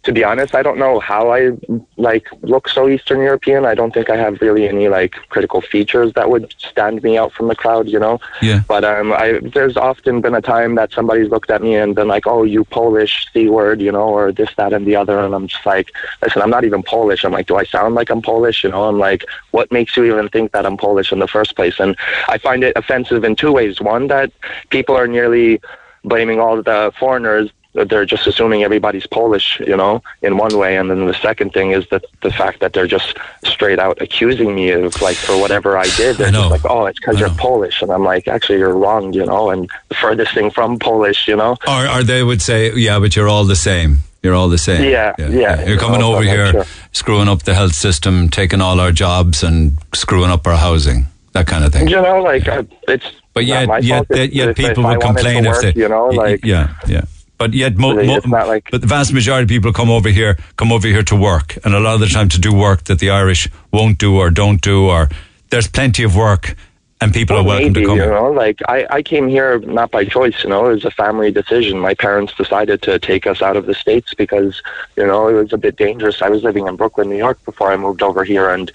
to 0.08 0.14
be 0.14 0.24
honest, 0.24 0.56
I 0.56 0.64
don't 0.64 0.78
know 0.78 1.02
how 1.02 1.34
I 1.34 1.52
like 1.98 2.28
look 2.42 2.70
so 2.70 2.88
Eastern 2.88 3.20
European. 3.20 3.66
I 3.66 3.76
don't 3.76 3.94
think 3.94 4.10
I 4.10 4.16
have 4.16 4.40
really 4.40 4.66
any 4.66 4.88
like 4.88 5.16
critical 5.28 5.60
features 5.60 6.14
that 6.14 6.30
would 6.30 6.56
stand 6.58 7.04
me 7.04 7.18
out 7.18 7.34
from 7.34 7.50
the 7.50 7.56
crowd, 7.56 7.90
you 7.90 8.00
know. 8.00 8.22
Yeah. 8.42 8.62
But 8.70 8.86
um, 8.86 9.12
I 9.12 9.42
there's 9.54 9.76
often 9.76 10.22
been 10.22 10.34
a 10.34 10.42
time 10.42 10.76
that 10.76 10.94
somebody's 10.94 11.30
looked 11.30 11.52
at 11.52 11.62
me 11.62 11.76
and 11.76 11.94
been 11.94 12.08
like, 12.08 12.26
"Oh, 12.26 12.44
you 12.44 12.64
Polish 12.64 13.28
c 13.34 13.50
word," 13.50 13.82
you 13.82 13.92
know, 13.92 14.08
or 14.08 14.32
this, 14.32 14.50
that, 14.56 14.72
and 14.72 14.88
the 14.88 14.96
other, 14.96 15.20
and 15.20 15.36
I'm 15.36 15.48
just 15.48 15.66
like, 15.66 15.92
"Listen, 16.22 16.42
I'm 16.42 16.50
not 16.50 16.64
even 16.64 16.84
Polish." 16.84 17.26
I'm 17.26 17.34
like, 17.34 17.48
"Do 17.48 17.58
I 17.58 17.66
sound 17.66 17.96
like 17.96 18.10
I'm 18.10 18.22
Polish?" 18.22 18.64
You 18.64 18.70
know, 18.70 18.86
I'm 18.86 19.00
like, 19.00 19.26
"What 19.52 19.74
makes 19.74 19.98
you 19.98 20.06
even 20.06 20.30
think 20.30 20.54
that 20.54 20.66
I'm 20.66 20.78
Polish 20.78 21.12
in 21.12 21.20
the 21.20 21.28
first 21.28 21.58
place?" 21.58 21.82
And 21.82 21.98
I 22.30 22.38
find 22.38 22.64
it 22.64 22.78
offensive 22.78 23.26
in 23.26 23.36
two 23.36 23.52
ways. 23.52 23.82
One, 23.82 24.08
that 24.08 24.32
people 24.70 24.96
are 24.96 25.08
nearly 25.08 25.60
blaming 26.06 26.40
all 26.40 26.64
the 26.64 26.94
foreigners 26.98 27.52
they're 27.86 28.06
just 28.06 28.28
assuming 28.28 28.64
everybody's 28.64 29.06
Polish, 29.08 29.60
you 29.60 29.78
know, 29.78 30.02
in 30.22 30.38
one 30.38 30.58
way, 30.58 30.78
and 30.78 30.90
then 30.90 31.06
the 31.06 31.14
second 31.14 31.54
thing 31.54 31.72
is 31.72 31.88
that 31.90 32.06
the 32.22 32.32
fact 32.32 32.60
that 32.60 32.74
they're 32.74 32.88
just 32.88 33.18
straight 33.46 33.80
out 33.80 34.02
accusing 34.02 34.56
me 34.56 34.72
of 34.72 35.00
like 35.02 35.16
for 35.16 35.40
whatever 35.40 35.78
I 35.78 35.88
did. 35.96 36.18
They're 36.18 36.32
just 36.32 36.52
like, 36.52 36.66
oh, 36.66 36.86
it's 36.86 37.00
because 37.00 37.20
you're 37.20 37.30
Polish, 37.30 37.82
and 37.82 37.92
I'm 37.92 38.04
like, 38.04 38.28
actually, 38.28 38.60
you're 38.60 38.76
wrong, 38.76 39.14
you 39.14 39.26
know, 39.26 39.50
and 39.50 39.70
the 39.90 39.96
furthest 39.96 40.34
thing 40.34 40.50
from 40.50 40.80
Polish, 40.80 41.28
you 41.28 41.36
know. 41.36 41.56
Or, 41.68 41.88
or 41.88 42.04
they 42.04 42.24
would 42.24 42.42
say, 42.42 42.74
yeah, 42.74 43.00
but 43.00 43.16
you're 43.16 43.30
all 43.30 43.46
the 43.46 43.56
same. 43.56 44.00
You're 44.24 44.34
all 44.34 44.50
the 44.50 44.58
same. 44.58 44.84
Yeah, 44.84 45.14
yeah, 45.18 45.62
You're 45.62 45.76
you 45.76 45.78
coming 45.78 46.00
know, 46.00 46.16
over 46.16 46.24
here, 46.24 46.52
sure. 46.52 46.66
screwing 46.92 47.28
up 47.28 47.44
the 47.44 47.54
health 47.54 47.76
system, 47.76 48.30
taking 48.30 48.62
all 48.62 48.80
our 48.80 48.92
jobs, 48.92 49.44
and 49.44 49.78
screwing 49.94 50.32
up 50.32 50.46
our 50.48 50.58
housing. 50.58 51.06
That 51.34 51.46
kind 51.46 51.64
of 51.64 51.72
thing. 51.72 51.88
You 51.88 52.02
know, 52.02 52.22
like 52.22 52.48
uh, 52.48 52.64
it's. 52.88 53.06
But 53.34 53.46
not 53.46 53.84
yet, 53.84 54.08
yet, 54.10 54.34
yet 54.34 54.56
people 54.56 54.84
would 54.84 55.00
complain 55.00 55.46
if 55.46 55.52
work, 55.52 55.62
they, 55.62 55.74
you 55.80 55.88
know, 55.88 56.08
like 56.08 56.44
yeah, 56.44 56.74
yeah. 56.88 57.04
But 57.38 57.54
yet, 57.54 57.78
mo- 57.78 57.94
mo- 58.04 58.20
like- 58.48 58.70
but 58.72 58.82
the 58.82 58.88
vast 58.88 59.14
majority 59.14 59.44
of 59.44 59.50
people 59.50 59.72
come 59.72 59.92
over 59.92 60.10
here, 60.10 60.38
come 60.56 60.72
over 60.72 60.88
here 60.88 61.04
to 61.04 61.16
work, 61.16 61.58
and 61.64 61.76
a 61.76 61.80
lot 61.80 61.94
of 61.94 62.00
the 62.00 62.08
time 62.08 62.30
to 62.30 62.40
do 62.40 62.54
work 62.54 62.86
that 62.86 63.00
the 63.00 63.12
Irish 63.12 63.48
won't 63.72 64.00
do 64.00 64.18
or 64.18 64.32
don't 64.32 64.60
do, 64.62 64.88
or 64.88 65.10
there's 65.52 65.68
plenty 65.68 66.04
of 66.04 66.16
work, 66.16 66.56
and 67.00 67.14
people 67.14 67.36
Well, 67.36 67.46
are 67.46 67.48
welcome 67.48 67.74
maybe, 67.74 67.82
to 67.82 67.88
come. 67.88 67.98
You 67.98 68.08
know, 68.08 68.32
like 68.32 68.60
I, 68.68 68.88
I 68.90 69.02
came 69.04 69.28
here 69.28 69.60
not 69.60 69.92
by 69.92 70.04
choice. 70.04 70.44
You 70.44 70.50
know, 70.50 70.66
it 70.66 70.74
was 70.74 70.86
a 70.86 70.92
family 70.92 71.32
decision. 71.32 71.78
My 71.78 71.94
parents 71.94 72.34
decided 72.34 72.82
to 72.84 72.98
take 72.98 73.28
us 73.28 73.40
out 73.44 73.56
of 73.56 73.68
the 73.68 73.76
states 73.76 74.16
because 74.16 74.64
you 74.96 75.06
know 75.06 75.28
it 75.28 75.34
was 75.34 75.54
a 75.54 75.60
bit 75.60 75.76
dangerous. 75.76 76.24
I 76.24 76.30
was 76.30 76.42
living 76.44 76.66
in 76.68 76.76
Brooklyn, 76.76 77.08
New 77.10 77.18
York, 77.18 77.44
before 77.46 77.72
I 77.72 77.78
moved 77.78 78.02
over 78.02 78.24
here, 78.24 78.50
and 78.50 78.72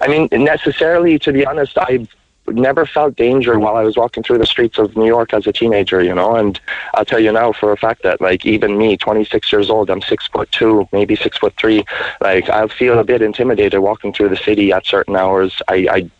I 0.00 0.06
mean, 0.06 0.28
necessarily, 0.30 1.18
to 1.18 1.32
be 1.32 1.44
honest, 1.44 1.76
I 1.78 2.06
never 2.48 2.86
felt 2.86 3.16
danger 3.16 3.58
while 3.58 3.76
I 3.76 3.82
was 3.82 3.96
walking 3.96 4.22
through 4.22 4.38
the 4.38 4.46
streets 4.46 4.78
of 4.78 4.96
New 4.96 5.06
York 5.06 5.32
as 5.32 5.46
a 5.46 5.52
teenager. 5.52 6.02
You 6.02 6.14
know, 6.14 6.36
and 6.36 6.60
I'll 6.94 7.04
tell 7.04 7.20
you 7.20 7.32
now 7.32 7.52
for 7.52 7.72
a 7.72 7.76
fact 7.76 8.02
that 8.02 8.20
like 8.20 8.44
even 8.46 8.78
me, 8.78 8.96
26 8.96 9.52
years 9.52 9.70
old, 9.70 9.90
I'm 9.90 10.02
six 10.02 10.26
foot 10.28 10.50
two, 10.52 10.88
maybe 10.92 11.16
six 11.16 11.38
foot 11.38 11.54
three. 11.58 11.84
Like 12.20 12.48
I'll 12.48 12.68
feel 12.68 12.98
a 12.98 13.04
bit 13.04 13.22
intimidated 13.22 13.80
walking 13.80 14.12
through 14.12 14.30
the 14.30 14.36
city 14.36 14.72
at 14.72 14.86
certain 14.86 15.16
hours. 15.16 15.60
I, 15.68 15.88
I. 15.90 16.10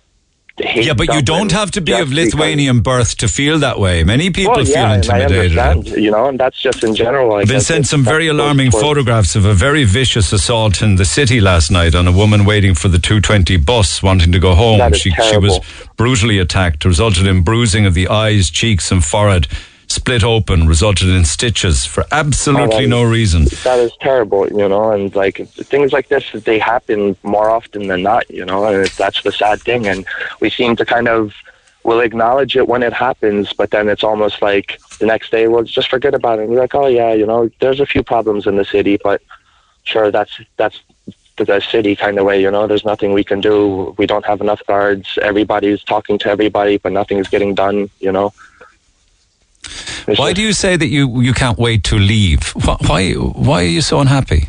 Yeah, 0.56 0.94
but 0.94 1.12
you 1.12 1.20
don't 1.20 1.50
have 1.50 1.72
to 1.72 1.80
be 1.80 1.92
of 1.92 2.12
Lithuanian 2.12 2.80
birth 2.80 3.16
to 3.16 3.28
feel 3.28 3.58
that 3.58 3.80
way. 3.80 4.04
Many 4.04 4.30
people 4.30 4.54
well, 4.54 4.64
feel 4.64 4.74
yeah, 4.74 4.92
I 4.92 4.96
intimidated. 4.96 5.58
understand, 5.58 6.00
you 6.00 6.12
know, 6.12 6.26
and 6.26 6.38
that's 6.38 6.60
just 6.60 6.84
in 6.84 6.94
general. 6.94 7.34
I 7.34 7.40
I've 7.40 7.48
been 7.48 7.60
sent 7.60 7.88
some 7.88 8.04
very 8.04 8.28
alarming 8.28 8.70
photographs 8.70 9.34
of 9.34 9.44
a 9.46 9.52
very 9.52 9.82
vicious 9.82 10.32
assault 10.32 10.80
in 10.80 10.94
the 10.94 11.04
city 11.04 11.40
last 11.40 11.72
night 11.72 11.96
on 11.96 12.06
a 12.06 12.12
woman 12.12 12.44
waiting 12.44 12.74
for 12.76 12.86
the 12.86 13.00
220 13.00 13.56
bus 13.56 14.00
wanting 14.00 14.30
to 14.30 14.38
go 14.38 14.54
home. 14.54 14.92
She, 14.92 15.10
she 15.10 15.38
was 15.38 15.58
brutally 15.96 16.38
attacked, 16.38 16.84
resulted 16.84 17.26
in 17.26 17.42
bruising 17.42 17.84
of 17.84 17.94
the 17.94 18.06
eyes, 18.06 18.48
cheeks, 18.48 18.92
and 18.92 19.04
forehead, 19.04 19.48
split 19.94 20.24
open, 20.24 20.66
resulted 20.66 21.08
in 21.08 21.24
stitches 21.24 21.84
for 21.86 22.04
absolutely 22.10 22.84
Oh, 22.84 22.88
no 22.88 23.04
um, 23.04 23.10
reason. 23.10 23.44
That 23.62 23.78
is 23.78 23.92
terrible, 24.00 24.46
you 24.48 24.68
know, 24.68 24.90
and 24.92 25.14
like 25.14 25.36
things 25.48 25.92
like 25.92 26.08
this, 26.08 26.24
they 26.32 26.58
happen 26.58 27.16
more 27.22 27.48
often 27.50 27.88
than 27.88 28.02
not, 28.02 28.28
you 28.30 28.44
know, 28.44 28.64
and 28.66 28.86
that's 29.02 29.22
the 29.22 29.32
sad 29.32 29.60
thing. 29.62 29.86
And 29.86 30.04
we 30.40 30.50
seem 30.50 30.76
to 30.76 30.84
kind 30.84 31.08
of 31.08 31.32
will 31.84 32.00
acknowledge 32.00 32.56
it 32.56 32.66
when 32.66 32.82
it 32.82 32.92
happens, 32.92 33.52
but 33.52 33.70
then 33.70 33.88
it's 33.88 34.02
almost 34.02 34.42
like 34.42 34.80
the 34.98 35.06
next 35.06 35.30
day, 35.30 35.48
well, 35.48 35.62
just 35.62 35.90
forget 35.90 36.14
about 36.14 36.38
it. 36.38 36.42
And 36.42 36.50
we're 36.50 36.60
like, 36.60 36.74
oh 36.74 36.86
yeah, 36.86 37.12
you 37.12 37.26
know, 37.26 37.50
there's 37.60 37.80
a 37.80 37.86
few 37.86 38.02
problems 38.02 38.46
in 38.46 38.56
the 38.56 38.64
city, 38.64 38.98
but 39.02 39.22
sure, 39.84 40.10
that's 40.10 40.40
that's 40.56 40.80
the, 41.36 41.60
city 41.60 41.96
kind 41.96 42.18
of 42.18 42.24
way, 42.24 42.40
you 42.40 42.50
know. 42.50 42.66
There's 42.66 42.84
nothing 42.84 43.12
we 43.12 43.24
can 43.24 43.40
do. 43.40 43.94
We 43.98 44.06
don't 44.06 44.24
have 44.24 44.40
enough 44.40 44.62
guards. 44.66 45.18
Everybody's 45.20 45.82
talking 45.82 46.18
to 46.20 46.28
everybody, 46.30 46.78
but 46.78 46.92
nothing's 46.92 47.28
getting 47.28 47.54
done, 47.54 47.90
you 48.00 48.12
know. 48.12 48.32
Why 50.16 50.32
do 50.32 50.42
you 50.42 50.52
say 50.52 50.76
that 50.76 50.88
you, 50.88 51.20
you 51.20 51.32
can't 51.32 51.58
wait 51.58 51.84
to 51.84 51.96
leave? 51.96 52.52
Why, 52.86 53.12
why 53.14 53.62
are 53.62 53.66
you 53.66 53.80
so 53.80 54.00
unhappy? 54.00 54.48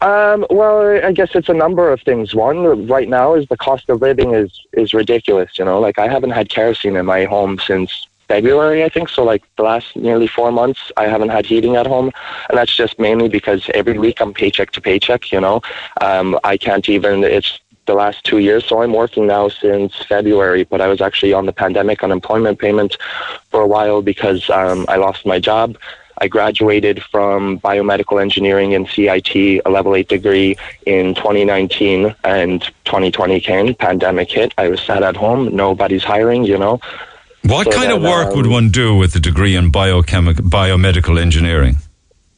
Um, 0.00 0.44
well, 0.50 1.02
I 1.02 1.12
guess 1.12 1.30
it's 1.34 1.48
a 1.48 1.54
number 1.54 1.90
of 1.90 2.02
things. 2.02 2.34
One, 2.34 2.86
right 2.86 3.08
now, 3.08 3.34
is 3.34 3.46
the 3.48 3.56
cost 3.56 3.88
of 3.88 4.02
living 4.02 4.34
is 4.34 4.50
is 4.74 4.92
ridiculous. 4.92 5.58
You 5.58 5.64
know, 5.64 5.80
like 5.80 5.98
I 5.98 6.08
haven't 6.08 6.30
had 6.30 6.50
kerosene 6.50 6.96
in 6.96 7.06
my 7.06 7.24
home 7.24 7.58
since 7.58 8.06
February, 8.28 8.84
I 8.84 8.90
think. 8.90 9.08
So, 9.08 9.24
like 9.24 9.42
the 9.56 9.62
last 9.62 9.96
nearly 9.96 10.26
four 10.26 10.52
months, 10.52 10.92
I 10.98 11.04
haven't 11.04 11.30
had 11.30 11.46
heating 11.46 11.76
at 11.76 11.86
home, 11.86 12.10
and 12.50 12.58
that's 12.58 12.74
just 12.74 12.98
mainly 12.98 13.28
because 13.28 13.70
every 13.72 13.98
week 13.98 14.20
I'm 14.20 14.34
paycheck 14.34 14.72
to 14.72 14.80
paycheck. 14.80 15.32
You 15.32 15.40
know, 15.40 15.62
um, 16.00 16.38
I 16.44 16.58
can't 16.58 16.86
even. 16.88 17.24
It's 17.24 17.58
the 17.86 17.94
last 17.94 18.24
two 18.24 18.38
years, 18.38 18.64
so 18.64 18.82
I'm 18.82 18.92
working 18.92 19.26
now 19.26 19.48
since 19.48 19.94
February, 20.08 20.64
but 20.64 20.80
I 20.80 20.88
was 20.88 21.00
actually 21.00 21.32
on 21.32 21.46
the 21.46 21.52
pandemic 21.52 22.02
unemployment 22.02 22.58
payment 22.58 22.96
for 23.50 23.60
a 23.60 23.66
while 23.66 24.02
because 24.02 24.48
um, 24.50 24.86
I 24.88 24.96
lost 24.96 25.26
my 25.26 25.38
job. 25.38 25.76
I 26.18 26.28
graduated 26.28 27.02
from 27.02 27.58
biomedical 27.60 28.20
engineering 28.20 28.72
in 28.72 28.86
CIT, 28.86 29.34
a 29.64 29.70
level 29.70 29.96
8 29.96 30.08
degree 30.08 30.56
in 30.86 31.14
2019, 31.14 32.14
and 32.22 32.62
2020 32.84 33.40
came, 33.40 33.74
pandemic 33.74 34.30
hit. 34.30 34.54
I 34.56 34.68
was 34.68 34.80
sat 34.80 35.02
at 35.02 35.16
home, 35.16 35.54
nobody's 35.54 36.04
hiring, 36.04 36.44
you 36.44 36.58
know. 36.58 36.80
What 37.42 37.64
So 37.64 37.72
kind 37.72 37.92
of 37.92 38.00
work 38.00 38.28
um, 38.28 38.36
would 38.36 38.46
one 38.46 38.70
do 38.70 38.96
with 38.96 39.14
a 39.16 39.20
degree 39.20 39.54
in 39.56 39.70
biochemic, 39.70 40.36
biomedical 40.36 41.20
engineering? 41.20 41.76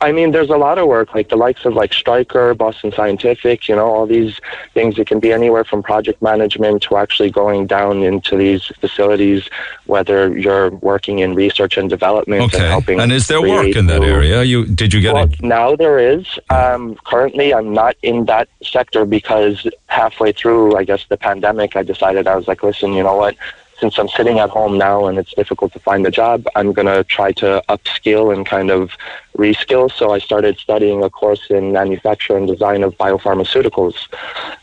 I 0.01 0.12
mean, 0.12 0.32
there's 0.32 0.51
a 0.51 0.59
lot 0.59 0.77
of 0.78 0.86
work, 0.89 1.14
like 1.14 1.31
the 1.31 1.36
likes 1.36 1.64
of 1.64 1.73
like 1.73 1.94
Stryker, 1.94 2.55
Boston 2.55 2.93
Scientific, 2.93 3.66
you 3.66 3.74
know, 3.74 3.86
all 3.86 4.06
these 4.06 4.39
things. 4.74 4.98
It 4.98 5.06
can 5.06 5.20
be 5.20 5.32
anywhere 5.32 5.64
from 5.64 5.82
project 5.82 6.20
management 6.20 6.82
to 6.82 6.98
actually 6.98 7.31
going 7.31 7.66
down 7.66 8.02
into 8.02 8.36
these 8.36 8.66
facilities, 8.81 9.48
whether 9.86 10.36
you're 10.36 10.70
working 10.70 11.20
in 11.20 11.35
research 11.35 11.78
and 11.78 11.89
development 11.89 12.43
and 12.43 12.55
Okay. 12.55 12.68
helping. 12.68 13.01
And 13.01 13.10
is 13.10 13.27
there 13.28 13.40
work 13.40 13.74
in 13.74 13.86
that 13.86 14.01
new- 14.01 14.06
area? 14.06 14.43
You 14.43 14.66
did 14.66 14.93
you 14.93 15.01
get 15.01 15.14
well, 15.14 15.28
a 15.43 15.47
now 15.47 15.74
there 15.77 15.98
is. 15.98 16.39
Um, 16.51 16.97
currently, 17.05 17.55
I'm 17.55 17.73
not 17.73 17.97
in 18.02 18.27
that 18.27 18.48
sector 18.62 19.06
because 19.06 19.66
halfway 19.86 20.32
through, 20.32 20.77
I 20.77 20.85
guess, 20.85 21.06
the 21.09 21.16
pandemic, 21.16 21.74
I 21.74 21.82
decided 21.82 22.27
I 22.27 22.36
was 22.36 22.47
like, 22.47 22.62
listen, 22.62 22.93
you 22.93 23.02
know 23.02 23.16
what? 23.16 23.35
Since 23.81 23.98
I'm 23.98 24.09
sitting 24.09 24.39
at 24.39 24.51
home 24.51 24.78
now 24.78 25.07
and 25.07 25.19
it's 25.19 25.35
difficult 25.35 25.73
to 25.74 25.78
find 25.78 26.07
a 26.07 26.11
job, 26.11 26.47
I'm 26.55 26.73
going 26.73 26.86
to 26.86 27.05
try 27.05 27.32
to 27.32 27.62
upskill 27.69 28.35
and 28.35 28.47
kind 28.47 28.70
of 28.70 28.93
reskill. 29.36 29.93
So 29.93 30.12
I 30.12 30.19
started 30.19 30.59
studying 30.59 31.03
a 31.03 31.11
course 31.11 31.51
in 31.51 31.73
manufacture 31.73 32.36
and 32.36 32.47
design 32.47 32.82
of 32.82 32.97
biopharmaceuticals. 32.97 33.97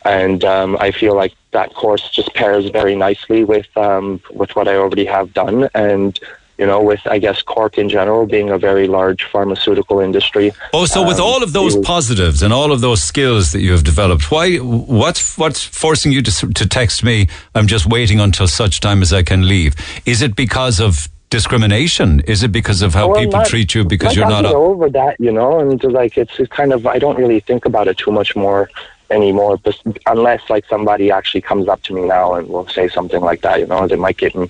And 0.03 0.44
um, 0.44 0.77
I 0.80 0.91
feel 0.91 1.15
like 1.15 1.34
that 1.52 1.73
course 1.76 2.10
just 2.10 2.34
pairs 2.34 2.69
very 2.69 2.95
nicely 2.95 3.44
with 3.44 3.76
um, 3.77 4.19
with 4.31 4.56
what 4.56 4.68
I 4.68 4.76
already 4.76 5.06
have 5.06 5.34
done. 5.34 5.69
And 5.76 6.19
you 6.57 6.65
know, 6.65 6.81
with 6.81 7.01
I 7.05 7.17
guess 7.17 7.41
Cork 7.41 7.77
in 7.77 7.89
general 7.89 8.25
being 8.25 8.49
a 8.49 8.57
very 8.57 8.88
large 8.88 9.23
pharmaceutical 9.25 9.99
industry. 9.99 10.51
Oh, 10.73 10.85
so 10.85 11.05
with 11.05 11.17
um, 11.17 11.23
all 11.25 11.43
of 11.43 11.53
those 11.53 11.75
was- 11.75 11.85
positives 11.85 12.43
and 12.43 12.53
all 12.53 12.71
of 12.71 12.81
those 12.81 13.01
skills 13.01 13.51
that 13.53 13.61
you 13.61 13.71
have 13.71 13.84
developed, 13.84 14.30
why? 14.31 14.57
What's 14.57 15.38
what's 15.38 15.63
forcing 15.63 16.11
you 16.11 16.21
to 16.21 16.47
to 16.53 16.67
text 16.67 17.03
me? 17.03 17.27
I'm 17.55 17.67
just 17.67 17.85
waiting 17.88 18.19
until 18.19 18.47
such 18.47 18.80
time 18.80 19.01
as 19.01 19.11
I 19.13 19.23
can 19.23 19.47
leave. 19.47 19.73
Is 20.05 20.21
it 20.21 20.35
because 20.35 20.80
of 20.80 21.07
discrimination? 21.30 22.19
Is 22.27 22.43
it 22.43 22.51
because 22.51 22.81
of 22.84 22.93
how 22.93 23.07
Well, 23.09 23.19
people 23.19 23.39
not- 23.39 23.47
treat 23.47 23.73
you 23.73 23.84
because 23.84 24.15
you're 24.15 24.30
not? 24.30 24.45
A, 24.45 24.49
over 24.53 24.89
that, 24.91 25.19
you 25.19 25.31
know, 25.31 25.59
and 25.59 25.84
like 25.84 26.17
it's 26.17 26.39
it's 26.39 26.51
kind 26.51 26.71
of 26.71 26.85
I 26.85 26.99
don't 26.99 27.17
really 27.17 27.39
think 27.39 27.65
about 27.65 27.88
it 27.88 27.97
too 27.97 28.11
much 28.11 28.35
more 28.35 28.69
anymore, 29.09 29.57
but 29.57 29.75
unless 30.07 30.41
like 30.49 30.65
somebody 30.67 31.11
actually 31.11 31.41
comes 31.41 31.67
up 31.67 31.81
to 31.84 31.93
me 31.93 32.01
now 32.03 32.34
and 32.35 32.47
will 32.47 32.67
say 32.67 32.88
something 32.88 33.21
like 33.21 33.41
that, 33.41 33.59
you 33.59 33.67
know, 33.67 33.88
that 33.88 33.97
might 33.99 34.17
get 34.17 34.35
me 34.35 34.49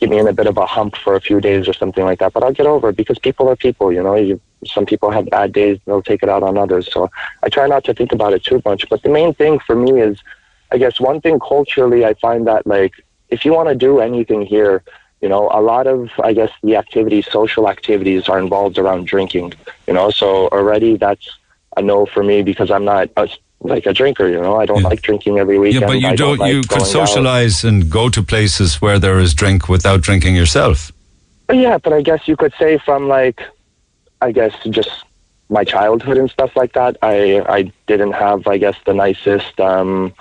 get 0.00 0.10
me 0.10 0.18
in 0.18 0.26
a 0.26 0.32
bit 0.32 0.46
of 0.46 0.56
a 0.56 0.66
hump 0.66 0.96
for 0.96 1.14
a 1.14 1.20
few 1.20 1.40
days 1.40 1.68
or 1.68 1.74
something 1.74 2.04
like 2.04 2.18
that. 2.18 2.32
But 2.32 2.42
I'll 2.42 2.52
get 2.52 2.66
over 2.66 2.88
it 2.88 2.96
because 2.96 3.18
people 3.18 3.48
are 3.48 3.56
people, 3.56 3.92
you 3.92 4.02
know. 4.02 4.16
You, 4.16 4.40
some 4.64 4.86
people 4.86 5.10
have 5.10 5.28
bad 5.28 5.52
days; 5.52 5.78
they'll 5.84 6.02
take 6.02 6.22
it 6.22 6.28
out 6.28 6.42
on 6.42 6.56
others. 6.58 6.90
So 6.90 7.10
I 7.42 7.48
try 7.48 7.66
not 7.66 7.84
to 7.84 7.94
think 7.94 8.12
about 8.12 8.32
it 8.32 8.42
too 8.42 8.62
much. 8.64 8.88
But 8.88 9.02
the 9.02 9.10
main 9.10 9.34
thing 9.34 9.58
for 9.60 9.76
me 9.76 10.00
is, 10.00 10.18
I 10.72 10.78
guess, 10.78 10.98
one 10.98 11.20
thing 11.20 11.38
culturally, 11.38 12.04
I 12.04 12.14
find 12.14 12.46
that 12.46 12.66
like 12.66 12.94
if 13.28 13.44
you 13.44 13.52
want 13.52 13.68
to 13.68 13.74
do 13.74 14.00
anything 14.00 14.42
here, 14.44 14.82
you 15.20 15.28
know, 15.28 15.48
a 15.52 15.60
lot 15.60 15.86
of 15.86 16.10
I 16.22 16.32
guess 16.32 16.50
the 16.62 16.76
activities, 16.76 17.26
social 17.30 17.68
activities, 17.68 18.28
are 18.28 18.38
involved 18.38 18.78
around 18.78 19.06
drinking. 19.06 19.52
You 19.86 19.94
know, 19.94 20.10
so 20.10 20.48
already 20.48 20.96
that's 20.96 21.28
a 21.76 21.82
no 21.82 22.06
for 22.06 22.24
me 22.24 22.42
because 22.42 22.70
I'm 22.70 22.84
not 22.84 23.10
a, 23.16 23.28
like 23.60 23.86
a 23.86 23.92
drinker. 23.92 24.28
You 24.28 24.40
know, 24.40 24.56
I 24.56 24.66
don't 24.66 24.82
like 24.82 25.02
drinking 25.02 25.38
every 25.38 25.58
weekend. 25.58 25.82
yeah, 25.82 25.86
but 25.86 26.00
you 26.00 26.08
I 26.08 26.16
don't. 26.16 26.38
like 26.38 26.52
you 26.52 26.60
could 26.62 26.70
going 26.70 26.82
out. 26.82 26.86
socialize 26.86 27.64
and 27.64 27.90
go 27.90 28.08
to 28.08 28.22
places 28.22 28.80
where 28.80 28.98
there 28.98 29.18
is 29.18 29.34
drink 29.34 29.68
without 29.68 30.00
drinking 30.00 30.36
yourself. 30.36 30.92
Yeah, 31.52 31.78
but 31.78 31.92
I 31.92 32.02
guess 32.02 32.28
you 32.28 32.36
could 32.36 32.54
say 32.58 32.78
from 32.78 33.08
like, 33.08 33.42
I 34.20 34.32
guess 34.32 34.54
just 34.70 35.04
my 35.48 35.64
childhood 35.64 36.16
and 36.16 36.30
stuff 36.30 36.54
like 36.56 36.72
that. 36.74 36.96
I 37.02 37.40
I 37.48 37.72
didn't 37.86 38.12
have 38.12 38.46
I 38.46 38.56
guess 38.58 38.76
the 38.86 38.94
nicest 38.94 39.58
um, 39.60 40.14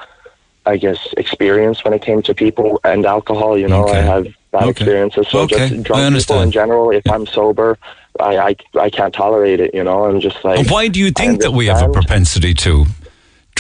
I 0.66 0.78
guess 0.78 1.00
experience 1.18 1.84
when 1.84 1.94
it 1.94 2.02
came 2.02 2.22
to 2.24 2.34
people 2.34 2.80
and 2.84 3.06
alcohol. 3.06 3.58
You 3.58 3.68
know, 3.68 3.88
I 3.88 3.98
have 3.98 4.28
bad 4.52 4.70
experiences. 4.70 5.28
So 5.30 5.42
Okay, 5.42 5.70
just 5.70 5.84
drunk 5.84 6.18
people 6.18 6.42
in 6.42 6.52
general. 6.52 6.92
If 6.92 7.08
I'm 7.10 7.26
sober, 7.26 7.78
I, 8.20 8.38
I 8.38 8.56
I 8.80 8.90
can't 8.90 9.14
tolerate 9.14 9.60
it. 9.60 9.74
You 9.74 9.84
know, 9.84 10.06
I'm 10.06 10.20
just 10.20 10.44
like. 10.44 10.60
And 10.60 10.70
why 10.70 10.88
do 10.88 11.00
you 11.00 11.12
think 11.12 11.42
that 11.42 11.52
we 11.52 11.68
have 11.68 11.82
a 11.82 11.92
propensity 11.92 12.54
to 12.56 12.86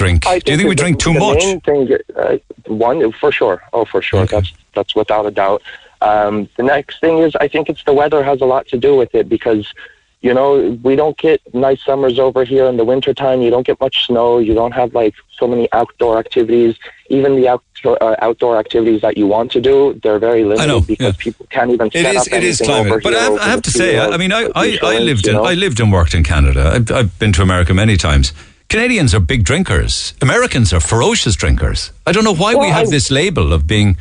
drink? 0.01 0.25
I 0.25 0.39
do 0.39 0.51
you 0.51 0.57
think 0.57 0.69
we 0.69 0.79
drink 0.83 0.97
too 1.07 1.13
much? 1.25 1.43
Thing, 1.69 1.81
uh, 2.15 2.37
one 2.67 2.97
for 3.21 3.31
sure. 3.39 3.57
Oh, 3.75 3.85
for 3.91 4.01
sure. 4.09 4.25
That's 4.33 4.51
that's 4.75 4.93
without 5.01 5.25
a 5.31 5.33
doubt. 5.43 5.61
Um, 6.01 6.35
the 6.59 6.65
next 6.75 6.95
thing 7.03 7.15
is, 7.25 7.31
I 7.45 7.47
think 7.53 7.63
it's 7.71 7.83
the 7.83 7.97
weather 8.01 8.21
has 8.31 8.39
a 8.41 8.49
lot 8.53 8.63
to 8.73 8.77
do 8.87 8.91
with 9.01 9.11
it 9.19 9.25
because, 9.35 9.65
you 10.21 10.33
know, 10.37 10.49
we 10.87 10.93
don't 11.01 11.17
get 11.17 11.37
nice 11.67 11.81
summers 11.89 12.17
over 12.27 12.41
here 12.53 12.65
in 12.71 12.77
the 12.81 12.87
wintertime. 12.93 13.37
You 13.45 13.51
don't 13.55 13.67
get 13.71 13.77
much 13.85 13.95
snow. 14.07 14.29
You 14.47 14.53
don't 14.61 14.75
have 14.81 14.89
like 15.01 15.15
so 15.39 15.45
many 15.53 15.65
outdoor 15.79 16.13
activities. 16.23 16.73
Even 17.17 17.35
the 17.39 17.47
outdoor 17.53 17.95
uh, 18.01 18.27
outdoor 18.27 18.55
activities 18.63 18.99
that 19.05 19.15
you 19.19 19.27
want 19.35 19.51
to 19.55 19.61
do, 19.71 19.77
they're 20.03 20.23
very 20.29 20.43
limited 20.49 20.67
know, 20.67 20.81
because 20.93 21.15
people 21.25 21.45
can't 21.55 21.71
even 21.75 21.87
It 21.87 22.03
set 22.05 22.15
is. 22.15 22.21
up 22.21 22.33
It 22.37 22.43
is 22.51 22.57
climate, 22.69 23.01
but 23.03 23.13
I 23.19 23.21
have, 23.27 23.37
I 23.45 23.47
have 23.55 23.63
to 23.67 23.71
say, 23.71 23.89
I, 23.97 24.05
I 24.15 24.17
mean, 24.17 24.33
I, 24.39 24.43
I, 24.55 24.65
I 24.93 24.99
lived 24.99 25.25
in, 25.27 25.33
know? 25.33 25.43
I 25.51 25.55
lived 25.65 25.79
and 25.81 25.91
worked 25.91 26.13
in 26.13 26.23
Canada. 26.23 26.63
I've, 26.75 26.89
I've 26.97 27.11
been 27.19 27.33
to 27.37 27.41
America 27.41 27.73
many 27.73 27.97
times. 27.97 28.31
Canadians 28.69 29.15
are 29.15 29.19
big 29.19 29.43
drinkers. 29.43 30.13
Americans 30.21 30.71
are 30.73 30.79
ferocious 30.79 31.35
drinkers. 31.35 31.91
I 32.05 32.11
don't 32.11 32.23
know 32.23 32.35
why 32.35 32.53
we 32.53 32.67
have 32.67 32.87
I- 32.87 32.91
this 32.91 33.09
label 33.09 33.51
of 33.51 33.65
being, 33.65 33.97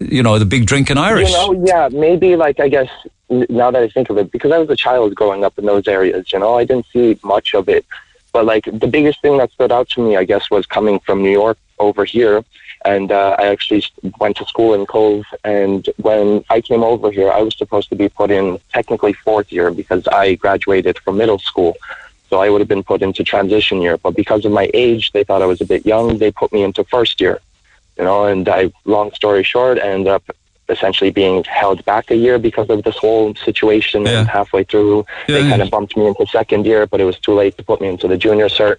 you 0.00 0.24
know, 0.24 0.38
the 0.40 0.44
big 0.44 0.66
drinking 0.66 0.98
Irish. 0.98 1.30
You 1.30 1.36
know, 1.36 1.64
yeah, 1.64 1.88
maybe 1.92 2.34
like 2.34 2.58
I 2.58 2.68
guess 2.68 2.90
now 3.30 3.70
that 3.70 3.80
I 3.80 3.88
think 3.88 4.10
of 4.10 4.18
it, 4.18 4.32
because 4.32 4.50
I 4.50 4.58
was 4.58 4.68
a 4.70 4.76
child 4.76 5.14
growing 5.14 5.44
up 5.44 5.56
in 5.56 5.66
those 5.66 5.86
areas, 5.86 6.32
you 6.32 6.40
know, 6.40 6.58
I 6.58 6.64
didn't 6.64 6.86
see 6.92 7.18
much 7.22 7.54
of 7.54 7.68
it. 7.68 7.86
But 8.32 8.44
like 8.44 8.64
the 8.64 8.88
biggest 8.88 9.22
thing 9.22 9.38
that 9.38 9.52
stood 9.52 9.70
out 9.70 9.88
to 9.90 10.02
me, 10.02 10.16
I 10.16 10.24
guess, 10.24 10.50
was 10.50 10.66
coming 10.66 10.98
from 10.98 11.22
New 11.22 11.30
York 11.30 11.58
over 11.78 12.04
here. 12.04 12.44
And 12.84 13.12
uh, 13.12 13.36
I 13.38 13.46
actually 13.46 13.84
went 14.20 14.36
to 14.38 14.46
school 14.46 14.74
in 14.74 14.84
Cobh. 14.86 15.24
And 15.44 15.88
when 15.98 16.44
I 16.50 16.60
came 16.60 16.82
over 16.82 17.10
here, 17.12 17.30
I 17.30 17.42
was 17.42 17.56
supposed 17.56 17.88
to 17.90 17.96
be 17.96 18.08
put 18.08 18.30
in 18.30 18.58
technically 18.72 19.12
fourth 19.12 19.52
year 19.52 19.70
because 19.70 20.06
I 20.08 20.34
graduated 20.34 20.98
from 20.98 21.18
middle 21.18 21.38
school. 21.38 21.76
So 22.30 22.40
I 22.40 22.50
would 22.50 22.60
have 22.60 22.68
been 22.68 22.82
put 22.82 23.02
into 23.02 23.24
transition 23.24 23.80
year. 23.80 23.96
But 23.96 24.14
because 24.14 24.44
of 24.44 24.52
my 24.52 24.70
age, 24.74 25.12
they 25.12 25.24
thought 25.24 25.42
I 25.42 25.46
was 25.46 25.60
a 25.60 25.66
bit 25.66 25.86
young. 25.86 26.18
They 26.18 26.30
put 26.30 26.52
me 26.52 26.62
into 26.62 26.84
first 26.84 27.20
year 27.20 27.40
you 27.98 28.04
know, 28.04 28.24
and 28.24 28.48
I, 28.48 28.72
long 28.84 29.12
story 29.12 29.42
short, 29.42 29.78
ended 29.78 30.06
up 30.06 30.22
essentially 30.68 31.10
being 31.10 31.44
held 31.44 31.84
back 31.84 32.10
a 32.10 32.16
year 32.16 32.38
because 32.38 32.68
of 32.70 32.82
this 32.84 32.96
whole 32.96 33.34
situation. 33.34 34.06
And 34.06 34.28
halfway 34.28 34.64
through, 34.64 35.06
they 35.26 35.42
kind 35.48 35.62
of 35.62 35.70
bumped 35.70 35.96
me 35.96 36.06
into 36.06 36.26
second 36.26 36.66
year, 36.66 36.86
but 36.86 37.00
it 37.00 37.04
was 37.04 37.18
too 37.18 37.34
late 37.34 37.56
to 37.58 37.64
put 37.64 37.80
me 37.80 37.88
into 37.88 38.08
the 38.08 38.16
junior 38.16 38.48
cert. 38.48 38.76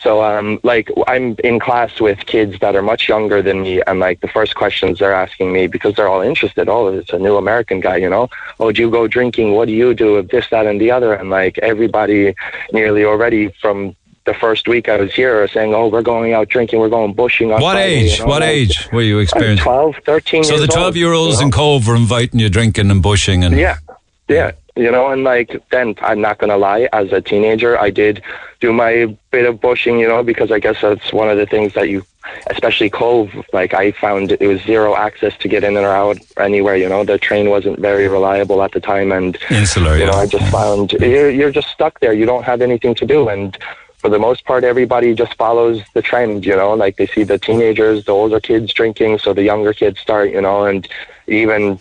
So, 0.00 0.22
um, 0.24 0.58
like, 0.64 0.90
I'm 1.06 1.36
in 1.44 1.60
class 1.60 2.00
with 2.00 2.26
kids 2.26 2.58
that 2.60 2.74
are 2.74 2.82
much 2.82 3.08
younger 3.08 3.40
than 3.40 3.62
me, 3.62 3.80
and 3.86 4.00
like 4.00 4.20
the 4.20 4.28
first 4.28 4.56
questions 4.56 4.98
they're 4.98 5.14
asking 5.14 5.52
me 5.52 5.68
because 5.68 5.94
they're 5.94 6.08
all 6.08 6.22
interested. 6.22 6.68
Oh, 6.68 6.88
it's 6.88 7.12
a 7.12 7.18
new 7.18 7.36
American 7.36 7.78
guy, 7.78 7.96
you 7.96 8.10
know. 8.10 8.28
Oh, 8.58 8.72
do 8.72 8.82
you 8.82 8.90
go 8.90 9.06
drinking? 9.06 9.52
What 9.52 9.66
do 9.68 9.74
you 9.74 9.94
do? 9.94 10.14
With 10.14 10.30
this, 10.30 10.48
that, 10.50 10.66
and 10.66 10.80
the 10.80 10.90
other. 10.90 11.14
And 11.14 11.30
like 11.30 11.58
everybody, 11.58 12.34
nearly 12.72 13.04
already 13.04 13.48
from 13.60 13.94
the 14.24 14.34
first 14.34 14.68
week 14.68 14.88
I 14.88 14.96
was 14.96 15.12
here, 15.12 15.42
are 15.42 15.48
saying, 15.48 15.74
"Oh, 15.74 15.88
we're 15.88 16.02
going 16.02 16.32
out 16.32 16.48
drinking. 16.48 16.78
We're 16.78 16.88
going 16.88 17.12
bushing." 17.12 17.52
On 17.52 17.60
What 17.60 17.74
Friday," 17.74 18.04
age? 18.04 18.12
you 18.12 18.18
know, 18.20 18.26
what 18.26 18.42
age 18.42 18.88
were 18.92 19.02
you 19.02 19.18
experiencing? 19.18 19.62
12, 19.64 19.96
13 20.04 20.44
So 20.44 20.54
years 20.54 20.60
the 20.60 20.72
12 20.72 20.96
year 20.96 21.12
olds 21.12 21.36
you 21.36 21.40
know? 21.40 21.46
in 21.46 21.52
Cobh 21.52 21.86
were 21.86 21.96
inviting 21.96 22.40
you 22.40 22.48
drinking 22.48 22.90
and 22.90 23.02
bushing 23.02 23.44
and. 23.44 23.56
Yeah, 23.56 23.78
yeah. 24.28 24.52
You 24.74 24.90
know, 24.90 25.08
and 25.08 25.22
like 25.22 25.60
then 25.70 25.94
I'm 26.00 26.20
not 26.20 26.38
gonna 26.38 26.56
lie, 26.56 26.88
as 26.92 27.12
a 27.12 27.20
teenager, 27.20 27.78
I 27.78 27.90
did 27.90 28.22
do 28.60 28.72
my 28.72 29.14
bit 29.30 29.44
of 29.44 29.60
bushing. 29.60 29.98
You 29.98 30.08
know, 30.08 30.22
because 30.22 30.50
I 30.50 30.60
guess 30.60 30.80
that's 30.80 31.12
one 31.12 31.28
of 31.28 31.36
the 31.36 31.44
things 31.44 31.74
that 31.74 31.90
you, 31.90 32.06
especially 32.48 32.88
Cobh, 32.88 33.28
like 33.52 33.74
I 33.74 33.92
found 33.92 34.32
it 34.32 34.46
was 34.46 34.62
zero 34.62 34.96
access 34.96 35.36
to 35.38 35.48
get 35.48 35.62
in 35.62 35.76
or 35.76 35.90
out 35.90 36.16
anywhere. 36.38 36.76
You 36.76 36.88
know, 36.88 37.04
the 37.04 37.18
train 37.18 37.50
wasn't 37.50 37.80
very 37.80 38.08
reliable 38.08 38.62
at 38.62 38.72
the 38.72 38.80
time, 38.80 39.12
and 39.12 39.36
Insular, 39.50 39.98
you 39.98 40.06
know, 40.06 40.12
yeah. 40.12 40.18
I 40.20 40.26
just 40.26 40.50
found 40.50 40.92
you're 40.92 41.28
you're 41.28 41.52
just 41.52 41.68
stuck 41.68 42.00
there. 42.00 42.14
You 42.14 42.24
don't 42.24 42.44
have 42.44 42.62
anything 42.62 42.94
to 42.94 43.04
do, 43.04 43.28
and 43.28 43.58
for 44.02 44.10
the 44.10 44.18
most 44.18 44.44
part, 44.44 44.64
everybody 44.64 45.14
just 45.14 45.34
follows 45.34 45.80
the 45.94 46.02
trend. 46.02 46.44
You 46.44 46.56
know, 46.56 46.74
like 46.74 46.96
they 46.96 47.06
see 47.06 47.22
the 47.22 47.38
teenagers, 47.38 48.04
the 48.04 48.12
older 48.12 48.40
kids 48.40 48.72
drinking, 48.74 49.18
so 49.20 49.32
the 49.32 49.44
younger 49.44 49.72
kids 49.72 50.00
start. 50.00 50.30
You 50.30 50.42
know, 50.42 50.64
and 50.66 50.86
even. 51.28 51.78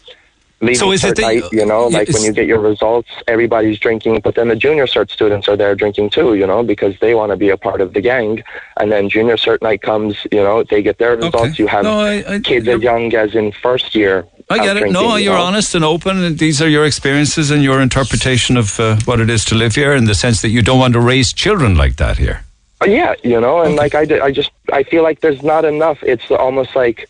Leaving 0.63 0.75
So 0.75 0.91
is 0.91 1.03
it 1.03 1.15
that- 1.15 1.21
night, 1.23 1.43
you 1.51 1.65
know, 1.65 1.87
like 1.87 2.07
when 2.09 2.21
you 2.21 2.31
get 2.31 2.45
your 2.45 2.59
results, 2.59 3.09
everybody's 3.27 3.79
drinking, 3.79 4.19
but 4.23 4.35
then 4.35 4.47
the 4.47 4.55
junior 4.55 4.85
cert 4.85 5.09
students 5.09 5.49
are 5.49 5.57
there 5.57 5.73
drinking 5.73 6.11
too, 6.11 6.35
you 6.35 6.45
know, 6.45 6.61
because 6.61 6.93
they 6.99 7.15
want 7.15 7.31
to 7.31 7.35
be 7.35 7.49
a 7.49 7.57
part 7.57 7.81
of 7.81 7.93
the 7.95 7.99
gang. 8.11 8.43
And 8.79 8.91
then 8.91 9.09
junior 9.09 9.37
cert 9.37 9.59
night 9.63 9.81
comes, 9.81 10.13
you 10.31 10.43
know, 10.43 10.61
they 10.61 10.83
get 10.83 10.99
their 10.99 11.15
results. 11.17 11.57
You 11.57 11.65
have 11.65 11.83
No, 11.83 12.01
I- 12.01 12.23
I- 12.35 12.39
kids 12.41 12.67
as 12.67 12.79
young 12.83 13.11
as 13.15 13.33
in 13.33 13.51
first 13.53 13.95
year. 13.95 14.23
I 14.51 14.57
get 14.67 14.77
it. 14.77 14.91
No, 14.91 15.15
you 15.15 15.25
you're 15.25 15.35
know. 15.37 15.41
honest 15.49 15.75
and 15.75 15.83
open. 15.83 16.23
and 16.23 16.37
These 16.37 16.61
are 16.61 16.69
your 16.69 16.85
experiences 16.85 17.51
and 17.51 17.63
your 17.63 17.81
interpretation 17.81 18.57
of 18.57 18.79
uh, 18.79 18.97
what 19.05 19.19
it 19.19 19.29
is 19.29 19.43
to 19.45 19.55
live 19.55 19.73
here 19.75 19.93
in 19.93 20.05
the 20.05 20.15
sense 20.15 20.41
that 20.41 20.49
you 20.49 20.61
don't 20.61 20.79
want 20.79 20.93
to 20.93 20.99
raise 20.99 21.33
children 21.33 21.75
like 21.75 21.95
that 21.97 22.17
here. 22.17 22.37
Uh, 22.81 22.85
Yeah, 22.85 23.13
you 23.23 23.39
know, 23.39 23.61
and 23.61 23.75
like 23.75 23.93
I, 24.01 24.05
did- 24.05 24.21
I 24.21 24.31
just 24.31 24.51
I 24.79 24.83
feel 24.83 25.03
like 25.03 25.19
there's 25.21 25.43
not 25.43 25.63
enough. 25.65 25.99
It's 26.03 26.29
almost 26.31 26.75
like 26.75 27.07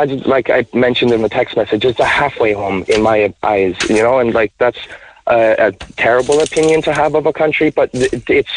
I 0.00 0.06
just, 0.06 0.26
like 0.26 0.50
I 0.50 0.66
mentioned 0.74 1.12
in 1.12 1.22
the 1.22 1.28
text 1.28 1.56
message, 1.56 1.84
it's 1.84 2.00
a 2.00 2.04
halfway 2.20 2.52
home 2.52 2.84
in 2.88 3.02
my 3.02 3.32
eyes, 3.42 3.76
you 3.88 4.02
know, 4.02 4.18
and 4.18 4.34
like 4.34 4.52
that's 4.58 4.78
a, 5.26 5.54
a 5.68 5.72
terrible 5.96 6.40
opinion 6.40 6.82
to 6.82 6.92
have 6.92 7.14
of 7.14 7.24
a 7.26 7.32
country, 7.32 7.70
but 7.70 7.88
it's 7.92 8.50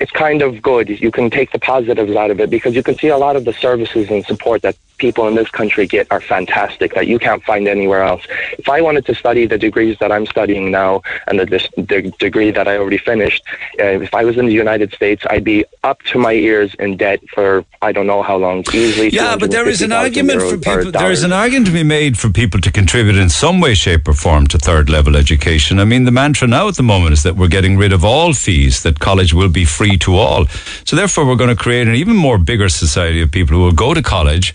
it's 0.00 0.10
kind 0.10 0.42
of 0.42 0.60
good. 0.62 0.88
You 0.88 1.10
can 1.12 1.30
take 1.30 1.52
the 1.52 1.58
positives 1.60 2.14
out 2.16 2.30
of 2.32 2.40
it 2.40 2.50
because 2.50 2.74
you 2.74 2.82
can 2.82 2.96
see 2.98 3.08
a 3.08 3.16
lot 3.16 3.36
of 3.36 3.44
the 3.44 3.52
services 3.52 4.10
and 4.10 4.24
support 4.26 4.62
that 4.62 4.76
people 4.98 5.28
in 5.28 5.34
this 5.34 5.50
country 5.50 5.86
get 5.86 6.06
are 6.10 6.20
fantastic 6.20 6.94
that 6.94 7.06
you 7.06 7.18
can't 7.18 7.42
find 7.44 7.68
anywhere 7.68 8.02
else. 8.02 8.24
If 8.58 8.68
I 8.68 8.80
wanted 8.80 9.06
to 9.06 9.14
study 9.14 9.46
the 9.46 9.58
degrees 9.58 9.96
that 10.00 10.10
I'm 10.10 10.26
studying 10.26 10.70
now 10.70 11.02
and 11.26 11.38
the, 11.38 11.46
the 11.76 12.12
degree 12.18 12.50
that 12.50 12.66
I 12.68 12.76
already 12.76 12.98
finished, 12.98 13.44
uh, 13.78 13.84
if 13.84 14.14
I 14.14 14.24
was 14.24 14.36
in 14.36 14.46
the 14.46 14.52
United 14.52 14.92
States, 14.92 15.24
I'd 15.28 15.44
be 15.44 15.64
up 15.84 16.02
to 16.10 16.18
my 16.18 16.32
ears 16.32 16.74
in 16.78 16.96
debt 16.96 17.20
for 17.28 17.64
I 17.82 17.92
don't 17.92 18.06
know 18.06 18.22
how 18.22 18.36
long. 18.36 18.64
Easily, 18.72 19.10
Yeah, 19.10 19.36
but 19.36 19.50
there 19.50 19.68
is 19.68 19.82
an 19.82 19.92
argument 19.92 20.42
for 20.42 20.58
people. 20.58 20.90
There 20.90 21.10
is 21.10 21.22
an 21.22 21.32
argument 21.32 21.66
to 21.66 21.72
be 21.72 21.82
made 21.82 22.18
for 22.18 22.30
people 22.30 22.60
to 22.60 22.72
contribute 22.72 23.16
in 23.16 23.28
some 23.28 23.60
way, 23.60 23.74
shape, 23.74 24.08
or 24.08 24.14
form 24.14 24.46
to 24.48 24.58
third 24.58 24.88
level 24.90 25.16
education. 25.16 25.78
I 25.78 25.84
mean, 25.84 26.04
the 26.04 26.10
mantra 26.10 26.48
now 26.48 26.68
at 26.68 26.76
the 26.76 26.82
moment 26.82 27.12
is 27.12 27.22
that 27.22 27.36
we're 27.36 27.48
getting 27.48 27.76
rid 27.76 27.92
of 27.92 28.04
all 28.04 28.32
fees; 28.32 28.82
that 28.82 28.98
college 28.98 29.32
will 29.32 29.48
be 29.48 29.64
free 29.64 29.96
to 29.98 30.16
all. 30.16 30.46
So 30.84 30.96
therefore, 30.96 31.26
we're 31.26 31.36
going 31.36 31.54
to 31.56 31.62
create 31.62 31.86
an 31.86 31.94
even 31.94 32.16
more 32.16 32.38
bigger 32.38 32.68
society 32.68 33.20
of 33.20 33.30
people 33.30 33.56
who 33.56 33.62
will 33.62 33.72
go 33.72 33.94
to 33.94 34.02
college. 34.02 34.54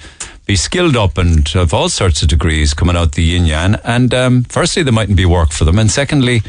Be 0.51 0.57
skilled 0.57 0.97
up 0.97 1.17
and 1.17 1.47
have 1.47 1.73
all 1.73 1.87
sorts 1.87 2.21
of 2.21 2.27
degrees 2.27 2.73
coming 2.73 2.97
out 2.97 3.13
the 3.13 3.23
yin 3.23 3.45
yang. 3.45 3.75
And 3.85 4.13
um, 4.13 4.43
firstly, 4.43 4.83
there 4.83 4.91
mightn't 4.91 5.15
be 5.15 5.23
work 5.25 5.53
for 5.53 5.63
them, 5.63 5.79
and 5.79 5.89
secondly, 5.89 6.41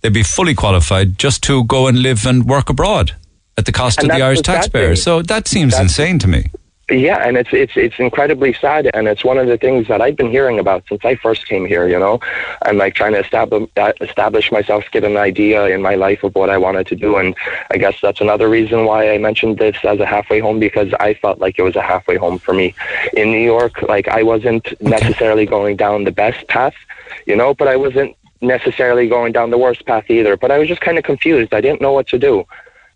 they'd 0.00 0.14
be 0.14 0.22
fully 0.22 0.54
qualified 0.54 1.18
just 1.18 1.42
to 1.42 1.64
go 1.64 1.86
and 1.86 2.00
live 2.00 2.24
and 2.24 2.48
work 2.48 2.70
abroad 2.70 3.12
at 3.58 3.66
the 3.66 3.72
cost 3.72 3.98
And 3.98 4.10
of 4.10 4.16
the 4.16 4.22
Irish 4.22 4.40
taxpayers. 4.40 5.02
So 5.02 5.20
that 5.20 5.46
seems 5.46 5.78
insane 5.78 6.18
to 6.20 6.26
me. 6.26 6.46
Yeah, 6.90 7.18
and 7.18 7.36
it's 7.36 7.50
it's 7.52 7.76
it's 7.76 8.00
incredibly 8.00 8.52
sad, 8.52 8.90
and 8.94 9.06
it's 9.06 9.24
one 9.24 9.38
of 9.38 9.46
the 9.46 9.56
things 9.56 9.86
that 9.86 10.00
I've 10.00 10.16
been 10.16 10.30
hearing 10.30 10.58
about 10.58 10.82
since 10.88 11.04
I 11.04 11.14
first 11.14 11.46
came 11.46 11.64
here. 11.64 11.86
You 11.88 11.98
know, 12.00 12.20
and 12.66 12.78
like 12.78 12.94
trying 12.94 13.12
to 13.12 13.20
establish 13.20 13.70
uh, 13.76 13.92
establish 14.00 14.50
myself, 14.50 14.84
get 14.90 15.04
an 15.04 15.16
idea 15.16 15.66
in 15.66 15.82
my 15.82 15.94
life 15.94 16.24
of 16.24 16.34
what 16.34 16.50
I 16.50 16.58
wanted 16.58 16.88
to 16.88 16.96
do, 16.96 17.16
and 17.16 17.36
I 17.70 17.76
guess 17.76 17.94
that's 18.02 18.20
another 18.20 18.48
reason 18.48 18.86
why 18.86 19.08
I 19.10 19.18
mentioned 19.18 19.58
this 19.58 19.76
as 19.84 20.00
a 20.00 20.06
halfway 20.06 20.40
home 20.40 20.58
because 20.58 20.92
I 20.98 21.14
felt 21.14 21.38
like 21.38 21.60
it 21.60 21.62
was 21.62 21.76
a 21.76 21.82
halfway 21.82 22.16
home 22.16 22.38
for 22.38 22.52
me. 22.52 22.74
In 23.12 23.30
New 23.30 23.44
York, 23.44 23.82
like 23.82 24.08
I 24.08 24.24
wasn't 24.24 24.80
necessarily 24.80 25.46
going 25.46 25.76
down 25.76 26.02
the 26.02 26.12
best 26.12 26.48
path, 26.48 26.74
you 27.24 27.36
know, 27.36 27.54
but 27.54 27.68
I 27.68 27.76
wasn't 27.76 28.16
necessarily 28.40 29.06
going 29.08 29.32
down 29.32 29.50
the 29.50 29.58
worst 29.58 29.86
path 29.86 30.10
either. 30.10 30.36
But 30.36 30.50
I 30.50 30.58
was 30.58 30.66
just 30.66 30.80
kind 30.80 30.98
of 30.98 31.04
confused. 31.04 31.54
I 31.54 31.60
didn't 31.60 31.80
know 31.80 31.92
what 31.92 32.08
to 32.08 32.18
do. 32.18 32.46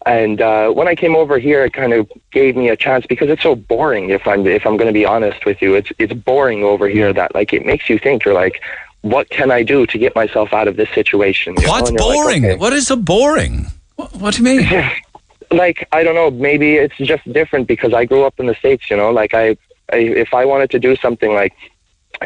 And 0.07 0.41
uh, 0.41 0.71
when 0.71 0.87
I 0.87 0.95
came 0.95 1.17
over 1.17 1.39
here, 1.39 1.65
it 1.65 1.73
kind 1.73 1.93
of 1.93 2.11
gave 2.31 2.57
me 2.57 2.69
a 2.69 2.77
chance 2.77 3.07
because 3.07 3.31
it's 3.31 3.43
so 3.43 3.55
boring. 3.55 4.11
If 4.11 4.27
I'm 4.27 4.47
if 4.47 4.67
I'm 4.67 4.77
going 4.77 4.89
to 4.89 4.93
be 4.93 5.07
honest 5.07 5.47
with 5.47 5.63
you, 5.63 5.75
it's 5.75 5.91
it's 5.99 6.13
boring 6.13 6.63
over 6.63 6.89
here. 6.89 7.13
That 7.13 7.35
like 7.35 7.53
it 7.53 7.65
makes 7.65 7.89
you 7.89 7.99
think. 7.99 8.25
You're 8.25 8.35
like, 8.35 8.61
what 9.01 9.31
can 9.31 9.51
I 9.51 9.63
do 9.63 9.87
to 9.87 9.99
get 9.99 10.15
myself 10.15 10.53
out 10.53 10.69
of 10.69 10.77
this 10.77 10.91
situation? 10.91 11.57
you? 11.59 11.69
What's 11.69 11.89
And 11.89 11.99
you're 11.99 12.07
like, 12.07 12.17
boring? 12.17 12.45
okay. 12.45 12.57
What 12.57 12.75
is 12.75 12.91
a 12.91 12.97
boring? 12.97 13.67
What, 13.97 14.15
what 14.17 14.35
do 14.35 14.43
you 14.43 14.59
mean? 14.59 14.91
like 15.51 15.89
I 15.93 16.03
don't 16.05 16.15
know. 16.15 16.31
Maybe 16.31 16.75
it's 16.75 16.97
just 16.99 17.31
different 17.33 17.67
because 17.67 17.95
I 17.95 18.05
grew 18.05 18.25
up 18.25 18.39
in 18.39 18.47
the 18.47 18.55
states. 18.57 18.91
You 18.91 18.99
know, 18.99 19.11
like 19.11 19.33
I, 19.33 19.57
I 19.91 19.97
if 19.97 20.35
I 20.35 20.45
wanted 20.45 20.71
to 20.73 20.79
do 20.79 20.97
something 20.97 21.33
like 21.33 21.55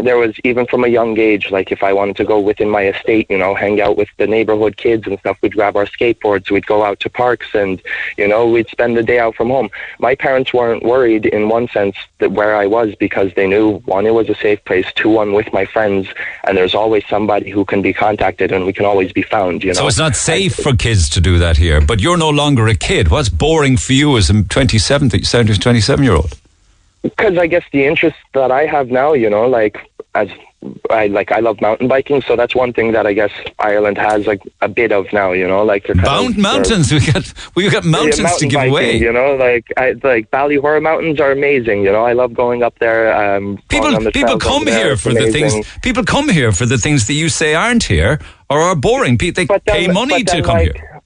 there 0.02 0.18
was 0.18 0.36
even 0.44 0.66
from 0.66 0.84
a 0.84 0.88
young 0.88 1.18
age, 1.18 1.50
like 1.50 1.72
if 1.72 1.82
I 1.82 1.92
wanted 1.92 2.16
to 2.16 2.24
go 2.24 2.38
within 2.38 2.68
my 2.68 2.86
estate, 2.86 3.26
you 3.30 3.38
know, 3.38 3.54
hang 3.54 3.80
out 3.80 3.96
with 3.96 4.08
the 4.16 4.26
neighborhood 4.26 4.76
kids 4.76 5.06
and 5.06 5.18
stuff, 5.18 5.38
we'd 5.42 5.54
grab 5.54 5.76
our 5.76 5.86
skateboards, 5.86 6.50
we'd 6.50 6.66
go 6.66 6.84
out 6.84 7.00
to 7.00 7.10
parks 7.10 7.48
and, 7.54 7.82
you 8.16 8.28
know, 8.28 8.48
we'd 8.48 8.68
spend 8.68 8.96
the 8.96 9.02
day 9.02 9.18
out 9.18 9.34
from 9.34 9.48
home. 9.48 9.70
My 9.98 10.14
parents 10.14 10.52
weren't 10.52 10.82
worried 10.82 11.26
in 11.26 11.48
one 11.48 11.68
sense 11.68 11.96
that 12.18 12.32
where 12.32 12.56
I 12.56 12.66
was 12.66 12.94
because 12.94 13.32
they 13.34 13.46
knew 13.46 13.78
one, 13.80 14.06
it 14.06 14.14
was 14.14 14.28
a 14.28 14.34
safe 14.34 14.64
place, 14.64 14.86
two, 14.94 15.18
I'm 15.18 15.32
with 15.32 15.52
my 15.52 15.64
friends 15.64 16.08
and 16.44 16.56
there's 16.56 16.74
always 16.74 17.06
somebody 17.06 17.50
who 17.50 17.64
can 17.64 17.82
be 17.82 17.92
contacted 17.92 18.52
and 18.52 18.66
we 18.66 18.72
can 18.72 18.84
always 18.84 19.12
be 19.12 19.22
found, 19.22 19.62
you 19.62 19.70
know. 19.70 19.80
So 19.80 19.86
it's 19.86 19.98
not 19.98 20.16
safe 20.16 20.54
for 20.54 20.74
kids 20.74 21.08
to 21.10 21.20
do 21.20 21.38
that 21.38 21.56
here, 21.56 21.80
but 21.80 22.00
you're 22.00 22.16
no 22.16 22.30
longer 22.30 22.68
a 22.68 22.74
kid. 22.74 23.08
What's 23.08 23.28
boring 23.28 23.76
for 23.76 23.92
you 23.92 24.16
as 24.16 24.30
a 24.30 24.42
27, 24.42 25.10
27 25.10 26.04
year 26.04 26.14
old? 26.14 26.38
Because 27.02 27.38
I 27.38 27.46
guess 27.46 27.64
the 27.72 27.86
interest 27.86 28.16
that 28.34 28.50
I 28.50 28.66
have 28.66 28.88
now, 28.90 29.12
you 29.12 29.30
know, 29.30 29.46
like 29.46 29.78
as 30.14 30.28
I 30.90 31.06
like, 31.06 31.30
I 31.30 31.38
love 31.38 31.60
mountain 31.60 31.86
biking, 31.86 32.20
so 32.22 32.34
that's 32.34 32.54
one 32.56 32.72
thing 32.72 32.90
that 32.92 33.06
I 33.06 33.12
guess 33.12 33.30
Ireland 33.60 33.96
has 33.98 34.26
like 34.26 34.42
a 34.60 34.68
bit 34.68 34.90
of 34.90 35.12
now, 35.12 35.30
you 35.30 35.46
know, 35.46 35.62
like 35.64 35.86
they're 35.86 35.94
kind 35.94 36.06
Mount, 36.06 36.30
of, 36.30 36.38
mountains. 36.38 36.92
We 36.92 36.98
got 37.12 37.32
we 37.54 37.70
got 37.70 37.84
Yeah, 37.84 37.90
mountains 37.90 38.36
to 38.38 38.46
give 38.46 38.58
biking, 38.58 38.72
away. 38.72 38.96
You 38.96 39.12
know, 39.12 39.36
like 39.36 39.72
I, 39.76 39.92
like 40.02 40.30
Ballyhoura 40.32 40.82
Mountains 40.82 41.20
are 41.20 41.30
amazing. 41.30 41.84
You 41.84 41.92
know, 41.92 42.04
I 42.04 42.14
love 42.14 42.34
going 42.34 42.64
up 42.64 42.76
there. 42.80 43.14
Um, 43.14 43.58
People 43.68 43.92
the 44.00 44.10
people 44.10 44.38
come 44.38 44.64
there. 44.64 44.86
here 44.86 44.96
for 44.96 45.12
the 45.14 45.30
things. 45.30 45.54
People 45.82 46.02
come 46.04 46.28
here 46.28 46.50
for 46.50 46.66
the 46.66 46.78
things 46.78 47.06
that 47.06 47.14
you 47.14 47.28
say 47.28 47.54
aren't 47.54 47.84
here 47.84 48.18
or 48.50 48.58
are 48.60 48.74
boring. 48.74 49.18
They 49.18 49.30
then- 49.30 49.46
pay 49.66 49.86
money 49.86 50.24
to 50.24 50.42
come 50.42 50.56
like, 50.56 50.72
here. 50.76 51.00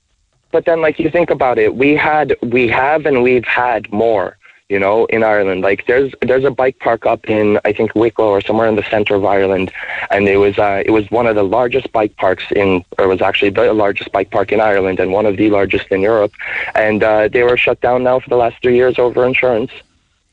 But 0.53 0.65
then, 0.65 0.81
like 0.81 0.99
you 0.99 1.11
think 1.11 1.29
about 1.31 1.59
it, 1.59 1.77
we 1.77 1.97
had, 1.97 2.37
we 2.43 2.69
have, 2.69 3.05
and 3.07 3.23
we've 3.23 3.45
had 3.45 3.91
more. 3.93 4.37
You 4.73 4.79
know, 4.79 5.05
in 5.17 5.23
Ireland, 5.23 5.61
like 5.61 5.87
there's 5.87 6.15
there's 6.23 6.45
a 6.45 6.51
bike 6.51 6.79
park 6.79 7.05
up 7.05 7.29
in 7.29 7.61
I 7.63 7.75
think 7.75 7.95
Wicklow 7.95 8.31
or 8.37 8.41
somewhere 8.41 8.67
in 8.67 8.77
the 8.77 8.89
center 8.95 9.15
of 9.15 9.23
Ireland, 9.23 9.71
and 10.11 10.27
it 10.27 10.39
was 10.39 10.59
uh, 10.59 10.83
it 10.87 10.93
was 10.93 11.05
one 11.11 11.27
of 11.27 11.35
the 11.35 11.43
largest 11.43 11.93
bike 11.93 12.17
parks 12.17 12.45
in, 12.57 12.83
or 12.97 13.07
was 13.07 13.21
actually 13.21 13.51
the 13.51 13.75
largest 13.75 14.11
bike 14.13 14.31
park 14.31 14.51
in 14.51 14.63
Ireland 14.63 14.99
and 14.99 15.13
one 15.13 15.27
of 15.27 15.37
the 15.37 15.51
largest 15.51 15.89
in 15.89 16.01
Europe, 16.01 16.33
and 16.75 17.05
uh, 17.05 17.29
they 17.29 17.43
were 17.43 17.59
shut 17.59 17.83
down 17.83 18.03
now 18.03 18.19
for 18.19 18.31
the 18.31 18.37
last 18.37 18.63
three 18.63 18.75
years 18.75 18.99
over 18.99 19.27
insurance. 19.27 19.73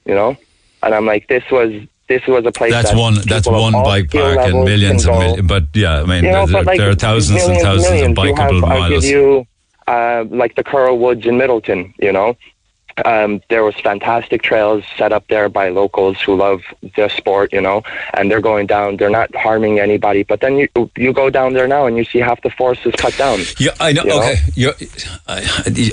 You 0.06 0.16
know, 0.16 0.38
and 0.84 0.95
I'm 0.95 1.06
like, 1.06 1.28
this 1.28 1.44
was 1.52 1.74
this 2.07 2.26
was 2.26 2.45
a 2.45 2.53
place 2.53 2.72
That's 2.72 2.91
that 2.91 2.98
one. 2.98 3.16
That's 3.26 3.45
one 3.45 3.74
bike 3.74 4.10
park 4.10 4.40
and 4.40 4.64
millions 4.64 5.06
and 5.06 5.20
millions. 5.20 5.48
But 5.49 5.66
yeah, 5.74 5.99
I 5.99 6.06
mean, 6.06 6.24
You 6.24 6.32
know, 6.32 6.45
there, 6.45 6.64
like 6.64 6.80
there 6.80 6.90
are 6.90 6.95
thousands 6.95 7.44
and 7.44 7.60
thousands 7.60 7.91
millions. 7.91 8.18
of 8.18 8.24
bikeable 8.24 8.61
have, 8.61 8.84
I'll 8.84 8.90
give 8.90 9.03
you 9.03 9.45
uh, 9.86 10.24
like 10.30 10.56
the 10.56 10.64
Curl 10.64 10.98
Woods 10.98 11.26
in 11.26 11.36
Midleton. 11.36 11.94
You 11.99 12.14
know, 12.14 12.38
um, 13.06 13.41
there 13.49 13.64
was 13.64 13.76
fantastic 13.76 14.41
trails 14.41 14.84
set 14.98 15.11
up 15.11 15.28
there 15.28 15.49
by 15.49 15.70
locals 15.70 16.22
who 16.22 16.36
love 16.36 16.61
the 16.95 17.10
sport. 17.10 17.53
You 17.53 17.61
know, 17.61 17.84
and 18.14 18.30
they're 18.30 18.41
going 18.41 18.68
down. 18.68 18.98
They're 18.98 19.10
not 19.10 19.34
harming 19.36 19.80
anybody. 19.80 20.24
But 20.24 20.41
then 20.41 20.57
you 20.57 20.68
you 20.95 21.14
go 21.14 21.30
down 21.30 21.53
there 21.53 21.68
now 21.68 21.86
and 21.86 21.98
you 21.98 22.03
see 22.03 22.20
half 22.20 22.41
the 22.41 22.49
forest 22.49 22.86
is 22.86 22.94
cut 22.95 23.16
down. 23.18 23.40
Yeah, 23.60 23.72
I 23.80 23.94
know. 23.94 24.03
you 24.03 24.10
know? 24.10 24.20
Okay, 24.20 24.36
you're, 24.56 24.74
I, 25.28 25.38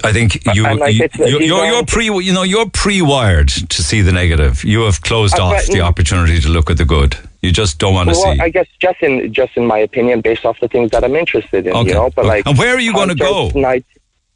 I 0.05 0.12
think 0.12 0.44
you, 0.55 0.62
like, 0.62 0.94
you 0.94 1.09
you're, 1.18 1.43
you're, 1.43 1.66
you're 1.66 1.85
pre, 1.85 2.06
you 2.06 2.32
know, 2.32 2.43
you're 2.43 2.68
pre-wired 2.70 3.48
to 3.48 3.82
see 3.82 4.01
the 4.01 4.12
negative. 4.12 4.64
You 4.64 4.82
have 4.82 5.01
closed 5.02 5.39
Uh, 5.39 5.44
off 5.44 5.66
the 5.66 5.81
opportunity 5.81 6.40
to 6.40 6.48
look 6.48 6.70
at 6.70 6.77
the 6.78 6.85
good. 6.85 7.16
You 7.43 7.52
just 7.52 7.78
don't 7.78 7.94
want 7.94 8.09
to 8.09 8.14
Well, 8.16 8.35
see. 8.35 8.40
I 8.40 8.48
guess 8.48 8.66
just 8.81 9.01
in 9.02 9.32
just 9.32 9.56
in 9.56 9.66
my 9.66 9.78
opinion, 9.78 10.20
based 10.20 10.44
off 10.44 10.59
the 10.60 10.68
things 10.68 10.90
that 10.90 11.05
I'm 11.05 11.14
interested 11.14 11.66
in, 11.66 11.73
Okay, 11.73 11.89
you 11.89 11.94
know. 11.94 12.10
But 12.10 12.23
okay. 12.24 12.28
like, 12.28 12.47
And 12.47 12.59
where 12.59 12.74
are 12.74 12.81
you 12.81 12.93
gonna 12.93 13.14
go? 13.14 13.51
Night, 13.55 13.85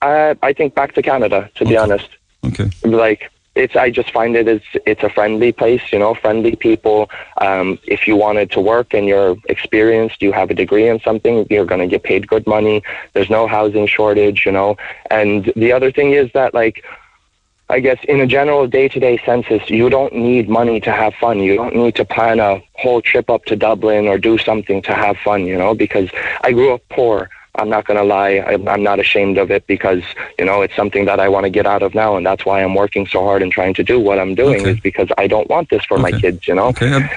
uh, 0.02 0.34
I 0.42 0.52
think 0.52 0.74
back 0.74 0.94
to 0.94 1.02
Canada. 1.02 1.50
To 1.56 1.64
be 1.64 1.76
honest, 1.76 2.08
Okay. 2.44 2.70
Like 2.84 3.30
it's, 3.54 3.76
I 3.76 3.90
just 3.90 4.10
find 4.12 4.36
it 4.36 4.48
it's 4.48 4.64
it's 4.86 5.02
a 5.02 5.10
friendly 5.10 5.52
place. 5.52 5.82
You 5.92 5.98
know, 5.98 6.14
friendly 6.14 6.56
people. 6.56 7.10
Um, 7.38 7.78
if 7.84 8.06
you 8.06 8.16
wanted 8.16 8.50
to 8.52 8.60
work 8.60 8.94
and 8.94 9.06
you're 9.06 9.36
experienced, 9.48 10.22
you 10.22 10.32
have 10.32 10.50
a 10.50 10.54
degree 10.54 10.88
in 10.88 11.00
something, 11.00 11.46
you're 11.50 11.66
going 11.66 11.80
to 11.80 11.86
get 11.86 12.02
paid 12.02 12.28
good 12.28 12.46
money. 12.46 12.82
There's 13.12 13.30
no 13.30 13.46
housing 13.46 13.86
shortage. 13.86 14.46
You 14.46 14.52
know, 14.52 14.76
and 15.10 15.52
the 15.56 15.72
other 15.72 15.90
thing 15.92 16.12
is 16.12 16.30
that 16.32 16.54
like. 16.54 16.84
I 17.72 17.78
guess 17.78 17.98
in 18.08 18.20
a 18.20 18.26
general 18.26 18.66
day-to-day 18.66 19.22
census, 19.24 19.70
you 19.70 19.88
don't 19.88 20.12
need 20.12 20.48
money 20.48 20.80
to 20.80 20.90
have 20.90 21.14
fun. 21.14 21.38
You 21.38 21.54
don't 21.54 21.76
need 21.76 21.94
to 21.94 22.04
plan 22.04 22.40
a 22.40 22.60
whole 22.72 23.00
trip 23.00 23.30
up 23.30 23.44
to 23.44 23.54
Dublin 23.54 24.08
or 24.08 24.18
do 24.18 24.38
something 24.38 24.82
to 24.82 24.92
have 24.92 25.16
fun, 25.18 25.46
you 25.46 25.56
know, 25.56 25.72
because 25.72 26.10
I 26.42 26.50
grew 26.50 26.74
up 26.74 26.82
poor. 26.88 27.30
I'm 27.56 27.68
not 27.68 27.86
going 27.86 27.98
to 27.98 28.04
lie. 28.04 28.38
I'm, 28.46 28.68
I'm 28.68 28.82
not 28.82 29.00
ashamed 29.00 29.38
of 29.38 29.50
it 29.50 29.66
because, 29.66 30.02
you 30.38 30.44
know, 30.44 30.62
it's 30.62 30.76
something 30.76 31.04
that 31.06 31.18
I 31.18 31.28
want 31.28 31.44
to 31.44 31.50
get 31.50 31.66
out 31.66 31.82
of 31.82 31.94
now. 31.94 32.16
And 32.16 32.24
that's 32.24 32.46
why 32.46 32.62
I'm 32.62 32.74
working 32.74 33.06
so 33.06 33.22
hard 33.22 33.42
and 33.42 33.50
trying 33.50 33.74
to 33.74 33.82
do 33.82 33.98
what 33.98 34.18
I'm 34.18 34.34
doing 34.34 34.66
is 34.66 34.78
because 34.80 35.08
I 35.18 35.26
don't 35.26 35.48
want 35.48 35.68
this 35.70 35.84
for 35.84 35.98
my 35.98 36.12
kids, 36.12 36.46
you 36.46 36.54
know? 36.54 36.72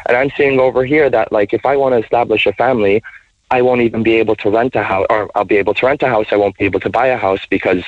And 0.08 0.18
I'm 0.18 0.32
seeing 0.36 0.60
over 0.60 0.84
here 0.84 1.10
that, 1.10 1.32
like, 1.32 1.54
if 1.54 1.66
I 1.66 1.78
want 1.78 1.94
to 1.94 2.00
establish 2.00 2.46
a 2.48 2.54
family, 2.54 3.04
I 3.52 3.62
won't 3.62 3.82
even 3.82 4.02
be 4.02 4.16
able 4.16 4.36
to 4.38 4.50
rent 4.50 4.76
a 4.76 4.84
house, 4.84 5.06
or 5.12 5.30
I'll 5.36 5.46
be 5.46 5.58
able 5.58 5.76
to 5.76 5.86
rent 5.86 6.02
a 6.02 6.08
house. 6.10 6.28
I 6.32 6.38
won't 6.38 6.58
be 6.58 6.66
able 6.66 6.80
to 6.80 6.90
buy 6.90 7.08
a 7.08 7.18
house 7.18 7.46
because 7.46 7.84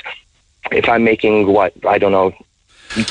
if 0.70 0.88
I'm 0.88 1.02
making 1.02 1.48
what, 1.48 1.72
I 1.84 1.98
don't 1.98 2.12
know, 2.12 2.32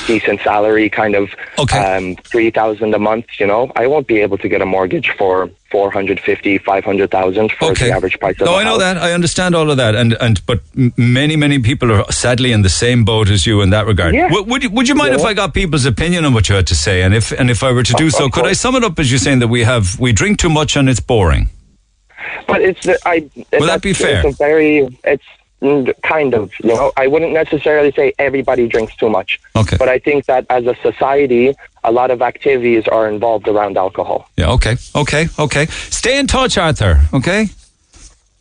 decent 0.06 0.40
salary, 0.40 0.88
kind 0.90 1.14
of 1.14 1.30
okay. 1.58 1.78
um, 1.96 2.16
three 2.16 2.50
thousand 2.50 2.94
a 2.94 2.98
month. 2.98 3.26
You 3.38 3.46
know, 3.46 3.70
I 3.76 3.86
won't 3.86 4.06
be 4.06 4.18
able 4.18 4.38
to 4.38 4.48
get 4.48 4.60
a 4.62 4.66
mortgage 4.66 5.10
for 5.18 5.50
four 5.70 5.90
hundred 5.90 6.20
fifty, 6.20 6.58
five 6.58 6.84
hundred 6.84 7.10
thousand 7.10 7.52
for 7.52 7.74
the 7.74 7.90
average 7.90 8.18
price 8.18 8.40
of 8.40 8.46
No, 8.46 8.56
I 8.56 8.64
know 8.64 8.70
house. 8.70 8.78
that. 8.80 8.98
I 8.98 9.12
understand 9.12 9.54
all 9.54 9.70
of 9.70 9.76
that, 9.76 9.94
and 9.94 10.14
and 10.14 10.44
but 10.46 10.60
many 10.96 11.36
many 11.36 11.58
people 11.58 11.92
are 11.92 12.10
sadly 12.10 12.52
in 12.52 12.62
the 12.62 12.68
same 12.68 13.04
boat 13.04 13.28
as 13.30 13.46
you 13.46 13.60
in 13.62 13.70
that 13.70 13.86
regard. 13.86 14.14
Yeah. 14.14 14.30
Would, 14.32 14.46
would 14.48 14.62
you 14.62 14.70
would 14.70 14.88
you 14.88 14.94
mind 14.94 15.14
if 15.14 15.24
I 15.24 15.34
got 15.34 15.54
people's 15.54 15.86
opinion 15.86 16.24
on 16.24 16.34
what 16.34 16.48
you 16.48 16.54
had 16.54 16.66
to 16.68 16.74
say, 16.74 17.02
and 17.02 17.14
if 17.14 17.32
and 17.32 17.50
if 17.50 17.62
I 17.62 17.72
were 17.72 17.82
to 17.82 17.94
do 17.94 18.06
Of- 18.06 18.12
so, 18.12 18.26
of 18.26 18.32
could 18.32 18.46
I 18.46 18.52
sum 18.54 18.74
it 18.76 18.84
up 18.84 18.98
as 18.98 19.10
you 19.12 19.18
saying 19.18 19.38
that 19.40 19.48
we 19.48 19.64
have 19.64 19.98
we 20.00 20.12
drink 20.12 20.38
too 20.38 20.50
much 20.50 20.76
and 20.76 20.88
it's 20.88 21.00
boring? 21.00 21.48
But 22.48 22.60
it's 22.60 22.86
I. 23.04 23.28
Will 23.52 23.66
that 23.66 23.82
be 23.82 23.92
fair? 23.92 24.26
It's 24.26 24.34
a 24.34 24.38
very. 24.38 24.88
It's 25.04 25.24
Mm, 25.62 25.90
kind 26.02 26.34
of. 26.34 26.52
You 26.62 26.74
know, 26.74 26.92
I 26.96 27.06
wouldn't 27.06 27.32
necessarily 27.32 27.90
say 27.92 28.12
everybody 28.18 28.68
drinks 28.68 28.94
too 28.96 29.08
much. 29.08 29.40
Okay. 29.56 29.76
But 29.78 29.88
I 29.88 29.98
think 29.98 30.26
that 30.26 30.44
as 30.50 30.66
a 30.66 30.74
society, 30.82 31.54
a 31.82 31.92
lot 31.92 32.10
of 32.10 32.20
activities 32.20 32.86
are 32.88 33.08
involved 33.08 33.48
around 33.48 33.78
alcohol. 33.78 34.28
Yeah. 34.36 34.50
Okay. 34.52 34.76
Okay. 34.94 35.28
Okay. 35.38 35.66
Stay 35.66 36.18
in 36.18 36.26
touch, 36.26 36.58
Arthur. 36.58 37.00
Okay. 37.14 37.48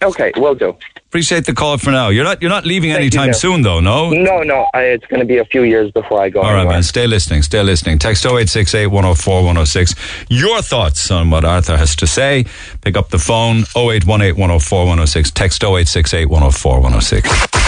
Okay, 0.04 0.32
will 0.36 0.56
do. 0.56 0.76
Appreciate 1.08 1.46
the 1.46 1.54
call 1.54 1.78
for 1.78 1.92
now. 1.92 2.10
You're 2.10 2.26
not 2.26 2.42
you're 2.42 2.50
not 2.50 2.66
leaving 2.66 2.90
Thank 2.92 3.14
you, 3.14 3.20
anytime 3.20 3.28
Neil. 3.28 3.34
soon, 3.34 3.62
though. 3.62 3.80
No. 3.80 4.10
No, 4.10 4.42
no. 4.44 4.68
I, 4.74 4.82
it's 4.84 5.06
going 5.06 5.22
to 5.22 5.26
be 5.26 5.38
a 5.38 5.46
few 5.46 5.64
years 5.64 5.90
before 5.92 6.22
I 6.22 6.30
go. 6.30 6.42
All 6.42 6.52
right, 6.52 6.60
anywhere. 6.60 6.76
man. 6.76 6.84
Stay 6.84 7.08
listening. 7.08 7.42
Stay 7.44 7.64
listening. 7.64 7.98
Text 8.00 8.26
0868 8.26 8.88
104 8.88 9.36
106. 9.38 9.96
Your 10.30 10.62
thoughts 10.62 11.10
on 11.12 11.30
what 11.30 11.46
Arthur 11.46 11.78
has 11.78 11.96
to 11.98 12.08
say. 12.08 12.46
Pick 12.82 12.98
up 12.98 13.10
the 13.10 13.20
phone 13.20 13.60
0818 13.76 14.36
104 14.36 14.80
106. 14.80 15.32
Text 15.32 15.64
0868 15.64 16.26
104 16.26 16.74
106. 16.82 17.65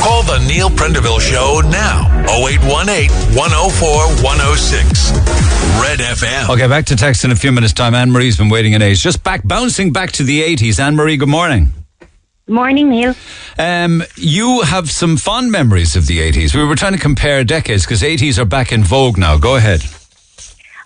Call 0.00 0.22
the 0.22 0.38
Neil 0.46 0.68
Prendeville 0.70 1.20
Show 1.20 1.60
now. 1.70 2.06
0818 2.30 3.10
104 3.36 4.24
106. 4.24 5.10
Red 5.82 5.98
FM. 5.98 6.50
Okay, 6.50 6.66
back 6.68 6.86
to 6.86 6.96
text 6.96 7.24
in 7.24 7.30
a 7.32 7.36
few 7.36 7.52
minutes' 7.52 7.72
time. 7.72 7.94
Anne 7.94 8.10
Marie's 8.10 8.36
been 8.36 8.48
waiting 8.48 8.72
in 8.74 8.82
age. 8.82 9.02
Just 9.02 9.22
back, 9.24 9.46
bouncing 9.46 9.92
back 9.92 10.12
to 10.12 10.22
the 10.22 10.42
80s. 10.42 10.78
Anne 10.78 10.96
Marie, 10.96 11.16
good 11.16 11.28
morning. 11.28 11.68
Morning, 12.46 12.88
Neil. 12.88 13.14
Um, 13.58 14.02
you 14.16 14.62
have 14.62 14.90
some 14.90 15.16
fond 15.16 15.50
memories 15.50 15.96
of 15.96 16.06
the 16.06 16.18
80s. 16.18 16.54
We 16.54 16.64
were 16.64 16.76
trying 16.76 16.94
to 16.94 16.98
compare 16.98 17.44
decades 17.44 17.84
because 17.84 18.00
80s 18.02 18.38
are 18.38 18.44
back 18.46 18.72
in 18.72 18.84
vogue 18.84 19.18
now. 19.18 19.36
Go 19.36 19.56
ahead. 19.56 19.82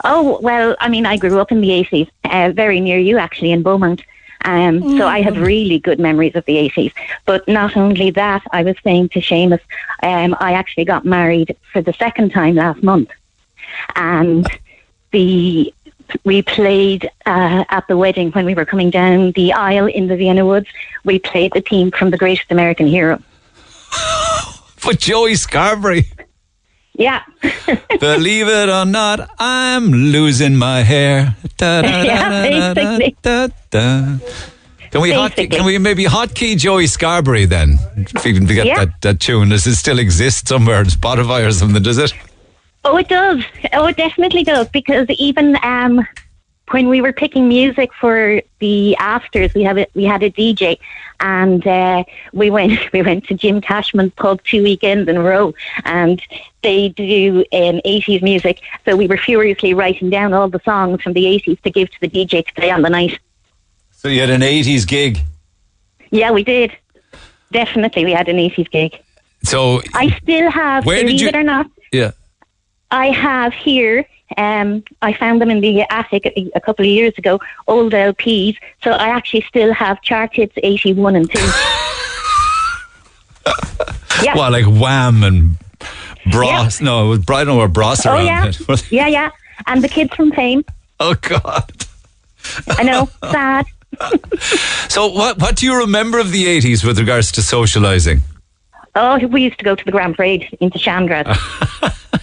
Oh, 0.05 0.41
well, 0.43 0.75
I 0.81 0.89
mean, 0.89 1.07
I 1.07 1.17
grew 1.17 1.39
up 1.39 1.53
in 1.53 1.61
the 1.61 1.69
80s, 1.69 2.09
uh, 2.25 2.53
very 2.53 2.81
near 2.81 2.99
you, 2.99 3.19
actually, 3.19 3.53
in 3.53 3.63
Beaumont. 3.63 4.03
Um, 4.45 4.99
So 4.99 5.07
I 5.07 5.23
have 5.23 5.37
really 5.39 5.79
good 5.79 5.99
memories 5.99 6.35
of 6.35 6.45
the 6.45 6.57
80s. 6.57 6.93
But 7.27 7.47
not 7.49 7.77
only 7.77 8.11
that, 8.11 8.43
I 8.53 8.63
was 8.63 8.77
saying 8.83 9.11
to 9.11 9.21
Seamus, 9.21 9.61
um, 10.03 10.37
I 10.41 10.53
actually 10.55 10.85
got 10.85 11.05
married 11.05 11.57
for 11.73 11.81
the 11.81 11.93
second 11.93 12.31
time 12.31 12.57
last 12.57 12.83
month. 12.83 13.11
And 13.97 14.47
the 15.13 15.73
we 16.25 16.43
played 16.43 17.11
uh, 17.25 17.65
at 17.71 17.87
the 17.89 17.97
wedding 17.97 18.31
when 18.33 18.45
we 18.45 18.55
were 18.55 18.67
coming 18.67 18.91
down 18.91 19.33
the 19.33 19.53
aisle 19.53 19.87
in 19.87 20.09
the 20.09 20.17
Vienna 20.17 20.45
Woods. 20.45 20.67
We 21.05 21.19
played 21.19 21.53
the 21.55 21.63
theme 21.63 21.91
from 21.91 22.11
The 22.11 22.19
Greatest 22.19 22.51
American 22.51 22.87
Hero. 22.87 23.23
But 24.85 24.99
Joey 24.99 25.35
Scarbury. 25.35 26.07
Yeah. 26.95 27.23
Believe 28.01 28.49
it 28.49 28.69
or 28.69 28.85
not, 28.85 29.29
I'm 29.39 29.91
losing 29.93 30.57
my 30.57 30.83
hair. 30.83 31.35
Da, 31.57 31.83
da, 31.83 31.89
da, 31.91 32.03
Yeah, 32.03 32.75
da, 32.75 32.99
basically. 32.99 33.17
Can 34.91 35.01
we 35.01 35.11
hot, 35.11 35.35
can 35.35 35.65
we 35.65 35.79
maybe 35.79 36.05
hotkey 36.05 36.57
Joey 36.59 36.85
Scarbury 36.85 37.49
then? 37.49 37.79
If 37.97 38.25
we 38.25 38.35
can 38.35 38.45
get 38.45 38.67
Yeah. 38.67 38.85
that, 38.85 39.01
that 39.01 39.21
tune. 39.21 39.49
Does 39.49 39.67
it 39.67 39.77
still 39.77 39.99
exist 39.99 40.49
somewhere 40.49 40.77
on 40.77 40.85
Spotify 40.87 41.47
or 41.47 41.53
something? 41.53 41.83
Does 41.83 41.97
it? 41.97 42.13
Oh, 42.85 42.99
it 42.99 43.09
does. 43.09 43.43
Oh, 43.73 43.87
it 43.87 43.97
definitely 43.97 44.45
does. 44.45 44.69
Because 44.69 45.07
even 45.09 45.57
um, 45.63 46.07
when 46.73 46.89
we 46.89 47.01
were 47.01 47.13
picking 47.13 47.49
music 47.49 47.93
for 47.95 48.43
the 48.59 48.97
afters, 48.97 49.53
we 49.55 49.63
have 49.63 49.79
a, 49.79 49.87
we 49.95 50.05
had 50.05 50.23
a 50.23 50.31
DJ, 50.31 50.79
and 51.21 51.67
uh, 51.67 52.05
we 52.33 52.51
went 52.51 52.81
we 52.93 53.03
went 53.03 53.27
to 53.29 53.35
Jim 53.35 53.61
Cashman's 53.61 54.13
pub 54.15 54.43
two 54.45 54.63
weekends 54.63 55.09
in 55.09 55.17
a 55.17 55.23
row, 55.23 55.55
and 55.85 56.21
they 56.63 56.89
do 56.91 57.45
um, 57.53 57.81
80s 57.85 58.23
music. 58.23 58.61
So 58.85 58.97
we 58.97 59.07
were 59.07 59.17
furiously 59.17 59.75
writing 59.75 60.11
down 60.11 60.33
all 60.33 60.49
the 60.49 60.61
songs 60.65 61.03
from 61.03 61.13
the 61.13 61.25
80s 61.25 61.61
to 61.63 61.71
give 61.71 61.91
to 61.91 62.01
the 62.01 62.09
DJ 62.09 62.47
to 62.47 62.55
play 62.55 62.71
on 62.71 62.83
the 62.83 62.91
night. 62.91 63.19
So 63.91 64.09
you 64.09 64.21
had 64.21 64.31
an 64.31 64.41
80s 64.41 64.87
gig. 64.87 65.21
Yeah, 66.11 66.31
we 66.33 66.43
did. 66.45 66.73
Definitely, 67.53 68.05
we 68.05 68.13
had 68.13 68.29
an 68.29 68.37
80s 68.37 68.71
gig. 68.71 68.99
So, 69.45 69.83
I 69.95 70.17
still 70.23 70.51
have, 70.51 70.87
Where 70.87 71.03
did 71.05 71.21
you- 71.21 71.29
it 71.29 71.37
or 71.37 71.43
not, 71.43 71.67
yeah. 71.93 72.13
I 72.91 73.07
have 73.07 73.53
here. 73.55 74.07
Um, 74.37 74.85
I 75.03 75.13
found 75.13 75.41
them 75.41 75.51
in 75.51 75.61
the 75.61 75.83
attic 75.93 76.27
a, 76.27 76.51
a 76.55 76.61
couple 76.61 76.85
of 76.85 76.91
years 76.91 77.15
ago, 77.19 77.41
old 77.67 77.93
LPs. 77.93 78.57
So 78.83 78.91
I 78.93 79.09
actually 79.09 79.43
still 79.43 79.73
have 79.73 80.01
chart 80.03 80.35
hits 80.35 80.55
eighty 80.63 80.93
one 80.93 81.17
and 81.17 81.31
two. 81.31 81.39
yeah. 84.23 84.37
What, 84.37 84.53
like 84.53 84.67
Wham 84.67 85.23
and 85.23 85.57
Bros? 86.31 86.81
No, 86.81 87.07
it 87.07 87.09
was 87.09 87.19
Brighton 87.21 87.55
or 87.55 87.69
Bros 87.69 88.07
oh 88.07 88.15
around 88.15 88.27
yeah, 88.27 88.53
yeah, 88.91 89.07
yeah. 89.09 89.31
And 89.67 89.83
the 89.83 89.89
kids 89.89 90.15
from 90.15 90.33
Fame. 90.33 90.65
Oh, 91.01 91.17
God. 91.21 91.85
I 92.69 92.85
know, 92.85 93.09
sad. 93.33 93.67
So, 94.89 95.09
what, 95.09 95.41
what 95.41 95.57
do 95.57 95.67
you 95.67 95.77
remember 95.79 96.21
of 96.21 96.31
the 96.31 96.45
80s 96.45 96.85
with 96.85 96.99
regards 97.01 97.33
to 97.33 97.41
socialising? 97.41 98.21
Oh, 98.95 99.19
we 99.27 99.43
used 99.43 99.59
to 99.59 99.65
go 99.65 99.75
to 99.75 99.85
the 99.85 99.91
Grand 99.91 100.15
Parade 100.15 100.57
into 100.61 100.79
Chandras. 100.79 101.27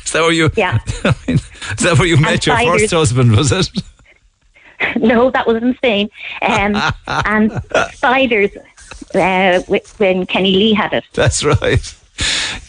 Is 0.05 0.11
that 0.11 0.21
where 0.21 0.31
you? 0.31 0.49
Yeah. 0.55 0.80
Is 1.27 1.84
that 1.84 1.95
where 1.97 2.07
you 2.07 2.17
met 2.17 2.45
your 2.45 2.57
first 2.57 2.91
husband? 2.91 3.35
Was 3.35 3.51
it? 3.51 3.69
no, 4.97 5.30
that 5.31 5.47
was 5.47 5.61
in 5.61 5.76
Spain. 5.76 6.09
Um, 6.41 6.81
and 7.07 7.61
spiders 7.93 8.51
uh, 9.13 9.61
when 9.97 10.26
Kenny 10.26 10.53
Lee 10.55 10.73
had 10.73 10.93
it. 10.93 11.03
That's 11.13 11.43
right. 11.43 11.95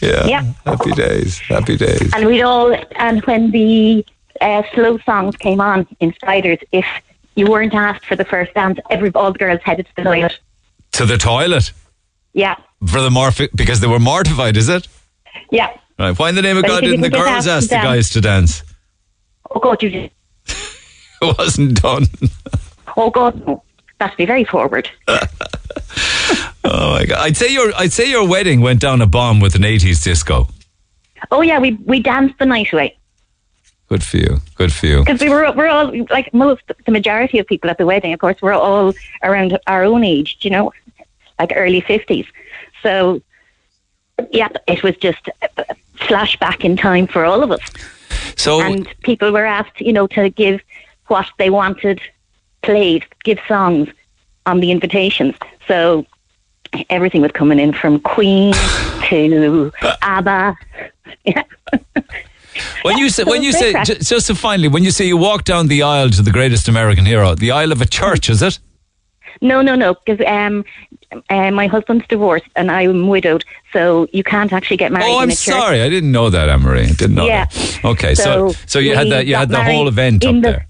Yeah. 0.01 0.25
Yeah. 0.25 0.53
Happy 0.65 0.91
days. 0.91 1.39
Happy 1.39 1.77
days. 1.77 2.11
And 2.15 2.25
we'd 2.25 2.41
all, 2.41 2.75
and 2.95 3.23
when 3.25 3.51
the 3.51 4.05
uh, 4.39 4.63
slow 4.73 4.97
songs 4.99 5.35
came 5.37 5.61
on 5.61 5.87
in 5.99 6.13
Spiders, 6.13 6.59
if 6.71 6.85
you 7.35 7.47
weren't 7.47 7.73
asked 7.73 8.05
for 8.05 8.15
the 8.15 8.25
first 8.25 8.53
dance, 8.53 8.79
every 8.89 9.11
all 9.13 9.31
the 9.31 9.39
girls 9.39 9.59
headed 9.63 9.87
to 9.87 9.95
the 9.95 10.03
toilet. 10.03 10.39
To 10.93 11.05
the 11.05 11.17
toilet 11.17 11.71
Yeah, 12.33 12.55
for 12.87 13.01
the 13.01 13.09
morph 13.09 13.47
because 13.55 13.79
they 13.79 13.87
were 13.87 13.99
mortified. 13.99 14.57
Is 14.57 14.69
it? 14.69 14.87
yeah. 15.51 15.77
Right. 16.01 16.17
Why 16.17 16.29
in 16.29 16.35
the 16.35 16.41
name 16.41 16.57
of 16.57 16.63
But 16.63 16.67
God 16.69 16.81
didn't 16.81 17.01
the 17.01 17.09
girls 17.09 17.45
ask 17.47 17.69
the 17.69 17.75
guys 17.75 18.09
to 18.11 18.21
dance? 18.21 18.63
Oh 19.49 19.59
God, 19.59 19.83
you 19.83 19.89
did. 19.97 20.11
It 20.47 21.37
wasn't 21.37 21.81
done. 21.81 22.07
Oh 22.97 23.11
God, 23.11 23.45
no. 23.45 23.63
That's 23.99 24.15
be 24.15 24.25
very 24.25 24.43
forward. 24.43 24.89
Oh 26.63 26.91
my 26.91 27.05
God! 27.05 27.17
I'd 27.19 27.35
say 27.35 27.51
your 27.51 27.71
I'd 27.75 27.91
say 27.91 28.09
your 28.09 28.27
wedding 28.27 28.61
went 28.61 28.79
down 28.79 29.01
a 29.01 29.07
bomb 29.07 29.39
with 29.39 29.55
an 29.55 29.63
80s 29.63 30.03
disco. 30.03 30.47
Oh 31.31 31.41
yeah, 31.41 31.59
we 31.59 31.71
we 31.85 31.99
danced 31.99 32.37
the 32.37 32.45
night 32.45 32.71
away 32.71 32.97
Good 33.87 34.03
for 34.03 34.17
you. 34.17 34.37
Good 34.55 34.71
for 34.71 34.85
you. 34.85 34.99
because 34.99 35.21
we 35.21 35.29
were 35.29 35.51
we're 35.53 35.67
all 35.67 35.91
like 36.09 36.31
most 36.33 36.61
the 36.85 36.91
majority 36.91 37.39
of 37.39 37.47
people 37.47 37.69
at 37.69 37.77
the 37.79 37.85
wedding. 37.85 38.13
Of 38.13 38.19
course, 38.19 38.41
we're 38.41 38.53
all 38.53 38.93
around 39.23 39.57
our 39.67 39.83
own 39.83 40.03
age. 40.03 40.37
You 40.41 40.51
know, 40.51 40.71
like 41.39 41.51
early 41.55 41.81
fifties. 41.81 42.27
So 42.83 43.21
yeah, 44.31 44.49
it 44.67 44.83
was 44.83 44.95
just 44.97 45.29
flashback 46.01 46.63
in 46.63 46.77
time 46.77 47.07
for 47.07 47.25
all 47.25 47.43
of 47.43 47.51
us. 47.51 47.61
So 48.35 48.61
and 48.61 48.87
people 49.01 49.31
were 49.31 49.45
asked, 49.45 49.79
you 49.79 49.93
know, 49.93 50.07
to 50.07 50.29
give 50.29 50.61
what 51.07 51.27
they 51.37 51.49
wanted 51.49 52.01
played, 52.61 53.05
give 53.23 53.39
songs 53.47 53.89
on 54.45 54.59
the 54.59 54.71
invitations. 54.71 55.35
So 55.67 56.05
everything 56.89 57.21
was 57.21 57.31
coming 57.31 57.59
in 57.59 57.73
from 57.73 57.99
Queen 57.99 58.53
to 59.09 59.71
ABBA. 60.01 60.55
Yeah. 61.25 61.43
When 62.83 62.97
you 62.97 63.09
say, 63.15 63.23
when 63.23 63.43
you 63.43 63.51
say, 63.53 63.73
just 63.83 64.27
to 64.27 64.35
finally, 64.35 64.67
when 64.67 64.83
you 64.83 64.91
say 64.91 65.05
you 65.05 65.17
walk 65.17 65.43
down 65.45 65.67
the 65.67 65.83
aisle 65.83 66.09
to 66.09 66.21
the 66.21 66.31
greatest 66.31 66.67
American 66.67 67.05
hero, 67.05 67.33
the 67.35 67.51
aisle 67.51 67.71
of 67.71 67.81
a 67.81 67.85
church, 67.85 68.29
is 68.29 68.41
it? 68.41 68.59
No, 69.41 69.61
no, 69.61 69.75
no, 69.75 69.95
because 69.95 70.23
um, 70.27 70.63
uh, 71.29 71.51
my 71.51 71.67
husband's 71.67 72.05
divorced 72.07 72.45
and 72.55 72.69
I'm 72.71 73.07
widowed, 73.07 73.43
so 73.73 74.07
you 74.13 74.23
can't 74.23 74.53
actually 74.53 74.77
get 74.77 74.91
married. 74.91 75.05
Oh, 75.09 75.19
I'm 75.19 75.31
sorry, 75.31 75.81
I 75.81 75.89
didn't 75.89 76.11
know 76.11 76.29
that, 76.29 76.47
Anne-Marie. 76.47 76.83
I 76.83 76.91
didn't 76.91 77.15
know 77.15 77.25
Yeah. 77.25 77.45
that. 77.45 77.79
Okay, 77.85 78.13
so 78.15 78.49
So 78.49 78.59
so 78.67 78.79
you 78.79 78.95
had 78.95 79.09
that 79.09 79.25
you 79.25 79.35
had 79.35 79.49
the 79.49 79.63
whole 79.63 79.87
event 79.87 80.23
up 80.25 80.35
the- 80.35 80.41
there. 80.41 80.67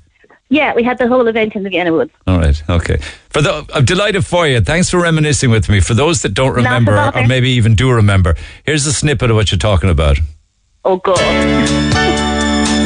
Yeah, 0.50 0.74
we 0.74 0.84
had 0.84 0.98
the 0.98 1.08
whole 1.08 1.28
event 1.28 1.56
in 1.56 1.64
the 1.64 1.70
Vienna 1.70 1.94
Woods. 1.94 2.12
All 2.28 2.38
right, 2.38 2.62
okay. 2.70 2.98
For 3.30 3.42
the, 3.42 3.66
I'm 3.74 3.86
delighted 3.86 4.26
for 4.26 4.46
you. 4.46 4.60
Thanks 4.60 4.90
for 4.90 5.00
reminiscing 5.00 5.50
with 5.50 5.70
me. 5.70 5.80
For 5.80 5.94
those 5.94 6.24
that 6.24 6.34
don't 6.34 6.54
remember, 6.54 6.92
or, 6.92 7.12
bother. 7.12 7.26
maybe 7.26 7.52
even 7.52 7.74
do 7.74 7.90
remember, 7.90 8.36
here's 8.66 8.86
a 8.86 8.92
snippet 8.92 9.30
of 9.32 9.38
what 9.38 9.50
you're 9.52 9.60
talking 9.60 9.90
about. 9.90 10.18
Oh 10.84 10.98
God. 10.98 11.18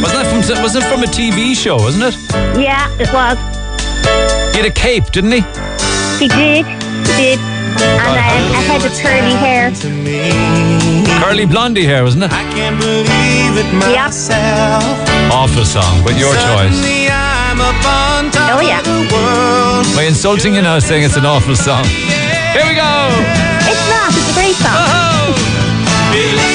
Wasn't 0.03 0.24
that 0.24 0.28
from? 0.30 0.62
Was 0.64 0.76
it 0.76 0.84
from 0.84 1.02
a 1.03 1.07
TV 1.07 1.56
show? 1.56 1.78
Wasn't 1.78 2.03
it? 2.03 2.16
Yeah, 2.62 2.88
it 2.99 3.12
was. 3.12 3.38
He 4.56 4.61
had 4.61 4.72
a 4.72 4.72
cape, 4.72 5.11
didn't 5.11 5.34
he? 5.34 5.41
He 6.15 6.30
did. 6.32 6.64
He 6.64 7.03
did. 7.19 7.40
And 7.76 7.99
um, 7.99 8.15
I 8.56 8.64
had 8.64 8.80
the 8.80 8.88
curly 9.03 9.36
hair. 9.36 9.68
Curly 11.19 11.45
blondie 11.45 11.84
hair, 11.84 12.03
wasn't 12.06 12.23
it? 12.23 12.32
I 12.32 12.44
can't 12.56 12.80
believe 12.80 13.60
it 13.60 13.68
myself. 13.76 14.80
Awful 15.27 15.65
song, 15.65 16.02
but 16.06 16.15
your 16.18 16.32
choice. 16.36 16.72
Suddenly 16.72 17.11
I'm 17.11 17.60
up 17.60 17.76
on 17.84 18.32
top 18.32 18.56
Oh, 18.56 18.61
yeah. 18.64 18.80
of 18.80 18.86
the 18.88 19.03
world. 19.11 19.86
Am 19.99 20.07
insulting 20.07 20.56
you 20.56 20.61
now 20.61 20.80
saying 20.80 21.03
it's 21.03 21.18
an 21.18 21.26
awful 21.26 21.56
song? 21.57 21.84
Here 22.56 22.64
we 22.64 22.76
go. 22.80 23.11
It's 23.68 23.86
not. 23.91 24.07
It's 24.15 24.32
a 24.32 24.36
great 24.40 24.56
song. 24.56 25.36
Believe 26.15 26.55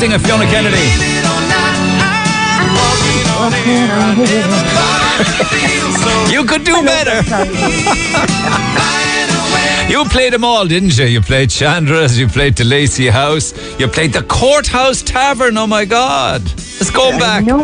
Let 0.00 0.06
me 0.06 0.10
hear 0.10 0.12
you 0.12 0.12
sing 0.12 0.12
a 0.12 0.18
Fiona 0.18 0.46
Kennedy. 0.46 0.78
You 6.30 6.44
could 6.44 6.64
do 6.64 6.82
better. 6.84 7.22
You 9.88 10.04
played 10.04 10.34
them 10.34 10.44
all, 10.44 10.66
didn't 10.66 10.98
you? 10.98 11.06
You 11.06 11.22
played 11.22 11.48
Chandra's, 11.48 12.18
you 12.18 12.28
played 12.28 12.56
the 12.56 12.62
DeLacy 12.62 13.10
House, 13.10 13.54
you 13.80 13.88
played 13.88 14.12
the 14.12 14.22
Courthouse 14.22 15.00
Tavern. 15.00 15.56
Oh 15.56 15.66
my 15.66 15.86
God. 15.86 16.42
Let's 16.44 16.90
go 16.90 17.10
back. 17.18 17.46
No. 17.46 17.58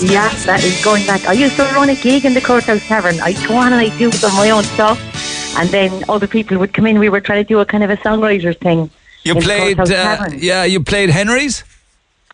Yeah, 0.00 0.28
that 0.44 0.64
is 0.64 0.82
going 0.84 1.06
back. 1.06 1.24
I 1.26 1.34
used 1.34 1.54
to 1.56 1.62
run 1.66 1.88
a 1.88 1.94
gig 1.94 2.24
in 2.24 2.34
the 2.34 2.40
Courthouse 2.40 2.84
Tavern. 2.88 3.20
I'd 3.20 3.36
go 3.46 3.54
on 3.54 3.66
and 3.72 3.76
I'd 3.76 3.96
do 3.96 4.10
some 4.10 4.32
of 4.32 4.38
my 4.38 4.50
own 4.50 4.64
stuff. 4.64 4.98
And 5.56 5.68
then 5.68 6.04
other 6.08 6.26
people 6.26 6.58
would 6.58 6.72
come 6.74 6.88
in. 6.88 6.98
We 6.98 7.08
were 7.08 7.20
trying 7.20 7.44
to 7.44 7.48
do 7.48 7.60
a 7.60 7.64
kind 7.64 7.84
of 7.84 7.90
a 7.90 7.96
songwriter 7.96 8.58
thing. 8.58 8.90
You 9.24 9.34
played, 9.36 9.78
uh, 9.78 10.28
yeah, 10.36 10.64
you 10.64 10.80
played 10.82 11.10
Henry's? 11.10 11.64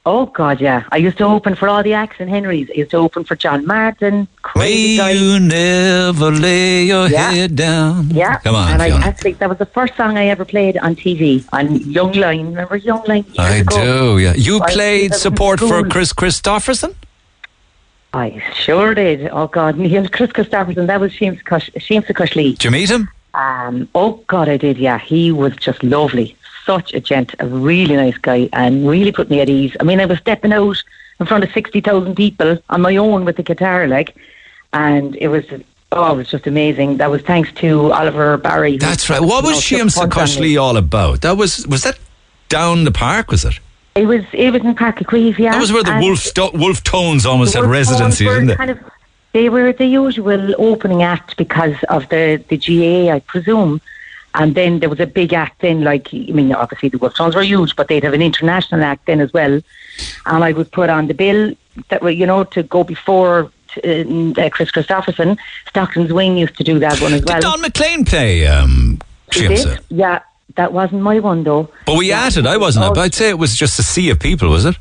Oh, 0.06 0.24
God, 0.24 0.58
yeah. 0.60 0.84
I 0.90 0.96
used 0.96 1.18
to 1.18 1.24
open 1.24 1.54
for 1.54 1.68
all 1.68 1.82
the 1.82 1.92
acts 1.92 2.18
in 2.18 2.28
Henry's. 2.28 2.70
I 2.70 2.74
used 2.78 2.92
to 2.92 2.96
open 2.96 3.24
for 3.24 3.36
John 3.36 3.66
Martyn, 3.66 4.26
Crazy 4.40 4.96
May 4.96 4.96
Guy. 4.96 5.10
you 5.10 5.38
never 5.40 6.30
lay 6.30 6.84
your 6.84 7.08
Yeah. 7.08 7.30
head 7.30 7.56
down. 7.56 8.08
Yeah. 8.10 8.38
Come 8.38 8.54
on, 8.54 8.72
And 8.72 8.80
I 8.80 8.88
actually, 9.06 9.32
that 9.34 9.50
was 9.50 9.58
the 9.58 9.66
first 9.66 9.96
song 9.96 10.16
I 10.16 10.28
ever 10.28 10.46
played 10.46 10.78
on 10.78 10.96
TV 10.96 11.44
on 11.52 11.76
Young 11.90 12.12
Line. 12.12 12.46
Remember 12.46 12.76
Young 12.76 13.02
Line? 13.06 13.26
I 13.38 13.56
ago? 13.56 14.16
do, 14.16 14.18
yeah. 14.18 14.32
You 14.34 14.60
played 14.68 15.14
support 15.14 15.60
for. 15.60 15.86
Kris 15.86 16.14
Kristofferson? 16.14 16.94
I 18.14 18.42
sure 18.54 18.94
did. 18.94 19.28
Oh 19.30 19.46
God, 19.48 19.76
Neil 19.76 20.08
Kris 20.08 20.30
Kristofferson. 20.30 20.86
That 20.86 21.00
was 21.00 21.12
Siamsa 21.12 21.42
Cois, 21.44 21.68
Siamsa 21.76 22.14
Cois 22.14 22.34
Laoi. 22.34 22.52
Did 22.52 22.64
you 22.64 22.70
meet 22.70 22.88
him? 22.88 23.10
Um, 23.34 23.86
oh 23.94 24.24
God, 24.26 24.48
I 24.48 24.56
did. 24.56 24.78
Yeah, 24.78 24.98
he 24.98 25.30
was 25.30 25.54
just 25.56 25.82
lovely. 25.84 26.34
Such 26.68 26.92
a 26.92 27.00
gent, 27.00 27.34
a 27.38 27.46
really 27.46 27.96
nice 27.96 28.18
guy, 28.18 28.50
and 28.52 28.86
really 28.86 29.10
put 29.10 29.30
me 29.30 29.40
at 29.40 29.48
ease. 29.48 29.74
I 29.80 29.84
mean, 29.84 30.00
I 30.00 30.04
was 30.04 30.18
stepping 30.18 30.52
out 30.52 30.76
in 31.18 31.24
front 31.24 31.42
of 31.42 31.50
sixty 31.52 31.80
thousand 31.80 32.14
people 32.14 32.58
on 32.68 32.82
my 32.82 32.94
own 32.96 33.24
with 33.24 33.36
the 33.36 33.42
guitar, 33.42 33.86
like, 33.88 34.14
and 34.74 35.16
it 35.16 35.28
was. 35.28 35.44
Oh, 35.92 36.12
it 36.12 36.16
was 36.16 36.28
just 36.28 36.46
amazing. 36.46 36.98
That 36.98 37.10
was 37.10 37.22
thanks 37.22 37.50
to 37.52 37.90
Oliver 37.90 38.36
Barry. 38.36 38.76
That's 38.76 39.08
right. 39.08 39.22
What 39.22 39.44
was 39.44 39.52
know, 39.52 39.78
Seamus 39.78 39.94
took 39.94 40.12
a 40.12 40.14
punt 40.14 40.36
on 40.36 40.42
me. 40.42 40.48
Lee 40.48 40.56
all 40.58 40.76
about? 40.76 41.22
That 41.22 41.38
was 41.38 41.66
was 41.66 41.84
that 41.84 41.98
down 42.50 42.84
the 42.84 42.92
park? 42.92 43.30
Was 43.30 43.46
it? 43.46 43.58
It 43.94 44.04
was. 44.04 44.24
It 44.34 44.52
was 44.52 44.62
in 44.62 44.74
Park 44.74 45.00
yeah. 45.10 45.52
That 45.52 45.60
was 45.60 45.72
where 45.72 45.82
the 45.82 45.92
and- 45.92 46.04
wolf 46.04 46.18
sto- 46.18 46.50
wolf 46.52 46.84
tones 46.84 47.24
almost 47.24 47.54
had 47.54 47.64
residency, 47.64 48.26
didn't 48.26 48.48
they? 48.48 48.56
Kind 48.56 48.72
of, 48.72 48.78
they 49.32 49.48
were 49.48 49.72
the 49.72 49.86
usual 49.86 50.54
opening 50.58 51.02
act 51.02 51.38
because 51.38 51.76
of 51.88 52.06
the, 52.10 52.44
the 52.48 52.58
GAA, 52.58 53.14
I 53.14 53.20
presume. 53.20 53.80
And 54.34 54.54
then 54.54 54.80
there 54.80 54.88
was 54.88 55.00
a 55.00 55.06
big 55.06 55.32
act 55.32 55.62
then, 55.62 55.82
like, 55.82 56.08
I 56.12 56.30
mean, 56.32 56.52
obviously 56.52 56.90
the 56.90 56.98
Wolf 56.98 57.14
Tones 57.14 57.34
were 57.34 57.42
huge, 57.42 57.74
but 57.74 57.88
they'd 57.88 58.04
have 58.04 58.12
an 58.12 58.22
international 58.22 58.82
act 58.82 59.06
then 59.06 59.20
as 59.20 59.32
well. 59.32 59.60
And 60.26 60.44
I 60.44 60.52
was 60.52 60.68
put 60.68 60.90
on 60.90 61.08
the 61.08 61.14
bill 61.14 61.54
that 61.88 62.02
were, 62.02 62.10
you 62.10 62.26
know, 62.26 62.44
to 62.44 62.62
go 62.62 62.84
before 62.84 63.50
t- 63.74 63.80
uh, 63.82 64.50
Kris 64.50 64.70
Kristofferson. 64.70 65.38
Stockton's 65.68 66.12
Wing 66.12 66.36
used 66.36 66.56
to 66.56 66.64
do 66.64 66.78
that 66.78 67.00
one 67.00 67.14
as 67.14 67.24
well. 67.24 67.40
Did 67.40 67.42
Don 67.42 67.60
McLean 67.60 68.04
play 68.04 68.46
um, 68.46 69.00
Yeah, 69.88 70.20
that 70.56 70.72
wasn't 70.72 71.02
my 71.02 71.20
one 71.20 71.42
though. 71.44 71.70
But 71.86 71.96
we 71.96 72.12
at 72.12 72.36
it. 72.36 72.46
I 72.46 72.56
wasn't. 72.56 72.86
Oh. 72.86 72.94
But 72.94 73.00
I'd 73.00 73.14
say 73.14 73.30
it 73.30 73.38
was 73.38 73.56
just 73.56 73.78
a 73.78 73.82
sea 73.82 74.10
of 74.10 74.20
people, 74.20 74.50
was 74.50 74.64
it? 74.64 74.76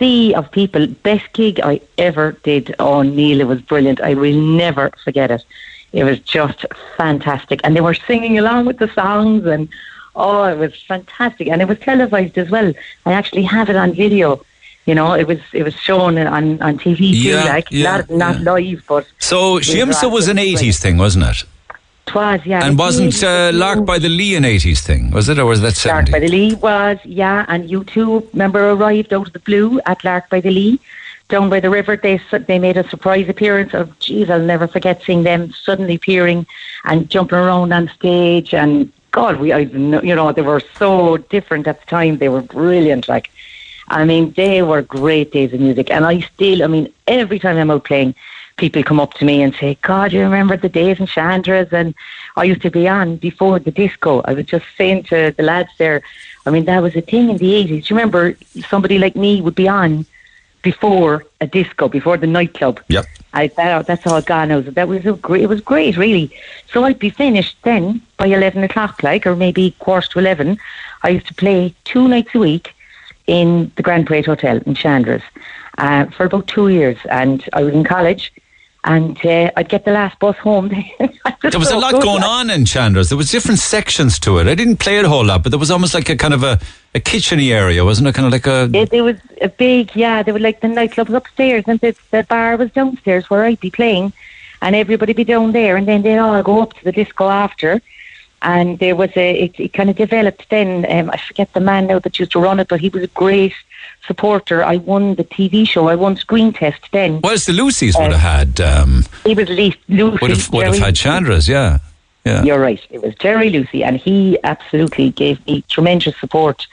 sea 0.00 0.34
of 0.34 0.50
people. 0.50 0.88
Best 0.88 1.32
gig 1.32 1.60
I 1.60 1.80
ever 1.96 2.32
did 2.42 2.74
on 2.80 3.14
Neil. 3.14 3.40
It 3.40 3.46
was 3.46 3.60
brilliant. 3.60 4.00
I 4.00 4.14
will 4.14 4.34
never 4.34 4.90
forget 5.04 5.30
it. 5.30 5.44
It 5.92 6.04
was 6.04 6.18
just 6.20 6.64
fantastic. 6.96 7.60
And 7.64 7.76
they 7.76 7.80
were 7.80 7.94
singing 7.94 8.38
along 8.38 8.66
with 8.66 8.78
the 8.78 8.88
songs 8.88 9.46
and 9.46 9.68
oh, 10.14 10.44
it 10.44 10.58
was 10.58 10.74
fantastic. 10.82 11.48
And 11.48 11.60
it 11.62 11.68
was 11.68 11.78
televised 11.78 12.38
as 12.38 12.50
well. 12.50 12.72
I 13.06 13.12
actually 13.12 13.42
have 13.42 13.68
it 13.68 13.76
on 13.76 13.92
video. 13.92 14.44
You 14.86 14.94
know, 14.94 15.12
it 15.12 15.26
was 15.26 15.38
it 15.52 15.62
was 15.62 15.74
shown 15.74 16.18
on, 16.18 16.60
on 16.62 16.78
TV 16.78 17.12
too, 17.12 17.28
Yeah, 17.28 17.44
like 17.44 17.68
yeah, 17.70 17.98
not 17.98 18.10
not 18.10 18.40
live, 18.40 18.82
but 18.88 19.06
So 19.18 19.58
it 19.58 19.64
Siamsa 19.64 20.10
was 20.10 20.26
an 20.28 20.38
80s 20.38 20.80
thing, 20.80 20.96
wasn't 20.96 21.26
it? 21.26 21.44
It 22.06 22.14
was, 22.14 22.40
yeah. 22.44 22.64
And 22.64 22.76
wasn't 22.76 23.22
uh, 23.22 23.52
Lark 23.54 23.84
by 23.84 23.98
the 24.00 24.08
Lee 24.08 24.34
an 24.34 24.42
80s 24.42 24.80
thing, 24.80 25.10
was 25.12 25.28
it? 25.28 25.38
Or 25.38 25.46
was 25.46 25.60
that 25.60 25.84
Lark 25.86 26.10
by 26.10 26.18
the 26.18 26.28
Lee 26.28 26.54
was, 26.54 26.98
yeah, 27.04 27.44
and 27.46 27.68
U2 27.68 28.32
remember 28.32 28.70
arrived 28.70 29.12
out 29.12 29.28
of 29.28 29.32
the 29.32 29.38
blue 29.38 29.80
at 29.86 30.02
Lark 30.02 30.28
by 30.28 30.40
the 30.40 30.50
Lee. 30.50 30.80
Down 31.30 31.48
by 31.48 31.60
the 31.60 31.70
river, 31.70 31.96
they 31.96 32.20
they 32.48 32.58
made 32.58 32.76
a 32.76 32.88
surprise 32.88 33.28
appearance 33.28 33.72
of, 33.72 33.96
geez, 34.00 34.28
I'll 34.28 34.40
never 34.40 34.66
forget 34.66 35.02
seeing 35.02 35.22
them 35.22 35.52
suddenly 35.52 35.94
appearing 35.94 36.44
and 36.84 37.08
jumping 37.08 37.38
around 37.38 37.72
on 37.72 37.88
stage. 37.88 38.52
And 38.52 38.92
God, 39.12 39.40
we, 39.40 39.52
I, 39.52 39.60
you 39.60 40.14
know, 40.16 40.32
they 40.32 40.42
were 40.42 40.62
so 40.76 41.16
different 41.16 41.68
at 41.68 41.80
the 41.80 41.86
time. 41.86 42.18
They 42.18 42.28
were 42.28 42.42
brilliant. 42.42 43.08
Like, 43.08 43.30
I 43.86 44.04
mean, 44.04 44.32
they 44.32 44.62
were 44.62 44.82
great 44.82 45.32
days 45.32 45.52
of 45.52 45.60
music. 45.60 45.90
And 45.90 46.04
I 46.04 46.20
still, 46.20 46.64
I 46.64 46.66
mean, 46.66 46.92
every 47.06 47.38
time 47.38 47.56
I'm 47.56 47.70
out 47.70 47.84
playing, 47.84 48.14
people 48.56 48.82
come 48.82 49.00
up 49.00 49.14
to 49.14 49.24
me 49.24 49.42
and 49.42 49.54
say, 49.54 49.78
God, 49.82 50.12
you 50.12 50.22
remember 50.22 50.56
the 50.56 50.68
days 50.68 51.00
in 51.00 51.06
Chandra's? 51.06 51.72
And 51.72 51.94
I 52.36 52.44
used 52.44 52.62
to 52.62 52.70
be 52.70 52.88
on 52.88 53.16
before 53.16 53.58
the 53.58 53.70
disco. 53.70 54.20
I 54.24 54.34
was 54.34 54.46
just 54.46 54.66
saying 54.76 55.04
to 55.04 55.32
the 55.36 55.42
lads 55.42 55.70
there, 55.78 56.02
I 56.44 56.50
mean, 56.50 56.64
that 56.66 56.82
was 56.82 56.94
a 56.96 57.00
thing 57.00 57.30
in 57.30 57.36
the 57.36 57.52
80s. 57.52 57.68
Do 57.68 57.74
you 57.74 57.96
remember 57.96 58.36
somebody 58.68 58.98
like 58.98 59.16
me 59.16 59.40
would 59.40 59.54
be 59.54 59.68
on 59.68 60.06
before 60.62 61.24
a 61.40 61.46
disco, 61.46 61.88
before 61.88 62.16
the 62.16 62.26
nightclub? 62.26 62.80
Yep. 62.88 63.06
I, 63.32 63.46
that, 63.48 63.86
that's 63.86 64.06
all 64.06 64.20
gone 64.22 64.48
now. 64.48 64.62
So 64.62 64.70
that 64.70 64.88
was 64.88 65.06
a 65.06 65.12
great, 65.12 65.42
it 65.42 65.48
was 65.48 65.60
great, 65.60 65.96
really. 65.96 66.30
So 66.72 66.84
I'd 66.84 66.98
be 66.98 67.10
finished 67.10 67.56
then 67.62 68.02
by 68.16 68.26
11 68.26 68.62
o'clock, 68.64 69.02
like, 69.02 69.26
or 69.26 69.36
maybe 69.36 69.72
quarter 69.78 70.08
to 70.08 70.18
11. 70.18 70.58
I 71.02 71.10
used 71.10 71.26
to 71.26 71.34
play 71.34 71.74
two 71.84 72.08
nights 72.08 72.34
a 72.34 72.38
week 72.38 72.74
in 73.26 73.70
the 73.76 73.82
Grand 73.82 74.06
Parade 74.06 74.26
Hotel 74.26 74.60
in 74.66 74.74
Chandra's 74.74 75.22
uh, 75.78 76.06
for 76.06 76.24
about 76.24 76.46
two 76.48 76.68
years. 76.68 76.98
And 77.10 77.48
I 77.52 77.62
was 77.62 77.74
in 77.74 77.84
college 77.84 78.32
and 78.84 79.24
uh, 79.26 79.50
I'd 79.56 79.68
get 79.68 79.84
the 79.84 79.92
last 79.92 80.18
bus 80.18 80.36
home. 80.36 80.70
There 81.42 81.58
was 81.58 81.70
a 81.70 81.78
lot 81.78 81.92
going 81.92 82.22
on 82.22 82.50
in 82.50 82.64
Chandra's. 82.64 83.08
There 83.08 83.16
was 83.16 83.30
different 83.30 83.60
sections 83.60 84.18
to 84.20 84.38
it. 84.38 84.46
I 84.46 84.54
didn't 84.54 84.76
play 84.76 84.98
it 84.98 85.04
a 85.04 85.08
whole 85.08 85.24
lot, 85.24 85.42
but 85.42 85.50
there 85.50 85.58
was 85.58 85.70
almost 85.70 85.94
like 85.94 86.08
a 86.10 86.16
kind 86.16 86.34
of 86.34 86.42
a, 86.42 86.60
a 86.94 87.00
kitcheny 87.00 87.50
area, 87.50 87.82
wasn't 87.84 88.08
it? 88.08 88.14
Kind 88.14 88.26
of 88.26 88.32
like 88.32 88.46
a... 88.46 88.70
It, 88.74 89.02
was 89.02 89.16
a 89.40 89.48
big, 89.48 89.90
yeah. 89.96 90.22
They 90.22 90.32
were 90.32 90.38
like 90.38 90.60
the 90.60 90.68
nightclubs 90.68 91.14
upstairs, 91.14 91.64
and 91.66 91.80
the, 91.80 91.96
the 92.10 92.24
bar 92.24 92.56
was 92.56 92.70
downstairs 92.72 93.28
where 93.30 93.44
I'd 93.44 93.60
be 93.60 93.70
playing. 93.70 94.12
and 94.62 94.76
everybody 94.76 95.12
be 95.12 95.24
down 95.24 95.52
there, 95.52 95.76
and 95.76 95.88
then 95.88 96.02
they'd 96.02 96.18
all 96.18 96.42
go 96.42 96.62
up 96.62 96.74
to 96.74 96.84
the 96.84 96.92
disco 96.92 97.28
after. 97.28 97.80
And 98.42 98.78
there 98.78 98.96
was 98.96 99.10
a, 99.16 99.38
it, 99.44 99.60
it 99.60 99.72
kind 99.74 99.90
of 99.90 99.96
developed 99.96 100.48
then. 100.48 100.86
Um, 100.90 101.10
I 101.10 101.18
forget 101.18 101.52
the 101.52 101.60
man 101.60 101.86
now 101.86 101.98
that 101.98 102.18
used 102.18 102.32
to 102.32 102.40
run 102.40 102.58
it, 102.60 102.68
but 102.68 102.80
he 102.80 102.88
was 102.88 103.02
a 103.02 103.06
great 103.08 103.52
supporter. 104.06 104.64
I 104.64 104.76
won 104.76 105.14
the 105.16 105.24
TV 105.24 105.68
show. 105.68 105.88
I 105.88 105.94
won 105.94 106.16
Screen 106.16 106.52
Test 106.52 106.80
then. 106.92 107.20
Well, 107.22 107.34
it's 107.34 107.46
the 107.46 107.52
Lucy's 107.52 107.96
would 107.96 108.12
Uh, 108.12 108.16
have 108.18 108.48
had. 108.56 108.60
Um, 108.60 109.04
He 109.24 109.34
was 109.34 109.48
Lucy. 109.48 109.78
would 109.88 110.30
have 110.30 110.50
would 110.52 110.66
have 110.66 110.78
had 110.78 110.96
Chandra's. 110.96 111.48
Yeah. 111.48 111.78
Yeah. 112.24 112.42
You're 112.42 112.58
right. 112.60 112.80
It 112.90 113.02
was 113.02 113.14
Jerry 113.14 113.48
Lucy, 113.50 113.82
and 113.82 113.96
he 113.96 114.38
absolutely 114.44 115.10
gave 115.10 115.44
me 115.46 115.62
tremendous 115.68 116.16
support. 116.18 116.66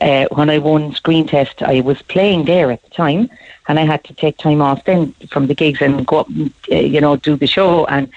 Uh, 0.00 0.26
when 0.30 0.48
I 0.48 0.58
won 0.58 0.94
Screen 0.94 1.26
Test, 1.26 1.62
I 1.62 1.80
was 1.80 2.00
playing 2.02 2.44
there 2.44 2.70
at 2.70 2.82
the 2.84 2.90
time, 2.90 3.28
and 3.66 3.78
I 3.78 3.84
had 3.84 4.04
to 4.04 4.14
take 4.14 4.38
time 4.38 4.62
off 4.62 4.84
then 4.84 5.12
from 5.30 5.46
the 5.46 5.54
gigs 5.54 5.82
and 5.82 6.06
go 6.06 6.20
up, 6.20 6.28
and, 6.28 6.52
uh, 6.72 6.76
you 6.76 7.00
know, 7.00 7.16
do 7.16 7.36
the 7.36 7.46
show. 7.46 7.84
And 7.86 8.08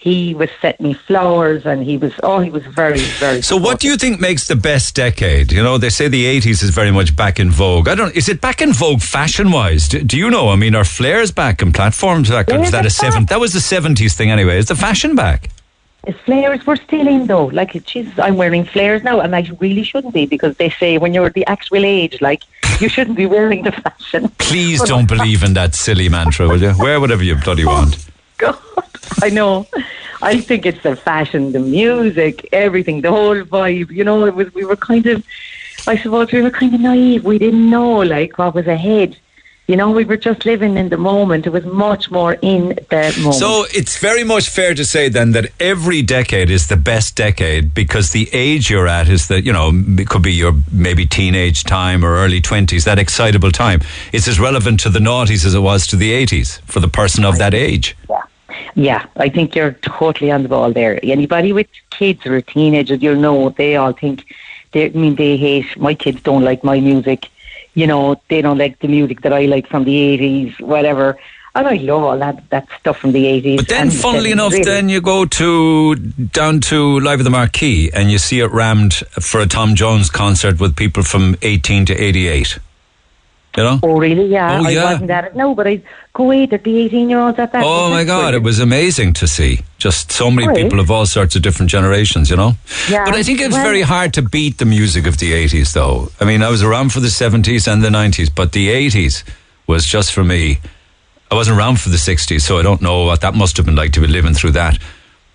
he 0.00 0.32
was 0.32 0.48
setting 0.62 0.86
me 0.86 0.94
flowers, 0.94 1.66
and 1.66 1.82
he 1.82 1.98
was 1.98 2.12
oh, 2.22 2.38
he 2.38 2.50
was 2.50 2.64
very, 2.66 3.00
very. 3.18 3.42
So, 3.42 3.56
what 3.56 3.80
do 3.80 3.88
you 3.88 3.96
think 3.96 4.20
makes 4.20 4.46
the 4.46 4.54
best 4.54 4.94
decade? 4.94 5.50
You 5.50 5.60
know, 5.60 5.76
they 5.76 5.90
say 5.90 6.06
the 6.06 6.24
'80s 6.24 6.62
is 6.62 6.70
very 6.70 6.92
much 6.92 7.16
back 7.16 7.40
in 7.40 7.50
vogue. 7.50 7.88
I 7.88 7.96
don't. 7.96 8.14
Is 8.16 8.28
it 8.28 8.40
back 8.40 8.62
in 8.62 8.72
vogue 8.72 9.00
fashion-wise? 9.00 9.88
Do, 9.88 10.04
do 10.04 10.16
you 10.16 10.30
know? 10.30 10.50
I 10.50 10.56
mean, 10.56 10.76
are 10.76 10.84
flares 10.84 11.32
back 11.32 11.62
and 11.62 11.74
platforms 11.74 12.30
back? 12.30 12.48
Or 12.48 12.60
was 12.60 12.70
that 12.70 12.86
a 12.86 12.90
seven? 12.90 13.26
That 13.26 13.40
was 13.40 13.52
the 13.52 13.58
'70s 13.58 14.16
thing 14.16 14.30
anyway. 14.30 14.58
Is 14.58 14.66
the 14.66 14.76
fashion 14.76 15.16
back? 15.16 15.50
The 16.06 16.12
flares 16.12 16.64
were 16.64 16.76
still 16.76 17.08
in 17.08 17.26
though. 17.26 17.46
Like, 17.46 17.72
Jesus, 17.84 18.16
I'm 18.20 18.36
wearing 18.36 18.64
flares 18.64 19.02
now, 19.02 19.18
and 19.18 19.34
I 19.34 19.50
really 19.58 19.82
shouldn't 19.82 20.14
be 20.14 20.26
because 20.26 20.56
they 20.58 20.70
say 20.70 20.98
when 20.98 21.12
you're 21.12 21.26
at 21.26 21.34
the 21.34 21.46
actual 21.46 21.84
age, 21.84 22.20
like, 22.20 22.44
you 22.80 22.88
shouldn't 22.88 23.16
be 23.16 23.26
wearing 23.26 23.64
the 23.64 23.72
fashion. 23.72 24.28
Please 24.38 24.80
don't 24.92 25.08
believe 25.08 25.42
in 25.42 25.54
that 25.54 25.74
silly 25.74 26.08
mantra, 26.08 26.46
will 26.46 26.62
you? 26.62 26.72
Wear 26.78 27.00
whatever 27.00 27.24
you 27.24 27.34
bloody 27.34 27.64
want. 27.64 28.08
I 29.22 29.30
know. 29.30 29.66
I 30.22 30.40
think 30.40 30.66
it's 30.66 30.82
the 30.82 30.96
fashion, 30.96 31.52
the 31.52 31.60
music, 31.60 32.48
everything, 32.52 33.00
the 33.00 33.10
whole 33.10 33.40
vibe. 33.42 33.90
You 33.90 34.04
know, 34.04 34.26
it 34.26 34.34
was. 34.34 34.52
We 34.54 34.64
were 34.64 34.76
kind 34.76 35.06
of, 35.06 35.24
I 35.86 35.96
suppose, 35.96 36.32
we 36.32 36.42
were 36.42 36.50
kind 36.50 36.74
of 36.74 36.80
naive. 36.80 37.24
We 37.24 37.38
didn't 37.38 37.68
know 37.70 37.98
like 37.98 38.38
what 38.38 38.54
was 38.54 38.66
ahead. 38.66 39.16
You 39.68 39.76
know, 39.76 39.90
we 39.90 40.06
were 40.06 40.16
just 40.16 40.46
living 40.46 40.78
in 40.78 40.88
the 40.88 40.96
moment. 40.96 41.46
It 41.46 41.50
was 41.50 41.66
much 41.66 42.10
more 42.10 42.32
in 42.40 42.68
the 42.88 43.14
moment. 43.18 43.34
So 43.34 43.66
it's 43.70 43.98
very 43.98 44.24
much 44.24 44.48
fair 44.48 44.72
to 44.72 44.82
say 44.82 45.10
then 45.10 45.32
that 45.32 45.50
every 45.60 46.00
decade 46.00 46.48
is 46.48 46.68
the 46.68 46.76
best 46.78 47.16
decade 47.16 47.74
because 47.74 48.12
the 48.12 48.30
age 48.32 48.70
you're 48.70 48.88
at 48.88 49.10
is 49.10 49.28
that, 49.28 49.44
you 49.44 49.52
know, 49.52 49.70
it 49.74 50.08
could 50.08 50.22
be 50.22 50.32
your 50.32 50.54
maybe 50.72 51.04
teenage 51.04 51.64
time 51.64 52.02
or 52.02 52.16
early 52.16 52.40
20s, 52.40 52.84
that 52.84 52.98
excitable 52.98 53.50
time. 53.50 53.82
It's 54.10 54.26
as 54.26 54.40
relevant 54.40 54.80
to 54.80 54.88
the 54.88 55.00
noughties 55.00 55.44
as 55.44 55.54
it 55.54 55.60
was 55.60 55.86
to 55.88 55.96
the 55.96 56.12
80s 56.12 56.62
for 56.62 56.80
the 56.80 56.88
person 56.88 57.26
of 57.26 57.36
that 57.36 57.52
age. 57.52 57.94
Yeah, 58.08 58.22
Yeah, 58.74 59.06
I 59.16 59.28
think 59.28 59.54
you're 59.54 59.72
totally 59.72 60.30
on 60.30 60.44
the 60.44 60.48
ball 60.48 60.72
there. 60.72 60.98
Anybody 61.02 61.52
with 61.52 61.68
kids 61.90 62.24
or 62.24 62.40
teenagers, 62.40 63.02
you'll 63.02 63.20
know 63.20 63.50
they 63.50 63.76
all 63.76 63.92
think. 63.92 64.34
They, 64.72 64.86
I 64.86 64.88
mean, 64.88 65.16
they 65.16 65.36
hate. 65.36 65.76
My 65.76 65.92
kids 65.92 66.22
don't 66.22 66.42
like 66.42 66.64
my 66.64 66.80
music. 66.80 67.28
You 67.78 67.86
know, 67.86 68.20
they 68.28 68.42
don't 68.42 68.58
like 68.58 68.80
the 68.80 68.88
music 68.88 69.20
that 69.22 69.32
I 69.32 69.46
like 69.46 69.68
from 69.68 69.84
the 69.84 69.96
eighties, 69.96 70.52
whatever. 70.58 71.16
And 71.54 71.66
I 71.66 71.74
love 71.74 72.02
all 72.02 72.18
that 72.18 72.36
that 72.50 72.66
stuff 72.78 72.98
from 72.98 73.12
the 73.12 73.24
eighties. 73.26 73.60
But 73.60 73.68
then, 73.68 73.90
funnily 73.90 74.32
enough, 74.32 74.52
then 74.52 74.88
you 74.88 75.00
go 75.00 75.24
to 75.24 75.94
down 75.94 76.60
to 76.72 76.98
Live 76.98 77.20
at 77.20 77.22
the 77.22 77.30
Marquee 77.30 77.90
and 77.92 78.10
you 78.10 78.18
see 78.18 78.40
it 78.40 78.50
rammed 78.50 78.94
for 79.30 79.40
a 79.40 79.46
Tom 79.46 79.76
Jones 79.76 80.10
concert 80.10 80.58
with 80.58 80.74
people 80.74 81.04
from 81.04 81.36
18 81.42 81.86
to 81.86 81.94
88. 81.94 82.58
You 83.56 83.64
know? 83.64 83.80
Oh, 83.82 83.98
really? 83.98 84.26
Yeah. 84.26 84.60
Oh, 84.60 84.66
I 84.66 84.70
yeah. 84.70 84.84
wasn't 84.92 85.10
at 85.10 85.24
it. 85.24 85.34
No, 85.34 85.54
but 85.54 85.66
I 85.66 85.80
go 86.12 86.24
away 86.24 86.44
at 86.44 86.62
the 86.62 86.76
eighteen-year-olds 86.78 87.38
at 87.38 87.50
that. 87.52 87.64
Oh 87.64 87.90
my 87.90 88.04
God, 88.04 88.34
it 88.34 88.42
was 88.42 88.60
amazing 88.60 89.14
to 89.14 89.26
see. 89.26 89.60
Just 89.78 90.12
so 90.12 90.30
many 90.30 90.46
Right. 90.46 90.56
people 90.56 90.78
of 90.78 90.90
all 90.90 91.06
sorts 91.06 91.34
of 91.34 91.42
different 91.42 91.70
generations, 91.70 92.30
you 92.30 92.36
know? 92.36 92.54
Yeah. 92.88 93.04
But 93.04 93.14
I 93.14 93.22
think 93.24 93.40
it's 93.40 93.54
Well- 93.54 93.64
very 93.64 93.82
hard 93.82 94.12
to 94.14 94.22
beat 94.22 94.58
the 94.58 94.64
music 94.64 95.06
of 95.06 95.16
the 95.18 95.32
80s, 95.32 95.72
though. 95.72 96.10
I 96.20 96.24
mean, 96.24 96.42
I 96.42 96.50
was 96.50 96.62
around 96.62 96.92
for 96.92 97.00
the 97.00 97.10
70s 97.10 97.66
and 97.66 97.82
the 97.82 97.90
90s, 97.90 98.28
but 98.28 98.52
the 98.52 98.68
80s 98.68 99.24
was 99.66 99.84
just 99.86 100.12
for 100.12 100.22
me. 100.22 100.58
I 101.30 101.34
wasn't 101.34 101.58
around 101.58 101.80
for 101.80 101.88
the 101.88 101.98
60s, 101.98 102.44
so 102.44 102.58
I 102.58 102.62
don't 102.62 102.80
know 102.80 103.04
what 103.06 103.20
that 103.22 103.34
must 103.34 103.56
have 103.56 103.66
been 103.66 103.76
like 103.76 103.92
to 103.92 104.00
be 104.00 104.06
living 104.06 104.34
through 104.34 104.52
that. 104.52 104.78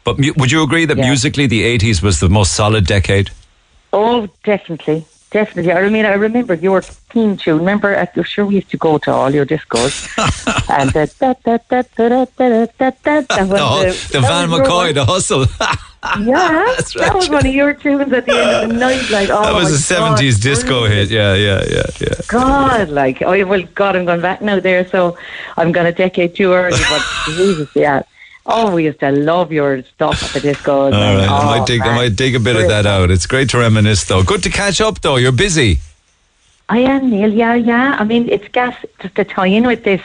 But 0.05 0.17
mu- 0.17 0.33
would 0.37 0.51
you 0.51 0.63
agree 0.63 0.85
that 0.85 0.97
Yeah. 0.97 1.05
musically 1.07 1.45
the 1.47 1.63
80s 1.63 2.01
was 2.01 2.19
the 2.19 2.29
most 2.29 2.53
solid 2.53 2.85
decade? 2.85 3.31
Oh, 3.91 4.27
definitely. 4.43 5.05
Definitely. 5.33 5.73
I 5.73 5.89
mean, 5.89 6.05
I 6.05 6.13
remember 6.13 6.53
your 6.53 6.83
theme 6.83 7.37
tune. 7.37 7.57
Remember, 7.57 7.95
I'm 7.95 8.23
sure 8.23 8.45
we 8.45 8.55
used 8.55 8.69
to 8.69 8.77
go 8.77 8.99
to 8.99 9.11
all 9.11 9.33
your 9.33 9.47
discos. 9.47 10.07
and 10.69 10.91
the, 10.91 11.11
da, 11.19 11.33
da, 11.43 11.57
da, 11.67 11.81
da, 11.97 12.07
da, 12.07 12.25
da, 12.37 12.65
da, 12.77 12.91
da, 13.03 13.21
that 13.35 13.49
was 13.49 14.09
the, 14.09 14.19
the 14.19 14.21
Van 14.21 14.49
McCoy, 14.49 14.93
the 14.93 15.03
hustle. 15.03 15.47
Yeah, 16.19 16.75
that 16.99 17.15
was 17.15 17.29
one 17.29 17.47
of 17.47 17.53
your 17.53 17.73
tunes 17.73 18.13
at 18.13 18.27
the 18.27 18.33
end 18.33 18.51
of 18.51 18.69
the 18.69 18.75
night. 18.75 19.09
Like, 19.09 19.29
oh, 19.31 19.41
that 19.41 19.55
was 19.55 19.73
a 19.73 19.93
70s 19.95 20.39
disco 20.39 20.85
hit. 20.85 21.09
Yeah, 21.09 21.33
yeah, 21.33 21.63
yeah, 21.67 21.85
yeah. 21.99 22.13
God, 22.27 22.89
like, 22.89 23.23
oh, 23.23 23.45
well, 23.45 23.63
God, 23.73 23.95
I'm 23.95 24.05
going 24.05 24.21
back 24.21 24.39
now 24.39 24.59
there, 24.59 24.87
so 24.87 25.17
I'm 25.57 25.71
going 25.71 25.87
a 25.87 25.93
decade 25.93 26.35
too 26.35 26.53
early, 26.53 26.77
but 26.77 27.01
Jesus, 27.25 27.69
yeah. 27.75 28.03
Oh, 28.45 28.75
we 28.75 28.85
used 28.85 28.99
to 28.99 29.11
love 29.11 29.51
your 29.51 29.83
stuff 29.83 30.35
at 30.35 30.41
the 30.41 30.49
discos. 30.49 30.67
All 30.67 30.93
and, 30.93 31.19
right, 31.19 31.29
I 31.29 31.41
oh, 31.41 31.59
might 31.59 31.67
dig, 31.67 31.81
I 31.81 31.95
might 31.95 32.15
dig 32.15 32.35
a 32.35 32.39
bit 32.39 32.55
of 32.55 32.67
that 32.67 32.85
out. 32.85 33.09
It's 33.09 33.25
great 33.25 33.49
to 33.51 33.57
reminisce, 33.57 34.03
though. 34.03 34.23
Good 34.23 34.43
to 34.43 34.49
catch 34.49 34.81
up, 34.81 34.99
though. 35.01 35.15
You're 35.15 35.31
busy. 35.31 35.79
I 36.69 36.79
am, 36.79 37.09
Neil. 37.09 37.31
Yeah, 37.31 37.55
yeah. 37.55 37.95
I 37.99 38.03
mean, 38.03 38.29
it's 38.29 38.47
gas 38.49 38.75
just 38.99 39.15
to 39.15 39.23
tie 39.23 39.47
in 39.47 39.65
with 39.65 39.83
this. 39.83 40.01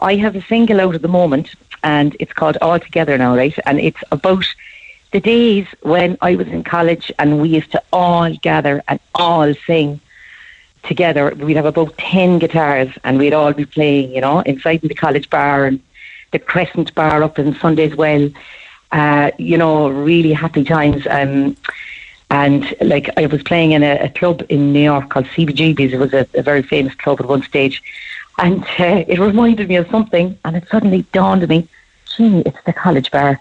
I 0.00 0.16
have 0.16 0.36
a 0.36 0.42
single 0.42 0.80
out 0.80 0.94
at 0.94 1.02
the 1.02 1.08
moment, 1.08 1.54
and 1.82 2.16
it's 2.20 2.32
called 2.32 2.58
All 2.60 2.78
Together 2.78 3.16
now, 3.16 3.36
right? 3.36 3.58
And 3.66 3.80
it's 3.80 4.02
about 4.12 4.44
the 5.12 5.20
days 5.20 5.66
when 5.82 6.18
I 6.20 6.36
was 6.36 6.48
in 6.48 6.64
college 6.64 7.10
and 7.18 7.40
we 7.40 7.48
used 7.48 7.72
to 7.72 7.82
all 7.92 8.34
gather 8.36 8.82
and 8.88 9.00
all 9.14 9.54
sing 9.66 10.00
together. 10.82 11.34
We'd 11.34 11.56
have 11.56 11.64
about 11.64 11.96
10 11.98 12.38
guitars 12.38 12.90
and 13.04 13.18
we'd 13.18 13.32
all 13.32 13.52
be 13.52 13.64
playing, 13.64 14.14
you 14.14 14.20
know, 14.20 14.40
inside 14.40 14.82
the 14.82 14.94
college 14.94 15.30
bar 15.30 15.64
and 15.64 15.80
the 16.32 16.38
Crescent 16.38 16.94
Bar 16.94 17.22
up 17.22 17.38
in 17.38 17.54
Sundays 17.54 17.94
Well. 17.96 18.30
Uh, 18.90 19.30
you 19.38 19.58
know, 19.58 19.88
really 19.88 20.32
happy 20.32 20.64
times. 20.64 21.06
Um, 21.08 21.56
and 22.30 22.74
like 22.80 23.10
I 23.16 23.26
was 23.26 23.42
playing 23.42 23.72
in 23.72 23.82
a, 23.82 24.04
a 24.04 24.08
club 24.08 24.42
in 24.48 24.72
New 24.72 24.82
York 24.82 25.10
called 25.10 25.26
CBGB's. 25.26 25.92
It 25.92 25.98
was 25.98 26.12
a, 26.12 26.26
a 26.34 26.42
very 26.42 26.62
famous 26.62 26.94
club 26.94 27.20
at 27.20 27.26
one 27.26 27.42
stage, 27.42 27.82
and 28.38 28.62
uh, 28.62 29.04
it 29.08 29.18
reminded 29.18 29.68
me 29.68 29.76
of 29.76 29.88
something. 29.90 30.38
And 30.44 30.56
it 30.56 30.66
suddenly 30.70 31.02
dawned 31.12 31.42
on 31.42 31.48
me, 31.48 31.68
gee, 32.16 32.42
it's 32.44 32.62
the 32.64 32.72
college 32.72 33.10
bar. 33.10 33.40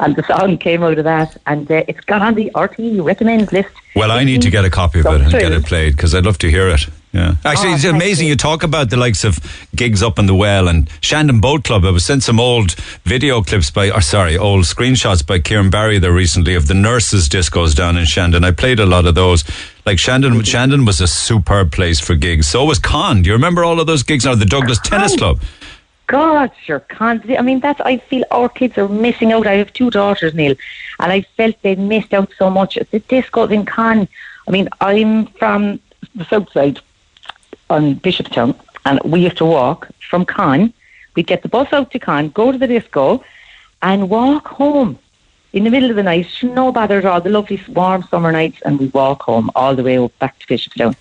And 0.00 0.14
the 0.14 0.22
song 0.22 0.58
came 0.58 0.84
out 0.84 0.98
of 0.98 1.04
that, 1.04 1.36
and 1.46 1.68
uh, 1.70 1.82
it's 1.88 2.00
got 2.00 2.22
on 2.22 2.34
the 2.34 2.52
RTE 2.54 3.04
recommends 3.04 3.52
list. 3.52 3.74
Well, 3.96 4.12
I 4.12 4.22
need 4.22 4.42
to 4.42 4.50
get 4.50 4.64
a 4.64 4.70
copy 4.70 5.00
of 5.00 5.06
it 5.06 5.20
and 5.22 5.32
get 5.32 5.50
it 5.50 5.64
played 5.64 5.96
because 5.96 6.14
I'd 6.14 6.24
love 6.24 6.38
to 6.38 6.50
hear 6.50 6.68
it. 6.68 6.86
Yeah. 7.12 7.36
Actually, 7.44 7.70
Oh, 7.70 7.74
it's 7.74 7.84
amazing. 7.84 8.28
You. 8.28 8.36
talk 8.36 8.62
about 8.62 8.90
the 8.90 8.96
likes 8.96 9.24
of 9.24 9.38
gigs 9.74 10.02
up 10.02 10.18
in 10.18 10.26
the 10.26 10.34
well 10.34 10.68
and 10.68 10.90
Shandon 11.00 11.40
Boat 11.40 11.64
Club. 11.64 11.84
I 11.84 11.90
was 11.90 12.04
sent 12.04 12.22
some 12.22 12.38
old 12.38 12.74
video 13.04 13.42
clips 13.42 13.70
by, 13.70 13.90
or 13.90 14.00
sorry, 14.00 14.36
old 14.36 14.64
screenshots 14.64 15.26
by 15.26 15.38
Kieran 15.38 15.70
Barry 15.70 15.98
there 15.98 16.12
recently 16.12 16.54
of 16.54 16.66
the 16.68 16.74
nurses' 16.74 17.28
discos 17.28 17.74
down 17.74 17.96
in 17.96 18.04
Shandon. 18.04 18.44
I 18.44 18.50
played 18.50 18.78
a 18.78 18.86
lot 18.86 19.06
of 19.06 19.14
those. 19.14 19.44
Like 19.86 19.98
Shandon, 19.98 20.42
Shandon 20.44 20.84
was 20.84 21.00
a 21.00 21.06
superb 21.06 21.72
place 21.72 21.98
for 21.98 22.14
gigs. 22.14 22.46
So 22.46 22.64
was 22.64 22.78
Con. 22.78 23.22
Do 23.22 23.28
you 23.28 23.34
remember 23.34 23.64
all 23.64 23.80
of 23.80 23.86
those 23.86 24.02
gigs? 24.02 24.26
Or 24.26 24.36
the 24.36 24.44
Douglas 24.44 24.78
Tennis 24.80 25.14
oh, 25.14 25.16
Club. 25.16 25.40
God, 26.06 26.50
sure 26.64 26.80
can't. 26.80 27.24
I 27.38 27.42
mean, 27.42 27.60
that's. 27.60 27.80
I 27.80 27.98
feel 27.98 28.24
our 28.30 28.48
kids 28.48 28.76
are 28.76 28.88
missing 28.88 29.32
out. 29.32 29.46
I 29.46 29.54
have 29.54 29.72
two 29.72 29.90
daughters, 29.90 30.34
Neil, 30.34 30.56
and 31.00 31.12
I 31.12 31.22
felt 31.36 31.60
they 31.62 31.74
missed 31.74 32.12
out 32.12 32.30
so 32.38 32.50
much. 32.50 32.74
The 32.74 33.00
discos 33.00 33.50
in 33.50 33.64
Cannes. 33.64 34.08
I 34.46 34.50
mean, 34.50 34.68
I'm 34.80 35.26
from 35.26 35.80
the 36.14 36.24
south 36.24 36.50
side 36.52 36.80
on 37.70 37.96
Bishopstown, 37.96 38.58
and 38.84 39.00
we 39.04 39.20
used 39.20 39.38
to 39.38 39.46
walk 39.46 39.88
from 40.08 40.24
Cannes. 40.24 40.72
We'd 41.14 41.26
get 41.26 41.42
the 41.42 41.48
bus 41.48 41.72
out 41.72 41.90
to 41.92 41.98
Cannes, 41.98 42.30
go 42.30 42.52
to 42.52 42.58
the 42.58 42.66
disco, 42.66 43.24
and 43.82 44.08
walk 44.08 44.48
home 44.48 44.98
in 45.52 45.64
the 45.64 45.70
middle 45.70 45.90
of 45.90 45.96
the 45.96 46.02
night. 46.02 46.26
No 46.42 46.72
bother 46.72 46.98
at 46.98 47.04
all. 47.04 47.20
The 47.20 47.30
lovely 47.30 47.60
warm 47.68 48.02
summer 48.04 48.32
nights, 48.32 48.60
and 48.64 48.78
we 48.78 48.86
walk 48.88 49.22
home 49.22 49.50
all 49.54 49.74
the 49.74 49.82
way 49.82 50.04
back 50.18 50.38
to 50.40 50.46
Bishopstown. 50.46 50.96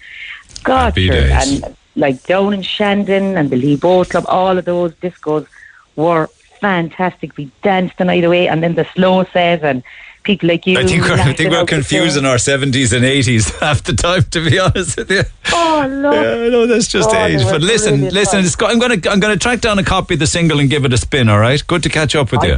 God, 0.63 0.97
sure. 0.97 1.15
and 1.15 1.75
like 1.95 2.23
down 2.23 2.53
in 2.53 2.61
Shandon 2.61 3.37
and 3.37 3.49
the 3.49 3.57
Lee 3.57 3.75
Boat 3.75 4.09
Club, 4.09 4.25
all 4.27 4.57
of 4.57 4.65
those 4.65 4.93
discos 4.95 5.47
were 5.95 6.27
fantastic. 6.61 7.35
We 7.37 7.51
danced 7.61 7.97
the 7.97 8.05
night 8.05 8.23
away, 8.23 8.47
and 8.47 8.63
then 8.63 8.75
the 8.75 8.85
slow 8.93 9.23
says 9.25 9.61
and 9.63 9.83
people 10.27 10.47
like 10.49 10.67
you. 10.67 10.77
I 10.77 10.85
think 10.85 11.01
we're, 11.03 11.13
I 11.13 11.33
think 11.33 11.49
we're 11.49 11.57
out 11.57 11.67
the 11.67 11.75
confusing 11.75 12.25
our 12.25 12.35
70s 12.35 12.93
and 12.95 13.03
80s 13.03 13.59
half 13.59 13.81
the 13.83 13.93
time, 13.93 14.23
to 14.31 14.47
be 14.47 14.59
honest 14.59 14.95
with 14.97 15.09
you. 15.09 15.23
Oh, 15.51 15.87
look. 15.89 16.13
Yeah, 16.13 16.49
no, 16.49 16.67
that's 16.67 16.87
just 16.87 17.09
Oh, 17.11 17.25
age. 17.25 17.41
But 17.43 17.61
listen, 17.61 18.01
listen, 18.09 18.35
times. 18.39 18.45
it's 18.47 18.55
go- 18.55 18.67
I'm 18.67 18.77
going 18.77 19.01
to 19.01 19.09
I'm 19.09 19.19
going 19.19 19.33
to 19.33 19.39
track 19.39 19.61
down 19.61 19.79
a 19.79 19.83
copy 19.83 20.13
of 20.13 20.19
the 20.19 20.27
single 20.27 20.59
and 20.59 20.69
give 20.69 20.85
it 20.85 20.93
a 20.93 20.97
spin. 20.97 21.29
All 21.29 21.39
right, 21.39 21.65
good 21.65 21.81
to 21.83 21.89
catch 21.89 22.13
up 22.15 22.31
with 22.31 22.43
you. 22.43 22.57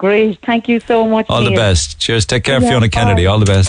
Great. 0.00 0.38
Thank 0.40 0.66
you 0.66 0.80
so 0.80 1.06
much. 1.06 1.26
All 1.28 1.44
the 1.44 1.54
best. 1.54 1.98
Cheers. 1.98 2.24
Take 2.24 2.44
care, 2.44 2.54
Yeah, 2.58 2.70
Fiona 2.70 2.86
bye. 2.86 2.88
Kennedy. 2.88 3.26
All 3.26 3.38
the 3.38 3.44
best. 3.44 3.68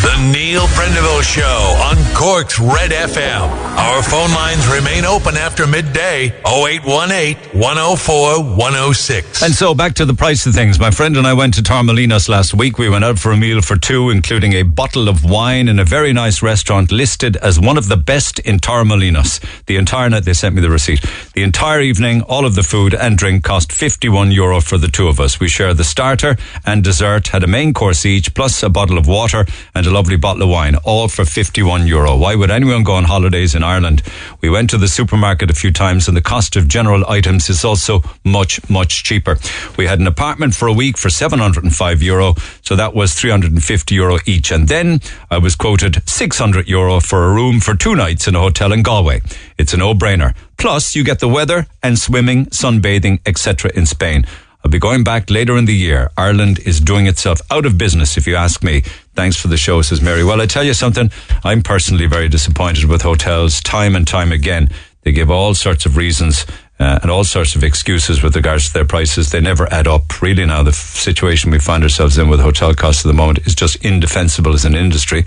The 0.00 0.30
Neil 0.32 0.62
Prendeville 0.68 1.22
Show 1.24 1.42
on 1.42 1.96
Cork's 2.14 2.60
Red 2.60 2.92
FM. 2.92 3.50
Our 3.76 4.00
phone 4.04 4.30
lines 4.30 4.64
remain 4.68 5.04
open 5.04 5.36
after 5.36 5.66
midday 5.66 6.26
0818 6.46 7.60
104 7.60 8.44
106. 8.56 9.42
And 9.42 9.52
so 9.52 9.74
back 9.74 9.94
to 9.94 10.04
the 10.04 10.14
price 10.14 10.46
of 10.46 10.54
things. 10.54 10.78
My 10.78 10.92
friend 10.92 11.16
and 11.16 11.26
I 11.26 11.32
went 11.34 11.54
to 11.54 11.62
Torremolinos 11.62 12.28
last 12.28 12.54
week. 12.54 12.78
We 12.78 12.88
went 12.88 13.04
out 13.04 13.18
for 13.18 13.32
a 13.32 13.36
meal 13.36 13.60
for 13.60 13.76
two, 13.76 14.10
including 14.10 14.52
a 14.52 14.62
bottle 14.62 15.08
of 15.08 15.24
wine 15.24 15.66
in 15.66 15.80
a 15.80 15.84
very 15.84 16.12
nice 16.12 16.42
restaurant 16.42 16.92
listed 16.92 17.36
as 17.38 17.58
one 17.58 17.76
of 17.76 17.88
the 17.88 17.96
best 17.96 18.38
in 18.38 18.60
Torremolinos. 18.60 19.40
The 19.66 19.76
entire 19.78 20.08
night, 20.08 20.24
they 20.26 20.32
sent 20.34 20.54
me 20.54 20.60
the 20.62 20.70
receipt. 20.70 21.04
The 21.34 21.42
entire 21.42 21.80
evening, 21.80 22.22
all 22.22 22.46
of 22.46 22.54
the 22.54 22.62
food 22.62 22.94
and 22.94 23.18
drink 23.18 23.42
cost 23.42 23.72
51 23.72 24.30
euro 24.30 24.60
for 24.60 24.78
the 24.78 24.86
two 24.88 25.08
of 25.08 25.18
us. 25.18 25.40
We 25.40 25.48
shared 25.48 25.71
the 25.74 25.84
starter 25.84 26.36
and 26.64 26.82
dessert, 26.84 27.28
had 27.28 27.44
a 27.44 27.46
main 27.46 27.72
course 27.72 28.04
each, 28.04 28.34
plus 28.34 28.62
a 28.62 28.68
bottle 28.68 28.98
of 28.98 29.06
water 29.06 29.46
and 29.74 29.86
a 29.86 29.90
lovely 29.90 30.16
bottle 30.16 30.42
of 30.42 30.48
wine, 30.48 30.76
all 30.84 31.08
for 31.08 31.24
51 31.24 31.86
euro. 31.86 32.16
Why 32.16 32.34
would 32.34 32.50
anyone 32.50 32.84
go 32.84 32.94
on 32.94 33.04
holidays 33.04 33.54
in 33.54 33.62
Ireland? 33.62 34.02
We 34.40 34.50
went 34.50 34.70
to 34.70 34.78
the 34.78 34.88
supermarket 34.88 35.50
a 35.50 35.54
few 35.54 35.72
times 35.72 36.08
and 36.08 36.16
the 36.16 36.22
cost 36.22 36.56
of 36.56 36.68
general 36.68 37.04
items 37.08 37.48
is 37.48 37.64
also 37.64 38.02
much, 38.24 38.60
much 38.68 39.04
cheaper. 39.04 39.38
We 39.76 39.86
had 39.86 40.00
an 40.00 40.06
apartment 40.06 40.54
for 40.54 40.68
a 40.68 40.72
week 40.72 40.96
for 40.98 41.10
705 41.10 42.02
euro, 42.02 42.34
so 42.62 42.76
that 42.76 42.94
was 42.94 43.14
350 43.14 43.94
euro 43.94 44.18
each. 44.26 44.50
And 44.50 44.68
then 44.68 45.00
I 45.30 45.38
was 45.38 45.54
quoted 45.54 46.08
600 46.08 46.68
euro 46.68 47.00
for 47.00 47.24
a 47.24 47.32
room 47.32 47.60
for 47.60 47.74
two 47.74 47.94
nights 47.94 48.28
in 48.28 48.34
a 48.34 48.40
hotel 48.40 48.72
in 48.72 48.82
Galway. 48.82 49.20
It's 49.58 49.74
a 49.74 49.76
no-brainer. 49.76 50.34
Plus, 50.56 50.94
you 50.94 51.02
get 51.02 51.18
the 51.18 51.28
weather 51.28 51.66
and 51.82 51.98
swimming, 51.98 52.46
sunbathing, 52.46 53.20
etc. 53.26 53.70
in 53.74 53.86
Spain. 53.86 54.24
I'll 54.64 54.70
be 54.70 54.78
going 54.78 55.02
back 55.02 55.28
later 55.28 55.56
in 55.56 55.64
the 55.64 55.74
year. 55.74 56.10
Ireland 56.16 56.60
is 56.60 56.80
doing 56.80 57.06
itself 57.06 57.40
out 57.50 57.66
of 57.66 57.78
business, 57.78 58.16
if 58.16 58.26
you 58.26 58.36
ask 58.36 58.62
me. 58.62 58.82
Thanks 59.14 59.36
for 59.36 59.48
the 59.48 59.56
show, 59.56 59.82
says 59.82 60.00
Mary. 60.00 60.22
Well, 60.22 60.40
I 60.40 60.46
tell 60.46 60.64
you 60.64 60.74
something, 60.74 61.10
I'm 61.42 61.62
personally 61.62 62.06
very 62.06 62.28
disappointed 62.28 62.84
with 62.84 63.02
hotels 63.02 63.60
time 63.60 63.96
and 63.96 64.06
time 64.06 64.30
again. 64.30 64.70
They 65.02 65.10
give 65.12 65.30
all 65.30 65.54
sorts 65.54 65.84
of 65.84 65.96
reasons 65.96 66.46
uh, 66.78 67.00
and 67.02 67.10
all 67.10 67.24
sorts 67.24 67.56
of 67.56 67.64
excuses 67.64 68.22
with 68.22 68.36
regards 68.36 68.68
to 68.68 68.74
their 68.74 68.84
prices. 68.84 69.30
They 69.30 69.40
never 69.40 69.72
add 69.72 69.88
up. 69.88 70.22
Really, 70.22 70.46
now, 70.46 70.62
the 70.62 70.70
f- 70.70 70.76
situation 70.76 71.50
we 71.50 71.58
find 71.58 71.82
ourselves 71.82 72.18
in 72.18 72.28
with 72.28 72.40
hotel 72.40 72.72
costs 72.74 73.04
at 73.04 73.08
the 73.08 73.14
moment 73.14 73.46
is 73.46 73.54
just 73.54 73.84
indefensible 73.84 74.54
as 74.54 74.64
an 74.64 74.76
industry, 74.76 75.24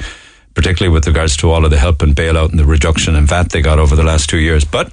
particularly 0.54 0.94
with 0.94 1.08
regards 1.08 1.36
to 1.38 1.52
all 1.52 1.66
of 1.66 1.72
the 1.72 1.78
help 1.78 2.02
and 2.02 2.16
bailout 2.16 2.52
and 2.52 2.60
the 2.60 2.66
reduction 2.66 3.16
in 3.16 3.26
VAT 3.26 3.52
they 3.52 3.62
got 3.62 3.80
over 3.80 3.96
the 3.96 4.04
last 4.04 4.30
two 4.30 4.40
years. 4.40 4.64
But 4.64 4.92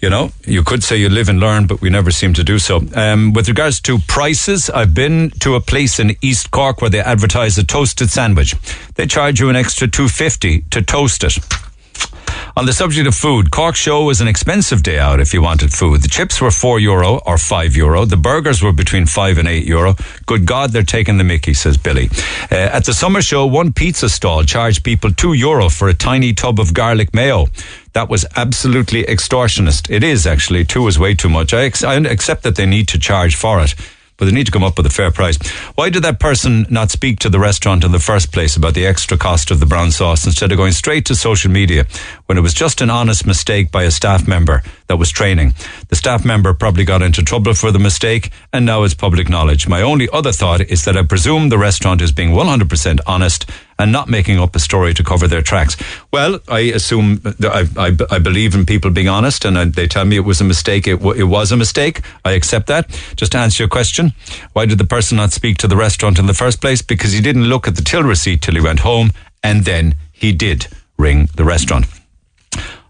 you 0.00 0.08
know, 0.08 0.30
you 0.46 0.62
could 0.62 0.82
say 0.82 0.96
you 0.96 1.08
live 1.08 1.28
and 1.28 1.40
learn, 1.40 1.66
but 1.66 1.80
we 1.80 1.90
never 1.90 2.10
seem 2.10 2.32
to 2.34 2.44
do 2.44 2.58
so. 2.58 2.80
Um, 2.94 3.32
with 3.32 3.48
regards 3.48 3.80
to 3.82 3.98
prices, 4.08 4.70
I've 4.70 4.94
been 4.94 5.30
to 5.40 5.54
a 5.54 5.60
place 5.60 5.98
in 6.00 6.16
East 6.22 6.50
Cork 6.50 6.80
where 6.80 6.90
they 6.90 7.00
advertise 7.00 7.58
a 7.58 7.64
toasted 7.64 8.10
sandwich. 8.10 8.54
They 8.94 9.06
charge 9.06 9.40
you 9.40 9.50
an 9.50 9.56
extra 9.56 9.88
two 9.88 10.08
fifty 10.08 10.62
to 10.70 10.82
toast 10.82 11.24
it. 11.24 11.38
On 12.60 12.66
the 12.66 12.74
subject 12.74 13.08
of 13.08 13.14
food, 13.14 13.50
Cork 13.50 13.74
Show 13.74 14.04
was 14.04 14.20
an 14.20 14.28
expensive 14.28 14.82
day 14.82 14.98
out 14.98 15.18
if 15.18 15.32
you 15.32 15.40
wanted 15.40 15.72
food. 15.72 16.02
The 16.02 16.08
chips 16.08 16.42
were 16.42 16.50
4 16.50 16.78
euro 16.78 17.16
or 17.24 17.38
5 17.38 17.74
euro. 17.74 18.04
The 18.04 18.18
burgers 18.18 18.62
were 18.62 18.70
between 18.70 19.06
5 19.06 19.38
and 19.38 19.48
8 19.48 19.64
euro. 19.64 19.94
Good 20.26 20.44
God, 20.44 20.70
they're 20.70 20.82
taking 20.82 21.16
the 21.16 21.24
mickey, 21.24 21.54
says 21.54 21.78
Billy. 21.78 22.10
Uh, 22.52 22.56
at 22.56 22.84
the 22.84 22.92
summer 22.92 23.22
show, 23.22 23.46
one 23.46 23.72
pizza 23.72 24.10
stall 24.10 24.44
charged 24.44 24.84
people 24.84 25.10
2 25.10 25.32
euro 25.32 25.70
for 25.70 25.88
a 25.88 25.94
tiny 25.94 26.34
tub 26.34 26.60
of 26.60 26.74
garlic 26.74 27.14
mayo. 27.14 27.46
That 27.94 28.10
was 28.10 28.26
absolutely 28.36 29.04
extortionist. 29.04 29.90
It 29.90 30.04
is 30.04 30.26
actually. 30.26 30.66
Two 30.66 30.86
is 30.86 30.98
way 30.98 31.14
too 31.14 31.30
much. 31.30 31.54
I, 31.54 31.62
ex- 31.62 31.82
I 31.82 31.94
accept 31.94 32.42
that 32.42 32.56
they 32.56 32.66
need 32.66 32.88
to 32.88 32.98
charge 32.98 33.36
for 33.36 33.62
it 33.62 33.74
but 34.20 34.26
they 34.26 34.32
need 34.32 34.44
to 34.44 34.52
come 34.52 34.62
up 34.62 34.76
with 34.76 34.84
a 34.84 34.90
fair 34.90 35.10
price. 35.10 35.38
Why 35.76 35.88
did 35.88 36.04
that 36.04 36.20
person 36.20 36.66
not 36.68 36.90
speak 36.90 37.18
to 37.20 37.30
the 37.30 37.40
restaurant 37.40 37.84
in 37.84 37.90
the 37.90 37.98
first 37.98 38.32
place 38.32 38.54
about 38.54 38.74
the 38.74 38.86
extra 38.86 39.16
cost 39.16 39.50
of 39.50 39.60
the 39.60 39.66
brown 39.66 39.90
sauce 39.90 40.26
instead 40.26 40.52
of 40.52 40.58
going 40.58 40.72
straight 40.72 41.06
to 41.06 41.14
social 41.14 41.50
media 41.50 41.86
when 42.26 42.36
it 42.36 42.42
was 42.42 42.52
just 42.52 42.82
an 42.82 42.90
honest 42.90 43.26
mistake 43.26 43.72
by 43.72 43.84
a 43.84 43.90
staff 43.90 44.28
member 44.28 44.62
that 44.88 44.98
was 44.98 45.10
training? 45.10 45.54
The 45.88 45.96
staff 45.96 46.22
member 46.22 46.52
probably 46.52 46.84
got 46.84 47.00
into 47.00 47.22
trouble 47.22 47.54
for 47.54 47.72
the 47.72 47.78
mistake 47.78 48.30
and 48.52 48.66
now 48.66 48.82
it's 48.82 48.92
public 48.92 49.30
knowledge. 49.30 49.66
My 49.66 49.80
only 49.80 50.08
other 50.12 50.32
thought 50.32 50.60
is 50.60 50.84
that 50.84 50.98
I 50.98 51.02
presume 51.02 51.48
the 51.48 51.56
restaurant 51.56 52.02
is 52.02 52.12
being 52.12 52.30
100% 52.30 53.00
honest 53.06 53.50
and 53.80 53.90
not 53.90 54.08
making 54.08 54.38
up 54.38 54.54
a 54.54 54.58
story 54.58 54.92
to 54.94 55.02
cover 55.02 55.26
their 55.26 55.42
tracks. 55.42 55.76
Well, 56.12 56.38
I 56.48 56.60
assume, 56.60 57.22
I, 57.42 57.66
I, 57.76 57.96
I 58.10 58.18
believe 58.18 58.54
in 58.54 58.66
people 58.66 58.90
being 58.90 59.08
honest, 59.08 59.44
and 59.44 59.58
I, 59.58 59.64
they 59.64 59.86
tell 59.86 60.04
me 60.04 60.16
it 60.16 60.24
was 60.24 60.40
a 60.40 60.44
mistake. 60.44 60.86
It, 60.86 61.02
it 61.16 61.24
was 61.24 61.50
a 61.50 61.56
mistake. 61.56 62.02
I 62.24 62.32
accept 62.32 62.66
that. 62.66 62.88
Just 63.16 63.32
to 63.32 63.38
answer 63.38 63.62
your 63.62 63.68
question, 63.68 64.12
why 64.52 64.66
did 64.66 64.78
the 64.78 64.84
person 64.84 65.16
not 65.16 65.32
speak 65.32 65.56
to 65.58 65.68
the 65.68 65.76
restaurant 65.76 66.18
in 66.18 66.26
the 66.26 66.34
first 66.34 66.60
place? 66.60 66.82
Because 66.82 67.12
he 67.12 67.20
didn't 67.20 67.44
look 67.44 67.66
at 67.66 67.76
the 67.76 67.82
till 67.82 68.02
receipt 68.02 68.42
till 68.42 68.54
he 68.54 68.60
went 68.60 68.80
home, 68.80 69.10
and 69.42 69.64
then 69.64 69.94
he 70.12 70.32
did 70.32 70.66
ring 70.98 71.28
the 71.36 71.44
restaurant. 71.44 71.86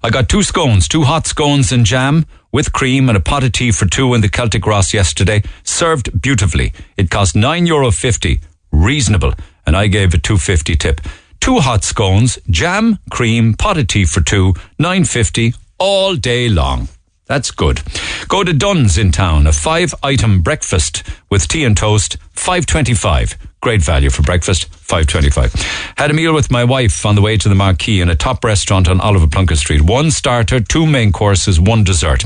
I 0.03 0.11
got 0.11 0.29
two 0.29 0.43
scones, 0.43 0.89
two 0.89 1.05
hot 1.05 1.27
scones 1.27 1.73
and 1.73 1.85
jam 1.87 2.25
with 2.53 2.73
cream 2.73 3.09
and 3.09 3.17
a 3.17 3.21
pot 3.21 3.45
of 3.45 3.53
tea 3.53 3.71
for 3.71 3.87
two 3.87 4.12
in 4.15 4.23
the 4.23 4.29
Celtic 4.29 4.67
Ross 4.67 4.93
yesterday, 4.93 5.43
served 5.62 6.21
beautifully. 6.21 6.73
It 6.97 7.11
cost 7.11 7.37
nine 7.37 7.67
euro 7.67 7.93
fifty, 7.93 8.41
reasonable, 8.73 9.35
and 9.66 9.77
I 9.77 9.87
gave 9.87 10.15
a 10.15 10.19
two 10.19 10.39
fifty 10.39 10.77
tip. 10.77 11.01
Two 11.41 11.59
hot 11.61 11.85
scones, 11.85 12.39
jam, 12.51 12.99
cream, 13.11 13.55
pot 13.55 13.78
of 13.78 13.87
tea 13.87 14.05
for 14.05 14.20
two, 14.20 14.55
nine 14.78 15.05
fifty 15.05 15.55
all 15.78 16.16
day 16.16 16.49
long. 16.49 16.89
That's 17.27 17.53
good. 17.53 17.81
Go 18.27 18.43
to 18.43 18.53
Dunnes 18.53 18.99
in 18.99 19.12
town, 19.12 19.47
a 19.47 19.53
five 19.53 19.95
item 20.03 20.43
breakfast 20.43 21.05
with 21.31 21.47
tea 21.47 21.65
and 21.65 21.77
toast, 21.77 22.16
525. 22.32 23.39
Great 23.61 23.82
value 23.82 24.11
for 24.11 24.23
breakfast, 24.23 24.65
525. 24.74 25.55
Had 25.97 26.11
a 26.11 26.15
meal 26.15 26.35
with 26.35 26.51
my 26.51 26.65
wife 26.65 27.07
on 27.07 27.15
the 27.15 27.23
way 27.23 27.37
to 27.37 27.49
the 27.49 27.55
Marquee 27.55 28.01
in 28.01 28.09
a 28.09 28.16
top 28.16 28.43
restaurant 28.43 28.89
on 28.89 29.01
Oliver 29.01 29.28
Plunkett 29.28 29.59
Street. 29.59 29.82
One 29.82 30.11
starter, 30.11 30.59
two 30.59 30.87
main 30.87 31.12
courses, 31.12 31.61
one 31.61 31.85
dessert. 31.85 32.24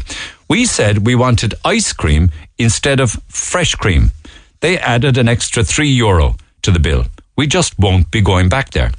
We 0.48 0.64
said 0.64 1.06
we 1.06 1.14
wanted 1.14 1.54
ice 1.66 1.92
cream 1.92 2.30
instead 2.56 2.98
of 2.98 3.20
fresh 3.28 3.74
cream. 3.74 4.10
They 4.60 4.78
added 4.78 5.18
an 5.18 5.28
extra 5.28 5.64
three 5.64 5.90
euro 5.90 6.36
to 6.62 6.70
the 6.70 6.80
bill. 6.80 7.04
We 7.36 7.46
just 7.46 7.78
won't 7.78 8.10
be 8.10 8.20
going 8.20 8.48
back 8.48 8.70
there. 8.70 8.92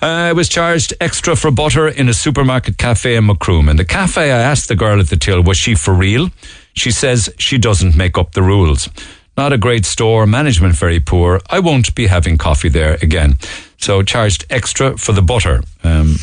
Uh, 0.00 0.06
I 0.06 0.32
was 0.32 0.48
charged 0.48 0.94
extra 1.00 1.36
for 1.36 1.50
butter 1.50 1.88
in 1.88 2.08
a 2.08 2.14
supermarket 2.14 2.78
cafe 2.78 3.16
in 3.16 3.26
Macroom. 3.26 3.68
In 3.68 3.76
the 3.76 3.84
cafe, 3.84 4.32
I 4.32 4.38
asked 4.38 4.68
the 4.68 4.76
girl 4.76 5.00
at 5.00 5.08
the 5.08 5.16
till, 5.16 5.42
was 5.42 5.56
she 5.56 5.74
for 5.74 5.92
real? 5.92 6.30
She 6.74 6.90
says 6.90 7.28
she 7.38 7.58
doesn't 7.58 7.96
make 7.96 8.16
up 8.16 8.32
the 8.32 8.42
rules. 8.42 8.88
Not 9.36 9.52
a 9.52 9.58
great 9.58 9.84
store, 9.84 10.26
management 10.26 10.74
very 10.74 11.00
poor. 11.00 11.40
I 11.50 11.60
won't 11.60 11.94
be 11.94 12.06
having 12.06 12.38
coffee 12.38 12.68
there 12.68 12.94
again. 13.02 13.38
So 13.76 14.02
charged 14.02 14.46
extra 14.50 14.96
for 14.96 15.12
the 15.12 15.22
butter. 15.22 15.62
Um, 15.84 16.16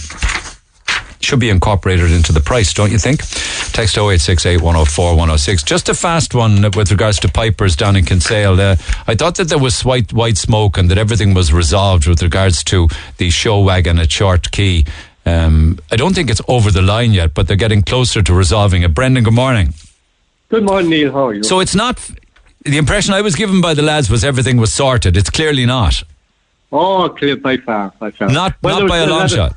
should 1.25 1.39
be 1.39 1.49
incorporated 1.49 2.11
into 2.11 2.31
the 2.31 2.39
price, 2.39 2.73
don't 2.73 2.91
you 2.91 2.97
think? 2.99 3.19
Text 3.73 3.97
0868 3.97 4.61
104 4.61 5.09
106. 5.11 5.63
Just 5.63 5.89
a 5.89 5.93
fast 5.93 6.33
one 6.33 6.61
with 6.75 6.91
regards 6.91 7.19
to 7.21 7.27
Pipers 7.27 7.75
down 7.75 7.95
in 7.95 8.05
Kinsale. 8.05 8.59
Uh, 8.59 8.75
I 9.07 9.15
thought 9.15 9.35
that 9.35 9.49
there 9.49 9.57
was 9.59 9.83
white, 9.83 10.13
white 10.13 10.37
smoke 10.37 10.77
and 10.77 10.89
that 10.89 10.97
everything 10.97 11.33
was 11.33 11.51
resolved 11.51 12.07
with 12.07 12.21
regards 12.21 12.63
to 12.65 12.87
the 13.17 13.29
show 13.29 13.59
wagon 13.61 13.99
at 13.99 14.11
Short 14.11 14.51
Quay. 14.51 14.85
Um, 15.25 15.79
I 15.91 15.95
don't 15.95 16.13
think 16.13 16.29
it's 16.29 16.41
over 16.47 16.69
the 16.71 16.83
line 16.83 17.11
yet, 17.11 17.33
but 17.33 17.47
they're 17.47 17.57
getting 17.57 17.81
closer 17.81 18.21
to 18.21 18.33
resolving 18.33 18.83
it. 18.83 18.93
Brendan, 18.93 19.23
good 19.23 19.33
morning. 19.33 19.73
Good 20.49 20.63
morning, 20.63 20.91
Neil. 20.91 21.11
How 21.11 21.27
are 21.27 21.33
you? 21.33 21.43
So 21.43 21.59
it's 21.59 21.73
not. 21.75 21.97
The 22.63 22.77
impression 22.77 23.13
I 23.13 23.21
was 23.21 23.35
given 23.35 23.59
by 23.61 23.73
the 23.73 23.81
lads 23.81 24.09
was 24.09 24.23
everything 24.23 24.57
was 24.57 24.71
sorted. 24.71 25.17
It's 25.17 25.29
clearly 25.31 25.65
not. 25.65 26.03
Oh, 26.71 27.09
clear 27.09 27.35
by 27.37 27.57
far, 27.57 27.91
by 27.99 28.11
far. 28.11 28.29
Not, 28.29 28.55
Well, 28.61 28.81
not 28.81 28.89
by 28.89 28.97
a 28.99 29.07
long 29.07 29.19
lot 29.19 29.25
of- 29.25 29.31
shot. 29.31 29.55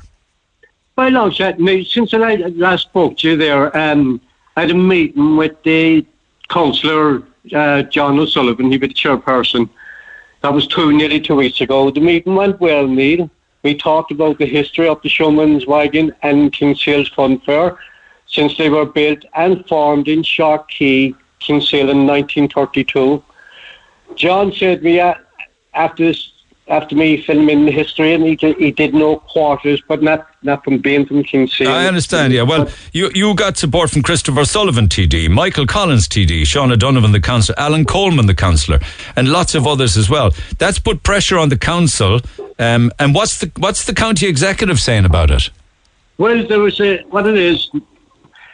By 0.99 1.07
long 1.07 1.31
shot. 1.31 1.55
Since 1.87 2.13
I 2.13 2.35
last 2.35 2.81
spoke 2.81 3.15
to 3.19 3.29
you 3.29 3.37
there, 3.37 3.65
um, 3.77 4.19
I 4.57 4.63
had 4.63 4.71
a 4.71 4.73
meeting 4.73 5.37
with 5.37 5.55
the 5.63 6.05
councillor, 6.49 7.23
uh, 7.55 7.83
John 7.83 8.19
O'Sullivan. 8.19 8.69
He 8.69 8.77
was 8.77 8.89
the 8.89 8.93
chairperson. 8.93 9.69
That 10.41 10.53
was 10.53 10.67
two, 10.67 10.91
nearly 10.91 11.21
two 11.21 11.37
weeks 11.37 11.61
ago. 11.61 11.89
The 11.89 12.01
meeting 12.01 12.35
went 12.35 12.59
well, 12.59 12.85
Neil. 12.85 13.29
We 13.63 13.75
talked 13.75 14.11
about 14.11 14.39
the 14.39 14.45
history 14.45 14.89
of 14.89 15.01
the 15.01 15.07
Showman's 15.07 15.65
Wagon 15.65 16.13
and 16.21 16.51
Kinsale's 16.51 17.07
Fun 17.07 17.39
Fair 17.45 17.79
since 18.27 18.57
they 18.57 18.69
were 18.69 18.85
built 18.85 19.23
and 19.35 19.65
formed 19.69 20.09
in 20.09 20.21
Short 20.21 20.67
Quay, 20.67 21.15
Kinsale 21.39 21.91
in 21.91 22.05
1932. 22.07 23.23
John 24.15 24.51
said 24.51 24.83
we, 24.83 24.99
after 24.99 26.07
this, 26.07 26.33
after 26.69 26.95
me 26.95 27.21
filming 27.21 27.65
the 27.65 27.71
history, 27.71 28.13
and 28.13 28.23
he 28.23 28.35
did, 28.35 28.55
he 28.57 28.71
did 28.71 28.93
know 28.93 29.17
quarters, 29.17 29.81
but 29.87 30.03
not 30.03 30.27
not 30.43 30.63
from 30.63 30.77
being 30.77 31.05
from 31.05 31.23
Kinsale. 31.23 31.67
I 31.67 31.85
understand, 31.87 32.31
yeah. 32.31 32.43
Well, 32.43 32.69
you, 32.93 33.11
you 33.13 33.35
got 33.35 33.57
support 33.57 33.89
from 33.89 34.03
Christopher 34.03 34.45
Sullivan, 34.45 34.87
TD, 34.87 35.29
Michael 35.29 35.65
Collins, 35.65 36.07
TD, 36.07 36.45
Sean 36.45 36.71
O'Donovan, 36.71 37.11
the 37.11 37.19
councillor, 37.19 37.59
Alan 37.59 37.83
Coleman, 37.83 38.27
the 38.27 38.35
councillor, 38.35 38.79
and 39.15 39.27
lots 39.27 39.55
of 39.55 39.67
others 39.67 39.97
as 39.97 40.09
well. 40.09 40.31
That's 40.57 40.79
put 40.79 41.03
pressure 41.03 41.37
on 41.37 41.49
the 41.49 41.57
council. 41.57 42.21
Um, 42.57 42.91
and 42.99 43.13
what's 43.13 43.39
the 43.39 43.51
what's 43.57 43.85
the 43.85 43.93
county 43.93 44.27
executive 44.27 44.79
saying 44.79 45.05
about 45.05 45.31
it? 45.31 45.49
Well, 46.17 46.45
there 46.47 46.59
was 46.59 46.79
a 46.79 46.99
what 47.09 47.27
it 47.27 47.37
is, 47.37 47.69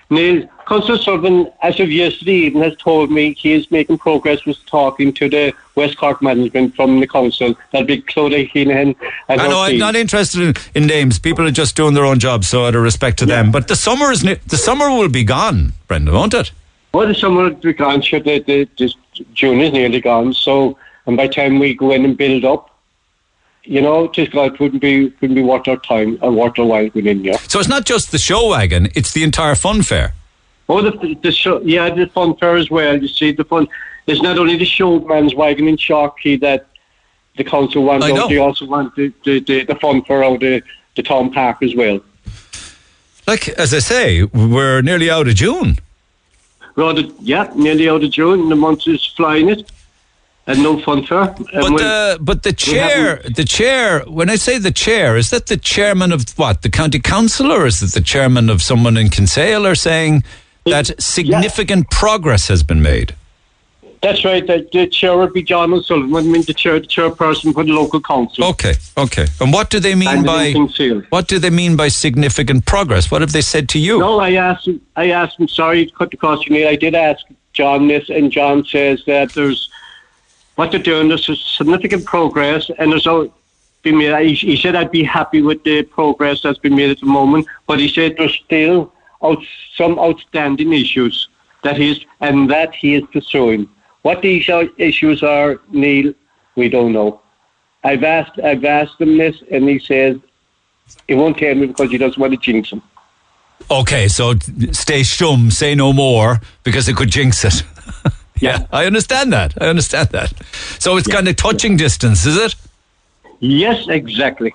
Neil. 0.09 0.47
Councillor 0.67 0.97
Sullivan, 0.97 1.51
as 1.61 1.79
of 1.79 1.91
yesterday 1.91 2.33
evening, 2.33 2.63
has 2.63 2.75
told 2.77 3.11
me 3.11 3.33
he 3.33 3.53
is 3.53 3.69
making 3.69 3.99
progress 3.99 4.45
with 4.45 4.63
talking 4.65 5.13
to 5.13 5.29
the 5.29 5.53
West 5.75 5.97
Cork 5.97 6.21
management 6.23 6.75
from 6.75 6.99
the 6.99 7.07
council. 7.07 7.55
That'll 7.71 7.85
be 7.85 8.01
Claudia 8.01 8.45
Heenan 8.45 8.95
and 9.27 9.41
I 9.41 9.47
know 9.47 9.61
I'm 9.61 9.77
not 9.77 9.95
interested 9.95 10.41
in, 10.41 10.81
in 10.83 10.87
names. 10.87 11.19
People 11.19 11.45
are 11.45 11.51
just 11.51 11.75
doing 11.75 11.93
their 11.93 12.05
own 12.05 12.19
job, 12.19 12.43
so 12.43 12.65
out 12.65 12.75
of 12.75 12.81
respect 12.81 13.19
to 13.19 13.25
them. 13.25 13.51
But 13.51 13.67
the 13.67 13.75
summer 13.75 14.11
is 14.11 14.21
the 14.21 14.57
summer 14.57 14.89
will 14.89 15.09
be 15.09 15.23
gone, 15.23 15.73
Brendan, 15.87 16.13
won't 16.13 16.33
it? 16.33 16.51
Well, 16.93 17.07
the 17.07 17.15
summer 17.15 17.43
will 17.43 17.51
be 17.51 17.73
gone. 17.73 18.01
Sure, 18.01 18.19
the, 18.19 18.39
the, 18.39 18.67
the 18.77 18.93
June 19.33 19.61
is 19.61 19.71
nearly 19.71 20.01
gone. 20.01 20.33
So, 20.33 20.77
and 21.05 21.15
by 21.15 21.27
the 21.27 21.33
time 21.33 21.59
we 21.59 21.75
go 21.75 21.91
in 21.91 22.05
and 22.05 22.17
build 22.17 22.43
up, 22.43 22.71
you 23.63 23.81
know, 23.81 24.07
just 24.07 24.33
it 24.33 24.59
wouldn't 24.59 24.81
be 24.81 25.05
wouldn't 25.21 25.35
be 25.35 25.43
worth 25.43 25.67
our 25.67 25.77
time 25.77 26.17
or 26.21 26.31
worth 26.31 26.57
our 26.57 26.65
while 26.65 26.89
going 26.89 27.07
in. 27.07 27.23
Yeah. 27.23 27.37
So 27.37 27.59
it's 27.59 27.69
not 27.69 27.85
just 27.85 28.11
the 28.11 28.17
show 28.17 28.49
wagon; 28.49 28.89
it's 28.95 29.11
the 29.11 29.23
entire 29.23 29.55
fun 29.55 29.83
fair. 29.83 30.13
Oh, 30.67 30.81
the, 30.81 31.15
the 31.21 31.31
show, 31.31 31.61
yeah, 31.61 31.93
the 31.93 32.07
fun 32.07 32.35
fair 32.37 32.55
as 32.55 32.71
well. 32.71 32.99
You 32.99 33.07
see, 33.07 33.31
the 33.31 33.43
fun. 33.43 33.67
It's 34.07 34.21
not 34.21 34.37
only 34.37 34.57
the 34.57 34.65
showman's 34.65 35.35
wagon 35.35 35.67
in 35.67 35.77
Short 35.77 36.19
Quay 36.19 36.37
that 36.37 36.67
the 37.37 37.43
council 37.43 37.83
wants 37.83 38.05
out. 38.05 38.29
They 38.29 38.37
also 38.37 38.65
want 38.65 38.95
the, 38.95 39.13
the, 39.23 39.39
the, 39.39 39.63
the 39.65 39.75
fun 39.75 40.03
fair 40.03 40.23
out 40.23 40.39
the, 40.39 40.63
the 40.95 41.03
town 41.03 41.31
park 41.31 41.61
as 41.61 41.75
well. 41.75 41.99
Like 43.27 43.49
as 43.49 43.73
I 43.73 43.79
say, 43.79 44.23
we're 44.23 44.81
nearly 44.81 45.09
out 45.09 45.27
of 45.27 45.35
June. 45.35 45.77
Rather, 46.75 47.01
yeah, 47.19 47.51
nearly 47.55 47.89
out 47.89 48.03
of 48.03 48.11
June. 48.11 48.49
The 48.49 48.55
month 48.55 48.87
is 48.87 49.05
flying 49.05 49.49
it, 49.49 49.71
and 50.45 50.61
no 50.61 50.79
fun 50.81 51.05
fair. 51.05 51.21
And 51.21 51.47
But 51.51 51.77
the 51.77 52.17
but 52.21 52.43
the 52.43 52.53
chair, 52.53 53.21
the 53.23 53.45
chair. 53.45 54.01
When 54.01 54.29
I 54.29 54.35
say 54.35 54.57
the 54.57 54.71
chair, 54.71 55.15
is 55.15 55.29
that 55.29 55.47
the 55.47 55.57
chairman 55.57 56.11
of 56.11 56.29
what? 56.37 56.61
The 56.61 56.69
county 56.69 56.99
council, 56.99 57.51
or 57.51 57.65
is 57.65 57.81
it 57.81 57.93
the 57.93 58.01
chairman 58.01 58.49
of 58.49 58.61
someone 58.61 58.97
in 58.97 59.09
Kinsale, 59.09 59.65
or 59.65 59.75
saying 59.75 60.23
that 60.65 61.01
significant 61.01 61.89
progress 61.89 62.47
has 62.47 62.63
been 62.63 62.81
made? 62.81 63.15
That's 64.01 64.23
right. 64.23 64.45
The, 64.45 64.67
the 64.71 64.87
chair 64.87 65.17
would 65.17 65.33
be 65.33 65.41
John 65.41 65.73
O'Sullivan. 65.73 66.15
I 66.15 66.21
mean, 66.21 66.43
the 66.43 66.53
chair, 66.53 66.79
the 66.79 66.85
chairperson 66.85 67.53
for 67.53 67.63
the 67.63 67.71
local 67.71 67.99
council. 67.99 68.43
Okay, 68.45 68.73
okay. 68.97 69.25
And 69.41 69.51
what 69.51 69.69
do 69.69 69.79
they 69.79 69.95
mean 69.95 70.09
And 70.09 70.25
by 70.25 70.53
what 71.09 71.27
do 71.27 71.39
they 71.39 71.49
mean 71.49 71.75
by 71.75 71.87
significant 71.87 72.65
progress? 72.65 73.09
What 73.09 73.21
have 73.21 73.31
they 73.31 73.41
said 73.41 73.67
to 73.69 73.79
you? 73.79 73.99
No, 73.99 74.19
I 74.19 74.33
asked. 74.33 74.69
I 74.95 75.09
asked 75.09 75.39
him. 75.39 75.47
Sorry 75.47 75.87
to 75.87 75.91
cut 75.91 76.13
across 76.13 76.45
your 76.45 76.57
name. 76.57 76.67
I 76.67 76.75
did 76.75 76.93
ask 76.93 77.25
John 77.53 77.87
this, 77.87 78.09
and 78.09 78.31
John 78.31 78.63
says 78.65 79.01
that 79.07 79.33
there's 79.33 79.71
what 80.55 80.71
they're 80.71 80.79
doing. 80.79 81.07
There's 81.07 81.25
significant 81.57 82.05
progress, 82.05 82.69
and 82.77 82.91
there's 82.91 83.07
all 83.07 83.33
been 83.81 83.97
made. 83.97 84.27
He, 84.27 84.35
he 84.35 84.57
said 84.57 84.75
I'd 84.75 84.91
be 84.91 85.03
happy 85.03 85.41
with 85.41 85.63
the 85.63 85.83
progress 85.83 86.41
that's 86.41 86.59
been 86.59 86.75
made 86.75 86.91
at 86.91 86.99
the 86.99 87.07
moment, 87.07 87.47
but 87.65 87.79
he 87.79 87.87
said 87.87 88.15
there's 88.17 88.35
still 88.45 88.93
out, 89.25 89.43
some 89.75 89.97
outstanding 89.99 90.73
issues 90.73 91.29
that 91.63 91.77
he 91.77 91.91
is, 91.91 92.05
and 92.21 92.49
that 92.49 92.75
he 92.75 92.95
is 92.95 93.03
pursuing. 93.11 93.67
What 94.03 94.21
these 94.21 94.47
issues 94.77 95.23
are, 95.23 95.59
Neil, 95.71 96.13
we 96.55 96.69
don't 96.69 96.93
know. 96.93 97.21
I've 97.83 98.03
asked. 98.03 98.39
I've 98.39 98.65
asked 98.65 98.99
him 98.99 99.17
this, 99.17 99.41
and 99.51 99.67
he 99.67 99.79
says 99.79 100.17
he 101.07 101.15
won't 101.15 101.37
tell 101.37 101.55
me 101.55 101.67
because 101.67 101.91
he 101.91 101.97
doesn't 101.97 102.19
want 102.19 102.33
to 102.33 102.37
jinx 102.37 102.71
him. 102.71 102.81
Okay, 103.71 104.07
so 104.07 104.33
stay 104.71 105.03
shum, 105.03 105.49
say 105.49 105.75
no 105.75 105.93
more, 105.93 106.41
because 106.63 106.87
it 106.87 106.95
could 106.95 107.09
jinx 107.09 107.43
it. 107.45 107.63
yeah, 108.39 108.67
I 108.71 108.85
understand 108.85 109.33
that. 109.33 109.53
I 109.61 109.67
understand 109.67 110.09
that. 110.09 110.33
So 110.79 110.97
it's 110.97 111.07
kind 111.07 111.27
of 111.27 111.35
touching 111.35 111.77
distance, 111.77 112.25
is 112.25 112.37
it? 112.37 112.55
Yes, 113.39 113.87
exactly. 113.87 114.53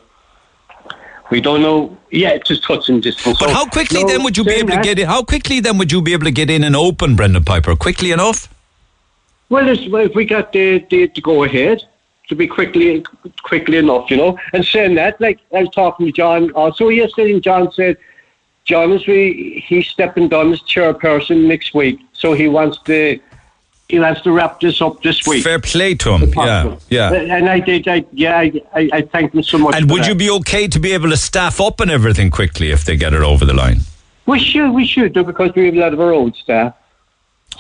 We 1.31 1.41
don't 1.41 1.63
know. 1.63 1.97
Yeah, 2.11 2.31
it's 2.31 2.49
just 2.49 2.65
touching 2.65 3.01
distance. 3.01 3.39
But 3.39 3.49
So, 3.49 3.55
how 3.55 3.67
quickly 3.67 4.03
no, 4.03 4.09
then 4.09 4.23
would 4.25 4.37
you 4.37 4.45
be 4.45 4.53
able 4.53 4.71
to 4.71 4.81
get 4.81 4.99
in? 4.99 5.07
How 5.07 5.23
quickly 5.23 5.61
then 5.61 5.79
would 5.79 5.93
you 5.93 6.03
be 6.03 6.13
able 6.13 6.25
to 6.25 6.33
get 6.33 6.51
in 6.51 6.65
and 6.65 6.75
open 6.75 7.15
Brendan 7.15 7.45
Piper? 7.45 7.77
Quickly 7.77 8.11
enough? 8.11 8.53
Well, 9.49 9.65
well, 9.91 10.07
if 10.07 10.15
we 10.15 10.25
got 10.25 10.53
the, 10.53 10.85
the, 10.91 11.07
the 11.07 11.21
go 11.21 11.45
ahead 11.45 11.85
to 12.29 12.37
be 12.37 12.47
quickly 12.47 13.05
quickly 13.43 13.77
enough, 13.77 14.11
you 14.11 14.17
know. 14.17 14.39
And 14.53 14.65
saying 14.65 14.95
that, 14.95 15.21
like 15.21 15.41
I 15.55 15.63
was 15.63 15.71
talking 15.71 16.07
to 16.07 16.13
John 16.13 16.51
also 16.53 16.89
yesterday, 16.89 17.33
and 17.33 17.43
John 17.43 17.71
said, 17.73 17.97
John 18.65 18.93
is 18.93 19.07
we 19.07 19.65
he's 19.67 19.89
stepping 19.89 20.29
down 20.29 20.53
as 20.53 20.61
chairperson 20.63 21.47
next 21.47 21.75
week, 21.75 21.99
so 22.13 22.33
he 22.33 22.49
wants 22.49 22.79
to 22.85 23.19
he 23.91 23.99
wants 23.99 24.21
to 24.23 24.33
wrap 24.33 24.61
this 24.61 24.81
up 24.81 25.03
this 25.03 25.27
week. 25.27 25.45
Fair 25.45 25.59
play 25.59 25.95
to 25.97 26.17
him. 26.17 26.33
Yeah, 26.37 26.77
yeah. 26.89 27.13
And 27.13 27.49
I 27.49 27.61
did. 27.61 27.87
I, 27.89 28.05
yeah, 28.13 28.39
I, 28.39 28.53
I, 28.75 28.91
I 28.93 29.03
thank 29.03 29.35
him 29.35 29.43
so 29.43 29.59
much. 29.59 29.75
And 29.77 29.91
would 29.91 30.03
that. 30.03 30.09
you 30.09 30.15
be 30.15 30.31
okay 30.31 30.69
to 30.69 30.79
be 30.79 30.93
able 30.93 31.11
to 31.11 31.17
staff 31.17 31.61
up 31.61 31.81
and 31.81 31.91
everything 31.91 32.31
quickly 32.31 32.71
if 32.71 32.85
they 32.85 32.97
get 32.97 33.13
it 33.15 33.23
over 33.23 33.45
the 33.45 33.55
line? 33.55 33.81
We 34.27 34.39
should. 34.39 34.71
We 34.71 34.87
should 34.87 35.13
do 35.13 35.25
because 35.25 35.53
we 35.55 35.67
have 35.67 35.75
a 35.75 35.79
lot 35.81 35.93
of 35.93 36.01
our 36.01 36.13
own 36.15 36.33
staff. 36.35 36.75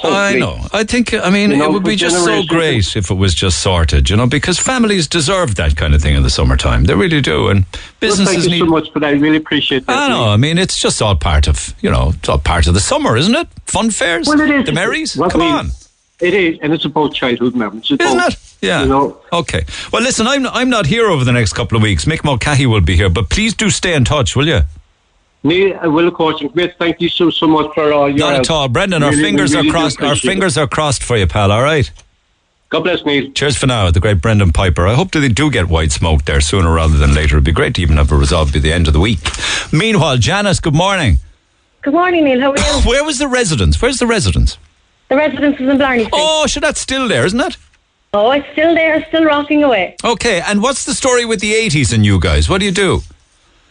I 0.03 0.39
know. 0.39 0.57
I 0.73 0.85
think. 0.85 1.13
I 1.13 1.29
mean, 1.29 1.51
You 1.51 1.59
know, 1.59 1.67
it 1.67 1.73
would 1.73 1.85
be 1.85 1.97
just 1.97 2.25
so 2.25 2.43
great 2.45 2.97
if 2.97 3.11
it 3.11 3.15
was 3.15 3.35
just 3.35 3.61
sorted, 3.61 4.09
you 4.09 4.17
know, 4.17 4.27
because 4.27 4.59
families 4.59 5.07
deserve 5.07 5.57
that 5.57 5.77
kind 5.77 5.95
of 5.95 6.01
thing 6.01 6.15
in 6.15 6.23
the 6.23 6.31
summertime. 6.31 6.85
They 6.85 6.95
really 6.95 7.21
do, 7.21 7.49
and 7.49 7.65
Well, 7.65 7.83
businesses 8.01 8.35
thank 8.35 8.45
you 8.45 8.51
need. 8.51 8.59
so 8.61 8.67
much 8.67 8.91
for 8.93 9.01
that. 9.01 9.09
I 9.09 9.13
really 9.19 9.37
appreciate 9.37 9.87
that. 9.87 9.99
I 9.99 10.09
know. 10.09 10.25
I 10.31 10.39
mean, 10.39 10.57
it's 10.57 10.81
just 10.81 11.03
all 11.03 11.17
part 11.17 11.49
of 11.49 11.75
you 11.83 11.91
know, 11.91 12.13
it's 12.17 12.29
all 12.31 12.39
part 12.39 12.67
of 12.67 12.73
the 12.73 12.81
summer, 12.81 13.15
isn't 13.17 13.35
it? 13.35 13.49
Fun 13.67 13.91
fairs, 13.91 14.27
Well, 14.27 14.41
it 14.41 14.51
is. 14.51 14.65
the 14.67 14.73
merries. 14.73 15.17
Well, 15.17 15.29
Come 15.29 15.41
we- 15.43 15.47
on, 15.49 15.71
It 16.21 16.35
is, 16.35 16.59
and 16.63 16.73
it's 16.73 16.85
about 16.85 17.15
childhood 17.15 17.55
memories. 17.55 17.91
It's 17.91 18.03
isn't 18.05 18.17
about, 18.19 18.33
it? 18.35 18.39
Yeah. 18.61 18.83
You 18.83 18.89
know, 18.89 19.21
Okay. 19.33 19.65
Well, 19.93 20.03
listen, 20.03 20.27
I'm 20.27 20.47
I'm 20.49 20.69
not 20.71 20.87
here 20.87 21.07
over 21.09 21.25
the 21.25 21.33
next 21.33 21.55
couple 21.55 21.77
of 21.77 21.83
weeks. 21.83 22.05
Mick 22.05 22.25
Mulcahy 22.25 22.67
will 22.67 22.83
be 22.83 22.97
here, 22.97 23.09
but 23.09 23.31
please 23.31 23.55
do 23.55 23.71
stay 23.71 23.95
in 23.95 24.05
touch, 24.05 24.37
will 24.37 24.47
you? 24.49 24.61
Neil, 25.43 25.79
I 25.81 25.87
will 25.87 26.09
of 26.09 26.15
course. 26.15 26.41
And 26.43 26.53
Great, 26.53 26.77
thank 26.79 27.01
you 27.01 27.09
so 27.09 27.31
so 27.31 27.47
much 27.47 27.73
for 27.75 27.93
all 27.95 28.09
your 28.11 28.19
Not 28.19 28.33
help. 28.33 28.41
at 28.41 28.51
all, 28.51 28.69
Brendan. 28.69 29.03
Our 29.03 29.13
fingers 29.13 29.55
really 29.55 29.61
are 29.69 29.71
do 29.71 29.71
crossed. 29.73 30.01
Our 30.01 30.09
appreciate 30.09 30.31
it. 30.31 30.35
fingers 30.35 30.59
are 30.59 30.67
crossed 30.67 31.03
for 31.03 31.17
you, 31.17 31.27
pal. 31.27 31.51
All 31.51 31.63
right. 31.63 31.91
God 32.69 32.81
bless 32.85 33.05
Neil. 33.07 33.33
Cheers 33.33 33.57
for 33.57 33.67
now, 33.67 33.91
the 33.91 33.99
great 33.99 34.21
Brendan 34.21 34.53
Piper. 34.53 34.87
I 34.87 34.95
hope 34.95 35.11
that 35.13 35.21
they 35.21 35.29
do 35.29 35.51
get 35.51 35.69
white 35.69 35.91
smoke 35.91 36.27
there 36.27 36.41
sooner 36.41 36.71
rather 36.73 36.99
than 36.99 37.15
later. 37.15 37.37
It'd 37.37 37.45
be 37.45 37.51
great 37.53 37.75
to 37.77 37.83
even 37.83 37.97
have 37.97 38.13
a 38.13 38.17
result 38.17 38.53
by 38.53 38.59
the 38.61 38.73
end 38.73 38.87
of 38.87 38.93
the 38.93 39.01
week. 39.01 39.19
Meanwhile, 39.73 40.19
Janice, 40.19 40.61
good 40.61 40.75
morning. 40.75 41.17
Good 41.83 41.95
morning, 41.95 42.25
Neil. 42.25 42.41
How 42.41 42.53
are 42.53 42.59
you? 42.59 42.65
Where 42.89 43.03
was 43.03 43.19
the 43.19 43.27
residence? 43.27 43.81
Where's 43.81 43.99
the 43.99 44.07
residence? 44.07 44.57
The 45.11 45.17
residence 45.17 45.61
is 45.61 45.69
in 45.69 45.77
Blarney 45.77 46.05
Street. 46.05 46.15
Oh, 46.15 46.47
sure, 46.47 46.61
that's 46.61 46.81
still 46.81 47.09
there, 47.09 47.27
isn't 47.27 47.41
it? 47.41 47.57
Oh, 48.15 48.31
it's 48.31 48.47
still 48.53 48.75
there, 48.77 49.05
still 49.09 49.25
rocking 49.25 49.65
away. 49.65 49.97
Okay, 50.05 50.41
and 50.41 50.63
what's 50.63 50.85
the 50.85 50.95
story 50.95 51.25
with 51.25 51.41
the 51.41 51.53
80s 51.53 51.93
and 51.93 52.07
you 52.07 52.21
guys? 52.21 52.49
What 52.49 52.59
do 52.61 52.65
you 52.65 52.71
do? 52.71 53.01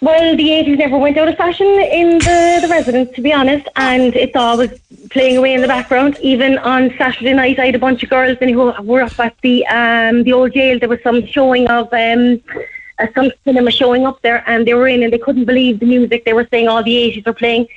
Well, 0.01 0.35
the 0.35 0.49
80s 0.49 0.77
never 0.77 0.97
went 0.97 1.17
out 1.17 1.29
of 1.29 1.37
fashion 1.37 1.65
in 1.65 2.19
the, 2.19 2.59
the 2.61 2.67
residence, 2.69 3.15
to 3.15 3.21
be 3.21 3.31
honest, 3.31 3.69
and 3.77 4.13
it's 4.15 4.35
always 4.35 4.71
playing 5.11 5.37
away 5.37 5.53
in 5.53 5.61
the 5.61 5.67
background. 5.67 6.17
Even 6.21 6.57
on 6.57 6.93
Saturday 6.97 7.33
night, 7.33 7.57
I 7.57 7.67
had 7.67 7.75
a 7.75 7.79
bunch 7.79 8.03
of 8.03 8.09
girls 8.09 8.37
in 8.39 8.49
who 8.49 8.73
were 8.83 9.01
up 9.01 9.17
at 9.17 9.35
the 9.41 9.65
um, 9.67 10.23
the 10.23 10.33
old 10.33 10.53
jail. 10.53 10.77
There 10.77 10.89
was 10.89 11.01
some 11.03 11.25
showing 11.25 11.67
of 11.67 11.91
um, 11.93 12.41
uh, 12.99 13.07
some 13.15 13.31
cinema 13.45 13.71
showing 13.71 14.05
up 14.05 14.21
there, 14.23 14.43
and 14.45 14.67
they 14.67 14.73
were 14.73 14.87
in 14.87 15.03
and 15.03 15.11
they 15.11 15.17
couldn't 15.17 15.45
believe 15.45 15.79
the 15.79 15.85
music. 15.85 16.25
They 16.25 16.33
were 16.33 16.47
saying 16.51 16.67
all 16.67 16.83
the 16.83 16.95
80s 16.95 17.25
were 17.25 17.33
playing. 17.33 17.67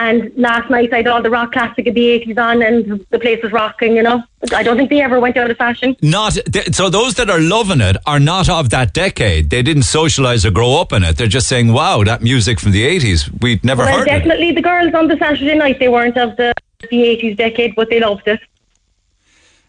And 0.00 0.30
last 0.36 0.70
night 0.70 0.92
I 0.92 0.98
had 0.98 1.08
all 1.08 1.20
the 1.20 1.28
rock 1.28 1.50
classic 1.50 1.88
of 1.88 1.94
the 1.94 2.06
80s 2.20 2.38
on, 2.38 2.62
and 2.62 3.04
the 3.10 3.18
place 3.18 3.42
was 3.42 3.50
rocking, 3.50 3.96
you 3.96 4.02
know. 4.04 4.22
I 4.54 4.62
don't 4.62 4.76
think 4.76 4.90
they 4.90 5.00
ever 5.02 5.18
went 5.18 5.36
out 5.36 5.50
of 5.50 5.56
fashion. 5.56 5.96
Not 6.00 6.38
so 6.72 6.88
those 6.88 7.14
that 7.14 7.28
are 7.28 7.40
loving 7.40 7.80
it 7.80 7.96
are 8.06 8.20
not 8.20 8.48
of 8.48 8.70
that 8.70 8.94
decade. 8.94 9.50
They 9.50 9.60
didn't 9.62 9.82
socialize 9.82 10.46
or 10.46 10.52
grow 10.52 10.80
up 10.80 10.92
in 10.92 11.02
it. 11.02 11.16
They're 11.16 11.26
just 11.26 11.48
saying, 11.48 11.72
"Wow, 11.72 12.04
that 12.04 12.22
music 12.22 12.60
from 12.60 12.70
the 12.70 12.86
80s. 12.86 13.28
We'd 13.42 13.64
never 13.64 13.82
well, 13.82 13.98
heard 13.98 14.06
it." 14.06 14.10
definitely 14.10 14.52
the 14.52 14.62
girls 14.62 14.94
on 14.94 15.08
the 15.08 15.16
Saturday 15.16 15.56
night, 15.56 15.80
they 15.80 15.88
weren't 15.88 16.16
of 16.16 16.36
the, 16.36 16.54
the 16.90 17.02
80s 17.02 17.36
decade, 17.36 17.74
but 17.74 17.90
they 17.90 17.98
loved 17.98 18.28
it. 18.28 18.40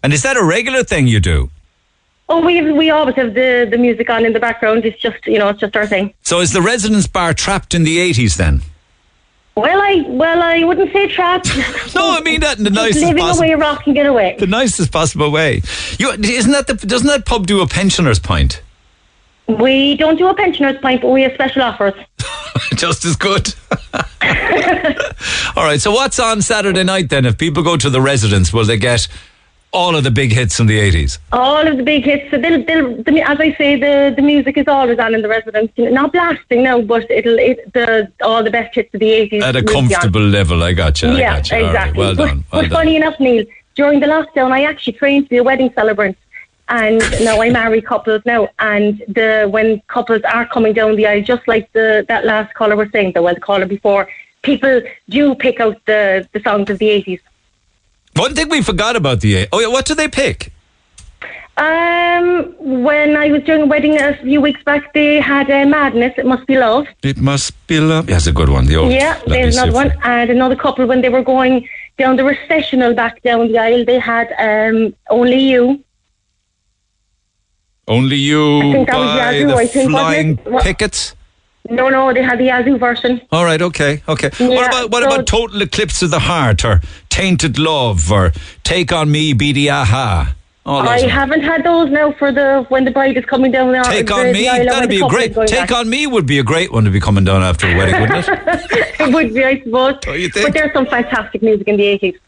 And 0.04 0.14
is 0.14 0.22
that 0.22 0.38
a 0.38 0.44
regular 0.44 0.84
thing 0.84 1.08
you 1.08 1.20
do? 1.20 1.50
Oh, 2.30 2.46
we 2.46 2.72
we 2.72 2.92
always 2.92 3.16
have 3.16 3.34
the, 3.34 3.68
the 3.70 3.80
music 3.80 4.12
on 4.12 4.24
in 4.24 4.34
the 4.34 4.40
background. 4.40 4.86
It's 4.86 5.02
just, 5.02 5.26
you 5.26 5.40
know, 5.40 5.50
it's 5.50 5.60
just 5.60 5.76
our 5.76 5.88
thing. 5.88 6.14
So 6.22 6.40
is 6.40 6.54
the 6.54 6.62
residence 6.62 7.08
bar 7.08 7.34
trapped 7.34 7.74
in 7.74 7.84
the 7.84 7.98
80s 7.98 8.38
then? 8.38 8.62
Well, 9.56 9.82
I 9.82 10.06
well, 10.08 10.42
I 10.42 10.64
wouldn't 10.64 10.94
say 10.94 11.08
trapped. 11.08 11.56
no, 11.96 12.18
I 12.18 12.22
mean 12.22 12.40
that 12.42 12.58
in 12.58 12.64
the 12.64 12.70
nicest 12.70 13.06
living 13.06 13.24
possible 13.24 13.46
away, 13.46 13.56
rocking 13.56 13.98
it 13.98 14.06
away. 14.06 14.36
the 14.40 14.48
nicest 14.48 14.92
possible 14.92 15.32
way. 15.32 15.62
You 15.98 16.12
isn't 16.12 16.52
that 16.52 16.68
the, 16.68 16.76
doesn't 16.76 17.08
that 17.08 17.26
pub 17.26 17.46
do 17.46 17.62
a 17.62 17.68
pensioners 17.68 18.20
pint? 18.20 18.62
We 19.48 19.98
don't 19.98 20.18
do 20.18 20.28
a 20.28 20.34
pensioners 20.36 20.78
pint, 20.82 21.02
but 21.02 21.10
we 21.10 21.24
have 21.24 21.34
special 21.34 21.64
offers. 21.64 21.96
Just 22.76 23.04
as 23.04 23.16
good. 23.16 23.54
All 25.56 25.64
right. 25.64 25.82
So 25.82 25.92
what's 25.92 26.20
on 26.20 26.42
Saturday 26.42 26.84
night 26.84 27.10
then? 27.10 27.26
If 27.26 27.38
people 27.38 27.64
go 27.64 27.76
to 27.76 27.90
the 27.90 28.00
residence, 28.00 28.54
will 28.54 28.66
they 28.66 28.78
get 28.78 29.08
all 29.72 29.96
of 29.96 30.04
the 30.04 30.12
big 30.12 30.32
hits 30.32 30.56
from 30.56 30.68
the 30.68 30.80
80s? 30.80 31.20
All 31.32 31.68
of 31.68 31.78
the 31.78 31.84
big 31.84 32.04
hits. 32.04 32.30
So 32.32 32.38
they'll, 32.38 32.64
they'll, 32.64 33.04
the, 33.04 33.22
as 33.22 33.40
I 33.40 33.54
say, 33.56 33.76
the, 33.76 34.14
the 34.16 34.22
music 34.22 34.58
is 34.58 34.68
always 34.68 35.00
on 35.00 35.14
in 35.14 35.22
the 35.22 35.28
residence. 35.28 35.72
Not 35.78 36.12
blasting 36.12 36.64
now, 36.64 36.82
but 36.82 37.10
it'll 37.12 37.38
it, 37.38 37.72
the 37.74 38.12
all 38.22 38.44
the 38.44 38.52
best 38.52 38.76
hits 38.76 38.94
of 38.94 39.00
the 39.00 39.12
eighties 39.12 39.44
At 39.44 39.56
a 39.56 39.64
comfortable 39.64 40.22
level. 40.22 40.64
I 40.64 40.74
got 40.74 41.02
you. 41.02 41.10
I 41.10 41.18
yeah, 41.18 41.36
got 41.36 41.52
you. 41.52 41.58
All 41.58 41.64
right, 41.64 41.70
exactly. 41.70 42.00
Well 42.00 42.16
but, 42.16 42.26
done. 42.28 42.46
Well 42.52 42.62
but 42.62 42.70
done. 42.70 42.70
funny 42.72 42.96
enough, 42.96 43.20
Neil, 43.20 43.46
during 43.76 44.00
the 44.00 44.08
lockdown, 44.08 44.52
I 44.52 44.64
actually 44.64 44.94
trained 44.94 45.26
to 45.26 45.30
be 45.30 45.38
a 45.38 45.44
wedding 45.44 45.72
celebrant. 45.74 46.18
And 46.72 47.00
now 47.24 47.42
I 47.42 47.50
marry 47.50 47.82
couples 47.82 48.22
now, 48.26 48.48
and 48.60 49.04
the 49.08 49.48
when 49.50 49.82
couples 49.88 50.22
are 50.22 50.46
coming 50.46 50.74
down 50.74 50.96
the 50.98 51.08
aisle, 51.08 51.24
just 51.24 51.48
like 51.48 51.72
the 51.74 52.06
that 52.08 52.26
last 52.26 52.54
caller 52.54 52.76
was 52.76 52.92
saying, 52.92 53.14
the 53.14 53.24
well 53.24 53.34
the 53.34 53.42
caller 53.42 53.66
before, 53.66 54.08
people 54.44 54.82
do 55.10 55.36
pick 55.36 55.60
out 55.60 55.78
the, 55.86 56.28
the 56.32 56.42
songs 56.42 56.70
of 56.70 56.78
the 56.80 56.88
80s. 56.88 57.20
One 58.20 58.36
thing 58.36 58.50
we 58.50 58.62
forgot 58.62 58.96
about 58.98 59.22
the. 59.22 59.48
Oh, 59.54 59.60
yeah, 59.62 59.68
what 59.68 59.86
do 59.86 59.96
they 59.96 60.10
pick? 60.10 60.52
Um, 61.56 62.54
when 62.60 63.16
I 63.16 63.32
was 63.32 63.44
doing 63.44 63.62
a 63.64 63.66
wedding 63.66 64.00
a 64.00 64.16
few 64.18 64.42
weeks 64.42 64.62
back, 64.64 64.94
they 64.94 65.22
had 65.22 65.50
uh, 65.50 65.66
Madness, 65.66 66.14
It 66.18 66.26
Must 66.26 66.46
Be 66.46 66.58
Love. 66.58 66.88
It 67.04 67.18
must 67.18 67.52
be 67.68 67.80
love. 67.80 68.08
Yeah, 68.08 68.16
that's 68.16 68.28
a 68.28 68.32
good 68.32 68.50
one. 68.50 68.66
The 68.66 68.78
old. 68.78 68.92
yeah, 68.92 69.22
there's 69.28 69.58
another 69.58 69.74
one. 69.74 69.94
And 70.04 70.30
another 70.30 70.56
couple, 70.56 70.86
when 70.86 71.02
they 71.02 71.10
were 71.10 71.24
going 71.24 71.68
down 71.98 72.16
the 72.18 72.24
recessional 72.26 72.94
back 72.94 73.22
down 73.24 73.48
the 73.48 73.58
aisle, 73.58 73.84
they 73.86 74.00
had 74.00 74.28
um, 74.38 74.94
Only 75.10 75.40
You. 75.40 75.84
Only 77.88 78.18
you 78.18 78.60
I 78.60 78.72
think 78.74 78.90
that 78.90 78.98
was 78.98 79.08
by 79.08 79.32
Yazoo, 79.32 79.48
the 79.48 79.56
I 79.56 79.66
think, 79.66 79.90
flying 79.90 80.40
it? 80.46 81.16
No, 81.70 81.90
no, 81.90 82.14
they 82.14 82.24
had 82.24 82.40
the 82.40 82.46
Yazoo 82.46 82.78
version. 82.78 83.22
All 83.32 83.44
right, 83.46 83.62
okay, 83.62 84.02
okay. 84.08 84.30
what 84.40 84.68
about 84.68 84.92
what 84.92 85.04
so- 85.04 85.10
about 85.14 85.28
Total 85.28 85.62
Eclipse 85.62 86.02
of 86.02 86.12
the 86.12 86.20
Heart 86.20 86.66
or 86.66 86.82
Tainted 87.10 87.60
Love 87.60 88.12
or 88.12 88.32
Take 88.64 88.92
on 88.92 89.12
Me, 89.12 89.34
Beady 89.34 89.70
Aha? 89.70 90.36
I 90.66 90.86
ones. 90.86 91.04
haven't 91.04 91.42
had 91.42 91.64
those 91.64 91.90
now 91.90 92.12
for 92.12 92.32
the 92.32 92.64
when 92.70 92.86
the 92.86 92.92
bride 92.92 93.18
is 93.18 93.26
coming 93.26 93.52
down 93.52 93.72
the 93.72 93.82
Take 93.84 94.12
on 94.12 94.28
the 94.28 94.34
Me. 94.34 94.44
That'd 94.44 94.90
be 94.90 95.02
a 95.02 95.08
great. 95.08 95.34
Take 95.34 95.50
back. 95.50 95.72
on 95.72 95.90
Me 95.90 96.06
would 96.06 96.28
be 96.28 96.38
a 96.38 96.44
great 96.44 96.72
one 96.72 96.84
to 96.84 96.92
be 96.92 97.00
coming 97.00 97.24
down 97.24 97.42
after 97.42 97.68
a 97.68 97.76
wedding, 97.76 98.00
wouldn't 98.00 98.28
it? 98.28 99.00
it 99.00 99.14
would 99.14 99.34
be, 99.34 99.44
I 99.44 99.62
suppose. 99.62 99.96
Oh, 100.06 100.14
you 100.14 100.30
think? 100.30 100.46
But 100.48 100.54
there's 100.54 100.74
some 100.74 100.86
fantastic 100.86 101.42
music 101.42 101.68
in 101.68 101.78
the 101.78 101.84
80s. 101.84 102.20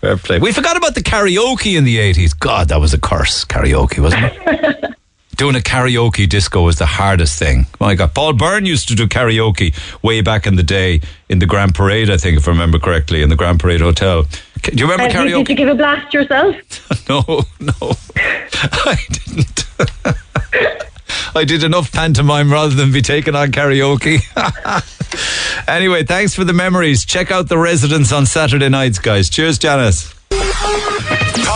Fair 0.00 0.16
play. 0.16 0.38
We 0.38 0.52
forgot 0.52 0.76
about 0.76 0.94
the 0.94 1.02
karaoke 1.02 1.76
in 1.76 1.84
the 1.84 1.98
eighties. 1.98 2.34
God, 2.34 2.68
that 2.68 2.80
was 2.80 2.94
a 2.94 2.98
curse. 2.98 3.44
Karaoke, 3.44 4.00
wasn't 4.00 4.24
it? 4.24 4.94
Doing 5.36 5.54
a 5.54 5.60
karaoke 5.60 6.26
disco 6.26 6.66
is 6.68 6.76
the 6.76 6.86
hardest 6.86 7.38
thing. 7.38 7.66
My 7.78 7.94
God, 7.94 8.14
Paul 8.14 8.32
Byrne 8.32 8.64
used 8.64 8.88
to 8.88 8.94
do 8.94 9.06
karaoke 9.06 9.74
way 10.02 10.22
back 10.22 10.46
in 10.46 10.56
the 10.56 10.62
day 10.62 11.02
in 11.28 11.40
the 11.40 11.46
Grand 11.46 11.74
Parade, 11.74 12.08
I 12.08 12.16
think, 12.16 12.38
if 12.38 12.48
I 12.48 12.52
remember 12.52 12.78
correctly, 12.78 13.20
in 13.22 13.28
the 13.28 13.36
Grand 13.36 13.60
Parade 13.60 13.82
Hotel. 13.82 14.22
Do 14.62 14.72
you 14.72 14.84
remember 14.90 15.04
uh, 15.04 15.08
did- 15.08 15.16
karaoke? 15.16 15.46
Did 15.46 15.48
you 15.50 15.54
give 15.56 15.68
a 15.68 15.74
blast 15.74 16.14
yourself? 16.14 16.56
No, 17.08 17.22
no, 17.60 17.72
I 18.16 18.96
didn't. 19.10 19.64
I 21.36 21.44
did 21.44 21.62
enough 21.62 21.92
pantomime 21.92 22.50
rather 22.52 22.74
than 22.74 22.90
be 22.90 23.00
taken 23.00 23.36
on 23.36 23.52
karaoke. 23.52 24.18
anyway, 25.68 26.02
thanks 26.02 26.34
for 26.34 26.42
the 26.42 26.52
memories. 26.52 27.04
Check 27.04 27.30
out 27.30 27.48
the 27.48 27.58
residence 27.58 28.10
on 28.10 28.26
Saturday 28.26 28.68
nights, 28.68 28.98
guys. 28.98 29.30
Cheers, 29.30 29.58
Janice. 29.58 30.12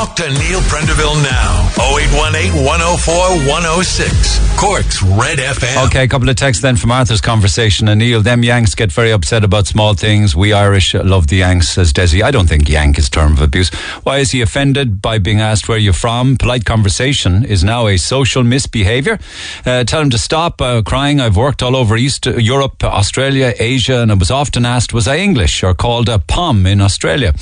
Talk 0.01 0.17
to 0.17 0.31
Neil 0.31 0.61
Prendeville 0.61 1.23
now. 1.23 1.69
0818 1.77 2.65
104 2.65 3.15
106. 3.47 4.41
Cork's 4.59 5.03
Red 5.03 5.39
FM. 5.39 5.87
Okay, 5.87 6.05
a 6.05 6.09
couple 6.09 6.29
of 6.31 6.37
texts 6.37 6.63
then 6.63 6.77
from 6.77 6.91
Arthur's 6.91 7.21
conversation. 7.21 7.87
And 7.87 7.99
Neil, 7.99 8.23
them 8.23 8.43
Yanks 8.43 8.75
get 8.75 8.91
very 8.91 9.11
upset 9.11 9.45
about 9.45 9.67
small 9.67 9.93
things. 9.93 10.35
We 10.35 10.55
Irish 10.55 10.95
love 10.95 11.27
the 11.27 11.37
Yanks, 11.37 11.69
says 11.69 11.93
Desi. 11.93 12.23
I 12.23 12.31
don't 12.31 12.47
think 12.47 12.67
Yank 12.67 12.99
is 12.99 13.11
term 13.11 13.33
of 13.33 13.43
abuse. 13.43 13.69
Why 14.03 14.19
is 14.19 14.31
he 14.31 14.41
offended 14.41 15.03
by 15.03 15.19
being 15.19 15.41
asked 15.41 15.69
where 15.69 15.77
you're 15.77 15.93
from? 15.93 16.39
Polite 16.39 16.65
conversation 16.65 17.45
is 17.45 17.63
now 17.63 17.87
a 17.87 17.99
social 17.99 18.43
misbehaviour. 18.43 19.19
Uh, 19.67 19.85
tell 19.85 20.01
him 20.01 20.11
to 20.11 20.19
stop 20.19 20.63
uh, 20.63 20.81
crying. 20.81 21.21
I've 21.21 21.37
worked 21.37 21.63
all 21.63 21.77
over 21.77 21.99
East 21.99 22.25
Europe, 22.25 22.83
Australia, 22.85 23.53
Asia, 23.59 24.01
and 24.01 24.11
I 24.11 24.15
was 24.15 24.31
often 24.31 24.65
asked, 24.65 24.95
was 24.95 25.07
I 25.07 25.19
English 25.19 25.63
or 25.63 25.75
called 25.75 26.09
a 26.09 26.19
POM 26.19 26.67
in 26.67 26.81
Australia? 26.81 27.35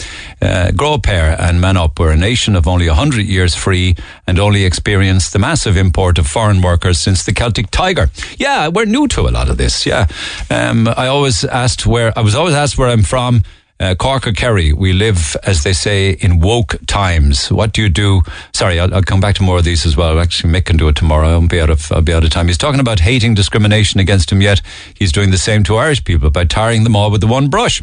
Uh, 0.42 0.72
grow 0.72 0.94
a 0.94 1.00
pair 1.00 1.40
and 1.40 1.60
man 1.60 1.76
up. 1.76 2.00
We're 2.00 2.12
a 2.12 2.16
nation 2.16 2.47
of 2.56 2.66
only 2.66 2.86
100 2.86 3.26
years 3.26 3.54
free 3.54 3.96
and 4.26 4.38
only 4.38 4.64
experienced 4.64 5.32
the 5.32 5.38
massive 5.38 5.76
import 5.76 6.18
of 6.18 6.26
foreign 6.26 6.62
workers 6.62 6.98
since 6.98 7.24
the 7.24 7.32
Celtic 7.32 7.70
Tiger. 7.70 8.10
Yeah, 8.36 8.68
we're 8.68 8.84
new 8.84 9.08
to 9.08 9.22
a 9.22 9.30
lot 9.30 9.48
of 9.48 9.56
this. 9.56 9.86
Yeah. 9.86 10.06
Um, 10.50 10.88
I 10.88 11.06
always 11.06 11.44
asked 11.44 11.86
where, 11.86 12.16
I 12.16 12.22
was 12.22 12.34
always 12.34 12.54
asked 12.54 12.78
where 12.78 12.88
I'm 12.88 13.02
from. 13.02 13.42
Uh, 13.80 13.94
Cork 13.94 14.26
or 14.26 14.32
Kerry, 14.32 14.72
we 14.72 14.92
live, 14.92 15.36
as 15.44 15.62
they 15.62 15.72
say, 15.72 16.10
in 16.10 16.40
woke 16.40 16.74
times. 16.88 17.52
What 17.52 17.72
do 17.72 17.80
you 17.80 17.88
do? 17.88 18.22
Sorry, 18.52 18.80
I'll, 18.80 18.92
I'll 18.92 19.02
come 19.02 19.20
back 19.20 19.36
to 19.36 19.44
more 19.44 19.58
of 19.58 19.64
these 19.64 19.86
as 19.86 19.96
well. 19.96 20.18
Actually, 20.18 20.52
Mick 20.52 20.64
can 20.64 20.76
do 20.76 20.88
it 20.88 20.96
tomorrow. 20.96 21.28
I'll 21.28 21.46
be 21.46 21.60
out 21.60 21.70
of, 21.70 21.92
I'll 21.92 22.02
be 22.02 22.12
out 22.12 22.24
of 22.24 22.30
time. 22.30 22.48
He's 22.48 22.58
talking 22.58 22.80
about 22.80 22.98
hating 22.98 23.34
discrimination 23.34 24.00
against 24.00 24.32
him, 24.32 24.42
yet 24.42 24.62
he's 24.94 25.12
doing 25.12 25.30
the 25.30 25.38
same 25.38 25.62
to 25.64 25.76
Irish 25.76 26.02
people 26.02 26.28
by 26.30 26.44
tarring 26.44 26.82
them 26.82 26.96
all 26.96 27.12
with 27.12 27.20
the 27.20 27.28
one 27.28 27.50
brush. 27.50 27.80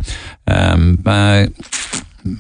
Um, 0.47 1.01
uh, 1.05 1.47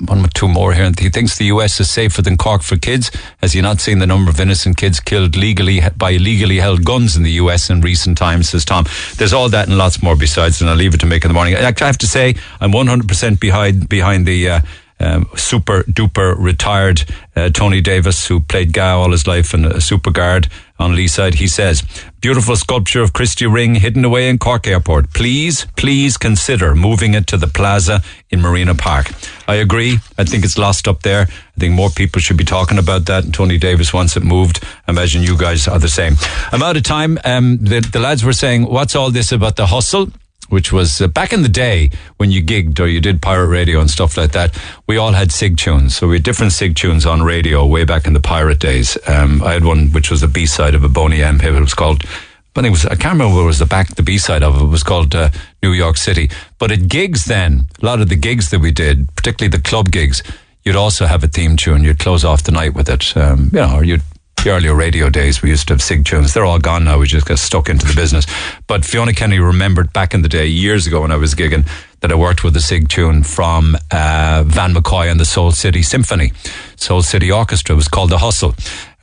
one 0.07 0.25
or 0.25 0.27
two 0.29 0.47
more 0.47 0.73
here. 0.73 0.83
and 0.83 0.99
He 0.99 1.09
thinks 1.09 1.37
the 1.37 1.45
US 1.45 1.79
is 1.79 1.89
safer 1.89 2.21
than 2.21 2.37
Cork 2.37 2.63
for 2.63 2.75
kids. 2.75 3.11
Has 3.41 3.53
he 3.53 3.61
not 3.61 3.79
seen 3.79 3.99
the 3.99 4.07
number 4.07 4.31
of 4.31 4.39
innocent 4.39 4.77
kids 4.77 4.99
killed 4.99 5.35
legally 5.35 5.81
by 5.95 6.11
illegally 6.11 6.57
held 6.59 6.83
guns 6.83 7.15
in 7.15 7.23
the 7.23 7.31
US 7.33 7.69
in 7.69 7.81
recent 7.81 8.17
times? 8.17 8.49
Says 8.49 8.65
Tom. 8.65 8.85
There's 9.17 9.33
all 9.33 9.49
that 9.49 9.67
and 9.67 9.77
lots 9.77 10.01
more 10.01 10.15
besides, 10.15 10.61
and 10.61 10.69
I'll 10.69 10.75
leave 10.75 10.93
it 10.93 10.99
to 11.01 11.05
Mick 11.05 11.23
in 11.23 11.29
the 11.29 11.33
morning. 11.33 11.55
I 11.55 11.73
have 11.77 11.97
to 11.99 12.07
say, 12.07 12.35
I'm 12.59 12.71
100% 12.71 13.39
behind 13.39 13.87
behind 13.87 14.25
the. 14.25 14.49
Uh, 14.49 14.59
um, 15.05 15.29
super 15.35 15.83
duper 15.83 16.35
retired 16.37 17.03
uh, 17.35 17.49
Tony 17.49 17.81
Davis, 17.81 18.27
who 18.27 18.39
played 18.39 18.73
Gow 18.73 19.01
all 19.01 19.11
his 19.11 19.27
life 19.27 19.53
and 19.53 19.65
a 19.65 19.81
super 19.81 20.11
guard 20.11 20.49
on 20.79 20.95
Lee 20.95 21.07
side. 21.07 21.35
He 21.35 21.47
says, 21.47 21.83
"Beautiful 22.21 22.55
sculpture 22.55 23.03
of 23.03 23.13
Christy 23.13 23.45
Ring 23.45 23.75
hidden 23.75 24.03
away 24.03 24.29
in 24.29 24.37
Cork 24.37 24.67
Airport. 24.67 25.13
Please, 25.13 25.67
please 25.75 26.17
consider 26.17 26.75
moving 26.75 27.13
it 27.13 27.27
to 27.27 27.37
the 27.37 27.47
Plaza 27.47 28.01
in 28.29 28.41
Marina 28.41 28.75
Park." 28.75 29.11
I 29.47 29.55
agree. 29.55 29.99
I 30.17 30.23
think 30.23 30.43
it's 30.43 30.57
lost 30.57 30.87
up 30.87 31.03
there. 31.03 31.27
I 31.27 31.59
think 31.59 31.73
more 31.73 31.89
people 31.89 32.21
should 32.21 32.37
be 32.37 32.45
talking 32.45 32.79
about 32.79 33.05
that. 33.05 33.25
And 33.25 33.33
Tony 33.33 33.57
Davis 33.57 33.93
wants 33.93 34.17
it 34.17 34.23
moved. 34.23 34.63
I 34.87 34.91
imagine 34.91 35.21
you 35.21 35.37
guys 35.37 35.67
are 35.67 35.79
the 35.79 35.89
same. 36.01 36.15
I'm 36.51 36.63
out 36.63 36.77
of 36.77 36.83
time. 36.83 37.19
Um, 37.23 37.57
the, 37.61 37.79
the 37.79 37.99
lads 37.99 38.23
were 38.23 38.33
saying, 38.33 38.63
"What's 38.63 38.95
all 38.95 39.11
this 39.11 39.31
about 39.31 39.55
the 39.55 39.67
hustle?" 39.67 40.07
Which 40.49 40.71
was 40.71 41.01
uh, 41.01 41.07
back 41.07 41.33
in 41.33 41.41
the 41.41 41.49
day 41.49 41.89
when 42.17 42.31
you 42.31 42.43
gigged 42.43 42.79
or 42.79 42.87
you 42.87 43.01
did 43.01 43.21
pirate 43.21 43.47
radio 43.47 43.79
and 43.79 43.89
stuff 43.89 44.17
like 44.17 44.31
that. 44.31 44.57
We 44.87 44.97
all 44.97 45.13
had 45.13 45.31
sig 45.31 45.57
tunes, 45.57 45.95
so 45.95 46.07
we 46.07 46.15
had 46.15 46.23
different 46.23 46.53
sig 46.53 46.75
tunes 46.75 47.05
on 47.05 47.23
radio 47.23 47.65
way 47.65 47.83
back 47.83 48.05
in 48.05 48.13
the 48.13 48.19
pirate 48.19 48.59
days. 48.59 48.97
Um, 49.07 49.43
I 49.43 49.53
had 49.53 49.65
one 49.65 49.91
which 49.91 50.11
was 50.11 50.23
a 50.23 50.27
B 50.27 50.45
side 50.45 50.75
of 50.75 50.83
a 50.83 50.89
Boney 50.89 51.21
M 51.21 51.39
hit. 51.39 51.53
It 51.53 51.59
was 51.59 51.73
called. 51.73 52.03
I 52.05 52.61
think 52.61 52.67
it 52.67 52.71
was. 52.71 52.85
I 52.85 52.95
can't 52.95 53.13
remember 53.13 53.35
what 53.35 53.45
was 53.45 53.59
the 53.59 53.65
back, 53.65 53.95
the 53.95 54.03
B 54.03 54.17
side 54.17 54.43
of 54.43 54.55
it. 54.55 54.63
It 54.63 54.67
was 54.67 54.83
called 54.83 55.13
uh, 55.13 55.29
New 55.61 55.73
York 55.73 55.97
City. 55.97 56.29
But 56.57 56.71
at 56.71 56.87
gigs, 56.87 57.25
then 57.25 57.65
a 57.81 57.85
lot 57.85 58.01
of 58.01 58.07
the 58.07 58.15
gigs 58.15 58.49
that 58.51 58.59
we 58.59 58.71
did, 58.71 59.13
particularly 59.15 59.49
the 59.49 59.61
club 59.61 59.91
gigs, 59.91 60.23
you'd 60.63 60.77
also 60.77 61.05
have 61.05 61.23
a 61.23 61.27
theme 61.27 61.57
tune. 61.57 61.83
You'd 61.83 61.99
close 61.99 62.23
off 62.23 62.43
the 62.43 62.51
night 62.53 62.73
with 62.73 62.89
it. 62.89 63.15
Um, 63.17 63.49
you 63.51 63.59
know, 63.59 63.75
or 63.75 63.83
you'd 63.83 64.03
the 64.45 64.51
earlier 64.51 64.75
radio 64.75 65.09
days, 65.09 65.41
we 65.41 65.49
used 65.49 65.67
to 65.67 65.73
have 65.73 65.81
sig 65.81 66.05
tunes. 66.05 66.33
They're 66.35 66.45
all 66.45 66.59
gone 66.59 66.83
now. 66.83 66.99
We 66.99 67.07
just 67.07 67.25
got 67.25 67.39
stuck 67.39 67.67
into 67.67 67.87
the 67.87 67.95
business. 67.95 68.27
But 68.67 68.85
Fiona 68.85 69.11
Kenny 69.11 69.39
remembered 69.39 69.91
back 69.91 70.13
in 70.13 70.21
the 70.21 70.29
day, 70.29 70.45
years 70.45 70.85
ago 70.85 71.01
when 71.01 71.11
I 71.11 71.15
was 71.15 71.33
gigging, 71.33 71.67
that 72.01 72.11
I 72.11 72.15
worked 72.15 72.43
with 72.43 72.55
a 72.55 72.61
sig 72.61 72.87
tune 72.87 73.23
from 73.23 73.75
uh, 73.89 74.43
Van 74.45 74.75
McCoy 74.75 75.09
and 75.09 75.19
the 75.19 75.25
Soul 75.25 75.49
City 75.49 75.81
Symphony, 75.81 76.31
Soul 76.75 77.01
City 77.01 77.31
Orchestra. 77.31 77.73
It 77.73 77.77
was 77.77 77.87
called 77.87 78.11
The 78.11 78.19
Hustle. 78.19 78.53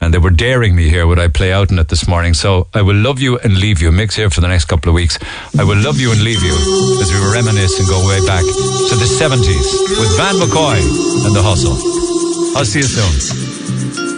And 0.00 0.14
they 0.14 0.18
were 0.18 0.30
daring 0.30 0.76
me 0.76 0.88
here, 0.88 1.08
would 1.08 1.18
I 1.18 1.26
play 1.26 1.52
out 1.52 1.72
in 1.72 1.78
it 1.80 1.88
this 1.88 2.06
morning? 2.06 2.34
So 2.34 2.68
I 2.72 2.82
will 2.82 2.96
love 2.96 3.20
you 3.20 3.38
and 3.38 3.58
leave 3.58 3.82
you. 3.82 3.90
Mick's 3.90 4.14
here 4.14 4.30
for 4.30 4.40
the 4.40 4.48
next 4.48 4.66
couple 4.66 4.90
of 4.90 4.94
weeks. 4.94 5.18
I 5.58 5.64
will 5.64 5.78
love 5.78 5.98
you 5.98 6.12
and 6.12 6.22
leave 6.22 6.42
you 6.42 6.54
as 6.54 7.12
we 7.12 7.18
reminisce 7.32 7.80
and 7.80 7.88
go 7.88 8.06
way 8.06 8.24
back 8.26 8.42
to 8.42 8.94
the 8.94 9.10
70s 9.18 9.98
with 9.98 10.16
Van 10.16 10.36
McCoy 10.36 10.78
and 11.26 11.34
The 11.34 11.42
Hustle. 11.42 11.74
I'll 12.56 12.64
see 12.64 12.78
you 12.78 12.86
soon. 12.86 14.11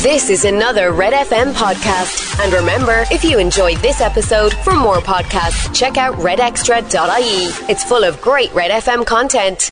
This 0.00 0.30
is 0.30 0.46
another 0.46 0.90
Red 0.92 1.12
FM 1.12 1.52
podcast. 1.52 2.42
And 2.42 2.50
remember, 2.52 3.04
if 3.10 3.22
you 3.22 3.38
enjoyed 3.38 3.76
this 3.78 4.00
episode, 4.00 4.54
for 4.54 4.74
more 4.74 4.96
podcasts, 4.96 5.72
check 5.74 5.98
out 5.98 6.14
redextra.ie. 6.14 7.70
It's 7.70 7.84
full 7.84 8.02
of 8.02 8.18
great 8.22 8.52
Red 8.54 8.70
FM 8.70 9.04
content. 9.04 9.70